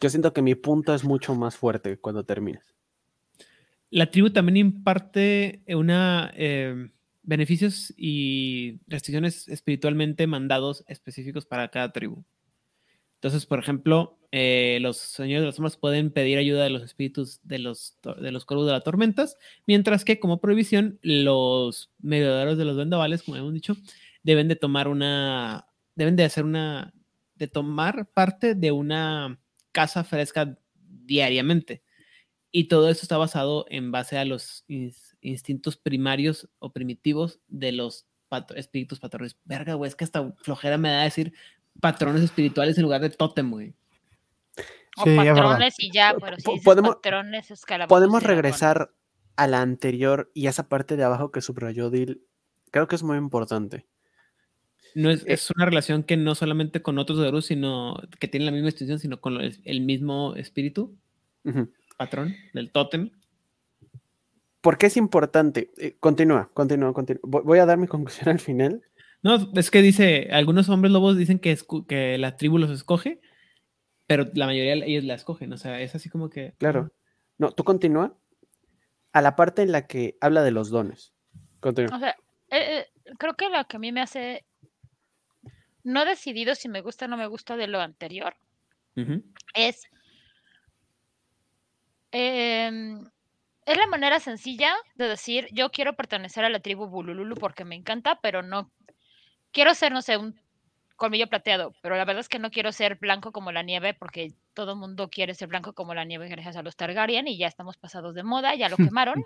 Yo 0.00 0.08
siento 0.08 0.32
que 0.32 0.42
mi 0.42 0.54
punto 0.54 0.94
es 0.94 1.04
mucho 1.04 1.34
más 1.34 1.56
fuerte 1.56 1.98
cuando 1.98 2.24
terminas. 2.24 2.74
La 3.90 4.10
tribu 4.10 4.30
también 4.30 4.56
imparte 4.56 5.62
una 5.68 6.32
eh, 6.36 6.90
beneficios 7.22 7.92
y 7.96 8.80
restricciones 8.86 9.48
espiritualmente 9.48 10.26
mandados 10.26 10.84
específicos 10.86 11.44
para 11.44 11.68
cada 11.68 11.92
tribu. 11.92 12.24
Entonces, 13.16 13.44
por 13.44 13.58
ejemplo, 13.58 14.18
eh, 14.32 14.78
los 14.80 14.96
señores 14.96 15.42
de 15.42 15.46
las 15.46 15.56
sombras 15.56 15.76
pueden 15.76 16.10
pedir 16.10 16.38
ayuda 16.38 16.64
de 16.64 16.70
los 16.70 16.82
espíritus 16.82 17.40
de 17.42 17.58
los, 17.58 17.98
de 18.20 18.30
los 18.30 18.44
corvos 18.44 18.66
de 18.66 18.72
las 18.72 18.84
tormentas, 18.84 19.36
mientras 19.66 20.04
que 20.04 20.20
como 20.20 20.40
prohibición, 20.40 20.98
los 21.02 21.90
mediadores 21.98 22.56
de 22.56 22.64
los 22.64 22.76
vendavales, 22.76 23.22
como 23.22 23.36
hemos 23.36 23.52
dicho, 23.52 23.76
deben 24.22 24.48
de 24.48 24.56
tomar 24.56 24.88
una, 24.88 25.66
deben 25.96 26.16
de 26.16 26.24
hacer 26.24 26.44
una, 26.44 26.94
de 27.40 27.48
tomar 27.48 28.06
parte 28.06 28.54
de 28.54 28.70
una 28.70 29.40
casa 29.72 30.04
fresca 30.04 30.56
diariamente. 30.74 31.82
Y 32.52 32.64
todo 32.68 32.88
eso 32.90 33.00
está 33.02 33.16
basado 33.16 33.64
en 33.70 33.90
base 33.90 34.18
a 34.18 34.24
los 34.24 34.64
ins- 34.68 35.16
instintos 35.22 35.76
primarios 35.76 36.48
o 36.58 36.72
primitivos 36.72 37.40
de 37.48 37.72
los 37.72 38.06
espíritus 38.54 39.00
patrones. 39.00 39.36
Verga, 39.44 39.74
güey, 39.74 39.88
es 39.88 39.96
que 39.96 40.04
hasta 40.04 40.32
flojera 40.42 40.76
me 40.78 40.90
da 40.90 41.02
decir 41.02 41.32
patrones 41.80 42.22
espirituales 42.22 42.76
en 42.76 42.82
lugar 42.84 43.00
de 43.00 43.10
tótem, 43.10 43.50
güey. 43.50 43.74
O 44.98 45.04
Sí, 45.04 45.16
patrones 45.16 45.74
y 45.78 45.90
ya, 45.92 46.14
pero 46.20 46.36
si 46.36 46.60
podemos- 46.62 46.96
patrones 46.96 47.50
Podemos 47.88 48.22
regresar 48.22 48.92
a 49.36 49.46
la 49.46 49.62
anterior 49.62 50.30
y 50.34 50.46
esa 50.48 50.68
parte 50.68 50.96
de 50.96 51.04
abajo 51.04 51.30
que 51.32 51.40
subrayó 51.40 51.88
Dil. 51.88 52.22
Creo 52.70 52.86
que 52.86 52.96
es 52.96 53.02
muy 53.02 53.16
importante. 53.16 53.86
No 54.94 55.10
es, 55.10 55.22
Eh. 55.22 55.32
es 55.34 55.50
una 55.50 55.64
relación 55.66 56.02
que 56.02 56.16
no 56.16 56.34
solamente 56.34 56.82
con 56.82 56.98
otros 56.98 57.20
Garus, 57.20 57.46
sino 57.46 57.96
que 58.18 58.28
tiene 58.28 58.46
la 58.46 58.52
misma 58.52 58.66
distinción, 58.66 58.98
sino 58.98 59.20
con 59.20 59.40
el, 59.40 59.58
el 59.64 59.80
mismo 59.80 60.34
espíritu, 60.36 60.96
patrón 61.96 62.34
del 62.54 62.70
tótem. 62.72 63.10
¿Por 64.60 64.76
qué 64.78 64.86
es 64.86 64.96
importante? 64.96 65.70
Eh, 65.78 65.96
continúa, 66.00 66.50
continúa, 66.52 66.92
continúa. 66.92 67.20
Voy 67.24 67.42
voy 67.44 67.58
a 67.58 67.66
dar 67.66 67.78
mi 67.78 67.86
conclusión 67.88 68.28
al 68.28 68.40
final. 68.40 68.82
No, 69.22 69.50
es 69.54 69.70
que 69.70 69.82
dice, 69.82 70.28
algunos 70.32 70.68
hombres 70.68 70.92
lobos 70.92 71.16
dicen 71.16 71.38
que, 71.38 71.56
que 71.86 72.16
la 72.18 72.36
tribu 72.36 72.58
los 72.58 72.70
escoge, 72.70 73.20
pero 74.06 74.28
la 74.34 74.46
mayoría 74.46 74.76
de 74.76 74.86
ellos 74.86 75.04
la 75.04 75.14
escogen. 75.14 75.52
O 75.52 75.58
sea, 75.58 75.80
es 75.80 75.94
así 75.94 76.08
como 76.08 76.30
que. 76.30 76.54
Claro. 76.58 76.90
No, 77.38 77.52
tú 77.52 77.64
continúa 77.64 78.16
a 79.12 79.22
la 79.22 79.36
parte 79.36 79.62
en 79.62 79.72
la 79.72 79.86
que 79.86 80.16
habla 80.20 80.42
de 80.42 80.50
los 80.52 80.70
dones. 80.70 81.12
Continúa. 81.60 81.96
O 81.96 82.00
sea, 82.00 82.10
eh, 82.50 82.78
eh, 82.78 82.86
creo 83.18 83.34
que 83.34 83.48
lo 83.48 83.64
que 83.66 83.76
a 83.76 83.80
mí 83.80 83.92
me 83.92 84.00
hace. 84.00 84.44
No 85.84 86.02
he 86.02 86.06
decidido 86.06 86.54
si 86.54 86.68
me 86.68 86.80
gusta 86.80 87.06
o 87.06 87.08
no 87.08 87.16
me 87.16 87.26
gusta 87.26 87.56
de 87.56 87.66
lo 87.66 87.80
anterior. 87.80 88.36
Es. 89.54 89.82
em, 92.12 93.04
es 93.66 93.76
la 93.76 93.86
manera 93.86 94.20
sencilla 94.20 94.74
de 94.94 95.08
decir: 95.08 95.48
Yo 95.52 95.70
quiero 95.70 95.96
pertenecer 95.96 96.44
a 96.44 96.50
la 96.50 96.60
tribu 96.60 96.86
Bulululu 96.86 97.36
porque 97.36 97.64
me 97.64 97.76
encanta, 97.76 98.18
pero 98.20 98.42
no. 98.42 98.70
Quiero 99.52 99.74
ser, 99.74 99.92
no 99.92 100.02
sé, 100.02 100.16
un 100.16 100.38
colmillo 101.00 101.28
plateado, 101.28 101.72
pero 101.80 101.96
la 101.96 102.04
verdad 102.04 102.20
es 102.20 102.28
que 102.28 102.38
no 102.38 102.50
quiero 102.50 102.72
ser 102.72 102.96
blanco 102.96 103.32
como 103.32 103.52
la 103.52 103.62
nieve 103.62 103.94
porque 103.94 104.34
todo 104.52 104.72
el 104.72 104.78
mundo 104.78 105.08
quiere 105.08 105.34
ser 105.34 105.48
blanco 105.48 105.72
como 105.72 105.94
la 105.94 106.04
nieve 106.04 106.28
gracias 106.28 106.56
a 106.56 106.62
los 106.62 106.76
Targaryen 106.76 107.26
y 107.26 107.38
ya 107.38 107.46
estamos 107.46 107.78
pasados 107.78 108.14
de 108.14 108.22
moda, 108.22 108.54
ya 108.54 108.68
lo 108.68 108.76
quemaron. 108.94 109.24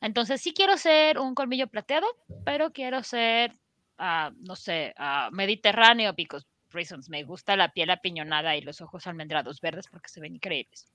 Entonces 0.00 0.40
sí 0.40 0.54
quiero 0.54 0.76
ser 0.78 1.18
un 1.18 1.34
colmillo 1.34 1.66
plateado, 1.66 2.06
pero 2.44 2.72
quiero 2.72 3.02
ser, 3.02 3.52
ah, 3.98 4.32
no 4.38 4.56
sé, 4.56 4.94
ah, 4.96 5.28
mediterráneo, 5.32 6.12
because 6.14 6.46
reasons. 6.70 7.08
Me 7.08 7.22
gusta 7.22 7.56
la 7.56 7.72
piel 7.72 7.90
apiñonada 7.90 8.56
y 8.56 8.60
los 8.60 8.80
ojos 8.80 9.06
almendrados 9.06 9.60
verdes 9.60 9.86
porque 9.88 10.08
se 10.08 10.20
ven 10.20 10.34
increíbles. 10.34 10.86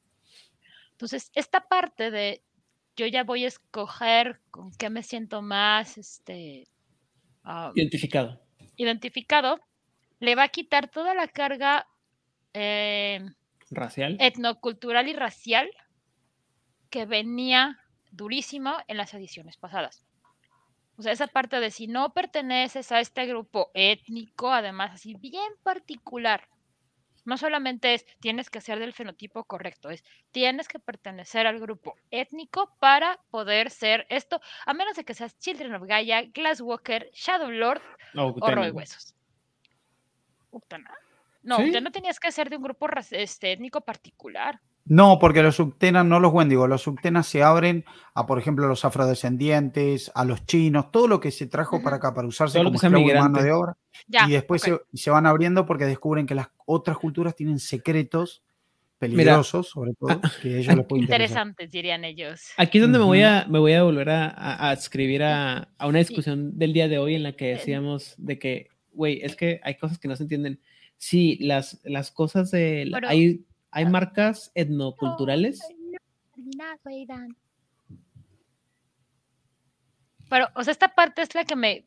Entonces, 0.91 1.31
esta 1.33 1.61
parte 1.67 2.11
de 2.11 2.43
yo 2.97 3.07
ya 3.07 3.23
voy 3.23 3.45
a 3.45 3.47
escoger 3.47 4.41
con 4.51 4.71
qué 4.73 4.89
me 4.89 5.03
siento 5.03 5.41
más 5.41 5.97
este, 5.97 6.67
ah, 7.45 7.71
Identificado. 7.75 8.41
identificado, 8.75 9.61
le 10.19 10.35
va 10.35 10.43
a 10.43 10.49
quitar 10.49 10.89
toda 10.89 11.13
la 11.15 11.29
carga 11.29 11.87
eh, 12.53 13.21
Racial. 13.71 14.17
etnocultural 14.19 15.07
y 15.07 15.13
racial 15.13 15.69
que 16.89 17.05
venía 17.05 17.79
durísimo 18.11 18.75
en 18.87 18.97
las 18.97 19.13
ediciones 19.13 19.55
pasadas. 19.55 20.05
O 20.99 21.01
sea, 21.01 21.13
esa 21.13 21.27
parte 21.27 21.61
de 21.61 21.71
si 21.71 21.87
no 21.87 22.13
perteneces 22.13 22.91
a 22.91 22.99
este 22.99 23.25
grupo 23.25 23.71
étnico, 23.73 24.51
además 24.51 24.91
así 24.93 25.15
bien 25.15 25.53
particular, 25.63 26.49
No 27.25 27.37
solamente 27.37 27.93
es 27.93 28.05
tienes 28.19 28.49
que 28.49 28.59
ser 28.59 28.79
del 28.79 28.93
fenotipo 28.93 29.43
correcto, 29.45 29.89
es 29.89 30.03
tienes 30.31 30.67
que 30.67 30.79
pertenecer 30.79 31.47
al 31.47 31.59
grupo 31.59 31.93
étnico 32.11 32.75
para 32.79 33.19
poder 33.29 33.69
ser 33.69 34.07
esto, 34.09 34.41
a 34.65 34.73
menos 34.73 34.95
de 34.97 35.03
que 35.05 35.13
seas 35.13 35.37
Children 35.37 35.75
of 35.75 35.83
Gaia, 35.87 36.23
Glasswalker, 36.23 37.09
Shadow 37.13 37.51
Lord 37.51 37.81
No, 38.13 38.29
o. 38.29 38.51
Roehuesos. 38.51 39.15
Uktena. 40.51 40.93
No, 41.43 41.57
¿Sí? 41.57 41.63
usted 41.65 41.81
no 41.81 41.91
tenías 41.91 42.19
que 42.19 42.31
ser 42.31 42.49
de 42.49 42.57
un 42.57 42.63
grupo 42.63 42.87
este, 43.11 43.53
étnico 43.53 43.81
particular. 43.81 44.59
No, 44.89 45.19
porque 45.19 45.41
los 45.43 45.55
subtenas, 45.55 46.03
no 46.05 46.19
los 46.19 46.33
Wendigo, 46.33 46.67
los 46.67 46.81
subtenas 46.81 47.27
se 47.27 47.43
abren 47.43 47.85
a, 48.15 48.25
por 48.25 48.39
ejemplo, 48.39 48.67
los 48.67 48.83
afrodescendientes, 48.85 50.11
a 50.15 50.25
los 50.25 50.45
chinos, 50.45 50.91
todo 50.91 51.07
lo 51.07 51.19
que 51.19 51.31
se 51.31 51.47
trajo 51.47 51.81
para 51.81 51.97
acá 51.97 52.13
para 52.13 52.27
usarse 52.27 52.57
Todo 52.57 52.71
lo 52.71 52.77
como 52.77 53.05
mano 53.07 53.41
de 53.41 53.51
obra. 53.51 53.77
Ya. 54.07 54.27
y 54.27 54.31
después 54.31 54.61
se, 54.61 54.77
se 54.93 55.09
van 55.11 55.25
abriendo 55.25 55.65
porque 55.65 55.85
descubren 55.85 56.25
que 56.25 56.35
las 56.35 56.49
otras 56.65 56.97
culturas 56.97 57.35
tienen 57.35 57.59
secretos 57.59 58.43
peligrosos, 58.97 59.69
sobre 59.69 59.93
todo, 59.93 60.19
que 60.41 60.57
ellos 60.59 60.75
les 60.75 60.85
pueden 60.85 61.03
interesar. 61.03 61.21
Interesantes, 61.21 61.71
dirían 61.71 62.03
ellos. 62.03 62.41
Aquí 62.57 62.79
es 62.79 62.81
donde 62.81 62.99
me 62.99 63.05
voy 63.05 63.21
a, 63.21 63.45
me 63.47 63.59
voy 63.59 63.73
a 63.73 63.83
volver 63.83 64.09
a, 64.09 64.27
a- 64.27 64.69
a 64.69 64.73
escribir 64.73 65.23
a, 65.23 65.69
a 65.77 65.87
una 65.87 65.99
discusión 65.99 66.57
del 66.57 66.73
día 66.73 66.87
de 66.89 66.97
hoy 66.97 67.15
en 67.15 67.23
la 67.23 67.33
que 67.33 67.45
decíamos 67.49 68.15
de 68.17 68.37
que, 68.39 68.67
güey, 68.91 69.21
es 69.21 69.35
que 69.35 69.61
hay 69.63 69.75
cosas 69.75 69.99
que 69.99 70.07
no 70.07 70.15
se 70.15 70.23
entienden. 70.23 70.59
Sí, 70.97 71.37
las, 71.39 71.79
las 71.85 72.11
cosas 72.11 72.51
de... 72.51 72.85
la- 72.87 72.97
Pero- 72.97 73.07
hay, 73.09 73.45
hay 73.71 73.85
marcas 73.85 74.51
etnoculturales. 74.55 75.59
Pero, 80.29 80.47
o 80.55 80.63
sea, 80.63 80.71
esta 80.71 80.93
parte 80.95 81.21
es 81.21 81.33
la 81.35 81.43
que 81.43 81.55
me 81.55 81.85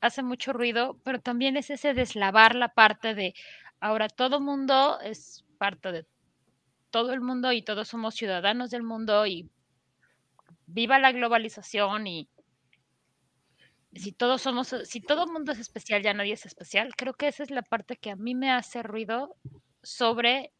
hace 0.00 0.22
mucho 0.22 0.52
ruido, 0.52 0.98
pero 1.04 1.20
también 1.20 1.56
es 1.56 1.70
ese 1.70 1.94
deslavar 1.94 2.54
la 2.54 2.68
parte 2.68 3.14
de 3.14 3.34
ahora 3.80 4.08
todo 4.08 4.40
mundo 4.40 4.98
es 5.00 5.44
parte 5.58 5.92
de 5.92 6.06
todo 6.90 7.12
el 7.12 7.20
mundo 7.20 7.52
y 7.52 7.62
todos 7.62 7.88
somos 7.88 8.14
ciudadanos 8.14 8.70
del 8.70 8.82
mundo 8.82 9.26
y 9.26 9.50
viva 10.66 10.98
la 10.98 11.12
globalización 11.12 12.06
y 12.06 12.28
si 13.94 14.12
todos 14.12 14.42
somos, 14.42 14.74
si 14.84 15.00
todo 15.00 15.24
el 15.24 15.32
mundo 15.32 15.52
es 15.52 15.58
especial, 15.58 16.02
ya 16.02 16.14
nadie 16.14 16.32
es 16.32 16.46
especial. 16.46 16.94
Creo 16.96 17.14
que 17.14 17.28
esa 17.28 17.42
es 17.42 17.50
la 17.50 17.62
parte 17.62 17.96
que 17.96 18.10
a 18.10 18.16
mí 18.16 18.34
me 18.34 18.50
hace 18.50 18.82
ruido 18.82 19.36
sobre 19.82 20.52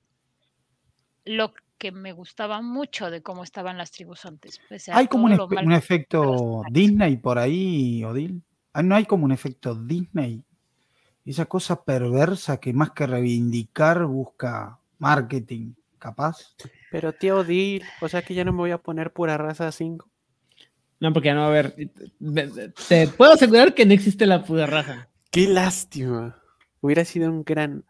lo 1.24 1.54
que 1.78 1.92
me 1.92 2.12
gustaba 2.12 2.62
mucho 2.62 3.10
de 3.10 3.22
cómo 3.22 3.42
estaban 3.44 3.78
las 3.78 3.90
tribus 3.90 4.24
antes. 4.24 4.60
pese 4.68 4.92
a 4.92 4.96
Hay 4.96 5.08
como 5.08 5.24
un, 5.26 5.72
efecto 5.72 6.62
Disney 6.70 7.16
por 7.16 7.38
ahí, 7.38 8.04
Odil. 8.04 8.42
Ah, 8.72 8.82
No 8.82 8.94
hay 8.94 9.04
como 9.04 9.24
un 9.24 9.32
efecto 9.32 9.74
Disney. 9.74 10.42
Esa 11.24 11.46
cosa 11.46 11.82
perversa 11.82 12.58
que 12.58 12.72
más 12.72 12.90
que 12.90 13.06
reivindicar 13.06 14.04
busca 14.04 14.78
marketing, 14.98 15.72
capaz. 15.98 16.54
Pero 16.90 17.12
tío 17.12 17.38
Odil, 17.38 17.82
o 18.00 18.08
sea 18.08 18.22
que 18.22 18.34
ya 18.34 18.44
no 18.44 18.52
me 18.52 18.58
voy 18.58 18.70
a 18.70 18.78
poner 18.78 19.12
pura 19.12 19.36
raza 19.36 19.72
5. 19.72 20.08
No, 21.00 21.12
porque 21.12 21.28
ya 21.28 21.34
no 21.34 21.40
va 21.40 21.46
a 21.46 21.50
haber. 21.50 21.72
Te, 21.74 22.58
te 22.88 23.08
puedo 23.08 23.32
asegurar 23.32 23.74
que 23.74 23.84
no 23.84 23.92
existe 23.92 24.26
la 24.26 24.44
pura 24.44 24.66
raza. 24.66 25.08
Qué 25.30 25.48
lástima. 25.48 26.40
Hubiera 26.80 27.04
sido 27.04 27.30
un 27.30 27.44
gran, 27.44 27.84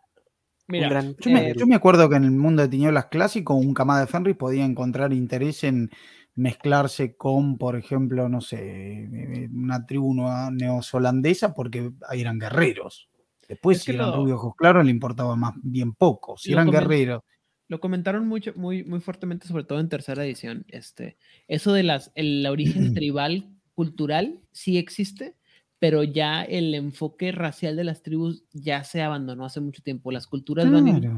Mira, 0.67 0.87
un 0.87 0.91
gran 0.91 1.17
Yo 1.19 1.31
me, 1.31 1.55
yo 1.55 1.67
me 1.67 1.75
acuerdo 1.75 2.09
que 2.09 2.17
en 2.17 2.25
el 2.25 2.31
mundo 2.33 2.63
de 2.63 2.69
tinieblas 2.69 3.07
clásico, 3.07 3.55
un 3.55 3.75
camada 3.75 4.01
de 4.01 4.07
Fenris 4.07 4.37
podía 4.37 4.65
encontrar 4.65 5.13
interés 5.13 5.63
en 5.65 5.91
mezclarse 6.35 7.17
con, 7.17 7.59
por 7.59 7.77
ejemplo, 7.77 8.29
no 8.29 8.41
sé, 8.41 8.59
eh, 9.05 9.49
una 9.53 9.87
tribu 9.87 10.15
neozelandesa 10.53 11.55
porque 11.55 11.93
eran 12.13 12.39
guerreros. 12.39 13.09
Después, 13.49 13.79
Es 13.79 13.85
si 13.85 13.93
eran 13.93 14.11
lo- 14.11 14.17
rubios 14.17 14.39
ojos 14.39 14.55
claros, 14.57 14.85
le 14.85 14.91
importaba 14.91 15.37
más 15.37 15.55
bien 15.63 15.93
poco. 15.93 16.37
Si 16.39 16.51
Lo 16.51 16.55
eran 16.61 16.71
guerreros, 16.71 17.23
lo 17.69 17.81
comentaron 17.81 18.27
mucho, 18.27 18.53
muy, 18.57 18.85
muy 18.85 19.01
fuertemente, 19.01 19.47
sobre 19.47 19.65
todo 19.65 19.81
en 19.81 19.89
tercera 19.89 20.25
edición. 20.25 20.65
Este, 20.69 21.17
eso 21.49 21.73
de 21.73 21.83
las, 21.83 22.11
el 22.15 22.47
origen 22.47 22.93
tribal 22.95 23.51
cultural 23.75 24.41
sí 24.53 24.79
existe, 24.79 25.37
pero 25.85 26.03
ya 26.05 26.43
el 26.45 26.75
enfoque 26.75 27.31
racial 27.33 27.77
de 27.77 27.85
las 27.85 28.03
tribus 28.03 28.45
ya 28.53 28.85
se 28.85 29.03
abandonó 29.03 29.45
hace 29.45 29.61
mucho 29.61 29.83
tiempo. 29.83 30.11
Las 30.13 30.27
culturas 30.27 30.71
van 30.71 30.87
a 30.87 30.91
ir, 30.93 31.11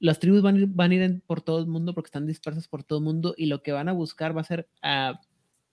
las 0.00 0.20
tribus 0.20 0.42
van 0.42 0.56
a 0.56 0.58
ir, 0.60 0.66
van 0.68 0.92
a 0.92 0.94
ir 0.96 1.22
por 1.26 1.42
todo 1.42 1.58
el 1.60 1.66
mundo 1.66 1.94
porque 1.94 2.08
están 2.08 2.26
dispersas 2.26 2.68
por 2.68 2.84
todo 2.84 3.00
el 3.00 3.04
mundo 3.04 3.34
y 3.36 3.46
lo 3.46 3.62
que 3.62 3.72
van 3.72 3.88
a 3.88 3.92
buscar 3.92 4.36
va 4.36 4.42
a 4.42 4.44
ser 4.44 4.68
a 4.82 5.20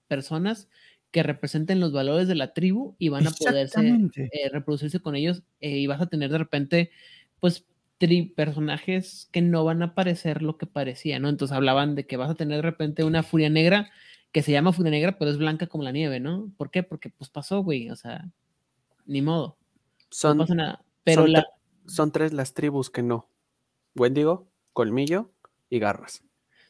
personas 0.07 0.69
que 1.11 1.23
representen 1.23 1.79
los 1.79 1.91
valores 1.93 2.27
de 2.27 2.35
la 2.35 2.53
tribu 2.53 2.95
y 2.99 3.09
van 3.09 3.27
a 3.27 3.37
poderse 3.37 4.05
eh, 4.31 4.49
reproducirse 4.49 5.01
con 5.01 5.15
ellos 5.15 5.43
eh, 5.59 5.77
y 5.79 5.87
vas 5.87 6.01
a 6.01 6.07
tener 6.07 6.31
de 6.31 6.37
repente, 6.37 6.91
pues, 7.39 7.67
tri- 7.99 8.33
personajes 8.33 9.29
que 9.31 9.41
no 9.41 9.63
van 9.65 9.83
a 9.83 9.93
parecer 9.95 10.41
lo 10.41 10.57
que 10.57 10.67
parecía, 10.67 11.19
¿no? 11.19 11.29
Entonces 11.29 11.55
hablaban 11.55 11.95
de 11.95 12.07
que 12.07 12.17
vas 12.17 12.29
a 12.31 12.35
tener 12.35 12.57
de 12.57 12.61
repente 12.63 13.03
una 13.03 13.23
furia 13.23 13.49
negra 13.49 13.91
que 14.31 14.41
se 14.41 14.51
llama 14.51 14.73
furia 14.73 14.91
negra, 14.91 15.17
pero 15.17 15.31
es 15.31 15.37
blanca 15.37 15.67
como 15.67 15.83
la 15.83 15.91
nieve, 15.91 16.19
¿no? 16.19 16.51
¿Por 16.57 16.71
qué? 16.71 16.83
Porque 16.83 17.09
pues 17.09 17.29
pasó, 17.29 17.63
güey, 17.63 17.89
o 17.89 17.95
sea, 17.95 18.29
ni 19.05 19.21
modo, 19.21 19.57
no 19.99 20.05
Son, 20.09 20.37
pasa 20.37 20.55
nada. 20.55 20.83
Pero 21.03 21.23
son, 21.23 21.31
la, 21.33 21.47
son 21.87 22.11
tres 22.11 22.33
las 22.33 22.53
tribus 22.53 22.89
que 22.89 23.03
no. 23.03 23.27
Wendigo, 23.95 24.47
Colmillo 24.73 25.31
y 25.69 25.79
Garras. 25.79 26.23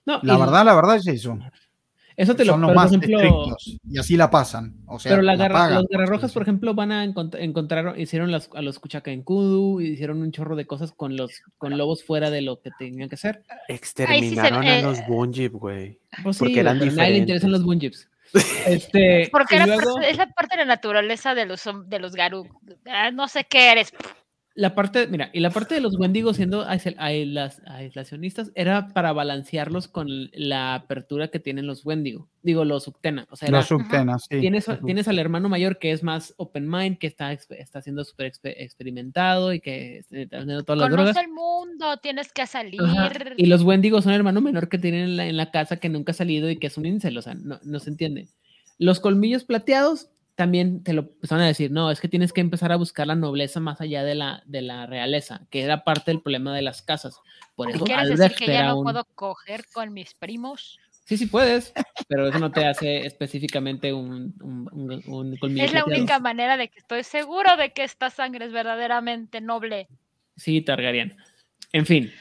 no, 0.06 0.20
La 0.24 0.36
y 0.36 0.40
verdad, 0.40 0.66
la 0.66 0.76
verdad 0.76 0.96
es 0.96 1.08
eso. 1.08 1.38
Eso 2.18 2.36
te 2.36 2.46
lo, 2.46 2.54
Son 2.54 2.62
los 2.62 2.70
pero, 2.70 2.76
por 2.76 2.84
más 2.84 2.92
ejemplo, 2.92 3.18
estrictos. 3.20 3.78
Y 3.90 3.98
así 4.00 4.18
la 4.18 4.30
pasan. 4.30 4.76
O 4.88 5.00
sea, 5.00 5.12
pero 5.12 5.22
la 5.22 5.34
la 5.36 5.38
garra- 5.44 5.54
pagan, 5.56 5.74
los 5.76 5.84
por 5.84 5.92
guerras 5.92 6.04
así 6.10 6.12
rojas, 6.12 6.32
por 6.34 6.42
ejemplo, 6.44 6.74
van 6.74 6.92
a 6.92 7.06
encont- 7.06 7.38
encontrar, 7.40 8.00
hicieron 8.00 8.32
las, 8.32 8.50
a 8.54 8.62
los 8.62 8.80
Kuchaka 8.80 9.12
en 9.12 9.24
Kudu, 9.24 9.82
y 9.82 9.88
hicieron 9.92 10.22
un 10.22 10.32
chorro 10.32 10.56
de 10.56 10.66
cosas 10.66 10.92
con 10.92 11.16
los 11.18 11.32
con 11.58 11.78
lobos 11.78 12.04
fuera 12.04 12.30
de 12.30 12.42
lo 12.42 12.60
que 12.62 12.70
tenían 12.78 13.10
que 13.10 13.16
hacer. 13.16 13.44
Exterminaron 13.68 14.64
eh, 14.64 14.80
a 14.80 14.82
los 14.82 15.06
Bunjib, 15.08 15.52
güey. 15.54 16.00
Pues 16.24 16.38
Porque 16.38 16.54
sí, 16.56 16.60
eran 16.60 16.82
a 16.82 16.86
nadie 16.86 17.12
le 17.12 17.18
interesan 17.18 17.52
los 17.52 17.64
bunjips. 17.64 18.08
Este, 18.66 19.28
Porque 19.32 19.56
y 19.56 19.58
era 19.58 19.66
luego, 19.68 19.96
parte- 19.96 20.10
es 20.10 20.18
la 20.18 20.28
parte 20.28 20.56
de 20.56 20.62
la 20.64 20.66
naturaleza 20.76 21.36
de 21.36 21.46
los, 21.46 21.62
de 21.88 22.00
los 22.00 22.14
Garú. 22.14 22.48
Ah, 22.86 23.12
no 23.12 23.28
sé 23.28 23.46
qué 23.50 23.72
eres. 23.74 23.94
La 24.54 24.76
parte, 24.76 25.08
mira, 25.08 25.30
y 25.34 25.40
la 25.40 25.50
parte 25.50 25.76
de 25.76 25.82
los 25.82 25.98
Wendigos 25.98 26.36
siendo 26.36 26.66
aislacionistas 27.68 28.52
era 28.56 28.90
para 28.90 29.14
balancearlos 29.14 29.88
con 29.88 30.08
la 30.34 30.76
apertura 30.76 31.30
que 31.30 31.40
tienen 31.40 31.68
los 31.68 31.86
Wendigo, 31.86 32.28
digo, 32.44 32.66
los 32.66 32.88
Uctena. 32.88 33.28
O 33.32 33.36
sea, 33.36 33.48
era- 33.48 33.60
Los 33.60 33.68
subtenas, 33.68 34.26
sí. 34.30 34.40
tienes, 34.40 34.66
tienes 34.86 35.08
al 35.08 35.20
hermano 35.20 35.50
mayor 35.50 35.80
que 35.80 35.92
es 35.92 36.04
más 36.04 36.34
open 36.38 36.70
mind, 36.70 36.98
que 36.98 37.08
está, 37.08 37.32
está 37.32 37.82
siendo 37.82 38.04
súper 38.04 38.32
expe- 38.32 38.56
experimentado 38.58 39.54
y 39.54 39.60
que 39.62 40.00
está 40.00 40.16
teniendo 40.40 40.64
todas 40.64 40.80
las 40.82 40.90
drogas. 40.92 41.14
Conoce 41.16 41.26
el 41.28 41.34
mundo, 41.34 41.98
tienes 42.02 42.32
que 42.32 42.46
salir. 42.46 42.82
Ajá, 42.82 43.12
Y 43.38 43.46
los 43.46 43.64
Wendigos 43.64 44.04
son 44.04 44.14
el 44.14 44.18
hermano 44.18 44.42
menor 44.42 44.70
que 44.70 44.78
tienen 44.78 45.02
en 45.02 45.18
la, 45.18 45.28
en 45.28 45.38
la 45.38 45.52
casa 45.52 45.78
que 45.78 45.90
nunca 45.90 46.12
ha 46.12 46.16
salido 46.16 46.50
y 46.50 46.58
que 46.58 46.68
es 46.68 46.78
un 46.78 46.86
incel, 46.86 47.18
o 47.18 47.22
sea, 47.22 47.36
no, 47.36 47.60
no 47.64 47.80
se 47.80 47.90
entiende. 47.90 48.28
Los 48.78 49.00
colmillos 49.00 49.44
plateados 49.44 50.10
también 50.42 50.82
te 50.84 50.94
lo 50.94 51.02
empezaron 51.02 51.44
a 51.44 51.48
decir, 51.48 51.70
no, 51.70 51.92
es 51.92 52.02
que 52.02 52.08
tienes 52.08 52.34
que 52.34 52.42
empezar 52.42 52.72
a 52.72 52.76
buscar 52.76 53.06
la 53.06 53.14
nobleza 53.14 53.60
más 53.60 53.80
allá 53.80 54.04
de 54.04 54.16
la, 54.16 54.42
de 54.48 54.64
la 54.64 54.88
realeza, 54.88 55.42
que 55.52 55.62
era 55.62 55.84
parte 55.84 56.10
del 56.10 56.20
problema 56.24 56.56
de 56.56 56.64
las 56.64 56.82
casas. 56.82 57.20
Por 57.56 57.70
¿Y 57.70 57.74
eso 57.74 57.86
¿Quieres 57.86 58.10
Albrecht 58.10 58.22
decir 58.34 58.48
que 58.48 58.54
ya 58.54 58.66
no 58.70 58.80
un- 58.80 58.84
puedo 58.86 59.06
coger 59.14 59.66
con 59.72 59.94
mis 59.94 60.16
primos? 60.16 60.80
Sí, 61.06 61.16
sí 61.18 61.28
puedes, 61.28 61.74
pero 62.08 62.28
eso 62.28 62.40
no 62.40 62.52
te 62.52 62.66
hace 62.66 63.06
específicamente 63.06 63.94
un, 63.94 64.34
un, 64.42 64.68
un- 64.72 65.04
un 65.06 65.38
colmillo 65.38 65.64
Es 65.64 65.74
la 65.74 65.86
única 65.86 66.18
manera 66.18 66.58
de 66.58 66.70
que 66.70 66.80
estoy 66.80 67.04
seguro 67.04 67.56
de 67.56 67.72
que 67.72 67.84
esta 67.84 68.10
sangre 68.10 68.46
es 68.46 68.52
verdaderamente 68.52 69.42
noble. 69.42 69.90
Sí, 70.38 70.62
Targaryen. 70.62 71.18
En 71.72 71.86
fin. 71.86 72.12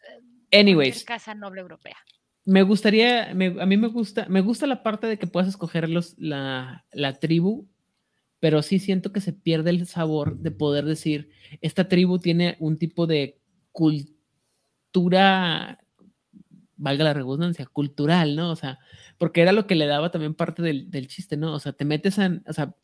Cualquier 0.00 0.60
Anyways, 0.60 1.04
casa 1.04 1.32
noble 1.36 1.60
europea. 1.60 1.96
Me 2.44 2.62
gustaría, 2.62 3.34
me- 3.34 3.60
a 3.60 3.66
mí 3.66 3.76
me 3.76 3.88
gusta, 3.88 4.26
me 4.28 4.40
gusta 4.40 4.66
la 4.66 4.82
parte 4.82 5.06
de 5.06 5.18
que 5.18 5.26
puedas 5.26 5.48
escoger 5.48 5.88
los, 5.88 6.14
la, 6.18 6.84
la 6.92 7.14
tribu, 7.14 7.68
pero 8.40 8.62
sí 8.62 8.78
siento 8.80 9.12
que 9.12 9.20
se 9.20 9.32
pierde 9.32 9.70
el 9.70 9.86
sabor 9.86 10.38
de 10.38 10.50
poder 10.52 10.84
decir, 10.86 11.30
esta 11.60 11.88
tribu 11.88 12.18
tiene 12.18 12.56
un 12.60 12.78
tipo 12.78 13.06
de 13.06 13.38
cultura, 13.72 14.16
valga 16.76 17.04
la 17.04 17.14
redundancia, 17.14 17.66
cultural, 17.66 18.36
¿no? 18.36 18.50
O 18.50 18.56
sea, 18.56 18.78
porque 19.18 19.42
era 19.42 19.52
lo 19.52 19.66
que 19.66 19.74
le 19.74 19.86
daba 19.86 20.10
también 20.10 20.34
parte 20.34 20.62
del, 20.62 20.90
del 20.90 21.06
chiste, 21.08 21.36
¿no? 21.36 21.54
O 21.54 21.60
sea, 21.60 21.72
te 21.72 21.84
metes 21.84 22.18
en, 22.18 22.42
o 22.46 22.52
sea, 22.52 22.74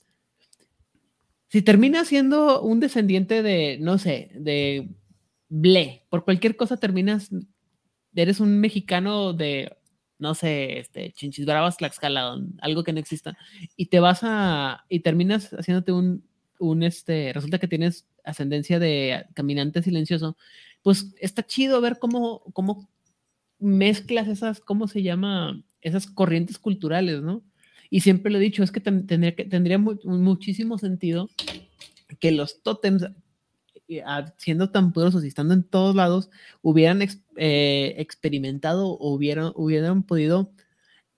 si 1.49 1.63
terminas 1.63 2.09
siendo 2.09 2.61
un 2.63 2.81
descendiente 2.81 3.43
de, 3.43 3.79
no 3.81 3.99
sé, 3.99 4.31
de 4.35 4.89
Ble, 5.49 6.05
por 6.11 6.25
cualquier 6.25 6.57
cosa 6.57 6.77
terminas 6.77 7.31
eres 8.15 8.41
un 8.41 8.59
mexicano 8.61 9.33
de, 9.33 9.77
no 10.19 10.35
sé, 10.35 10.79
este, 10.81 11.13
Chinchis 11.13 11.47
Bravas, 11.47 11.77
Tlaxcala, 11.77 12.37
algo 12.61 12.85
que 12.85 12.93
no 12.93 12.99
exista, 13.01 13.37
y 13.77 13.87
te 13.87 14.01
vas 14.01 14.21
a, 14.23 14.85
y 14.89 15.01
terminas 15.01 15.51
haciéndote 15.53 15.93
un, 15.93 16.25
un, 16.59 16.83
este, 16.83 17.33
resulta 17.33 17.59
que 17.59 17.69
tienes 17.69 18.07
ascendencia 18.25 18.79
de 18.79 19.25
caminante 19.35 19.83
silencioso, 19.83 20.37
pues 20.83 21.15
está 21.21 21.45
chido 21.45 21.81
ver 21.81 21.99
cómo, 21.99 22.43
cómo 22.53 22.89
mezclas 23.59 24.29
esas, 24.29 24.61
¿cómo 24.61 24.89
se 24.89 25.03
llama? 25.03 25.63
Esas 25.81 26.07
corrientes 26.07 26.59
culturales, 26.59 27.23
¿no? 27.23 27.43
Y 27.91 28.01
siempre 28.01 28.31
lo 28.31 28.39
he 28.39 28.43
dicho, 28.43 28.63
es 28.63 28.71
que 28.71 28.81
ten- 28.81 29.07
tendría, 29.07 29.35
tendría 29.35 29.79
mu- 29.79 29.99
muchísimo 30.05 30.79
sentido 30.79 31.29
que 32.21 32.33
los 32.33 32.63
tótems 32.63 33.07
y, 33.87 34.01
ah, 34.01 34.35
siendo 34.37 34.71
tan 34.71 34.93
poderosos 34.93 35.25
y 35.25 35.29
estando 35.29 35.55
en 35.55 35.63
todos 35.63 35.97
lados, 35.97 36.29
hubieran 36.61 37.01
eh, 37.39 37.95
experimentado 37.99 38.89
o 38.89 39.15
hubieran, 39.15 39.53
hubieran 39.55 40.03
podido 40.03 40.53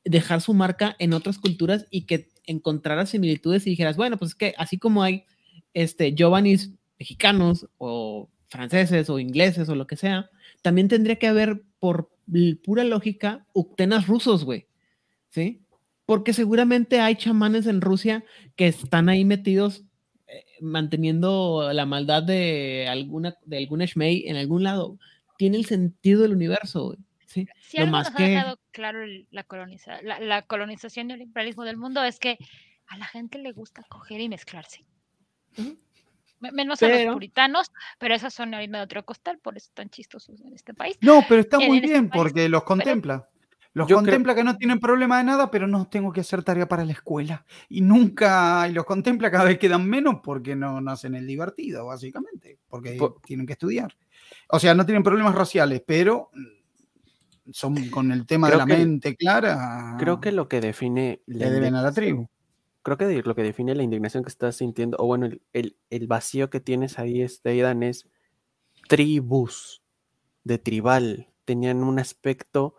dejar 0.04 0.40
su 0.40 0.54
marca 0.54 0.96
en 0.98 1.12
otras 1.12 1.38
culturas 1.38 1.86
y 1.90 2.02
que 2.02 2.28
encontraras 2.46 3.10
similitudes 3.10 3.66
y 3.66 3.70
dijeras, 3.70 3.96
bueno, 3.96 4.18
pues 4.18 4.32
es 4.32 4.34
que 4.34 4.54
así 4.58 4.78
como 4.78 5.02
hay 5.02 5.24
este, 5.74 6.14
Giovannis 6.14 6.72
mexicanos 6.98 7.68
o 7.78 8.28
franceses 8.48 9.08
o 9.08 9.18
ingleses 9.18 9.68
o 9.68 9.74
lo 9.74 9.86
que 9.86 9.96
sea, 9.96 10.30
también 10.62 10.88
tendría 10.88 11.16
que 11.16 11.26
haber, 11.26 11.62
por 11.78 12.10
pura 12.62 12.84
lógica, 12.84 13.46
uctenas 13.54 14.06
rusos, 14.06 14.44
güey. 14.44 14.66
¿Sí? 15.30 15.62
Porque 16.06 16.32
seguramente 16.32 17.00
hay 17.00 17.14
chamanes 17.14 17.66
en 17.66 17.80
Rusia 17.80 18.24
que 18.56 18.66
están 18.66 19.08
ahí 19.08 19.24
metidos 19.24 19.84
eh, 20.26 20.44
manteniendo 20.60 21.72
la 21.72 21.86
maldad 21.86 22.22
de 22.22 22.86
alguna 22.88 23.36
de 23.46 23.58
alguna 23.58 23.86
Shmei 23.86 24.24
en 24.26 24.36
algún 24.36 24.64
lado. 24.64 24.98
Tiene 25.40 25.56
el 25.56 25.64
sentido 25.64 26.20
del 26.20 26.32
universo, 26.32 26.84
güey, 26.88 26.98
¿sí? 27.24 27.48
Si 27.62 27.78
Lo 27.78 27.84
algo 27.84 27.92
más 27.96 28.08
nos 28.10 28.14
que- 28.16 28.24
ha 28.24 28.28
dejado 28.28 28.60
claro 28.72 29.02
el- 29.02 29.26
la, 29.30 29.42
coloniza- 29.44 30.02
la, 30.02 30.20
la 30.20 30.42
colonización 30.42 31.08
y 31.08 31.14
el 31.14 31.22
imperialismo 31.22 31.64
del 31.64 31.78
mundo 31.78 32.04
es 32.04 32.18
que 32.18 32.36
a 32.88 32.98
la 32.98 33.06
gente 33.06 33.38
le 33.38 33.52
gusta 33.52 33.82
coger 33.88 34.20
y 34.20 34.28
mezclarse. 34.28 34.84
Menos 36.40 36.82
a 36.82 36.88
los 36.88 36.96
Pero- 36.98 37.12
puritanos, 37.14 37.70
pero 37.98 38.14
esas 38.14 38.34
son 38.34 38.52
harina 38.54 38.78
de 38.78 38.84
otro 38.84 39.02
costal, 39.04 39.38
por 39.38 39.56
eso 39.56 39.68
están 39.68 39.88
chistosos 39.88 40.40
en 40.42 40.52
este 40.54 40.74
país. 40.74 40.98
No, 41.00 41.22
pero 41.26 41.40
está 41.40 41.56
en- 41.58 41.68
muy 41.68 41.78
en 41.78 41.84
este 41.84 41.92
bien 41.94 42.08
país, 42.10 42.22
porque 42.22 42.48
los 42.48 42.62
contempla. 42.64 43.26
Los 43.72 43.86
Yo 43.88 43.96
creo- 43.96 44.04
contempla 44.06 44.34
que 44.34 44.42
no 44.42 44.56
tienen 44.56 44.80
problema 44.80 45.18
de 45.18 45.24
nada, 45.24 45.50
pero 45.50 45.66
no 45.68 45.86
tengo 45.88 46.12
que 46.12 46.20
hacer 46.22 46.42
tarea 46.42 46.66
para 46.66 46.84
la 46.84 46.92
escuela. 46.92 47.46
Y 47.68 47.82
nunca, 47.82 48.66
y 48.68 48.72
los 48.72 48.84
contempla 48.84 49.30
cada 49.30 49.44
vez 49.44 49.58
que 49.58 49.68
dan 49.68 49.88
menos 49.88 50.16
porque 50.24 50.56
no, 50.56 50.80
no 50.80 50.90
hacen 50.90 51.14
el 51.14 51.26
divertido, 51.26 51.86
básicamente, 51.86 52.58
porque 52.68 52.94
Po- 52.94 53.20
tienen 53.24 53.46
que 53.46 53.52
estudiar. 53.52 53.96
O 54.52 54.58
sea, 54.58 54.74
no 54.74 54.84
tienen 54.84 55.02
problemas 55.02 55.34
raciales, 55.34 55.82
pero 55.86 56.30
mm, 56.32 57.50
son 57.52 57.88
con 57.90 58.12
el 58.12 58.26
tema 58.26 58.48
de 58.50 58.56
la 58.56 58.66
que- 58.66 58.76
mente 58.76 59.16
clara. 59.16 59.96
Creo 59.98 60.20
que 60.20 60.32
lo 60.32 60.48
que 60.48 60.60
define 60.60 61.22
le 61.26 61.50
deben 61.50 61.74
a 61.74 61.82
la 61.82 61.92
tribu. 61.92 62.28
creo 62.82 62.96
que 62.96 63.22
lo 63.22 63.34
que 63.34 63.42
define 63.42 63.74
la 63.74 63.82
indignación 63.82 64.22
que 64.24 64.30
estás 64.30 64.56
sintiendo, 64.56 64.96
o 64.98 65.06
bueno, 65.06 65.26
el, 65.26 65.42
el- 65.52 65.76
el 65.90 66.06
vacío 66.06 66.48
que 66.48 66.60
tienes 66.60 66.98
ahí, 66.98 67.20
este, 67.22 67.50
Aidan, 67.50 67.82
es 67.82 68.08
tribus, 68.88 69.82
de 70.44 70.58
tribal. 70.58 71.28
Tenían 71.44 71.82
un 71.82 71.98
aspecto 71.98 72.74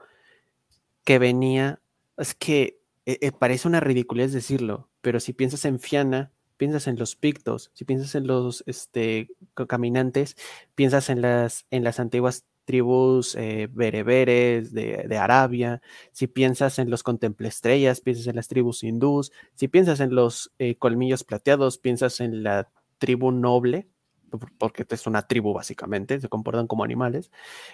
que 1.03 1.19
venía, 1.19 1.81
es 2.17 2.33
que 2.33 2.81
eh, 3.05 3.17
eh, 3.21 3.31
parece 3.31 3.67
una 3.67 3.79
ridiculez 3.79 4.31
decirlo, 4.33 4.89
pero 5.01 5.19
si 5.19 5.33
piensas 5.33 5.65
en 5.65 5.79
Fiana, 5.79 6.31
piensas 6.61 6.85
en 6.87 6.97
los 6.99 7.15
pictos, 7.15 7.71
si 7.73 7.85
piensas 7.85 8.13
en 8.15 8.27
los 8.27 8.63
este, 8.67 9.29
caminantes, 9.67 10.35
piensas 10.75 11.09
en 11.09 11.21
las, 11.21 11.65
en 11.71 11.83
las 11.83 11.99
antiguas 11.99 12.45
tribus 12.65 13.33
eh, 13.35 13.67
bereberes 13.71 14.71
de, 14.71 15.05
de 15.09 15.17
Arabia, 15.17 15.81
si 16.11 16.27
piensas 16.27 16.77
en 16.77 16.89
los 16.91 17.01
contemplestrelas, 17.03 18.01
piensas 18.01 18.27
en 18.27 18.35
las 18.35 18.47
tribus 18.47 18.83
hindús, 18.83 19.31
si 19.55 19.67
piensas 19.67 19.99
en 20.01 20.13
los 20.13 20.51
eh, 20.59 20.75
colmillos 20.77 21.23
plateados, 21.23 21.79
piensas 21.79 22.19
en 22.19 22.43
la 22.43 22.69
tribu 22.99 23.31
noble, 23.31 23.87
por- 24.29 24.51
porque 24.59 24.85
es 24.87 25.07
una 25.07 25.23
tribu 25.27 25.53
básicamente, 25.53 26.19
se 26.21 26.29
comportan 26.29 26.67
como 26.67 26.83
animales. 26.83 27.31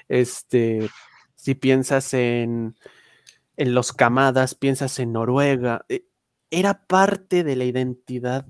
Este, 0.08 0.90
si 1.36 1.56
piensas 1.56 2.14
en, 2.14 2.76
en 3.58 3.74
los 3.74 3.92
camadas, 3.94 4.56
piensas 4.56 5.00
en 5.00 5.12
Noruega, 5.14 5.86
eh, 5.90 6.06
era 6.50 6.86
parte 6.88 7.44
de 7.44 7.56
la 7.58 7.66
identidad. 7.66 8.48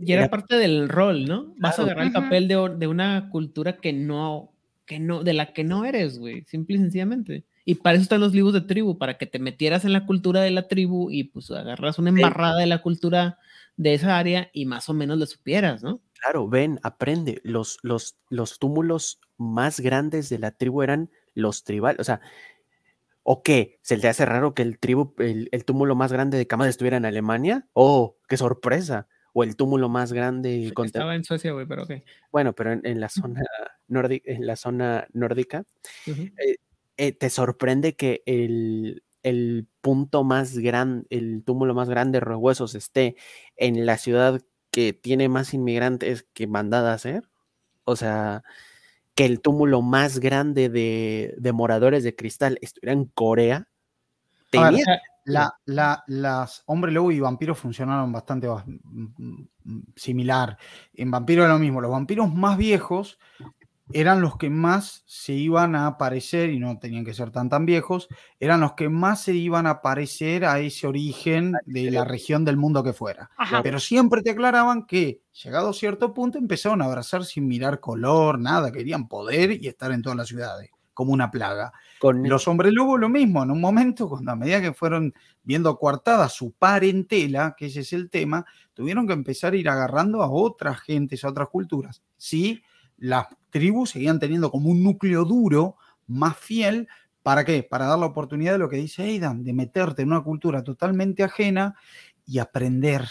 Y 0.00 0.12
era 0.12 0.22
Era- 0.22 0.30
parte 0.30 0.56
del 0.56 0.88
rol, 0.88 1.24
¿no? 1.26 1.54
Vas 1.58 1.78
a 1.78 1.82
agarrar 1.82 2.06
el 2.06 2.12
papel 2.12 2.48
de, 2.48 2.74
de 2.78 2.86
una 2.86 3.28
cultura 3.30 3.78
que 3.78 3.92
no, 3.92 4.52
que 4.86 4.98
no, 5.00 5.22
de 5.24 5.32
la 5.34 5.52
que 5.52 5.64
no 5.64 5.84
eres, 5.84 6.18
güey, 6.18 6.44
simple 6.44 6.76
y 6.76 6.80
sencillamente. 6.80 7.44
Y 7.64 7.74
para 7.76 7.96
eso 7.96 8.02
están 8.04 8.20
los 8.20 8.32
libros 8.32 8.54
de 8.54 8.62
tribu, 8.62 8.96
para 8.96 9.18
que 9.18 9.26
te 9.26 9.38
metieras 9.38 9.84
en 9.84 9.92
la 9.92 10.06
cultura 10.06 10.40
de 10.40 10.50
la 10.50 10.68
tribu 10.68 11.10
y 11.10 11.24
pues 11.24 11.50
agarras 11.50 11.98
una 11.98 12.08
embarrada 12.10 12.56
de 12.58 12.66
la 12.66 12.80
cultura 12.80 13.38
de 13.76 13.92
esa 13.94 14.16
área 14.18 14.48
y 14.54 14.64
más 14.64 14.88
o 14.88 14.94
menos 14.94 15.18
le 15.18 15.26
supieras, 15.26 15.82
¿no? 15.82 16.00
Claro, 16.20 16.48
ven, 16.48 16.80
aprende. 16.82 17.40
Los, 17.44 17.78
los, 17.82 18.16
los 18.30 18.58
túmulos 18.58 19.20
más 19.36 19.80
grandes 19.80 20.28
de 20.30 20.38
la 20.38 20.50
tribu 20.52 20.82
eran 20.82 21.10
los 21.34 21.62
tribales. 21.62 22.00
O 22.00 22.04
sea, 22.04 22.20
¿o 23.22 23.42
qué? 23.42 23.78
¿Se 23.82 23.98
te 23.98 24.08
hace 24.08 24.24
raro 24.24 24.54
que 24.54 24.62
el, 24.62 24.78
tribu, 24.78 25.14
el, 25.18 25.48
el 25.52 25.64
túmulo 25.64 25.94
más 25.94 26.12
grande 26.12 26.38
de 26.38 26.46
Kamada 26.46 26.70
estuviera 26.70 26.96
en 26.96 27.04
Alemania? 27.04 27.68
¡Oh, 27.74 28.16
qué 28.28 28.36
sorpresa! 28.36 29.06
O 29.32 29.42
el 29.44 29.56
túmulo 29.56 29.88
más 29.88 30.12
grande. 30.12 30.72
con- 30.74 30.86
Estaba 30.86 31.14
en 31.14 31.24
Suecia, 31.24 31.52
güey, 31.52 31.66
pero 31.66 31.84
ok. 31.84 31.92
Bueno, 32.32 32.54
pero 32.54 32.72
en, 32.72 32.80
en 32.84 33.00
la 33.00 33.08
zona 33.08 33.42
nórdica, 33.86 34.32
en 34.32 34.46
la 34.46 34.56
zona 34.56 35.06
nórdica, 35.12 35.64
Ujú. 36.06 36.30
eh, 36.96 37.12
te 37.12 37.30
sorprende 37.30 37.94
que 37.94 38.22
el, 38.26 39.02
el 39.22 39.66
punto 39.80 40.24
más 40.24 40.58
grande, 40.58 41.06
el 41.10 41.42
túmulo 41.44 41.74
más 41.74 41.88
grande 41.88 42.16
de 42.18 42.24
Rehuesos 42.24 42.74
esté 42.74 43.16
en 43.56 43.86
la 43.86 43.98
ciudad 43.98 44.40
que 44.70 44.92
tiene 44.92 45.28
más 45.28 45.54
inmigrantes 45.54 46.26
que 46.34 46.46
mandada 46.46 46.90
a 46.92 46.94
hacer. 46.94 47.28
O 47.84 47.96
sea, 47.96 48.42
que 49.14 49.24
el 49.24 49.40
túmulo 49.40 49.80
más 49.82 50.18
grande 50.18 50.68
de, 50.68 51.34
de 51.38 51.52
moradores 51.52 52.04
de 52.04 52.14
cristal 52.14 52.58
estuviera 52.60 52.92
en 52.92 53.06
Corea. 53.06 53.68
Ver, 54.52 54.62
Tenía- 54.62 55.00
La, 55.32 55.54
la- 55.66 56.04
las 56.06 56.62
hombre 56.66 56.90
lobo 56.92 57.12
y 57.12 57.20
vampiros 57.20 57.58
funcionaron 57.58 58.10
bastante 58.12 58.48
bas- 58.48 58.64
mm, 58.66 59.42
mm, 59.64 59.82
similar. 59.96 60.56
En 60.94 61.10
vampiro 61.10 61.44
era 61.44 61.52
lo 61.52 61.58
mismo. 61.58 61.80
Los 61.80 61.90
vampiros 61.90 62.32
más 62.34 62.56
viejos 62.58 63.18
eran 63.90 64.20
los 64.20 64.36
que 64.36 64.50
más 64.50 65.02
se 65.06 65.32
iban 65.32 65.74
a 65.74 65.86
aparecer, 65.86 66.50
y 66.50 66.58
no 66.58 66.78
tenían 66.78 67.06
que 67.06 67.14
ser 67.14 67.30
tan 67.30 67.48
tan 67.48 67.64
viejos, 67.64 68.06
eran 68.38 68.60
los 68.60 68.74
que 68.74 68.90
más 68.90 69.22
se 69.22 69.32
iban 69.32 69.66
a 69.66 69.70
aparecer 69.70 70.44
a 70.44 70.58
ese 70.60 70.86
origen 70.86 71.54
de 71.64 71.90
la 71.90 72.04
región 72.04 72.44
del 72.44 72.58
mundo 72.58 72.84
que 72.84 72.92
fuera. 72.92 73.30
Ajá. 73.38 73.62
Pero 73.62 73.80
siempre 73.80 74.20
te 74.20 74.32
aclaraban 74.32 74.84
que, 74.84 75.22
llegado 75.42 75.70
a 75.70 75.72
cierto 75.72 76.12
punto, 76.12 76.36
empezaron 76.36 76.82
a 76.82 76.84
abrazar 76.84 77.24
sin 77.24 77.46
mirar 77.48 77.80
color, 77.80 78.38
nada, 78.38 78.70
querían 78.72 79.08
poder 79.08 79.52
y 79.52 79.68
estar 79.68 79.90
en 79.92 80.02
todas 80.02 80.18
las 80.18 80.28
ciudades, 80.28 80.70
como 80.98 81.12
una 81.12 81.30
plaga. 81.30 81.72
con 82.00 82.28
Los 82.28 82.48
hombres 82.48 82.72
lobo 82.72 82.98
lo 82.98 83.08
mismo, 83.08 83.44
en 83.44 83.52
un 83.52 83.60
momento, 83.60 84.08
cuando 84.08 84.32
a 84.32 84.34
medida 84.34 84.60
que 84.60 84.72
fueron 84.72 85.14
viendo 85.44 85.78
coartada 85.78 86.28
su 86.28 86.50
parentela, 86.50 87.54
que 87.56 87.66
ese 87.66 87.82
es 87.82 87.92
el 87.92 88.10
tema, 88.10 88.44
tuvieron 88.74 89.06
que 89.06 89.12
empezar 89.12 89.52
a 89.52 89.56
ir 89.56 89.68
agarrando 89.68 90.24
a 90.24 90.28
otras 90.28 90.80
gentes, 90.80 91.22
a 91.22 91.28
otras 91.28 91.50
culturas. 91.50 92.02
Sí, 92.16 92.64
las 92.96 93.28
tribus 93.50 93.90
seguían 93.90 94.18
teniendo 94.18 94.50
como 94.50 94.70
un 94.70 94.82
núcleo 94.82 95.24
duro, 95.24 95.76
más 96.08 96.36
fiel, 96.36 96.88
¿para 97.22 97.44
qué? 97.44 97.62
Para 97.62 97.86
dar 97.86 98.00
la 98.00 98.06
oportunidad 98.06 98.54
de 98.54 98.58
lo 98.58 98.68
que 98.68 98.78
dice 98.78 99.04
Aidan, 99.04 99.44
de 99.44 99.52
meterte 99.52 100.02
en 100.02 100.08
una 100.08 100.24
cultura 100.24 100.64
totalmente 100.64 101.22
ajena 101.22 101.76
y 102.26 102.40
aprender, 102.40 103.06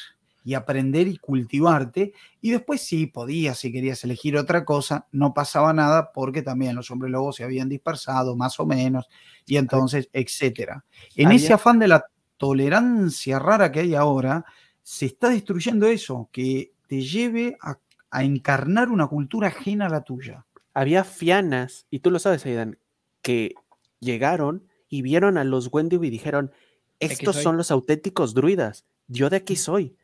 y 0.47 0.53
aprender 0.53 1.09
y 1.09 1.17
cultivarte. 1.17 2.13
Y 2.39 2.51
después 2.51 2.79
sí, 2.79 3.05
podías, 3.05 3.57
si 3.57 3.69
querías 3.69 4.01
elegir 4.05 4.37
otra 4.37 4.63
cosa, 4.63 5.05
no 5.11 5.33
pasaba 5.33 5.73
nada 5.73 6.13
porque 6.13 6.41
también 6.41 6.73
los 6.73 6.89
hombres 6.89 7.11
lobos 7.11 7.35
se 7.35 7.43
habían 7.43 7.67
dispersado 7.67 8.33
más 8.37 8.57
o 8.61 8.65
menos, 8.65 9.09
y 9.45 9.57
entonces, 9.57 10.07
etcétera. 10.13 10.85
En 11.17 11.33
ese 11.33 11.51
afán 11.51 11.79
de 11.79 11.89
la 11.89 12.05
tolerancia 12.37 13.39
rara 13.39 13.73
que 13.73 13.81
hay 13.81 13.93
ahora, 13.93 14.45
se 14.83 15.07
está 15.07 15.27
destruyendo 15.27 15.85
eso, 15.85 16.29
que 16.31 16.71
te 16.87 17.01
lleve 17.01 17.57
a, 17.61 17.77
a 18.09 18.23
encarnar 18.23 18.87
una 18.87 19.07
cultura 19.07 19.49
ajena 19.49 19.87
a 19.87 19.89
la 19.89 20.05
tuya. 20.05 20.45
había 20.73 21.03
fianas, 21.03 21.87
y 21.89 21.99
tú 21.99 22.09
lo 22.09 22.19
sabes, 22.19 22.45
Aidan, 22.45 22.79
que 23.21 23.53
llegaron 23.99 24.65
y 24.87 25.01
vieron 25.01 25.37
a 25.37 25.43
los 25.43 25.67
Wendigo 25.73 26.05
y 26.05 26.09
dijeron, 26.09 26.53
estos 27.01 27.35
soy". 27.35 27.43
son 27.43 27.57
los 27.57 27.69
auténticos 27.69 28.33
druidas, 28.33 28.85
yo 29.09 29.29
de 29.29 29.35
aquí 29.35 29.57
soy, 29.57 29.96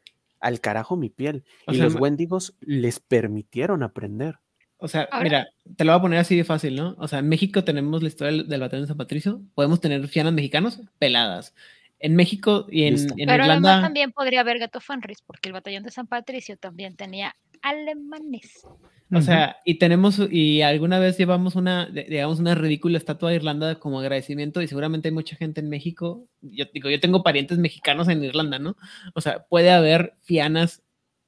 al 0.43 0.59
carajo 0.59 0.95
mi 0.95 1.09
piel. 1.09 1.43
O 1.65 1.71
y 1.71 1.75
sea, 1.75 1.85
los 1.85 1.95
Wendigos 1.95 2.55
les 2.59 2.99
permitieron 2.99 3.81
aprender. 3.81 4.39
O 4.77 4.89
sea, 4.89 5.07
Ahora- 5.09 5.23
mira, 5.23 5.47
te 5.77 5.85
lo 5.85 5.93
voy 5.93 5.99
a 5.99 6.01
poner 6.01 6.19
así 6.19 6.35
de 6.35 6.43
fácil, 6.43 6.75
¿no? 6.75 6.95
O 6.99 7.07
sea, 7.07 7.19
en 7.19 7.29
México 7.29 7.63
tenemos 7.63 8.01
la 8.03 8.09
historia 8.09 8.33
del, 8.33 8.49
del 8.49 8.59
batallón 8.59 8.83
de 8.83 8.87
San 8.89 8.97
Patricio, 8.97 9.41
podemos 9.55 9.79
tener 9.79 10.05
fianas 10.09 10.33
mexicanos 10.33 10.81
peladas. 10.99 11.55
En 11.99 12.17
México 12.17 12.67
y 12.69 12.83
en, 12.83 12.95
en 13.17 13.27
Pero 13.27 13.45
además 13.45 13.81
también 13.81 14.11
podría 14.11 14.41
haber 14.41 14.59
Gato 14.59 14.81
Fanris, 14.81 15.21
porque 15.21 15.47
el 15.47 15.53
batallón 15.53 15.83
de 15.83 15.91
San 15.91 16.05
Patricio 16.07 16.57
también 16.57 16.97
tenía 16.97 17.33
alemanes. 17.63 18.65
o 19.11 19.21
sea, 19.21 19.57
y 19.65 19.79
tenemos, 19.79 20.21
y 20.29 20.61
alguna 20.61 20.99
vez 20.99 21.17
llevamos 21.17 21.55
una, 21.55 21.87
digamos, 21.87 22.39
una 22.39 22.53
ridícula 22.53 22.97
estatua 22.97 23.29
de 23.29 23.37
Irlanda 23.37 23.79
como 23.79 23.99
agradecimiento, 23.99 24.61
y 24.61 24.67
seguramente 24.67 25.07
hay 25.07 25.13
mucha 25.13 25.35
gente 25.35 25.61
en 25.61 25.69
México, 25.69 26.27
yo 26.41 26.65
digo, 26.73 26.89
yo 26.89 26.99
tengo 26.99 27.23
parientes 27.23 27.57
mexicanos 27.57 28.07
en 28.09 28.23
Irlanda, 28.23 28.59
¿no? 28.59 28.75
O 29.15 29.21
sea, 29.21 29.45
puede 29.45 29.71
haber 29.71 30.15
fianas 30.21 30.83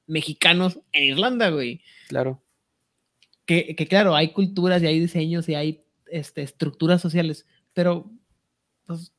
mexicanos 0.06 0.78
en 0.92 1.04
Irlanda, 1.04 1.50
güey. 1.50 1.80
Claro. 2.08 2.42
que, 3.46 3.74
que 3.74 3.86
claro, 3.86 4.14
hay 4.14 4.28
culturas 4.32 4.82
y 4.82 4.86
hay 4.86 5.00
diseños 5.00 5.48
y 5.48 5.54
hay 5.54 5.84
este, 6.10 6.42
estructuras 6.42 7.00
sociales, 7.00 7.46
pero 7.72 8.10
pues, 8.86 9.12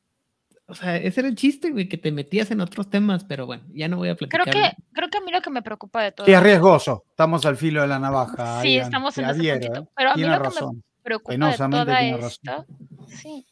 o 0.70 0.76
sea, 0.76 0.98
ese 0.98 1.22
era 1.22 1.30
el 1.30 1.36
chiste, 1.36 1.72
güey, 1.72 1.88
que 1.88 1.98
te 1.98 2.12
metías 2.12 2.52
en 2.52 2.60
otros 2.60 2.90
temas, 2.90 3.24
pero 3.24 3.46
bueno, 3.46 3.64
ya 3.70 3.88
no 3.88 3.98
voy 3.98 4.10
a 4.10 4.16
platicar. 4.16 4.42
Creo 4.42 4.54
que, 4.54 4.76
creo 4.92 5.10
que 5.10 5.18
a 5.18 5.22
mí 5.22 5.32
lo 5.32 5.42
que 5.42 5.50
me 5.50 5.62
preocupa 5.62 6.04
de 6.04 6.12
todo. 6.12 6.26
Sí, 6.26 6.34
es 6.34 6.44
riesgoso. 6.44 7.06
Estamos 7.10 7.46
al 7.46 7.56
filo 7.56 7.82
de 7.82 7.88
la 7.88 8.00
navaja. 8.00 8.62
Sí, 8.62 8.78
estamos 8.78 9.18
en 9.18 9.26
ese 9.26 9.32
adhiero, 9.32 9.60
puntito. 9.60 9.82
¿eh? 9.82 9.88
Pero 9.96 10.10
a 10.10 10.14
mí 10.16 10.22
Tiene 10.22 10.38
lo 10.38 10.44
que 10.44 10.50
me 10.50 10.82
preocupa 11.04 11.34
de 11.34 11.70
toda 11.70 12.02
esto, 12.02 12.66
sí, 13.08 13.48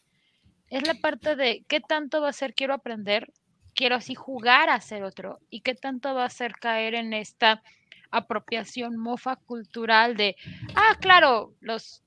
es 0.69 0.85
la 0.85 0.95
parte 0.95 1.37
de 1.37 1.63
qué 1.69 1.79
tanto 1.79 2.21
va 2.21 2.29
a 2.29 2.33
ser 2.33 2.53
quiero 2.53 2.73
aprender, 2.73 3.31
quiero 3.73 3.95
así 3.95 4.13
jugar 4.13 4.69
a 4.69 4.81
ser 4.81 5.03
otro, 5.03 5.39
y 5.49 5.61
qué 5.61 5.73
tanto 5.73 6.13
va 6.13 6.25
a 6.25 6.29
ser 6.29 6.53
caer 6.55 6.95
en 6.95 7.13
esta 7.13 7.63
apropiación 8.11 8.97
mofa 8.97 9.37
cultural 9.37 10.17
de, 10.17 10.35
ah, 10.75 10.97
claro, 10.99 11.53
los... 11.61 12.01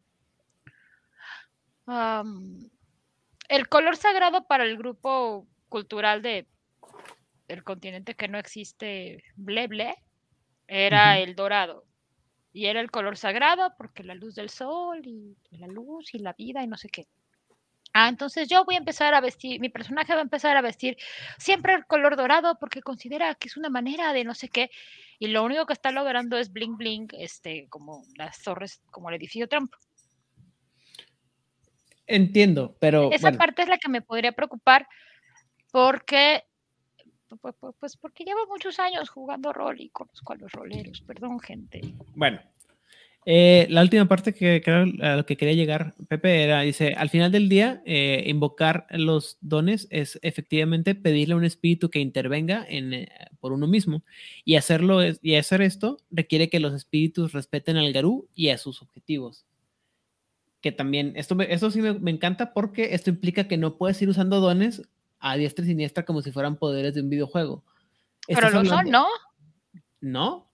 el 3.48 3.68
color 3.68 3.96
sagrado 3.96 4.46
para 4.46 4.64
el 4.64 4.76
grupo 4.76 5.46
cultural 5.68 6.22
de 6.22 6.46
el 7.48 7.64
continente 7.64 8.14
que 8.14 8.28
no 8.28 8.38
existe, 8.38 9.24
ble 9.36 9.66
ble, 9.66 9.94
era 10.66 11.18
el 11.18 11.34
dorado. 11.34 11.84
Y 12.52 12.66
era 12.66 12.80
el 12.80 12.90
color 12.90 13.16
sagrado 13.16 13.74
porque 13.78 14.02
la 14.02 14.14
luz 14.14 14.34
del 14.34 14.50
sol 14.50 15.00
y 15.04 15.36
la 15.50 15.66
luz 15.66 16.14
y 16.14 16.18
la 16.18 16.32
vida 16.32 16.62
y 16.62 16.66
no 16.66 16.76
sé 16.76 16.88
qué. 16.88 17.06
Ah, 17.94 18.08
entonces 18.08 18.48
yo 18.48 18.64
voy 18.64 18.74
a 18.74 18.78
empezar 18.78 19.14
a 19.14 19.20
vestir, 19.20 19.60
mi 19.60 19.70
personaje 19.70 20.12
va 20.12 20.20
a 20.20 20.22
empezar 20.22 20.56
a 20.56 20.62
vestir 20.62 20.96
siempre 21.38 21.74
el 21.74 21.86
color 21.86 22.16
dorado 22.16 22.58
porque 22.60 22.82
considera 22.82 23.34
que 23.34 23.48
es 23.48 23.56
una 23.56 23.70
manera 23.70 24.12
de 24.12 24.24
no 24.24 24.34
sé 24.34 24.48
qué. 24.48 24.70
Y 25.18 25.28
lo 25.28 25.42
único 25.42 25.66
que 25.66 25.72
está 25.72 25.90
logrando 25.90 26.36
es 26.36 26.52
bling 26.52 26.76
bling, 26.76 27.08
este, 27.12 27.66
como 27.70 28.04
las 28.16 28.42
torres, 28.42 28.82
como 28.90 29.08
el 29.08 29.16
edificio 29.16 29.48
Trump. 29.48 29.72
Entiendo, 32.08 32.76
pero 32.80 33.12
Esa 33.12 33.26
bueno, 33.28 33.38
parte 33.38 33.62
es 33.62 33.68
la 33.68 33.78
que 33.78 33.88
me 33.88 34.00
podría 34.02 34.32
preocupar 34.32 34.86
porque, 35.70 36.42
pu- 37.28 37.54
pu- 37.60 37.74
pues 37.78 37.96
porque 37.96 38.24
llevo 38.24 38.46
muchos 38.48 38.78
años 38.80 39.10
jugando 39.10 39.52
rol 39.52 39.80
y 39.80 39.90
conozco 39.90 40.32
a 40.32 40.36
los 40.36 40.50
roleros. 40.52 41.02
Perdón, 41.02 41.38
gente. 41.40 41.80
bueno. 42.14 42.40
Eh, 43.30 43.66
la 43.68 43.82
última 43.82 44.06
parte 44.08 44.32
que 44.32 44.62
a 45.02 45.16
lo 45.16 45.26
que 45.26 45.36
quería 45.36 45.52
llegar, 45.52 45.92
Pepe, 46.08 46.44
era, 46.44 46.62
dice, 46.62 46.94
al 46.96 47.10
final 47.10 47.30
del 47.30 47.50
día, 47.50 47.82
eh, 47.84 48.24
invocar 48.26 48.86
los 48.88 49.36
dones 49.42 49.86
es 49.90 50.18
efectivamente 50.22 50.94
pedirle 50.94 51.34
a 51.34 51.36
un 51.36 51.44
espíritu 51.44 51.90
que 51.90 51.98
intervenga 51.98 52.64
en, 52.66 52.94
eh, 52.94 53.08
por 53.38 53.52
uno 53.52 53.66
mismo. 53.66 54.02
Y 54.46 54.54
hacerlo 54.56 55.02
es- 55.02 55.18
y 55.20 55.34
hacer 55.34 55.60
esto 55.60 55.98
requiere 56.10 56.48
que 56.48 56.58
los 56.58 56.72
espíritus 56.72 57.32
respeten 57.32 57.76
al 57.76 57.92
Garú 57.92 58.28
y 58.34 58.48
a 58.48 58.56
sus 58.56 58.80
objetivos. 58.80 59.44
Que 60.60 60.72
también, 60.72 61.12
esto, 61.16 61.34
me- 61.34 61.52
esto 61.52 61.70
sí 61.70 61.80
me, 61.80 61.92
me 61.94 62.10
encanta 62.10 62.52
porque 62.52 62.94
esto 62.94 63.10
implica 63.10 63.46
que 63.46 63.56
no 63.56 63.76
puedes 63.76 64.00
ir 64.02 64.08
usando 64.08 64.40
dones 64.40 64.82
a 65.20 65.36
diestra 65.36 65.64
y 65.64 65.68
siniestra 65.68 66.04
como 66.04 66.22
si 66.22 66.32
fueran 66.32 66.56
poderes 66.56 66.94
de 66.94 67.02
un 67.02 67.10
videojuego. 67.10 67.64
Pero 68.26 68.50
lo 68.50 68.64
son, 68.64 68.90
¿no? 68.90 69.06
¿No? 70.00 70.50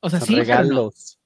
O 0.00 0.08
sea, 0.08 0.20
sí, 0.20 0.34
regalos. 0.34 1.18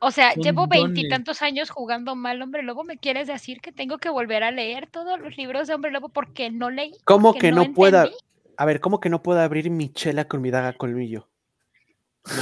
O 0.00 0.10
sea, 0.10 0.34
Son 0.34 0.42
llevo 0.42 0.66
veintitantos 0.66 1.42
años 1.42 1.70
jugando 1.70 2.14
mal 2.16 2.40
Hombre 2.42 2.62
Lobo. 2.62 2.84
¿Me 2.84 2.98
quieres 2.98 3.28
decir 3.28 3.60
que 3.60 3.72
tengo 3.72 3.98
que 3.98 4.10
volver 4.10 4.42
a 4.42 4.50
leer 4.50 4.88
todos 4.90 5.18
los 5.18 5.36
libros 5.36 5.68
de 5.68 5.74
Hombre 5.74 5.90
Lobo 5.90 6.10
porque 6.10 6.50
no 6.50 6.70
leí? 6.70 6.92
¿Cómo 7.04 7.34
que 7.34 7.50
no, 7.50 7.72
pueda? 7.72 8.10
A 8.56 8.64
ver, 8.64 8.80
¿cómo 8.80 9.00
que 9.00 9.08
no 9.08 9.22
pueda 9.22 9.44
abrir 9.44 9.70
mi 9.70 9.88
chela 9.92 10.26
con 10.26 10.42
mi 10.42 10.50
daga 10.50 10.74
colmillo? 10.74 11.28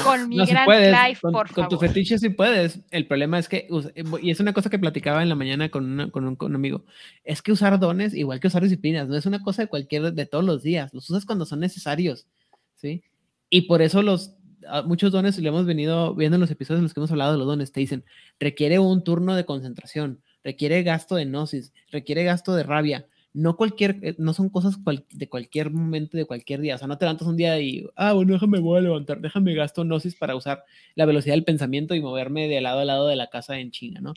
Con 0.02 0.28
mi 0.30 0.36
No, 0.36 0.46
gran 0.46 0.64
puedes, 0.64 0.96
Clive, 0.98 1.18
con, 1.20 1.32
por 1.32 1.46
con 1.52 1.68
tu 1.68 1.76
favor. 1.76 1.88
fetiche 1.88 2.18
sí 2.18 2.30
puedes. 2.30 2.80
El 2.90 3.06
problema 3.06 3.38
es 3.38 3.48
que, 3.48 3.66
us- 3.70 3.90
y 4.22 4.30
es 4.30 4.40
una 4.40 4.52
cosa 4.54 4.70
que 4.70 4.78
platicaba 4.78 5.22
en 5.22 5.28
la 5.28 5.34
mañana 5.34 5.68
con, 5.68 5.84
una- 5.84 6.10
con, 6.10 6.24
un, 6.26 6.36
con 6.36 6.52
un 6.52 6.56
amigo, 6.56 6.84
es 7.22 7.42
que 7.42 7.52
usar 7.52 7.78
dones, 7.78 8.14
igual 8.14 8.40
que 8.40 8.46
usar 8.48 8.62
disciplinas, 8.62 9.08
no 9.08 9.16
es 9.16 9.26
una 9.26 9.42
cosa 9.42 9.62
de 9.62 9.68
cualquier, 9.68 10.12
de 10.14 10.26
todos 10.26 10.44
los 10.44 10.62
días, 10.62 10.92
los 10.94 11.10
usas 11.10 11.26
cuando 11.26 11.44
son 11.44 11.60
necesarios, 11.60 12.26
¿sí? 12.74 13.02
Y 13.50 13.62
por 13.62 13.82
eso 13.82 14.02
los, 14.02 14.36
a 14.66 14.80
muchos 14.82 15.12
dones, 15.12 15.38
lo 15.38 15.48
hemos 15.50 15.66
venido 15.66 16.14
viendo 16.14 16.36
en 16.36 16.40
los 16.40 16.50
episodios 16.50 16.78
en 16.78 16.84
los 16.84 16.94
que 16.94 17.00
hemos 17.00 17.10
hablado 17.10 17.32
de 17.32 17.38
los 17.38 17.46
dones, 17.46 17.70
te 17.70 17.80
dicen, 17.80 18.04
requiere 18.40 18.78
un 18.78 19.04
turno 19.04 19.34
de 19.36 19.44
concentración, 19.44 20.22
requiere 20.42 20.82
gasto 20.82 21.14
de 21.16 21.26
gnosis, 21.26 21.72
requiere 21.90 22.24
gasto 22.24 22.54
de 22.54 22.62
rabia, 22.62 23.06
no 23.34 23.56
cualquier, 23.56 23.98
eh, 24.02 24.14
no 24.18 24.32
son 24.32 24.48
cosas 24.48 24.76
cual- 24.76 25.04
de 25.10 25.28
cualquier 25.28 25.70
momento, 25.72 26.16
de 26.16 26.24
cualquier 26.24 26.60
día. 26.60 26.76
O 26.76 26.78
sea, 26.78 26.86
no 26.86 26.96
te 26.96 27.04
levantas 27.04 27.26
un 27.28 27.36
día 27.36 27.60
y, 27.60 27.84
ah, 27.96 28.12
bueno, 28.12 28.32
déjame, 28.34 28.60
voy 28.60 28.78
a 28.78 28.82
levantar, 28.82 29.20
déjame 29.20 29.54
gasto 29.54 29.82
gnosis 29.82 30.14
para 30.14 30.36
usar 30.36 30.64
la 30.94 31.04
velocidad 31.04 31.34
del 31.34 31.44
pensamiento 31.44 31.94
y 31.96 32.00
moverme 32.00 32.46
de 32.48 32.60
lado 32.60 32.78
a 32.80 32.84
lado 32.84 33.08
de 33.08 33.16
la 33.16 33.28
casa 33.30 33.58
en 33.58 33.72
China, 33.72 34.00
¿no? 34.00 34.14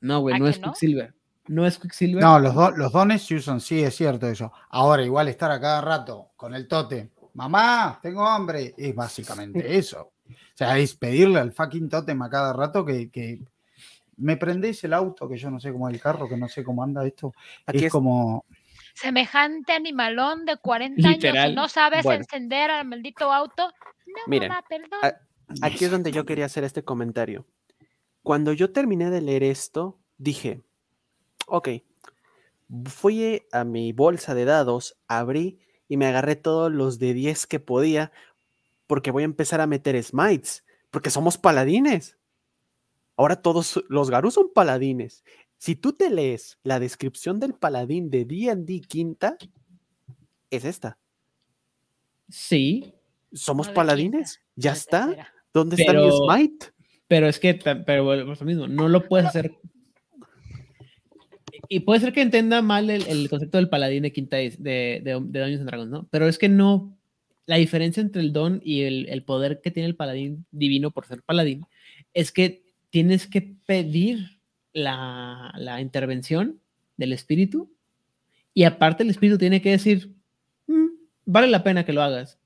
No, 0.00 0.20
güey, 0.20 0.34
¿A 0.34 0.38
no 0.38 0.46
es 0.48 0.60
no? 0.60 0.68
Quicksilver. 0.68 1.14
No 1.48 1.66
es 1.66 1.78
Quicksilver. 1.78 2.22
No, 2.22 2.38
los, 2.38 2.54
do- 2.54 2.70
los 2.70 2.92
dones 2.92 3.22
se 3.22 3.34
usan, 3.36 3.60
sí, 3.60 3.80
es 3.82 3.96
cierto 3.96 4.28
eso. 4.28 4.52
Ahora, 4.68 5.02
igual 5.02 5.28
estar 5.28 5.50
a 5.50 5.60
cada 5.60 5.80
rato 5.80 6.28
con 6.36 6.54
el 6.54 6.68
tote, 6.68 7.10
mamá, 7.34 7.98
tengo 8.02 8.26
hambre, 8.26 8.74
es 8.76 8.94
básicamente 8.94 9.76
eso. 9.78 10.12
O 10.28 10.32
sea, 10.54 10.78
es 10.78 10.94
pedirle 10.94 11.40
al 11.40 11.52
fucking 11.52 11.88
tótem 11.88 12.20
a 12.22 12.28
cada 12.30 12.52
rato 12.52 12.84
que, 12.84 13.10
que 13.10 13.40
me 14.20 14.36
prendés 14.36 14.84
el 14.84 14.92
auto, 14.92 15.28
que 15.28 15.36
yo 15.36 15.50
no 15.50 15.58
sé 15.60 15.72
cómo 15.72 15.88
es 15.88 15.94
el 15.94 16.00
carro, 16.00 16.28
que 16.28 16.36
no 16.36 16.48
sé 16.48 16.62
cómo 16.62 16.82
anda 16.82 17.06
esto. 17.06 17.32
Aquí 17.66 17.78
es, 17.78 17.84
es- 17.84 17.92
como, 17.92 18.44
Semejante 18.94 19.72
animalón 19.72 20.44
de 20.44 20.56
40 20.58 21.08
años 21.08 21.22
Literal. 21.22 21.52
y 21.52 21.54
no 21.54 21.68
sabes 21.68 22.02
Bueno. 22.04 22.22
encender 22.22 22.70
al 22.70 22.86
maldito 22.86 23.32
auto. 23.32 23.72
No, 24.06 24.14
Miren, 24.26 24.48
mamá, 24.48 24.64
perdón. 24.68 24.98
ah, 25.02 25.14
Aquí 25.62 25.84
es 25.84 25.90
donde 25.90 26.12
yo 26.12 26.24
quería 26.26 26.44
hacer 26.46 26.64
este 26.64 26.82
comentario. 26.84 27.46
Cuando 28.22 28.52
yo 28.52 28.72
terminé 28.72 29.08
de 29.10 29.20
leer 29.20 29.42
esto, 29.44 29.98
dije, 30.18 30.62
ok, 31.46 31.68
fui 32.86 33.42
a 33.52 33.64
mi 33.64 33.92
bolsa 33.92 34.34
de 34.34 34.44
dados, 34.44 34.96
abrí 35.08 35.58
y 35.88 35.96
me 35.96 36.06
agarré 36.06 36.36
todos 36.36 36.70
los 36.70 36.98
de 36.98 37.14
10 37.14 37.46
que 37.46 37.58
podía, 37.60 38.12
porque 38.86 39.10
voy 39.10 39.22
a 39.22 39.24
empezar 39.24 39.60
a 39.60 39.66
meter 39.66 40.00
smites, 40.02 40.64
porque 40.90 41.10
somos 41.10 41.38
paladines. 41.38 42.16
Ahora 43.20 43.36
todos 43.36 43.84
los 43.90 44.08
garus 44.08 44.32
son 44.32 44.50
paladines. 44.54 45.24
Si 45.58 45.76
tú 45.76 45.92
te 45.92 46.08
lees 46.08 46.58
la 46.62 46.80
descripción 46.80 47.38
del 47.38 47.52
paladín 47.52 48.08
de 48.08 48.24
D&D 48.24 48.80
quinta, 48.80 49.36
es 50.48 50.64
esta. 50.64 50.96
Sí, 52.30 52.94
Somos 53.30 53.68
No 53.68 53.74
paladines. 53.74 54.38
quinta, 54.38 54.50
Ya 54.56 54.72
está. 54.72 55.06
tercera. 55.08 55.34
¿Dónde 55.52 55.76
está 55.76 55.92
mi 55.92 55.98
Pero- 55.98 56.16
smite? 56.16 56.66
pero 57.08 57.28
es 57.28 57.38
que, 57.38 57.52
pero 57.54 58.10
a 58.10 58.16
lo 58.16 58.44
mismo, 58.46 58.66
no 58.68 58.88
lo 58.88 59.06
puedes 59.06 59.26
hacer. 59.26 59.52
Y 61.68 61.80
puede 61.80 62.00
ser 62.00 62.14
que 62.14 62.22
entienda 62.22 62.62
mal 62.62 62.88
el, 62.88 63.06
el 63.06 63.28
concepto 63.28 63.58
del 63.58 63.68
paladín 63.68 64.02
de 64.04 64.12
quinta 64.14 64.38
de, 64.38 64.50
de, 64.58 65.00
de 65.04 65.12
Dungeons 65.12 65.60
and 65.60 65.68
Dragons, 65.68 65.90
¿no? 65.90 66.08
Pero 66.10 66.26
es 66.26 66.38
que 66.38 66.48
no, 66.48 66.96
la 67.44 67.56
diferencia 67.56 68.00
entre 68.00 68.22
el 68.22 68.32
don 68.32 68.62
y 68.64 68.80
el, 68.84 69.10
el 69.10 69.24
poder 69.24 69.60
que 69.60 69.70
tiene 69.70 69.88
el 69.90 69.96
paladín 69.96 70.46
divino 70.50 70.90
por 70.90 71.04
ser 71.06 71.22
paladín 71.22 71.66
es 72.14 72.32
que 72.32 72.69
tienes 72.90 73.26
que 73.26 73.42
pedir 73.66 74.40
la, 74.72 75.52
la 75.56 75.80
intervención 75.80 76.60
del 76.96 77.12
espíritu 77.12 77.70
y 78.54 78.64
aparte 78.64 79.02
el 79.02 79.10
espíritu 79.10 79.38
tiene 79.38 79.62
que 79.62 79.70
decir, 79.70 80.14
"Mm, 80.66 80.86
vale 81.24 81.48
la 81.48 81.62
pena 81.64 81.84
que 81.84 81.92
lo 81.92 82.02
hagas. 82.02 82.38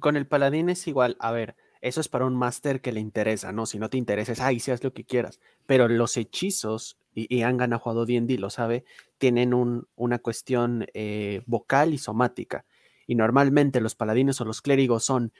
Con 0.00 0.16
el 0.16 0.26
paladín 0.26 0.68
es 0.68 0.86
igual. 0.88 1.16
A 1.20 1.30
ver, 1.30 1.54
eso 1.80 2.00
es 2.00 2.08
para 2.08 2.26
un 2.26 2.34
máster 2.36 2.80
que 2.80 2.92
le 2.92 3.00
interesa, 3.00 3.52
¿no? 3.52 3.64
Si 3.66 3.78
no 3.78 3.88
te 3.90 3.96
interesa, 3.96 4.32
es, 4.32 4.40
ay, 4.40 4.60
sí, 4.60 4.70
haz 4.70 4.82
lo 4.82 4.92
que 4.92 5.04
quieras. 5.04 5.40
Pero 5.66 5.88
los 5.88 6.16
hechizos, 6.16 6.98
y, 7.14 7.32
y 7.34 7.42
Angan 7.42 7.72
ha 7.72 7.78
jugado 7.78 8.04
D&D, 8.04 8.38
lo 8.38 8.50
sabe, 8.50 8.84
tienen 9.18 9.54
un- 9.54 9.86
una 9.96 10.18
cuestión 10.18 10.86
eh, 10.94 11.42
vocal 11.46 11.94
y 11.94 11.98
somática. 11.98 12.64
Y 13.06 13.14
normalmente 13.14 13.80
los 13.80 13.94
paladines 13.94 14.40
o 14.40 14.44
los 14.44 14.62
clérigos 14.62 15.04
son, 15.04 15.32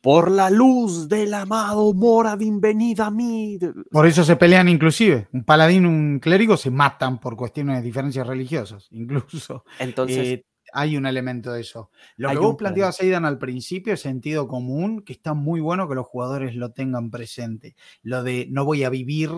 por 0.00 0.30
la 0.30 0.48
luz 0.50 1.08
del 1.08 1.34
amado 1.34 1.92
Moradin, 1.92 2.60
venid 2.60 3.00
a 3.00 3.10
mí. 3.10 3.58
Por 3.90 4.06
eso 4.06 4.24
se 4.24 4.36
pelean 4.36 4.68
inclusive. 4.68 5.28
Un 5.32 5.44
paladín 5.44 5.84
y 5.84 5.86
un 5.86 6.18
clérigo 6.20 6.56
se 6.56 6.70
matan 6.70 7.18
por 7.20 7.36
cuestiones 7.36 7.76
de 7.78 7.82
diferencias 7.82 8.26
religiosas, 8.26 8.86
incluso. 8.90 9.64
Entonces, 9.78 10.18
Eh, 10.26 10.44
hay 10.72 10.96
un 10.96 11.06
elemento 11.06 11.50
de 11.52 11.62
eso. 11.62 11.90
Lo 12.16 12.28
que 12.28 12.34
vos 12.36 12.56
planteabas, 12.56 13.00
Aidan, 13.00 13.24
al 13.24 13.38
principio 13.38 13.94
es 13.94 14.00
sentido 14.00 14.46
común, 14.46 15.02
que 15.02 15.14
está 15.14 15.32
muy 15.34 15.60
bueno 15.60 15.88
que 15.88 15.94
los 15.94 16.06
jugadores 16.06 16.54
lo 16.54 16.70
tengan 16.72 17.10
presente. 17.10 17.74
Lo 18.02 18.22
de 18.22 18.46
no 18.50 18.64
voy 18.66 18.84
a 18.84 18.90
vivir 18.90 19.30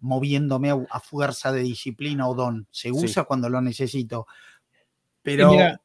moviéndome 0.00 0.70
a, 0.70 0.78
a 0.90 1.00
fuerza 1.00 1.52
de 1.52 1.60
disciplina 1.60 2.26
o 2.26 2.34
don. 2.34 2.66
Se 2.70 2.90
usa 2.90 3.24
cuando 3.24 3.48
lo 3.50 3.60
necesito. 3.60 4.26
Pero 5.22 5.50
mira- 5.50 5.80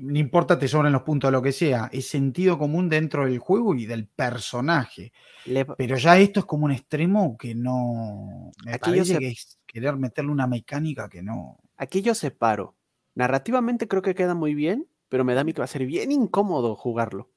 no 0.00 0.18
importa, 0.18 0.58
te 0.58 0.68
sobren 0.68 0.92
los 0.92 1.02
puntos 1.02 1.28
de 1.28 1.32
lo 1.32 1.42
que 1.42 1.52
sea. 1.52 1.88
Es 1.92 2.08
sentido 2.08 2.58
común 2.58 2.88
dentro 2.88 3.24
del 3.24 3.38
juego 3.38 3.74
y 3.74 3.86
del 3.86 4.06
personaje. 4.06 5.12
le- 5.46 5.64
Pero 5.64 5.96
ya 5.96 6.18
esto 6.18 6.40
es 6.40 6.46
como 6.46 6.64
un 6.66 6.72
extremo 6.72 7.36
que 7.38 7.54
no. 7.54 8.50
Me 8.64 8.72
Aquí 8.74 8.90
yo 8.90 8.96
parece 8.96 9.12
sé- 9.14 9.18
que 9.18 9.28
es 9.28 9.58
querer 9.66 9.96
meterle 9.96 10.30
una 10.32 10.46
mecánica 10.46 11.08
que 11.08 11.22
no. 11.22 11.58
aquí 11.76 12.02
yo 12.02 12.14
separo. 12.14 12.74
Narrativamente 13.14 13.86
creo 13.88 14.02
que 14.02 14.14
queda 14.14 14.34
muy 14.34 14.54
bien, 14.54 14.86
pero 15.08 15.24
me 15.24 15.34
da 15.34 15.40
a 15.42 15.44
mí 15.44 15.52
que 15.52 15.60
va 15.60 15.64
a 15.64 15.68
ser 15.68 15.86
bien 15.86 16.10
incómodo 16.12 16.74
jugarlo. 16.76 17.30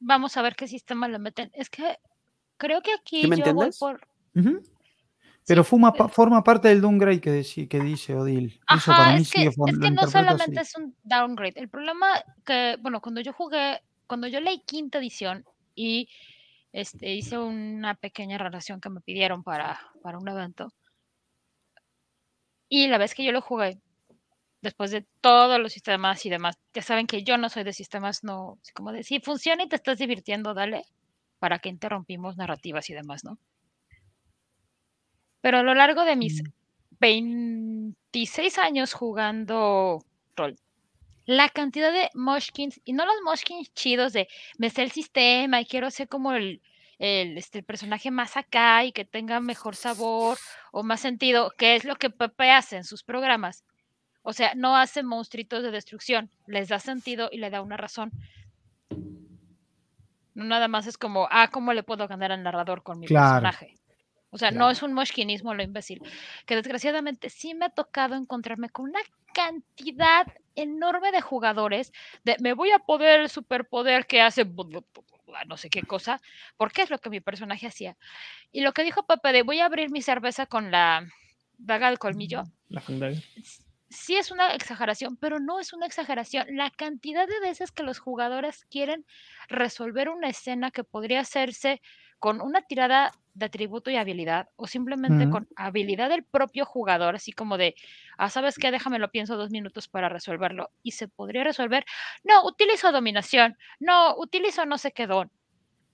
Vamos 0.00 0.36
a 0.36 0.42
ver 0.42 0.56
qué 0.56 0.66
sistema 0.66 1.06
le 1.08 1.18
meten. 1.18 1.50
Es 1.54 1.70
que 1.70 1.98
creo 2.56 2.80
que 2.82 2.92
aquí 2.92 3.22
¿Sí 3.22 3.28
me 3.28 3.36
yo 3.36 3.54
voy 3.54 3.70
por. 3.78 4.00
Pero 5.46 5.64
fuma 5.64 5.92
forma 5.92 6.44
parte 6.44 6.68
del 6.68 6.80
downgrade 6.80 7.20
que, 7.20 7.68
que 7.68 7.80
dice 7.80 8.14
Odil. 8.14 8.60
Eso 8.74 8.92
para 8.92 9.14
mí 9.14 9.22
es 9.22 9.30
que, 9.30 9.44
es 9.44 9.58
no 9.58 10.06
solamente 10.06 10.60
así. 10.60 10.70
es 10.70 10.76
un 10.76 10.96
downgrade. 11.02 11.54
El 11.56 11.68
problema 11.68 12.06
que, 12.44 12.76
bueno, 12.80 13.00
cuando 13.00 13.20
yo 13.20 13.32
jugué, 13.32 13.82
cuando 14.06 14.28
yo 14.28 14.40
leí 14.40 14.62
quinta 14.64 14.98
edición 14.98 15.44
y 15.74 16.08
este, 16.72 17.12
hice 17.12 17.38
una 17.38 17.94
pequeña 17.94 18.38
relación 18.38 18.80
que 18.80 18.90
me 18.90 19.00
pidieron 19.00 19.42
para, 19.42 19.80
para 20.02 20.18
un 20.18 20.28
evento, 20.28 20.72
y 22.68 22.88
la 22.88 22.98
vez 22.98 23.14
que 23.14 23.24
yo 23.24 23.32
lo 23.32 23.42
jugué, 23.42 23.80
después 24.62 24.92
de 24.92 25.04
todos 25.20 25.60
los 25.60 25.72
sistemas 25.72 26.24
y 26.24 26.30
demás, 26.30 26.56
ya 26.72 26.82
saben 26.82 27.06
que 27.06 27.24
yo 27.24 27.36
no 27.36 27.48
soy 27.48 27.64
de 27.64 27.72
sistemas, 27.72 28.22
no, 28.24 28.58
como 28.74 28.92
de 28.92 29.02
si 29.02 29.20
funciona 29.20 29.64
y 29.64 29.68
te 29.68 29.76
estás 29.76 29.98
divirtiendo, 29.98 30.54
dale, 30.54 30.84
para 31.38 31.58
que 31.58 31.68
interrumpimos 31.68 32.36
narrativas 32.36 32.88
y 32.88 32.94
demás, 32.94 33.24
¿no? 33.24 33.38
Pero 35.42 35.58
a 35.58 35.62
lo 35.62 35.74
largo 35.74 36.04
de 36.04 36.16
mis 36.16 36.42
Mm. 36.42 36.46
26 37.00 38.58
años 38.58 38.94
jugando 38.94 39.98
rol, 40.36 40.56
la 41.26 41.48
cantidad 41.48 41.92
de 41.92 42.08
moshkins, 42.14 42.80
y 42.84 42.92
no 42.92 43.04
los 43.04 43.16
moshkins 43.24 43.72
chidos 43.74 44.12
de 44.12 44.28
me 44.58 44.70
sé 44.70 44.82
el 44.84 44.92
sistema 44.92 45.60
y 45.60 45.66
quiero 45.66 45.90
ser 45.90 46.08
como 46.08 46.32
el, 46.32 46.62
el, 46.98 47.36
este, 47.36 47.58
el 47.58 47.64
personaje 47.64 48.10
más 48.10 48.36
acá 48.36 48.84
y 48.84 48.92
que 48.92 49.04
tenga 49.04 49.40
mejor 49.40 49.74
sabor 49.76 50.38
o 50.72 50.82
más 50.84 51.00
sentido, 51.00 51.52
que 51.58 51.74
es 51.76 51.84
lo 51.84 51.96
que 51.96 52.10
Pepe 52.10 52.50
hace 52.50 52.76
en 52.76 52.84
sus 52.84 53.02
programas. 53.02 53.64
O 54.22 54.32
sea, 54.32 54.52
no 54.54 54.76
hace 54.76 55.02
monstruitos 55.02 55.64
de 55.64 55.72
destrucción, 55.72 56.30
les 56.46 56.68
da 56.68 56.78
sentido 56.78 57.28
y 57.32 57.38
le 57.38 57.50
da 57.50 57.62
una 57.62 57.76
razón. 57.76 58.12
No 60.34 60.44
nada 60.44 60.68
más 60.68 60.86
es 60.86 60.96
como, 60.96 61.26
ah, 61.30 61.48
¿cómo 61.52 61.72
le 61.72 61.82
puedo 61.82 62.06
ganar 62.06 62.30
al 62.32 62.42
narrador 62.42 62.82
con 62.84 63.00
mi 63.00 63.06
Claro. 63.06 63.40
personaje? 63.42 63.81
O 64.34 64.38
sea, 64.38 64.50
no 64.50 64.70
es 64.70 64.82
un 64.82 64.94
moshkinismo 64.94 65.54
lo 65.54 65.62
imbécil. 65.62 66.02
Que 66.46 66.56
desgraciadamente 66.56 67.28
sí 67.28 67.54
me 67.54 67.66
ha 67.66 67.70
tocado 67.70 68.14
encontrarme 68.14 68.70
con 68.70 68.86
una 68.86 69.00
cantidad 69.34 70.26
enorme 70.54 71.12
de 71.12 71.20
jugadores 71.20 71.92
de 72.24 72.36
me 72.40 72.54
voy 72.54 72.70
a 72.70 72.78
poder 72.78 73.20
el 73.20 73.28
superpoder 73.28 74.06
que 74.06 74.20
hace 74.22 74.44
no 75.46 75.56
sé 75.56 75.70
qué 75.70 75.82
cosa, 75.82 76.20
porque 76.56 76.82
es 76.82 76.90
lo 76.90 76.98
que 76.98 77.10
mi 77.10 77.20
personaje 77.20 77.66
hacía. 77.66 77.96
Y 78.52 78.62
lo 78.62 78.72
que 78.72 78.84
dijo 78.84 79.06
Pepe 79.06 79.32
de 79.32 79.42
voy 79.42 79.60
a 79.60 79.66
abrir 79.66 79.90
mi 79.90 80.02
cerveza 80.02 80.46
con 80.46 80.70
la 80.70 81.06
daga 81.58 81.88
del 81.88 81.98
colmillo, 81.98 82.44
La 82.68 82.80
s- 83.36 83.62
sí 83.88 84.16
es 84.16 84.30
una 84.30 84.54
exageración, 84.54 85.16
pero 85.16 85.40
no 85.40 85.60
es 85.60 85.72
una 85.72 85.86
exageración. 85.86 86.46
La 86.56 86.70
cantidad 86.70 87.26
de 87.28 87.40
veces 87.40 87.70
que 87.72 87.82
los 87.82 87.98
jugadores 87.98 88.64
quieren 88.70 89.04
resolver 89.48 90.08
una 90.08 90.28
escena 90.28 90.70
que 90.70 90.84
podría 90.84 91.20
hacerse 91.20 91.80
con 92.22 92.40
una 92.40 92.62
tirada 92.62 93.10
de 93.34 93.46
atributo 93.46 93.90
y 93.90 93.96
habilidad, 93.96 94.48
o 94.54 94.68
simplemente 94.68 95.28
con 95.28 95.48
habilidad 95.56 96.08
del 96.08 96.22
propio 96.22 96.64
jugador, 96.64 97.16
así 97.16 97.32
como 97.32 97.58
de, 97.58 97.74
ah, 98.16 98.30
¿sabes 98.30 98.58
qué? 98.58 98.70
Déjame 98.70 99.00
lo 99.00 99.10
pienso 99.10 99.36
dos 99.36 99.50
minutos 99.50 99.88
para 99.88 100.08
resolverlo. 100.08 100.70
Y 100.84 100.92
se 100.92 101.08
podría 101.08 101.42
resolver, 101.42 101.84
no, 102.22 102.46
utilizo 102.46 102.92
dominación, 102.92 103.56
no, 103.80 104.14
utilizo 104.16 104.64
no 104.66 104.78
sé 104.78 104.92
qué 104.92 105.08
don. 105.08 105.32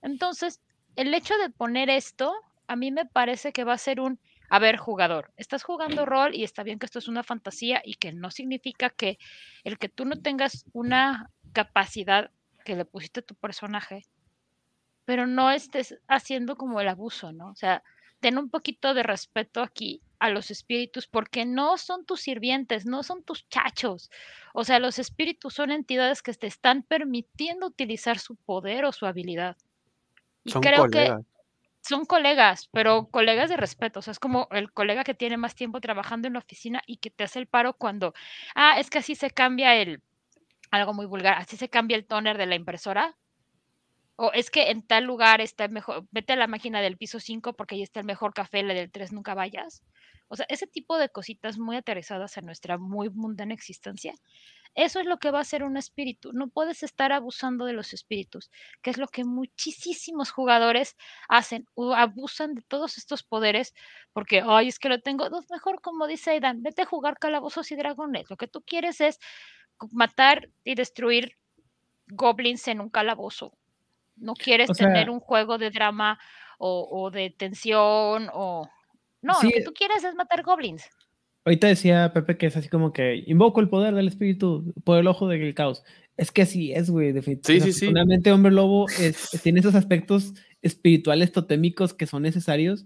Entonces, 0.03 0.61
el 0.95 1.11
hecho 1.15 1.35
de 1.39 1.49
poner 1.49 1.89
esto, 1.89 2.31
a 2.67 2.75
mí 2.75 2.91
me 2.91 3.07
parece 3.07 3.51
que 3.51 3.63
va 3.63 3.73
a 3.73 3.79
ser 3.79 3.99
un, 3.99 4.19
a 4.51 4.59
ver, 4.59 4.77
jugador, 4.77 5.33
estás 5.35 5.63
jugando 5.63 6.05
rol 6.05 6.35
y 6.35 6.43
está 6.43 6.61
bien 6.61 6.77
que 6.77 6.85
esto 6.85 6.99
es 6.99 7.07
una 7.07 7.23
fantasía 7.23 7.81
y 7.83 7.95
que 7.95 8.13
no 8.13 8.29
significa 8.29 8.91
que 8.91 9.17
el 9.63 9.79
que 9.79 9.89
tú 9.89 10.05
no 10.05 10.21
tengas 10.21 10.63
una 10.73 11.31
capacidad 11.53 12.29
que 12.65 12.75
le 12.75 12.85
pusiste 12.85 13.21
a 13.21 13.23
tu 13.23 13.33
personaje, 13.33 14.03
pero 15.09 15.25
no 15.25 15.49
estés 15.49 15.97
haciendo 16.07 16.55
como 16.55 16.79
el 16.79 16.87
abuso, 16.87 17.31
¿no? 17.31 17.49
O 17.49 17.55
sea, 17.55 17.81
ten 18.19 18.37
un 18.37 18.51
poquito 18.51 18.93
de 18.93 19.01
respeto 19.01 19.63
aquí 19.63 20.03
a 20.19 20.29
los 20.29 20.51
espíritus 20.51 21.07
porque 21.07 21.47
no 21.47 21.79
son 21.79 22.05
tus 22.05 22.21
sirvientes, 22.21 22.85
no 22.85 23.01
son 23.01 23.23
tus 23.23 23.49
chachos. 23.49 24.11
O 24.53 24.63
sea, 24.63 24.77
los 24.77 24.99
espíritus 24.99 25.55
son 25.55 25.71
entidades 25.71 26.21
que 26.21 26.31
te 26.35 26.45
están 26.45 26.83
permitiendo 26.83 27.65
utilizar 27.65 28.19
su 28.19 28.35
poder 28.35 28.85
o 28.85 28.91
su 28.91 29.07
habilidad. 29.07 29.57
Y 30.43 30.51
Son 30.51 30.61
creo 30.61 30.87
que 30.87 31.11
son 31.81 32.05
colegas, 32.05 32.69
pero 32.71 33.07
colegas 33.07 33.49
de 33.49 33.57
respeto. 33.57 34.01
O 34.01 34.03
sea, 34.03 34.11
es 34.11 34.19
como 34.19 34.47
el 34.51 34.71
colega 34.71 35.03
que 35.03 35.15
tiene 35.15 35.37
más 35.37 35.55
tiempo 35.55 35.81
trabajando 35.81 36.27
en 36.27 36.35
la 36.35 36.39
oficina 36.41 36.83
y 36.85 36.97
que 36.97 37.09
te 37.09 37.23
hace 37.23 37.39
el 37.39 37.47
paro 37.47 37.73
cuando, 37.73 38.13
ah, 38.53 38.79
es 38.79 38.91
que 38.91 38.99
así 38.99 39.15
se 39.15 39.31
cambia 39.31 39.75
el, 39.75 40.03
algo 40.69 40.93
muy 40.93 41.07
vulgar, 41.07 41.39
así 41.39 41.57
se 41.57 41.67
cambia 41.67 41.97
el 41.97 42.05
toner 42.05 42.37
de 42.37 42.45
la 42.45 42.53
impresora. 42.53 43.17
O 44.21 44.33
es 44.33 44.51
que 44.51 44.69
en 44.69 44.81
tal 44.85 45.05
lugar 45.05 45.39
está 45.39 45.63
el 45.63 45.71
mejor, 45.71 46.05
vete 46.11 46.33
a 46.33 46.35
la 46.35 46.47
máquina 46.47 46.81
del 46.81 46.97
piso 46.97 47.21
5 47.21 47.53
porque 47.53 47.75
ahí 47.75 47.83
está 47.83 48.01
el 48.01 48.05
mejor 48.05 48.33
café, 48.33 48.63
la 48.63 48.73
del 48.73 48.91
3 48.91 49.13
nunca 49.13 49.33
vayas. 49.33 49.81
O 50.27 50.35
sea, 50.35 50.45
ese 50.49 50.67
tipo 50.67 50.97
de 50.97 51.07
cositas 51.07 51.57
muy 51.57 51.77
aterrizadas 51.77 52.35
en 52.37 52.45
nuestra 52.45 52.77
muy 52.77 53.09
mundana 53.09 53.53
existencia. 53.53 54.13
Eso 54.75 54.99
es 54.99 55.05
lo 55.05 55.19
que 55.19 55.31
va 55.31 55.39
a 55.39 55.45
ser 55.45 55.63
un 55.63 55.77
espíritu. 55.77 56.33
No 56.33 56.49
puedes 56.49 56.83
estar 56.83 57.13
abusando 57.13 57.63
de 57.63 57.71
los 57.71 57.93
espíritus, 57.93 58.51
que 58.81 58.89
es 58.89 58.97
lo 58.97 59.07
que 59.07 59.23
muchísimos 59.23 60.31
jugadores 60.31 60.97
hacen, 61.29 61.65
o 61.73 61.93
abusan 61.93 62.55
de 62.55 62.61
todos 62.63 62.97
estos 62.97 63.23
poderes, 63.23 63.73
porque, 64.11 64.43
ay, 64.45 64.67
es 64.67 64.79
que 64.79 64.89
lo 64.89 64.99
tengo, 64.99 65.29
no, 65.29 65.39
mejor 65.49 65.81
como 65.81 66.07
dice 66.07 66.31
Aidan, 66.31 66.61
vete 66.61 66.81
a 66.81 66.85
jugar 66.85 67.17
calabozos 67.19 67.71
y 67.71 67.77
dragones. 67.77 68.29
Lo 68.29 68.35
que 68.35 68.47
tú 68.47 68.61
quieres 68.63 68.99
es 68.99 69.17
matar 69.91 70.49
y 70.65 70.75
destruir 70.75 71.37
goblins 72.07 72.67
en 72.67 72.81
un 72.81 72.89
calabozo. 72.89 73.53
No 74.19 74.33
quieres 74.33 74.69
O 74.69 74.73
sea- 74.73 74.87
tener 74.87 75.09
un 75.09 75.19
juego 75.19 75.57
de 75.57 75.69
drama 75.71 76.19
o, 76.57 76.87
o 76.91 77.11
de 77.11 77.29
tensión 77.29 78.29
o... 78.33 78.69
No, 79.21 79.33
Sí, 79.35 79.47
lo 79.47 79.51
que 79.53 79.61
tú 79.63 79.73
quieres 79.73 80.03
es 80.03 80.15
matar 80.15 80.43
goblins. 80.43 80.83
Ahorita 81.45 81.67
decía 81.67 82.11
Pepe 82.13 82.37
que 82.37 82.45
es 82.47 82.55
así 82.57 82.69
como 82.69 82.91
que 82.93 83.23
invoco 83.27 83.59
el 83.59 83.69
poder 83.69 83.93
del 83.95 84.07
espíritu 84.07 84.73
por 84.83 84.97
el 84.99 85.07
ojo 85.07 85.27
del 85.27 85.53
caos. 85.53 85.83
Es 86.17 86.31
que 86.31 86.41
así 86.43 86.73
es, 86.73 86.89
güey. 86.89 87.11
definitivamente. 87.13 87.71
Sí, 87.73 87.87
sí, 87.87 87.91
sí. 87.93 88.29
Hombre 88.31 88.51
Lobo 88.51 88.87
es- 88.89 89.39
tiene 89.41 89.61
esos 89.61 89.75
aspectos 89.75 90.33
espirituales 90.61 91.31
totémicos 91.31 91.93
que 91.93 92.07
son 92.07 92.23
necesarios, 92.23 92.85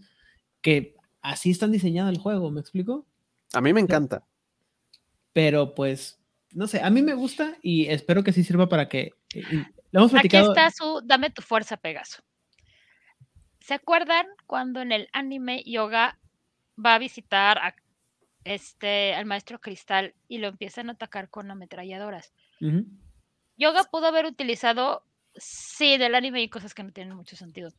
que 0.62 0.96
así 1.22 1.50
están 1.50 1.72
diseñado 1.72 2.10
el 2.10 2.18
juego, 2.20 2.52
¿me 2.52 2.62
explico? 2.62 3.06
A 3.54 3.62
mí 3.62 3.74
me 3.74 3.82
encanta. 3.82 4.24
Pero 5.34 5.74
pues, 5.74 6.20
no 6.52 6.68
sé, 6.68 6.82
a 6.82 6.90
mí 6.92 7.02
me 7.02 7.16
gusta 7.16 7.58
y 7.64 7.88
espero 7.88 8.24
que 8.24 8.34
sí 8.34 8.44
sirva 8.44 8.70
para 8.70 8.88
que... 8.88 9.12
y- 9.94 9.98
lo 9.98 10.00
hemos 10.02 10.14
Aquí 10.16 10.36
está 10.38 10.72
su 10.72 11.02
Dame 11.06 11.30
tu 11.30 11.42
fuerza, 11.42 11.78
Pegaso. 11.78 12.24
¿Se 13.60 13.74
acuerdan 13.74 14.28
cuando 14.46 14.82
en 14.82 14.92
el 14.92 15.08
anime 15.14 15.64
Yoga 15.66 16.20
va 16.84 16.96
a 16.96 17.00
visitar 17.00 17.58
a 17.60 17.76
este, 18.44 19.14
al 19.14 19.26
maestro 19.26 19.62
Cristal 19.62 20.14
y 20.28 20.40
lo 20.40 20.48
empiezan 20.50 20.90
a 20.90 20.94
atacar 20.94 21.30
con 21.30 21.50
ametralladoras? 21.50 22.34
Ujú. 22.60 22.86
Yoga 23.56 23.84
pudo 23.86 24.08
haber 24.08 24.26
utilizado, 24.26 25.04
sí, 25.36 25.98
del 25.98 26.16
anime 26.16 26.40
hay 26.40 26.50
cosas 26.50 26.74
que 26.74 26.84
no 26.84 26.92
tienen 26.92 27.16
mucho 27.16 27.38
sentido. 27.38 27.72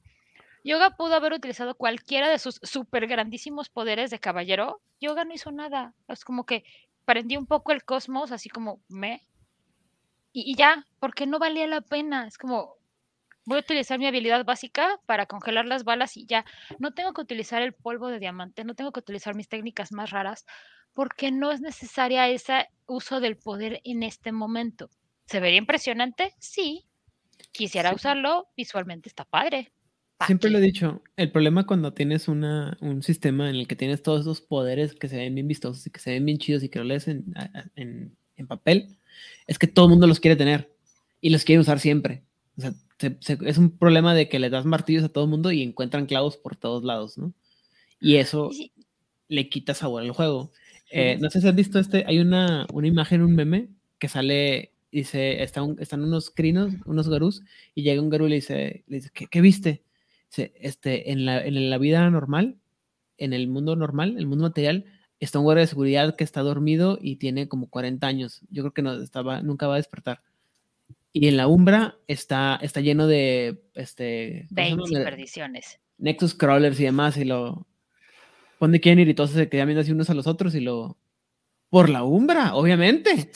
Yoga 0.65 0.97
pudo 0.97 1.15
haber 1.15 1.34
utilizado 1.34 1.75
cualquiera 1.75 2.31
de 2.31 2.39
sus 2.39 2.59
super 2.62 3.07
grandísimos 3.07 3.68
poderes 3.68 4.10
de 4.10 4.18
caballero. 4.18 4.81
Yoga 5.01 5.26
no 5.26 5.34
hizo 5.34 5.52
nada. 5.52 5.93
Es 6.09 6.25
como 6.25 6.47
que 6.47 6.65
prendió 7.05 7.39
un 7.39 7.47
poco 7.47 7.73
el 7.73 7.84
cosmos, 7.84 8.33
así 8.33 8.49
como 8.49 8.81
me. 8.89 9.20
Y, 10.35 10.51
y 10.51 10.57
ya, 10.57 10.85
porque 10.99 11.27
no 11.27 11.39
valía 11.39 11.67
la 11.69 11.81
pena. 11.81 12.27
Es 12.27 12.37
como, 12.37 12.75
voy 13.47 13.59
a 13.59 13.61
utilizar 13.61 13.99
mi 13.99 14.07
habilidad 14.07 14.45
básica 14.45 15.01
para 15.07 15.27
congelar 15.27 15.65
las 15.65 15.85
balas 15.85 16.17
y 16.17 16.27
ya. 16.27 16.45
No 16.81 16.93
tengo 16.93 17.15
que 17.15 17.23
utilizar 17.23 17.63
el 17.63 17.73
polvo 17.73 18.09
de 18.09 18.19
diamante, 18.19 18.65
no 18.65 18.75
tengo 18.75 18.91
que 18.93 19.01
utilizar 19.01 19.35
mis 19.37 19.49
técnicas 19.49 19.93
más 19.93 20.11
raras, 20.11 20.45
porque 20.93 21.31
no 21.31 21.53
es 21.53 21.61
necesaria 21.61 22.29
ese 22.29 22.67
uso 22.87 23.21
del 23.21 23.37
poder 23.37 23.81
en 23.85 24.03
este 24.03 24.33
momento. 24.33 24.91
¿Se 25.27 25.39
vería 25.41 25.59
impresionante? 25.59 26.35
Sí. 26.39 26.85
Quisiera 27.53 27.91
Sí. 27.91 27.95
usarlo, 27.95 28.49
visualmente 28.57 29.09
está 29.09 29.25
padre. 29.25 29.73
¿Pa' 30.17 30.27
Siempre 30.27 30.51
lo 30.51 30.59
he 30.59 30.61
dicho, 30.61 31.03
el 31.17 31.31
problema 31.31 31.67
cuando 31.67 31.93
tienes 31.93 32.27
una, 32.27 32.77
un 32.81 33.03
sistema 33.03 33.49
en 33.51 33.57
el 33.57 33.69
que 33.69 33.77
tienes 33.77 34.03
todos 34.03 34.23
esos 34.23 34.41
poderes 34.41 34.95
que 34.95 35.09
se 35.09 35.17
ven 35.17 35.35
bien 35.35 35.47
vistosos 35.49 35.87
y 35.87 35.91
que 35.91 36.01
se 36.01 36.11
ven 36.11 36.25
bien 36.25 36.39
chidos 36.39 36.63
y 36.65 36.69
que 36.69 36.79
lo 36.81 36.85
lees 36.85 37.07
en 37.09 38.17
papel, 38.49 38.97
es 39.47 39.59
que 39.59 39.67
todo 39.67 39.86
el 39.86 39.91
mundo 39.91 40.07
los 40.07 40.20
quiere 40.20 40.36
tener 40.36 40.70
y 41.20 41.31
los 41.31 41.44
quiere 41.44 41.60
usar 41.60 41.81
siempre. 41.81 42.23
O 42.57 42.60
sea, 42.60 42.73
se- 42.99 43.17
se- 43.20 43.39
es 43.47 43.59
un 43.59 43.70
problema 43.78 44.15
de 44.15 44.28
que 44.28 44.39
le 44.39 44.51
das 44.51 44.65
martillos 44.65 45.05
a 45.05 45.09
todo 45.09 45.25
el 45.25 45.31
mundo 45.31 45.51
y 45.52 45.62
encuentran 45.62 46.07
clavos 46.07 46.36
por 46.36 46.57
todos 46.57 46.84
lados, 46.84 47.18
¿no? 47.18 47.33
Y 48.01 48.17
eso 48.17 48.51
sí, 48.52 48.73
le 49.28 49.49
quita 49.49 49.75
sabor 49.75 50.02
al 50.02 50.10
juego. 50.12 50.52
Eh, 50.91 51.18
no 51.20 51.31
sé 51.31 51.41
si 51.41 51.49
has 51.49 51.55
visto 51.55 51.78
este, 51.78 52.05
hay 52.07 52.18
una, 52.20 52.67
una 52.73 52.86
imagen, 52.86 53.23
un 53.23 53.34
meme 53.34 53.68
que 53.99 54.09
sale, 54.09 54.73
dice, 54.93 55.43
está 55.43 55.62
un- 55.62 55.81
están 55.81 56.02
unos 56.05 56.31
crinos, 56.31 56.73
unos 56.86 57.09
garús, 57.09 57.43
y 57.75 57.83
llega 57.83 58.02
un 58.02 58.10
garú 58.10 58.26
y 58.26 58.31
le 58.31 58.34
dice, 58.36 58.84
le 58.86 58.97
dice 58.97 59.10
¿qué, 59.15 59.26
qué 59.26 59.41
viste? 59.41 59.83
Dice, 60.31 60.52
este, 60.60 61.10
en 61.12 61.25
la, 61.25 61.44
en 61.44 61.70
la 61.70 61.78
vida 61.78 62.09
normal, 62.10 62.57
en 63.18 63.33
el 63.33 63.49
mundo 63.49 63.76
normal, 63.76 64.17
el 64.18 64.26
mundo 64.26 64.44
material, 64.44 64.84
está 65.20 65.39
un 65.39 65.44
guardia 65.44 65.62
de 65.62 65.68
seguridad 65.68 66.17
que 66.17 66.25
está 66.25 66.43
dormido 66.43 66.99
y 67.01 67.17
tiene 67.17 67.49
como 67.49 67.68
40 67.68 68.07
años. 68.07 68.41
Yo 68.51 68.62
creo 68.62 68.75
que 68.75 68.83
no 68.83 68.94
estaba, 68.94 69.41
nunca 69.43 69.67
va 69.67 69.75
a 69.75 69.78
despertar. 69.78 70.23
Y 71.12 71.28
en 71.28 71.36
la 71.36 71.47
Umbra 71.47 71.97
está, 72.09 72.59
está 72.60 72.81
lleno 72.81 73.07
de, 73.07 73.62
este, 73.75 74.47
¿cómo 74.49 74.57
se 74.57 74.70
llama? 74.70 74.83
20 74.83 74.99
De- 74.99 75.05
perdiciones. 75.05 75.81
Nexus 75.99 76.34
Crawlers 76.34 76.81
y 76.81 76.84
demás, 76.84 77.17
y 77.17 77.25
lo 77.25 77.67
pone 78.59 78.81
quién 78.81 78.99
ir 78.99 79.09
y 79.09 79.15
todos 79.15 79.31
se 79.31 79.49
quedan 79.49 79.68
viendo 79.68 79.83
así 79.83 79.93
unos 79.93 80.10
a 80.10 80.15
los 80.15 80.26
otros 80.26 80.55
y 80.55 80.60
lo. 80.60 80.99
Por 81.70 81.89
la 81.89 82.05
umbra, 82.05 82.55
obviamente. 82.55 83.10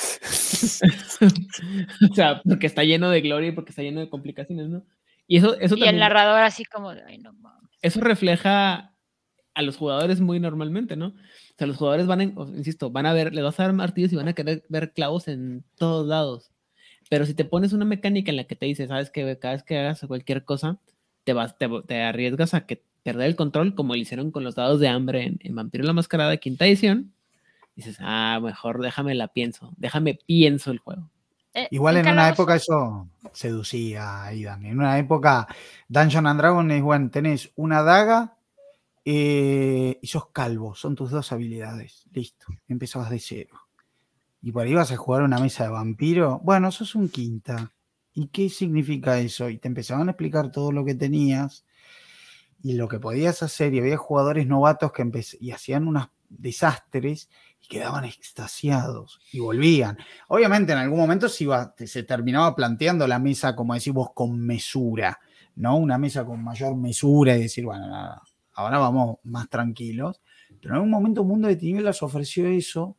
o 2.10 2.14
sea, 2.14 2.42
porque 2.44 2.66
está 2.66 2.84
lleno 2.84 3.10
de 3.10 3.20
gloria 3.20 3.48
y 3.48 3.52
porque 3.52 3.70
está 3.70 3.82
lleno 3.82 4.00
de 4.00 4.08
complicaciones, 4.08 4.68
¿no? 4.68 4.84
Y 5.26 5.38
eso, 5.38 5.58
eso 5.58 5.76
Y 5.76 5.84
el 5.84 5.98
narrador 5.98 6.42
así 6.42 6.64
como, 6.64 6.90
ay, 6.90 7.18
no 7.18 7.32
mames. 7.32 7.70
Eso 7.82 8.00
refleja 8.00 8.94
a 9.54 9.62
los 9.62 9.76
jugadores 9.76 10.20
muy 10.20 10.40
normalmente, 10.40 10.96
¿no? 10.96 11.14
O 11.58 11.60
sea, 11.60 11.66
los 11.66 11.76
jugadores 11.76 12.06
van, 12.06 12.20
a, 12.20 12.24
insisto, 12.56 12.90
van 12.90 13.06
a 13.06 13.12
ver, 13.12 13.34
le 13.34 13.42
vas 13.42 13.58
a 13.58 13.64
dar 13.64 13.72
martillos 13.72 14.12
y 14.12 14.16
van 14.16 14.28
a 14.28 14.32
querer 14.32 14.62
ver 14.68 14.92
clavos 14.92 15.26
en 15.26 15.64
todos 15.76 16.06
lados. 16.06 16.52
Pero 17.10 17.26
si 17.26 17.34
te 17.34 17.44
pones 17.44 17.72
una 17.72 17.84
mecánica 17.84 18.30
en 18.30 18.36
la 18.36 18.44
que 18.44 18.54
te 18.54 18.66
dice, 18.66 18.86
sabes 18.86 19.10
que 19.10 19.36
cada 19.40 19.54
vez 19.54 19.64
que 19.64 19.76
hagas 19.76 20.00
cualquier 20.06 20.44
cosa, 20.44 20.78
te, 21.24 21.32
vas, 21.32 21.58
te, 21.58 21.68
te 21.88 22.00
arriesgas 22.00 22.54
a 22.54 22.64
que 22.64 22.84
perder 23.02 23.26
el 23.26 23.34
control, 23.34 23.74
como 23.74 23.94
lo 23.94 24.00
hicieron 24.00 24.30
con 24.30 24.44
los 24.44 24.54
dados 24.54 24.78
de 24.78 24.86
hambre 24.86 25.24
en, 25.24 25.40
en 25.42 25.56
Vampiro 25.56 25.82
la 25.82 25.92
Mascarada 25.92 26.30
de 26.30 26.38
quinta 26.38 26.64
edición, 26.64 27.12
dices, 27.74 27.96
ah, 27.98 28.38
mejor 28.40 28.80
déjame 28.80 29.16
la 29.16 29.26
pienso, 29.26 29.72
déjame 29.78 30.16
pienso 30.26 30.70
el 30.70 30.78
juego. 30.78 31.10
Eh, 31.54 31.66
Igual 31.72 31.96
en 31.96 32.06
una 32.06 32.28
época 32.28 32.54
eso 32.54 33.08
seducía, 33.32 34.22
Aidan. 34.22 34.64
En 34.64 34.78
una 34.78 34.96
época, 34.96 35.48
Dungeon 35.88 36.28
and 36.28 36.38
Dragon 36.38 36.70
es, 36.70 36.82
bueno, 36.82 37.10
tenés 37.10 37.50
una 37.56 37.82
daga 37.82 38.37
eh, 39.10 39.98
y 40.02 40.06
sos 40.06 40.28
calvo, 40.32 40.74
son 40.74 40.94
tus 40.94 41.10
dos 41.10 41.32
habilidades. 41.32 42.04
Listo, 42.12 42.48
empezabas 42.68 43.08
de 43.08 43.18
cero. 43.18 43.58
Y 44.42 44.52
por 44.52 44.66
ahí 44.66 44.74
vas 44.74 44.92
a 44.92 44.98
jugar 44.98 45.22
una 45.22 45.38
mesa 45.38 45.64
de 45.64 45.70
vampiro. 45.70 46.42
Bueno, 46.44 46.70
sos 46.70 46.94
un 46.94 47.08
quinta. 47.08 47.72
¿Y 48.12 48.26
qué 48.26 48.50
significa 48.50 49.18
eso? 49.18 49.48
Y 49.48 49.56
te 49.56 49.66
empezaban 49.66 50.08
a 50.08 50.10
explicar 50.10 50.52
todo 50.52 50.72
lo 50.72 50.84
que 50.84 50.94
tenías 50.94 51.64
y 52.62 52.74
lo 52.74 52.86
que 52.86 52.98
podías 52.98 53.42
hacer. 53.42 53.72
Y 53.72 53.78
había 53.78 53.96
jugadores 53.96 54.46
novatos 54.46 54.92
que 54.92 55.10
y 55.40 55.52
hacían 55.52 55.88
unos 55.88 56.10
desastres 56.28 57.30
y 57.62 57.68
quedaban 57.68 58.04
extasiados 58.04 59.20
y 59.32 59.40
volvían. 59.40 59.96
Obviamente 60.28 60.72
en 60.72 60.80
algún 60.80 60.98
momento 60.98 61.30
se, 61.30 61.44
iba, 61.44 61.74
se 61.78 62.02
terminaba 62.02 62.54
planteando 62.54 63.06
la 63.06 63.18
mesa, 63.18 63.56
como 63.56 63.72
decimos, 63.72 64.10
con 64.12 64.38
mesura, 64.38 65.18
¿no? 65.56 65.78
Una 65.78 65.96
mesa 65.96 66.26
con 66.26 66.44
mayor 66.44 66.76
mesura 66.76 67.38
y 67.38 67.40
decir, 67.40 67.64
bueno, 67.64 67.88
nada, 67.88 68.20
ahora 68.58 68.78
vamos 68.78 69.18
más 69.22 69.48
tranquilos. 69.48 70.20
Pero 70.60 70.70
en 70.70 70.74
algún 70.76 70.90
momento 70.90 71.24
Mundo 71.24 71.46
de 71.48 71.56
Tinieblas 71.56 72.02
ofreció 72.02 72.46
eso, 72.48 72.96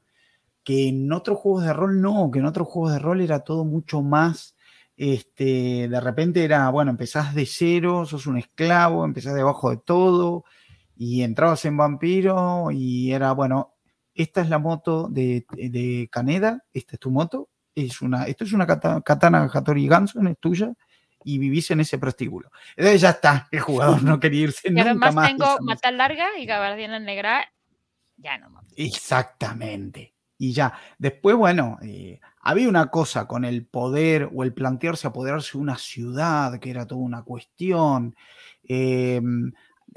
que 0.64 0.90
en 0.90 1.12
otros 1.12 1.38
juegos 1.40 1.64
de 1.66 1.74
rol 1.74 2.02
no, 2.02 2.32
que 2.32 2.40
en 2.40 2.46
otros 2.46 2.68
juegos 2.68 2.94
de 2.94 3.00
rol 3.00 3.22
era 3.22 3.42
todo 3.42 3.66
mucho 3.66 4.02
más, 4.02 4.56
este, 4.98 5.88
de 5.90 6.00
repente 6.02 6.44
era, 6.44 6.70
bueno, 6.70 6.92
empezás 6.92 7.36
de 7.36 7.46
cero, 7.46 8.06
sos 8.06 8.28
un 8.28 8.38
esclavo, 8.38 9.06
empezás 9.06 9.36
debajo 9.36 9.70
de 9.72 9.78
todo 9.78 10.46
y 10.96 11.24
entrabas 11.24 11.66
en 11.66 11.78
vampiro 11.78 12.72
y 12.72 13.12
era, 13.12 13.32
bueno, 13.34 13.76
esta 14.14 14.42
es 14.42 14.50
la 14.50 14.60
moto 14.60 15.08
de, 15.10 15.46
de 15.52 16.10
Caneda, 16.12 16.64
esta 16.74 16.96
es 16.96 17.00
tu 17.00 17.12
moto, 17.12 17.50
es 17.76 18.02
una, 18.02 18.26
esto 18.26 18.44
es 18.44 18.54
una 18.54 18.68
kata- 18.68 19.02
katana 19.02 19.50
Hattori 19.52 19.88
Ganson, 19.88 20.28
es 20.28 20.38
tuya, 20.40 20.74
y 21.24 21.38
vivís 21.38 21.70
en 21.72 21.80
ese 21.82 21.98
prostíbulo. 21.98 22.52
Entonces 22.78 23.02
ya 23.02 23.10
está, 23.12 23.48
el 23.52 23.60
jugador 23.60 24.04
no 24.04 24.20
quería 24.20 24.44
irse 24.44 24.68
Y 24.70 24.72
nunca 24.72 24.82
además 24.92 25.16
más. 25.16 25.28
tengo. 25.28 25.58
Mata 25.62 25.92
Larga 25.92 26.38
y 26.38 26.46
Gabardiana 26.46 27.00
Negra. 27.00 27.52
Ya 28.18 28.38
no 28.38 28.50
mames. 28.50 28.74
Exactamente. 28.76 30.14
Y 30.38 30.54
ya, 30.54 30.74
después, 30.98 31.36
bueno, 31.36 31.78
eh, 31.82 32.20
había 32.42 32.70
una 32.70 32.88
cosa 32.90 33.28
con 33.28 33.44
el 33.44 33.66
poder 33.66 34.30
o 34.34 34.44
el 34.44 34.54
plantearse 34.54 35.08
apoderarse 35.08 35.58
de 35.58 35.62
una 35.62 35.78
ciudad, 35.78 36.60
que 36.60 36.70
era 36.70 36.88
toda 36.88 37.02
una 37.02 37.24
cuestión, 37.24 38.16
eh, 38.64 39.22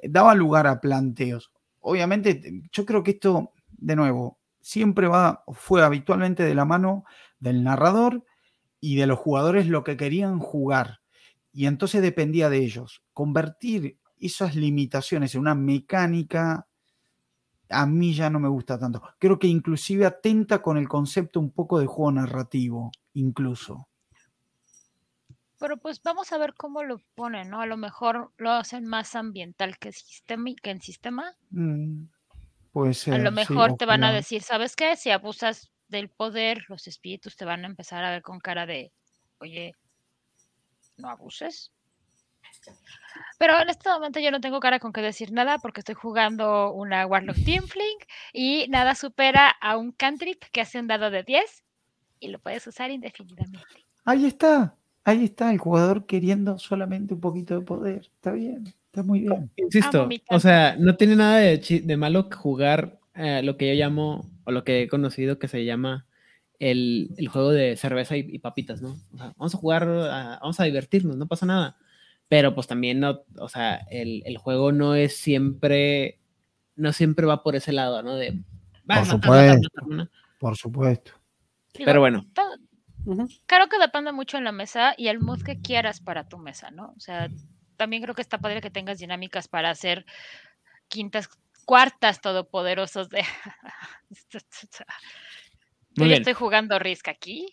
daba 0.02 0.34
lugar 0.34 0.66
a 0.66 0.80
planteos. 0.80 1.52
Obviamente, 1.80 2.34
te- 2.34 2.62
yo 2.72 2.84
creo 2.84 3.02
que 3.04 3.12
esto, 3.12 3.52
de 3.70 3.94
nuevo, 3.94 4.38
siempre 4.60 5.06
va, 5.06 5.44
fue 5.52 5.82
habitualmente 5.84 6.42
de 6.42 6.54
la 6.56 6.64
mano 6.64 7.04
del 7.38 7.62
narrador 7.62 8.24
y 8.80 8.96
de 8.96 9.06
los 9.06 9.18
jugadores 9.20 9.68
lo 9.68 9.84
que 9.84 9.96
querían 9.96 10.40
jugar. 10.40 11.01
Y 11.52 11.66
entonces 11.66 12.02
dependía 12.02 12.48
de 12.48 12.58
ellos. 12.58 13.02
Convertir 13.12 13.98
esas 14.18 14.54
limitaciones 14.54 15.34
en 15.34 15.42
una 15.42 15.54
mecánica 15.54 16.66
a 17.72 17.86
mí 17.86 18.14
ya 18.14 18.30
no 18.30 18.38
me 18.38 18.48
gusta 18.48 18.78
tanto. 18.78 19.02
Creo 19.18 19.38
que 19.38 19.46
inclusive 19.46 20.06
atenta 20.06 20.62
con 20.62 20.76
el 20.76 20.88
concepto 20.88 21.40
un 21.40 21.50
poco 21.50 21.80
de 21.80 21.86
juego 21.86 22.12
narrativo, 22.12 22.92
incluso. 23.14 23.88
Pero 25.58 25.76
pues 25.76 26.02
vamos 26.02 26.32
a 26.32 26.38
ver 26.38 26.54
cómo 26.54 26.82
lo 26.82 26.98
ponen, 27.14 27.50
¿no? 27.50 27.60
A 27.60 27.66
lo 27.66 27.76
mejor 27.76 28.32
lo 28.36 28.50
hacen 28.50 28.84
más 28.84 29.14
ambiental 29.14 29.78
que, 29.78 29.92
en 30.64 30.80
sistema. 30.80 31.36
Mm, 31.50 32.06
puede 32.72 32.94
ser. 32.94 33.14
A 33.14 33.18
lo 33.18 33.30
sí, 33.30 33.36
mejor 33.36 33.76
te 33.76 33.86
van 33.86 34.04
a 34.04 34.12
decir, 34.12 34.42
¿sabes 34.42 34.74
qué? 34.76 34.96
Si 34.96 35.10
abusas 35.10 35.70
del 35.88 36.08
poder, 36.08 36.64
los 36.68 36.88
espíritus 36.88 37.36
te 37.36 37.44
van 37.44 37.64
a 37.64 37.68
empezar 37.68 38.04
a 38.04 38.10
ver 38.10 38.22
con 38.22 38.40
cara 38.40 38.66
de, 38.66 38.92
oye, 39.38 39.74
no 40.96 41.08
abuses. 41.08 41.72
Pero 43.38 43.60
en 43.60 43.70
este 43.70 43.88
momento 43.88 44.20
yo 44.20 44.30
no 44.30 44.40
tengo 44.40 44.60
cara 44.60 44.78
con 44.78 44.92
que 44.92 45.00
decir 45.00 45.32
nada 45.32 45.58
porque 45.58 45.80
estoy 45.80 45.94
jugando 45.94 46.72
una 46.72 47.06
Warlock 47.06 47.36
Teamfling 47.44 47.98
y 48.32 48.66
nada 48.68 48.94
supera 48.94 49.48
a 49.48 49.76
un 49.76 49.92
cantrip 49.92 50.42
que 50.52 50.60
hace 50.60 50.78
un 50.78 50.86
dado 50.86 51.10
de 51.10 51.22
10 51.22 51.64
y 52.20 52.28
lo 52.28 52.38
puedes 52.38 52.66
usar 52.66 52.90
indefinidamente. 52.90 53.84
Ahí 54.04 54.26
está, 54.26 54.76
ahí 55.04 55.24
está 55.24 55.50
el 55.50 55.58
jugador 55.58 56.06
queriendo 56.06 56.58
solamente 56.58 57.14
un 57.14 57.20
poquito 57.20 57.58
de 57.58 57.64
poder. 57.64 58.10
Está 58.14 58.32
bien, 58.32 58.72
está 58.86 59.02
muy 59.02 59.20
bien. 59.20 59.50
Insisto, 59.56 60.06
mi 60.06 60.22
o 60.28 60.38
sea, 60.38 60.76
no 60.78 60.96
tiene 60.96 61.16
nada 61.16 61.38
de, 61.38 61.58
de 61.58 61.96
malo 61.96 62.28
jugar 62.32 63.00
eh, 63.14 63.42
lo 63.42 63.56
que 63.56 63.68
yo 63.68 63.74
llamo, 63.74 64.30
o 64.44 64.52
lo 64.52 64.64
que 64.64 64.82
he 64.82 64.88
conocido 64.88 65.38
que 65.38 65.48
se 65.48 65.64
llama 65.64 66.06
el, 66.62 67.10
el 67.16 67.26
juego 67.26 67.50
de 67.50 67.76
cerveza 67.76 68.16
y, 68.16 68.20
y 68.20 68.38
papitas, 68.38 68.80
¿no? 68.80 68.96
O 69.12 69.16
sea, 69.18 69.32
vamos 69.36 69.52
a 69.52 69.58
jugar, 69.58 69.82
a- 69.82 70.38
vamos 70.40 70.60
a 70.60 70.64
divertirnos, 70.64 71.16
no 71.16 71.26
pasa 71.26 71.44
nada. 71.44 71.76
Pero 72.28 72.54
pues 72.54 72.68
también 72.68 73.00
no, 73.00 73.24
o 73.38 73.48
sea, 73.48 73.76
el, 73.90 74.22
el 74.24 74.38
juego 74.38 74.70
no 74.70 74.94
es 74.94 75.16
siempre, 75.16 76.20
no 76.76 76.92
siempre 76.92 77.26
va 77.26 77.42
por 77.42 77.56
ese 77.56 77.72
lado, 77.72 78.02
¿no? 78.04 78.14
De, 78.14 78.30
va, 78.88 79.02
matar, 79.04 79.18
matar, 79.18 79.58
supuesto. 79.58 80.10
Por 80.38 80.56
supuesto. 80.56 81.12
Digo, 81.74 81.84
Pero 81.86 81.98
bueno, 82.00 82.26
todo-. 82.32 82.56
Creo 83.46 83.68
que 83.68 83.78
depende 83.80 84.12
mucho 84.12 84.38
en 84.38 84.44
la 84.44 84.52
mesa 84.52 84.94
y 84.96 85.08
el 85.08 85.18
mood 85.18 85.42
que 85.42 85.60
quieras 85.60 86.00
para 86.00 86.28
tu 86.28 86.38
mesa, 86.38 86.70
¿no? 86.70 86.94
O 86.96 87.00
sea, 87.00 87.28
también 87.76 88.04
creo 88.04 88.14
que 88.14 88.22
está 88.22 88.38
padre 88.38 88.60
que 88.60 88.70
tengas 88.70 88.98
dinámicas 89.00 89.48
para 89.48 89.70
hacer 89.70 90.06
quintas, 90.86 91.28
cuartas 91.64 92.20
todopoderosos 92.20 93.08
de... 93.08 93.24
Yo 95.94 96.02
muy 96.02 96.08
bien. 96.08 96.22
estoy 96.22 96.34
jugando 96.34 96.78
Risk 96.78 97.08
aquí. 97.08 97.46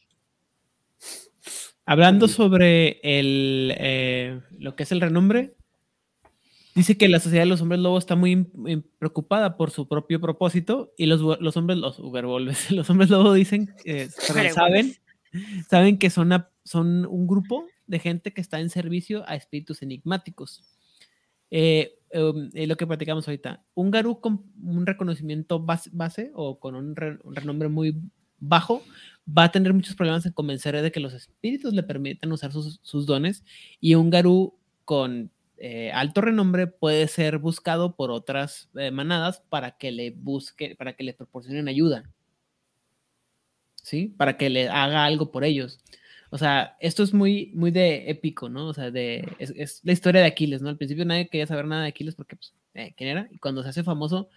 Hablando 1.85 2.27
sobre 2.27 3.00
el, 3.03 3.74
eh, 3.77 4.42
lo 4.59 4.76
que 4.76 4.84
es 4.84 4.92
el 4.92 5.01
renombre, 5.01 5.56
dice 6.76 6.98
que 6.98 7.09
la 7.09 7.19
sociedad 7.19 7.43
de 7.43 7.50
los 7.50 7.61
hombres 7.61 7.80
lobo 7.82 7.98
está 7.98 8.16
muy 8.16 8.45
preocupada 9.00 9.58
por 9.58 9.72
su 9.72 9.88
propio 9.88 10.22
propósito 10.22 10.93
y 10.98 11.08
los, 11.08 11.22
los 11.42 11.58
hombres, 11.58 11.80
los 11.80 11.98
los 12.69 12.90
hombres 12.90 13.09
lobo 13.09 13.34
dicen, 13.34 13.74
eh, 13.85 14.08
saben, 14.53 14.95
saben 15.68 15.98
que 15.98 16.09
son, 16.11 16.32
a- 16.32 16.51
son 16.64 17.08
un 17.08 17.26
grupo 17.26 17.66
de 17.88 17.98
gente 17.98 18.34
que 18.34 18.42
está 18.42 18.59
en 18.59 18.69
servicio 18.69 19.24
a 19.27 19.35
espíritus 19.35 19.82
enigmáticos. 19.82 20.64
Eh, 21.50 21.95
eh, 22.11 22.68
lo 22.68 22.77
que 22.77 22.85
platicamos 22.85 23.27
ahorita, 23.27 23.64
un 23.74 23.90
Garú 23.90 24.22
con 24.22 24.43
un 24.61 24.85
reconocimiento 24.85 25.59
bas- 25.59 25.90
base 25.92 26.30
o 26.35 26.59
con 26.59 26.76
un, 26.76 26.95
re- 26.95 27.18
un 27.24 27.35
renombre 27.35 27.68
muy 27.68 27.95
bajo 28.40 28.84
va 29.27 29.45
a 29.45 29.51
tener 29.51 29.74
muchos 29.74 29.95
problemas 29.95 30.26
en 30.26 30.34
convencer 30.34 30.82
de 30.82 30.92
que 30.92 31.00
los 31.00 31.14
espíritus 31.14 31.74
le 31.74 31.84
permitan 31.84 32.32
usar 32.32 32.51
sus, 32.51 32.80
sus 32.82 33.06
dones 33.06 33.43
y 33.80 33.95
un 33.95 34.09
Garú 34.09 34.56
con 34.85 35.32
eh, 35.61 35.92
alto 35.92 36.22
renombre 36.22 36.68
puede 36.68 37.08
ser 37.09 37.38
buscado 37.38 37.95
por 37.95 38.11
otras 38.11 38.69
eh, 38.76 38.92
manadas 38.92 39.43
para 39.50 39.77
que 39.77 39.92
le 39.92 40.11
busque, 40.11 40.76
para 40.77 40.93
que 40.93 41.03
le 41.03 41.14
proporcionen 41.14 41.68
ayuda. 41.68 42.09
¿Sí? 43.84 44.14
Para 44.18 44.38
que 44.38 44.50
le 44.50 44.69
haga 44.69 45.06
algo 45.06 45.32
por 45.32 45.43
ellos. 45.43 45.80
O 46.32 46.38
sea, 46.38 46.77
esto 46.80 47.03
es 47.03 47.14
muy, 47.14 47.51
muy 47.56 47.72
de 47.72 48.09
épico, 48.09 48.50
¿no? 48.50 48.68
O 48.68 48.74
sea, 48.74 48.92
de, 48.92 49.27
es, 49.40 49.82
la 49.84 49.93
historia 49.93 50.22
de 50.22 50.27
Aquiles, 50.27 50.61
¿no? 50.61 50.69
Al 50.69 50.77
principio 50.77 51.03
nadie 51.06 51.27
quería 51.27 51.48
saber 51.48 51.66
nada 51.66 51.84
de 51.84 51.90
Aquiles 51.90 52.16
porque, 52.16 52.35
pues, 52.35 52.53
eh, 52.76 52.93
¿quién 52.95 53.09
era? 53.09 53.27
Y 53.32 53.40
cuando 53.40 53.64
se 53.64 53.69
hace 53.69 53.84
famoso, 53.84 54.30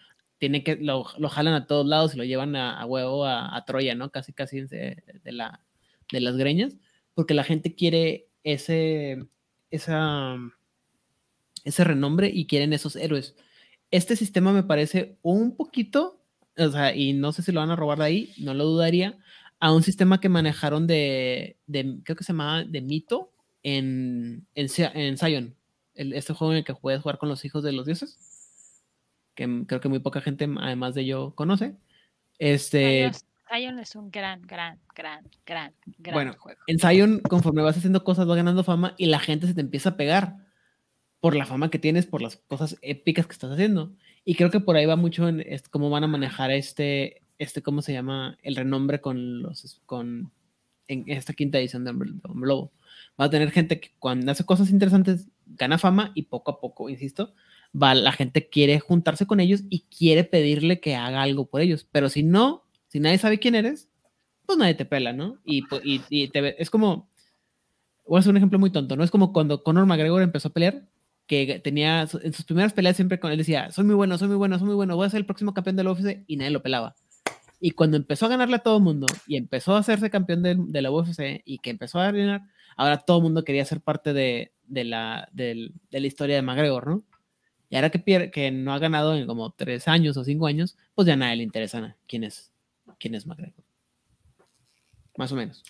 tiene 0.43 0.65
que, 0.65 0.75
lo, 0.75 1.07
lo 1.19 1.29
jalan 1.29 1.55
a 1.55 1.69
todos 1.69 1.87
lados 1.87 2.15
y 2.15 2.19
lo 2.19 2.25
llevan 2.25 2.57
a, 2.57 2.85
huevo 2.85 3.25
a, 3.25 3.65
Troya, 3.65 3.95
¿no? 3.95 4.11
Casi, 4.11 4.33
casi 4.33 4.63
de, 4.63 5.01
la, 5.23 5.65
de 6.11 6.21
las 6.21 6.37
greñas, 6.37 6.79
porque 7.15 7.33
la 7.33 7.45
gente 7.45 7.77
quiere 7.77 8.27
ese, 8.43 9.25
ese 9.71 9.95
renombre 11.85 12.29
y 12.35 12.49
quieren 12.49 12.73
esos 12.73 12.97
héroes. 12.97 13.37
Este 13.93 14.17
sistema 14.17 14.53
me 14.53 14.65
parece 14.65 15.17
un 15.23 15.55
poquito, 15.55 16.21
o 16.59 16.71
sea, 16.71 16.93
y 16.93 17.13
no 17.13 17.31
sé 17.31 17.43
si 17.43 17.53
lo 17.53 17.61
van 17.61 17.71
a 17.71 17.77
robar 17.77 17.99
de 17.99 18.05
ahí, 18.05 18.35
no 18.39 18.53
lo 18.53 18.65
dudaría, 18.65 19.17
a 19.61 19.73
un 19.73 19.85
sistema 19.85 20.21
que 20.21 20.29
manejaron 20.29 20.89
de, 20.89 21.57
de 21.69 22.01
creo 22.03 22.17
que 22.17 22.25
se 22.25 22.33
llamaba 22.33 22.65
de 22.65 22.81
mito 22.81 23.33
en, 23.63 24.49
en, 24.57 24.67
en 24.77 25.19
Zion, 25.19 25.55
el, 25.95 26.15
este 26.15 26.33
juego 26.33 26.53
en 26.53 26.59
el 26.59 26.65
que 26.65 26.75
puedes 26.75 27.01
jugar 27.01 27.19
con 27.19 27.29
los 27.29 27.45
hijos 27.45 27.63
de 27.63 27.71
los 27.71 27.87
dioses. 27.87 28.32
Que 29.35 29.65
creo 29.67 29.81
que 29.81 29.89
muy 29.89 30.01
poca 30.01 30.21
gente, 30.21 30.49
además 30.61 30.95
de 30.95 31.07
yo, 31.07 31.35
conoce. 31.35 31.77
Este, 32.39 33.11
Zion 33.53 33.79
es 33.79 33.97
un 33.97 34.11
gran, 34.11 34.43
gran, 34.43 34.81
gran, 34.95 35.29
gran, 35.45 35.75
gran 35.99 36.15
bueno, 36.15 36.35
juego. 36.39 36.59
en 36.67 36.79
Zion, 36.79 37.21
conforme 37.21 37.63
vas 37.63 37.77
haciendo 37.77 38.03
cosas, 38.03 38.27
vas 38.27 38.37
ganando 38.37 38.65
fama 38.65 38.95
y 38.97 39.07
la 39.07 39.19
gente 39.19 39.47
se 39.47 39.55
te 39.55 39.61
empieza 39.61 39.91
a 39.91 39.97
pegar 39.97 40.37
por 41.21 41.37
la 41.37 41.47
fama 41.47 41.71
que 41.71 41.79
tienes, 41.79 42.07
por 42.07 42.23
las 42.23 42.37
cosas 42.37 42.79
épicas 42.83 43.27
que 43.27 43.33
estás 43.33 43.53
haciendo. 43.53 43.95
Y 44.25 44.35
creo 44.35 44.51
que 44.51 44.61
por 44.61 44.77
ahí 44.77 44.87
va 44.87 44.97
mucho 44.97 45.29
en 45.29 45.45
cómo 45.71 45.91
van 45.91 46.05
a 46.05 46.09
manejar 46.09 46.51
este, 46.51 47.23
este, 47.39 47.63
¿cómo 47.63 47.83
se 47.83 47.93
llama? 47.93 48.39
El 48.43 48.57
renombre 48.57 49.01
con 49.01 49.43
los, 49.43 49.81
con, 49.87 50.33
en 50.89 51.05
esta 51.07 51.33
quinta 51.33 51.59
edición 51.59 51.85
de 51.85 51.91
Hombre 51.91 52.11
Lobo. 52.49 52.73
Va 53.21 53.27
a 53.27 53.31
tener 53.31 53.51
gente 53.51 53.81
que 53.81 53.91
cuando 53.99 54.33
hace 54.33 54.45
cosas 54.45 54.71
interesantes 54.71 55.29
gana 55.47 55.79
fama 55.79 56.13
y 56.15 56.23
poco 56.23 56.51
a 56.51 56.61
poco, 56.61 56.89
insisto, 56.89 57.35
va, 57.81 57.95
la 57.95 58.13
gente 58.13 58.49
quiere 58.49 58.81
juntarse 58.81 59.27
con 59.27 59.41
ellos 59.41 59.63
y 59.71 59.87
quiere 59.97 60.25
pedirle 60.25 60.81
que 60.81 60.97
haga 60.97 61.23
algo 61.23 61.47
por 61.47 61.61
ellos. 61.61 61.87
Pero 61.91 62.09
si 62.09 62.23
no, 62.23 62.65
si 62.89 63.01
nadie 63.01 63.19
sabe 63.19 63.39
quién 63.39 63.55
eres, 63.55 63.91
pues 64.47 64.59
nadie 64.59 64.75
te 64.75 64.85
pela, 64.85 65.13
¿no? 65.13 65.39
Y, 65.45 65.65
y, 65.85 66.03
y 66.11 66.29
te 66.29 66.41
ve- 66.41 66.57
es 66.59 66.71
como, 66.71 67.09
voy 68.07 68.17
a 68.19 68.21
hacer 68.21 68.31
un 68.31 68.37
ejemplo 68.37 68.59
muy 68.59 68.71
tonto, 68.71 68.97
¿no? 68.97 69.05
Es 69.05 69.11
como 69.11 69.33
cuando 69.33 69.63
Conor 69.63 69.87
McGregor 69.87 70.23
empezó 70.23 70.49
a 70.49 70.53
pelear, 70.53 70.89
que 71.27 71.61
tenía, 71.63 72.03
en 72.23 72.33
sus 72.33 72.45
primeras 72.45 72.73
peleas 72.73 72.97
siempre 72.97 73.21
con 73.21 73.31
él 73.33 73.39
decía, 73.39 73.71
soy 73.71 73.85
muy 73.85 73.95
bueno, 73.95 74.19
soy 74.19 74.29
muy 74.29 74.37
bueno, 74.37 74.59
soy 74.59 74.67
muy 74.67 74.75
bueno, 74.75 74.97
voy 74.97 75.07
a 75.07 75.11
ser 75.11 75.19
el 75.21 75.27
próximo 75.27 75.55
campeón 75.55 75.77
de 75.77 75.85
la 75.85 75.93
UFC 75.93 76.25
y 76.27 76.37
nadie 76.37 76.51
lo 76.51 76.63
pelaba. 76.63 76.95
Y 77.61 77.71
cuando 77.73 77.97
empezó 77.97 78.27
a 78.27 78.31
ganarle 78.31 78.57
a 78.57 78.59
todo 78.63 78.79
el 78.79 78.83
mundo 78.83 79.07
y 79.27 79.37
empezó 79.37 79.77
a 79.77 79.79
hacerse 79.79 80.11
campeón 80.11 80.43
de, 80.43 80.57
de 80.59 80.83
la 80.83 80.91
UFC 80.91 81.43
y 81.45 81.59
que 81.59 81.71
empezó 81.71 82.01
a 82.01 82.11
ganar, 82.11 82.43
ahora 82.77 82.99
todo 82.99 83.19
el 83.19 83.23
mundo 83.23 83.45
quería 83.45 83.65
ser 83.65 83.81
parte 83.81 84.13
de, 84.13 84.53
de 84.67 84.85
la, 84.85 85.29
del- 85.33 85.73
de 85.91 86.01
la 86.01 86.07
historia 86.09 86.37
de 86.37 86.43
McGregor, 86.43 86.89
¿no? 86.89 87.05
Y 87.73 87.77
ahora 87.77 87.89
que, 87.89 88.05
pier- 88.05 88.31
que 88.31 88.51
no 88.51 88.75
ha 88.75 88.79
ganado 88.79 89.15
en 89.17 89.27
como 89.27 89.51
tres 89.51 89.89
años 89.89 90.19
o 90.19 90.25
cinco 90.25 90.47
años, 90.47 90.77
pues 90.95 91.07
ya 91.07 91.15
a 91.15 91.17
nadie 91.17 91.37
le 91.37 91.43
interesa 91.45 91.97
quién 92.07 92.23
es, 92.23 92.53
quién 92.99 93.15
es 93.15 93.27
McGregor. 93.27 93.65
Más 95.17 95.33
o 95.33 95.37
menos. 95.37 95.63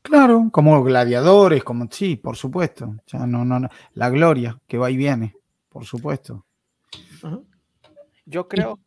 Claro, 0.00 0.48
como 0.50 0.82
gladiadores, 0.82 1.62
como 1.62 1.86
sí, 1.90 2.16
por 2.16 2.34
supuesto. 2.38 2.96
Ya 3.08 3.26
no, 3.26 3.44
no, 3.44 3.60
no. 3.60 3.68
La 3.92 4.08
gloria 4.08 4.58
que 4.66 4.78
va 4.78 4.90
y 4.90 4.96
viene, 4.96 5.36
por 5.68 5.84
supuesto. 5.84 6.46
Ajá. 7.22 7.40
Yo 8.24 8.48
creo. 8.48 8.80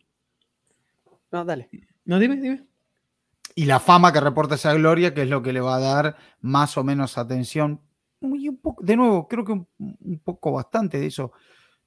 No, 1.32 1.46
dale. 1.46 1.70
No, 2.06 2.18
dime, 2.18 2.38
dime. 2.38 2.66
Y 3.54 3.66
la 3.66 3.80
fama 3.80 4.12
que 4.12 4.20
reporta 4.20 4.56
esa 4.56 4.74
gloria, 4.74 5.14
que 5.14 5.22
es 5.22 5.30
lo 5.30 5.44
que 5.44 5.54
le 5.54 5.62
va 5.62 5.76
a 5.76 5.80
dar 5.80 6.18
más 6.42 6.76
o 6.76 6.84
menos 6.84 7.20
atención. 7.20 7.82
Y 8.20 8.50
un 8.50 8.58
poco, 8.58 8.84
de 8.84 8.96
nuevo, 8.96 9.28
creo 9.28 9.46
que 9.46 9.52
un, 9.52 9.68
un 9.78 10.20
poco 10.24 10.54
bastante 10.54 11.00
de 11.00 11.06
eso 11.06 11.34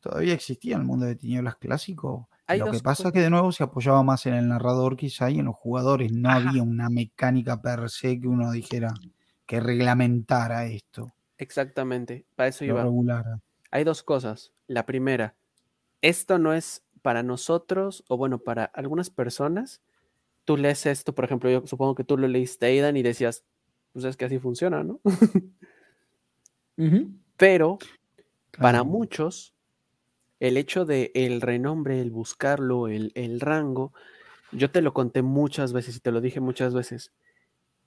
todavía 0.09 0.35
existía 0.35 0.76
el 0.76 0.85
mundo 0.85 1.07
de 1.07 1.17
tinieblas 1.17 1.57
clásico. 1.57 2.28
Hay 2.47 2.60
lo 2.60 2.67
que 2.67 2.78
pasa 2.78 3.02
cosas. 3.02 3.07
es 3.07 3.12
que 3.12 3.20
de 3.20 3.31
nuevo 3.31 3.51
se 3.52 3.65
apoyaba 3.65 4.02
más 4.02 4.25
en 4.26 4.35
el 4.35 4.49
narrador 4.49 4.97
quizá 4.97 5.31
y 5.31 5.41
en 5.41 5.47
los 5.47 5.57
jugadores. 5.57 6.12
No 6.12 6.31
Ajá. 6.31 6.49
había 6.49 6.62
una 6.62 6.89
mecánica 6.89 7.60
per 7.60 7.91
se 7.91 8.20
que 8.20 8.28
uno 8.28 8.52
dijera 8.52 8.94
que 9.47 9.60
reglamentara 9.60 10.67
esto, 10.67 11.12
Exactamente. 11.39 12.25
Para 12.35 12.49
eso 12.49 12.65
lo 12.65 12.73
iba. 12.73 12.83
regulara. 12.85 13.41
Hay 13.70 13.85
dos 13.85 14.02
cosas. 14.02 14.52
La 14.68 14.86
primera, 14.86 15.35
esto 16.02 16.39
no 16.39 16.55
es 16.55 16.83
para 17.02 17.23
nosotros, 17.23 18.05
o 18.09 18.17
bueno, 18.17 18.39
para 18.39 18.65
algunas 18.65 19.10
personas. 19.10 19.83
Tú 20.44 20.57
lees 20.57 20.86
esto, 20.86 21.15
por 21.15 21.25
ejemplo, 21.25 21.51
yo 21.51 21.67
supongo 21.67 21.94
que 21.94 22.05
tú 22.05 22.17
lo 22.17 22.28
leíste, 22.28 22.67
Aidan, 22.67 22.97
y 22.97 23.02
decías, 23.02 23.44
pues 23.93 24.05
es 24.05 24.17
que 24.17 24.25
así 24.25 24.39
funciona, 24.39 24.83
¿no? 24.85 25.01
Pero 27.36 27.78
para 28.59 28.83
muchos, 28.83 29.55
el 30.40 30.56
hecho 30.56 30.84
de 30.84 31.12
el 31.15 31.40
renombre, 31.40 32.00
el 32.00 32.10
buscarlo, 32.10 32.89
el, 32.89 33.12
el 33.15 33.40
rango, 33.40 33.92
yo 34.52 34.70
te 34.70 34.82
lo 34.82 34.94
conté 34.94 35.23
muchas 35.23 35.73
veces 35.73 35.97
y 35.97 36.00
te 36.00 36.12
lo 36.12 36.20
dije 36.20 36.40
muchas 36.40 36.74
veces. 36.74 37.12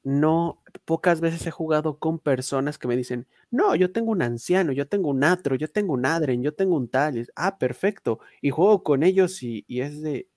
No, 0.04 0.62
pocas 0.86 1.20
veces 1.20 1.46
he 1.46 1.52
jugado 1.52 2.00
con 2.00 2.20
personas 2.20 2.78
que 2.78 2.88
me 2.88 2.96
dicen, 2.96 3.28
no, 3.52 3.76
yo 3.76 3.92
tengo 3.92 4.12
un 4.12 4.22
anciano, 4.22 4.72
yo 4.72 4.88
tengo 4.88 5.10
un 5.10 5.24
atro, 5.24 5.56
yo 5.56 5.70
tengo 5.70 5.94
un 5.94 6.06
adren, 6.06 6.42
yo 6.42 6.54
tengo 6.54 6.78
un 6.78 6.88
tal. 6.88 7.28
ah, 7.36 7.58
perfecto. 7.58 8.20
Y 8.42 8.50
juego 8.50 8.84
con 8.84 9.04
ellos 9.04 9.44
y, 9.44 9.66
y 9.68 9.82
es 9.82 10.02
de, 10.02 10.30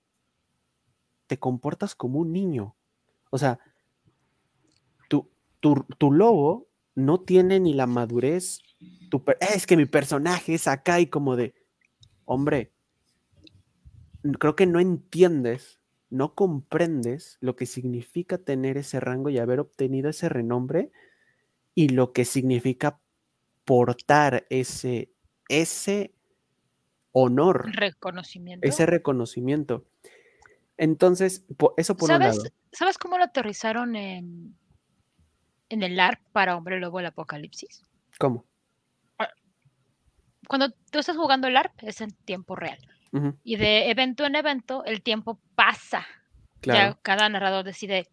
te 1.27 1.39
comportas 1.39 1.95
como 1.95 2.19
un 2.19 2.33
niño. 2.33 2.75
O 3.29 3.37
sea, 3.37 3.59
tu, 5.09 5.29
tu, 5.59 5.85
tu 5.97 6.11
lobo 6.11 6.67
no 6.95 7.21
tiene 7.21 7.59
ni 7.59 7.73
la 7.73 7.87
madurez. 7.87 8.61
es 9.39 9.65
que 9.65 9.77
mi 9.77 9.85
personaje 9.85 10.55
es 10.55 10.67
acá 10.67 10.99
y 10.99 11.07
como 11.07 11.35
de, 11.35 11.53
hombre, 12.25 12.71
creo 14.39 14.55
que 14.55 14.65
no 14.65 14.79
entiendes, 14.79 15.79
no 16.09 16.35
comprendes 16.35 17.37
lo 17.41 17.55
que 17.55 17.65
significa 17.65 18.37
tener 18.37 18.77
ese 18.77 18.99
rango 18.99 19.29
y 19.29 19.39
haber 19.39 19.59
obtenido 19.59 20.09
ese 20.09 20.29
renombre 20.29 20.91
y 21.75 21.89
lo 21.89 22.13
que 22.13 22.25
significa 22.25 22.99
portar 23.65 24.45
ese, 24.49 25.11
ese 25.49 26.13
honor, 27.11 27.71
Reconocimiento. 27.75 28.67
ese 28.67 28.85
reconocimiento. 28.85 29.85
Entonces, 30.77 31.45
eso 31.77 31.95
por 31.95 32.09
un 32.09 32.17
¿Sabes, 32.17 32.37
lado. 32.37 32.49
¿Sabes 32.71 32.97
cómo 32.97 33.17
lo 33.17 33.23
aterrizaron 33.23 33.95
en, 33.95 34.55
en 35.69 35.83
el 35.83 35.99
ARP 35.99 36.19
para 36.31 36.57
Hombre 36.57 36.79
Lobo 36.79 36.99
el 36.99 37.05
Apocalipsis? 37.05 37.83
¿Cómo? 38.19 38.45
Cuando 40.47 40.71
tú 40.91 40.99
estás 40.99 41.17
jugando 41.17 41.47
el 41.47 41.57
ARP 41.57 41.83
es 41.83 42.01
en 42.01 42.11
tiempo 42.25 42.55
real. 42.55 42.79
Ujú, 43.11 43.37
Y 43.43 43.55
de 43.57 43.89
evento 43.89 44.25
en 44.25 44.35
evento 44.35 44.83
el 44.85 45.01
tiempo 45.01 45.39
pasa. 45.55 46.05
claro. 46.61 46.93
Ya 46.95 46.99
cada 47.01 47.29
narrador 47.29 47.63
decide, 47.63 48.07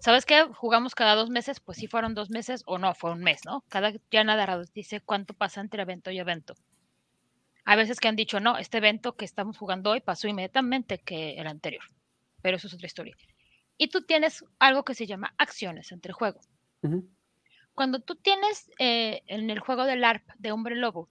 ¿sabes 0.00 0.24
qué? 0.24 0.44
Jugamos 0.54 0.94
cada 0.94 1.14
dos 1.14 1.30
meses, 1.30 1.60
pues 1.60 1.78
sí 1.78 1.86
fueron 1.86 2.14
dos 2.14 2.30
meses 2.30 2.62
o 2.66 2.78
no, 2.78 2.94
fue 2.94 3.12
un 3.12 3.20
mes, 3.20 3.44
¿no? 3.44 3.64
Cada 3.68 3.92
ya 4.10 4.24
narrador 4.24 4.66
dice 4.72 5.00
cuánto 5.00 5.34
pasa 5.34 5.60
entre 5.60 5.82
evento 5.82 6.10
y 6.10 6.18
evento. 6.18 6.54
Hay 7.64 7.76
veces 7.76 7.98
que 7.98 8.08
han 8.08 8.16
dicho, 8.16 8.38
no, 8.38 8.56
este 8.58 8.78
evento 8.78 9.16
que 9.16 9.24
estamos 9.24 9.58
jugando 9.58 9.90
hoy 9.90 10.00
pasó 10.00 10.28
inmediatamente 10.28 10.98
que 10.98 11.34
el 11.34 11.46
anterior, 11.48 11.82
pero 12.40 12.56
eso 12.56 12.68
es 12.68 12.74
otra 12.74 12.86
historia. 12.86 13.16
Y 13.76 13.88
tú 13.88 14.02
tienes 14.02 14.44
algo 14.58 14.84
que 14.84 14.94
se 14.94 15.06
llama 15.06 15.34
acciones 15.36 15.90
entre 15.92 16.12
juego. 16.12 16.40
Ujú, 16.82 17.08
Cuando 17.74 18.00
tú 18.00 18.14
tienes 18.14 18.70
eh, 18.78 19.22
en 19.26 19.50
el 19.50 19.58
juego 19.58 19.84
del 19.84 20.04
ARP 20.04 20.24
de 20.38 20.52
Hombre 20.52 20.76
Lobo 20.76 21.10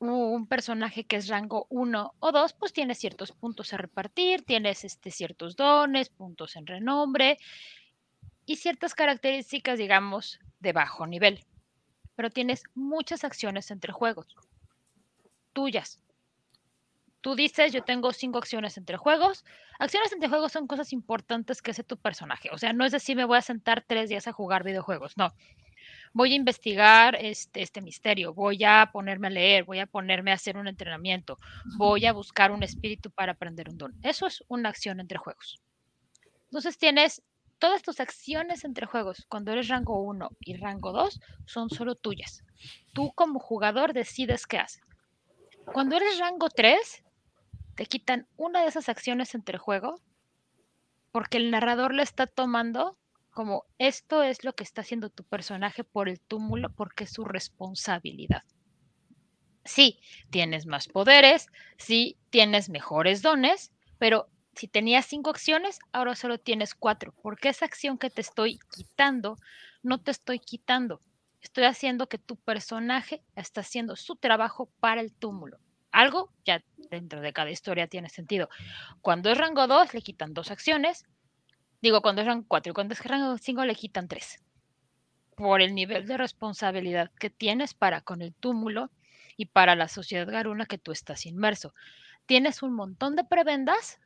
un 0.00 0.46
personaje 0.46 1.04
que 1.04 1.16
es 1.16 1.28
rango 1.28 1.66
1 1.68 2.14
o 2.18 2.32
2, 2.32 2.52
pues 2.54 2.72
tienes 2.72 2.98
ciertos 2.98 3.32
puntos 3.32 3.72
a 3.72 3.76
repartir, 3.76 4.42
tienes 4.42 4.84
este, 4.84 5.10
ciertos 5.10 5.56
dones, 5.56 6.08
puntos 6.08 6.56
en 6.56 6.66
renombre 6.66 7.38
y 8.46 8.56
ciertas 8.56 8.94
características, 8.94 9.78
digamos, 9.78 10.40
de 10.58 10.72
bajo 10.72 11.06
nivel. 11.06 11.44
Pero 12.16 12.30
tienes 12.30 12.62
muchas 12.74 13.24
acciones 13.24 13.70
entre 13.70 13.92
juegos, 13.92 14.34
tuyas. 15.52 16.00
Tú 17.20 17.34
dices, 17.34 17.72
yo 17.72 17.82
tengo 17.84 18.12
cinco 18.14 18.38
acciones 18.38 18.78
entre 18.78 18.96
juegos. 18.96 19.44
Acciones 19.78 20.10
entre 20.12 20.30
juegos 20.30 20.52
son 20.52 20.66
cosas 20.66 20.94
importantes 20.94 21.60
que 21.60 21.72
hace 21.72 21.84
tu 21.84 21.98
personaje. 21.98 22.48
O 22.50 22.56
sea, 22.56 22.72
no 22.72 22.86
es 22.86 22.92
decir, 22.92 23.14
me 23.14 23.26
voy 23.26 23.36
a 23.36 23.42
sentar 23.42 23.84
tres 23.86 24.08
días 24.08 24.26
a 24.26 24.32
jugar 24.32 24.64
videojuegos. 24.64 25.18
No. 25.18 25.34
Voy 26.12 26.32
a 26.32 26.36
investigar 26.36 27.16
este, 27.20 27.62
este 27.62 27.80
misterio, 27.80 28.34
voy 28.34 28.64
a 28.64 28.90
ponerme 28.92 29.28
a 29.28 29.30
leer, 29.30 29.64
voy 29.64 29.78
a 29.78 29.86
ponerme 29.86 30.32
a 30.32 30.34
hacer 30.34 30.56
un 30.56 30.66
entrenamiento, 30.66 31.38
voy 31.76 32.06
a 32.06 32.12
buscar 32.12 32.50
un 32.50 32.62
espíritu 32.62 33.10
para 33.10 33.32
aprender 33.32 33.68
un 33.68 33.78
don. 33.78 33.94
Eso 34.02 34.26
es 34.26 34.42
una 34.48 34.68
acción 34.68 35.00
entre 35.00 35.18
juegos. 35.18 35.60
Entonces 36.44 36.78
tienes 36.78 37.22
todas 37.58 37.82
tus 37.82 38.00
acciones 38.00 38.64
entre 38.64 38.86
juegos, 38.86 39.26
cuando 39.28 39.52
eres 39.52 39.68
rango 39.68 40.02
1 40.02 40.30
y 40.40 40.56
rango 40.56 40.92
2, 40.92 41.20
son 41.46 41.70
solo 41.70 41.94
tuyas. 41.94 42.42
Tú 42.92 43.12
como 43.14 43.38
jugador 43.38 43.92
decides 43.92 44.46
qué 44.46 44.58
haces. 44.58 44.82
Cuando 45.72 45.96
eres 45.96 46.18
rango 46.18 46.48
3, 46.48 47.04
te 47.76 47.86
quitan 47.86 48.26
una 48.36 48.62
de 48.62 48.68
esas 48.68 48.88
acciones 48.88 49.34
entre 49.34 49.58
juego 49.58 50.00
porque 51.12 51.38
el 51.38 51.50
narrador 51.50 51.94
le 51.94 52.02
está 52.02 52.26
tomando 52.26 52.96
como 53.30 53.64
esto 53.78 54.22
es 54.22 54.44
lo 54.44 54.54
que 54.54 54.64
está 54.64 54.82
haciendo 54.82 55.10
tu 55.10 55.24
personaje 55.24 55.84
por 55.84 56.08
el 56.08 56.20
túmulo 56.20 56.70
porque 56.70 57.04
es 57.04 57.12
su 57.12 57.24
responsabilidad. 57.24 58.42
Sí, 59.64 60.00
tienes 60.30 60.66
más 60.66 60.88
poderes, 60.88 61.46
sí, 61.78 62.16
tienes 62.30 62.70
mejores 62.70 63.22
dones, 63.22 63.72
pero 63.98 64.28
si 64.54 64.68
tenías 64.68 65.06
cinco 65.06 65.30
acciones, 65.30 65.78
ahora 65.92 66.16
solo 66.16 66.38
tienes 66.38 66.74
cuatro, 66.74 67.14
porque 67.22 67.48
esa 67.50 67.66
acción 67.66 67.98
que 67.98 68.10
te 68.10 68.20
estoy 68.20 68.58
quitando, 68.74 69.36
no 69.82 70.00
te 70.00 70.10
estoy 70.10 70.38
quitando. 70.38 71.00
Estoy 71.40 71.64
haciendo 71.64 72.08
que 72.08 72.18
tu 72.18 72.36
personaje 72.36 73.22
está 73.36 73.62
haciendo 73.62 73.96
su 73.96 74.16
trabajo 74.16 74.70
para 74.80 75.00
el 75.00 75.12
túmulo. 75.12 75.58
Algo 75.92 76.32
ya 76.44 76.62
dentro 76.90 77.20
de 77.20 77.32
cada 77.32 77.50
historia 77.50 77.86
tiene 77.86 78.08
sentido. 78.08 78.48
Cuando 79.00 79.30
es 79.30 79.38
rango 79.38 79.66
2, 79.66 79.94
le 79.94 80.02
quitan 80.02 80.34
dos 80.34 80.50
acciones. 80.50 81.04
Digo, 81.82 82.02
cuando 82.02 82.20
es 82.22 82.26
rango 82.26 82.44
4 82.46 82.70
y 82.70 82.74
cuando 82.74 82.94
es 82.94 83.04
rango 83.04 83.38
5, 83.38 83.64
le 83.64 83.74
quitan 83.74 84.08
tres. 84.08 84.42
Por 85.34 85.62
el 85.62 85.74
nivel 85.74 86.06
de 86.06 86.16
responsabilidad 86.16 87.10
que 87.18 87.30
tienes 87.30 87.72
para 87.72 88.02
con 88.02 88.20
el 88.20 88.34
túmulo 88.34 88.90
y 89.36 89.46
para 89.46 89.74
la 89.74 89.88
sociedad 89.88 90.30
garuna 90.30 90.66
que 90.66 90.78
tú 90.78 90.92
estás 90.92 91.24
inmerso. 91.24 91.74
tienes 92.26 92.62
un 92.62 92.74
montón 92.74 93.16
de 93.16 93.24
prebendas, 93.24 93.98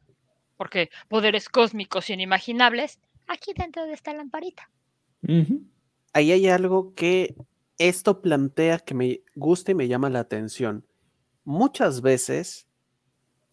porque 0.56 0.90
poderes 1.08 1.48
cósmicos 1.48 2.08
inimaginables, 2.08 3.00
aquí 3.26 3.52
dentro 3.54 3.84
de 3.84 3.92
esta 3.92 4.14
lamparita. 4.14 4.70
Ahí 6.12 6.32
hay 6.32 6.48
algo 6.48 6.94
que 6.94 7.34
esto 7.78 8.22
plantea 8.22 8.78
que 8.78 8.94
me 8.94 9.22
gusta 9.34 9.72
y 9.72 9.74
me 9.74 9.88
llama 9.88 10.08
la 10.08 10.20
atención. 10.20 10.86
Muchas 11.44 12.00
veces, 12.00 12.68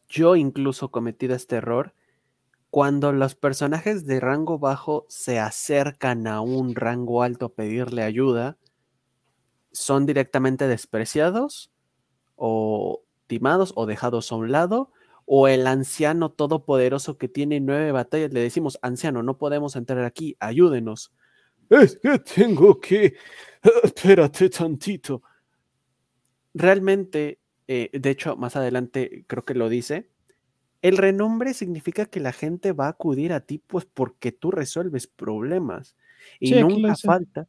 yo 0.07 0.35
incluso 0.35 0.85
he 0.85 0.91
cometido 0.91 1.35
este 1.35 1.55
error, 1.55 1.95
cuando 2.71 3.11
los 3.11 3.35
personajes 3.35 4.05
de 4.05 4.21
rango 4.21 4.57
bajo 4.57 5.05
se 5.09 5.39
acercan 5.39 6.25
a 6.25 6.39
un 6.39 6.73
rango 6.73 7.21
alto 7.21 7.47
a 7.47 7.53
pedirle 7.53 8.01
ayuda, 8.01 8.57
son 9.73 10.05
directamente 10.05 10.67
despreciados 10.67 11.69
o 12.37 13.03
timados 13.27 13.73
o 13.75 13.85
dejados 13.85 14.31
a 14.31 14.35
un 14.35 14.53
lado, 14.53 14.91
o 15.25 15.49
el 15.49 15.67
anciano 15.67 16.31
todopoderoso 16.31 17.17
que 17.17 17.27
tiene 17.27 17.59
nueve 17.59 17.91
batallas, 17.91 18.33
le 18.33 18.39
decimos, 18.39 18.79
anciano, 18.81 19.21
no 19.21 19.37
podemos 19.37 19.75
entrar 19.75 20.03
aquí, 20.05 20.37
ayúdenos. 20.39 21.13
Es 21.69 21.97
que 21.97 22.19
tengo 22.19 22.79
que... 22.79 23.15
Espérate 23.83 24.49
tantito. 24.49 25.23
Realmente, 26.53 27.39
eh, 27.67 27.89
de 27.93 28.09
hecho, 28.09 28.35
más 28.37 28.55
adelante 28.55 29.25
creo 29.27 29.45
que 29.45 29.55
lo 29.55 29.69
dice, 29.69 30.09
el 30.81 30.97
renombre 30.97 31.53
significa 31.53 32.05
que 32.05 32.19
la 32.19 32.33
gente 32.33 32.71
va 32.73 32.87
a 32.87 32.89
acudir 32.89 33.33
a 33.33 33.41
ti 33.41 33.59
pues 33.59 33.85
porque 33.85 34.31
tú 34.31 34.51
resuelves 34.51 35.07
problemas. 35.07 35.95
Y 36.39 36.49
Sí, 36.49 36.61
nunca 36.61 36.95
falta, 36.95 37.47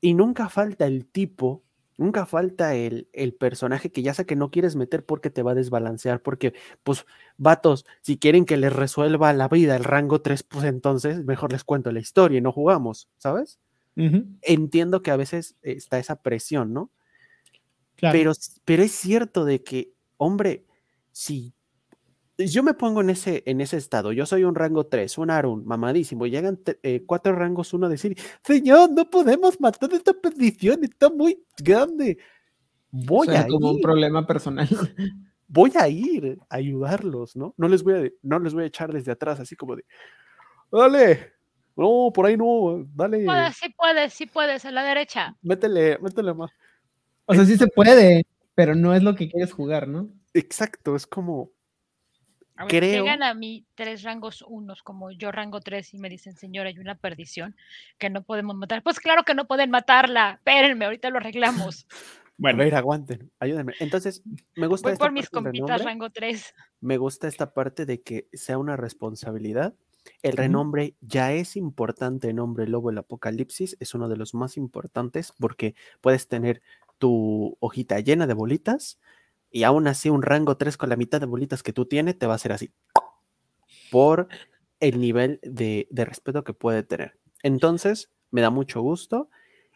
y 0.00 0.14
nunca 0.14 0.48
falta 0.48 0.86
el 0.86 1.06
tipo, 1.06 1.64
nunca 1.98 2.26
falta 2.26 2.74
el, 2.74 3.08
el 3.12 3.34
personaje 3.34 3.92
que 3.92 4.02
ya 4.02 4.14
sé 4.14 4.26
que 4.26 4.36
no 4.36 4.50
quieres 4.50 4.76
meter 4.76 5.04
porque 5.04 5.30
te 5.30 5.42
va 5.42 5.52
a 5.52 5.54
desbalancear, 5.54 6.22
porque 6.22 6.54
pues 6.82 7.06
vatos, 7.36 7.86
si 8.02 8.18
quieren 8.18 8.44
que 8.44 8.56
les 8.56 8.72
resuelva 8.72 9.32
la 9.32 9.48
vida 9.48 9.76
el 9.76 9.84
rango 9.84 10.20
3, 10.22 10.42
pues 10.42 10.64
entonces 10.64 11.24
mejor 11.24 11.52
les 11.52 11.64
cuento 11.64 11.92
la 11.92 12.00
historia 12.00 12.38
y 12.38 12.42
no 12.42 12.52
jugamos, 12.52 13.08
¿sabes? 13.18 13.60
Entiendo 14.42 15.02
que 15.02 15.10
a 15.10 15.16
veces 15.16 15.56
está 15.62 15.98
esa 15.98 16.16
presión, 16.22 16.72
¿no? 16.72 16.90
claro. 17.96 18.18
Pero, 18.18 18.32
pero 18.64 18.82
es 18.82 18.92
cierto 18.92 19.44
de 19.44 19.62
que, 19.62 19.92
hombre, 20.16 20.64
si 21.12 21.54
yo 22.46 22.62
me 22.62 22.74
pongo 22.74 23.00
en 23.00 23.10
ese, 23.10 23.42
en 23.46 23.60
ese 23.60 23.76
estado, 23.76 24.12
yo 24.12 24.26
soy 24.26 24.44
un 24.44 24.54
rango 24.54 24.86
3, 24.86 25.18
un 25.18 25.30
Arun, 25.30 25.64
mamadísimo, 25.66 26.26
llegan 26.26 26.60
eh, 26.82 27.02
cuatro 27.06 27.34
rangos 27.34 27.72
uno 27.74 27.86
a 27.86 27.90
decir, 27.90 28.16
señor, 28.44 28.90
no 28.90 29.08
podemos 29.08 29.60
matar 29.60 29.92
esta 29.92 30.12
petición, 30.12 30.84
está 30.84 31.10
muy 31.10 31.42
grande. 31.58 32.18
Voy 32.90 33.26
Suena 33.26 33.42
a 33.42 33.46
como 33.46 33.70
un 33.70 33.76
ir, 33.76 33.82
problema 33.82 34.26
personal. 34.26 34.68
voy 35.48 35.72
a 35.78 35.88
ir 35.88 36.38
a 36.48 36.56
ayudarlos, 36.56 37.36
¿no? 37.36 37.54
No 37.56 37.68
les 37.68 37.82
voy 37.82 37.94
a, 37.94 38.10
no 38.22 38.38
les 38.38 38.54
voy 38.54 38.64
a 38.64 38.66
echar 38.66 38.92
desde 38.92 39.12
atrás, 39.12 39.40
así 39.40 39.54
como 39.56 39.76
de, 39.76 39.84
dale, 40.70 41.32
no, 41.76 42.10
por 42.14 42.26
ahí 42.26 42.36
no, 42.36 42.86
dale, 42.94 43.24
Puedes, 43.24 43.56
sí 43.56 43.68
puedes, 43.76 44.12
sí 44.12 44.26
puedes, 44.26 44.64
a 44.64 44.70
la 44.70 44.82
derecha. 44.84 45.36
métele, 45.42 45.98
métele 45.98 46.34
más. 46.34 46.50
O 47.26 47.34
sea, 47.34 47.44
sí 47.44 47.56
se 47.56 47.66
puede, 47.68 48.26
pero 48.54 48.74
no 48.74 48.94
es 48.94 49.02
lo 49.02 49.14
que 49.14 49.30
quieres 49.30 49.52
jugar, 49.52 49.88
¿no? 49.88 50.08
Exacto, 50.34 50.96
es 50.96 51.06
como, 51.06 51.50
A 52.56 52.64
ver, 52.64 52.70
Creo- 52.70 53.04
Llegan 53.04 53.22
a 53.22 53.34
mí 53.34 53.64
tres 53.74 54.02
rangos 54.02 54.42
unos, 54.46 54.82
como 54.82 55.10
yo 55.10 55.32
rango 55.32 55.60
tres, 55.60 55.94
y 55.94 55.98
me 55.98 56.08
dicen, 56.08 56.36
señora, 56.36 56.68
hay 56.68 56.78
una 56.78 56.94
perdición 56.96 57.56
que 57.98 58.10
no 58.10 58.22
podemos 58.22 58.56
matar. 58.56 58.82
Pues 58.82 59.00
claro 59.00 59.24
que 59.24 59.34
no 59.34 59.46
pueden 59.46 59.70
matarla. 59.70 60.34
Espérenme, 60.34 60.84
ahorita 60.84 61.10
lo 61.10 61.18
arreglamos. 61.18 61.86
a 62.44 62.52
ver, 62.52 62.74
aguanten, 62.74 63.30
ayúdenme. 63.38 63.74
Entonces, 63.80 64.22
me 64.54 64.66
gusta 64.66 64.88
Voy 64.88 64.92
esta 64.94 65.04
por 65.04 65.12
mis 65.12 65.30
compitas 65.30 65.84
rango 65.84 66.10
tres. 66.10 66.54
me 66.80 66.96
gusta 66.98 67.28
esta 67.28 67.54
parte 67.54 67.86
de 67.86 68.02
que 68.02 68.28
sea 68.32 68.58
una 68.58 68.76
responsabilidad. 68.76 69.74
El 70.22 70.36
renombre 70.36 70.96
ya 71.00 71.32
es 71.32 71.56
importante 71.56 72.28
en 72.28 72.40
Hombre 72.40 72.66
Lobo 72.66 72.90
el 72.90 72.98
Apocalipsis, 72.98 73.76
es 73.78 73.94
uno 73.94 74.08
de 74.08 74.16
los 74.16 74.34
más 74.34 74.56
importantes 74.56 75.32
porque 75.38 75.76
puedes 76.00 76.26
tener 76.26 76.60
tu 76.98 77.56
hojita 77.60 78.00
llena 78.00 78.26
de 78.26 78.34
bolitas 78.34 78.98
y 79.52 79.64
aún 79.64 79.86
así 79.86 80.10
un 80.10 80.22
rango 80.22 80.56
3 80.56 80.76
con 80.76 80.88
la 80.88 80.96
mitad 80.96 81.20
de 81.20 81.26
bolitas 81.26 81.62
que 81.62 81.72
tú 81.72 81.86
tienes 81.86 82.18
te 82.18 82.26
va 82.26 82.32
a 82.32 82.36
hacer 82.36 82.52
así 82.52 82.72
por 83.90 84.28
el 84.80 85.00
nivel 85.00 85.38
de, 85.42 85.86
de 85.90 86.04
respeto 86.04 86.42
que 86.42 86.54
puede 86.54 86.82
tener. 86.82 87.18
Entonces, 87.42 88.10
me 88.30 88.40
da 88.40 88.50
mucho 88.50 88.80
gusto. 88.80 89.28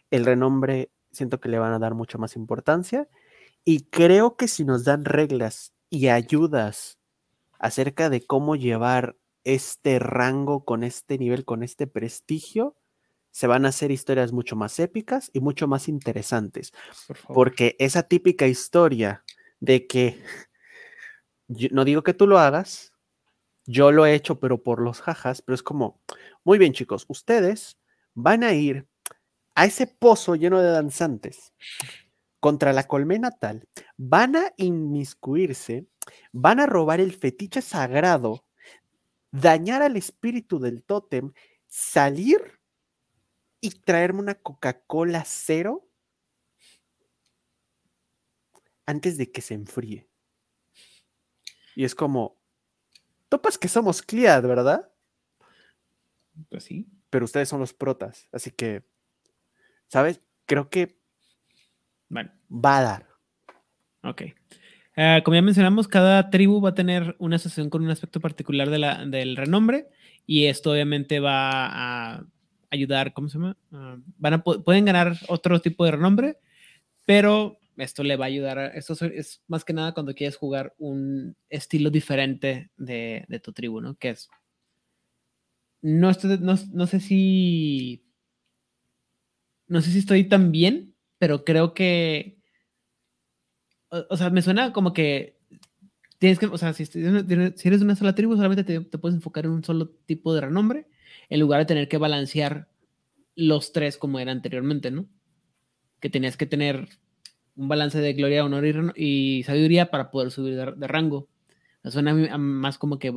El 0.09 0.25
renombre 0.25 0.91
siento 1.11 1.39
que 1.39 1.49
le 1.49 1.59
van 1.59 1.73
a 1.73 1.79
dar 1.79 1.93
mucha 1.93 2.17
más 2.17 2.35
importancia 2.35 3.07
y 3.63 3.81
creo 3.85 4.35
que 4.35 4.47
si 4.47 4.65
nos 4.65 4.83
dan 4.85 5.05
reglas 5.05 5.73
y 5.89 6.07
ayudas 6.07 6.97
acerca 7.59 8.09
de 8.09 8.25
cómo 8.25 8.55
llevar 8.55 9.17
este 9.43 9.99
rango 9.99 10.65
con 10.65 10.83
este 10.83 11.17
nivel, 11.17 11.45
con 11.45 11.63
este 11.63 11.87
prestigio, 11.87 12.75
se 13.31 13.47
van 13.47 13.65
a 13.65 13.69
hacer 13.69 13.91
historias 13.91 14.31
mucho 14.31 14.55
más 14.55 14.79
épicas 14.79 15.29
y 15.31 15.41
mucho 15.41 15.67
más 15.67 15.87
interesantes. 15.87 16.73
Por. 17.07 17.35
Porque 17.35 17.75
esa 17.79 18.03
típica 18.03 18.47
historia 18.47 19.23
de 19.59 19.87
que, 19.87 20.21
yo 21.47 21.69
no 21.71 21.85
digo 21.85 22.03
que 22.03 22.13
tú 22.13 22.27
lo 22.27 22.39
hagas, 22.39 22.93
yo 23.65 23.91
lo 23.91 24.05
he 24.05 24.13
hecho, 24.13 24.39
pero 24.39 24.63
por 24.63 24.81
los 24.81 25.01
jajas, 25.01 25.41
pero 25.41 25.55
es 25.55 25.63
como, 25.63 26.01
muy 26.43 26.57
bien 26.57 26.73
chicos, 26.73 27.05
ustedes 27.07 27.77
van 28.13 28.43
a 28.43 28.53
ir 28.53 28.87
a 29.55 29.65
ese 29.65 29.87
pozo 29.87 30.35
lleno 30.35 30.61
de 30.61 30.71
danzantes 30.71 31.53
contra 32.39 32.73
la 32.73 32.87
colmena 32.87 33.31
tal, 33.31 33.67
van 33.97 34.35
a 34.35 34.53
inmiscuirse, 34.57 35.87
van 36.31 36.59
a 36.59 36.65
robar 36.65 37.01
el 37.01 37.13
fetiche 37.13 37.61
sagrado, 37.61 38.45
dañar 39.31 39.81
al 39.81 39.97
espíritu 39.97 40.59
del 40.59 40.83
tótem, 40.83 41.33
salir 41.67 42.59
y 43.59 43.71
traerme 43.71 44.19
una 44.19 44.35
Coca-Cola 44.35 45.23
cero 45.25 45.86
antes 48.87 49.17
de 49.17 49.31
que 49.31 49.41
se 49.41 49.53
enfríe. 49.53 50.07
Y 51.75 51.83
es 51.83 51.93
como, 51.93 52.41
topas 53.29 53.59
que 53.59 53.67
somos 53.67 54.01
Clead, 54.01 54.41
¿verdad? 54.41 54.89
Pues 56.49 56.63
sí. 56.63 56.87
Pero 57.11 57.25
ustedes 57.25 57.49
son 57.49 57.59
los 57.59 57.73
protas, 57.73 58.27
así 58.31 58.51
que, 58.51 58.83
¿sabes? 59.87 60.21
Creo 60.45 60.69
que 60.69 60.99
Bueno, 62.09 62.31
va 62.49 62.79
a 62.79 62.81
dar. 62.81 63.07
ok. 64.03 64.23
Ah, 64.95 65.21
como 65.23 65.35
ya 65.35 65.41
mencionamos, 65.41 65.87
cada 65.87 66.29
tribu 66.31 66.59
va 66.59 66.69
a 66.69 66.75
tener 66.75 67.15
una 67.19 67.35
asociación 67.35 67.69
con 67.69 67.83
un 67.83 67.91
aspecto 67.91 68.19
particular 68.19 68.69
de 68.69 68.79
la, 68.79 69.05
del 69.05 69.35
renombre 69.35 69.89
y 70.25 70.45
esto 70.45 70.71
obviamente 70.71 71.19
va 71.19 72.15
a 72.15 72.25
ayudar, 72.71 73.13
¿cómo 73.13 73.29
se 73.29 73.37
llama? 73.37 73.57
Ah, 73.71 73.97
van 74.17 74.33
a, 74.33 74.43
pueden 74.43 74.85
ganar 74.85 75.15
otro 75.27 75.61
tipo 75.61 75.85
de 75.85 75.91
renombre, 75.91 76.39
pero 77.05 77.59
esto 77.77 78.03
le 78.03 78.15
va 78.17 78.25
a 78.25 78.27
ayudar, 78.27 78.59
esto 78.75 78.93
es- 79.05 79.41
más 79.47 79.63
que 79.65 79.73
nada 79.73 79.93
cuando 79.93 80.15
quieres 80.15 80.37
jugar 80.37 80.73
un 80.77 81.35
estilo 81.49 81.89
diferente 81.89 82.71
de, 82.77 83.25
de 83.27 83.39
tu 83.39 83.53
tribu, 83.53 83.81
¿no? 83.81 83.95
Que 83.95 84.09
es, 84.11 84.29
no, 85.81 86.09
estoy- 86.09 86.39
no, 86.39 86.55
no 86.73 86.87
sé 86.87 86.99
si, 86.99 88.03
no 89.67 89.81
sé 89.81 89.91
si 89.91 89.99
estoy 89.99 90.27
tan 90.27 90.51
bien, 90.51 90.95
pero 91.17 91.43
creo 91.43 91.73
que, 91.73 92.37
o, 93.89 94.05
o 94.09 94.17
sea, 94.17 94.29
me 94.29 94.41
suena 94.41 94.73
como 94.73 94.93
que 94.93 95.37
tienes 96.19 96.39
que, 96.39 96.47
o 96.47 96.57
sea, 96.57 96.73
si, 96.73 96.85
si 96.85 96.99
eres 97.67 97.81
una 97.81 97.95
sola 97.95 98.15
tribu, 98.15 98.35
solamente 98.35 98.63
te, 98.63 98.79
te 98.81 98.97
puedes 98.97 99.15
enfocar 99.17 99.45
en 99.45 99.51
un 99.51 99.63
solo 99.63 99.89
tipo 100.05 100.33
de 100.35 100.41
renombre, 100.41 100.87
en 101.29 101.39
lugar 101.39 101.61
de 101.61 101.65
tener 101.67 101.89
que 101.89 101.97
balancear 101.97 102.69
los 103.35 103.73
tres 103.73 103.97
como 103.97 104.19
era 104.19 104.31
anteriormente, 104.31 104.91
¿no? 104.91 105.07
Que 106.01 106.09
tenías 106.09 106.37
que 106.37 106.45
tener 106.45 106.89
un 107.57 107.67
balance 107.67 107.99
de 107.99 108.13
gloria, 108.13 108.45
honor 108.45 108.93
y, 108.95 109.43
sabiduría 109.43 109.89
para 109.91 110.11
poder 110.11 110.31
subir 110.31 110.55
de, 110.55 110.71
de 110.73 110.87
rango. 110.87 111.27
Me 111.83 111.91
Suena 111.91 112.11
a 112.11 112.13
mí- 112.13 112.27
a 112.29 112.37
más 112.37 112.77
como 112.77 112.99
que 112.99 113.13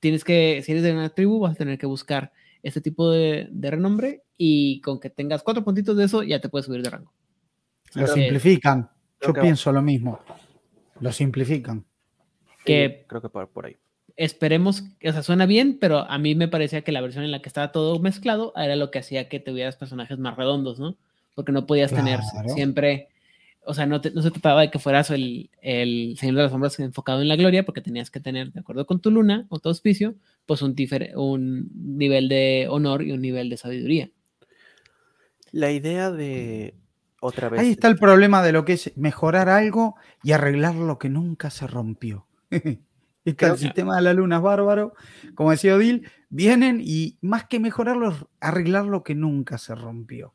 tienes 0.00 0.24
que, 0.24 0.60
si 0.64 0.72
eres 0.72 0.82
de 0.84 0.92
una 0.92 1.08
tribu, 1.10 1.38
vas 1.40 1.52
a 1.52 1.58
tener 1.58 1.78
que 1.78 1.86
buscar 1.86 2.32
este 2.62 2.80
tipo 2.80 3.10
de, 3.10 3.48
de 3.50 3.70
renombre 3.70 4.22
y 4.36 4.80
con 4.82 5.00
que 5.00 5.08
tengas 5.10 5.42
cuatro 5.42 5.64
puntitos 5.64 5.96
de 5.96 6.04
eso, 6.04 6.22
ya 6.22 6.40
te 6.40 6.48
puedes 6.48 6.66
subir 6.66 6.82
de 6.82 6.90
rango. 6.90 7.12
Lo 7.94 8.06
simplifican. 8.06 8.90
Yo 9.20 9.32
pienso 9.34 9.70
lo 9.72 9.82
mismo. 9.82 10.18
Lo 11.00 11.12
simplifican. 11.12 11.84
Que- 12.64 12.98
Sí, 13.00 13.04
creo 13.06 13.22
que 13.22 13.28
por, 13.28 13.48
por 13.48 13.66
ahí. 13.66 13.76
esperemos, 14.16 14.82
o 14.82 15.12
sea, 15.12 15.22
suena 15.22 15.46
bien, 15.46 15.78
pero 15.80 15.98
a 16.00 16.18
mí 16.18 16.34
me 16.34 16.48
parecía 16.48 16.82
que 16.82 16.92
la 16.92 17.00
versión 17.00 17.24
en 17.24 17.30
la 17.30 17.40
que 17.42 17.48
estaba 17.48 17.70
todo 17.72 17.98
mezclado 18.00 18.52
era 18.56 18.76
lo 18.76 18.90
que 18.90 18.98
hacía 18.98 19.28
que 19.28 19.40
tuvieras 19.40 19.76
personajes 19.76 20.18
más 20.18 20.36
redondos, 20.36 20.78
¿no? 20.80 20.96
Porque 21.34 21.52
no 21.52 21.66
podías 21.66 21.92
tener 21.92 22.20
siempre, 22.54 23.08
o 23.70 23.74
sea, 23.74 23.86
no, 23.86 24.00
te- 24.00 24.10
no 24.10 24.20
se 24.22 24.30
trataba 24.30 24.60
de 24.60 24.70
que 24.70 24.78
fueras 24.78 25.10
el, 25.10 25.50
el 25.62 26.16
Señor 26.18 26.36
de 26.36 26.42
las 26.42 26.50
Sombras 26.52 26.78
enfocado 26.80 27.22
en 27.22 27.28
la 27.28 27.36
gloria, 27.36 27.64
porque 27.64 27.80
tenías 27.80 28.10
que 28.10 28.20
tener, 28.20 28.52
de 28.52 28.60
acuerdo 28.60 28.86
con 28.86 29.00
tu 29.00 29.10
luna 29.10 29.46
o 29.48 29.58
tu 29.58 29.68
auspicio, 29.68 30.14
pues 30.46 30.60
un, 30.62 30.74
difer- 30.76 31.12
un 31.16 31.70
nivel 31.74 32.28
de 32.28 32.66
honor 32.68 33.02
y 33.02 33.12
un 33.12 33.20
nivel 33.22 33.48
de 33.48 33.56
sabiduría. 33.56 34.10
La 35.52 35.70
idea 35.72 36.10
de 36.10 36.74
otra 37.20 37.48
vez. 37.48 37.60
Ahí 37.60 37.70
está 37.72 37.88
el 37.88 37.96
problema 37.96 38.42
de 38.42 38.52
lo 38.52 38.64
que 38.64 38.74
es 38.74 38.92
mejorar 38.96 39.48
algo 39.48 39.96
y 40.22 40.32
arreglar 40.32 40.74
lo 40.74 40.98
que 40.98 41.08
nunca 41.08 41.50
se 41.50 41.66
rompió. 41.66 42.26
Está 43.22 43.48
el 43.48 43.58
sistema 43.58 43.96
de 43.96 44.02
la 44.02 44.14
luna 44.14 44.36
es 44.36 44.42
bárbaro. 44.42 44.94
Como 45.34 45.50
decía 45.50 45.76
Odil, 45.76 46.08
vienen 46.30 46.80
y 46.82 47.18
más 47.20 47.44
que 47.44 47.60
mejorarlo, 47.60 48.30
arreglar 48.40 48.86
lo 48.86 49.02
que 49.04 49.14
nunca 49.14 49.58
se 49.58 49.74
rompió. 49.74 50.32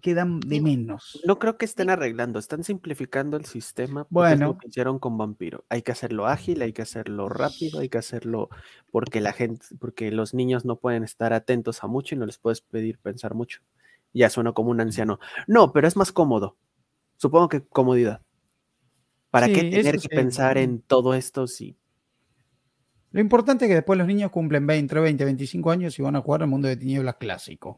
Quedan 0.00 0.40
de 0.40 0.60
menos. 0.60 1.20
No 1.26 1.38
creo 1.38 1.56
que 1.56 1.64
estén 1.64 1.90
arreglando, 1.90 2.38
están 2.38 2.64
simplificando 2.64 3.36
el 3.36 3.44
sistema. 3.44 4.06
Bueno. 4.10 4.46
lo 4.48 4.58
que 4.58 4.68
hicieron 4.68 4.98
con 4.98 5.18
Vampiro. 5.18 5.64
Hay 5.68 5.82
que 5.82 5.92
hacerlo 5.92 6.26
ágil, 6.26 6.62
hay 6.62 6.72
que 6.72 6.82
hacerlo 6.82 7.28
rápido, 7.28 7.80
hay 7.80 7.88
que 7.88 7.98
hacerlo 7.98 8.48
porque 8.90 9.20
la 9.20 9.32
gente, 9.32 9.66
porque 9.78 10.10
los 10.10 10.34
niños 10.34 10.64
no 10.64 10.76
pueden 10.76 11.04
estar 11.04 11.32
atentos 11.32 11.82
a 11.84 11.86
mucho 11.86 12.14
y 12.14 12.18
no 12.18 12.26
les 12.26 12.38
puedes 12.38 12.60
pedir 12.60 12.98
pensar 12.98 13.34
mucho. 13.34 13.60
Ya 14.12 14.30
suena 14.30 14.52
como 14.52 14.70
un 14.70 14.80
anciano. 14.80 15.18
No, 15.46 15.72
pero 15.72 15.88
es 15.88 15.96
más 15.96 16.12
cómodo. 16.12 16.56
Supongo 17.16 17.48
que 17.48 17.64
comodidad. 17.64 18.22
¿Para 19.30 19.48
qué 19.48 19.64
tener 19.64 19.94
que 19.94 20.00
sí. 20.00 20.08
pensar 20.08 20.58
en 20.58 20.80
todo 20.80 21.12
esto 21.12 21.48
si 21.48 21.76
Lo 23.10 23.20
importante 23.20 23.64
es 23.64 23.68
que 23.68 23.74
después 23.74 23.98
los 23.98 24.06
niños 24.06 24.30
cumplen 24.30 24.64
20, 24.64 24.80
entre 24.80 25.00
20 25.00 25.22
y 25.22 25.26
25 25.26 25.70
años 25.72 25.98
y 25.98 26.02
van 26.02 26.14
a 26.14 26.20
jugar 26.20 26.42
al 26.42 26.48
mundo 26.48 26.68
de 26.68 26.76
tinieblas 26.76 27.16
clásico. 27.16 27.76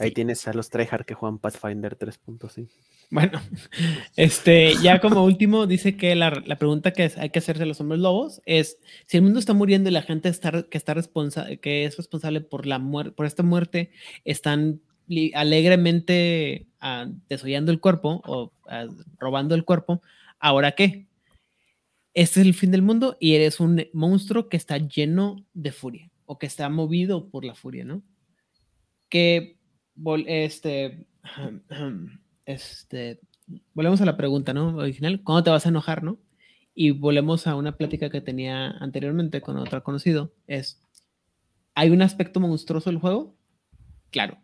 Ahí 0.00 0.10
tienes 0.12 0.46
a 0.48 0.52
los 0.52 0.70
tryhard 0.70 1.04
que 1.04 1.14
juegan 1.14 1.38
Pathfinder 1.38 1.98
3.5? 1.98 2.68
Bueno, 3.10 3.40
este, 4.16 4.74
ya 4.82 5.00
como 5.00 5.24
último, 5.24 5.66
dice 5.66 5.96
que 5.96 6.14
la, 6.14 6.30
la 6.46 6.56
pregunta 6.56 6.92
que 6.92 7.10
hay 7.16 7.30
que 7.30 7.38
hacerse 7.40 7.64
a 7.64 7.66
los 7.66 7.80
hombres 7.80 8.00
lobos 8.00 8.40
es 8.46 8.78
si 9.06 9.16
el 9.16 9.22
mundo 9.22 9.38
está 9.38 9.52
muriendo 9.52 9.90
y 9.90 9.92
la 9.92 10.02
gente 10.02 10.28
está, 10.28 10.62
que, 10.62 10.78
está 10.78 10.94
responsa- 10.94 11.58
que 11.60 11.84
es 11.84 11.96
responsable 11.96 12.40
por, 12.40 12.66
la 12.66 12.80
por 13.14 13.26
esta 13.26 13.42
muerte 13.42 13.90
están 14.24 14.80
alegremente 15.34 16.68
ah, 16.80 17.06
desollando 17.28 17.72
el 17.72 17.80
cuerpo 17.80 18.22
o 18.26 18.52
ah, 18.68 18.86
robando 19.18 19.54
el 19.54 19.64
cuerpo, 19.64 20.02
¿ahora 20.38 20.72
qué? 20.72 21.06
Este 22.14 22.40
es 22.40 22.46
el 22.46 22.54
fin 22.54 22.70
del 22.70 22.82
mundo 22.82 23.16
y 23.20 23.34
eres 23.34 23.60
un 23.60 23.86
monstruo 23.92 24.48
que 24.48 24.56
está 24.56 24.78
lleno 24.78 25.44
de 25.52 25.72
furia 25.72 26.10
o 26.26 26.38
que 26.38 26.46
está 26.46 26.68
movido 26.68 27.28
por 27.28 27.44
la 27.44 27.54
furia, 27.54 27.84
¿no? 27.84 28.02
Que, 29.08 29.59
vol- 30.00 30.24
este, 30.26 31.06
este, 32.46 33.20
volvemos 33.74 34.00
a 34.00 34.06
la 34.06 34.16
pregunta, 34.16 34.52
¿no? 34.52 34.76
Original, 34.76 35.22
¿cuándo 35.22 35.44
te 35.44 35.50
vas 35.50 35.66
a 35.66 35.70
enojar, 35.70 36.02
no? 36.02 36.18
Y 36.74 36.92
volvemos 36.92 37.46
a 37.46 37.56
una 37.56 37.76
plática 37.76 38.10
que 38.10 38.20
tenía 38.20 38.70
anteriormente 38.70 39.40
con 39.40 39.56
otro 39.56 39.82
conocido, 39.82 40.32
es, 40.46 40.80
¿hay 41.74 41.90
un 41.90 42.02
aspecto 42.02 42.40
monstruoso 42.40 42.90
del 42.90 43.00
juego? 43.00 43.34
Claro. 44.10 44.38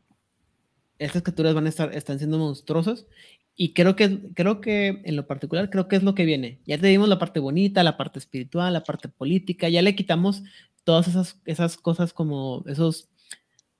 Estas 0.98 1.22
criaturas 1.22 1.54
van 1.54 1.66
a 1.66 1.68
estar, 1.68 1.94
están 1.94 2.18
siendo 2.18 2.38
monstruosas 2.38 3.06
y 3.54 3.72
creo 3.72 3.96
que, 3.96 4.20
creo 4.34 4.60
que 4.60 5.02
en 5.04 5.16
lo 5.16 5.26
particular, 5.26 5.70
creo 5.70 5.88
que 5.88 5.96
es 5.96 6.02
lo 6.02 6.14
que 6.14 6.24
viene. 6.24 6.60
Ya 6.66 6.78
te 6.78 6.86
dimos 6.88 7.08
la 7.08 7.18
parte 7.18 7.40
bonita, 7.40 7.82
la 7.82 7.96
parte 7.96 8.18
espiritual, 8.18 8.72
la 8.72 8.84
parte 8.84 9.08
política, 9.08 9.68
ya 9.68 9.82
le 9.82 9.94
quitamos 9.94 10.42
todas 10.84 11.08
esas, 11.08 11.40
esas 11.44 11.76
cosas 11.76 12.12
como 12.12 12.64
esos 12.66 13.08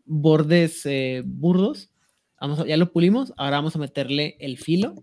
bordes 0.06 0.86
eh, 0.86 1.22
burdos. 1.24 1.90
Vamos 2.40 2.60
a- 2.60 2.66
ya 2.66 2.76
lo 2.76 2.92
pulimos, 2.92 3.32
ahora 3.36 3.56
vamos 3.58 3.76
a 3.76 3.78
meterle 3.78 4.36
el 4.40 4.58
filo 4.58 4.94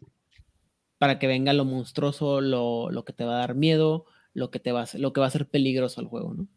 para 0.98 1.20
que 1.20 1.28
venga 1.28 1.54
lo 1.54 1.66
monstruoso, 1.66 2.42
lo, 2.42 2.90
lo 2.90 3.04
que 3.06 3.14
te 3.14 3.26
va 3.26 3.36
a 3.36 3.40
dar 3.40 3.56
miedo, 3.56 4.06
lo 4.34 4.50
que, 4.52 4.60
te 4.60 4.72
va 4.72 4.82
a, 4.82 4.84
hacer- 4.84 5.02
lo 5.02 5.14
que 5.14 5.20
va 5.22 5.28
a 5.28 5.32
ser 5.32 5.48
peligroso 5.48 6.00
al 6.02 6.08
juego, 6.08 6.34
¿no? 6.34 6.48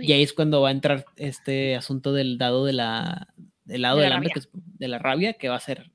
Y 0.00 0.12
ahí 0.12 0.22
es 0.22 0.32
cuando 0.32 0.62
va 0.62 0.68
a 0.70 0.72
entrar 0.72 1.04
este 1.16 1.76
asunto 1.76 2.12
del 2.14 2.38
dado 2.38 2.64
de 2.64 2.72
la, 2.72 3.28
del 3.64 3.82
lado 3.82 3.98
De 3.98 4.02
la 4.02 4.06
del 4.06 4.12
hambre, 4.14 4.28
rabia. 4.30 4.34
que 4.34 4.38
es- 4.40 4.78
de 4.78 4.88
la 4.88 4.98
rabia, 4.98 5.32
que 5.34 5.48
va 5.50 5.56
a 5.56 5.60
ser, 5.60 5.90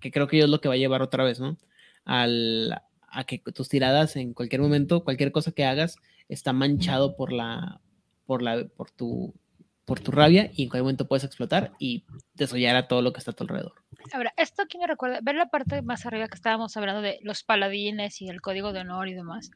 que 0.00 0.10
creo 0.10 0.26
que 0.26 0.38
yo 0.38 0.44
es 0.44 0.50
lo 0.50 0.60
que 0.60 0.68
va 0.68 0.74
a 0.74 0.78
llevar 0.78 1.02
otra 1.02 1.22
vez, 1.24 1.38
¿no? 1.38 1.58
Al, 2.04 2.80
a 3.08 3.24
que 3.24 3.38
tus 3.38 3.68
tiradas 3.68 4.16
en 4.16 4.32
cualquier 4.32 4.62
momento, 4.62 5.04
cualquier 5.04 5.32
cosa 5.32 5.52
que 5.52 5.64
hagas, 5.66 5.96
está 6.28 6.52
manchado 6.54 7.14
por 7.14 7.30
la, 7.32 7.80
por 8.24 8.40
la, 8.40 8.66
por 8.68 8.90
tu, 8.90 9.34
por 9.92 10.00
tu 10.00 10.10
rabia 10.10 10.50
y 10.54 10.62
en 10.62 10.68
cualquier 10.70 10.84
momento 10.84 11.06
puedes 11.06 11.22
explotar 11.22 11.72
y 11.78 12.06
desollar 12.32 12.76
a 12.76 12.88
todo 12.88 13.02
lo 13.02 13.12
que 13.12 13.18
está 13.18 13.32
a 13.32 13.34
tu 13.34 13.44
alrededor. 13.44 13.74
Ahora, 14.14 14.32
esto 14.38 14.62
aquí 14.62 14.78
me 14.78 14.86
recuerda, 14.86 15.18
ver 15.22 15.34
la 15.34 15.50
parte 15.50 15.82
más 15.82 16.06
arriba 16.06 16.28
que 16.28 16.34
estábamos 16.34 16.74
hablando 16.78 17.02
de 17.02 17.18
los 17.20 17.44
paladines 17.44 18.22
y 18.22 18.28
el 18.30 18.40
código 18.40 18.72
de 18.72 18.80
honor 18.80 19.08
y 19.08 19.12
demás. 19.12 19.50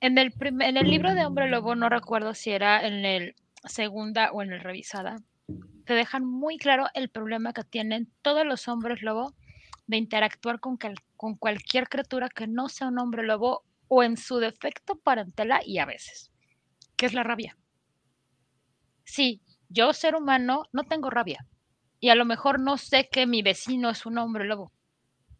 En 0.00 0.18
el, 0.18 0.34
en 0.40 0.76
el 0.76 0.90
libro 0.90 1.14
de 1.14 1.24
Hombre 1.24 1.48
Lobo, 1.48 1.76
no 1.76 1.88
recuerdo 1.88 2.34
si 2.34 2.50
era 2.50 2.84
en 2.84 3.04
el 3.04 3.36
segunda 3.64 4.32
o 4.32 4.42
en 4.42 4.52
el 4.52 4.58
revisada, 4.58 5.18
te 5.86 5.94
dejan 5.94 6.24
muy 6.24 6.58
claro 6.58 6.86
el 6.92 7.08
problema 7.08 7.52
que 7.52 7.62
tienen 7.62 8.10
todos 8.22 8.44
los 8.44 8.66
hombres 8.66 9.02
lobo 9.02 9.36
de 9.86 9.98
interactuar 9.98 10.58
con, 10.58 10.78
con 11.16 11.36
cualquier 11.36 11.88
criatura 11.88 12.28
que 12.28 12.48
no 12.48 12.68
sea 12.68 12.88
un 12.88 12.98
hombre 12.98 13.22
lobo 13.22 13.62
o 13.86 14.02
en 14.02 14.16
su 14.16 14.38
defecto 14.38 14.96
parentela 14.96 15.60
y 15.64 15.78
a 15.78 15.86
veces, 15.86 16.32
que 16.96 17.06
es 17.06 17.14
la 17.14 17.22
rabia. 17.22 17.56
Sí, 19.04 19.40
yo 19.68 19.92
ser 19.92 20.14
humano 20.14 20.64
no 20.72 20.84
tengo 20.84 21.10
rabia 21.10 21.46
y 22.00 22.08
a 22.10 22.14
lo 22.14 22.24
mejor 22.24 22.60
no 22.60 22.76
sé 22.78 23.08
que 23.08 23.26
mi 23.26 23.42
vecino 23.42 23.90
es 23.90 24.06
un 24.06 24.18
hombre 24.18 24.44
lobo. 24.44 24.72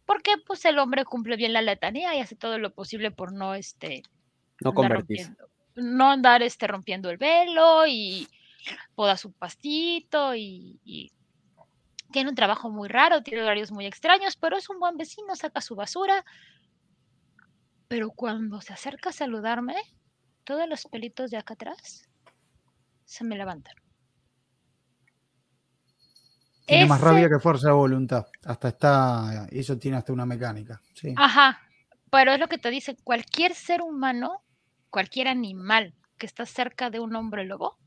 Porque 0.05 0.35
pues 0.45 0.63
el 0.65 0.77
hombre 0.79 1.03
cumple 1.03 1.35
bien 1.35 1.53
la 1.53 1.61
letanía 1.61 2.15
y 2.15 2.19
hace 2.19 2.35
todo 2.35 2.59
lo 2.59 2.73
posible 2.73 3.09
por 3.11 3.33
no 3.33 3.55
este 3.55 4.03
No 4.61 4.69
andar 4.69 4.75
convertirse. 4.75 5.29
rompiendo- 5.29 5.49
no 5.75 6.09
andar 6.11 6.43
este 6.43 6.67
rompiendo 6.67 7.09
el 7.09 7.17
velo 7.17 7.85
y 7.87 8.27
poda 8.95 9.17
su 9.17 9.31
pastito 9.33 10.33
y, 10.35 10.79
y 10.85 11.11
tiene 12.11 12.29
un 12.29 12.35
trabajo 12.35 12.69
muy 12.69 12.87
raro, 12.87 13.23
tiene 13.23 13.41
horarios 13.43 13.71
muy 13.71 13.85
extraños, 13.85 14.37
pero 14.37 14.57
es 14.57 14.69
un 14.69 14.79
buen 14.79 14.95
vecino, 14.95 15.35
saca 15.35 15.59
su 15.59 15.75
basura. 15.75 16.23
Pero 17.87 18.09
cuando 18.11 18.61
se 18.61 18.73
acerca 18.73 19.09
a 19.09 19.13
saludarme, 19.13 19.75
todos 20.43 20.67
los 20.67 20.85
pelitos 20.85 21.29
de 21.31 21.37
acá 21.37 21.53
atrás 21.55 22.07
se 23.05 23.23
me 23.23 23.37
levantan. 23.37 23.75
Tiene 26.65 26.87
más 26.87 26.99
rabia 26.99 27.29
que 27.29 27.39
fuerza 27.39 27.67
de 27.67 27.73
voluntad. 27.73 28.25
Hasta 28.43 28.69
está, 28.69 29.47
eso 29.51 29.77
tiene 29.77 29.97
hasta 29.97 30.11
una 30.11 30.25
mecánica. 30.25 30.81
Sí. 30.95 31.13
Ajá, 31.15 31.61
pero 32.09 32.31
es 32.33 32.39
lo 32.39 32.47
que 32.47 32.57
te 32.57 32.71
dice, 32.71 32.97
cualquier 33.03 33.53
ser 33.53 33.81
humano, 33.83 34.43
cualquier 34.89 35.27
animal 35.27 35.93
que 36.17 36.25
está 36.25 36.45
cerca 36.45 36.89
de 36.89 36.99
un 36.99 37.15
hombre 37.15 37.45
lobo, 37.45 37.77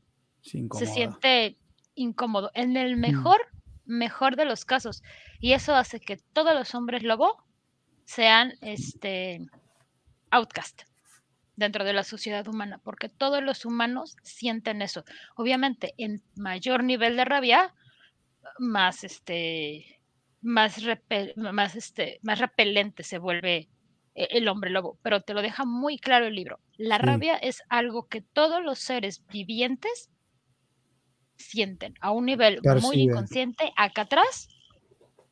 se 0.41 0.85
siente 0.85 1.57
incómodo. 1.95 2.51
En 2.53 2.77
el 2.77 2.95
Mm. 2.95 2.99
mejor, 3.01 3.39
mejor 3.85 4.37
de 4.37 4.45
los 4.45 4.63
casos. 4.63 5.03
Y 5.39 5.51
eso 5.53 5.75
hace 5.75 5.99
que 5.99 6.17
todos 6.31 6.53
los 6.53 6.73
hombres 6.73 7.03
lobo 7.03 7.43
sean 8.05 8.53
este 8.61 9.41
outcast 10.31 10.83
dentro 11.59 11.83
de 11.83 11.93
la 11.93 12.03
sociedad 12.03 12.47
humana, 12.47 12.79
porque 12.83 13.09
todos 13.09 13.43
los 13.43 13.65
humanos 13.65 14.15
sienten 14.23 14.81
eso. 14.81 15.03
Obviamente, 15.35 15.93
en 15.97 16.23
mayor 16.35 16.83
nivel 16.83 17.15
de 17.17 17.25
rabia, 17.25 17.75
más 18.57 19.03
este 19.03 20.01
más 20.41 20.81
repel- 20.81 21.35
más 21.35 21.75
este 21.75 22.19
más 22.23 22.39
repelente 22.39 23.03
se 23.03 23.17
vuelve 23.19 23.67
e- 24.15 24.27
el 24.31 24.47
hombre 24.47 24.69
lobo, 24.71 24.97
pero 25.03 25.21
te 25.21 25.33
lo 25.33 25.41
deja 25.41 25.65
muy 25.65 25.99
claro 25.99 26.27
el 26.27 26.35
libro. 26.35 26.59
La 26.77 26.97
rabia 26.97 27.35
es 27.35 27.61
algo 27.69 28.07
que 28.07 28.21
todos 28.21 28.63
los 28.63 28.79
seres 28.79 29.21
vivientes 29.27 30.09
sienten 31.35 31.93
a 31.99 32.11
un 32.11 32.25
nivel 32.25 32.59
muy 32.85 32.95
inconsciente 33.11 33.71
acá 33.75 34.03
atrás. 34.03 34.47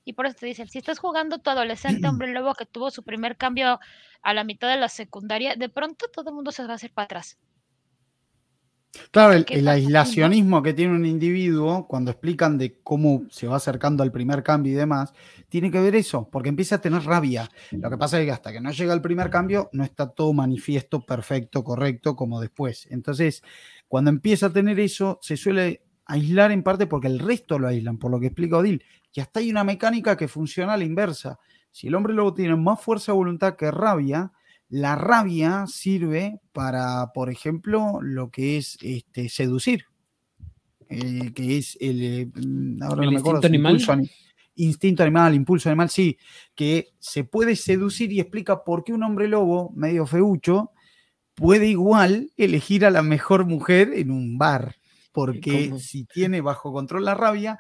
Y 0.08 0.14
por 0.14 0.26
eso 0.26 0.38
te 0.40 0.46
dicen, 0.46 0.70
si 0.70 0.78
estás 0.78 1.00
jugando 1.00 1.40
tu 1.40 1.50
adolescente 1.50 2.08
hombre 2.08 2.32
lobo 2.32 2.54
que 2.54 2.66
tuvo 2.66 2.90
su 2.92 3.04
primer 3.04 3.36
cambio 3.36 3.78
a 4.22 4.34
la 4.34 4.46
mitad 4.46 4.70
de 4.70 4.78
la 4.78 4.88
secundaria, 4.88 5.58
de 5.58 5.68
pronto 5.68 6.06
todo 6.08 6.30
el 6.30 6.36
mundo 6.36 6.54
se 6.54 6.64
va 6.64 6.72
a 6.72 6.76
hacer 6.76 6.94
para 6.94 7.06
atrás. 7.06 7.38
Claro, 9.12 9.34
el, 9.34 9.68
aislacionismo 9.68 10.64
que 10.64 10.74
tiene 10.74 10.96
un 10.96 11.06
individuo, 11.06 11.88
cuando 11.88 12.12
explican 12.12 12.58
de 12.58 12.80
cómo 12.82 13.26
se 13.30 13.48
va 13.48 13.58
acercando 13.58 14.02
al 14.02 14.14
primer 14.14 14.44
cambio 14.44 14.72
y 14.72 14.76
demás, 14.76 15.14
tiene 15.50 15.70
que 15.70 15.82
ver 15.82 15.94
eso, 15.94 16.30
porque 16.32 16.48
empieza 16.48 16.76
a 16.76 16.82
tener 16.82 17.04
rabia. 17.04 17.50
Lo 17.72 17.90
que 17.90 17.98
pasa 17.98 18.18
es 18.18 18.26
que 18.26 18.32
hasta 18.32 18.54
que 18.54 18.62
no 18.62 18.72
llega 18.72 18.94
el 18.94 19.02
primer 19.02 19.30
cambio, 19.30 19.70
no 19.74 19.84
está 19.84 20.10
todo 20.10 20.32
manifiesto, 20.32 21.02
perfecto, 21.02 21.66
correcto, 21.66 22.16
como 22.16 22.40
después. 22.40 22.88
Entonces, 22.90 23.44
cuando 23.90 24.10
empieza 24.10 24.48
a 24.48 24.54
tener 24.54 24.80
eso, 24.80 25.20
se 25.22 25.36
suele 25.36 25.82
aislar 26.06 26.52
en 26.52 26.64
parte 26.64 26.88
porque 26.88 27.08
el 27.08 27.20
resto 27.20 27.60
lo 27.60 27.68
aíslan, 27.68 27.98
por 27.98 28.10
lo 28.10 28.20
que 28.20 28.28
explica 28.28 28.58
Odil. 28.58 28.84
Y 29.18 29.20
hasta 29.20 29.40
hay 29.40 29.50
una 29.50 29.64
mecánica 29.64 30.16
que 30.16 30.28
funciona 30.28 30.74
a 30.74 30.78
la 30.78 30.84
inversa. 30.84 31.40
Si 31.72 31.88
el 31.88 31.96
hombre 31.96 32.14
luego 32.14 32.36
tiene 32.36 32.56
más 32.56 32.80
fuerza 32.80 33.12
de 33.12 33.18
voluntad 33.18 33.56
que 33.56 33.72
rabia, 33.72 34.32
la 34.70 34.96
rabia 34.96 35.66
sirve 35.66 36.40
para, 36.52 37.12
por 37.16 37.32
ejemplo, 37.32 37.98
lo 38.00 38.30
que 38.30 38.58
es 38.58 38.78
este, 38.80 39.28
seducir, 39.30 39.86
eh, 40.90 41.32
que 41.34 41.58
es 41.58 41.80
el, 41.82 42.04
eh, 42.04 42.26
mm, 42.28 42.84
ahora 42.84 43.02
¿El 43.02 43.06
no 43.08 43.12
me 43.14 43.18
acuerdo, 43.18 43.38
instinto 43.38 43.48
animal? 43.48 43.80
impulso 43.80 44.14
instinto 44.54 45.02
animal, 45.02 45.34
impulso 45.34 45.70
animal, 45.70 45.90
sí, 45.90 46.20
que 46.54 46.90
se 47.00 47.24
puede 47.24 47.56
seducir 47.56 48.12
y 48.12 48.20
explica 48.20 48.64
por 48.64 48.84
qué 48.84 48.94
un 48.94 49.02
hombre 49.02 49.28
lobo, 49.28 49.72
medio 49.76 50.06
feucho, 50.06 50.74
puede 51.34 51.66
igual 51.70 52.30
elegir 52.38 52.86
a 52.86 52.92
la 52.92 53.02
mejor 53.02 53.48
mujer 53.48 53.94
en 53.96 54.12
un 54.12 54.38
bar, 54.38 54.76
porque 55.12 55.70
¿Cómo? 55.70 55.80
si 55.80 56.06
tiene 56.06 56.42
bajo 56.42 56.72
control 56.72 57.06
la 57.06 57.16
rabia, 57.16 57.58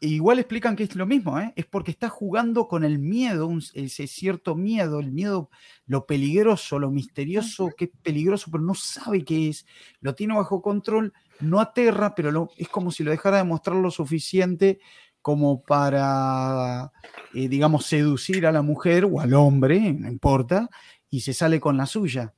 Igual 0.00 0.38
explican 0.38 0.74
que 0.74 0.84
es 0.84 0.94
lo 0.96 1.04
mismo, 1.06 1.38
¿eh? 1.38 1.52
es 1.54 1.66
porque 1.66 1.90
está 1.90 2.08
jugando 2.08 2.66
con 2.66 2.82
el 2.84 2.98
miedo, 2.98 3.46
un- 3.46 3.62
ese 3.74 4.06
cierto 4.06 4.54
miedo, 4.54 5.00
el 5.00 5.12
miedo, 5.12 5.50
lo 5.86 6.06
peligroso, 6.06 6.78
lo 6.78 6.90
misterioso, 6.90 7.70
que 7.76 7.86
es 7.86 7.90
peligroso, 8.02 8.50
pero 8.50 8.62
no 8.64 8.74
sabe 8.74 9.22
qué 9.24 9.48
es, 9.50 9.66
lo 10.00 10.14
tiene 10.14 10.34
bajo 10.34 10.62
control, 10.62 11.12
no 11.40 11.60
aterra, 11.60 12.14
pero 12.14 12.30
lo- 12.30 12.50
es 12.56 12.68
como 12.68 12.90
si 12.90 13.02
lo 13.04 13.10
dejara 13.10 13.38
de 13.38 13.44
mostrar 13.44 13.76
lo 13.76 13.90
suficiente 13.90 14.78
como 15.20 15.60
para, 15.62 16.92
eh, 17.34 17.48
digamos, 17.48 17.84
seducir 17.84 18.46
a 18.46 18.52
la 18.52 18.62
mujer 18.62 19.04
o 19.04 19.20
al 19.20 19.34
hombre, 19.34 19.92
no 19.92 20.08
importa, 20.08 20.70
y 21.10 21.20
se 21.20 21.34
sale 21.34 21.60
con 21.60 21.76
la 21.76 21.84
suya. 21.86 22.32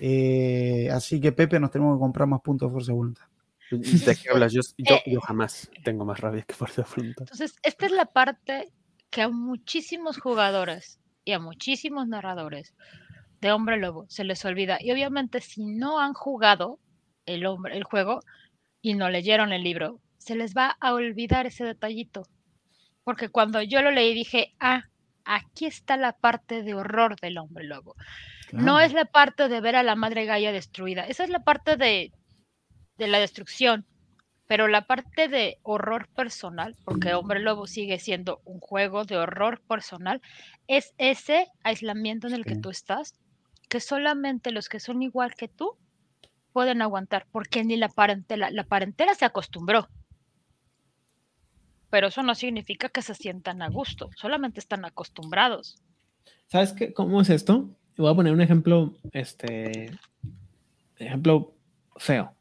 Eh, 0.00 0.90
así 0.92 1.20
que 1.20 1.32
Pepe, 1.32 1.60
nos 1.60 1.70
tenemos 1.70 1.96
que 1.96 2.00
comprar 2.00 2.26
más 2.28 2.40
puntos 2.40 2.68
de 2.68 2.72
fuerza 2.72 2.92
de 2.92 2.96
voluntad. 2.96 3.24
¿De 3.70 4.16
qué 4.16 4.30
hablas? 4.30 4.52
Yo, 4.52 4.60
yo, 4.78 4.96
Eh, 4.96 5.02
yo 5.06 5.20
jamás 5.20 5.70
tengo 5.82 6.04
más 6.04 6.20
rabia 6.20 6.42
que 6.42 6.54
fuerza 6.54 6.82
de 6.82 6.88
voluntad. 6.94 7.22
Entonces, 7.22 7.56
esta 7.62 7.86
es 7.86 7.92
la 7.92 8.06
parte 8.06 8.72
que 9.10 9.22
a 9.22 9.28
muchísimos 9.28 10.18
jugadores 10.18 11.00
y 11.24 11.32
a 11.32 11.38
muchísimos 11.38 12.06
narradores 12.06 12.74
de 13.40 13.52
Hombre 13.52 13.78
Lobo 13.78 14.06
se 14.08 14.24
les 14.24 14.44
olvida. 14.44 14.78
Y 14.80 14.90
obviamente, 14.92 15.40
si 15.40 15.64
no 15.64 16.00
han 16.00 16.14
jugado 16.14 16.78
el, 17.26 17.46
hombre, 17.46 17.76
el 17.76 17.84
juego 17.84 18.20
y 18.82 18.94
no 18.94 19.08
leyeron 19.08 19.52
el 19.52 19.62
libro, 19.62 20.00
se 20.18 20.36
les 20.36 20.54
va 20.54 20.76
a 20.80 20.94
olvidar 20.94 21.46
ese 21.46 21.64
detallito. 21.64 22.26
Porque 23.02 23.28
cuando 23.28 23.62
yo 23.62 23.82
lo 23.82 23.90
leí 23.90 24.14
dije, 24.14 24.54
ah, 24.60 24.84
aquí 25.24 25.66
está 25.66 25.96
la 25.96 26.12
parte 26.12 26.62
de 26.62 26.74
horror 26.74 27.16
del 27.20 27.38
Hombre 27.38 27.64
Lobo. 27.64 27.96
No 28.52 28.80
es 28.80 28.92
la 28.92 29.04
parte 29.04 29.48
de 29.48 29.60
ver 29.60 29.76
a 29.76 29.82
la 29.82 29.96
madre 29.96 30.26
Gaia 30.26 30.52
destruida. 30.52 31.06
Esa 31.06 31.24
es 31.24 31.30
la 31.30 31.42
parte 31.42 31.76
de, 31.76 32.12
de 32.98 33.08
la 33.08 33.18
destrucción. 33.18 33.86
Pero 34.46 34.68
la 34.68 34.86
parte 34.86 35.28
de 35.28 35.58
horror 35.62 36.08
personal, 36.08 36.76
porque 36.84 37.14
Hombre 37.14 37.40
Lobo 37.40 37.66
sigue 37.66 37.98
siendo 37.98 38.42
un 38.44 38.60
juego 38.60 39.04
de 39.04 39.16
horror 39.16 39.60
personal, 39.62 40.20
es 40.68 40.94
ese 40.98 41.48
aislamiento 41.62 42.26
en 42.26 42.34
el 42.34 42.44
que 42.44 42.56
tú 42.56 42.68
estás, 42.68 43.14
que 43.70 43.80
solamente 43.80 44.52
los 44.52 44.68
que 44.68 44.80
son 44.80 45.02
igual 45.02 45.34
que 45.34 45.48
tú 45.48 45.78
pueden 46.52 46.82
aguantar, 46.82 47.26
porque 47.32 47.64
ni 47.64 47.76
la 47.76 47.88
parentela, 47.88 48.50
la 48.50 48.64
parentela 48.64 49.14
se 49.14 49.24
acostumbró. 49.24 49.88
Pero 51.88 52.08
eso 52.08 52.22
no 52.22 52.34
significa 52.34 52.88
que 52.90 53.02
se 53.02 53.14
sientan 53.14 53.62
a 53.62 53.68
gusto, 53.68 54.10
solamente 54.16 54.60
están 54.60 54.84
acostumbrados. 54.84 55.76
¿Sabes 56.46 56.72
qué? 56.72 56.92
¿Cómo 56.92 57.20
es 57.22 57.30
esto? 57.30 57.70
Voy 57.96 58.10
a 58.10 58.14
poner 58.14 58.32
un 58.32 58.40
ejemplo, 58.40 58.94
este, 59.12 59.90
ejemplo 60.98 61.54
feo. 61.96 62.34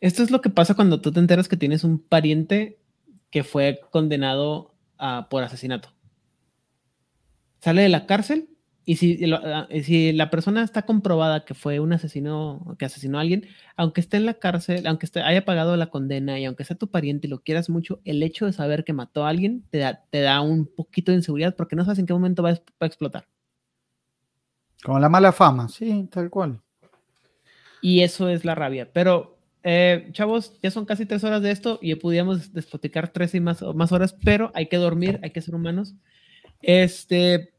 Esto 0.00 0.22
es 0.22 0.30
lo 0.30 0.40
que 0.40 0.50
pasa 0.50 0.74
cuando 0.74 1.00
tú 1.00 1.12
te 1.12 1.20
enteras 1.20 1.48
que 1.48 1.56
tienes 1.56 1.84
un 1.84 1.98
pariente 1.98 2.78
que 3.30 3.44
fue 3.44 3.80
condenado 3.90 4.74
por 5.30 5.42
asesinato. 5.42 5.92
Sale 7.60 7.82
de 7.82 7.88
la 7.88 8.06
cárcel 8.06 8.48
y 8.84 8.96
si, 8.96 9.26
lo- 9.26 9.40
ah, 9.42 9.66
y 9.70 9.82
si 9.82 10.12
la 10.12 10.30
persona 10.30 10.62
está 10.62 10.82
comprobada 10.82 11.44
que 11.44 11.54
fue 11.54 11.80
un 11.80 11.92
asesino, 11.92 12.76
que 12.78 12.84
asesinó 12.86 13.18
a 13.18 13.22
alguien, 13.22 13.46
aunque 13.76 14.00
esté 14.00 14.16
en 14.16 14.26
la 14.26 14.34
cárcel, 14.34 14.86
aunque 14.86 15.06
esté, 15.06 15.20
haya 15.20 15.44
pagado 15.44 15.76
la 15.76 15.88
condena 15.90 16.38
y 16.38 16.44
aunque 16.46 16.64
sea 16.64 16.76
tu 16.76 16.88
pariente 16.88 17.26
y 17.26 17.30
lo 17.30 17.40
quieras 17.42 17.68
mucho, 17.68 18.00
el 18.04 18.22
hecho 18.22 18.46
de 18.46 18.52
saber 18.52 18.84
que 18.84 18.92
mató 18.92 19.26
a 19.26 19.28
alguien 19.28 19.64
te 19.70 19.78
da, 19.78 20.04
te 20.10 20.20
da 20.20 20.40
un 20.40 20.66
poquito 20.66 21.10
de 21.12 21.16
inseguridad 21.18 21.54
porque 21.56 21.76
no 21.76 21.84
sabes 21.84 21.98
en 21.98 22.06
qué 22.06 22.12
momento 22.14 22.42
va 22.42 22.50
a, 22.50 22.54
va 22.54 22.60
a 22.80 22.86
explotar. 22.86 23.26
Como 24.82 24.98
la 25.00 25.08
mala 25.08 25.32
fama, 25.32 25.68
sí, 25.68 26.08
tal 26.10 26.30
cual. 26.30 26.60
Y 27.82 28.00
eso 28.00 28.28
es 28.28 28.44
la 28.44 28.54
rabia. 28.54 28.90
Pero, 28.92 29.37
eh, 29.70 30.08
chavos, 30.12 30.58
ya 30.62 30.70
son 30.70 30.86
casi 30.86 31.04
tres 31.04 31.24
horas 31.24 31.42
de 31.42 31.50
esto 31.50 31.78
y 31.82 31.94
podíamos 31.96 32.54
despoticar 32.54 33.12
tres 33.12 33.34
y 33.34 33.40
más, 33.40 33.60
más 33.74 33.92
horas, 33.92 34.16
pero 34.24 34.50
hay 34.54 34.68
que 34.68 34.78
dormir, 34.78 35.20
hay 35.22 35.30
que 35.30 35.42
ser 35.42 35.54
humanos. 35.54 35.94
Este, 36.62 37.52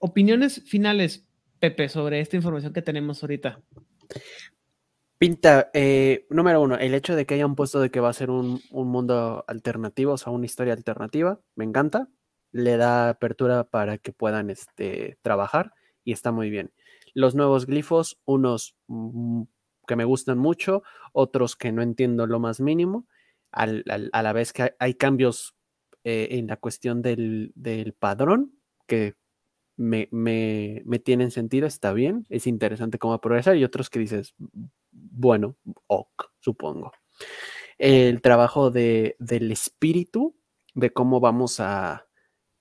opiniones 0.00 0.64
finales, 0.66 1.24
Pepe, 1.60 1.88
sobre 1.88 2.18
esta 2.18 2.34
información 2.34 2.72
que 2.72 2.82
tenemos 2.82 3.22
ahorita. 3.22 3.60
Pinta, 5.18 5.70
eh, 5.72 6.26
número 6.30 6.60
uno, 6.60 6.76
el 6.78 6.94
hecho 6.94 7.14
de 7.14 7.26
que 7.26 7.34
hayan 7.34 7.54
puesto 7.54 7.80
de 7.80 7.92
que 7.92 8.00
va 8.00 8.08
a 8.08 8.12
ser 8.12 8.30
un, 8.30 8.60
un 8.72 8.88
mundo 8.88 9.44
alternativo, 9.46 10.14
o 10.14 10.18
sea, 10.18 10.32
una 10.32 10.46
historia 10.46 10.72
alternativa, 10.72 11.38
me 11.54 11.64
encanta. 11.64 12.08
Le 12.50 12.76
da 12.76 13.08
apertura 13.08 13.62
para 13.62 13.98
que 13.98 14.10
puedan 14.10 14.50
este, 14.50 15.16
trabajar 15.22 15.74
y 16.02 16.10
está 16.10 16.32
muy 16.32 16.50
bien. 16.50 16.72
Los 17.14 17.36
nuevos 17.36 17.66
glifos, 17.66 18.18
unos 18.24 18.74
mm, 18.88 19.42
que 19.86 19.96
me 19.96 20.04
gustan 20.04 20.38
mucho, 20.38 20.82
otros 21.12 21.56
que 21.56 21.72
no 21.72 21.82
entiendo 21.82 22.26
lo 22.26 22.40
más 22.40 22.60
mínimo, 22.60 23.06
a 23.52 23.66
la 24.22 24.32
vez 24.32 24.52
que 24.52 24.74
hay, 24.78 24.94
cambios 24.94 25.54
eh, 26.04 26.28
en 26.32 26.46
la 26.46 26.56
cuestión 26.56 27.02
del, 27.02 27.52
del 27.54 27.92
padrón 27.92 28.54
que 28.86 29.14
me, 29.76 30.08
me, 30.12 30.82
me 30.84 30.98
tienen 30.98 31.30
sentido, 31.30 31.66
está 31.66 31.92
bien, 31.92 32.26
es 32.30 32.46
interesante 32.46 32.98
cómo 32.98 33.20
progresar, 33.20 33.56
y 33.56 33.64
otros 33.64 33.90
que 33.90 34.00
dices, 34.00 34.34
bueno, 34.92 35.56
ok, 35.88 36.24
supongo. 36.40 36.92
El 37.78 38.22
trabajo 38.22 38.70
de, 38.70 39.16
del 39.18 39.50
espíritu, 39.52 40.36
de 40.74 40.92
cómo 40.92 41.20
vamos 41.20 41.60
a, 41.60 42.06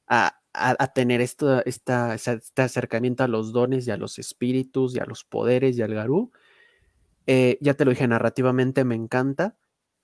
a, 0.08 0.38
a- 0.54 0.94
tener 0.94 1.22
esta, 1.22 1.62
esa- 1.62 2.14
este 2.16 2.62
acercamiento 2.62 3.24
a 3.24 3.28
los 3.28 3.54
dones 3.54 3.88
y 3.88 3.92
a 3.92 3.98
los 3.98 4.20
espíritus 4.20 4.96
y 4.96 5.00
a 5.00 5.06
los 5.06 5.24
poderes 5.24 5.78
y 5.78 5.82
al 5.82 5.94
garú. 5.94 6.32
Eh, 7.28 7.58
ya 7.62 7.74
te 7.76 7.86
lo 7.86 7.92
dije, 7.92 8.08
narrativamente 8.08 8.84
me 8.84 8.96
encanta. 8.96 9.58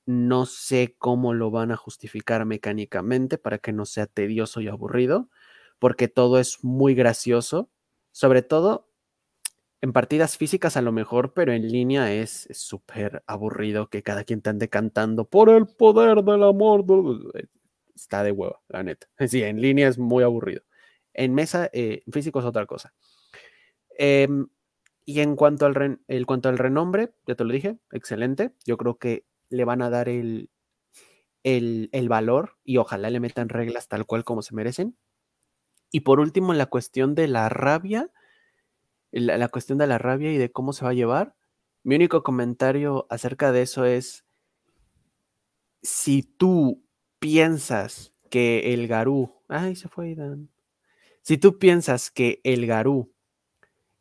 No 0.06 0.46
sé 0.46 0.96
cómo 0.98 1.34
lo 1.34 1.52
van 1.52 1.72
a 1.72 1.78
justificar 1.78 2.46
mecánicamente 2.46 3.38
para 3.38 3.58
que 3.60 3.74
no 3.74 3.86
sea 3.86 4.08
tedioso 4.08 4.62
y 4.62 4.68
aburrido, 4.70 5.30
porque 5.80 6.08
todo 6.08 6.40
es 6.40 6.64
muy 6.64 6.96
gracioso. 6.96 7.70
Sobre 8.12 8.42
todo 8.42 8.88
en 9.82 9.94
partidas 9.94 10.38
físicas 10.38 10.78
a 10.78 10.82
lo 10.82 10.92
mejor, 10.92 11.34
pero 11.34 11.54
en 11.54 11.68
línea 11.70 12.12
es 12.14 12.48
súper 12.52 13.24
aburrido 13.28 13.90
que 13.90 14.04
cada 14.04 14.24
quien 14.24 14.42
te 14.42 14.50
ande 14.50 14.70
cantando 14.70 15.26
por 15.26 15.50
el 15.50 15.68
poder 15.68 16.24
del 16.24 16.44
amor. 16.44 16.84
eh, 17.36 17.46
Está 17.96 18.24
de 18.24 18.32
hueva, 18.32 18.62
la 18.70 18.84
neta. 18.84 19.08
Sí, 19.28 19.44
en 19.44 19.62
línea 19.62 19.88
es 19.88 19.98
muy 20.00 20.24
aburrido. 20.24 20.62
En 21.14 21.34
mesa, 21.34 21.70
eh, 21.74 22.04
físico 22.12 22.40
es 22.40 22.46
otra 22.46 22.66
cosa. 22.66 22.94
Em, 23.98 24.48
y 25.10 25.22
en 25.22 25.38
cuanto 25.38 25.66
al, 25.66 26.02
el 26.10 26.26
cuanto 26.26 26.50
al 26.50 26.58
renombre, 26.58 27.14
ya 27.26 27.36
te 27.36 27.46
lo 27.46 27.54
dije, 27.54 27.80
excelente. 27.92 28.54
Yo 28.66 28.76
creo 28.76 28.98
que 28.98 29.26
le 29.50 29.64
van 29.64 29.82
a 29.82 29.90
dar 29.90 30.10
el, 30.10 30.50
el, 31.44 31.88
el 31.94 32.10
valor 32.10 32.58
y 32.66 32.76
ojalá 32.76 33.10
le 33.10 33.22
metan 33.22 33.48
reglas 33.48 33.88
tal 33.88 34.06
cual 34.06 34.26
como 34.26 34.42
se 34.42 34.54
merecen. 34.54 34.98
Y 35.92 36.02
por 36.02 36.20
último, 36.20 36.54
la 36.54 36.66
cuestión 36.66 37.16
de 37.16 37.30
la 37.30 37.48
rabia, 37.48 38.12
la, 39.12 39.38
la 39.38 39.48
cuestión 39.48 39.78
de 39.78 39.88
la 39.88 39.98
rabia 39.98 40.34
y 40.34 40.38
de 40.38 40.52
cómo 40.52 40.74
se 40.74 40.84
va 40.84 40.92
a 40.92 40.94
llevar. 40.94 41.38
Mi 41.84 41.96
único 41.96 42.22
comentario 42.22 43.08
acerca 43.10 43.54
de 43.54 43.62
eso 43.62 43.86
es, 43.86 44.26
si 45.82 46.22
tú 46.22 46.84
piensas 47.20 48.14
que 48.30 48.74
el 48.74 48.90
Garú, 48.90 49.42
ay, 49.48 49.78
se 49.78 49.88
fue 49.88 50.16
Dan. 50.16 50.50
Si 51.22 51.38
tú 51.38 51.60
piensas 51.60 52.12
que 52.12 52.42
el 52.44 52.68
Garú 52.68 53.14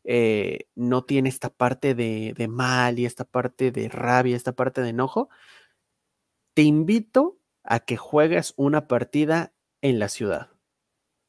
eh, 0.06 0.68
no 0.76 1.04
tiene 1.04 1.28
esta 1.28 1.50
parte 1.50 1.94
de, 1.94 2.32
de 2.36 2.48
mal 2.48 2.98
y 2.98 3.04
esta 3.04 3.24
parte 3.24 3.72
de 3.72 3.88
rabia, 3.88 4.36
esta 4.36 4.52
parte 4.52 4.80
de 4.80 4.90
enojo, 4.90 5.28
te 6.54 6.62
invito 6.62 7.38
a 7.64 7.80
que 7.80 7.96
juegues 7.96 8.54
una 8.56 8.86
partida 8.88 9.52
en 9.82 9.98
la 9.98 10.08
ciudad. 10.08 10.50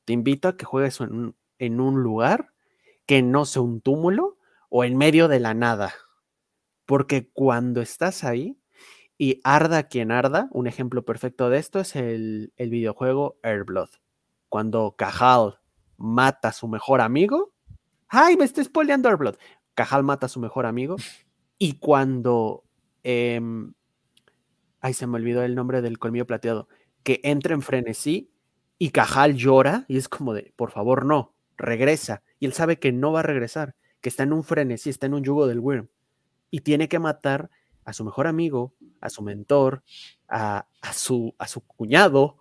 Te 0.06 0.14
invito 0.14 0.48
a 0.48 0.56
que 0.56 0.66
juegues 0.66 1.02
en 1.02 1.82
un, 1.82 2.04
lugar 2.04 2.54
que 3.06 3.22
no 3.22 3.46
sea 3.46 3.62
un 3.62 3.82
túmulo 3.82 4.38
o 4.70 4.84
en 4.84 4.96
medio 4.96 5.28
de 5.28 5.40
la 5.40 5.54
nada. 5.54 5.94
Porque 6.86 7.30
cuando 7.34 7.82
estás 7.82 8.24
ahí 8.24 8.58
y 9.18 9.42
arda 9.44 9.84
quien 9.90 10.12
arda, 10.12 10.48
un 10.52 10.68
ejemplo 10.68 11.04
perfecto 11.04 11.50
de 11.50 11.58
esto 11.58 11.80
es 11.80 11.96
el, 11.96 12.54
el 12.56 12.70
videojuego 12.70 13.38
Airblood. 13.44 13.90
Cuando 14.50 14.96
Cajal 14.98 15.60
mata 15.98 16.50
a 16.50 16.54
su 16.54 16.68
mejor 16.68 17.02
amigo. 17.02 17.54
¡Ay, 18.10 18.38
me 18.38 18.46
estoy 18.46 18.64
spoileando 18.64 19.10
Airblood! 19.10 19.36
Cajal 19.76 20.04
mata 20.04 20.26
a 20.26 20.30
su 20.30 20.40
mejor 20.40 20.66
amigo. 20.66 20.96
Y 21.60 21.80
cuando. 21.80 22.66
em, 23.02 23.74
ay, 24.80 24.94
se 24.94 25.08
me 25.08 25.16
olvidó 25.16 25.42
el 25.42 25.56
nombre 25.56 25.82
del 25.82 25.98
colmillo 25.98 26.28
plateado. 26.28 26.68
Que 27.02 27.20
entra 27.24 27.56
en 27.56 27.64
frenesí 27.64 28.32
y 28.78 28.92
Cajal 28.92 29.36
llora 29.36 29.86
y 29.88 29.98
es 29.98 30.08
como 30.08 30.36
de, 30.36 30.54
por 30.56 30.70
favor, 30.70 31.04
no, 31.06 31.34
regresa. 31.58 32.22
Y 32.40 32.46
él 32.46 32.54
sabe 32.54 32.78
que 32.78 32.92
no 32.92 33.12
va 33.12 33.22
a 33.22 33.24
regresar, 33.24 33.76
que 34.02 34.10
está 34.10 34.22
en 34.22 34.34
un 34.34 34.44
frenesí, 34.44 34.92
está 34.92 35.08
en 35.08 35.16
un 35.16 35.24
yugo 35.24 35.48
del 35.48 35.60
Wyrm. 35.60 35.88
Y 36.52 36.60
tiene 36.60 36.88
que 36.88 37.00
matar 37.00 37.50
a 37.86 37.94
su 37.94 38.06
mejor 38.06 38.28
amigo, 38.28 38.76
a 39.02 39.10
su 39.10 39.24
mentor, 39.24 39.84
a, 40.28 40.68
a 40.82 40.94
su, 40.94 41.34
a 41.40 41.48
su 41.48 41.62
cuñado. 41.62 42.38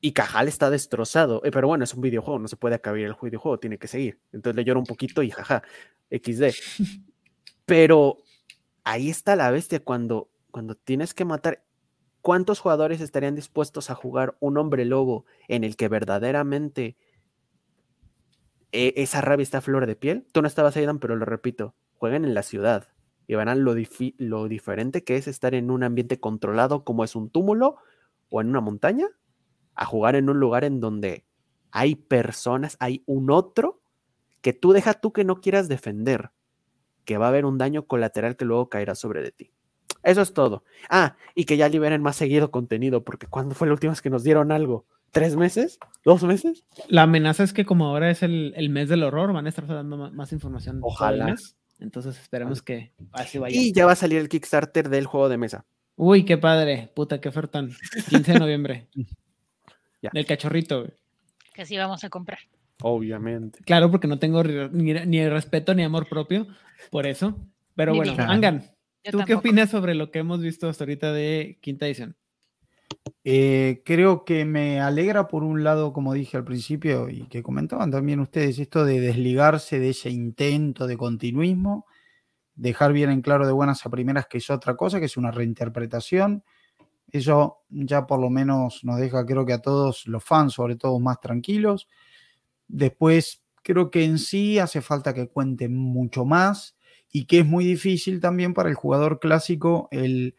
Y 0.00 0.12
Cajal 0.12 0.48
está 0.48 0.70
destrozado. 0.70 1.42
Eh, 1.44 1.50
pero 1.50 1.68
bueno, 1.68 1.84
es 1.84 1.94
un 1.94 2.00
videojuego, 2.00 2.38
no 2.38 2.48
se 2.48 2.56
puede 2.56 2.74
acabar 2.74 3.00
el 3.00 3.16
videojuego, 3.20 3.58
tiene 3.58 3.78
que 3.78 3.88
seguir. 3.88 4.20
Entonces 4.32 4.56
le 4.56 4.64
llora 4.64 4.80
un 4.80 4.86
poquito 4.86 5.22
y 5.22 5.30
jaja, 5.30 5.62
XD. 6.10 6.52
Pero 7.64 8.18
ahí 8.84 9.10
está 9.10 9.34
la 9.34 9.50
bestia 9.50 9.80
cuando, 9.80 10.30
cuando 10.50 10.74
tienes 10.76 11.14
que 11.14 11.24
matar. 11.24 11.66
¿cuántos 12.26 12.58
jugadores 12.58 13.00
estarían 13.00 13.36
dispuestos 13.36 13.88
a 13.88 13.94
jugar 13.94 14.36
un 14.40 14.58
hombre 14.58 14.84
lobo 14.84 15.26
en 15.46 15.62
el 15.62 15.76
que 15.76 15.86
verdaderamente 15.86 16.96
e- 18.72 18.94
esa 18.96 19.20
rabia 19.20 19.44
está 19.44 19.58
a 19.58 19.60
flor 19.60 19.86
de 19.86 19.94
piel? 19.94 20.26
Tú 20.32 20.42
no 20.42 20.48
estabas 20.48 20.76
ahí, 20.76 20.84
Dan, 20.84 20.98
pero 20.98 21.14
lo 21.14 21.24
repito, 21.24 21.76
jueguen 21.94 22.24
en 22.24 22.34
la 22.34 22.42
ciudad 22.42 22.88
y 23.28 23.36
verán 23.36 23.62
lo, 23.62 23.76
lo 24.18 24.48
diferente 24.48 25.04
que 25.04 25.16
es 25.16 25.28
estar 25.28 25.54
en 25.54 25.70
un 25.70 25.84
ambiente 25.84 26.18
controlado 26.18 26.82
como 26.82 27.04
es 27.04 27.14
un 27.14 27.30
túmulo 27.30 27.76
o 28.28 28.40
en 28.40 28.48
una 28.48 28.60
montaña, 28.60 29.06
a 29.76 29.84
jugar 29.84 30.16
en 30.16 30.28
un 30.28 30.40
lugar 30.40 30.64
en 30.64 30.80
donde 30.80 31.24
hay 31.70 31.94
personas, 31.94 32.76
hay 32.80 33.02
un 33.06 33.30
otro 33.30 33.80
que 34.40 34.52
tú 34.52 34.72
deja 34.72 34.94
tú 34.94 35.12
que 35.12 35.24
no 35.24 35.40
quieras 35.40 35.68
defender, 35.68 36.30
que 37.04 37.18
va 37.18 37.26
a 37.26 37.28
haber 37.28 37.44
un 37.44 37.58
daño 37.58 37.86
colateral 37.86 38.36
que 38.36 38.44
luego 38.44 38.68
caerá 38.68 38.94
sobre 38.94 39.22
de 39.22 39.30
ti. 39.30 39.50
Eso 40.02 40.22
es 40.22 40.32
todo. 40.32 40.62
Ah, 40.88 41.16
y 41.34 41.44
que 41.44 41.56
ya 41.56 41.68
liberen 41.68 42.00
más 42.00 42.16
seguido 42.16 42.50
contenido, 42.50 43.04
porque 43.04 43.26
¿cuándo 43.26 43.54
fue 43.54 43.66
la 43.66 43.74
última 43.74 43.92
vez 43.92 44.02
que 44.02 44.10
nos 44.10 44.22
dieron 44.22 44.52
algo? 44.52 44.86
¿Tres 45.10 45.36
meses? 45.36 45.78
¿Dos 46.04 46.22
meses? 46.22 46.64
La 46.88 47.02
amenaza 47.02 47.42
es 47.42 47.52
que 47.52 47.64
como 47.64 47.86
ahora 47.86 48.10
es 48.10 48.22
el, 48.22 48.52
el 48.56 48.70
mes 48.70 48.88
del 48.88 49.02
horror, 49.02 49.32
van 49.32 49.46
a 49.46 49.48
estar 49.48 49.66
dando 49.66 49.96
más 50.12 50.32
información. 50.32 50.78
Ojalá. 50.82 51.26
mes. 51.26 51.56
Entonces 51.78 52.18
esperemos 52.18 52.62
que 52.62 52.92
así 53.12 53.38
vaya. 53.38 53.60
Y 53.60 53.72
ya 53.72 53.84
va 53.84 53.92
a 53.92 53.96
salir 53.96 54.20
el 54.20 54.28
Kickstarter 54.28 54.88
del 54.88 55.06
juego 55.06 55.28
de 55.28 55.38
mesa. 55.38 55.66
Uy, 55.96 56.24
qué 56.24 56.38
padre. 56.38 56.90
Puta, 56.94 57.20
qué 57.20 57.28
ofertón. 57.28 57.72
15 58.08 58.32
de 58.32 58.38
noviembre. 58.38 58.88
Ya. 60.02 60.10
Del 60.12 60.26
cachorrito. 60.26 60.80
güey. 60.80 60.92
Que 61.54 61.64
sí 61.66 61.76
vamos 61.76 62.04
a 62.04 62.10
comprar. 62.10 62.38
Obviamente. 62.82 63.60
Claro, 63.64 63.90
porque 63.90 64.06
no 64.08 64.18
tengo 64.18 64.42
ni, 64.44 64.92
ni 64.92 65.28
respeto 65.28 65.74
ni 65.74 65.82
amor 65.82 66.08
propio. 66.08 66.46
Por 66.90 67.06
eso. 67.06 67.36
Pero 67.74 67.92
Ni 67.92 67.98
bueno, 67.98 68.12
vida. 68.12 68.30
Angan, 68.30 68.60
Yo 69.04 69.12
¿tú 69.12 69.18
qué 69.18 69.24
tampoco. 69.24 69.38
opinas 69.38 69.70
sobre 69.70 69.94
lo 69.94 70.10
que 70.10 70.18
hemos 70.20 70.40
visto 70.40 70.68
hasta 70.68 70.84
ahorita 70.84 71.12
de 71.12 71.58
quinta 71.62 71.86
edición? 71.86 72.16
Eh, 73.24 73.82
creo 73.84 74.24
que 74.24 74.44
me 74.44 74.80
alegra 74.80 75.26
por 75.28 75.42
un 75.42 75.64
lado, 75.64 75.92
como 75.92 76.12
dije 76.14 76.36
al 76.36 76.44
principio 76.44 77.08
y 77.08 77.26
que 77.28 77.42
comentaban 77.42 77.90
también 77.90 78.20
ustedes, 78.20 78.58
esto 78.58 78.84
de 78.84 79.00
desligarse 79.00 79.80
de 79.80 79.90
ese 79.90 80.10
intento 80.10 80.86
de 80.86 80.96
continuismo, 80.96 81.86
dejar 82.54 82.92
bien 82.92 83.10
en 83.10 83.22
claro 83.22 83.46
de 83.46 83.52
buenas 83.52 83.84
a 83.84 83.90
primeras 83.90 84.26
que 84.26 84.38
es 84.38 84.48
otra 84.50 84.76
cosa, 84.76 85.00
que 85.00 85.06
es 85.06 85.16
una 85.16 85.30
reinterpretación. 85.30 86.44
Eso 87.16 87.58
ya 87.68 88.06
por 88.06 88.20
lo 88.20 88.30
menos 88.30 88.80
nos 88.84 88.98
deja, 88.98 89.26
creo 89.26 89.44
que 89.44 89.52
a 89.52 89.62
todos 89.62 90.06
los 90.06 90.22
fans, 90.22 90.54
sobre 90.54 90.76
todo, 90.76 90.98
más 91.00 91.20
tranquilos. 91.20 91.88
Después, 92.68 93.42
creo 93.62 93.90
que 93.90 94.04
en 94.04 94.18
sí 94.18 94.58
hace 94.58 94.80
falta 94.80 95.14
que 95.14 95.28
cuenten 95.28 95.76
mucho 95.76 96.24
más 96.24 96.76
y 97.10 97.24
que 97.26 97.40
es 97.40 97.46
muy 97.46 97.64
difícil 97.64 98.20
también 98.20 98.54
para 98.54 98.68
el 98.68 98.74
jugador 98.74 99.18
clásico 99.20 99.88
el 99.90 100.36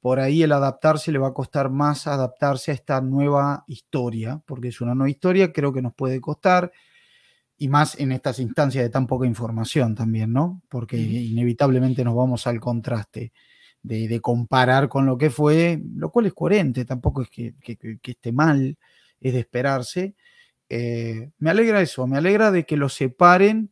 por 0.00 0.20
ahí 0.20 0.42
el 0.42 0.52
adaptarse 0.52 1.10
le 1.10 1.18
va 1.18 1.28
a 1.28 1.34
costar 1.34 1.70
más 1.70 2.06
adaptarse 2.06 2.70
a 2.70 2.74
esta 2.74 3.00
nueva 3.00 3.64
historia, 3.66 4.40
porque 4.46 4.68
es 4.68 4.80
una 4.80 4.94
nueva 4.94 5.10
historia, 5.10 5.52
creo 5.52 5.72
que 5.72 5.82
nos 5.82 5.92
puede 5.92 6.20
costar, 6.20 6.70
y 7.56 7.68
más 7.68 7.98
en 7.98 8.12
estas 8.12 8.38
instancias 8.38 8.84
de 8.84 8.90
tan 8.90 9.08
poca 9.08 9.26
información 9.26 9.96
también, 9.96 10.32
¿no? 10.32 10.62
Porque 10.68 10.96
inevitablemente 10.96 12.04
nos 12.04 12.14
vamos 12.14 12.46
al 12.46 12.60
contraste 12.60 13.32
de, 13.82 14.08
de 14.08 14.20
comparar 14.20 14.88
con 14.88 15.06
lo 15.06 15.16
que 15.18 15.30
fue, 15.30 15.80
lo 15.96 16.10
cual 16.10 16.26
es 16.26 16.34
coherente, 16.34 16.84
tampoco 16.84 17.22
es 17.22 17.30
que, 17.30 17.54
que- 17.60 17.76
que- 17.76 17.98
que 17.98 18.10
esté 18.12 18.32
mal, 18.32 18.76
es 19.20 19.32
de 19.32 19.40
esperarse. 19.40 20.14
Eh, 20.68 21.30
me 21.38 21.50
alegra 21.50 21.80
eso, 21.82 22.06
me 22.06 22.18
alegra 22.18 22.50
de 22.52 22.66
que 22.66 22.76
lo 22.76 22.88
separen 22.88 23.70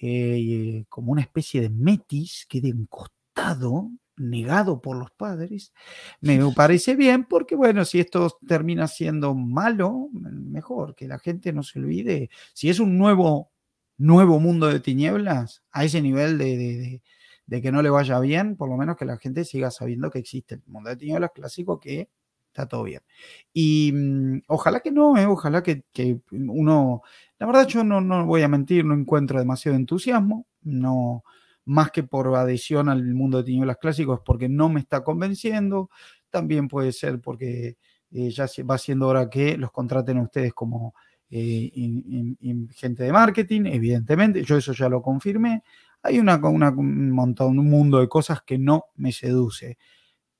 eh, 0.00 0.84
como 0.88 1.12
una 1.12 1.22
especie 1.22 1.60
de 1.60 1.70
metis, 1.70 2.46
quede 2.48 2.68
encostado, 2.68 3.90
negado 4.16 4.80
por 4.80 4.96
los 4.96 5.10
padres. 5.12 5.72
Me 6.20 6.38
parece 6.56 6.96
bien 6.96 7.24
porque, 7.24 7.56
bueno, 7.56 7.84
si 7.84 8.00
esto 8.00 8.38
termina 8.46 8.86
siendo 8.88 9.34
malo, 9.34 10.08
mejor 10.12 10.94
que 10.94 11.08
la 11.08 11.18
gente 11.18 11.52
no 11.52 11.62
se 11.62 11.78
olvide. 11.78 12.30
Si 12.52 12.68
es 12.70 12.80
un 12.80 12.98
nuevo, 12.98 13.50
nuevo 13.98 14.40
mundo 14.40 14.68
de 14.68 14.80
tinieblas, 14.80 15.62
a 15.70 15.84
ese 15.84 16.02
nivel 16.02 16.38
de, 16.38 16.44
de- 16.56 17.02
de- 17.46 17.62
que 17.62 17.72
no 17.72 17.82
le 17.82 17.90
vaya 17.90 18.18
bien, 18.20 18.56
por 18.56 18.68
lo 18.68 18.76
menos 18.76 18.96
que 18.96 19.04
la 19.04 19.16
gente 19.18 19.44
siga 19.44 19.70
sabiendo 19.70 20.10
que 20.10 20.18
existe 20.20 20.56
el 20.56 20.62
mundo 20.66 20.90
de 20.90 20.96
tinieblas 20.96 21.30
clásico 21.34 21.78
que 21.80 22.08
está 22.48 22.66
todo 22.68 22.84
bien. 22.84 23.00
Y 23.52 23.92
mm, 23.92 24.42
ojalá 24.48 24.80
que 24.80 24.90
no, 24.92 25.16
eh, 25.18 25.26
ojalá 25.26 25.62
que, 25.62 25.84
que 25.92 26.20
uno, 26.32 27.02
la 27.38 27.46
verdad 27.46 27.66
yo 27.66 27.84
no, 27.84 28.00
no 28.00 28.26
voy 28.26 28.42
a 28.42 28.48
mentir, 28.48 28.84
no 28.84 28.94
encuentro 28.94 29.38
demasiado 29.38 29.76
entusiasmo, 29.76 30.46
no, 30.62 31.24
más 31.64 31.90
que 31.90 32.02
por 32.04 32.34
adhesión 32.36 32.88
al 32.88 33.02
mundo 33.14 33.38
de 33.38 33.44
tinieblas 33.44 33.78
clásicos, 33.78 34.20
porque 34.24 34.48
no 34.48 34.68
me 34.68 34.80
está 34.80 35.02
convenciendo, 35.04 35.90
también 36.30 36.68
puede 36.68 36.92
ser 36.92 37.20
porque 37.20 37.76
eh, 38.12 38.30
ya 38.30 38.46
va 38.68 38.78
siendo 38.78 39.08
hora 39.08 39.28
que 39.30 39.56
los 39.56 39.70
contraten 39.72 40.18
a 40.18 40.22
ustedes 40.22 40.52
como 40.54 40.94
eh, 41.30 41.70
gente 42.72 43.02
de 43.04 43.12
marketing, 43.12 43.62
evidentemente, 43.66 44.42
yo 44.44 44.56
eso 44.56 44.72
ya 44.72 44.88
lo 44.88 45.02
confirmé, 45.02 45.62
hay 46.04 46.20
una, 46.20 46.36
una- 46.38 46.70
un 46.70 47.10
montón, 47.12 47.58
un 47.58 47.70
mundo 47.70 48.00
de 48.00 48.08
cosas 48.08 48.42
que 48.46 48.58
no 48.58 48.86
me 48.96 49.12
seduce. 49.12 49.78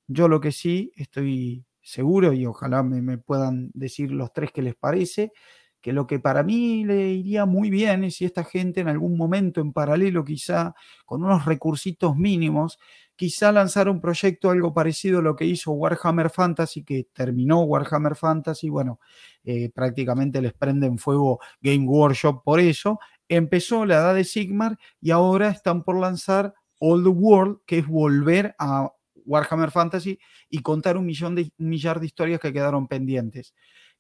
Yo 0.09 0.29
lo 0.29 0.41
que 0.41 0.53
sí 0.53 0.93
estoy 0.97 1.65
seguro 1.83 2.33
y 2.33 2.47
ojalá 2.47 2.83
me, 2.83 3.03
me 3.03 3.19
puedan 3.19 3.71
decir 3.75 4.11
los 4.13 4.33
tres 4.33 4.53
que 4.53 4.63
les 4.63 4.75
parece, 4.77 5.33
que 5.81 5.93
lo 5.93 6.07
que 6.07 6.19
para 6.19 6.43
mí 6.43 6.85
le 6.85 7.11
iría 7.13 7.45
muy 7.47 7.69
bien 7.71 8.05
es 8.05 8.17
si 8.17 8.25
esta 8.25 8.45
gente 8.45 8.81
en 8.81 8.89
algún 8.89 9.17
momento 9.19 9.61
en 9.61 9.73
paralelo, 9.73 10.25
quizá 10.25 10.75
con 11.05 11.23
unos 11.25 11.45
recursitos 11.45 12.17
mínimos, 12.17 12.79
quizá 13.17 13.53
lanzara 13.53 13.91
un 13.91 14.01
proyecto 14.01 14.51
algo 14.51 14.73
parecido 14.75 15.19
a 15.19 15.23
lo 15.23 15.37
que 15.37 15.45
hizo 15.45 15.73
Warhammer 15.73 16.31
Fantasy, 16.31 16.85
que 16.85 17.09
terminó 17.13 17.61
Warhammer 17.63 18.17
Fantasy, 18.17 18.71
bueno, 18.71 18.99
eh, 19.45 19.71
prácticamente 19.75 20.41
les 20.41 20.55
prende 20.55 20.87
en 20.87 20.99
fuego 20.99 21.39
Game 21.61 21.87
Workshop 21.87 22.43
por 22.43 22.61
eso. 22.61 22.99
Empezó 23.29 23.87
la 23.87 23.97
edad 23.97 24.15
de 24.15 24.25
Sigmar 24.25 24.79
y 25.01 25.11
ahora 25.11 25.49
están 25.49 25.83
por 25.83 25.99
lanzar 25.99 26.55
All 26.79 27.03
the 27.03 27.09
World, 27.09 27.59
que 27.67 27.79
es 27.79 27.87
volver 27.87 28.55
a 28.59 28.91
Warhammer 29.25 29.71
Fantasy 29.71 30.19
y 30.51 30.61
contar 30.61 30.97
un 30.97 31.07
millón 31.07 31.35
de 31.35 31.51
millar 31.57 32.01
de 32.01 32.07
historias 32.07 32.41
que 32.41 32.53
quedaron 32.53 32.89
pendientes. 32.89 33.55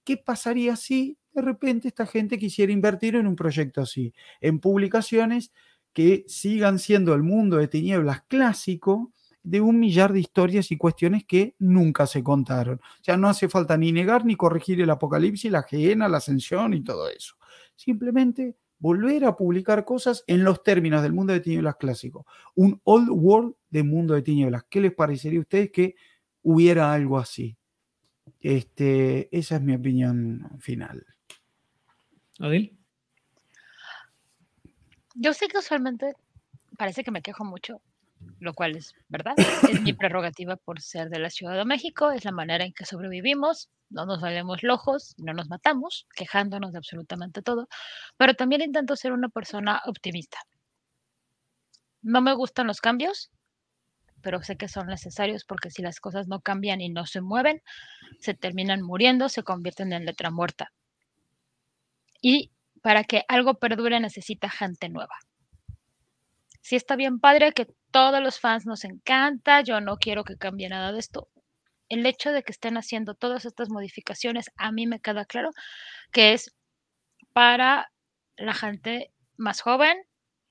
¿Qué 0.04 0.16
pasaría 0.16 0.76
si 0.76 1.18
de 1.32 1.42
repente 1.42 1.88
esta 1.88 2.06
gente 2.06 2.38
quisiera 2.38 2.72
invertir 2.72 3.16
en 3.16 3.26
un 3.26 3.36
proyecto 3.36 3.80
así? 3.80 4.12
En 4.40 4.60
publicaciones 4.60 5.52
que 5.92 6.24
sigan 6.26 6.78
siendo 6.78 7.14
el 7.14 7.22
mundo 7.22 7.56
de 7.56 7.68
tinieblas 7.68 8.22
clásico 8.28 9.12
de 9.42 9.60
un 9.60 9.78
millar 9.78 10.12
de 10.12 10.20
historias 10.20 10.70
y 10.70 10.76
cuestiones 10.76 11.24
que 11.24 11.54
nunca 11.58 12.06
se 12.06 12.22
contaron. 12.22 12.80
O 12.82 13.04
sea, 13.04 13.16
no 13.16 13.28
hace 13.28 13.48
falta 13.48 13.76
ni 13.76 13.92
negar 13.92 14.24
ni 14.24 14.36
corregir 14.36 14.80
el 14.80 14.90
apocalipsis, 14.90 15.50
la 15.50 15.62
geena, 15.62 16.08
la 16.08 16.16
ascensión 16.18 16.74
y 16.74 16.82
todo 16.82 17.08
eso. 17.08 17.34
Simplemente 17.76 18.56
volver 18.84 19.24
a 19.24 19.34
publicar 19.34 19.86
cosas 19.86 20.24
en 20.26 20.44
los 20.44 20.62
términos 20.62 21.00
del 21.00 21.14
mundo 21.14 21.32
de 21.32 21.40
tinieblas 21.40 21.76
clásico. 21.76 22.26
Un 22.54 22.82
old 22.84 23.08
world 23.10 23.54
de 23.70 23.82
mundo 23.82 24.12
de 24.12 24.20
tinieblas. 24.20 24.64
¿Qué 24.68 24.78
les 24.82 24.92
parecería 24.92 25.38
a 25.38 25.40
ustedes 25.40 25.70
que 25.70 25.96
hubiera 26.42 26.92
algo 26.92 27.16
así? 27.16 27.56
Este, 28.40 29.34
esa 29.34 29.56
es 29.56 29.62
mi 29.62 29.74
opinión 29.74 30.50
final. 30.60 31.06
Odil. 32.40 32.76
Yo 35.14 35.32
sé 35.32 35.48
que 35.48 35.56
usualmente 35.56 36.12
parece 36.76 37.04
que 37.04 37.10
me 37.10 37.22
quejo 37.22 37.42
mucho, 37.42 37.80
lo 38.38 38.52
cual 38.52 38.76
es 38.76 38.94
verdad. 39.08 39.32
Es 39.70 39.80
mi 39.80 39.94
prerrogativa 39.94 40.56
por 40.56 40.82
ser 40.82 41.08
de 41.08 41.20
la 41.20 41.30
Ciudad 41.30 41.56
de 41.56 41.64
México, 41.64 42.10
es 42.10 42.26
la 42.26 42.32
manera 42.32 42.66
en 42.66 42.74
que 42.74 42.84
sobrevivimos, 42.84 43.70
no 43.94 44.06
nos 44.06 44.20
valemos 44.20 44.62
lojos, 44.62 45.14
no 45.18 45.32
nos 45.32 45.48
matamos, 45.48 46.06
quejándonos 46.14 46.72
de 46.72 46.78
absolutamente 46.78 47.42
todo, 47.42 47.68
pero 48.16 48.34
también 48.34 48.62
intento 48.62 48.96
ser 48.96 49.12
una 49.12 49.28
persona 49.28 49.80
optimista. 49.86 50.38
No 52.02 52.20
me 52.20 52.34
gustan 52.34 52.66
los 52.66 52.80
cambios, 52.80 53.30
pero 54.20 54.42
sé 54.42 54.56
que 54.56 54.68
son 54.68 54.88
necesarios 54.88 55.44
porque 55.44 55.70
si 55.70 55.80
las 55.80 56.00
cosas 56.00 56.28
no 56.28 56.40
cambian 56.40 56.80
y 56.80 56.88
no 56.88 57.06
se 57.06 57.20
mueven, 57.20 57.62
se 58.20 58.34
terminan 58.34 58.82
muriendo, 58.82 59.28
se 59.28 59.42
convierten 59.42 59.92
en 59.92 60.04
letra 60.04 60.30
muerta. 60.30 60.72
Y 62.20 62.50
para 62.82 63.04
que 63.04 63.24
algo 63.28 63.54
perdure 63.54 64.00
necesita 64.00 64.50
gente 64.50 64.88
nueva. 64.88 65.16
Sí 66.60 66.76
está 66.76 66.96
bien 66.96 67.20
padre 67.20 67.52
que 67.52 67.68
todos 67.90 68.22
los 68.22 68.40
fans 68.40 68.66
nos 68.66 68.84
encanta, 68.84 69.60
yo 69.60 69.80
no 69.80 69.98
quiero 69.98 70.24
que 70.24 70.36
cambie 70.36 70.68
nada 70.68 70.92
de 70.92 70.98
esto. 70.98 71.28
El 71.94 72.04
hecho 72.06 72.32
de 72.32 72.42
que 72.42 72.50
estén 72.50 72.76
haciendo 72.76 73.14
todas 73.14 73.44
estas 73.44 73.70
modificaciones, 73.70 74.50
a 74.56 74.72
mí 74.72 74.88
me 74.88 74.98
queda 74.98 75.24
claro 75.24 75.50
que 76.10 76.32
es 76.32 76.52
para 77.32 77.88
la 78.36 78.52
gente 78.52 79.12
más 79.36 79.60
joven, 79.60 79.96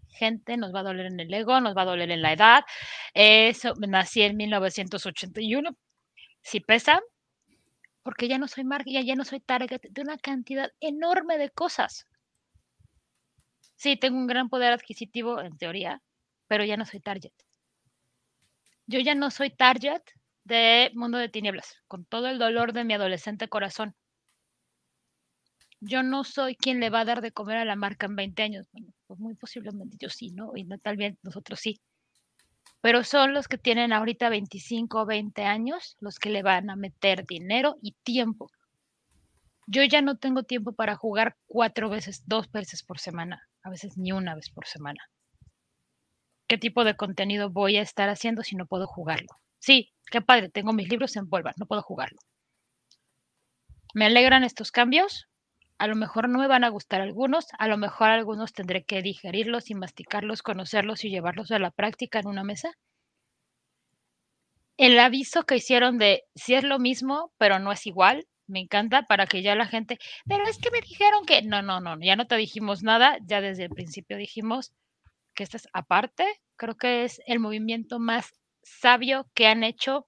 gente 0.08 0.56
nos 0.56 0.74
va 0.74 0.80
a 0.80 0.84
doler 0.84 1.08
en 1.08 1.20
el 1.20 1.34
ego, 1.34 1.60
nos 1.60 1.76
va 1.76 1.82
a 1.82 1.92
doler 1.92 2.12
en 2.12 2.22
la 2.22 2.32
edad. 2.32 2.64
Eso, 3.14 3.74
nací 3.76 4.22
en 4.22 4.38
1981, 4.38 5.76
si 6.42 6.62
pesa, 6.62 7.02
porque 8.04 8.30
ya 8.30 8.38
no 8.38 8.48
soy 8.48 8.64
marca, 8.64 8.90
ya, 8.90 9.02
ya 9.02 9.16
no 9.16 9.26
soy 9.26 9.42
target 9.42 9.82
de 9.82 10.02
una 10.02 10.18
cantidad 10.18 10.72
enorme 10.80 11.38
de 11.38 11.50
cosas. 11.50 12.08
Sí, 13.76 13.98
tengo 13.98 14.18
un 14.18 14.28
gran 14.28 14.48
poder 14.48 14.72
adquisitivo 14.72 15.42
en 15.42 15.58
teoría, 15.58 16.02
pero 16.48 16.64
ya 16.64 16.78
no 16.78 16.86
soy 16.86 17.02
target. 17.02 17.34
Yo 18.88 19.02
ya 19.02 19.14
no 19.14 19.30
soy 19.30 19.50
target 19.50 20.04
de 20.44 20.92
Mundo 20.96 21.18
de 21.18 21.30
Tinieblas, 21.30 21.76
con 21.88 22.06
todo 22.06 22.28
el 22.28 22.40
dolor 22.40 22.74
de 22.74 22.84
mi 22.84 22.94
adolescente 22.94 23.48
corazón. 23.48 23.96
Yo 25.80 26.02
no 26.02 26.24
soy 26.24 26.56
quien 26.56 26.80
le 26.80 26.90
va 26.90 27.02
a 27.02 27.06
dar 27.06 27.22
de 27.22 27.32
comer 27.32 27.58
a 27.58 27.66
la 27.66 27.76
marca 27.76 28.06
en 28.06 28.16
20 28.16 28.44
años. 28.44 28.68
Bueno, 28.72 28.94
pues 29.06 29.20
muy 29.20 29.36
posiblemente 29.36 29.98
yo 30.00 30.10
sí, 30.10 30.32
¿no? 30.32 30.52
Y 30.56 30.66
tal 30.80 30.98
vez 30.98 31.18
nosotros 31.24 31.60
sí. 31.60 31.82
Pero 32.82 33.04
son 33.04 33.34
los 33.34 33.48
que 33.48 33.58
tienen 33.58 33.92
ahorita 33.92 34.30
25 34.30 35.02
o 35.02 35.06
20 35.06 35.44
años 35.44 35.98
los 36.00 36.20
que 36.20 36.30
le 36.30 36.42
van 36.42 36.70
a 36.70 36.76
meter 36.76 37.26
dinero 37.26 37.76
y 37.82 37.96
tiempo. 38.04 38.50
Yo 39.68 39.84
ya 39.84 40.02
no 40.02 40.18
tengo 40.18 40.44
tiempo 40.44 40.74
para 40.74 40.96
jugar 40.96 41.38
cuatro 41.48 41.90
veces, 41.90 42.24
dos 42.26 42.52
veces 42.52 42.84
por 42.84 43.00
semana, 43.00 43.42
a 43.62 43.70
veces 43.70 43.98
ni 43.98 44.12
una 44.12 44.36
vez 44.36 44.50
por 44.50 44.68
semana. 44.68 45.00
¿Qué 46.48 46.58
tipo 46.58 46.84
de 46.84 46.96
contenido 46.96 47.50
voy 47.50 47.78
a 47.78 47.82
estar 47.82 48.10
haciendo 48.10 48.44
si 48.44 48.56
no 48.56 48.66
puedo 48.66 48.88
jugarlo? 48.88 49.43
Sí, 49.64 49.94
qué 50.12 50.20
padre, 50.22 50.50
tengo 50.50 50.74
mis 50.74 50.90
libros 50.90 51.16
en 51.16 51.30
polva, 51.30 51.54
no 51.56 51.66
puedo 51.66 51.82
jugarlo. 51.82 52.20
¿Me 53.94 54.08
alegran 54.08 54.44
estos 54.44 54.72
cambios? 54.72 55.30
A 55.78 55.88
lo 55.88 55.96
mejor 55.96 56.28
no 56.28 56.38
me 56.38 56.50
van 56.50 56.66
a 56.66 56.70
gustar 56.70 57.00
algunos, 57.00 57.46
a 57.58 57.70
lo 57.70 57.78
mejor 57.78 58.10
algunos 58.10 58.52
tendré 58.52 58.84
que 58.84 59.02
digerirlos 59.02 59.70
y 59.70 59.76
masticarlos, 59.76 60.42
conocerlos 60.42 61.06
y 61.06 61.12
llevarlos 61.12 61.50
a 61.52 61.60
la 61.60 61.72
práctica 61.72 62.20
en 62.20 62.28
una 62.28 62.44
mesa. 62.44 62.74
El 64.76 65.00
aviso 65.00 65.44
que 65.44 65.56
hicieron 65.56 65.98
de 65.98 66.26
si 66.36 66.56
es 66.56 66.66
lo 66.66 66.78
mismo, 66.78 67.32
pero 67.38 67.60
no 67.60 67.72
es 67.72 67.88
igual, 67.88 68.28
me 68.48 68.60
encanta 68.60 69.04
para 69.04 69.28
que 69.28 69.44
ya 69.44 69.56
la 69.56 69.68
gente, 69.68 69.98
pero 70.26 70.44
es 70.46 70.58
que 70.58 70.72
me 70.72 70.82
dijeron 70.82 71.26
que 71.26 71.42
no, 71.42 71.62
no, 71.62 71.80
no, 71.80 71.98
ya 72.02 72.18
no 72.18 72.28
te 72.28 72.36
dijimos 72.36 72.84
nada, 72.84 73.18
ya 73.26 73.40
desde 73.40 73.64
el 73.64 73.70
principio 73.70 74.18
dijimos 74.18 74.74
que 75.34 75.44
esto 75.44 75.56
es 75.56 75.70
aparte, 75.72 76.26
creo 76.58 76.76
que 76.76 77.06
es 77.06 77.22
el 77.28 77.40
movimiento 77.40 77.98
más 77.98 78.43
sabio 78.64 79.30
que 79.34 79.48
han 79.48 79.64
hecho 79.64 80.08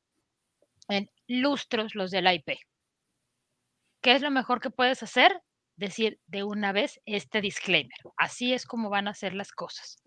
en 0.87 1.09
lustros 1.27 1.95
los 1.95 2.11
del 2.11 2.31
IP. 2.31 2.57
¿Qué 4.01 4.13
es 4.13 4.21
lo 4.21 4.31
mejor 4.31 4.61
que 4.61 4.69
puedes 4.69 5.01
hacer? 5.03 5.41
Decir 5.75 6.19
de 6.27 6.43
una 6.43 6.71
vez 6.71 7.01
este 7.05 7.41
disclaimer. 7.41 7.97
Así 8.17 8.53
es 8.53 8.65
como 8.65 8.89
van 8.89 9.07
a 9.07 9.13
ser 9.13 9.33
las 9.33 9.51
cosas. 9.51 9.97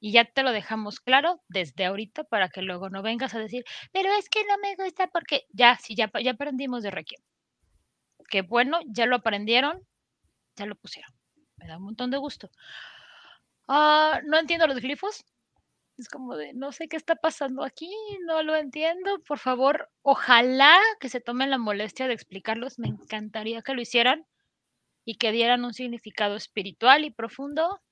Y 0.00 0.12
ya 0.12 0.24
te 0.24 0.42
lo 0.42 0.52
dejamos 0.52 0.98
claro 0.98 1.42
desde 1.48 1.84
ahorita 1.84 2.24
para 2.24 2.48
que 2.48 2.62
luego 2.62 2.88
no 2.88 3.02
vengas 3.02 3.34
a 3.34 3.38
decir, 3.38 3.64
pero 3.92 4.10
es 4.14 4.28
que 4.28 4.44
no 4.44 4.56
me 4.58 4.74
gusta 4.74 5.06
porque 5.08 5.44
ya, 5.50 5.76
sí, 5.76 5.94
ya, 5.94 6.10
ya 6.22 6.32
aprendimos 6.32 6.82
de 6.82 6.90
Requiem. 6.90 7.22
Qué 8.30 8.42
bueno, 8.42 8.80
ya 8.86 9.06
lo 9.06 9.16
aprendieron, 9.16 9.86
ya 10.56 10.66
lo 10.66 10.76
pusieron. 10.76 11.12
Me 11.56 11.66
da 11.66 11.76
un 11.76 11.84
montón 11.84 12.10
de 12.10 12.16
gusto. 12.16 12.50
Ah, 13.68 14.20
no 14.24 14.38
entiendo 14.38 14.66
los 14.66 14.80
glifos. 14.80 15.24
Es 16.00 16.08
como 16.08 16.34
de, 16.34 16.54
no 16.54 16.72
sé 16.72 16.88
qué 16.88 16.96
está 16.96 17.14
pasando 17.14 17.62
aquí, 17.62 17.90
no 18.26 18.42
lo 18.42 18.56
entiendo. 18.56 19.18
Por 19.26 19.38
favor, 19.38 19.90
ojalá 20.00 20.78
que 20.98 21.10
se 21.10 21.20
tomen 21.20 21.50
la 21.50 21.58
molestia 21.58 22.08
de 22.08 22.14
explicarlos. 22.14 22.78
Me 22.78 22.88
encantaría 22.88 23.60
que 23.60 23.74
lo 23.74 23.82
hicieran 23.82 24.26
y 25.04 25.16
que 25.16 25.30
dieran 25.30 25.62
un 25.62 25.74
significado 25.74 26.36
espiritual 26.36 27.04
y 27.04 27.10
profundo, 27.10 27.82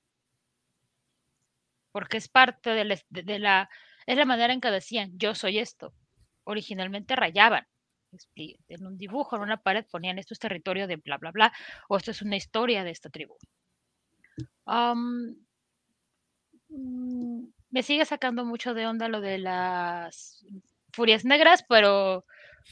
porque 1.93 2.17
es 2.17 2.29
parte 2.29 2.71
de 2.71 3.39
la, 3.39 3.69
es 4.07 4.17
la 4.17 4.25
manera 4.25 4.55
en 4.55 4.63
que 4.63 4.71
decían, 4.71 5.19
yo 5.19 5.35
soy 5.35 5.59
esto. 5.59 5.93
Originalmente 6.45 7.15
rayaban 7.15 7.69
en 8.37 8.87
un 8.87 8.97
dibujo, 8.97 9.37
en 9.37 9.43
una 9.43 9.61
pared, 9.61 9.85
ponían 9.91 10.19
esto 10.19 10.33
es 10.33 10.39
territorio 10.39 10.87
de 10.87 10.97
bla, 10.97 11.19
bla, 11.19 11.31
bla, 11.31 11.53
o 11.91 11.99
esto 11.99 12.11
es 12.11 12.23
una 12.23 12.37
historia 12.37 12.85
de 12.85 12.91
esta 12.91 13.11
tribu. 13.11 13.37
Um, 14.65 15.37
me 17.71 17.83
sigue 17.83 18.05
sacando 18.05 18.45
mucho 18.45 18.75
de 18.75 18.87
onda 18.87 19.09
lo 19.09 19.21
de 19.21 19.39
las 19.39 20.45
furias 20.93 21.25
negras, 21.25 21.65
pero 21.69 22.25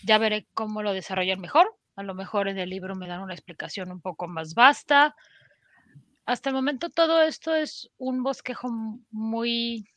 ya 0.03 0.19
veré 0.19 0.47
cómo 0.55 0.83
lo 0.83 0.93
desarrollan 0.93 1.41
mejor. 1.41 1.75
A 1.97 2.03
lo 2.03 2.15
mejor 2.15 2.49
en 2.49 2.59
el 2.59 2.71
libro 2.71 2.95
me 2.95 3.09
dan 3.09 3.23
una 3.23 3.35
explicación 3.35 3.91
un 3.91 4.01
poco 4.01 4.29
más 4.29 4.55
vasta. 4.55 5.15
Hasta 6.25 6.51
el 6.51 6.55
momento 6.55 6.91
todo 6.91 7.23
esto 7.23 7.55
es 7.55 7.91
un 7.99 8.23
bosquejo 8.23 8.69
muy, 9.11 9.89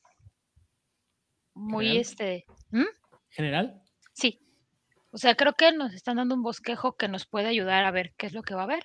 muy 1.54 1.86
¿General? 1.86 2.02
este. 2.02 2.46
¿Mm? 2.72 2.84
¿General? 3.30 3.82
Sí. 4.14 4.40
O 5.12 5.18
sea, 5.18 5.36
creo 5.36 5.54
que 5.54 5.72
nos 5.72 5.94
están 5.94 6.18
dando 6.18 6.36
un 6.36 6.44
bosquejo 6.44 6.96
que 6.96 7.08
nos 7.08 7.26
puede 7.26 7.48
ayudar 7.48 7.84
a 7.84 7.92
ver 7.92 8.14
qué 8.16 8.28
es 8.28 8.34
lo 8.34 8.44
que 8.44 8.54
va 8.54 8.62
a 8.62 8.66
haber. 8.66 8.84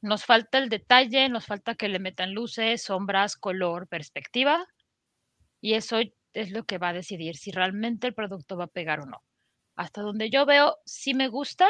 Nos 0.00 0.24
falta 0.24 0.58
el 0.58 0.68
detalle, 0.68 1.28
nos 1.28 1.46
falta 1.46 1.74
que 1.74 1.88
le 1.88 1.98
metan 1.98 2.32
luces, 2.32 2.82
sombras, 2.84 3.36
color, 3.36 3.88
perspectiva. 3.88 4.66
Y 5.60 5.74
eso 5.74 5.98
es 6.32 6.50
lo 6.50 6.64
que 6.64 6.78
va 6.78 6.90
a 6.90 6.92
decidir 6.92 7.36
si 7.36 7.50
realmente 7.50 8.06
el 8.06 8.14
producto 8.14 8.56
va 8.56 8.64
a 8.64 8.68
pegar 8.68 9.00
o 9.00 9.06
no. 9.06 9.22
Hasta 9.74 10.02
donde 10.02 10.30
yo 10.30 10.46
veo, 10.46 10.76
sí 10.84 11.14
me 11.14 11.28
gusta. 11.28 11.66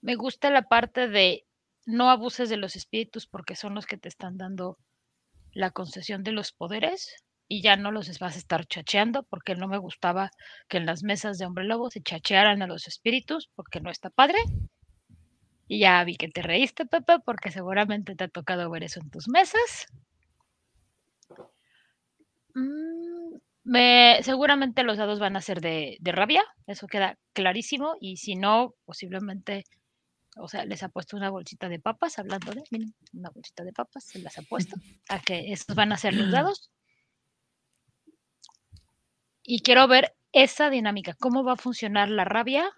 Me 0.00 0.14
gusta 0.14 0.50
la 0.50 0.62
parte 0.62 1.08
de 1.08 1.46
no 1.86 2.10
abuses 2.10 2.48
de 2.48 2.56
los 2.56 2.76
espíritus 2.76 3.26
porque 3.26 3.56
son 3.56 3.74
los 3.74 3.86
que 3.86 3.96
te 3.96 4.08
están 4.08 4.36
dando 4.36 4.78
la 5.52 5.70
concesión 5.70 6.22
de 6.22 6.32
los 6.32 6.52
poderes 6.52 7.24
y 7.48 7.62
ya 7.62 7.76
no 7.76 7.90
los 7.90 8.18
vas 8.18 8.36
a 8.36 8.38
estar 8.38 8.66
chacheando 8.66 9.22
porque 9.22 9.54
no 9.54 9.68
me 9.68 9.78
gustaba 9.78 10.30
que 10.68 10.76
en 10.76 10.86
las 10.86 11.02
mesas 11.02 11.38
de 11.38 11.46
hombre 11.46 11.64
lobo 11.64 11.90
se 11.90 12.02
chachearan 12.02 12.62
a 12.62 12.66
los 12.66 12.86
espíritus 12.86 13.48
porque 13.54 13.80
no 13.80 13.90
está 13.90 14.10
padre. 14.10 14.38
Y 15.66 15.80
ya 15.80 16.04
vi 16.04 16.16
que 16.16 16.28
te 16.28 16.42
reíste, 16.42 16.86
Pepe, 16.86 17.18
porque 17.24 17.50
seguramente 17.50 18.14
te 18.14 18.24
ha 18.24 18.28
tocado 18.28 18.70
ver 18.70 18.84
eso 18.84 19.00
en 19.00 19.10
tus 19.10 19.28
mesas. 19.28 19.86
Mm, 22.58 23.36
me, 23.64 24.18
seguramente 24.22 24.82
los 24.82 24.96
dados 24.96 25.18
van 25.18 25.36
a 25.36 25.40
ser 25.40 25.60
de, 25.60 25.96
de, 26.00 26.12
rabia, 26.12 26.42
eso 26.66 26.86
queda 26.86 27.18
clarísimo. 27.32 27.96
Y 28.00 28.16
si 28.16 28.34
no, 28.34 28.74
posiblemente, 28.84 29.64
o 30.36 30.48
sea, 30.48 30.64
les 30.64 30.82
ha 30.82 30.88
puesto 30.88 31.16
una 31.16 31.30
bolsita 31.30 31.68
de 31.68 31.78
papas, 31.78 32.18
hablando 32.18 32.52
de, 32.52 32.64
miren, 32.70 32.94
una 33.12 33.30
bolsita 33.30 33.64
de 33.64 33.72
papas, 33.72 34.04
se 34.04 34.20
las 34.20 34.38
ha 34.38 34.42
puesto, 34.42 34.76
a 35.08 35.20
que 35.20 35.52
esos 35.52 35.74
van 35.74 35.92
a 35.92 35.98
ser 35.98 36.14
los 36.14 36.30
dados. 36.30 36.70
Y 39.42 39.62
quiero 39.62 39.86
ver 39.88 40.14
esa 40.32 40.70
dinámica, 40.70 41.14
cómo 41.14 41.44
va 41.44 41.54
a 41.54 41.56
funcionar 41.56 42.10
la 42.10 42.24
rabia 42.24 42.70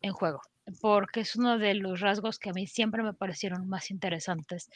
en 0.00 0.12
juego, 0.12 0.40
porque 0.80 1.20
es 1.20 1.36
uno 1.36 1.58
de 1.58 1.74
los 1.74 2.00
rasgos 2.00 2.38
que 2.38 2.50
a 2.50 2.52
mí 2.52 2.66
siempre 2.66 3.02
me 3.02 3.12
parecieron 3.12 3.68
más 3.68 3.90
interesantes 3.90 4.70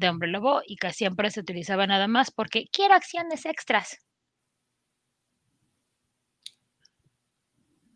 de 0.00 0.08
Hombre 0.08 0.30
Lobo 0.30 0.62
y 0.66 0.76
que 0.76 0.92
siempre 0.92 1.30
se 1.30 1.40
utilizaba 1.40 1.86
nada 1.86 2.08
más 2.08 2.30
porque 2.32 2.64
quiero 2.72 2.94
acciones 2.94 3.46
extras. 3.46 3.98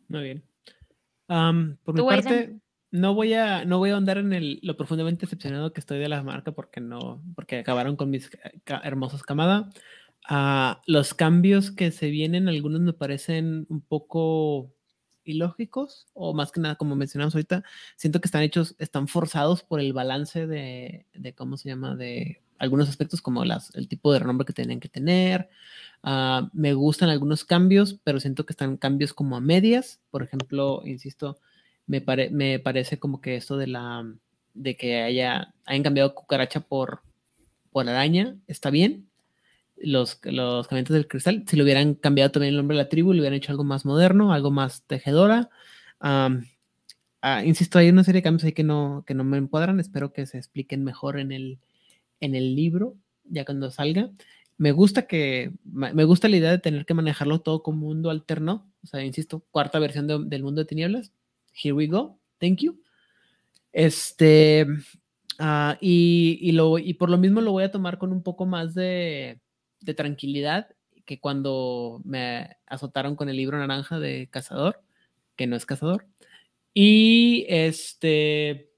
Muy 0.09 0.23
bien. 0.23 0.45
Um, 1.29 1.77
por 1.83 1.95
mi 1.95 2.03
¿Tú, 2.03 2.09
parte, 2.09 2.61
no 2.91 3.15
voy 3.15 3.33
a 3.35 3.65
no 3.65 3.79
voy 3.79 3.91
a 3.91 3.95
ahondar 3.95 4.19
en 4.19 4.33
el, 4.33 4.61
lo 4.63 4.77
profundamente 4.77 5.23
decepcionado 5.27 5.73
que 5.73 5.81
estoy 5.81 5.99
de 5.99 6.09
la 6.09 6.23
marca 6.23 6.53
porque 6.53 6.81
no 6.81 7.23
porque 7.35 7.59
acabaron 7.59 7.97
con 7.97 8.11
mis 8.11 8.31
ca- 8.65 8.83
hermosos 8.85 9.23
camada. 9.23 9.71
Ah, 10.29 10.83
los 10.87 11.15
cambios 11.15 11.71
que 11.71 11.91
se 11.91 12.09
vienen, 12.11 12.49
algunos 12.49 12.81
me 12.81 12.93
parecen 12.93 13.67
un 13.69 13.81
poco 13.81 14.73
ilógicos 15.25 16.07
o 16.15 16.35
más 16.35 16.53
que 16.53 16.61
nada, 16.61 16.77
como 16.77 16.97
mencionamos 16.97 17.35
ahorita, 17.35 17.65
siento 17.97 18.21
que 18.21 18.27
están 18.27 18.43
hechos, 18.43 18.75
están 18.79 19.09
forzados 19.09 19.63
por 19.63 19.81
el 19.81 19.93
balance 19.93 20.47
de, 20.47 21.07
de 21.15 21.35
¿cómo 21.35 21.57
se 21.57 21.69
llama? 21.69 21.97
De 21.97 22.43
algunos 22.59 22.89
aspectos 22.89 23.21
como 23.21 23.45
las, 23.45 23.75
el 23.75 23.89
tipo 23.89 24.13
de 24.13 24.19
renombre 24.21 24.47
que 24.47 24.53
tienen 24.53 24.81
que 24.81 24.89
tener. 24.89 25.49
Ah, 26.03 26.51
me 26.53 26.75
gustan 26.75 27.09
algunos 27.09 27.45
cambios, 27.45 27.99
pero 28.05 28.21
siento 28.21 28.47
que 28.47 28.53
están 28.53 28.77
cambios 28.77 29.13
como 29.15 29.37
a 29.37 29.41
medias. 29.41 30.01
Por 30.11 30.23
ejemplo, 30.23 30.83
insisto, 30.85 31.39
me, 31.87 32.05
me 32.31 32.59
parece 32.59 32.99
como 32.99 33.21
que 33.21 33.37
esto 33.37 33.57
de 33.57 33.67
la 33.69 34.05
de 34.55 34.77
que 34.77 35.03
haya 35.03 35.53
hayan 35.67 35.83
cambiado 35.83 36.15
cucaracha 36.15 36.61
por, 36.61 37.03
por 37.71 37.89
araña 37.89 38.37
está 38.47 38.71
bien. 38.71 39.09
Los, 39.77 40.21
los 40.25 40.69
caminantes 40.69 40.95
del 40.95 41.09
cristal, 41.09 41.45
si 41.47 41.57
le 41.57 41.63
hubieran 41.65 41.95
cambiado 41.95 42.31
también 42.31 42.53
el 42.53 42.57
nombre 42.59 42.77
de 42.77 42.83
la 42.85 42.89
tribu, 42.89 43.13
le 43.13 43.21
hubieran 43.21 43.37
hecho 43.37 43.53
algo 43.53 43.65
más 43.65 43.85
moderno, 43.85 44.33
algo 44.33 44.51
más 44.51 44.85
tejedora. 44.87 45.51
Ah, 47.27 47.43
insisto, 47.45 47.79
hay 47.79 47.89
una 47.89 48.05
serie 48.05 48.19
de 48.21 48.23
cambios 48.23 48.45
ahí 48.45 48.53
que 48.53 48.65
no, 48.65 49.03
que 49.07 49.15
no 49.15 49.25
me 49.25 49.39
encuadran. 49.39 49.81
Espero 49.81 50.13
que 50.13 50.27
se 50.27 50.37
expliquen 50.39 50.85
mejor 50.85 51.19
en 51.19 51.33
el, 51.33 51.59
en 52.21 52.35
el 52.35 52.55
libro, 52.55 52.97
ya 53.25 53.45
cuando 53.47 53.71
salga. 53.71 54.11
Me 54.59 54.73
gusta 54.73 55.07
que, 55.07 55.53
me 55.65 56.05
gusta 56.05 56.29
la 56.29 56.37
idea 56.37 56.51
de 56.51 56.59
tener 56.59 56.85
que 56.85 56.95
manejarlo 56.95 57.41
todo 57.41 57.63
como 57.63 57.87
mundo 57.87 58.11
alterno. 58.11 58.71
O 58.83 58.87
sea, 58.87 59.03
insisto, 59.05 59.43
cuarta 59.51 59.79
versión 59.79 60.07
de- 60.07 60.25
del 60.27 60.43
mundo 60.43 60.61
de 60.61 60.67
tinieblas. 60.67 61.13
Here 61.55 61.73
we 61.73 61.87
go. 61.87 62.19
Thank 62.39 62.59
you. 62.61 62.79
Este, 63.73 64.67
ah, 65.39 65.79
y, 65.81 66.39
y, 66.43 66.53
lo, 66.53 66.79
y 66.79 66.95
por 66.95 67.09
lo 67.11 67.17
mismo 67.19 67.41
lo 67.41 67.53
voy 67.53 67.65
a 67.65 67.71
tomar 67.73 67.99
con 67.99 68.13
un 68.13 68.23
poco 68.23 68.45
más 68.47 68.75
de, 68.75 69.41
de 69.85 69.95
tranquilidad 69.95 70.69
que 71.05 71.21
cuando 71.21 72.01
me 72.05 72.57
azotaron 72.67 73.17
con 73.17 73.29
el 73.29 73.37
libro 73.37 73.59
naranja 73.59 73.99
de 73.99 74.29
Cazador, 74.31 74.83
que 75.37 75.47
no 75.47 75.57
es 75.57 75.67
Cazador. 75.67 76.07
Y 76.75 77.47
este, 77.49 78.71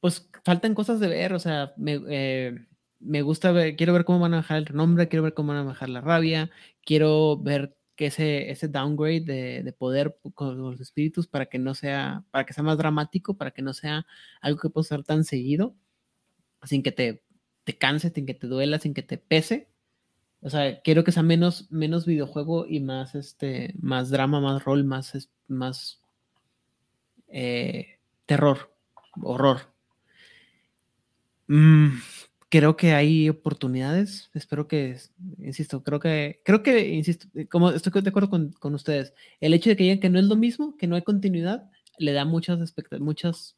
pues 0.00 0.28
faltan 0.44 0.74
cosas 0.74 1.00
de 1.00 1.08
ver, 1.08 1.34
o 1.34 1.38
sea, 1.38 1.72
me, 1.76 2.00
eh, 2.08 2.66
me 3.00 3.22
gusta 3.22 3.52
ver, 3.52 3.76
quiero 3.76 3.92
ver 3.92 4.04
cómo 4.04 4.20
van 4.20 4.34
a 4.34 4.36
manejar 4.38 4.58
el 4.58 4.66
renombre, 4.66 5.08
quiero 5.08 5.22
ver 5.22 5.34
cómo 5.34 5.48
van 5.48 5.58
a 5.58 5.64
manejar 5.64 5.88
la 5.90 6.00
rabia, 6.00 6.50
quiero 6.84 7.38
ver 7.38 7.76
que 7.96 8.06
ese, 8.06 8.50
ese 8.50 8.68
downgrade 8.68 9.20
de, 9.20 9.62
de 9.62 9.72
poder 9.72 10.18
con 10.34 10.58
los 10.58 10.80
espíritus 10.80 11.28
para 11.28 11.46
que 11.46 11.58
no 11.58 11.74
sea, 11.74 12.24
para 12.30 12.44
que 12.44 12.52
sea 12.54 12.64
más 12.64 12.78
dramático, 12.78 13.36
para 13.36 13.52
que 13.52 13.62
no 13.62 13.72
sea 13.72 14.06
algo 14.40 14.60
que 14.60 14.70
pueda 14.70 14.84
ser 14.84 15.04
tan 15.04 15.24
seguido, 15.24 15.76
sin 16.64 16.82
que 16.82 16.92
te, 16.92 17.22
te 17.64 17.78
canse, 17.78 18.10
sin 18.10 18.26
que 18.26 18.34
te 18.34 18.46
duela, 18.46 18.78
sin 18.78 18.94
que 18.94 19.02
te 19.02 19.18
pese. 19.18 19.68
O 20.44 20.50
sea, 20.50 20.82
quiero 20.82 21.04
que 21.04 21.12
sea 21.12 21.22
menos, 21.22 21.72
menos 21.72 22.04
videojuego 22.04 22.66
y 22.68 22.78
más, 22.78 23.14
este, 23.14 23.72
más 23.80 24.10
drama, 24.10 24.40
más 24.42 24.62
rol, 24.62 24.84
más, 24.84 25.30
más 25.48 26.02
eh, 27.28 27.98
terror, 28.26 28.70
horror. 29.22 29.72
Mm, 31.46 31.96
creo 32.50 32.76
que 32.76 32.92
hay 32.92 33.30
oportunidades. 33.30 34.30
Espero 34.34 34.68
que, 34.68 34.98
insisto, 35.38 35.82
creo 35.82 35.98
que, 35.98 36.42
creo 36.44 36.62
que, 36.62 36.90
insisto, 36.90 37.26
eh, 37.34 37.46
como 37.46 37.70
estoy 37.70 38.02
de 38.02 38.10
acuerdo 38.10 38.28
con, 38.28 38.52
con 38.52 38.74
ustedes, 38.74 39.14
el 39.40 39.54
hecho 39.54 39.70
de 39.70 39.76
que 39.76 39.84
digan 39.84 40.00
que 40.00 40.10
no 40.10 40.18
es 40.18 40.26
lo 40.26 40.36
mismo, 40.36 40.76
que 40.76 40.86
no 40.86 40.94
hay 40.94 41.02
continuidad, 41.02 41.70
le 41.96 42.12
da 42.12 42.26
muchas, 42.26 42.74
muchas 43.00 43.56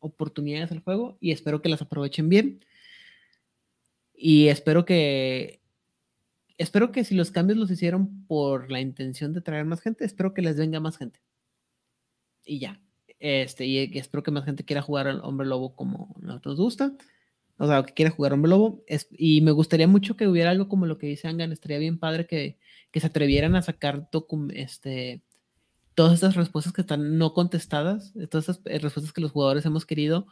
oportunidades 0.00 0.72
al 0.72 0.80
juego 0.80 1.16
y 1.20 1.30
espero 1.30 1.62
que 1.62 1.68
las 1.68 1.80
aprovechen 1.80 2.28
bien. 2.28 2.64
Y 4.16 4.48
espero 4.48 4.84
que, 4.84 5.60
espero 6.58 6.92
que 6.92 7.04
si 7.04 7.14
los 7.14 7.30
cambios 7.30 7.58
los 7.58 7.70
hicieron 7.70 8.24
por 8.26 8.70
la 8.70 8.80
intención 8.80 9.32
de 9.32 9.40
traer 9.40 9.64
más 9.64 9.80
gente, 9.80 10.04
espero 10.04 10.34
que 10.34 10.42
les 10.42 10.56
venga 10.56 10.80
más 10.80 10.96
gente. 10.98 11.20
Y 12.44 12.58
ya. 12.58 12.80
Este, 13.18 13.64
y, 13.66 13.78
y 13.92 13.98
espero 13.98 14.22
que 14.22 14.30
más 14.30 14.44
gente 14.44 14.64
quiera 14.64 14.82
jugar 14.82 15.08
al 15.08 15.20
Hombre 15.24 15.46
Lobo 15.46 15.74
como 15.74 16.14
nosotros 16.20 16.52
nos 16.58 16.64
gusta. 16.64 16.92
O 17.56 17.66
sea, 17.66 17.82
que 17.84 17.94
quiera 17.94 18.10
jugar 18.10 18.32
Hombre 18.32 18.50
Lobo. 18.50 18.82
Es- 18.86 19.08
y 19.10 19.40
me 19.40 19.52
gustaría 19.52 19.88
mucho 19.88 20.16
que 20.16 20.28
hubiera 20.28 20.50
algo 20.50 20.68
como 20.68 20.86
lo 20.86 20.98
que 20.98 21.06
dice 21.06 21.28
Angan. 21.28 21.52
Estaría 21.52 21.78
bien 21.78 21.98
padre 21.98 22.26
que, 22.26 22.58
que 22.90 23.00
se 23.00 23.06
atrevieran 23.06 23.56
a 23.56 23.62
sacar 23.62 24.08
este, 24.54 25.22
todas 25.94 26.14
esas 26.14 26.34
respuestas 26.34 26.72
que 26.72 26.82
están 26.82 27.18
no 27.18 27.32
contestadas, 27.34 28.12
todas 28.30 28.48
esas 28.48 28.60
eh, 28.66 28.78
respuestas 28.78 29.12
que 29.12 29.20
los 29.20 29.32
jugadores 29.32 29.64
hemos 29.64 29.86
querido 29.86 30.26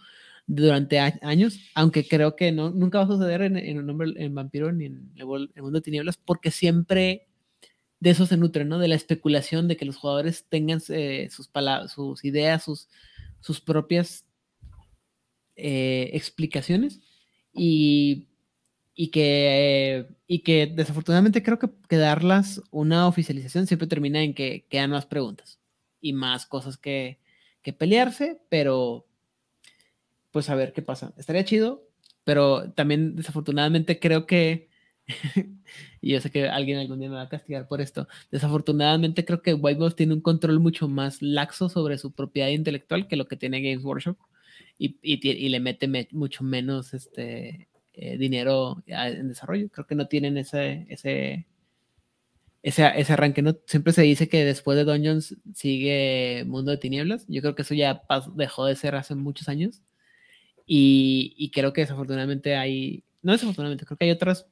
durante 0.47 0.99
años, 0.99 1.61
aunque 1.75 2.07
creo 2.07 2.37
que 2.37 2.53
no, 2.53 2.71
nunca 2.71 2.99
va 2.99 3.05
a 3.05 3.09
suceder 3.09 3.43
en, 3.43 3.57
en, 3.57 3.79
un 3.79 3.91
hombre, 3.91 4.13
en 4.17 4.35
Vampiro 4.35 4.73
ni 4.73 4.87
en 4.87 5.13
el, 5.17 5.27
Mundo 5.27 5.71
de 5.73 5.81
Tinieblas, 5.81 6.17
porque 6.17 6.51
siempre 6.51 7.29
de 8.01 8.11
eso 8.11 8.27
se 8.27 8.37
nutre, 8.37 8.65
¿no? 8.65 8.79
De 8.79 8.89
la 8.89 8.97
especulación, 8.97 9.69
de 9.69 9.77
que 9.77 9.85
los 9.85 9.97
jugadores 9.97 10.47
tengan 10.49 10.81
eh, 10.89 11.29
sus, 11.31 11.49
pala- 11.49 11.87
sus 11.89 12.25
ideas, 12.25 12.65
sus, 12.65 12.89
sus 13.41 13.61
propias 13.61 14.27
eh, 15.55 16.11
explicaciones 16.13 17.01
y, 17.53 18.29
y, 18.95 19.11
que, 19.11 20.09
y 20.27 20.41
que 20.41 20.67
desafortunadamente 20.67 21.43
creo 21.43 21.59
que, 21.61 21.71
que 21.89 21.97
darlas 21.97 22.61
una 22.71 23.07
oficialización 23.07 23.67
siempre 23.67 23.87
termina 23.87 24.23
en 24.23 24.35
que 24.35 24.67
quedan 24.69 24.91
más 24.91 25.07
preguntas 25.07 25.61
y 26.01 26.13
más 26.13 26.47
cosas 26.47 26.77
que, 26.79 27.21
que 27.63 27.73
pelearse, 27.73 28.41
pero 28.49 29.07
pues 30.33 30.51
a 30.51 30.55
ver 30.57 30.73
qué 30.73 30.83
pasa. 30.83 31.13
Estaría 31.17 31.45
chido, 31.45 31.89
pero 32.25 32.73
también 32.73 33.17
desafortunadamente 33.17 34.01
creo 34.01 34.27
que, 34.27 34.71
y 36.01 36.13
yo 36.13 36.21
sé 36.21 36.31
que 36.31 36.49
alguien 36.49 36.79
algún 36.79 37.01
día 37.01 37.09
me 37.11 37.17
va 37.17 37.23
a 37.23 37.29
castigar 37.29 37.69
por 37.69 37.81
esto, 37.81 38.09
desafortunadamente 38.31 39.25
creo 39.25 39.43
que 39.43 39.55
White 39.55 39.81
Wolf 39.81 39.95
tiene 39.97 40.15
un 40.15 40.21
control 40.23 40.61
mucho 40.61 40.89
más 40.89 41.23
laxo 41.23 41.69
sobre 41.69 41.99
su 41.99 42.13
propiedad 42.13 42.49
intelectual 42.49 43.09
que 43.09 43.17
lo 43.17 43.27
que 43.29 43.37
tiene 43.37 43.63
Games 43.63 43.85
Workshop 43.85 44.17
y, 44.79 44.99
y, 45.03 45.49
le 45.49 45.61
mete 45.61 45.89
me- 45.89 46.09
mucho 46.13 46.45
menos 46.45 46.95
este, 46.95 47.69
eh, 47.95 48.19
dinero 48.19 48.83
en 48.87 49.29
desarrollo. 49.29 49.69
Creo 49.71 49.87
que 49.87 49.95
no 49.95 50.09
tienen 50.09 50.37
ese, 50.39 50.87
ese, 50.89 51.47
ese, 52.63 52.91
ese 52.97 53.13
arranque. 53.13 53.43
¿no? 53.43 53.57
Siempre 53.67 53.93
se 53.93 54.03
dice 54.03 54.29
que 54.29 54.45
después 54.45 54.77
de 54.77 54.85
Dungeons 54.85 55.37
sigue 55.55 56.45
Mundo 56.47 56.71
de 56.71 56.79
Tinieblas. 56.79 57.25
Yo 57.29 57.41
creo 57.43 57.55
que 57.55 57.63
eso 57.63 57.75
ya 57.75 58.03
dejó 58.35 58.67
de 58.67 58.77
ser 58.77 58.95
hace 58.95 59.15
muchos 59.15 59.49
años. 59.49 59.83
Y, 60.75 61.35
y 61.37 61.51
creo 61.51 61.75
que 61.75 61.83
desafortunadamente 61.83 62.57
hay, 62.57 63.05
no 63.21 63.33
desafortunadamente, 63.33 63.85
creo 63.85 63.99
que 63.99 64.07
hay 64.07 64.11
otras, 64.11 64.47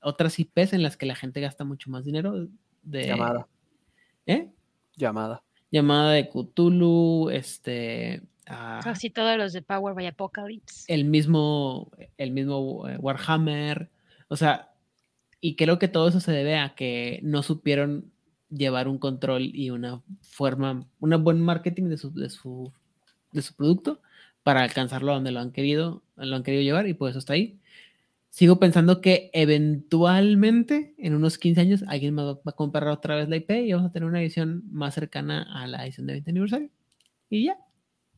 otras 0.00 0.38
IPs 0.38 0.72
en 0.72 0.82
las 0.82 0.96
que 0.96 1.04
la 1.04 1.14
gente 1.14 1.42
gasta 1.42 1.64
mucho 1.64 1.90
más 1.90 2.06
dinero. 2.06 2.48
De, 2.82 3.06
Llamada. 3.08 3.46
¿Eh? 4.24 4.48
Llamada. 4.96 5.42
Llamada 5.70 6.12
de 6.12 6.30
Cthulhu, 6.30 7.28
este... 7.28 8.22
ah, 8.46 8.80
Casi 8.82 9.10
todos 9.10 9.36
los 9.36 9.52
de 9.52 9.60
Power 9.60 9.94
by 9.94 10.06
Apocalypse. 10.06 10.90
el 10.90 11.04
mismo, 11.04 11.90
el 12.16 12.30
mismo 12.30 12.88
eh, 12.88 12.96
Warhammer, 12.96 13.90
o 14.28 14.36
sea, 14.36 14.70
y 15.42 15.56
creo 15.56 15.78
que 15.78 15.88
todo 15.88 16.08
eso 16.08 16.20
se 16.20 16.32
debe 16.32 16.56
a 16.56 16.74
que 16.74 17.20
no 17.22 17.42
supieron 17.42 18.10
llevar 18.48 18.88
un 18.88 18.96
control 18.96 19.42
y 19.54 19.68
una 19.68 20.00
forma, 20.22 20.86
un 21.00 21.22
buen 21.22 21.38
marketing 21.38 21.90
de 21.90 21.98
su, 21.98 22.14
de 22.14 22.30
su, 22.30 22.72
de 23.32 23.42
su 23.42 23.54
producto 23.54 24.00
para 24.50 24.64
alcanzarlo 24.64 25.12
donde 25.12 25.30
lo 25.30 25.38
han 25.38 25.52
querido, 25.52 26.02
lo 26.16 26.34
han 26.34 26.42
querido 26.42 26.64
llevar 26.64 26.88
y 26.88 26.94
por 26.94 27.08
eso 27.08 27.20
está 27.20 27.34
ahí. 27.34 27.60
Sigo 28.30 28.58
pensando 28.58 29.00
que 29.00 29.30
eventualmente, 29.32 30.92
en 30.98 31.14
unos 31.14 31.38
15 31.38 31.60
años, 31.60 31.84
alguien 31.86 32.14
más 32.14 32.24
va 32.34 32.40
a 32.46 32.52
comprar 32.52 32.88
otra 32.88 33.14
vez 33.14 33.28
la 33.28 33.36
IP 33.36 33.50
y 33.52 33.72
vamos 33.72 33.90
a 33.90 33.92
tener 33.92 34.08
una 34.08 34.20
edición 34.20 34.64
más 34.72 34.94
cercana 34.94 35.46
a 35.54 35.68
la 35.68 35.84
edición 35.84 36.08
de 36.08 36.14
20 36.14 36.30
aniversario. 36.30 36.68
Y 37.28 37.44
ya. 37.44 37.56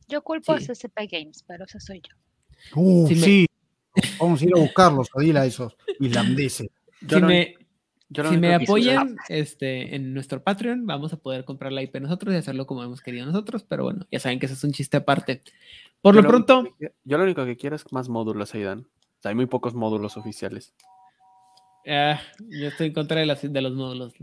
Yo 0.07 0.23
culpo 0.23 0.57
Sí. 0.57 0.63
a 0.63 0.67
CCP 0.75 1.07
Games, 1.11 1.43
pero 1.47 1.65
ese 1.65 1.79
soy 1.79 2.01
yo. 2.01 2.15
Uh, 2.81 3.07
Si 3.07 3.13
me- 3.15 3.21
sí. 3.21 3.45
Vamos 4.19 4.41
a 4.41 4.45
ir 4.45 4.51
a 4.55 4.59
buscarlos, 4.59 5.07
Odila, 5.13 5.41
a 5.41 5.45
esos 5.45 5.75
islandeses. 5.99 6.67
Yo 7.01 7.17
si 7.17 7.21
lo- 7.21 7.27
me, 7.27 7.55
yo 8.09 8.23
lo 8.23 8.31
si 8.31 8.37
me 8.37 8.55
apoyan 8.55 9.15
este, 9.29 9.95
en 9.95 10.15
nuestro 10.15 10.43
Patreon, 10.43 10.87
vamos 10.87 11.13
a 11.13 11.17
poder 11.17 11.45
comprar 11.45 11.71
la 11.71 11.83
IP 11.83 11.99
nosotros 11.99 12.33
y 12.33 12.37
hacerlo 12.37 12.65
como 12.65 12.83
hemos 12.83 13.01
querido 13.01 13.25
nosotros, 13.27 13.63
pero 13.67 13.83
bueno, 13.83 14.07
ya 14.11 14.19
saben 14.19 14.39
que 14.39 14.47
eso 14.47 14.55
es 14.55 14.63
un 14.63 14.71
chiste 14.71 14.97
aparte. 14.97 15.43
Por 16.03 16.13
yo 16.15 16.21
lo 16.21 16.27
pronto, 16.29 16.63
que 16.77 16.91
yo 17.05 17.17
lo 17.17 17.23
único 17.23 17.45
que 17.45 17.57
quiero 17.57 17.75
es 17.75 17.91
más 17.91 18.09
módulos, 18.09 18.53
Aidan. 18.53 18.79
O 18.81 19.21
sea, 19.21 19.29
hay 19.29 19.35
muy 19.35 19.47
pocos 19.47 19.73
módulos 19.73 20.17
oficiales. 20.17 20.75
ah, 21.87 22.19
yo 22.39 22.67
estoy 22.67 22.87
en 22.87 22.93
contra 22.93 23.19
de, 23.19 23.25
las, 23.25 23.41
de 23.41 23.61
los 23.61 23.73
módulos. 23.73 24.13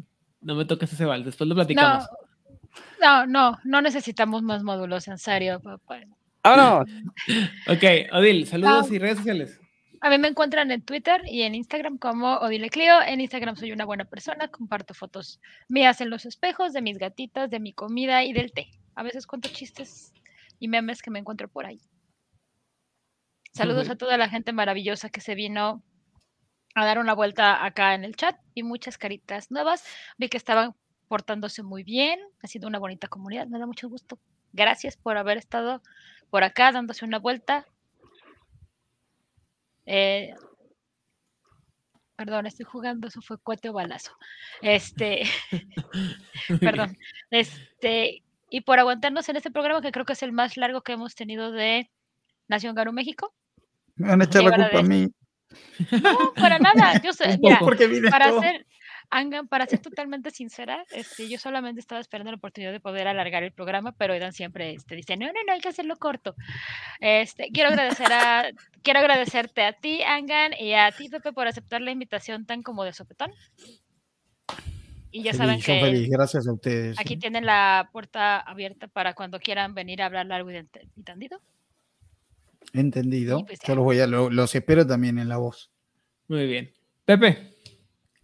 No 0.43 0.55
me 0.55 0.65
toques 0.67 0.93
ese 0.93 1.05
bal, 1.07 1.25
después 1.25 1.49
lo 1.49 1.55
platicamos. 1.55 2.07
No, 3.01 3.25
no, 3.25 3.27
no, 3.27 3.59
no 3.65 3.83
necesitamos 3.83 4.43
más 4.43 4.63
módulos, 4.63 5.09
en 5.09 5.19
serio, 5.19 5.59
papá. 5.61 6.01
¡Ah, 6.45 6.85
Ok, 7.69 8.13
Odil, 8.13 8.47
saludos 8.47 8.89
No. 8.89 8.95
y 8.95 8.99
redes 8.99 9.17
sociales. 9.19 9.61
A 10.03 10.09
mí 10.09 10.17
me 10.19 10.29
encuentran 10.29 10.71
en 10.71 10.81
Twitter 10.83 11.21
y 11.27 11.43
en 11.43 11.55
Instagram 11.55 11.99
como 11.99 12.37
Odile 12.37 12.71
Clio. 12.71 13.03
En 13.03 13.21
Instagram 13.21 13.57
soy 13.57 13.73
una 13.73 13.85
buena 13.85 14.05
persona, 14.07 14.49
comparto 14.49 14.95
fotos 14.95 15.41
mías 15.69 16.01
en 16.01 16.09
los 16.09 16.25
espejos, 16.25 16.73
de 16.73 16.81
mis 16.81 16.97
gatitas, 16.97 17.51
de 17.51 17.61
mi 17.61 17.75
comida 17.75 18.25
y 18.25 18.33
del 18.33 18.53
té. 18.53 18.69
A 18.95 19.03
veces 19.03 19.27
cuento 19.27 19.51
chistes 19.51 20.13
y 20.61 20.69
memes 20.69 21.03
que 21.03 21.11
me 21.11 21.19
encuentro 21.19 21.49
por 21.49 21.67
ahí. 21.67 21.81
Saludos 23.53 23.91
a 23.91 23.97
toda 23.97 24.17
la 24.17 24.29
gente 24.29 24.53
maravillosa 24.53 25.09
que 25.09 25.21
se 25.21 25.35
vino 25.35 25.83
a 26.77 26.85
dar 26.85 27.01
una 27.01 27.15
vuelta 27.15 27.65
acá 27.65 27.95
en 27.95 28.05
el 28.05 28.15
chat 28.15 28.37
y 28.55 28.63
muchas 28.63 28.97
caritas 28.97 29.51
nuevas. 29.51 29.85
Vi 30.19 30.29
que 30.29 30.37
estaban 30.37 30.77
portándose 31.09 31.65
muy 31.65 31.83
bien, 31.83 32.21
ha 32.43 32.47
sido 32.47 32.69
una 32.69 32.79
bonita 32.79 33.09
comunidad, 33.09 33.49
me 33.49 33.59
da 33.59 33.67
mucho 33.67 33.89
gusto. 33.89 34.21
Gracias 34.53 34.97
por 34.97 35.17
haber 35.17 35.39
estado 35.39 35.83
por 36.31 36.45
acá 36.45 36.71
dándose 36.71 37.05
una 37.05 37.19
vuelta. 37.19 37.67
Eh, 39.87 40.33
perdón, 42.15 42.47
estoy 42.47 42.67
jugando, 42.67 43.09
eso 43.09 43.21
fue 43.23 43.41
cohete 43.41 43.71
o 43.71 43.73
balazo. 43.73 44.13
Este, 44.63 45.23
perdón. 46.61 46.97
Este, 47.31 48.25
y 48.51 48.63
por 48.63 48.79
aguantarnos 48.79 49.29
en 49.29 49.37
este 49.37 49.51
programa, 49.51 49.81
que 49.81 49.93
creo 49.93 50.05
que 50.05 50.13
es 50.15 50.23
el 50.23 50.33
más 50.33 50.57
largo 50.57 50.83
que 50.83 50.93
hemos 50.93 51.15
tenido 51.15 51.53
de 51.53 51.91
Nación 52.49 52.75
Garo 52.75 52.93
México. 52.93 53.33
Me 53.95 54.09
van 54.09 54.21
a 54.21 54.25
echar 54.25 54.43
la 54.43 54.57
culpa 54.57 54.81
a 54.81 54.83
mí. 54.83 55.09
No, 56.03 56.35
para 56.35 56.59
nada. 56.59 57.01
Yo 57.03 57.13
sé, 57.15 57.39
mira, 57.41 57.61
para 58.11 58.39
ser, 58.41 58.67
Angan, 59.09 59.49
para 59.49 59.67
ser 59.67 59.81
totalmente 59.81 60.31
sincera, 60.31 60.85
este, 60.91 61.29
yo 61.29 61.39
solamente 61.39 61.81
estaba 61.81 62.01
esperando 62.01 62.31
la 62.31 62.37
oportunidad 62.37 62.73
de 62.73 62.81
poder 62.81 63.09
alargar 63.09 63.43
el 63.43 63.53
programa, 63.53 63.93
pero 63.93 64.15
Edan 64.15 64.33
siempre 64.33 64.73
este, 64.73 64.95
dice, 64.95 65.17
no, 65.17 65.27
no, 65.27 65.33
no, 65.47 65.53
hay 65.53 65.61
que 65.61 65.69
hacerlo 65.69 65.97
corto. 65.97 66.35
Este, 67.01 67.51
quiero 67.53 67.71
agradecer 67.71 68.13
a, 68.13 68.51
quiero 68.83 69.01
agradecerte 69.01 69.63
a 69.63 69.73
ti, 69.73 70.03
Angan, 70.03 70.53
y 70.59 70.75
a 70.75 70.91
ti, 70.93 71.09
Pepe, 71.09 71.33
por 71.33 71.49
aceptar 71.49 71.81
la 71.81 71.91
invitación 71.91 72.47
tan 72.47 72.63
como 72.63 72.85
de 72.85 72.93
sopetón. 72.93 73.33
Y 75.13 75.23
ya 75.25 75.33
saben 75.35 75.61
Feliz, 75.61 75.67
yo 75.67 75.75
que 75.75 75.81
feliz, 75.93 76.11
gracias 76.11 76.47
a 76.47 76.53
ustedes. 76.53 76.99
aquí 77.01 77.17
tienen 77.17 77.45
la 77.45 77.89
puerta 77.93 78.39
abierta 78.39 78.87
para 78.87 79.15
cuando 79.15 79.41
quieran 79.41 79.75
venir 79.75 80.03
a 80.03 80.07
hablar 80.07 80.27
largo 80.27 80.51
y 80.53 80.63
tendido. 81.05 81.41
Entendido. 82.73 83.41
Y 83.41 83.45
pues. 83.45 83.59
Yo 83.67 83.75
los 83.75 83.85
voy 83.85 83.99
a, 84.01 84.07
lo- 84.07 84.31
los 84.31 84.55
espero 84.55 84.87
también 84.87 85.19
en 85.19 85.29
la 85.29 85.39
voz. 85.39 85.71
Muy 86.29 86.47
bien. 86.47 86.73
Pepe, 87.05 87.55